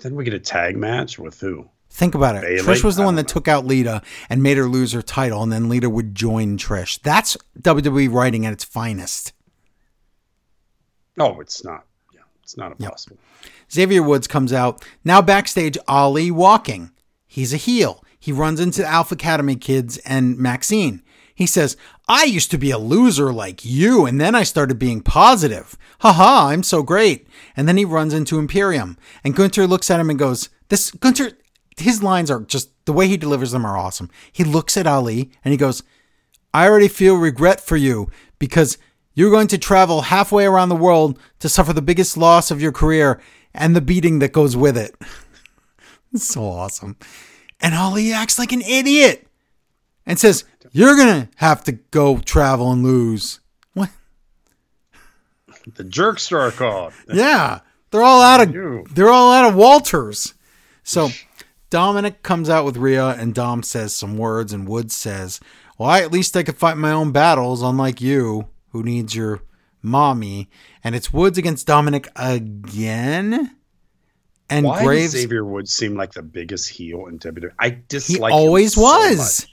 Then 0.02 0.14
we 0.14 0.24
get 0.24 0.34
a 0.34 0.38
tag 0.38 0.76
match 0.76 1.18
with 1.18 1.40
who? 1.40 1.68
Think 1.88 2.14
about 2.14 2.36
it. 2.36 2.60
Trish 2.62 2.84
was 2.84 2.96
the 2.96 3.02
one 3.04 3.14
that 3.14 3.28
took 3.28 3.48
out 3.48 3.64
Lita 3.64 4.02
and 4.28 4.42
made 4.42 4.58
her 4.58 4.66
lose 4.68 4.92
her 4.92 5.00
title, 5.02 5.42
and 5.42 5.50
then 5.52 5.68
Lita 5.68 5.88
would 5.88 6.14
join 6.14 6.58
Trish. 6.58 7.00
That's 7.02 7.36
WWE 7.60 8.12
writing 8.12 8.44
at 8.44 8.52
its 8.52 8.64
finest. 8.64 9.32
Oh, 11.18 11.40
it's 11.40 11.64
not. 11.64 11.86
Yeah, 12.12 12.20
it's 12.42 12.56
not 12.56 12.72
Yep. 12.72 12.80
impossible. 12.80 13.18
Xavier 13.72 14.02
Woods 14.02 14.26
comes 14.26 14.52
out. 14.52 14.84
Now 15.04 15.22
backstage, 15.22 15.78
Ali 15.88 16.30
walking. 16.30 16.90
He's 17.26 17.54
a 17.54 17.56
heel. 17.56 18.04
He 18.18 18.32
runs 18.32 18.60
into 18.60 18.84
Alpha 18.84 19.14
Academy 19.14 19.56
kids 19.56 19.98
and 19.98 20.36
Maxine. 20.38 21.02
He 21.36 21.46
says, 21.46 21.76
I 22.08 22.24
used 22.24 22.50
to 22.50 22.58
be 22.58 22.70
a 22.70 22.78
loser 22.78 23.30
like 23.30 23.62
you, 23.62 24.06
and 24.06 24.18
then 24.18 24.34
I 24.34 24.42
started 24.42 24.78
being 24.78 25.02
positive. 25.02 25.76
Haha, 26.00 26.48
I'm 26.48 26.62
so 26.62 26.82
great. 26.82 27.28
And 27.54 27.68
then 27.68 27.76
he 27.76 27.84
runs 27.84 28.14
into 28.14 28.38
Imperium. 28.38 28.96
And 29.22 29.36
Gunther 29.36 29.66
looks 29.66 29.90
at 29.90 30.00
him 30.00 30.08
and 30.08 30.18
goes, 30.18 30.48
This 30.70 30.90
Gunther, 30.90 31.32
his 31.76 32.02
lines 32.02 32.30
are 32.30 32.40
just 32.40 32.70
the 32.86 32.94
way 32.94 33.06
he 33.06 33.18
delivers 33.18 33.50
them 33.52 33.66
are 33.66 33.76
awesome. 33.76 34.10
He 34.32 34.44
looks 34.44 34.78
at 34.78 34.86
Ali 34.86 35.30
and 35.44 35.52
he 35.52 35.58
goes, 35.58 35.82
I 36.54 36.66
already 36.66 36.88
feel 36.88 37.16
regret 37.16 37.60
for 37.60 37.76
you 37.76 38.10
because 38.38 38.78
you're 39.12 39.30
going 39.30 39.48
to 39.48 39.58
travel 39.58 40.02
halfway 40.02 40.46
around 40.46 40.70
the 40.70 40.76
world 40.76 41.18
to 41.40 41.50
suffer 41.50 41.74
the 41.74 41.82
biggest 41.82 42.16
loss 42.16 42.50
of 42.50 42.62
your 42.62 42.72
career 42.72 43.20
and 43.52 43.76
the 43.76 43.82
beating 43.82 44.20
that 44.20 44.32
goes 44.32 44.56
with 44.56 44.78
it. 44.78 44.94
so 46.14 46.44
awesome. 46.44 46.96
And 47.60 47.74
Ali 47.74 48.10
acts 48.10 48.38
like 48.38 48.52
an 48.52 48.62
idiot 48.62 49.25
and 50.06 50.18
says, 50.18 50.44
You're 50.72 50.96
going 50.96 51.22
to 51.22 51.28
have 51.36 51.64
to 51.64 51.72
go 51.72 52.18
travel 52.18 52.70
and 52.72 52.82
lose. 52.82 53.40
What? 53.74 53.90
The 55.74 55.84
jerk 55.84 56.18
star 56.18 56.50
called. 56.50 56.92
Yeah. 57.12 57.60
They're 57.90 58.02
all 58.02 58.20
out 58.20 58.40
of 58.46 58.52
You. 58.52 58.84
they're 58.92 59.08
all 59.10 59.32
out 59.32 59.48
of 59.48 59.54
Walters. 59.54 60.34
So 60.82 61.08
Dominik 61.70 62.22
comes 62.22 62.50
out 62.50 62.64
with 62.64 62.76
Rhea 62.76 63.08
and 63.10 63.34
Dom 63.34 63.62
says 63.62 63.94
some 63.94 64.18
words 64.18 64.52
and 64.52 64.68
Woods 64.68 64.94
says, 64.94 65.40
Well, 65.78 65.88
I, 65.88 66.02
at 66.02 66.12
least 66.12 66.36
I 66.36 66.42
could 66.42 66.56
fight 66.58 66.76
my 66.76 66.90
own 66.92 67.12
battles, 67.12 67.62
unlike 67.62 68.00
you, 68.00 68.48
who 68.70 68.82
needs 68.82 69.14
your 69.14 69.40
mommy. 69.82 70.50
And 70.84 70.94
it's 70.94 71.12
Woods 71.12 71.38
against 71.38 71.66
Dominik 71.66 72.08
again. 72.16 73.56
And 74.50 74.66
Why 74.66 74.84
Graves 74.84 75.12
Xavier 75.12 75.44
Woods 75.44 75.72
seem 75.72 75.94
like 75.96 76.12
the 76.12 76.22
biggest 76.22 76.68
heel 76.68 77.06
in 77.06 77.18
WWE? 77.18 77.50
I 77.58 77.70
he 77.70 77.76
dislike. 77.88 78.32
him 78.32 78.36
always 78.38 78.76
was. 78.76 79.46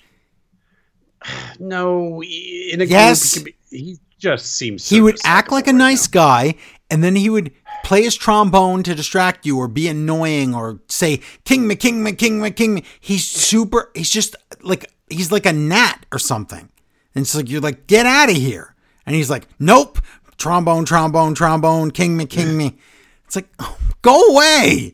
No, 1.59 2.21
in 2.23 2.81
a 2.81 2.85
Yes. 2.85 3.37
group, 3.37 3.53
he, 3.69 3.77
be- 3.77 3.77
he 3.77 3.99
just 4.19 4.55
seems. 4.55 4.89
he 4.89 5.01
would 5.01 5.17
act 5.25 5.51
like 5.51 5.67
a 5.67 5.73
nice 5.73 6.07
guy 6.07 6.55
and 6.89 7.03
then 7.03 7.15
he 7.15 7.29
would 7.29 7.51
play 7.83 8.03
his 8.03 8.15
trombone 8.15 8.81
to 8.83 8.95
distract 8.95 9.45
you 9.45 9.57
or 9.57 9.67
be 9.67 9.87
annoying 9.89 10.55
or 10.55 10.79
say 10.87 11.19
king 11.43 11.67
me 11.67 11.75
king 11.75 12.01
me 12.03 12.13
king 12.13 12.39
me 12.41 12.49
king 12.49 12.73
me 12.75 12.83
he's 13.01 13.25
super 13.25 13.91
he's 13.93 14.09
just 14.09 14.37
like 14.61 14.89
he's 15.09 15.29
like 15.31 15.45
a 15.45 15.51
gnat 15.51 16.05
or 16.13 16.19
something 16.19 16.69
and 17.13 17.23
it's 17.23 17.35
like 17.35 17.49
you're 17.49 17.59
like 17.59 17.85
get 17.87 18.05
out 18.05 18.29
of 18.29 18.35
here 18.37 18.73
and 19.05 19.13
he's 19.15 19.29
like 19.29 19.45
nope 19.59 19.99
trombone 20.37 20.85
trombone 20.85 21.35
trombone 21.35 21.91
king 21.91 22.15
me 22.15 22.25
king 22.25 22.55
me 22.55 22.77
it's 23.25 23.35
like 23.35 23.49
oh, 23.59 23.77
go 24.01 24.21
away 24.29 24.93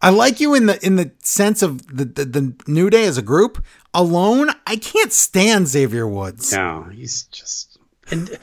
I 0.00 0.10
like 0.10 0.40
you 0.40 0.54
in 0.54 0.66
the 0.66 0.84
in 0.84 0.96
the 0.96 1.12
sense 1.22 1.62
of 1.62 1.86
the, 1.94 2.04
the 2.04 2.24
the 2.24 2.54
New 2.66 2.90
Day 2.90 3.04
as 3.04 3.16
a 3.16 3.22
group. 3.22 3.62
Alone, 3.94 4.50
I 4.66 4.76
can't 4.76 5.12
stand 5.12 5.68
Xavier 5.68 6.06
Woods. 6.06 6.52
No, 6.52 6.82
he's 6.92 7.22
just. 7.24 7.78
And 8.10 8.38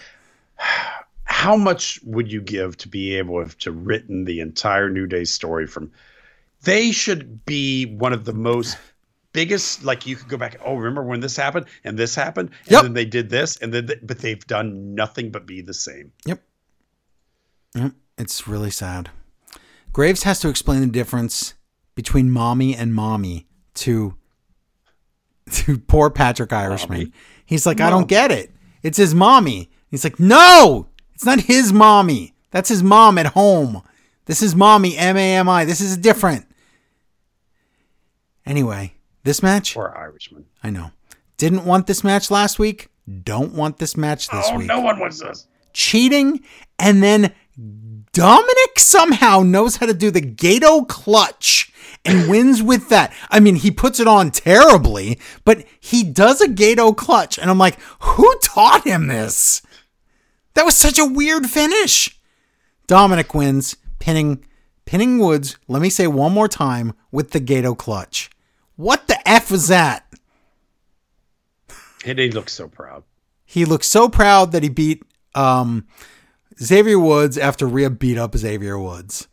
how 1.26 1.56
much 1.58 2.00
would 2.04 2.32
you 2.32 2.42
give 2.42 2.78
to 2.78 2.88
be 2.88 3.16
able 3.18 3.46
to 3.48 3.72
written 3.72 4.26
the 4.26 4.40
entire 4.40 4.90
New 4.90 5.08
Day 5.08 5.26
story 5.26 5.68
from? 5.68 5.92
They 6.64 6.92
should 6.92 7.44
be 7.46 7.86
one 7.86 8.14
of 8.14 8.24
the 8.26 8.34
most 8.34 8.78
biggest. 9.34 9.84
Like 9.84 10.06
you 10.08 10.16
could 10.16 10.28
go 10.30 10.38
back. 10.38 10.58
Oh, 10.64 10.76
remember 10.76 11.04
when 11.04 11.20
this 11.20 11.36
happened 11.36 11.66
and 11.84 11.98
this 11.98 12.16
happened, 12.16 12.52
and 12.66 12.72
Yep. 12.72 12.84
then 12.84 12.94
they 12.94 13.06
did 13.06 13.30
this, 13.30 13.58
and 13.58 13.74
then 13.74 13.88
th- 13.88 14.00
but 14.04 14.20
they've 14.20 14.46
done 14.48 14.96
nothing 14.96 15.32
but 15.32 15.46
be 15.46 15.62
the 15.62 15.74
same. 15.74 16.12
Yep. 16.26 16.42
Yep. 17.76 17.92
It's 18.18 18.48
really 18.48 18.72
sad. 18.72 19.10
Graves 19.92 20.24
has 20.24 20.40
to 20.42 20.50
explain 20.50 20.80
the 20.82 20.88
difference 20.88 21.56
between 21.96 22.32
mommy 22.32 22.76
and 22.76 22.94
mommy 22.94 23.48
to 23.74 24.16
to 25.52 25.78
poor 25.78 26.10
Patrick 26.10 26.54
Irishman. 26.54 27.00
Mommy? 27.00 27.14
He's 27.46 27.66
like, 27.66 27.82
I 27.82 27.90
don't 27.90 28.08
get 28.08 28.32
it. 28.32 28.52
It's 28.84 28.98
his 28.98 29.14
mommy. 29.14 29.70
He's 29.90 30.04
like, 30.04 30.20
no, 30.20 30.88
it's 31.14 31.26
not 31.26 31.42
his 31.42 31.74
mommy. 31.74 32.34
That's 32.52 32.70
his 32.70 32.84
mom 32.84 33.18
at 33.18 33.28
home. 33.28 33.82
This 34.26 34.42
is 34.42 34.56
mommy, 34.56 34.98
M 34.98 35.18
A 35.18 35.36
M 35.36 35.50
I. 35.50 35.66
This 35.66 35.82
is 35.82 35.98
different. 35.98 36.46
Anyway, 38.46 38.94
this 39.24 39.44
match, 39.44 39.76
Poor 39.76 39.94
Irishman. 39.96 40.46
I 40.64 40.70
know. 40.70 40.92
Didn't 41.38 41.66
want 41.66 41.88
this 41.88 42.04
match 42.04 42.32
last 42.32 42.60
week. 42.60 42.90
Don't 43.24 43.54
want 43.54 43.78
this 43.78 43.98
match 43.98 44.30
this 44.30 44.48
oh, 44.52 44.58
week 44.58 44.68
no 44.68 44.80
one 44.80 45.00
wants 45.00 45.20
this. 45.20 45.48
cheating 45.74 46.40
and 46.80 47.02
then 47.02 47.34
Dominik 48.14 48.78
somehow 48.78 49.42
knows 49.42 49.78
how 49.78 49.86
to 49.86 49.94
do 49.94 50.12
the 50.12 50.22
Gato 50.22 50.84
clutch 50.84 51.72
and 52.04 52.30
wins 52.30 52.62
with 52.62 52.90
that. 52.90 53.14
I 53.30 53.40
mean, 53.40 53.56
he 53.56 53.72
puts 53.72 54.00
it 54.00 54.08
on 54.08 54.32
terribly, 54.32 55.20
but 55.46 55.66
he 55.80 56.04
does 56.04 56.42
a 56.42 56.48
Gato 56.48 56.92
clutch. 56.94 57.38
And 57.38 57.50
I'm 57.50 57.58
like, 57.58 57.80
who 58.02 58.34
taught 58.44 58.86
him 58.86 59.08
this? 59.08 59.62
That 60.54 60.66
was 60.66 60.76
such 60.76 61.00
a 61.00 61.06
weird 61.06 61.50
finish. 61.50 62.20
Dominik 62.88 63.34
wins, 63.34 63.78
pinning 64.00 64.44
pinning 64.86 65.20
Woods, 65.20 65.58
let 65.70 65.82
me 65.82 65.90
say 65.90 66.08
one 66.08 66.34
more 66.34 66.50
time, 66.50 66.94
with 67.12 67.32
the 67.32 67.40
Gato 67.40 67.76
clutch. 67.76 68.30
What 68.76 69.08
the 69.08 69.26
F 69.28 69.50
was 69.50 69.70
that? 69.70 70.06
And 72.06 72.20
he 72.20 72.30
looks 72.30 72.52
so 72.52 72.68
proud. 72.68 73.04
He 73.46 73.64
looks 73.64 73.88
so 73.88 74.10
proud 74.10 74.52
that 74.52 74.64
he 74.64 74.70
beat 74.70 75.04
um, 75.36 75.88
Xavier 76.62 77.00
Woods 77.00 77.38
after 77.38 77.68
Rhea 77.68 77.90
beat 77.90 78.18
up 78.18 78.36
Xavier 78.36 78.78
Woods. 78.80 79.28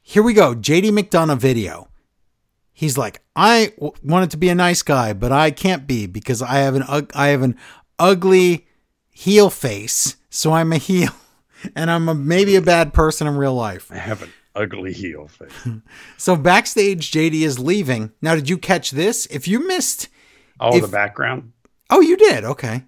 Here 0.00 0.22
we 0.22 0.34
go. 0.34 0.54
JD 0.54 0.90
McDonagh 0.90 1.38
video. 1.38 1.88
He's 2.72 2.98
like, 2.98 3.20
I 3.36 3.72
w- 3.76 3.92
wanted 4.02 4.30
to 4.32 4.36
be 4.36 4.48
a 4.48 4.54
nice 4.54 4.82
guy, 4.82 5.12
but 5.12 5.30
I 5.30 5.50
can't 5.50 5.86
be 5.86 6.06
because 6.06 6.42
I 6.42 6.56
have 6.56 6.74
an 6.74 6.82
ug- 6.88 7.12
I 7.14 7.28
have 7.28 7.42
an 7.42 7.56
ugly 7.98 8.66
heel 9.10 9.50
face, 9.50 10.16
so 10.30 10.52
I'm 10.52 10.72
a 10.72 10.78
heel, 10.78 11.12
and 11.76 11.90
I'm 11.90 12.08
a, 12.08 12.14
maybe 12.14 12.56
a 12.56 12.62
bad 12.62 12.92
person 12.92 13.26
in 13.26 13.36
real 13.36 13.54
life. 13.54 13.92
I 13.92 13.96
have 13.98 14.22
an 14.22 14.32
ugly 14.54 14.92
heel 14.92 15.28
face. 15.28 15.52
So 16.16 16.34
backstage, 16.36 17.10
JD 17.10 17.42
is 17.42 17.58
leaving. 17.58 18.12
Now, 18.22 18.34
did 18.34 18.48
you 18.48 18.56
catch 18.58 18.90
this? 18.90 19.26
If 19.26 19.46
you 19.46 19.66
missed, 19.66 20.08
Oh, 20.58 20.74
If- 20.76 20.82
the 20.82 20.88
background. 20.88 21.52
oh, 21.90 22.00
you 22.00 22.16
did. 22.16 22.44
Okay. 22.44 22.84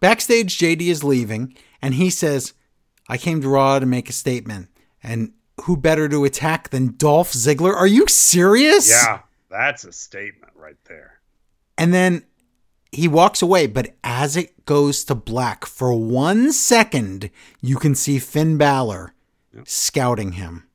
Backstage, 0.00 0.58
JD 0.58 0.82
is 0.82 1.02
leaving, 1.02 1.54
and 1.84 1.94
he 1.94 2.08
says, 2.08 2.54
"I 3.08 3.18
came 3.18 3.42
to 3.42 3.48
Raw 3.48 3.78
to 3.78 3.84
make 3.84 4.08
a 4.08 4.12
statement, 4.12 4.70
and 5.02 5.34
who 5.60 5.76
better 5.76 6.08
to 6.08 6.24
attack 6.24 6.70
than 6.70 6.96
Dolph 6.96 7.32
Ziggler? 7.32 7.74
Are 7.74 7.86
you 7.86 8.08
serious?" 8.08 8.88
Yeah, 8.88 9.20
that's 9.50 9.84
a 9.84 9.92
statement 9.92 10.52
right 10.56 10.78
there. 10.86 11.20
And 11.76 11.92
then 11.92 12.24
he 12.90 13.06
walks 13.06 13.42
away, 13.42 13.66
but 13.66 13.94
as 14.02 14.34
it 14.34 14.64
goes 14.64 15.04
to 15.04 15.14
black 15.14 15.66
for 15.66 15.92
one 15.92 16.52
second, 16.52 17.30
you 17.60 17.76
can 17.76 17.94
see 17.94 18.18
Finn 18.18 18.56
Balor 18.56 19.12
scouting 19.64 20.32
him. 20.32 20.66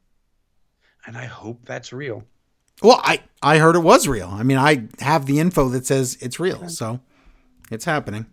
And 1.07 1.17
I 1.17 1.25
hope 1.25 1.65
that's 1.65 1.91
real. 1.91 2.23
Well, 2.83 3.01
I 3.03 3.23
I 3.41 3.57
heard 3.57 3.75
it 3.75 3.79
was 3.79 4.07
real. 4.07 4.29
I 4.29 4.43
mean, 4.43 4.57
I 4.57 4.87
have 4.99 5.25
the 5.25 5.39
info 5.39 5.69
that 5.69 5.87
says 5.87 6.17
it's 6.21 6.39
real, 6.39 6.69
so 6.69 6.99
it's 7.71 7.85
happening. 7.85 8.27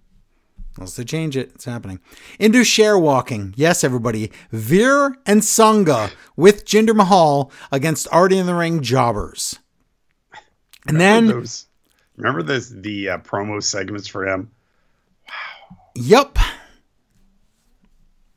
Unless 0.76 0.96
they 0.96 1.04
change 1.04 1.36
it, 1.36 1.52
it's 1.54 1.64
happening. 1.64 2.00
Indus 2.38 2.66
Sher 2.66 2.98
walking. 2.98 3.54
Yes, 3.56 3.82
everybody. 3.82 4.30
Veer 4.50 5.16
and 5.24 5.40
Sangha 5.40 6.12
with 6.36 6.66
Jinder 6.66 6.94
Mahal 6.94 7.50
against 7.72 8.08
Artie 8.12 8.36
in 8.38 8.46
the 8.46 8.54
Ring 8.54 8.82
jobbers. 8.82 9.58
And 10.86 10.98
Remember 10.98 11.32
then, 11.32 11.40
those, 11.40 11.66
remember 12.16 12.42
this 12.42 12.68
the 12.68 13.10
uh, 13.10 13.18
promo 13.18 13.62
segments 13.62 14.06
for 14.06 14.26
him? 14.26 14.50
Wow. 15.26 15.76
yep. 15.94 16.38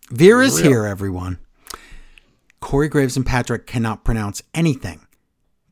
Veer 0.09 0.41
is 0.41 0.59
here, 0.59 0.85
everyone. 0.85 1.39
Corey 2.61 2.89
Graves 2.89 3.15
and 3.15 3.25
Patrick 3.25 3.67
cannot 3.67 4.03
pronounce 4.03 4.41
anything. 4.53 5.05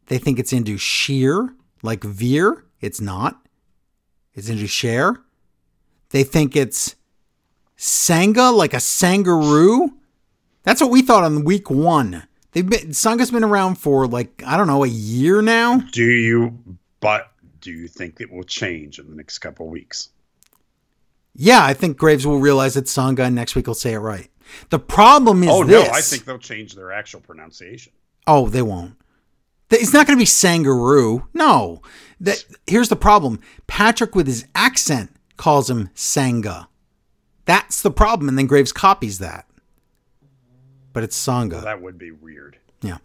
They 0.07 0.17
think 0.17 0.37
it's 0.37 0.53
into 0.53 0.77
sheer, 0.77 1.55
like 1.81 2.03
veer. 2.03 2.65
It's 2.81 3.01
not. 3.01 3.41
It's 4.33 4.49
into 4.49 4.67
share. 4.67 5.17
They 6.09 6.23
think 6.23 6.55
it's 6.55 6.95
sanga, 7.75 8.49
like 8.51 8.73
a 8.73 8.77
sangaroo. 8.77 9.89
That's 10.63 10.81
what 10.81 10.91
we 10.91 11.01
thought 11.01 11.23
on 11.23 11.43
week 11.43 11.69
one. 11.69 12.23
They've 12.51 12.67
been 12.67 12.89
Sanga's 12.89 13.31
been 13.31 13.43
around 13.43 13.75
for 13.75 14.07
like 14.07 14.41
I 14.45 14.57
don't 14.57 14.67
know 14.67 14.83
a 14.83 14.87
year 14.87 15.41
now. 15.41 15.79
Do 15.91 16.03
you? 16.03 16.57
But 16.99 17.31
do 17.61 17.71
you 17.71 17.87
think 17.87 18.19
it 18.21 18.31
will 18.31 18.43
change 18.43 18.99
in 18.99 19.09
the 19.09 19.15
next 19.15 19.39
couple 19.39 19.65
of 19.67 19.71
weeks? 19.71 20.09
Yeah, 21.35 21.63
I 21.63 21.73
think 21.73 21.97
Graves 21.97 22.25
will 22.25 22.39
realize 22.39 22.75
it's 22.75 22.95
Sangha 22.95 23.19
and 23.19 23.35
next 23.35 23.55
week 23.55 23.67
he'll 23.67 23.75
say 23.75 23.93
it 23.93 23.99
right. 23.99 24.29
The 24.69 24.79
problem 24.79 25.43
is 25.43 25.49
Oh 25.51 25.63
this. 25.63 25.87
no, 25.87 25.93
I 25.93 26.01
think 26.01 26.25
they'll 26.25 26.39
change 26.39 26.73
their 26.73 26.91
actual 26.91 27.19
pronunciation. 27.19 27.93
Oh, 28.25 28.49
they 28.49 28.61
won't. 28.61 28.95
It's 29.69 29.93
not 29.93 30.07
going 30.07 30.17
to 30.17 30.21
be 30.21 30.25
Sangaroo. 30.25 31.27
No. 31.33 31.81
That 32.21 32.43
here's 32.65 32.89
the 32.89 32.95
problem. 32.95 33.39
Patrick 33.67 34.15
with 34.15 34.25
his 34.25 34.45
accent 34.55 35.11
calls 35.37 35.69
him 35.69 35.89
Sangha. 35.95 36.67
That's 37.45 37.81
the 37.81 37.91
problem, 37.91 38.27
and 38.27 38.37
then 38.37 38.47
Graves 38.47 38.73
copies 38.73 39.19
that. 39.19 39.47
But 40.93 41.03
it's 41.03 41.17
Sangha. 41.17 41.63
That 41.63 41.81
would 41.81 41.97
be 41.97 42.11
weird. 42.11 42.57
Yeah. 42.81 42.97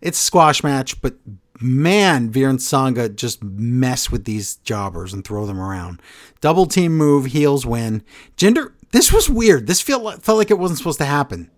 It's 0.00 0.18
a 0.18 0.22
squash 0.22 0.62
match, 0.64 1.00
but 1.02 1.16
man, 1.60 2.30
Veer 2.30 2.48
and 2.48 2.58
Sangha 2.58 3.14
just 3.14 3.42
mess 3.42 4.10
with 4.10 4.24
these 4.24 4.56
jobbers 4.56 5.12
and 5.12 5.24
throw 5.24 5.46
them 5.46 5.60
around. 5.60 6.00
Double 6.40 6.66
team 6.66 6.96
move, 6.96 7.26
heels 7.26 7.66
win. 7.66 8.02
Jinder, 8.36 8.72
this 8.92 9.12
was 9.12 9.28
weird. 9.28 9.66
This 9.66 9.80
felt 9.80 10.22
felt 10.22 10.38
like 10.38 10.50
it 10.50 10.58
wasn't 10.58 10.78
supposed 10.78 10.98
to 10.98 11.04
happen. 11.04 11.50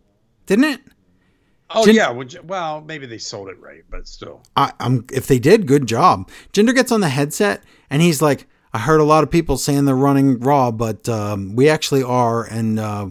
Didn't 0.47 0.65
it? 0.65 0.81
Oh 1.71 1.85
Jin- 1.87 1.95
yeah, 1.95 2.11
well 2.43 2.83
maybe 2.83 3.07
they 3.07 3.19
sold 3.19 3.49
it 3.49 3.59
right, 3.61 3.85
but 3.89 4.07
still. 4.07 4.43
I, 4.57 4.73
I'm 4.81 5.07
if 5.13 5.27
they 5.27 5.39
did, 5.39 5.67
good 5.67 5.87
job. 5.87 6.29
Jinder 6.53 6.75
gets 6.75 6.93
on 6.93 7.01
the 7.01 7.09
headset 7.09 7.63
and 7.89 8.03
he's 8.03 8.21
like, 8.21 8.47
I 8.75 8.79
heard 8.79 9.01
a 9.01 9.05
lot 9.05 9.23
of 9.23 9.31
people 9.31 9.57
saying 9.59 9.85
they're 9.85 9.95
running 9.95 10.41
Raw, 10.41 10.71
but 10.71 11.09
um, 11.09 11.55
we 11.55 11.69
actually 11.69 12.03
are, 12.03 12.45
and 12.45 12.79
uh, 12.79 13.11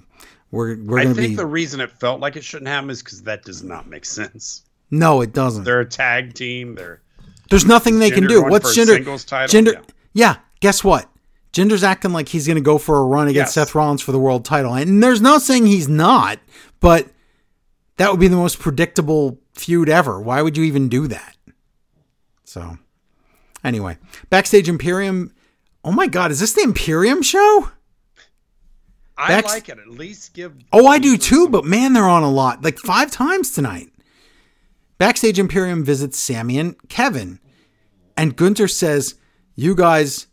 we're 0.50 0.78
we're 0.84 1.00
I 1.00 1.06
think 1.06 1.18
be. 1.18 1.36
the 1.36 1.46
reason 1.46 1.80
it 1.82 1.92
felt 1.92 2.20
like 2.20 2.36
it 2.36 2.44
shouldn't 2.44 2.68
happen 2.68 2.90
is 2.90 3.04
because 3.04 3.22
that 3.24 3.44
does 3.44 3.62
not 3.64 3.88
make 3.88 4.06
sense. 4.06 4.64
no, 4.90 5.22
it 5.22 5.34
doesn't. 5.34 5.64
They're 5.64 5.82
a 5.82 5.86
tag 5.86 6.34
team. 6.34 6.76
They're 6.76 7.02
There's 7.50 7.66
nothing 7.66 8.00
they 8.00 8.10
can 8.12 8.28
do. 8.28 8.44
What's 8.44 8.76
Jinder 8.78 8.96
singles 8.96 9.24
title? 9.24 9.62
Jinder. 9.62 9.74
Yeah. 9.74 9.82
Yeah. 10.14 10.36
Guess 10.62 10.84
what? 10.84 11.08
Jinder's 11.54 11.84
acting 11.84 12.12
like 12.12 12.30
he's 12.30 12.48
gonna 12.48 12.62
go 12.62 12.78
for 12.78 12.98
a 12.98 13.04
run 13.06 13.28
against 13.28 13.56
Yes. 13.56 13.68
Seth 13.68 13.76
Rollins 13.76 14.02
for 14.02 14.12
the 14.14 14.20
world 14.20 14.46
title, 14.46 14.74
and 14.74 15.04
there's 15.04 15.22
no 15.22 15.38
saying 15.38 15.66
he's 15.68 15.88
not. 15.88 16.40
But 16.80 17.08
that 17.98 18.10
would 18.10 18.20
be 18.20 18.28
the 18.28 18.36
most 18.36 18.58
predictable 18.60 19.38
feud 19.54 19.90
ever. 19.90 20.20
Why 20.20 20.42
would 20.42 20.58
you 20.58 20.64
even 20.64 20.90
do 20.90 21.08
that? 21.08 21.36
So, 22.46 22.78
anyway, 23.64 23.98
backstage 24.30 24.68
Imperium. 24.68 25.34
Oh 25.84 25.92
my 25.92 26.08
God, 26.08 26.32
is 26.32 26.40
this 26.40 26.54
the 26.54 26.62
Imperium 26.62 27.22
show? 27.22 27.72
I 29.18 29.28
Back- 29.28 29.46
like 29.46 29.70
it. 29.70 29.78
At 29.80 29.88
least 29.90 30.34
give. 30.34 30.54
Oh, 30.72 30.88
I 30.88 30.98
do 31.00 31.18
too, 31.18 31.44
some- 31.44 31.52
but 31.52 31.66
man, 31.66 31.94
they're 31.94 32.08
on 32.08 32.24
a 32.24 32.30
lot. 32.32 32.64
Like 32.64 32.80
five 32.80 33.12
times 33.12 33.52
tonight. 33.52 33.92
Backstage 34.98 35.40
Imperium 35.40 35.84
visits 35.84 36.18
Sami 36.20 36.60
and 36.60 36.76
Kevin. 36.90 37.40
And 38.16 38.36
Gunther 38.36 38.68
says, 38.68 39.16
You 39.56 39.76
guys, 39.76 40.28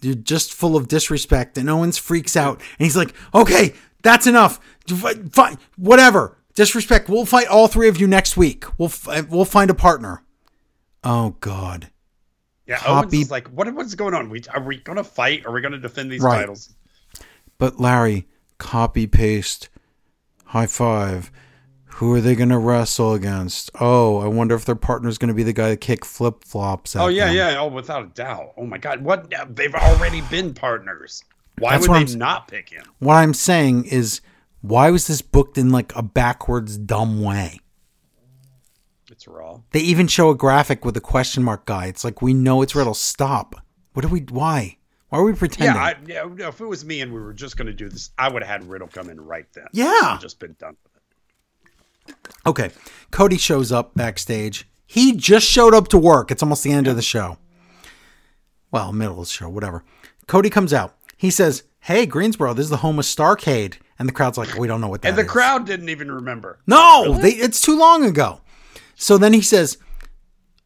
you're 0.00 0.14
just 0.14 0.52
full 0.54 0.76
of 0.76 0.88
disrespect. 0.88 1.58
And 1.58 1.68
Owens 1.68 1.98
freaks 1.98 2.36
out. 2.36 2.58
And 2.78 2.86
he's 2.86 2.96
like, 2.96 3.14
Okay, 3.34 3.74
that's 4.02 4.26
enough. 4.26 4.60
Fi- 4.88 5.14
fi- 5.30 5.56
Whatever. 5.76 6.38
Disrespect. 6.54 7.08
We'll 7.08 7.26
fight 7.26 7.48
all 7.48 7.66
three 7.68 7.88
of 7.88 7.98
you 8.00 8.06
next 8.06 8.36
week. 8.36 8.64
We'll, 8.78 8.88
f- 8.88 9.28
we'll 9.28 9.44
find 9.44 9.70
a 9.70 9.74
partner. 9.74 10.22
Oh, 11.02 11.30
God. 11.40 11.90
Yeah, 12.66 12.78
copy- 12.78 13.16
Owens 13.18 13.24
is 13.26 13.30
like, 13.30 13.48
what, 13.48 13.72
what's 13.74 13.94
going 13.94 14.14
on? 14.14 14.30
We 14.30 14.42
are 14.52 14.62
we 14.62 14.78
going 14.78 14.96
to 14.96 15.04
fight? 15.04 15.44
Are 15.46 15.52
we 15.52 15.60
going 15.60 15.72
to 15.72 15.78
defend 15.78 16.10
these 16.10 16.22
Right. 16.22 16.40
titles? 16.40 16.74
But 17.58 17.78
Larry, 17.78 18.26
copy 18.58 19.06
paste, 19.06 19.68
high 20.46 20.66
five. 20.66 21.30
Who 21.98 22.12
are 22.12 22.20
they 22.20 22.34
going 22.34 22.48
to 22.48 22.58
wrestle 22.58 23.14
against? 23.14 23.70
Oh, 23.80 24.18
I 24.18 24.26
wonder 24.26 24.56
if 24.56 24.64
their 24.64 24.74
partner's 24.74 25.16
going 25.16 25.28
to 25.28 25.34
be 25.34 25.44
the 25.44 25.52
guy 25.52 25.68
that 25.68 25.80
kick 25.80 26.04
flip 26.04 26.42
flops. 26.42 26.96
Out. 26.96 27.04
Oh 27.04 27.08
yeah, 27.08 27.30
yeah. 27.30 27.56
Oh, 27.60 27.68
without 27.68 28.02
a 28.04 28.08
doubt. 28.08 28.52
Oh 28.56 28.66
my 28.66 28.78
God, 28.78 29.02
what? 29.04 29.32
They've 29.54 29.74
already 29.74 30.20
been 30.22 30.54
partners. 30.54 31.22
Why 31.58 31.72
That's 31.72 31.86
would 31.88 32.08
they 32.08 32.12
I'm 32.14 32.18
not 32.18 32.48
pick 32.48 32.70
him? 32.70 32.82
What 32.98 33.14
I'm 33.14 33.32
saying 33.32 33.84
is, 33.84 34.20
why 34.60 34.90
was 34.90 35.06
this 35.06 35.22
booked 35.22 35.56
in 35.56 35.70
like 35.70 35.94
a 35.94 36.02
backwards, 36.02 36.76
dumb 36.78 37.22
way? 37.22 37.60
They 39.74 39.80
even 39.80 40.06
show 40.06 40.30
a 40.30 40.36
graphic 40.36 40.84
with 40.84 40.96
a 40.96 41.00
question 41.00 41.42
mark 41.42 41.66
guy. 41.66 41.86
It's 41.86 42.04
like 42.04 42.22
we 42.22 42.32
know 42.32 42.62
it's 42.62 42.76
Riddle. 42.76 42.94
Stop. 42.94 43.56
What 43.92 44.02
do 44.02 44.08
we? 44.08 44.20
Why? 44.20 44.78
Why 45.08 45.18
are 45.18 45.24
we 45.24 45.32
pretending? 45.32 45.74
Yeah, 45.74 45.82
I, 45.82 45.96
yeah. 46.38 46.48
If 46.48 46.60
it 46.60 46.64
was 46.64 46.84
me 46.84 47.00
and 47.00 47.12
we 47.12 47.20
were 47.20 47.32
just 47.32 47.56
going 47.56 47.66
to 47.66 47.72
do 47.72 47.88
this, 47.88 48.10
I 48.16 48.28
would 48.28 48.44
have 48.44 48.60
had 48.62 48.70
Riddle 48.70 48.86
come 48.86 49.10
in 49.10 49.20
right 49.20 49.46
then. 49.52 49.66
Yeah. 49.72 50.16
Just 50.20 50.38
been 50.38 50.54
done 50.60 50.76
with 50.84 52.14
it. 52.14 52.14
Okay. 52.46 52.70
Cody 53.10 53.36
shows 53.36 53.72
up 53.72 53.96
backstage. 53.96 54.68
He 54.86 55.10
just 55.16 55.44
showed 55.44 55.74
up 55.74 55.88
to 55.88 55.98
work. 55.98 56.30
It's 56.30 56.40
almost 56.44 56.62
the 56.62 56.70
end 56.70 56.86
of 56.86 56.94
the 56.94 57.02
show. 57.02 57.38
Well, 58.70 58.92
middle 58.92 59.18
of 59.22 59.26
the 59.26 59.32
show, 59.32 59.48
whatever. 59.48 59.82
Cody 60.28 60.50
comes 60.50 60.72
out. 60.72 60.96
He 61.16 61.30
says, 61.30 61.64
Hey, 61.80 62.06
Greensboro, 62.06 62.54
this 62.54 62.64
is 62.64 62.70
the 62.70 62.76
home 62.76 63.00
of 63.00 63.06
Starcade. 63.06 63.78
And 63.98 64.08
the 64.08 64.12
crowd's 64.12 64.38
like, 64.38 64.54
We 64.54 64.68
don't 64.68 64.80
know 64.80 64.86
what 64.88 65.02
that 65.02 65.08
And 65.08 65.18
the 65.18 65.22
is." 65.22 65.30
crowd 65.30 65.66
didn't 65.66 65.88
even 65.88 66.12
remember. 66.12 66.60
No, 66.68 67.18
they, 67.20 67.30
it's 67.30 67.60
too 67.60 67.76
long 67.76 68.04
ago. 68.04 68.40
So 68.96 69.18
then 69.18 69.32
he 69.32 69.40
says, 69.40 69.78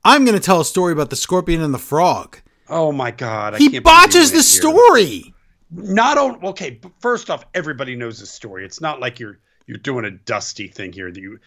I'm 0.05 0.25
going 0.25 0.37
to 0.37 0.45
tell 0.45 0.61
a 0.61 0.65
story 0.65 0.93
about 0.93 1.11
the 1.11 1.17
scorpion 1.17 1.63
and 1.63 1.75
the 1.75 1.79
frog. 1.79 2.39
Oh 2.69 2.93
my 2.93 3.11
God! 3.11 3.55
I 3.55 3.59
He 3.59 3.71
can't 3.71 3.85
botches 3.85 4.33
the 4.33 4.43
story. 4.43 5.35
Not 5.71 6.19
on. 6.19 6.45
Okay, 6.45 6.81
first 7.01 7.31
off, 7.31 7.45
everybody 7.55 7.97
knows 7.97 8.21
the 8.21 8.27
story. 8.27 8.65
It's 8.65 8.81
not 8.81 9.01
like 9.01 9.19
you're 9.19 9.39
you're 9.67 9.79
doing 9.79 10.05
a 10.05 10.11
dusty 10.11 10.69
thing 10.69 10.93
here. 10.93 11.11
That 11.11 11.21
you 11.21 11.41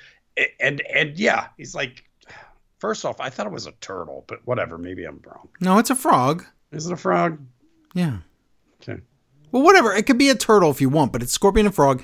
and 0.59 0.81
and 0.81 1.17
yeah, 1.17 1.47
he's 1.57 1.75
like, 1.75 2.03
first 2.79 3.05
off, 3.05 3.19
I 3.19 3.29
thought 3.29 3.45
it 3.45 3.51
was 3.51 3.67
a 3.67 3.71
turtle, 3.73 4.25
but 4.27 4.39
whatever. 4.45 4.77
Maybe 4.77 5.05
I'm 5.05 5.21
wrong. 5.25 5.49
No, 5.59 5.77
it's 5.77 5.89
a 5.89 5.95
frog. 5.95 6.45
Is 6.71 6.87
it 6.87 6.93
a 6.93 6.97
frog? 6.97 7.39
Yeah. 7.93 8.17
Okay. 8.81 9.01
Well, 9.51 9.63
whatever. 9.63 9.93
It 9.93 10.07
could 10.07 10.17
be 10.17 10.29
a 10.29 10.35
turtle 10.35 10.71
if 10.71 10.81
you 10.81 10.89
want, 10.89 11.11
but 11.11 11.21
it's 11.21 11.33
scorpion 11.33 11.65
and 11.67 11.75
frog. 11.75 12.01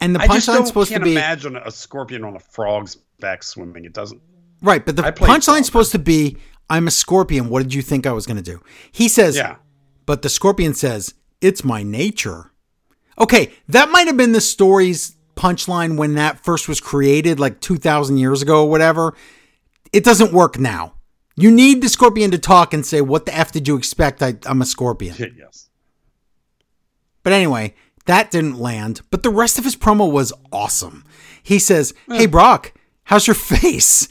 And 0.00 0.14
the 0.14 0.20
punchline's 0.20 0.68
supposed 0.68 0.88
to 0.88 0.94
can't 0.94 1.04
be 1.04 1.12
imagine 1.12 1.56
a 1.56 1.70
scorpion 1.70 2.24
on 2.24 2.36
a 2.36 2.40
frog's 2.40 2.98
back 3.20 3.42
swimming. 3.42 3.84
It 3.84 3.92
doesn't. 3.92 4.20
right, 4.62 4.84
but 4.84 4.96
the 4.96 5.04
I 5.04 5.10
played 5.10 5.26
frog. 5.28 5.40
punchline's 5.40 5.66
supposed 5.66 5.92
to 5.92 5.98
be 5.98 6.36
I'm 6.70 6.86
a 6.86 6.90
scorpion. 6.90 7.48
What 7.48 7.62
did 7.62 7.74
you 7.74 7.82
think 7.82 8.06
I 8.06 8.12
was 8.12 8.26
going 8.26 8.36
to 8.36 8.42
do? 8.42 8.60
He 8.92 9.08
says, 9.08 9.36
Yeah. 9.36 9.56
but 10.06 10.22
the 10.22 10.28
scorpion 10.28 10.74
says, 10.74 11.14
it's 11.40 11.64
my 11.64 11.82
nature. 11.82 12.50
Okay, 13.18 13.52
that 13.68 13.90
might 13.90 14.06
have 14.06 14.16
been 14.16 14.32
the 14.32 14.40
story's 14.40 15.16
punchline 15.34 15.96
when 15.96 16.14
that 16.14 16.44
first 16.44 16.68
was 16.68 16.80
created, 16.80 17.40
like 17.40 17.60
2,000 17.60 18.18
years 18.18 18.42
ago 18.42 18.64
or 18.64 18.70
whatever. 18.70 19.14
It 19.92 20.04
doesn't 20.04 20.32
work 20.32 20.58
now. 20.58 20.94
You 21.36 21.50
need 21.50 21.80
the 21.82 21.88
scorpion 21.88 22.30
to 22.32 22.38
talk 22.38 22.74
and 22.74 22.84
say, 22.84 23.00
What 23.00 23.24
the 23.24 23.34
F 23.36 23.52
did 23.52 23.66
you 23.68 23.76
expect? 23.76 24.22
I, 24.22 24.34
I'm 24.46 24.60
a 24.60 24.66
scorpion. 24.66 25.14
yes. 25.38 25.68
But 27.22 27.32
anyway, 27.32 27.74
that 28.06 28.30
didn't 28.30 28.58
land. 28.58 29.02
But 29.10 29.22
the 29.22 29.30
rest 29.30 29.58
of 29.58 29.64
his 29.64 29.76
promo 29.76 30.10
was 30.10 30.32
awesome. 30.52 31.04
He 31.42 31.58
says, 31.58 31.94
Hey, 32.08 32.26
Brock, 32.26 32.72
how's 33.08 33.26
your 33.26 33.34
face? 33.34 34.08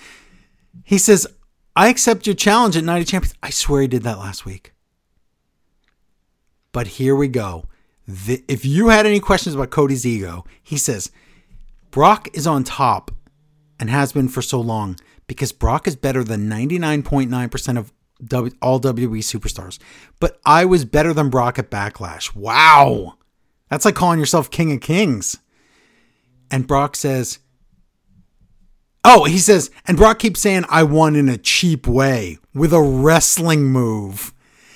He 0.84 0.98
says, 0.98 1.28
I 1.76 1.90
accept 1.90 2.26
your 2.26 2.36
challenge 2.36 2.76
at 2.76 2.84
Night 2.84 3.02
of 3.02 3.08
Champions. 3.08 3.36
I 3.44 3.52
swear 3.52 3.82
he 3.82 3.88
did 3.88 4.04
that 4.04 4.18
last 4.18 4.46
week. 4.46 4.74
But 6.72 6.88
here 6.88 7.16
we 7.16 7.28
go. 7.28 7.66
The, 8.08 8.44
if 8.48 8.66
you 8.66 8.90
had 8.90 9.06
any 9.06 9.20
questions 9.20 9.54
about 9.54 9.70
Cody's 9.70 10.06
ego, 10.06 10.46
he 10.64 10.78
says, 10.78 11.12
Brock 11.92 12.28
is 12.34 12.48
on 12.48 12.64
top 12.64 13.12
and 13.80 13.90
has 13.90 14.14
been 14.14 14.30
for 14.30 14.42
so 14.42 14.60
long 14.60 14.98
because 15.28 15.52
Brock 15.52 15.88
is 15.88 15.96
better 15.96 16.24
than 16.24 16.50
99.9% 16.50 17.78
of 17.78 17.94
w, 18.26 18.56
all 18.62 18.80
WWE 18.80 19.20
superstars. 19.20 19.78
But 20.20 20.40
I 20.44 20.66
was 20.66 20.86
better 20.86 21.14
than 21.14 21.30
Brock 21.30 21.60
at 21.60 21.70
Backlash. 21.70 22.36
Wow. 22.36 23.18
That's 23.70 23.86
like 23.86 23.96
calling 23.96 24.20
yourself 24.20 24.50
King 24.50 24.72
of 24.72 24.82
Kings. 24.82 25.38
And 26.50 26.66
Brock 26.66 26.96
says, 26.96 27.40
Oh, 29.10 29.24
he 29.24 29.38
says, 29.38 29.72
and 29.88 29.96
Brock 29.96 30.20
keeps 30.20 30.42
saying, 30.42 30.66
I 30.68 30.84
won 30.84 31.16
in 31.16 31.30
a 31.30 31.38
cheap 31.38 31.88
way 31.88 32.40
with 32.54 32.74
a 32.74 32.82
wrestling 32.82 33.64
move. 33.64 34.34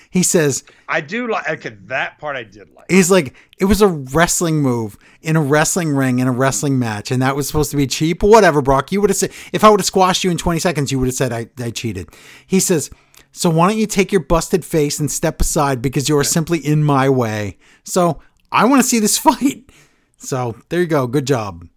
He 0.09 0.23
says, 0.23 0.63
I 0.87 1.01
do 1.01 1.27
like 1.27 1.49
okay, 1.49 1.75
that 1.87 2.17
part. 2.17 2.37
I 2.37 2.43
did 2.43 2.69
like. 2.73 2.89
He's 2.89 3.11
like, 3.11 3.35
it 3.59 3.65
was 3.65 3.81
a 3.81 3.89
wrestling 3.89 4.61
move 4.61 4.97
in 5.21 5.35
a 5.35 5.41
wrestling 5.41 5.93
ring 5.93 6.19
in 6.19 6.27
a 6.27 6.31
wrestling 6.31 6.79
match, 6.79 7.11
and 7.11 7.21
that 7.21 7.35
was 7.35 7.47
supposed 7.47 7.71
to 7.71 7.77
be 7.77 7.87
cheap. 7.87 8.23
Whatever, 8.23 8.61
Brock. 8.61 8.93
You 8.93 9.01
would 9.01 9.09
have 9.09 9.17
said, 9.17 9.33
if 9.51 9.65
I 9.65 9.69
would 9.69 9.81
have 9.81 9.85
squashed 9.85 10.23
you 10.23 10.31
in 10.31 10.37
20 10.37 10.59
seconds, 10.59 10.93
you 10.93 10.99
would 10.99 11.09
have 11.09 11.15
said 11.15 11.33
I, 11.33 11.47
I 11.61 11.69
cheated. 11.69 12.07
He 12.47 12.61
says, 12.61 12.89
so 13.33 13.49
why 13.49 13.67
don't 13.67 13.77
you 13.77 13.85
take 13.85 14.13
your 14.13 14.23
busted 14.23 14.63
face 14.63 14.97
and 14.97 15.11
step 15.11 15.41
aside 15.41 15.81
because 15.81 16.07
you 16.07 16.17
are 16.17 16.23
simply 16.23 16.59
in 16.59 16.85
my 16.85 17.09
way. 17.09 17.57
So 17.83 18.21
I 18.49 18.63
want 18.63 18.81
to 18.81 18.87
see 18.87 18.99
this 18.99 19.17
fight. 19.17 19.69
So 20.15 20.55
there 20.69 20.79
you 20.79 20.87
go. 20.87 21.05
Good 21.07 21.27
job. 21.27 21.67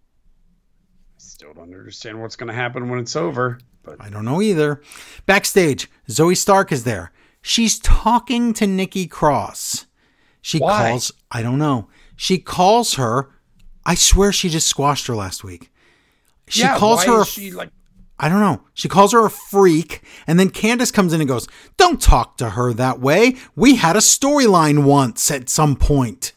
Don't 1.65 1.79
understand 1.79 2.21
what's 2.21 2.35
going 2.35 2.47
to 2.47 2.53
happen 2.53 2.89
when 2.89 2.99
it's 2.99 3.15
over. 3.15 3.59
But 3.83 3.97
I 3.99 4.09
don't 4.09 4.25
know 4.25 4.41
either. 4.41 4.81
Backstage, 5.25 5.89
Zoey 6.09 6.37
Stark 6.37 6.71
is 6.71 6.83
there. 6.83 7.11
She's 7.41 7.79
talking 7.79 8.53
to 8.53 8.67
Nikki 8.67 9.07
Cross. 9.07 9.85
She 10.41 10.59
Why? 10.59 10.89
calls, 10.91 11.11
I 11.31 11.41
don't 11.41 11.57
know. 11.57 11.87
She 12.15 12.37
calls 12.37 12.95
her, 12.95 13.29
I 13.85 13.95
swear 13.95 14.31
she 14.31 14.49
just 14.49 14.67
squashed 14.67 15.07
her 15.07 15.15
last 15.15 15.43
week. 15.43 15.71
She 16.47 16.61
yeah, 16.61 16.77
calls 16.77 17.03
her, 17.05 17.21
a 17.21 17.25
she 17.25 17.51
like? 17.51 17.69
I 18.19 18.29
don't 18.29 18.39
know. 18.39 18.61
She 18.73 18.87
calls 18.87 19.11
her 19.11 19.25
a 19.25 19.29
freak. 19.29 20.01
And 20.27 20.39
then 20.39 20.49
Candice 20.49 20.93
comes 20.93 21.11
in 21.13 21.19
and 21.19 21.27
goes, 21.27 21.47
Don't 21.77 22.01
talk 22.01 22.37
to 22.37 22.51
her 22.51 22.73
that 22.73 22.99
way. 22.99 23.35
We 23.55 23.75
had 23.75 23.95
a 23.95 23.99
storyline 23.99 24.83
once 24.83 25.31
at 25.31 25.49
some 25.49 25.75
point. 25.75 26.33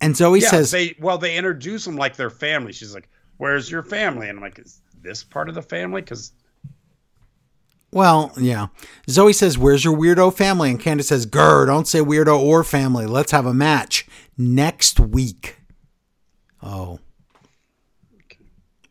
And 0.00 0.14
Zoey 0.14 0.40
Yeah, 0.40 0.48
says, 0.48 0.70
they 0.70 0.96
well 0.98 1.18
they 1.18 1.36
introduce 1.36 1.84
them 1.84 1.96
like 1.96 2.16
their 2.16 2.30
family. 2.30 2.72
She's 2.72 2.94
like, 2.94 3.08
"Where's 3.42 3.70
your 3.70 3.82
family?" 3.82 4.28
And 4.28 4.38
I'm 4.38 4.42
like, 4.42 4.58
"Is 4.58 4.80
this 5.02 5.24
part 5.24 5.48
of 5.48 5.54
the 5.56 5.62
family?" 5.62 6.00
Because 6.00 6.32
Well, 7.90 8.32
yeah. 8.38 8.68
Zoey 9.08 9.34
says, 9.34 9.58
Where's 9.58 9.84
your 9.84 9.94
weirdo 9.94 10.32
family? 10.34 10.70
And 10.70 10.80
Candice 10.80 11.04
says, 11.04 11.26
Grr, 11.26 11.66
don't 11.66 11.86
say 11.86 11.98
weirdo 11.98 12.38
or 12.38 12.64
family. 12.64 13.04
Let's 13.06 13.32
have 13.32 13.44
a 13.44 13.52
match 13.52 14.06
next 14.38 14.98
week. 14.98 15.58
Oh. 16.62 17.00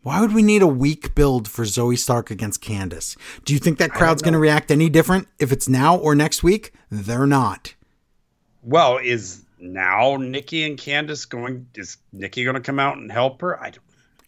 Why 0.03 0.21
would 0.21 0.33
we 0.33 0.43
need 0.43 0.61
a 0.61 0.67
week 0.67 1.15
build 1.15 1.47
for 1.47 1.63
Zoey 1.63 1.97
Stark 1.97 2.29
against 2.29 2.61
Candice? 2.61 3.17
Do 3.45 3.53
you 3.53 3.59
think 3.59 3.77
that 3.79 3.91
crowd's 3.91 4.21
going 4.21 4.33
to 4.33 4.39
react 4.39 4.69
any 4.69 4.89
different 4.89 5.27
if 5.39 5.51
it's 5.51 5.67
now 5.69 5.95
or 5.97 6.13
next 6.13 6.43
week? 6.43 6.71
They're 6.91 7.25
not. 7.27 7.73
well, 8.61 8.97
is 8.97 9.43
now 9.59 10.17
Nikki 10.17 10.63
and 10.63 10.77
Candice 10.77 11.27
going? 11.27 11.67
Is 11.75 11.97
Nikki 12.11 12.43
going 12.43 12.55
to 12.55 12.61
come 12.61 12.79
out 12.79 12.97
and 12.97 13.11
help 13.11 13.41
her? 13.41 13.59
I 13.59 13.71
don't. 13.71 13.83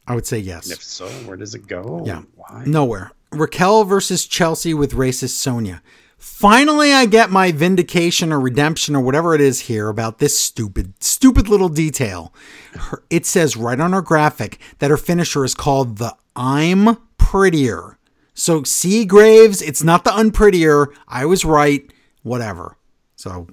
I 0.07 0.15
would 0.15 0.25
say 0.25 0.39
yes. 0.39 0.69
If 0.69 0.83
so, 0.83 1.07
where 1.25 1.37
does 1.37 1.55
it 1.55 1.67
go? 1.67 2.03
Yeah. 2.05 2.23
Why? 2.35 2.63
Nowhere. 2.65 3.11
Raquel 3.31 3.83
versus 3.83 4.25
Chelsea 4.25 4.73
with 4.73 4.93
racist 4.93 5.29
Sonya. 5.29 5.81
Finally, 6.17 6.93
I 6.93 7.05
get 7.05 7.31
my 7.31 7.51
vindication 7.51 8.31
or 8.31 8.39
redemption 8.39 8.95
or 8.95 9.01
whatever 9.01 9.35
it 9.35 9.41
is 9.41 9.61
here 9.61 9.89
about 9.89 10.19
this 10.19 10.39
stupid, 10.39 10.93
stupid 11.03 11.49
little 11.49 11.67
detail. 11.67 12.33
Her, 12.73 13.03
it 13.09 13.25
says 13.25 13.57
right 13.57 13.79
on 13.79 13.91
her 13.91 14.01
graphic 14.01 14.57
that 14.79 14.89
her 14.89 14.97
finisher 14.97 15.43
is 15.43 15.53
called 15.53 15.97
the 15.97 16.15
I'm 16.35 16.97
Prettier. 17.17 17.97
So, 18.33 18.63
see, 18.63 19.05
Graves, 19.05 19.61
it's 19.61 19.83
not 19.83 20.05
the 20.05 20.11
unprettier. 20.11 20.87
I 21.07 21.25
was 21.25 21.43
right. 21.45 21.91
Whatever. 22.23 22.77
So, 23.15 23.47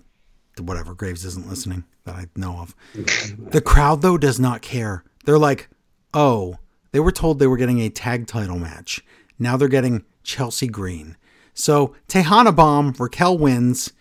whatever. 0.59 0.95
Graves 0.95 1.25
isn't 1.25 1.49
listening 1.49 1.85
that 2.05 2.15
I 2.15 2.27
know 2.37 2.59
of. 2.59 2.77
the 3.51 3.61
crowd, 3.61 4.03
though, 4.03 4.17
does 4.17 4.39
not 4.39 4.63
care. 4.63 5.05
They're 5.25 5.39
like, 5.39 5.69
oh, 6.15 6.57
they 6.93 7.01
were 7.01 7.13
told 7.13 7.39
they 7.39 7.47
were 7.47 7.57
getting 7.57 7.81
a 7.81 7.89
tag 7.91 8.27
title 8.27 8.59
match. 8.59 9.03
Now 9.39 9.57
they're 9.57 9.69
getting 9.69 10.05
Chelsea 10.23 10.67
Green. 10.67 11.17
So 11.55 11.95
Tejana 12.09 12.55
Bomb, 12.55 12.95
Raquel 12.99 13.39
wins. 13.39 13.93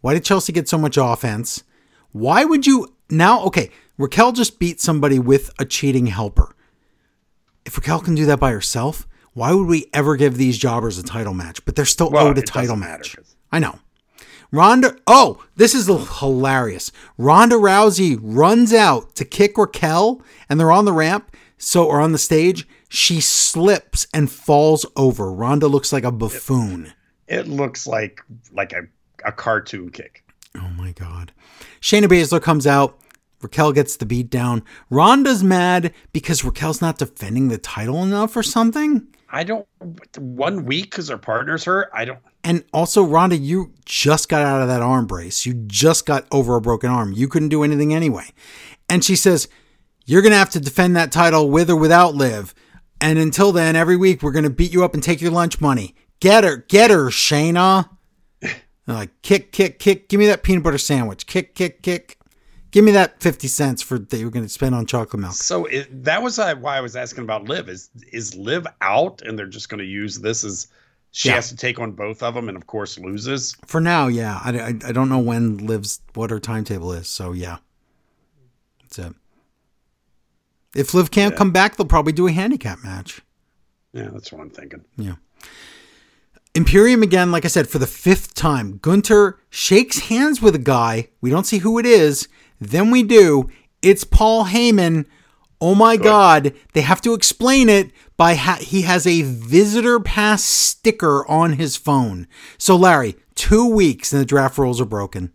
Why 0.00 0.14
did 0.14 0.24
Chelsea 0.24 0.52
get 0.52 0.68
so 0.68 0.78
much 0.78 0.96
offense? 0.96 1.62
Why 2.10 2.44
would 2.44 2.66
you 2.66 2.94
now? 3.10 3.44
Okay, 3.44 3.70
Raquel 3.96 4.32
just 4.32 4.58
beat 4.58 4.80
somebody 4.80 5.18
with 5.18 5.50
a 5.58 5.64
cheating 5.64 6.06
helper. 6.06 6.54
If 7.64 7.76
Raquel 7.76 8.00
can 8.00 8.14
do 8.14 8.26
that 8.26 8.40
by 8.40 8.50
herself, 8.50 9.06
why 9.32 9.52
would 9.52 9.66
we 9.66 9.88
ever 9.92 10.16
give 10.16 10.36
these 10.36 10.58
jobbers 10.58 10.98
a 10.98 11.02
title 11.02 11.34
match? 11.34 11.64
But 11.64 11.76
they're 11.76 11.84
still 11.84 12.10
Well, 12.10 12.26
owed 12.26 12.38
a 12.38 12.42
title 12.42 12.76
matter, 12.76 13.22
I 13.50 13.60
know. 13.60 13.78
Ronda, 14.50 14.96
oh, 15.06 15.42
this 15.56 15.74
is 15.74 15.86
hilarious. 16.18 16.92
Ronda 17.16 17.56
Rousey 17.56 18.18
runs 18.20 18.74
out 18.74 19.14
to 19.14 19.24
kick 19.24 19.56
Raquel, 19.56 20.20
and 20.48 20.60
they're 20.60 20.72
on 20.72 20.84
the 20.84 20.92
ramp, 20.92 21.34
so 21.62 21.86
or 21.86 22.00
on 22.00 22.12
the 22.12 22.18
stage. 22.18 22.66
She 22.88 23.20
slips 23.20 24.06
and 24.12 24.30
falls 24.30 24.84
over. 24.96 25.32
Ronda 25.32 25.68
looks 25.68 25.92
like 25.92 26.04
a 26.04 26.12
buffoon. 26.12 26.92
It 27.28 27.46
looks 27.46 27.86
like 27.86 28.20
like 28.52 28.72
a, 28.72 28.82
a 29.24 29.32
cartoon 29.32 29.90
kick. 29.90 30.24
Oh 30.56 30.70
my 30.76 30.92
god. 30.92 31.32
Shayna 31.80 32.04
Baszler 32.04 32.42
comes 32.42 32.66
out. 32.66 32.98
Raquel 33.40 33.72
gets 33.72 33.96
the 33.96 34.06
beat 34.06 34.30
down. 34.30 34.62
Ronda's 34.90 35.42
mad 35.42 35.92
because 36.12 36.44
Raquel's 36.44 36.80
not 36.80 36.98
defending 36.98 37.48
the 37.48 37.58
title 37.58 38.02
enough 38.02 38.36
or 38.36 38.42
something. 38.42 39.08
I 39.30 39.44
don't. 39.44 39.66
One 40.18 40.64
week 40.64 40.90
because 40.90 41.08
her 41.08 41.18
partner's 41.18 41.64
hurt. 41.64 41.90
I 41.94 42.04
don't. 42.04 42.18
And 42.44 42.64
also, 42.72 43.02
Ronda, 43.02 43.36
you 43.36 43.72
just 43.84 44.28
got 44.28 44.42
out 44.42 44.62
of 44.62 44.68
that 44.68 44.82
arm 44.82 45.06
brace. 45.06 45.46
You 45.46 45.54
just 45.54 46.06
got 46.06 46.26
over 46.30 46.56
a 46.56 46.60
broken 46.60 46.90
arm. 46.90 47.12
You 47.12 47.28
couldn't 47.28 47.48
do 47.48 47.62
anything 47.62 47.94
anyway. 47.94 48.26
And 48.88 49.04
she 49.04 49.16
says, 49.16 49.48
You're 50.04 50.22
going 50.22 50.32
to 50.32 50.38
have 50.38 50.50
to 50.50 50.60
defend 50.60 50.96
that 50.96 51.12
title 51.12 51.48
with 51.50 51.70
or 51.70 51.76
without 51.76 52.14
Liv. 52.14 52.54
And 53.00 53.18
until 53.18 53.52
then, 53.52 53.76
every 53.76 53.96
week, 53.96 54.22
we're 54.22 54.32
going 54.32 54.44
to 54.44 54.50
beat 54.50 54.72
you 54.72 54.84
up 54.84 54.94
and 54.94 55.02
take 55.02 55.20
your 55.20 55.30
lunch 55.32 55.60
money. 55.60 55.94
Get 56.20 56.44
her, 56.44 56.58
get 56.68 56.90
her, 56.90 57.06
Shayna. 57.06 57.88
Like, 58.86 59.10
kick, 59.22 59.52
kick, 59.52 59.78
kick. 59.78 60.08
Give 60.08 60.18
me 60.18 60.26
that 60.26 60.42
peanut 60.42 60.62
butter 60.64 60.78
sandwich. 60.78 61.26
Kick, 61.26 61.54
kick, 61.54 61.82
kick. 61.82 62.18
Give 62.72 62.84
me 62.84 62.92
that 62.92 63.20
50 63.20 63.48
cents 63.48 63.82
for 63.82 63.98
that 63.98 64.16
you 64.18 64.24
were 64.24 64.30
going 64.30 64.44
to 64.44 64.48
spend 64.48 64.74
on 64.74 64.86
chocolate 64.86 65.20
milk. 65.20 65.34
So 65.34 65.66
it, 65.66 66.04
that 66.04 66.22
was 66.22 66.38
uh, 66.38 66.54
why 66.56 66.78
I 66.78 66.80
was 66.80 66.96
asking 66.96 67.24
about 67.24 67.44
Liv. 67.44 67.68
Is 67.68 67.90
is 68.12 68.34
Liv 68.34 68.66
out, 68.80 69.20
and 69.22 69.38
they're 69.38 69.46
just 69.46 69.68
going 69.68 69.78
to 69.80 69.84
use 69.84 70.18
this 70.18 70.42
as 70.42 70.68
she 71.10 71.28
Yeah. 71.28 71.34
has 71.36 71.48
to 71.50 71.56
take 71.56 71.78
on 71.78 71.92
both 71.92 72.22
of 72.22 72.34
them, 72.34 72.48
and 72.48 72.56
of 72.56 72.66
course 72.66 72.98
loses. 72.98 73.54
For 73.66 73.80
now, 73.80 74.06
yeah. 74.08 74.40
I, 74.42 74.58
I, 74.58 74.66
I 74.68 74.92
don't 74.92 75.08
know 75.10 75.18
when 75.18 75.58
Liv's, 75.58 76.00
what 76.14 76.30
her 76.30 76.40
timetable 76.40 76.92
is. 76.92 77.08
So, 77.08 77.32
yeah. 77.32 77.58
That's 78.82 78.98
it. 78.98 79.14
If 80.74 80.94
Liv 80.94 81.10
can't 81.10 81.32
Yeah. 81.34 81.38
come 81.38 81.50
back, 81.50 81.76
they'll 81.76 81.86
probably 81.86 82.12
do 82.12 82.26
a 82.26 82.32
handicap 82.32 82.82
match. 82.82 83.20
Yeah, 83.92 84.08
that's 84.12 84.32
what 84.32 84.40
I'm 84.40 84.50
thinking. 84.50 84.84
Yeah. 84.96 85.14
Imperium 86.54 87.02
again, 87.02 87.32
like 87.32 87.44
I 87.44 87.48
said, 87.48 87.68
for 87.68 87.78
the 87.78 87.86
fifth 87.86 88.34
time. 88.34 88.78
Gunther 88.82 89.38
shakes 89.48 90.00
hands 90.00 90.42
with 90.42 90.54
a 90.54 90.58
guy. 90.58 91.08
We 91.20 91.30
don't 91.30 91.46
see 91.46 91.58
who 91.58 91.78
it 91.78 91.86
is. 91.86 92.28
Then 92.60 92.90
we 92.90 93.02
do. 93.02 93.48
It's 93.80 94.04
Paul 94.04 94.46
Heyman. 94.46 95.06
Oh 95.60 95.74
my 95.74 95.96
God, 95.96 96.52
they 96.72 96.80
have 96.80 97.00
to 97.02 97.14
explain 97.14 97.68
it 97.68 97.90
by 98.16 98.34
ha- 98.34 98.58
he 98.60 98.82
has 98.82 99.06
a 99.06 99.22
visitor 99.22 100.00
pass 100.00 100.42
sticker 100.44 101.26
on 101.28 101.52
his 101.54 101.76
phone. 101.76 102.26
So, 102.58 102.76
Larry, 102.76 103.16
two 103.36 103.66
weeks 103.66 104.12
and 104.12 104.20
the 104.20 104.26
draft 104.26 104.58
rules 104.58 104.80
are 104.80 104.84
broken. 104.86 105.32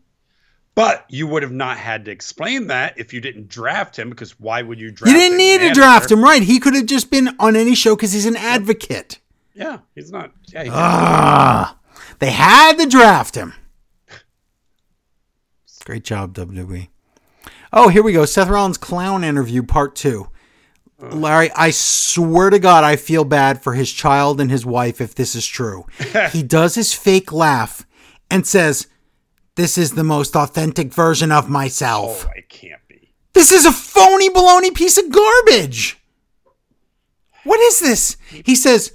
But 0.77 1.05
you 1.09 1.25
would 1.25 1.41
have 1.41 1.51
not 1.51 1.79
had 1.79 2.05
to 2.05 2.11
explain 2.11 2.67
that 2.67 2.99
if 2.99 3.11
you 3.11 3.19
didn't 3.19 3.47
draft 3.47 3.97
him, 3.97 4.11
because 4.11 4.39
why 4.39 4.61
would 4.61 4.79
you 4.79 4.91
draft? 4.91 5.11
You 5.11 5.19
didn't 5.19 5.39
need 5.39 5.61
to 5.61 5.73
draft 5.73 6.11
him, 6.11 6.23
right? 6.23 6.43
He 6.43 6.59
could 6.59 6.75
have 6.75 6.85
just 6.85 7.09
been 7.09 7.35
on 7.39 7.55
any 7.55 7.73
show 7.73 7.95
because 7.95 8.13
he's 8.13 8.27
an 8.27 8.35
advocate. 8.35 9.17
Yeah, 9.55 9.79
he's 9.95 10.11
not. 10.11 10.33
Yeah, 10.53 10.65
he 10.65 10.69
Ah, 10.71 11.79
they 12.19 12.29
had 12.29 12.77
to 12.77 12.85
draft 12.85 13.33
him. 13.33 13.55
Great 15.83 16.03
job, 16.03 16.35
WWE. 16.35 16.89
Oh, 17.73 17.89
here 17.89 18.03
we 18.03 18.13
go. 18.13 18.25
Seth 18.25 18.47
Rollins 18.47 18.77
clown 18.77 19.23
interview 19.23 19.63
part 19.63 19.95
two. 19.95 20.29
Larry, 20.99 21.49
I 21.53 21.71
swear 21.71 22.51
to 22.51 22.59
God, 22.59 22.83
I 22.83 22.97
feel 22.97 23.23
bad 23.23 23.63
for 23.63 23.73
his 23.73 23.91
child 23.91 24.39
and 24.39 24.51
his 24.51 24.63
wife 24.63 25.01
if 25.01 25.15
this 25.15 25.33
is 25.33 25.47
true. 25.47 25.87
he 26.31 26.43
does 26.43 26.75
his 26.75 26.93
fake 26.93 27.31
laugh 27.31 27.87
and 28.29 28.45
says, 28.45 28.85
This 29.57 29.75
is 29.75 29.93
the 29.93 30.03
most 30.03 30.35
authentic 30.35 30.93
version 30.93 31.31
of 31.31 31.49
myself. 31.49 32.27
oh, 32.27 32.31
it 32.35 32.47
can't 32.47 32.79
be. 32.87 33.11
This 33.33 33.51
is 33.51 33.65
a 33.65 33.71
phony 33.71 34.29
baloney 34.29 34.73
piece 34.73 34.99
of 34.99 35.11
garbage. 35.11 35.97
What 37.43 37.59
is 37.59 37.79
this? 37.79 38.17
He 38.45 38.55
says, 38.55 38.93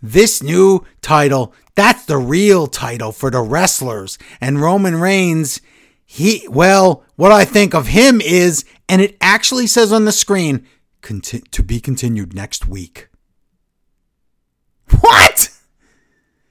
This 0.00 0.40
new 0.40 0.86
title, 1.02 1.52
that's 1.74 2.04
the 2.04 2.16
real 2.16 2.68
title 2.68 3.10
for 3.10 3.28
the 3.28 3.40
wrestlers. 3.40 4.16
And 4.40 4.60
Roman 4.60 5.00
Reigns, 5.00 5.60
he, 6.06 6.46
well, 6.48 7.02
what 7.16 7.32
I 7.32 7.44
think 7.44 7.74
of 7.74 7.88
him 7.88 8.20
is, 8.20 8.64
and 8.88 9.02
it 9.02 9.16
actually 9.20 9.66
says 9.66 9.92
on 9.92 10.04
the 10.04 10.12
screen, 10.12 10.64
to 11.02 11.62
be 11.62 11.80
continued 11.80 12.34
next 12.34 12.68
week. 12.68 13.08
What? 15.00 15.50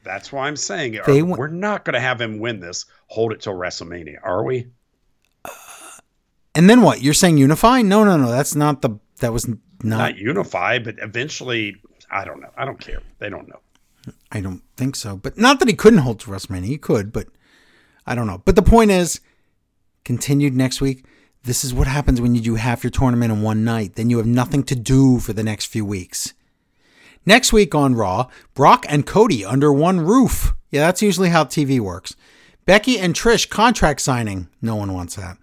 That's 0.03 0.32
why 0.32 0.48
I'm 0.48 0.56
saying 0.56 0.95
it. 0.95 1.06
They 1.06 1.22
we're 1.22 1.48
not 1.48 1.85
going 1.85 1.93
to 1.93 1.99
have 1.99 2.19
him 2.19 2.40
win 2.40 2.59
this. 2.59 2.85
Hold 3.07 3.32
it 3.32 3.41
till 3.41 3.53
WrestleMania, 3.53 4.17
are 4.23 4.43
we? 4.43 4.67
Uh, 5.45 5.49
and 6.56 6.69
then 6.69 6.82
what? 6.82 7.01
You're 7.01 7.14
saying 7.14 7.38
unify? 7.38 7.82
No, 7.82 8.03
no, 8.03 8.17
no. 8.17 8.30
That's 8.30 8.56
not 8.56 8.82
the, 8.82 8.99
that 9.19 9.32
was 9.32 9.48
not, 9.48 9.59
Not 9.83 10.17
unify, 10.17 10.80
but 10.80 10.95
eventually, 10.99 11.77
I 12.11 12.25
don't 12.25 12.41
know. 12.41 12.51
I 12.57 12.65
don't 12.65 12.80
care. 12.80 13.01
They 13.19 13.30
don't 13.30 13.48
know. 13.48 13.59
I 14.32 14.41
don't 14.41 14.61
think 14.75 14.95
so. 14.95 15.15
But 15.15 15.38
not 15.38 15.59
that 15.59 15.67
he 15.67 15.73
couldn't 15.73 15.99
hold 15.99 16.19
to 16.22 16.30
WrestleMania. 16.30 16.65
He 16.65 16.77
could, 16.77 17.14
but 17.14 17.27
I 18.06 18.15
don't 18.15 18.27
know. 18.27 18.41
But 18.43 18.56
the 18.56 18.61
point 18.61 18.91
is, 18.91 19.22
continued 20.03 20.53
next 20.53 20.82
week. 20.82 21.06
This 21.43 21.64
is 21.64 21.73
what 21.73 21.88
happens 21.88 22.22
when 22.22 22.35
you 22.35 22.41
do 22.41 22.56
half 22.56 22.83
your 22.83 22.91
tournament 22.91 23.32
in 23.32 23.41
one 23.41 23.64
night. 23.65 23.95
Then 23.95 24.09
you 24.09 24.17
have 24.17 24.27
nothing 24.27 24.64
to 24.64 24.75
do 24.75 25.19
for 25.19 25.33
the 25.33 25.43
next 25.43 25.65
few 25.65 25.85
weeks. 25.85 26.33
Next 27.26 27.53
week 27.53 27.74
on 27.74 27.95
Raw, 27.95 28.27
Brock 28.53 28.85
and 28.90 29.06
Cody 29.06 29.45
under 29.45 29.72
one 29.72 30.02
roof. 30.02 30.53
Yeah, 30.72 30.85
that's 30.85 31.02
usually 31.02 31.30
how 31.30 31.45
TV 31.45 31.80
works. 31.80 32.16
Becky 32.66 33.00
and 33.00 33.14
Trish 33.14 33.50
contract 33.50 34.02
signing. 34.02 34.50
No 34.61 34.76
one 34.76 34.93
wants 34.93 35.16
that. 35.16 35.38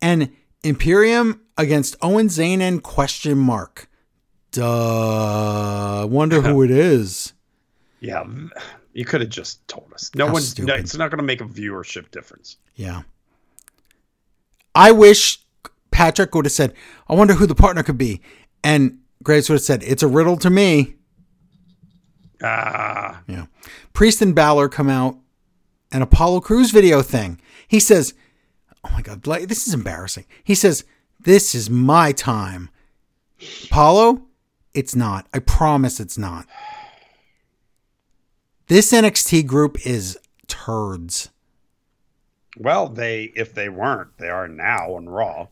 And 0.00 0.30
Imperium 0.62 1.40
against 1.56 1.96
Owen 2.02 2.28
Zayn 2.28 2.60
and 2.60 2.82
question 2.82 3.38
mark. 3.38 3.88
Duh. 4.52 6.06
Wonder 6.08 6.40
who 6.40 6.62
it 6.62 6.70
is. 6.70 7.32
Yeah, 8.00 8.24
you 8.92 9.04
could 9.04 9.20
have 9.20 9.30
just 9.30 9.66
told 9.66 9.92
us. 9.92 10.10
No 10.14 10.26
How 10.26 10.34
one's. 10.34 10.58
No, 10.58 10.74
it's 10.74 10.96
not 10.96 11.10
going 11.10 11.18
to 11.18 11.24
make 11.24 11.40
a 11.40 11.44
viewership 11.44 12.10
difference. 12.10 12.58
Yeah. 12.76 13.02
I 14.74 14.92
wish 14.92 15.40
Patrick 15.90 16.34
would 16.34 16.44
have 16.44 16.52
said, 16.52 16.74
I 17.08 17.14
wonder 17.14 17.34
who 17.34 17.46
the 17.46 17.54
partner 17.54 17.82
could 17.82 17.98
be. 17.98 18.20
And 18.62 18.98
Graves 19.22 19.48
would 19.48 19.56
have 19.56 19.62
said, 19.62 19.82
It's 19.84 20.02
a 20.02 20.08
riddle 20.08 20.36
to 20.38 20.50
me. 20.50 20.96
Ah, 22.42 23.22
Yeah. 23.26 23.46
Priest 23.92 24.20
and 24.22 24.34
Balor 24.34 24.68
come 24.68 24.88
out 24.88 25.18
an 25.92 26.02
Apollo 26.02 26.40
Crews 26.40 26.70
video 26.72 27.02
thing. 27.02 27.40
He 27.68 27.78
says, 27.80 28.14
Oh 28.84 28.90
my 28.92 29.00
God, 29.02 29.26
like, 29.26 29.48
this 29.48 29.66
is 29.66 29.72
embarrassing. 29.74 30.24
He 30.42 30.54
says, 30.54 30.84
This 31.20 31.54
is 31.54 31.70
my 31.70 32.12
time. 32.12 32.70
Apollo, 33.64 34.22
it's 34.74 34.94
not. 34.96 35.26
I 35.32 35.38
promise 35.38 36.00
it's 36.00 36.18
not. 36.18 36.46
This 38.66 38.92
NXT 38.92 39.46
group 39.46 39.86
is 39.86 40.18
turds. 40.46 41.30
well, 42.58 42.88
they 42.88 43.32
if 43.34 43.54
they 43.54 43.68
weren't, 43.68 44.16
they 44.18 44.28
are 44.28 44.48
now 44.48 44.94
on 44.94 45.08
Raw. 45.08 45.48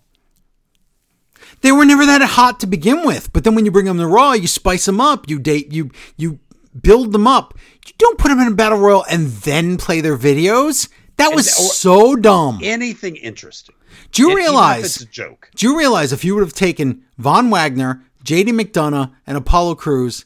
They 1.61 1.73
were 1.73 1.85
never 1.85 2.07
that 2.07 2.23
hot 2.23 2.61
to 2.61 2.67
begin 2.67 3.05
with, 3.05 3.33
but 3.33 3.43
then 3.45 3.55
when 3.55 3.65
you 3.65 3.71
bring 3.73 3.87
them 3.87 3.99
to 3.99 4.07
Raw, 4.07 4.33
you 4.33 4.47
spice 4.47 4.87
them 4.87 5.01
up. 5.01 5.29
You 5.29 5.39
date, 5.39 5.73
you 5.73 5.91
you 6.17 6.39
build 6.81 7.13
them 7.13 7.27
up. 7.27 7.55
You 7.87 7.93
don't 7.99 8.19
put 8.19 8.29
them 8.29 8.41
in 8.41 8.49
a 8.49 8.55
battle 8.55 8.79
royal 8.79 9.05
and 9.11 9.29
then 9.29 9.77
play 9.77 10.01
their 10.01 10.17
videos. 10.17 10.89
That 11.17 11.35
was 11.35 11.49
or- 11.49 11.73
so 11.75 12.17
dumb. 12.17 12.61
Anything 12.63 13.17
interesting? 13.17 13.75
Do 14.13 14.23
you 14.23 14.29
And 14.31 14.37
realize? 14.37 14.85
it's 14.97 15.01
a 15.03 15.07
joke? 15.07 15.51
Do 15.55 15.67
you 15.67 15.79
realize 15.79 16.13
if 16.13 16.25
you 16.25 16.35
would 16.35 16.43
have 16.43 16.55
taken 16.55 17.05
Von 17.19 17.51
Wagner, 17.51 18.03
JD 18.25 18.49
McDonagh, 18.59 19.13
and 19.27 19.37
Apollo 19.37 19.77
Crews 19.77 20.25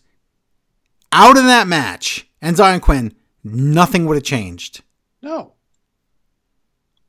out 1.12 1.36
of 1.36 1.44
that 1.44 1.66
match 1.66 2.28
and 2.42 2.56
Xyon 2.56 2.80
Quinn, 2.80 3.14
nothing 3.44 4.06
would 4.06 4.16
have 4.16 4.24
changed. 4.24 4.82
No, 5.22 5.54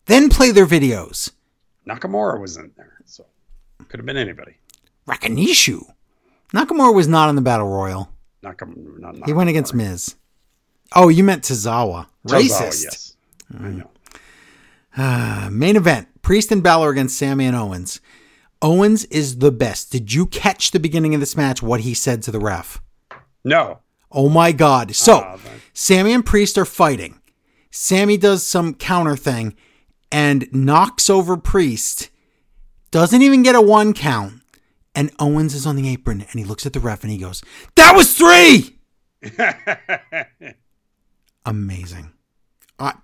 Then 0.06 0.30
play 0.30 0.51
their 0.51 0.66
videos. 0.66 1.32
Nakamura 1.88 2.40
was 2.40 2.57
in 2.57 2.72
there, 2.77 3.01
so 3.06 3.25
could 3.90 3.99
have 3.99 4.06
been 4.06 4.17
anybody. 4.17 4.56
Rakanishu. 5.07 5.83
Nakamura 6.53 6.93
was 6.93 7.07
not 7.07 7.30
in 7.30 7.35
the 7.35 7.41
battle 7.41 7.67
royal. 7.67 8.09
Nakamura. 8.56 9.00
Not, 9.00 9.26
He 9.26 9.34
went 9.34 9.50
against 9.50 9.74
Miz. 9.74 10.16
Oh, 10.95 11.09
you 11.09 11.24
meant 11.24 11.43
Tozawa. 11.43 12.08
Tozawa, 12.27 12.40
Racist. 12.40 12.84
yes, 12.84 13.16
I 13.59 13.67
know. 13.69 13.90
Uh, 14.95 15.50
main 15.51 15.76
event 15.76 16.08
Priest 16.22 16.51
and 16.51 16.64
Balor 16.64 16.90
against 16.90 17.17
Sami 17.17 17.45
and 17.45 17.56
Owens. 17.56 18.00
Owens 18.61 19.06
is 19.06 19.38
the 19.40 19.51
best. 19.51 19.92
Did 19.92 20.14
you 20.14 20.26
catch 20.26 20.72
the 20.72 20.80
beginning 20.80 21.14
of 21.14 21.19
this 21.19 21.38
match? 21.38 21.61
What 21.61 21.82
he 21.82 21.93
said 21.93 22.24
to 22.24 22.32
the 22.32 22.40
ref? 22.40 22.82
No, 23.43 23.80
Oh 24.11 24.30
my 24.30 24.53
God. 24.53 24.95
So, 24.95 25.17
Ah, 25.19 25.35
that- 25.35 25.51
Sami 25.74 26.14
and 26.14 26.26
Priest 26.26 26.58
are 26.58 26.66
fighting. 26.66 27.19
Sami 27.72 28.16
does 28.17 28.42
some 28.43 28.74
counter 28.74 29.17
thing 29.17 29.53
and 30.11 30.48
knocks 30.53 31.09
over 31.09 31.35
Priest. 31.38 32.09
Doesn't 32.90 33.22
even 33.22 33.43
get 33.43 33.53
a 33.56 33.61
one 33.61 33.93
count. 33.93 34.42
And 34.95 35.11
Owens 35.19 35.53
is 35.53 35.67
on 35.67 35.76
the 35.76 35.90
apron 35.90 36.22
and 36.22 36.40
he 36.40 36.43
looks 36.45 36.66
at 36.66 36.72
the 36.74 36.80
ref 36.80 37.03
and 37.03 37.11
he 37.11 37.17
goes, 37.19 37.43
That 37.88 37.95
was 37.95 38.14
three! 38.14 38.80
Amazing. 41.45 42.11
Ah, 42.77 43.01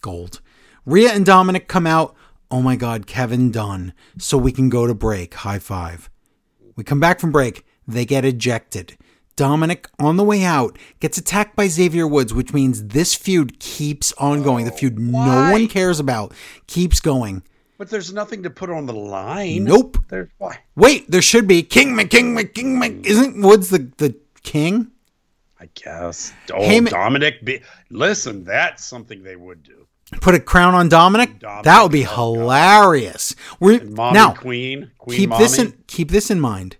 gold. 0.00 0.40
Rhea 0.86 1.12
and 1.12 1.26
Dominik 1.26 1.68
come 1.68 1.86
out. 1.86 2.16
Oh 2.50 2.62
my 2.62 2.74
God, 2.74 3.06
Kevin 3.06 3.50
Dunn. 3.50 3.92
So 4.16 4.38
we 4.38 4.50
can 4.50 4.70
go 4.70 4.86
to 4.86 4.94
break. 4.94 5.34
High 5.34 5.58
five. 5.58 6.08
We 6.76 6.82
come 6.82 6.98
back 6.98 7.20
from 7.20 7.30
break. 7.30 7.66
They 7.86 8.06
get 8.06 8.24
ejected. 8.24 8.96
Dominik, 9.36 9.84
on 9.98 10.16
the 10.16 10.24
way 10.24 10.44
out, 10.44 10.78
gets 10.98 11.18
attacked 11.18 11.54
by 11.54 11.68
Xavier 11.68 12.06
Woods, 12.06 12.32
which 12.32 12.54
means 12.54 12.86
this 12.86 13.14
feud 13.14 13.60
keeps 13.60 14.14
on 14.14 14.42
going. 14.42 14.64
The 14.64 14.70
feud 14.70 14.98
no 14.98 15.52
one 15.52 15.68
cares 15.68 16.00
about 16.00 16.32
keeps 16.66 17.00
going. 17.00 17.42
But 17.82 17.90
there's 17.90 18.12
nothing 18.12 18.44
to 18.44 18.50
put 18.50 18.70
on 18.70 18.86
the 18.86 18.92
line. 18.92 19.64
Nope. 19.64 19.98
There's 20.06 20.28
why? 20.38 20.60
Wait, 20.76 21.10
there 21.10 21.20
should 21.20 21.48
be 21.48 21.64
King 21.64 21.96
McKing 21.96 22.38
McKing 22.38 22.78
Mc. 22.78 23.04
Isn't 23.04 23.42
Woods 23.42 23.70
the, 23.70 23.90
the 23.96 24.14
king? 24.44 24.92
I 25.58 25.68
guess. 25.74 26.32
Oh, 26.52 26.60
Heyman- 26.60 26.90
Dominik. 26.90 27.44
Be- 27.44 27.60
Listen, 27.90 28.44
that's 28.44 28.84
something 28.84 29.24
they 29.24 29.34
would 29.34 29.64
do. 29.64 29.88
Put 30.20 30.36
a 30.36 30.38
crown 30.38 30.76
on 30.76 30.88
Dominik? 30.88 31.40
Dominik, 31.40 31.58
oh, 31.58 31.62
that 31.62 31.82
would 31.82 31.90
be 31.90 32.06
oh, 32.06 32.34
hilarious. 32.34 33.34
We're, 33.58 33.82
now, 33.82 34.32
Queen. 34.32 34.92
Queen 34.98 35.18
keep 35.18 35.30
Mommy. 35.30 35.42
this 35.42 35.58
in 35.58 35.72
keep 35.88 36.12
this 36.12 36.30
in 36.30 36.38
mind. 36.38 36.76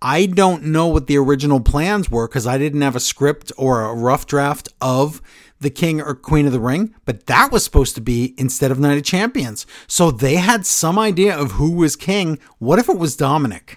I 0.00 0.24
don't 0.24 0.64
know 0.64 0.86
what 0.86 1.06
the 1.06 1.18
original 1.18 1.60
plans 1.60 2.10
were 2.10 2.28
because 2.28 2.46
I 2.46 2.56
didn't 2.56 2.80
have 2.80 2.96
a 2.96 3.00
script 3.00 3.52
or 3.58 3.82
a 3.82 3.94
rough 3.94 4.26
draft 4.26 4.70
of 4.80 5.20
the 5.60 5.70
King 5.70 6.00
or 6.00 6.14
Queen 6.14 6.46
of 6.46 6.52
the 6.52 6.60
Ring, 6.60 6.94
but 7.04 7.26
that 7.26 7.50
was 7.50 7.64
supposed 7.64 7.94
to 7.94 8.00
be 8.00 8.34
instead 8.38 8.70
of 8.70 8.78
Night 8.78 8.98
of 8.98 9.04
Champions. 9.04 9.66
So 9.86 10.10
they 10.10 10.36
had 10.36 10.66
some 10.66 10.98
idea 10.98 11.36
of 11.36 11.52
who 11.52 11.72
was 11.72 11.96
king. 11.96 12.38
What 12.58 12.78
if 12.78 12.88
it 12.88 12.98
was 12.98 13.16
Dominik? 13.16 13.76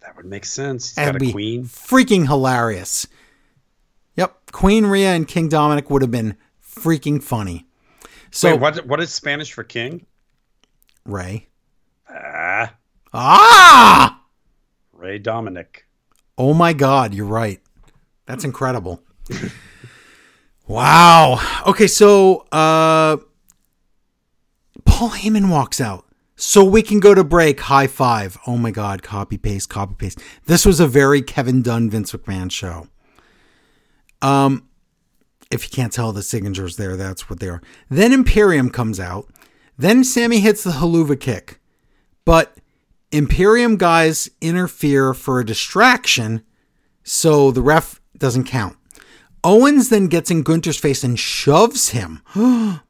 That 0.00 0.16
would 0.16 0.26
make 0.26 0.44
sense. 0.44 0.88
He's 0.88 0.94
That'd 0.96 1.14
got 1.14 1.22
a 1.22 1.26
be 1.26 1.32
queen. 1.32 1.64
freaking 1.64 2.26
hilarious. 2.26 3.06
Yep, 4.16 4.52
Queen 4.52 4.86
Rhea 4.86 5.10
and 5.14 5.26
King 5.28 5.48
Dominik 5.48 5.90
would 5.90 6.02
have 6.02 6.10
been 6.10 6.36
freaking 6.62 7.22
funny. 7.22 7.66
So 8.30 8.52
Wait, 8.52 8.60
what? 8.60 8.86
What 8.86 9.00
is 9.00 9.12
Spanish 9.12 9.52
for 9.52 9.64
king? 9.64 10.04
Ray. 11.04 11.48
Ah, 12.10 12.74
Ah! 13.14 14.22
Ray 14.92 15.18
Dominik. 15.18 15.84
Oh 16.36 16.52
my 16.52 16.72
God, 16.72 17.14
you're 17.14 17.26
right. 17.26 17.60
That's 18.26 18.44
incredible. 18.44 19.02
wow. 20.68 21.40
Okay, 21.66 21.86
so 21.86 22.46
uh 22.52 23.16
Paul 24.84 25.10
Heyman 25.10 25.50
walks 25.50 25.80
out. 25.80 26.04
so 26.36 26.64
we 26.64 26.82
can 26.82 27.00
go 27.00 27.14
to 27.14 27.24
break. 27.24 27.60
High 27.60 27.88
five. 27.88 28.38
Oh 28.46 28.56
my 28.56 28.70
God. 28.70 29.02
Copy 29.02 29.36
paste, 29.36 29.68
copy 29.68 29.94
paste. 29.94 30.20
This 30.46 30.64
was 30.64 30.78
a 30.78 30.86
very 30.86 31.20
Kevin 31.20 31.62
Dunn, 31.62 31.90
Vince 31.90 32.12
McMahon 32.12 32.50
show. 32.50 32.86
Um, 34.22 34.68
if 35.50 35.64
you 35.64 35.70
can't 35.70 35.92
tell 35.92 36.12
the 36.12 36.22
signatures 36.22 36.76
there, 36.76 36.96
that's 36.96 37.28
what 37.28 37.40
they 37.40 37.48
are. 37.48 37.60
Then 37.88 38.12
Imperium 38.12 38.70
comes 38.70 39.00
out. 39.00 39.28
Then 39.76 40.04
Sami 40.04 40.38
hits 40.40 40.62
the 40.62 40.72
Helluva 40.72 41.18
Kick. 41.18 41.60
But 42.24 42.56
Imperium 43.10 43.76
guys 43.76 44.28
interfere 44.40 45.14
for 45.14 45.40
a 45.40 45.46
distraction, 45.46 46.42
so 47.02 47.50
the 47.50 47.62
ref 47.62 48.00
doesn't 48.16 48.44
count. 48.44 48.76
Owens 49.44 49.88
then 49.88 50.06
gets 50.06 50.30
in 50.30 50.42
Gunther's 50.42 50.78
face 50.78 51.04
and 51.04 51.18
shoves 51.18 51.90
him. 51.90 52.22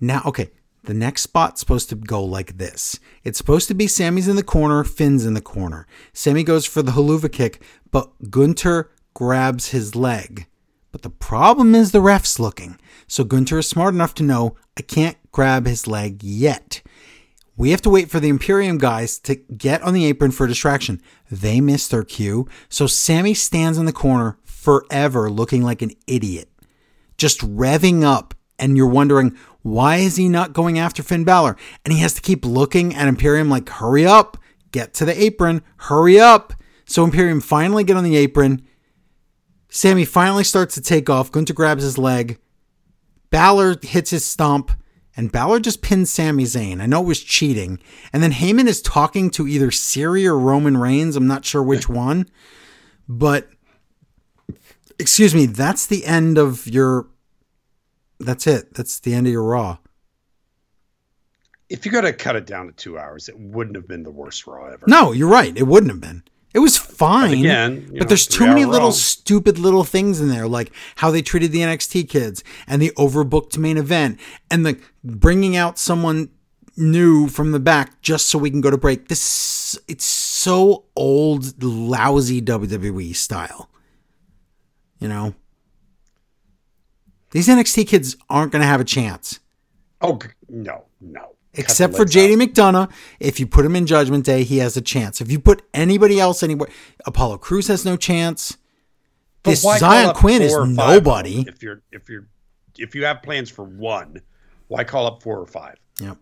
now, 0.00 0.22
okay, 0.24 0.50
the 0.84 0.94
next 0.94 1.22
spot's 1.22 1.60
supposed 1.60 1.88
to 1.88 1.96
go 1.96 2.22
like 2.22 2.58
this. 2.58 3.00
It's 3.24 3.38
supposed 3.38 3.68
to 3.68 3.74
be 3.74 3.86
Sami's 3.86 4.28
in 4.28 4.36
the 4.36 4.42
corner, 4.42 4.84
Finn's 4.84 5.26
in 5.26 5.34
the 5.34 5.40
corner. 5.40 5.86
Sami 6.12 6.44
goes 6.44 6.64
for 6.64 6.82
the 6.82 6.92
Helluva 6.92 7.30
Kick, 7.30 7.60
but 7.90 8.30
Gunther 8.30 8.90
grabs 9.14 9.70
his 9.70 9.96
leg. 9.96 10.46
But 10.92 11.02
the 11.02 11.10
problem 11.10 11.74
is 11.74 11.90
the 11.90 12.00
ref's 12.00 12.38
looking. 12.38 12.78
So 13.08 13.24
Gunther 13.24 13.58
is 13.58 13.68
smart 13.68 13.94
enough 13.94 14.14
to 14.14 14.22
know 14.22 14.56
I 14.78 14.82
can't 14.82 15.16
grab 15.32 15.66
his 15.66 15.86
leg 15.86 16.22
yet. 16.22 16.82
We 17.56 17.70
have 17.70 17.82
to 17.82 17.90
wait 17.90 18.10
for 18.10 18.20
the 18.20 18.28
Imperium 18.28 18.78
guys 18.78 19.18
to 19.20 19.34
get 19.34 19.82
on 19.82 19.94
the 19.94 20.04
apron 20.04 20.30
for 20.30 20.46
distraction. 20.46 21.00
They 21.30 21.60
miss 21.60 21.88
their 21.88 22.04
cue, 22.04 22.46
so 22.68 22.86
Sami 22.86 23.34
stands 23.34 23.78
in 23.78 23.86
the 23.86 23.92
corner 23.92 24.38
forever 24.66 25.30
looking 25.30 25.62
like 25.62 25.80
an 25.80 25.92
idiot, 26.08 26.48
just 27.16 27.38
revving 27.40 28.02
up, 28.02 28.34
and 28.58 28.76
you're 28.76 28.88
wondering, 28.88 29.38
why 29.62 29.98
is 29.98 30.16
he 30.16 30.28
not 30.28 30.54
going 30.54 30.76
after 30.76 31.04
Finn 31.04 31.22
Balor? 31.22 31.56
And 31.84 31.94
he 31.94 32.00
has 32.00 32.14
to 32.14 32.20
keep 32.20 32.44
looking 32.44 32.92
at 32.92 33.06
Imperium 33.06 33.48
like, 33.48 33.68
hurry 33.68 34.04
up, 34.04 34.36
get 34.72 34.92
to 34.94 35.04
the 35.04 35.22
apron, 35.22 35.62
hurry 35.76 36.18
up. 36.18 36.52
So 36.84 37.04
Imperium 37.04 37.40
finally 37.40 37.84
get 37.84 37.96
on 37.96 38.02
the 38.02 38.16
apron. 38.16 38.66
Sami 39.68 40.04
finally 40.04 40.42
starts 40.42 40.74
to 40.74 40.80
take 40.80 41.08
off. 41.08 41.30
Gunther 41.30 41.54
grabs 41.54 41.84
his 41.84 41.96
leg. 41.96 42.40
Balor 43.30 43.76
hits 43.82 44.10
his 44.10 44.24
stomp, 44.24 44.72
and 45.16 45.30
Balor 45.30 45.60
just 45.60 45.80
pins 45.80 46.10
Sami 46.10 46.42
Zayn. 46.42 46.80
I 46.80 46.86
know 46.86 47.02
it 47.02 47.06
was 47.06 47.22
cheating. 47.22 47.78
And 48.12 48.20
then 48.20 48.32
Heyman 48.32 48.66
is 48.66 48.82
talking 48.82 49.30
to 49.30 49.46
either 49.46 49.70
Siri 49.70 50.26
or 50.26 50.36
Roman 50.36 50.76
Reigns. 50.76 51.14
I'm 51.14 51.28
not 51.28 51.44
sure 51.44 51.62
which 51.62 51.88
one. 52.04 52.28
But, 53.08 53.48
excuse 54.98 55.34
me, 55.34 55.46
that's 55.46 55.86
the 55.86 56.04
end 56.04 56.38
of 56.38 56.66
your. 56.66 57.08
That's 58.18 58.46
it. 58.46 58.74
That's 58.74 58.98
the 58.98 59.14
end 59.14 59.26
of 59.26 59.32
your 59.32 59.42
Raw. 59.42 59.78
If 61.68 61.84
you're 61.84 61.92
gonna 61.92 62.12
cut 62.12 62.36
it 62.36 62.46
down 62.46 62.66
to 62.66 62.72
two 62.72 62.98
hours, 62.98 63.28
it 63.28 63.38
wouldn't 63.38 63.76
have 63.76 63.88
been 63.88 64.04
the 64.04 64.10
worst 64.10 64.46
Raw 64.46 64.66
ever. 64.66 64.84
No, 64.86 65.12
you're 65.12 65.28
right. 65.28 65.56
It 65.56 65.64
wouldn't 65.66 65.90
have 65.90 66.00
been. 66.00 66.22
It 66.54 66.60
was 66.60 66.78
fine. 66.78 67.30
But 67.30 67.38
again, 67.40 67.86
but 67.88 67.94
know, 67.94 68.06
there's 68.06 68.26
too 68.26 68.46
many 68.46 68.64
little 68.64 68.88
Raw. 68.88 68.94
stupid 68.94 69.58
little 69.58 69.84
things 69.84 70.20
in 70.20 70.28
there, 70.28 70.48
like 70.48 70.72
how 70.96 71.10
they 71.10 71.20
treated 71.20 71.52
the 71.52 71.58
NXT 71.58 72.08
kids 72.08 72.42
and 72.66 72.80
the 72.80 72.92
overbooked 72.96 73.58
main 73.58 73.76
event 73.76 74.18
and 74.50 74.64
the 74.64 74.78
bringing 75.04 75.56
out 75.56 75.78
someone 75.78 76.30
new 76.76 77.28
from 77.28 77.52
the 77.52 77.60
back 77.60 78.00
just 78.00 78.28
so 78.28 78.38
we 78.38 78.50
can 78.50 78.60
go 78.60 78.70
to 78.70 78.78
break. 78.78 79.08
This 79.08 79.78
it's 79.88 80.04
so 80.04 80.84
old, 80.94 81.62
lousy 81.62 82.40
WWE 82.40 83.14
style. 83.14 83.68
You 84.98 85.08
know, 85.08 85.34
these 87.30 87.48
NXT 87.48 87.86
kids 87.86 88.16
aren't 88.30 88.52
going 88.52 88.62
to 88.62 88.68
have 88.68 88.80
a 88.80 88.84
chance. 88.84 89.40
Oh 90.00 90.18
no, 90.48 90.84
no. 91.00 91.36
Except 91.54 91.96
for 91.96 92.04
JD 92.04 92.34
out. 92.34 92.48
McDonagh, 92.48 92.92
if 93.18 93.40
you 93.40 93.46
put 93.46 93.64
him 93.64 93.74
in 93.76 93.86
Judgment 93.86 94.24
Day, 94.24 94.44
he 94.44 94.58
has 94.58 94.76
a 94.76 94.82
chance. 94.82 95.20
If 95.20 95.30
you 95.30 95.38
put 95.38 95.62
anybody 95.72 96.20
else 96.20 96.42
anywhere, 96.42 96.68
Apollo 97.06 97.38
Crews 97.38 97.68
has 97.68 97.84
no 97.84 97.96
chance. 97.96 98.58
But 99.42 99.50
This 99.50 99.64
Xyon 99.64 100.14
Quinn 100.14 100.42
is 100.42 100.52
four 100.52 100.62
or 100.62 100.66
five 100.66 100.76
nobody. 100.76 101.44
If 101.48 101.62
you're 101.62 101.82
if 101.92 102.08
you're 102.08 102.28
if 102.78 102.94
you 102.94 103.04
have 103.06 103.22
plans 103.22 103.48
for 103.48 103.64
one, 103.64 104.20
why 104.68 104.84
call 104.84 105.06
up 105.06 105.22
four 105.22 105.38
or 105.38 105.46
five? 105.46 105.76
Yep. 106.00 106.18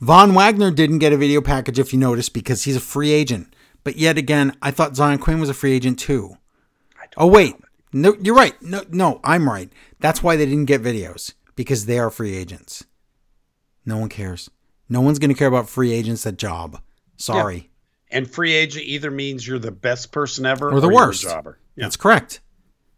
Von 0.00 0.34
Wagner 0.34 0.70
didn't 0.70 0.98
get 0.98 1.12
a 1.12 1.16
video 1.16 1.40
package, 1.40 1.78
if 1.78 1.92
you 1.92 1.98
notice, 1.98 2.28
because 2.28 2.64
he's 2.64 2.76
a 2.76 2.80
free 2.80 3.10
agent. 3.10 3.54
But 3.84 3.96
yet 3.96 4.18
again, 4.18 4.56
I 4.60 4.70
thought 4.70 4.92
Xyon 4.92 5.20
Quinn 5.20 5.40
was 5.40 5.48
a 5.48 5.54
free 5.54 5.72
agent 5.72 5.98
too. 5.98 6.36
Oh 7.16 7.26
wait, 7.26 7.56
no, 7.92 8.16
you're 8.20 8.34
right. 8.34 8.60
No, 8.62 8.82
no, 8.90 9.20
I'm 9.24 9.48
right. 9.48 9.70
That's 10.00 10.22
why 10.22 10.36
they 10.36 10.46
didn't 10.46 10.66
get 10.66 10.82
videos 10.82 11.34
because 11.56 11.86
they 11.86 11.98
are 11.98 12.10
free 12.10 12.36
agents. 12.36 12.84
No 13.84 13.98
one 13.98 14.08
cares. 14.08 14.50
No 14.88 15.00
one's 15.00 15.18
going 15.18 15.30
to 15.30 15.36
care 15.38 15.48
about 15.48 15.68
free 15.68 15.92
agents 15.92 16.26
at 16.26 16.36
job. 16.38 16.80
Sorry. 17.16 17.70
And 18.10 18.30
free 18.30 18.52
agent 18.54 18.84
either 18.86 19.10
means 19.10 19.46
you're 19.46 19.58
the 19.58 19.70
best 19.70 20.12
person 20.12 20.46
ever 20.46 20.70
Or 20.72 20.80
the 20.80 20.88
a 20.88 20.94
worst. 20.94 21.22
jobber. 21.22 21.58
Yeah. 21.76 21.84
That's 21.84 21.96
correct. 21.96 22.40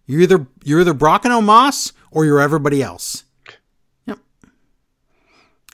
You're 0.06 0.20
either 0.20 0.46
you're 0.64 0.80
either 0.80 0.94
Brock 0.94 1.24
and 1.24 1.32
Omos 1.34 1.92
or 2.10 2.24
you're 2.24 2.40
everybody 2.40 2.82
else. 2.82 3.24
Yep. 4.06 4.18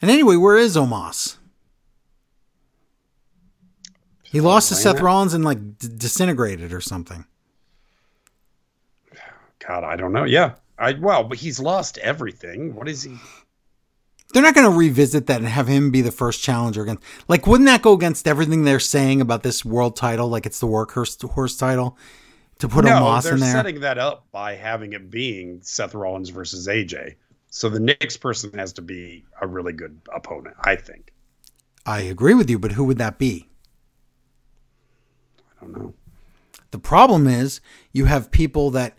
And 0.02 0.10
anyway, 0.10 0.36
where 0.36 0.56
is 0.56 0.76
Omos? 0.76 1.36
He 4.22 4.40
lost 4.40 4.68
to 4.68 4.74
Seth? 4.74 5.00
Rollins 5.00 5.34
and 5.34 5.44
like 5.44 5.78
d- 5.78 5.88
disintegrated 5.96 6.72
or 6.72 6.80
something. 6.80 7.24
God, 9.66 9.84
I 9.84 9.96
don't 9.96 10.12
know. 10.12 10.24
Yeah. 10.24 10.54
I 10.78 10.92
well, 10.92 11.24
but 11.24 11.38
he's 11.38 11.58
lost 11.58 11.98
everything. 11.98 12.74
What 12.74 12.88
is 12.88 13.02
he? 13.02 13.16
They're 14.32 14.42
not 14.42 14.54
going 14.54 14.70
to 14.70 14.76
revisit 14.76 15.26
that 15.28 15.38
and 15.38 15.48
have 15.48 15.68
him 15.68 15.90
be 15.90 16.02
the 16.02 16.10
first 16.10 16.42
challenger 16.42 16.82
again. 16.82 16.98
Like, 17.28 17.46
wouldn't 17.46 17.66
that 17.68 17.80
go 17.80 17.92
against 17.92 18.28
everything 18.28 18.64
they're 18.64 18.80
saying 18.80 19.20
about 19.20 19.42
this 19.42 19.64
world 19.64 19.96
title? 19.96 20.28
Like, 20.28 20.44
it's 20.44 20.60
the 20.60 20.66
workhorse 20.66 21.22
horse 21.30 21.56
title 21.56 21.96
to 22.58 22.68
put 22.68 22.84
no, 22.84 22.90
Omos 22.90 23.22
they're 23.22 23.34
in 23.34 23.40
there. 23.40 23.52
setting 23.52 23.80
that 23.80 23.98
up 23.98 24.26
by 24.32 24.54
having 24.54 24.92
it 24.92 25.10
being 25.10 25.60
Seth 25.62 25.94
Rollins 25.94 26.28
versus 26.28 26.66
AJ. 26.68 27.14
So 27.48 27.68
the 27.70 27.80
next 27.80 28.18
person 28.18 28.52
has 28.58 28.72
to 28.74 28.82
be 28.82 29.24
a 29.40 29.46
really 29.46 29.72
good 29.72 29.98
opponent, 30.14 30.56
I 30.60 30.76
think. 30.76 31.12
I 31.86 32.00
agree 32.00 32.34
with 32.34 32.50
you, 32.50 32.58
but 32.58 32.72
who 32.72 32.84
would 32.84 32.98
that 32.98 33.18
be? 33.18 33.48
I 35.38 35.64
don't 35.64 35.76
know. 35.78 35.94
The 36.72 36.78
problem 36.78 37.26
is 37.26 37.60
you 37.92 38.04
have 38.04 38.30
people 38.30 38.70
that. 38.72 38.98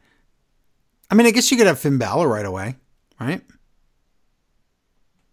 I 1.10 1.16
mean, 1.16 1.26
I 1.28 1.32
guess 1.32 1.50
you 1.52 1.58
could 1.58 1.68
have 1.68 1.80
Finn 1.80 1.98
Balor 1.98 2.28
right 2.28 2.46
away, 2.46 2.76
right? 3.20 3.42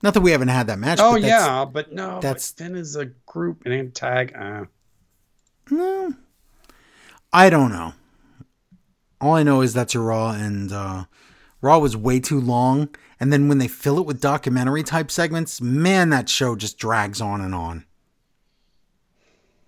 Not 0.02 0.14
that 0.14 0.20
we 0.20 0.30
haven't 0.32 0.48
had 0.48 0.66
that 0.68 0.78
match. 0.78 0.98
Oh 1.00 1.12
but 1.12 1.22
yeah, 1.22 1.64
but 1.64 1.92
no, 1.92 2.20
that's- 2.20 2.22
that's 2.22 2.50
Finn 2.52 2.76
is 2.76 2.94
a 2.96 3.06
group 3.26 3.62
and 3.66 3.94
tag. 3.94 4.34
Uh, 4.38 4.64
No, 5.70 6.14
I 7.32 7.48
don't 7.50 7.72
know. 7.72 7.94
All 9.20 9.34
I 9.34 9.42
know 9.42 9.62
is 9.62 9.72
that's 9.72 9.94
your 9.94 10.02
Raw, 10.04 10.30
and 10.32 10.70
uh, 10.70 11.04
Raw 11.62 11.78
was 11.78 11.96
way 11.96 12.20
too 12.20 12.38
long. 12.40 12.94
And 13.18 13.32
then 13.32 13.48
when 13.48 13.56
they 13.58 13.68
fill 13.68 13.98
it 13.98 14.04
with 14.04 14.20
documentary 14.20 14.82
type 14.82 15.10
segments, 15.10 15.60
man, 15.62 16.10
that 16.10 16.28
show 16.28 16.54
just 16.56 16.76
drags 16.78 17.20
on 17.22 17.40
and 17.40 17.54
on. 17.54 17.86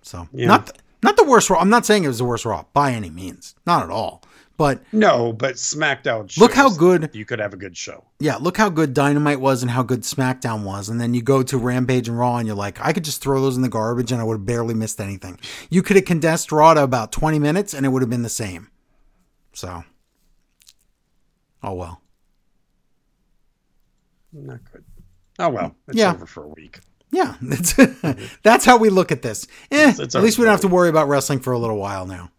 So 0.03 0.29
Yeah. 0.33 0.47
not 0.49 0.79
not 1.03 1.17
the 1.17 1.25
worst 1.25 1.49
Raw. 1.49 1.59
I'm 1.59 1.71
not 1.71 1.87
saying 1.87 2.05
it 2.05 2.09
was 2.09 2.19
the 2.19 2.25
worst 2.25 2.45
Raw 2.45 2.67
by 2.75 2.93
any 2.93 3.09
means, 3.09 3.55
not 3.67 3.83
at 3.83 3.91
all. 3.91 4.23
But 4.57 4.83
no, 4.93 5.33
but 5.35 5.57
SmackDown. 5.57 6.35
Look 6.39 6.55
how 6.55 6.71
good- 6.71 7.11
you 7.13 7.25
could 7.27 7.39
have 7.41 7.53
a 7.53 7.59
good 7.59 7.77
show. 7.77 8.05
yeah, 8.21 8.37
look 8.37 8.57
how 8.57 8.71
good 8.71 8.95
Dynamite 8.95 9.39
was 9.41 9.61
and 9.63 9.71
how 9.71 9.83
good 9.83 10.01
SmackDown 10.01 10.63
was. 10.65 10.89
And 10.89 10.99
then 11.01 11.13
you 11.13 11.21
go 11.21 11.43
to 11.43 11.59
Rampage 11.59 12.09
and 12.09 12.19
Raw 12.19 12.37
and 12.39 12.47
you're 12.47 12.57
like, 12.57 12.79
I 12.81 12.93
could 12.95 13.05
just 13.05 13.21
throw 13.21 13.41
those 13.43 13.57
in 13.57 13.63
the 13.63 13.69
garbage 13.69 14.13
and 14.13 14.21
I 14.21 14.25
would 14.25 14.39
have 14.39 14.47
barely 14.47 14.73
missed 14.73 14.99
anything. 15.01 15.39
You 15.69 15.83
could 15.83 15.97
have 15.97 16.07
condensed 16.07 16.51
Raw 16.53 16.73
to 16.73 16.83
about 16.83 17.13
20 17.13 17.39
minutes 17.39 17.75
and 17.75 17.85
it 17.85 17.91
would 17.91 18.01
have 18.01 18.09
been 18.11 18.23
the 18.23 18.29
same. 18.31 18.71
So, 19.53 19.85
oh 21.63 21.75
well. 21.75 22.01
Not 24.33 24.61
good. 24.73 24.85
Oh 25.39 25.49
well, 25.51 25.75
it's 25.89 25.97
Yeah. 25.99 26.13
over 26.13 26.27
for 26.27 26.45
a 26.45 26.49
week. 26.49 26.81
Yeah, 27.13 27.35
that's, 28.43 28.65
how 28.65 28.77
we 28.79 28.91
look 28.91 29.13
at 29.13 29.23
this. 29.23 29.47
Eh, 29.71 29.93
it's 29.99 30.15
at 30.15 30.23
least 30.23 30.39
we 30.39 30.45
don't 30.45 30.51
have 30.51 30.61
to 30.63 30.69
worry 30.69 30.89
about 30.89 31.09
wrestling 31.09 31.39
for 31.41 31.53
a 31.53 31.59
little 31.59 31.77
while 31.79 32.05
now. 32.07 32.31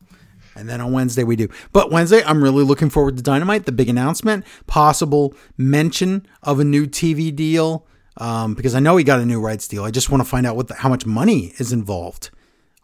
And 0.58 0.68
then 0.68 0.82
on 0.82 0.92
Wednesday 0.92 1.24
we 1.24 1.36
do. 1.36 1.48
But 1.72 1.92
Wednesday, 1.92 2.24
I'm 2.24 2.44
really 2.44 2.64
looking 2.64 2.90
forward 2.90 3.18
to 3.18 3.24
Dynamite, 3.24 3.66
the 3.66 3.72
big 3.72 3.90
announcement, 3.90 4.46
possible 4.66 5.34
mention 5.58 6.26
of 6.44 6.60
a 6.60 6.64
new 6.64 6.88
TV 6.88 7.36
deal, 7.36 7.86
um, 8.18 8.54
because 8.56 8.76
I 8.76 8.80
know 8.80 8.98
he 8.98 9.04
got 9.04 9.20
a 9.20 9.26
new 9.26 9.40
rights 9.40 9.68
deal. 9.68 9.84
I 9.84 9.92
just 9.92 10.10
want 10.10 10.22
to 10.24 10.30
find 10.30 10.46
out 10.46 10.56
what 10.56 10.68
the, 10.68 10.76
how 10.76 10.90
much 10.90 11.06
money 11.06 11.54
is 11.60 11.72
involved. 11.72 12.32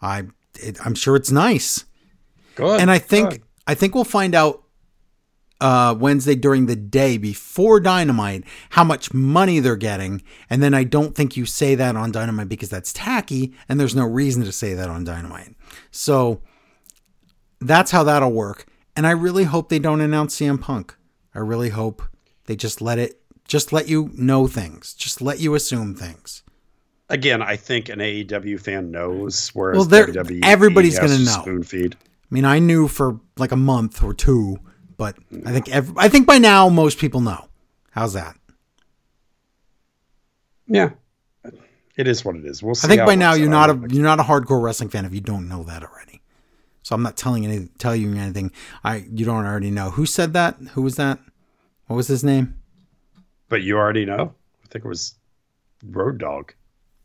I 0.01 0.27
it, 0.59 0.77
I'm 0.85 0.95
sure 0.95 1.15
it's 1.15 1.31
nice, 1.31 1.85
Good. 2.55 2.79
and 2.79 2.91
I 2.91 2.99
think 2.99 3.29
good. 3.31 3.43
I 3.65 3.75
think 3.75 3.95
we'll 3.95 4.03
find 4.03 4.35
out 4.35 4.63
uh, 5.63 5.95
Wednesday 5.97 6.35
during 6.35 6.65
the 6.65 6.75
day 6.75 7.17
before 7.17 7.79
Dynamite 7.79 8.43
how 8.71 8.83
much 8.83 9.13
money 9.13 9.59
they're 9.59 9.77
getting. 9.77 10.21
And 10.49 10.61
then 10.61 10.73
I 10.73 10.83
don't 10.83 11.15
think 11.15 11.37
you 11.37 11.45
say 11.45 11.73
that 11.75 11.95
on 11.95 12.11
Dynamite 12.11 12.49
because 12.49 12.69
that's 12.69 12.91
tacky 12.91 13.53
and 13.69 13.79
there's 13.79 13.95
no 13.95 14.05
reason 14.05 14.43
to 14.43 14.51
say 14.51 14.73
that 14.73 14.89
on 14.89 15.05
Dynamite. 15.05 15.55
So 15.89 16.41
that's 17.67 17.92
how 17.92 18.03
that'll 18.03 18.32
work. 18.32 18.66
And 18.95 19.08
I 19.08 19.11
really 19.11 19.45
hope 19.45 19.69
they 19.69 19.80
don't 19.80 20.01
announce 20.01 20.40
CM 20.40 20.59
Punk. 20.61 20.95
I 21.33 21.40
really 21.40 21.69
hope 21.69 22.03
they 22.45 22.56
just 22.56 22.82
let 22.82 23.00
it, 23.00 23.19
just 23.48 23.74
let 23.74 23.88
you 23.88 24.11
know 24.14 24.48
things, 24.48 24.93
just 24.93 25.22
let 25.22 25.40
you 25.40 25.56
assume 25.56 25.95
things. 25.95 26.43
Again, 27.09 27.42
I 27.42 27.56
think 27.56 27.90
an 27.90 28.00
AEW 28.00 28.59
fan 28.59 28.92
knows, 28.92 29.50
whereas 29.53 29.88
Well, 29.88 30.06
WWE 30.08 30.40
everybody's 30.43 30.98
gonna 30.98 31.19
know. 31.19 31.42
Spoon 31.42 31.64
feed. 31.64 31.95
I 31.95 32.08
mean, 32.30 32.45
I 32.45 32.59
knew 32.59 32.88
for 32.88 33.19
like 33.38 33.51
a 33.51 33.58
month 33.58 34.03
or 34.03 34.14
two, 34.14 34.58
but 34.98 35.16
I 35.45 35.51
think 35.51 35.69
ev- 35.69 35.98
I 35.98 36.08
think 36.09 36.25
by 36.25 36.38
now 36.38 36.69
most 36.69 36.98
people 36.98 37.22
know. 37.22 37.50
How's 37.92 38.14
that? 38.14 38.35
Yeah, 40.67 40.92
it 41.98 42.08
is 42.08 42.24
what 42.25 42.35
it 42.35 42.45
is. 42.45 42.64
We'll 42.64 42.74
see. 42.75 42.88
I 42.88 42.90
think 42.90 43.06
by 43.06 43.16
now 43.16 43.33
you're 43.33 43.50
not 43.50 43.69
a 43.69 43.93
you're 43.93 44.03
not 44.03 44.19
a 44.19 44.24
hardcore 44.24 44.61
wrestling 44.61 44.90
fan 44.90 45.06
if 45.06 45.14
you 45.14 45.22
don't 45.22 45.48
know 45.48 45.64
that 45.64 45.83
already. 45.83 46.12
So 46.83 46.93
I'm 46.95 47.01
not 47.01 47.17
telling 47.17 47.45
any 47.45 47.67
tell 47.79 47.95
you 47.95 48.11
anything 48.15 48.51
I 48.83 49.05
you 49.11 49.25
don't 49.25 49.45
already 49.45 49.71
know. 49.71 49.89
Who 49.91 50.05
said 50.05 50.33
that? 50.33 50.55
Who 50.73 50.81
was 50.81 50.95
that? 50.97 51.19
What 51.87 51.95
was 51.95 52.07
his 52.07 52.23
name? 52.23 52.55
But 53.49 53.61
you 53.63 53.77
already 53.77 54.05
know. 54.05 54.35
I 54.63 54.67
think 54.69 54.85
it 54.85 54.87
was 54.87 55.15
Road 55.85 56.17
Dog. 56.17 56.53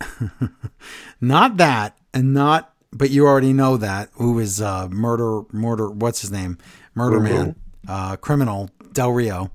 Not 1.20 1.56
that, 1.58 1.98
and 2.14 2.32
not. 2.34 2.72
But 2.90 3.10
you 3.10 3.26
already 3.26 3.52
know 3.52 3.76
that. 3.76 4.08
Who 4.14 4.38
is 4.38 4.60
uh, 4.62 4.88
murder? 4.88 5.42
Murder? 5.52 5.90
What's 5.90 6.20
his 6.22 6.30
name? 6.30 6.56
Murder 6.94 7.20
man, 7.20 7.54
uh, 7.86 8.16
criminal 8.16 8.70
Del 8.92 9.12
Rio. 9.12 9.50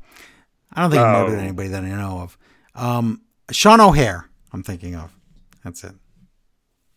I 0.71 0.81
don't 0.81 0.91
think 0.91 0.99
he 1.01 1.05
Oh. 1.05 1.23
murdered 1.23 1.39
anybody 1.39 1.69
that 1.69 1.83
I 1.83 1.89
know 1.89 2.19
of. 2.19 2.37
Um, 2.75 3.21
Sean 3.51 3.81
O'Haire. 3.81 4.29
I'm 4.51 4.61
thinking 4.63 4.95
of. 4.95 5.11
That's 5.63 5.83
it. 5.83 5.95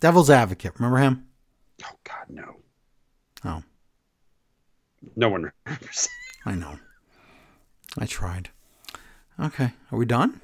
Devil's 0.00 0.28
Advocate. 0.28 0.74
Remember 0.78 0.98
him? 0.98 1.26
Oh 1.84 1.96
God, 2.04 2.26
no. 2.28 2.55
No 5.16 5.28
one 5.28 5.50
remembers. 5.64 6.08
I 6.46 6.54
know. 6.54 6.78
I 7.98 8.06
tried. 8.06 8.50
Okay, 9.40 9.72
are 9.92 9.98
we 9.98 10.06
done? 10.06 10.40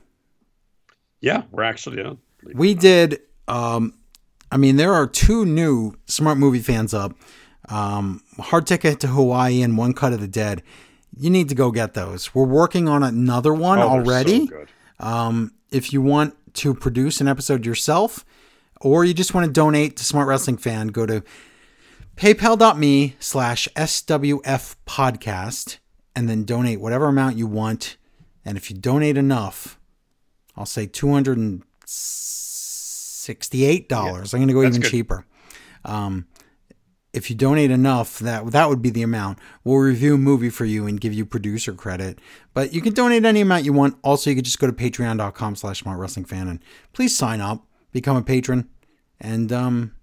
yeah, 1.21 1.43
we're 1.51 1.63
actually 1.63 2.03
on. 2.03 2.19
We 2.55 2.75
did. 2.75 3.21
Um, 3.49 3.95
I 4.51 4.57
mean, 4.57 4.77
there 4.77 4.93
are 4.93 5.07
two 5.07 5.45
new 5.47 5.95
smart 6.07 6.37
movie 6.39 6.59
fans 6.59 6.93
up. 6.93 7.15
Um, 7.69 8.23
Hard 8.39 8.67
Ticket 8.67 8.99
to 9.01 9.07
Hawaii 9.07 9.63
and 9.63 9.79
One 9.79 9.95
Cut 9.95 10.13
of 10.13 10.21
the 10.21 10.27
Dead. 10.29 10.63
You 11.17 11.31
need 11.31 11.49
to 11.51 11.55
go 11.55 11.71
get 11.71 11.95
those. 11.95 12.35
We're 12.35 12.45
working 12.45 12.89
on 12.89 13.03
another 13.03 13.55
one 13.55 13.79
Oh, 13.79 13.83
so 13.83 13.89
already. 13.91 14.47
good. 14.47 14.69
Um, 14.99 15.53
if 15.71 15.93
you 15.93 16.03
want 16.03 16.35
to 16.55 16.75
produce 16.75 17.21
an 17.21 17.29
episode 17.29 17.65
yourself, 17.65 18.25
or 18.81 19.05
you 19.05 19.15
just 19.15 19.33
want 19.35 19.47
to 19.47 19.53
donate 19.53 19.97
to 19.99 20.05
Smart 20.05 20.27
Wrestling 20.27 20.57
Fan, 20.57 20.89
go 20.89 21.07
to 21.07 21.23
paypal.me 22.17 23.17
slash 23.19 23.69
SWF 23.77 24.77
podcast 24.87 25.79
and 26.15 26.29
then 26.29 26.45
donate 26.45 26.81
whatever 26.81 27.07
amount 27.07 27.37
you 27.37 27.47
want. 27.47 27.97
And 28.45 28.57
if 28.57 28.71
you 28.71 28.77
donate 28.77 29.17
enough, 29.17 29.79
I'll 30.57 30.67
say 30.67 30.87
$268. 30.87 31.63
I'm 34.35 34.39
going 34.39 34.49
to 34.49 34.55
go 34.55 34.63
even 34.63 34.81
good. 34.81 34.91
cheaper. 34.91 35.25
Um, 35.85 36.27
if 37.13 37.29
you 37.29 37.37
donate 37.37 37.71
enough, 37.71 38.19
that 38.21 38.53
that 38.53 38.69
would 38.69 38.81
be 38.81 38.91
the 38.91 39.03
amount. 39.03 39.39
We'll 39.65 39.79
review 39.79 40.15
a 40.15 40.19
movie 40.19 40.49
for 40.49 40.65
you 40.65 40.87
and 40.87 41.01
give 41.01 41.13
you 41.13 41.27
producer 41.27 41.75
credit. 41.75 42.19
But 42.55 42.73
you 42.73 42.81
can 42.81 42.95
donate 42.95 43.25
any 43.25 43.43
amount 43.43 43.65
you 43.65 43.73
want. 43.73 43.99
Also, 44.03 44.31
you 44.31 44.37
could 44.37 44.47
just 44.47 44.59
go 44.59 44.67
to 44.67 44.73
patreon.com 44.73 45.57
slash 45.57 45.81
smart 45.81 45.99
wrestling 45.99 46.25
fan 46.25 46.49
and 46.49 46.61
please 46.93 47.17
sign 47.17 47.41
up, 47.41 47.67
become 47.93 48.17
a 48.17 48.23
patron. 48.23 48.69
And 49.21 49.53
um, 49.53 49.95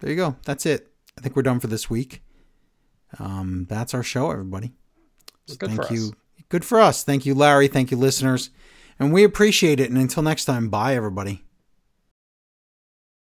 there 0.00 0.10
you 0.10 0.16
go. 0.16 0.36
That's 0.44 0.64
it. 0.64 0.93
I 1.18 1.20
think 1.20 1.36
we're 1.36 1.42
done 1.42 1.60
for 1.60 1.68
this 1.68 1.88
week. 1.88 2.22
Um, 3.18 3.66
that's 3.68 3.94
our 3.94 4.02
show, 4.02 4.30
everybody. 4.30 4.72
Good 5.58 5.70
Thank 5.70 5.90
you. 5.90 6.08
us. 6.08 6.12
Good 6.48 6.64
for 6.64 6.80
us. 6.80 7.04
Thank 7.04 7.26
you, 7.26 7.34
Larry. 7.34 7.68
Thank 7.68 7.90
you, 7.90 7.96
listeners. 7.96 8.50
And 8.98 9.12
we 9.12 9.24
appreciate 9.24 9.80
it. 9.80 9.90
And 9.90 9.98
until 9.98 10.22
next 10.22 10.44
time, 10.44 10.68
bye, 10.68 10.94
everybody. 10.94 11.43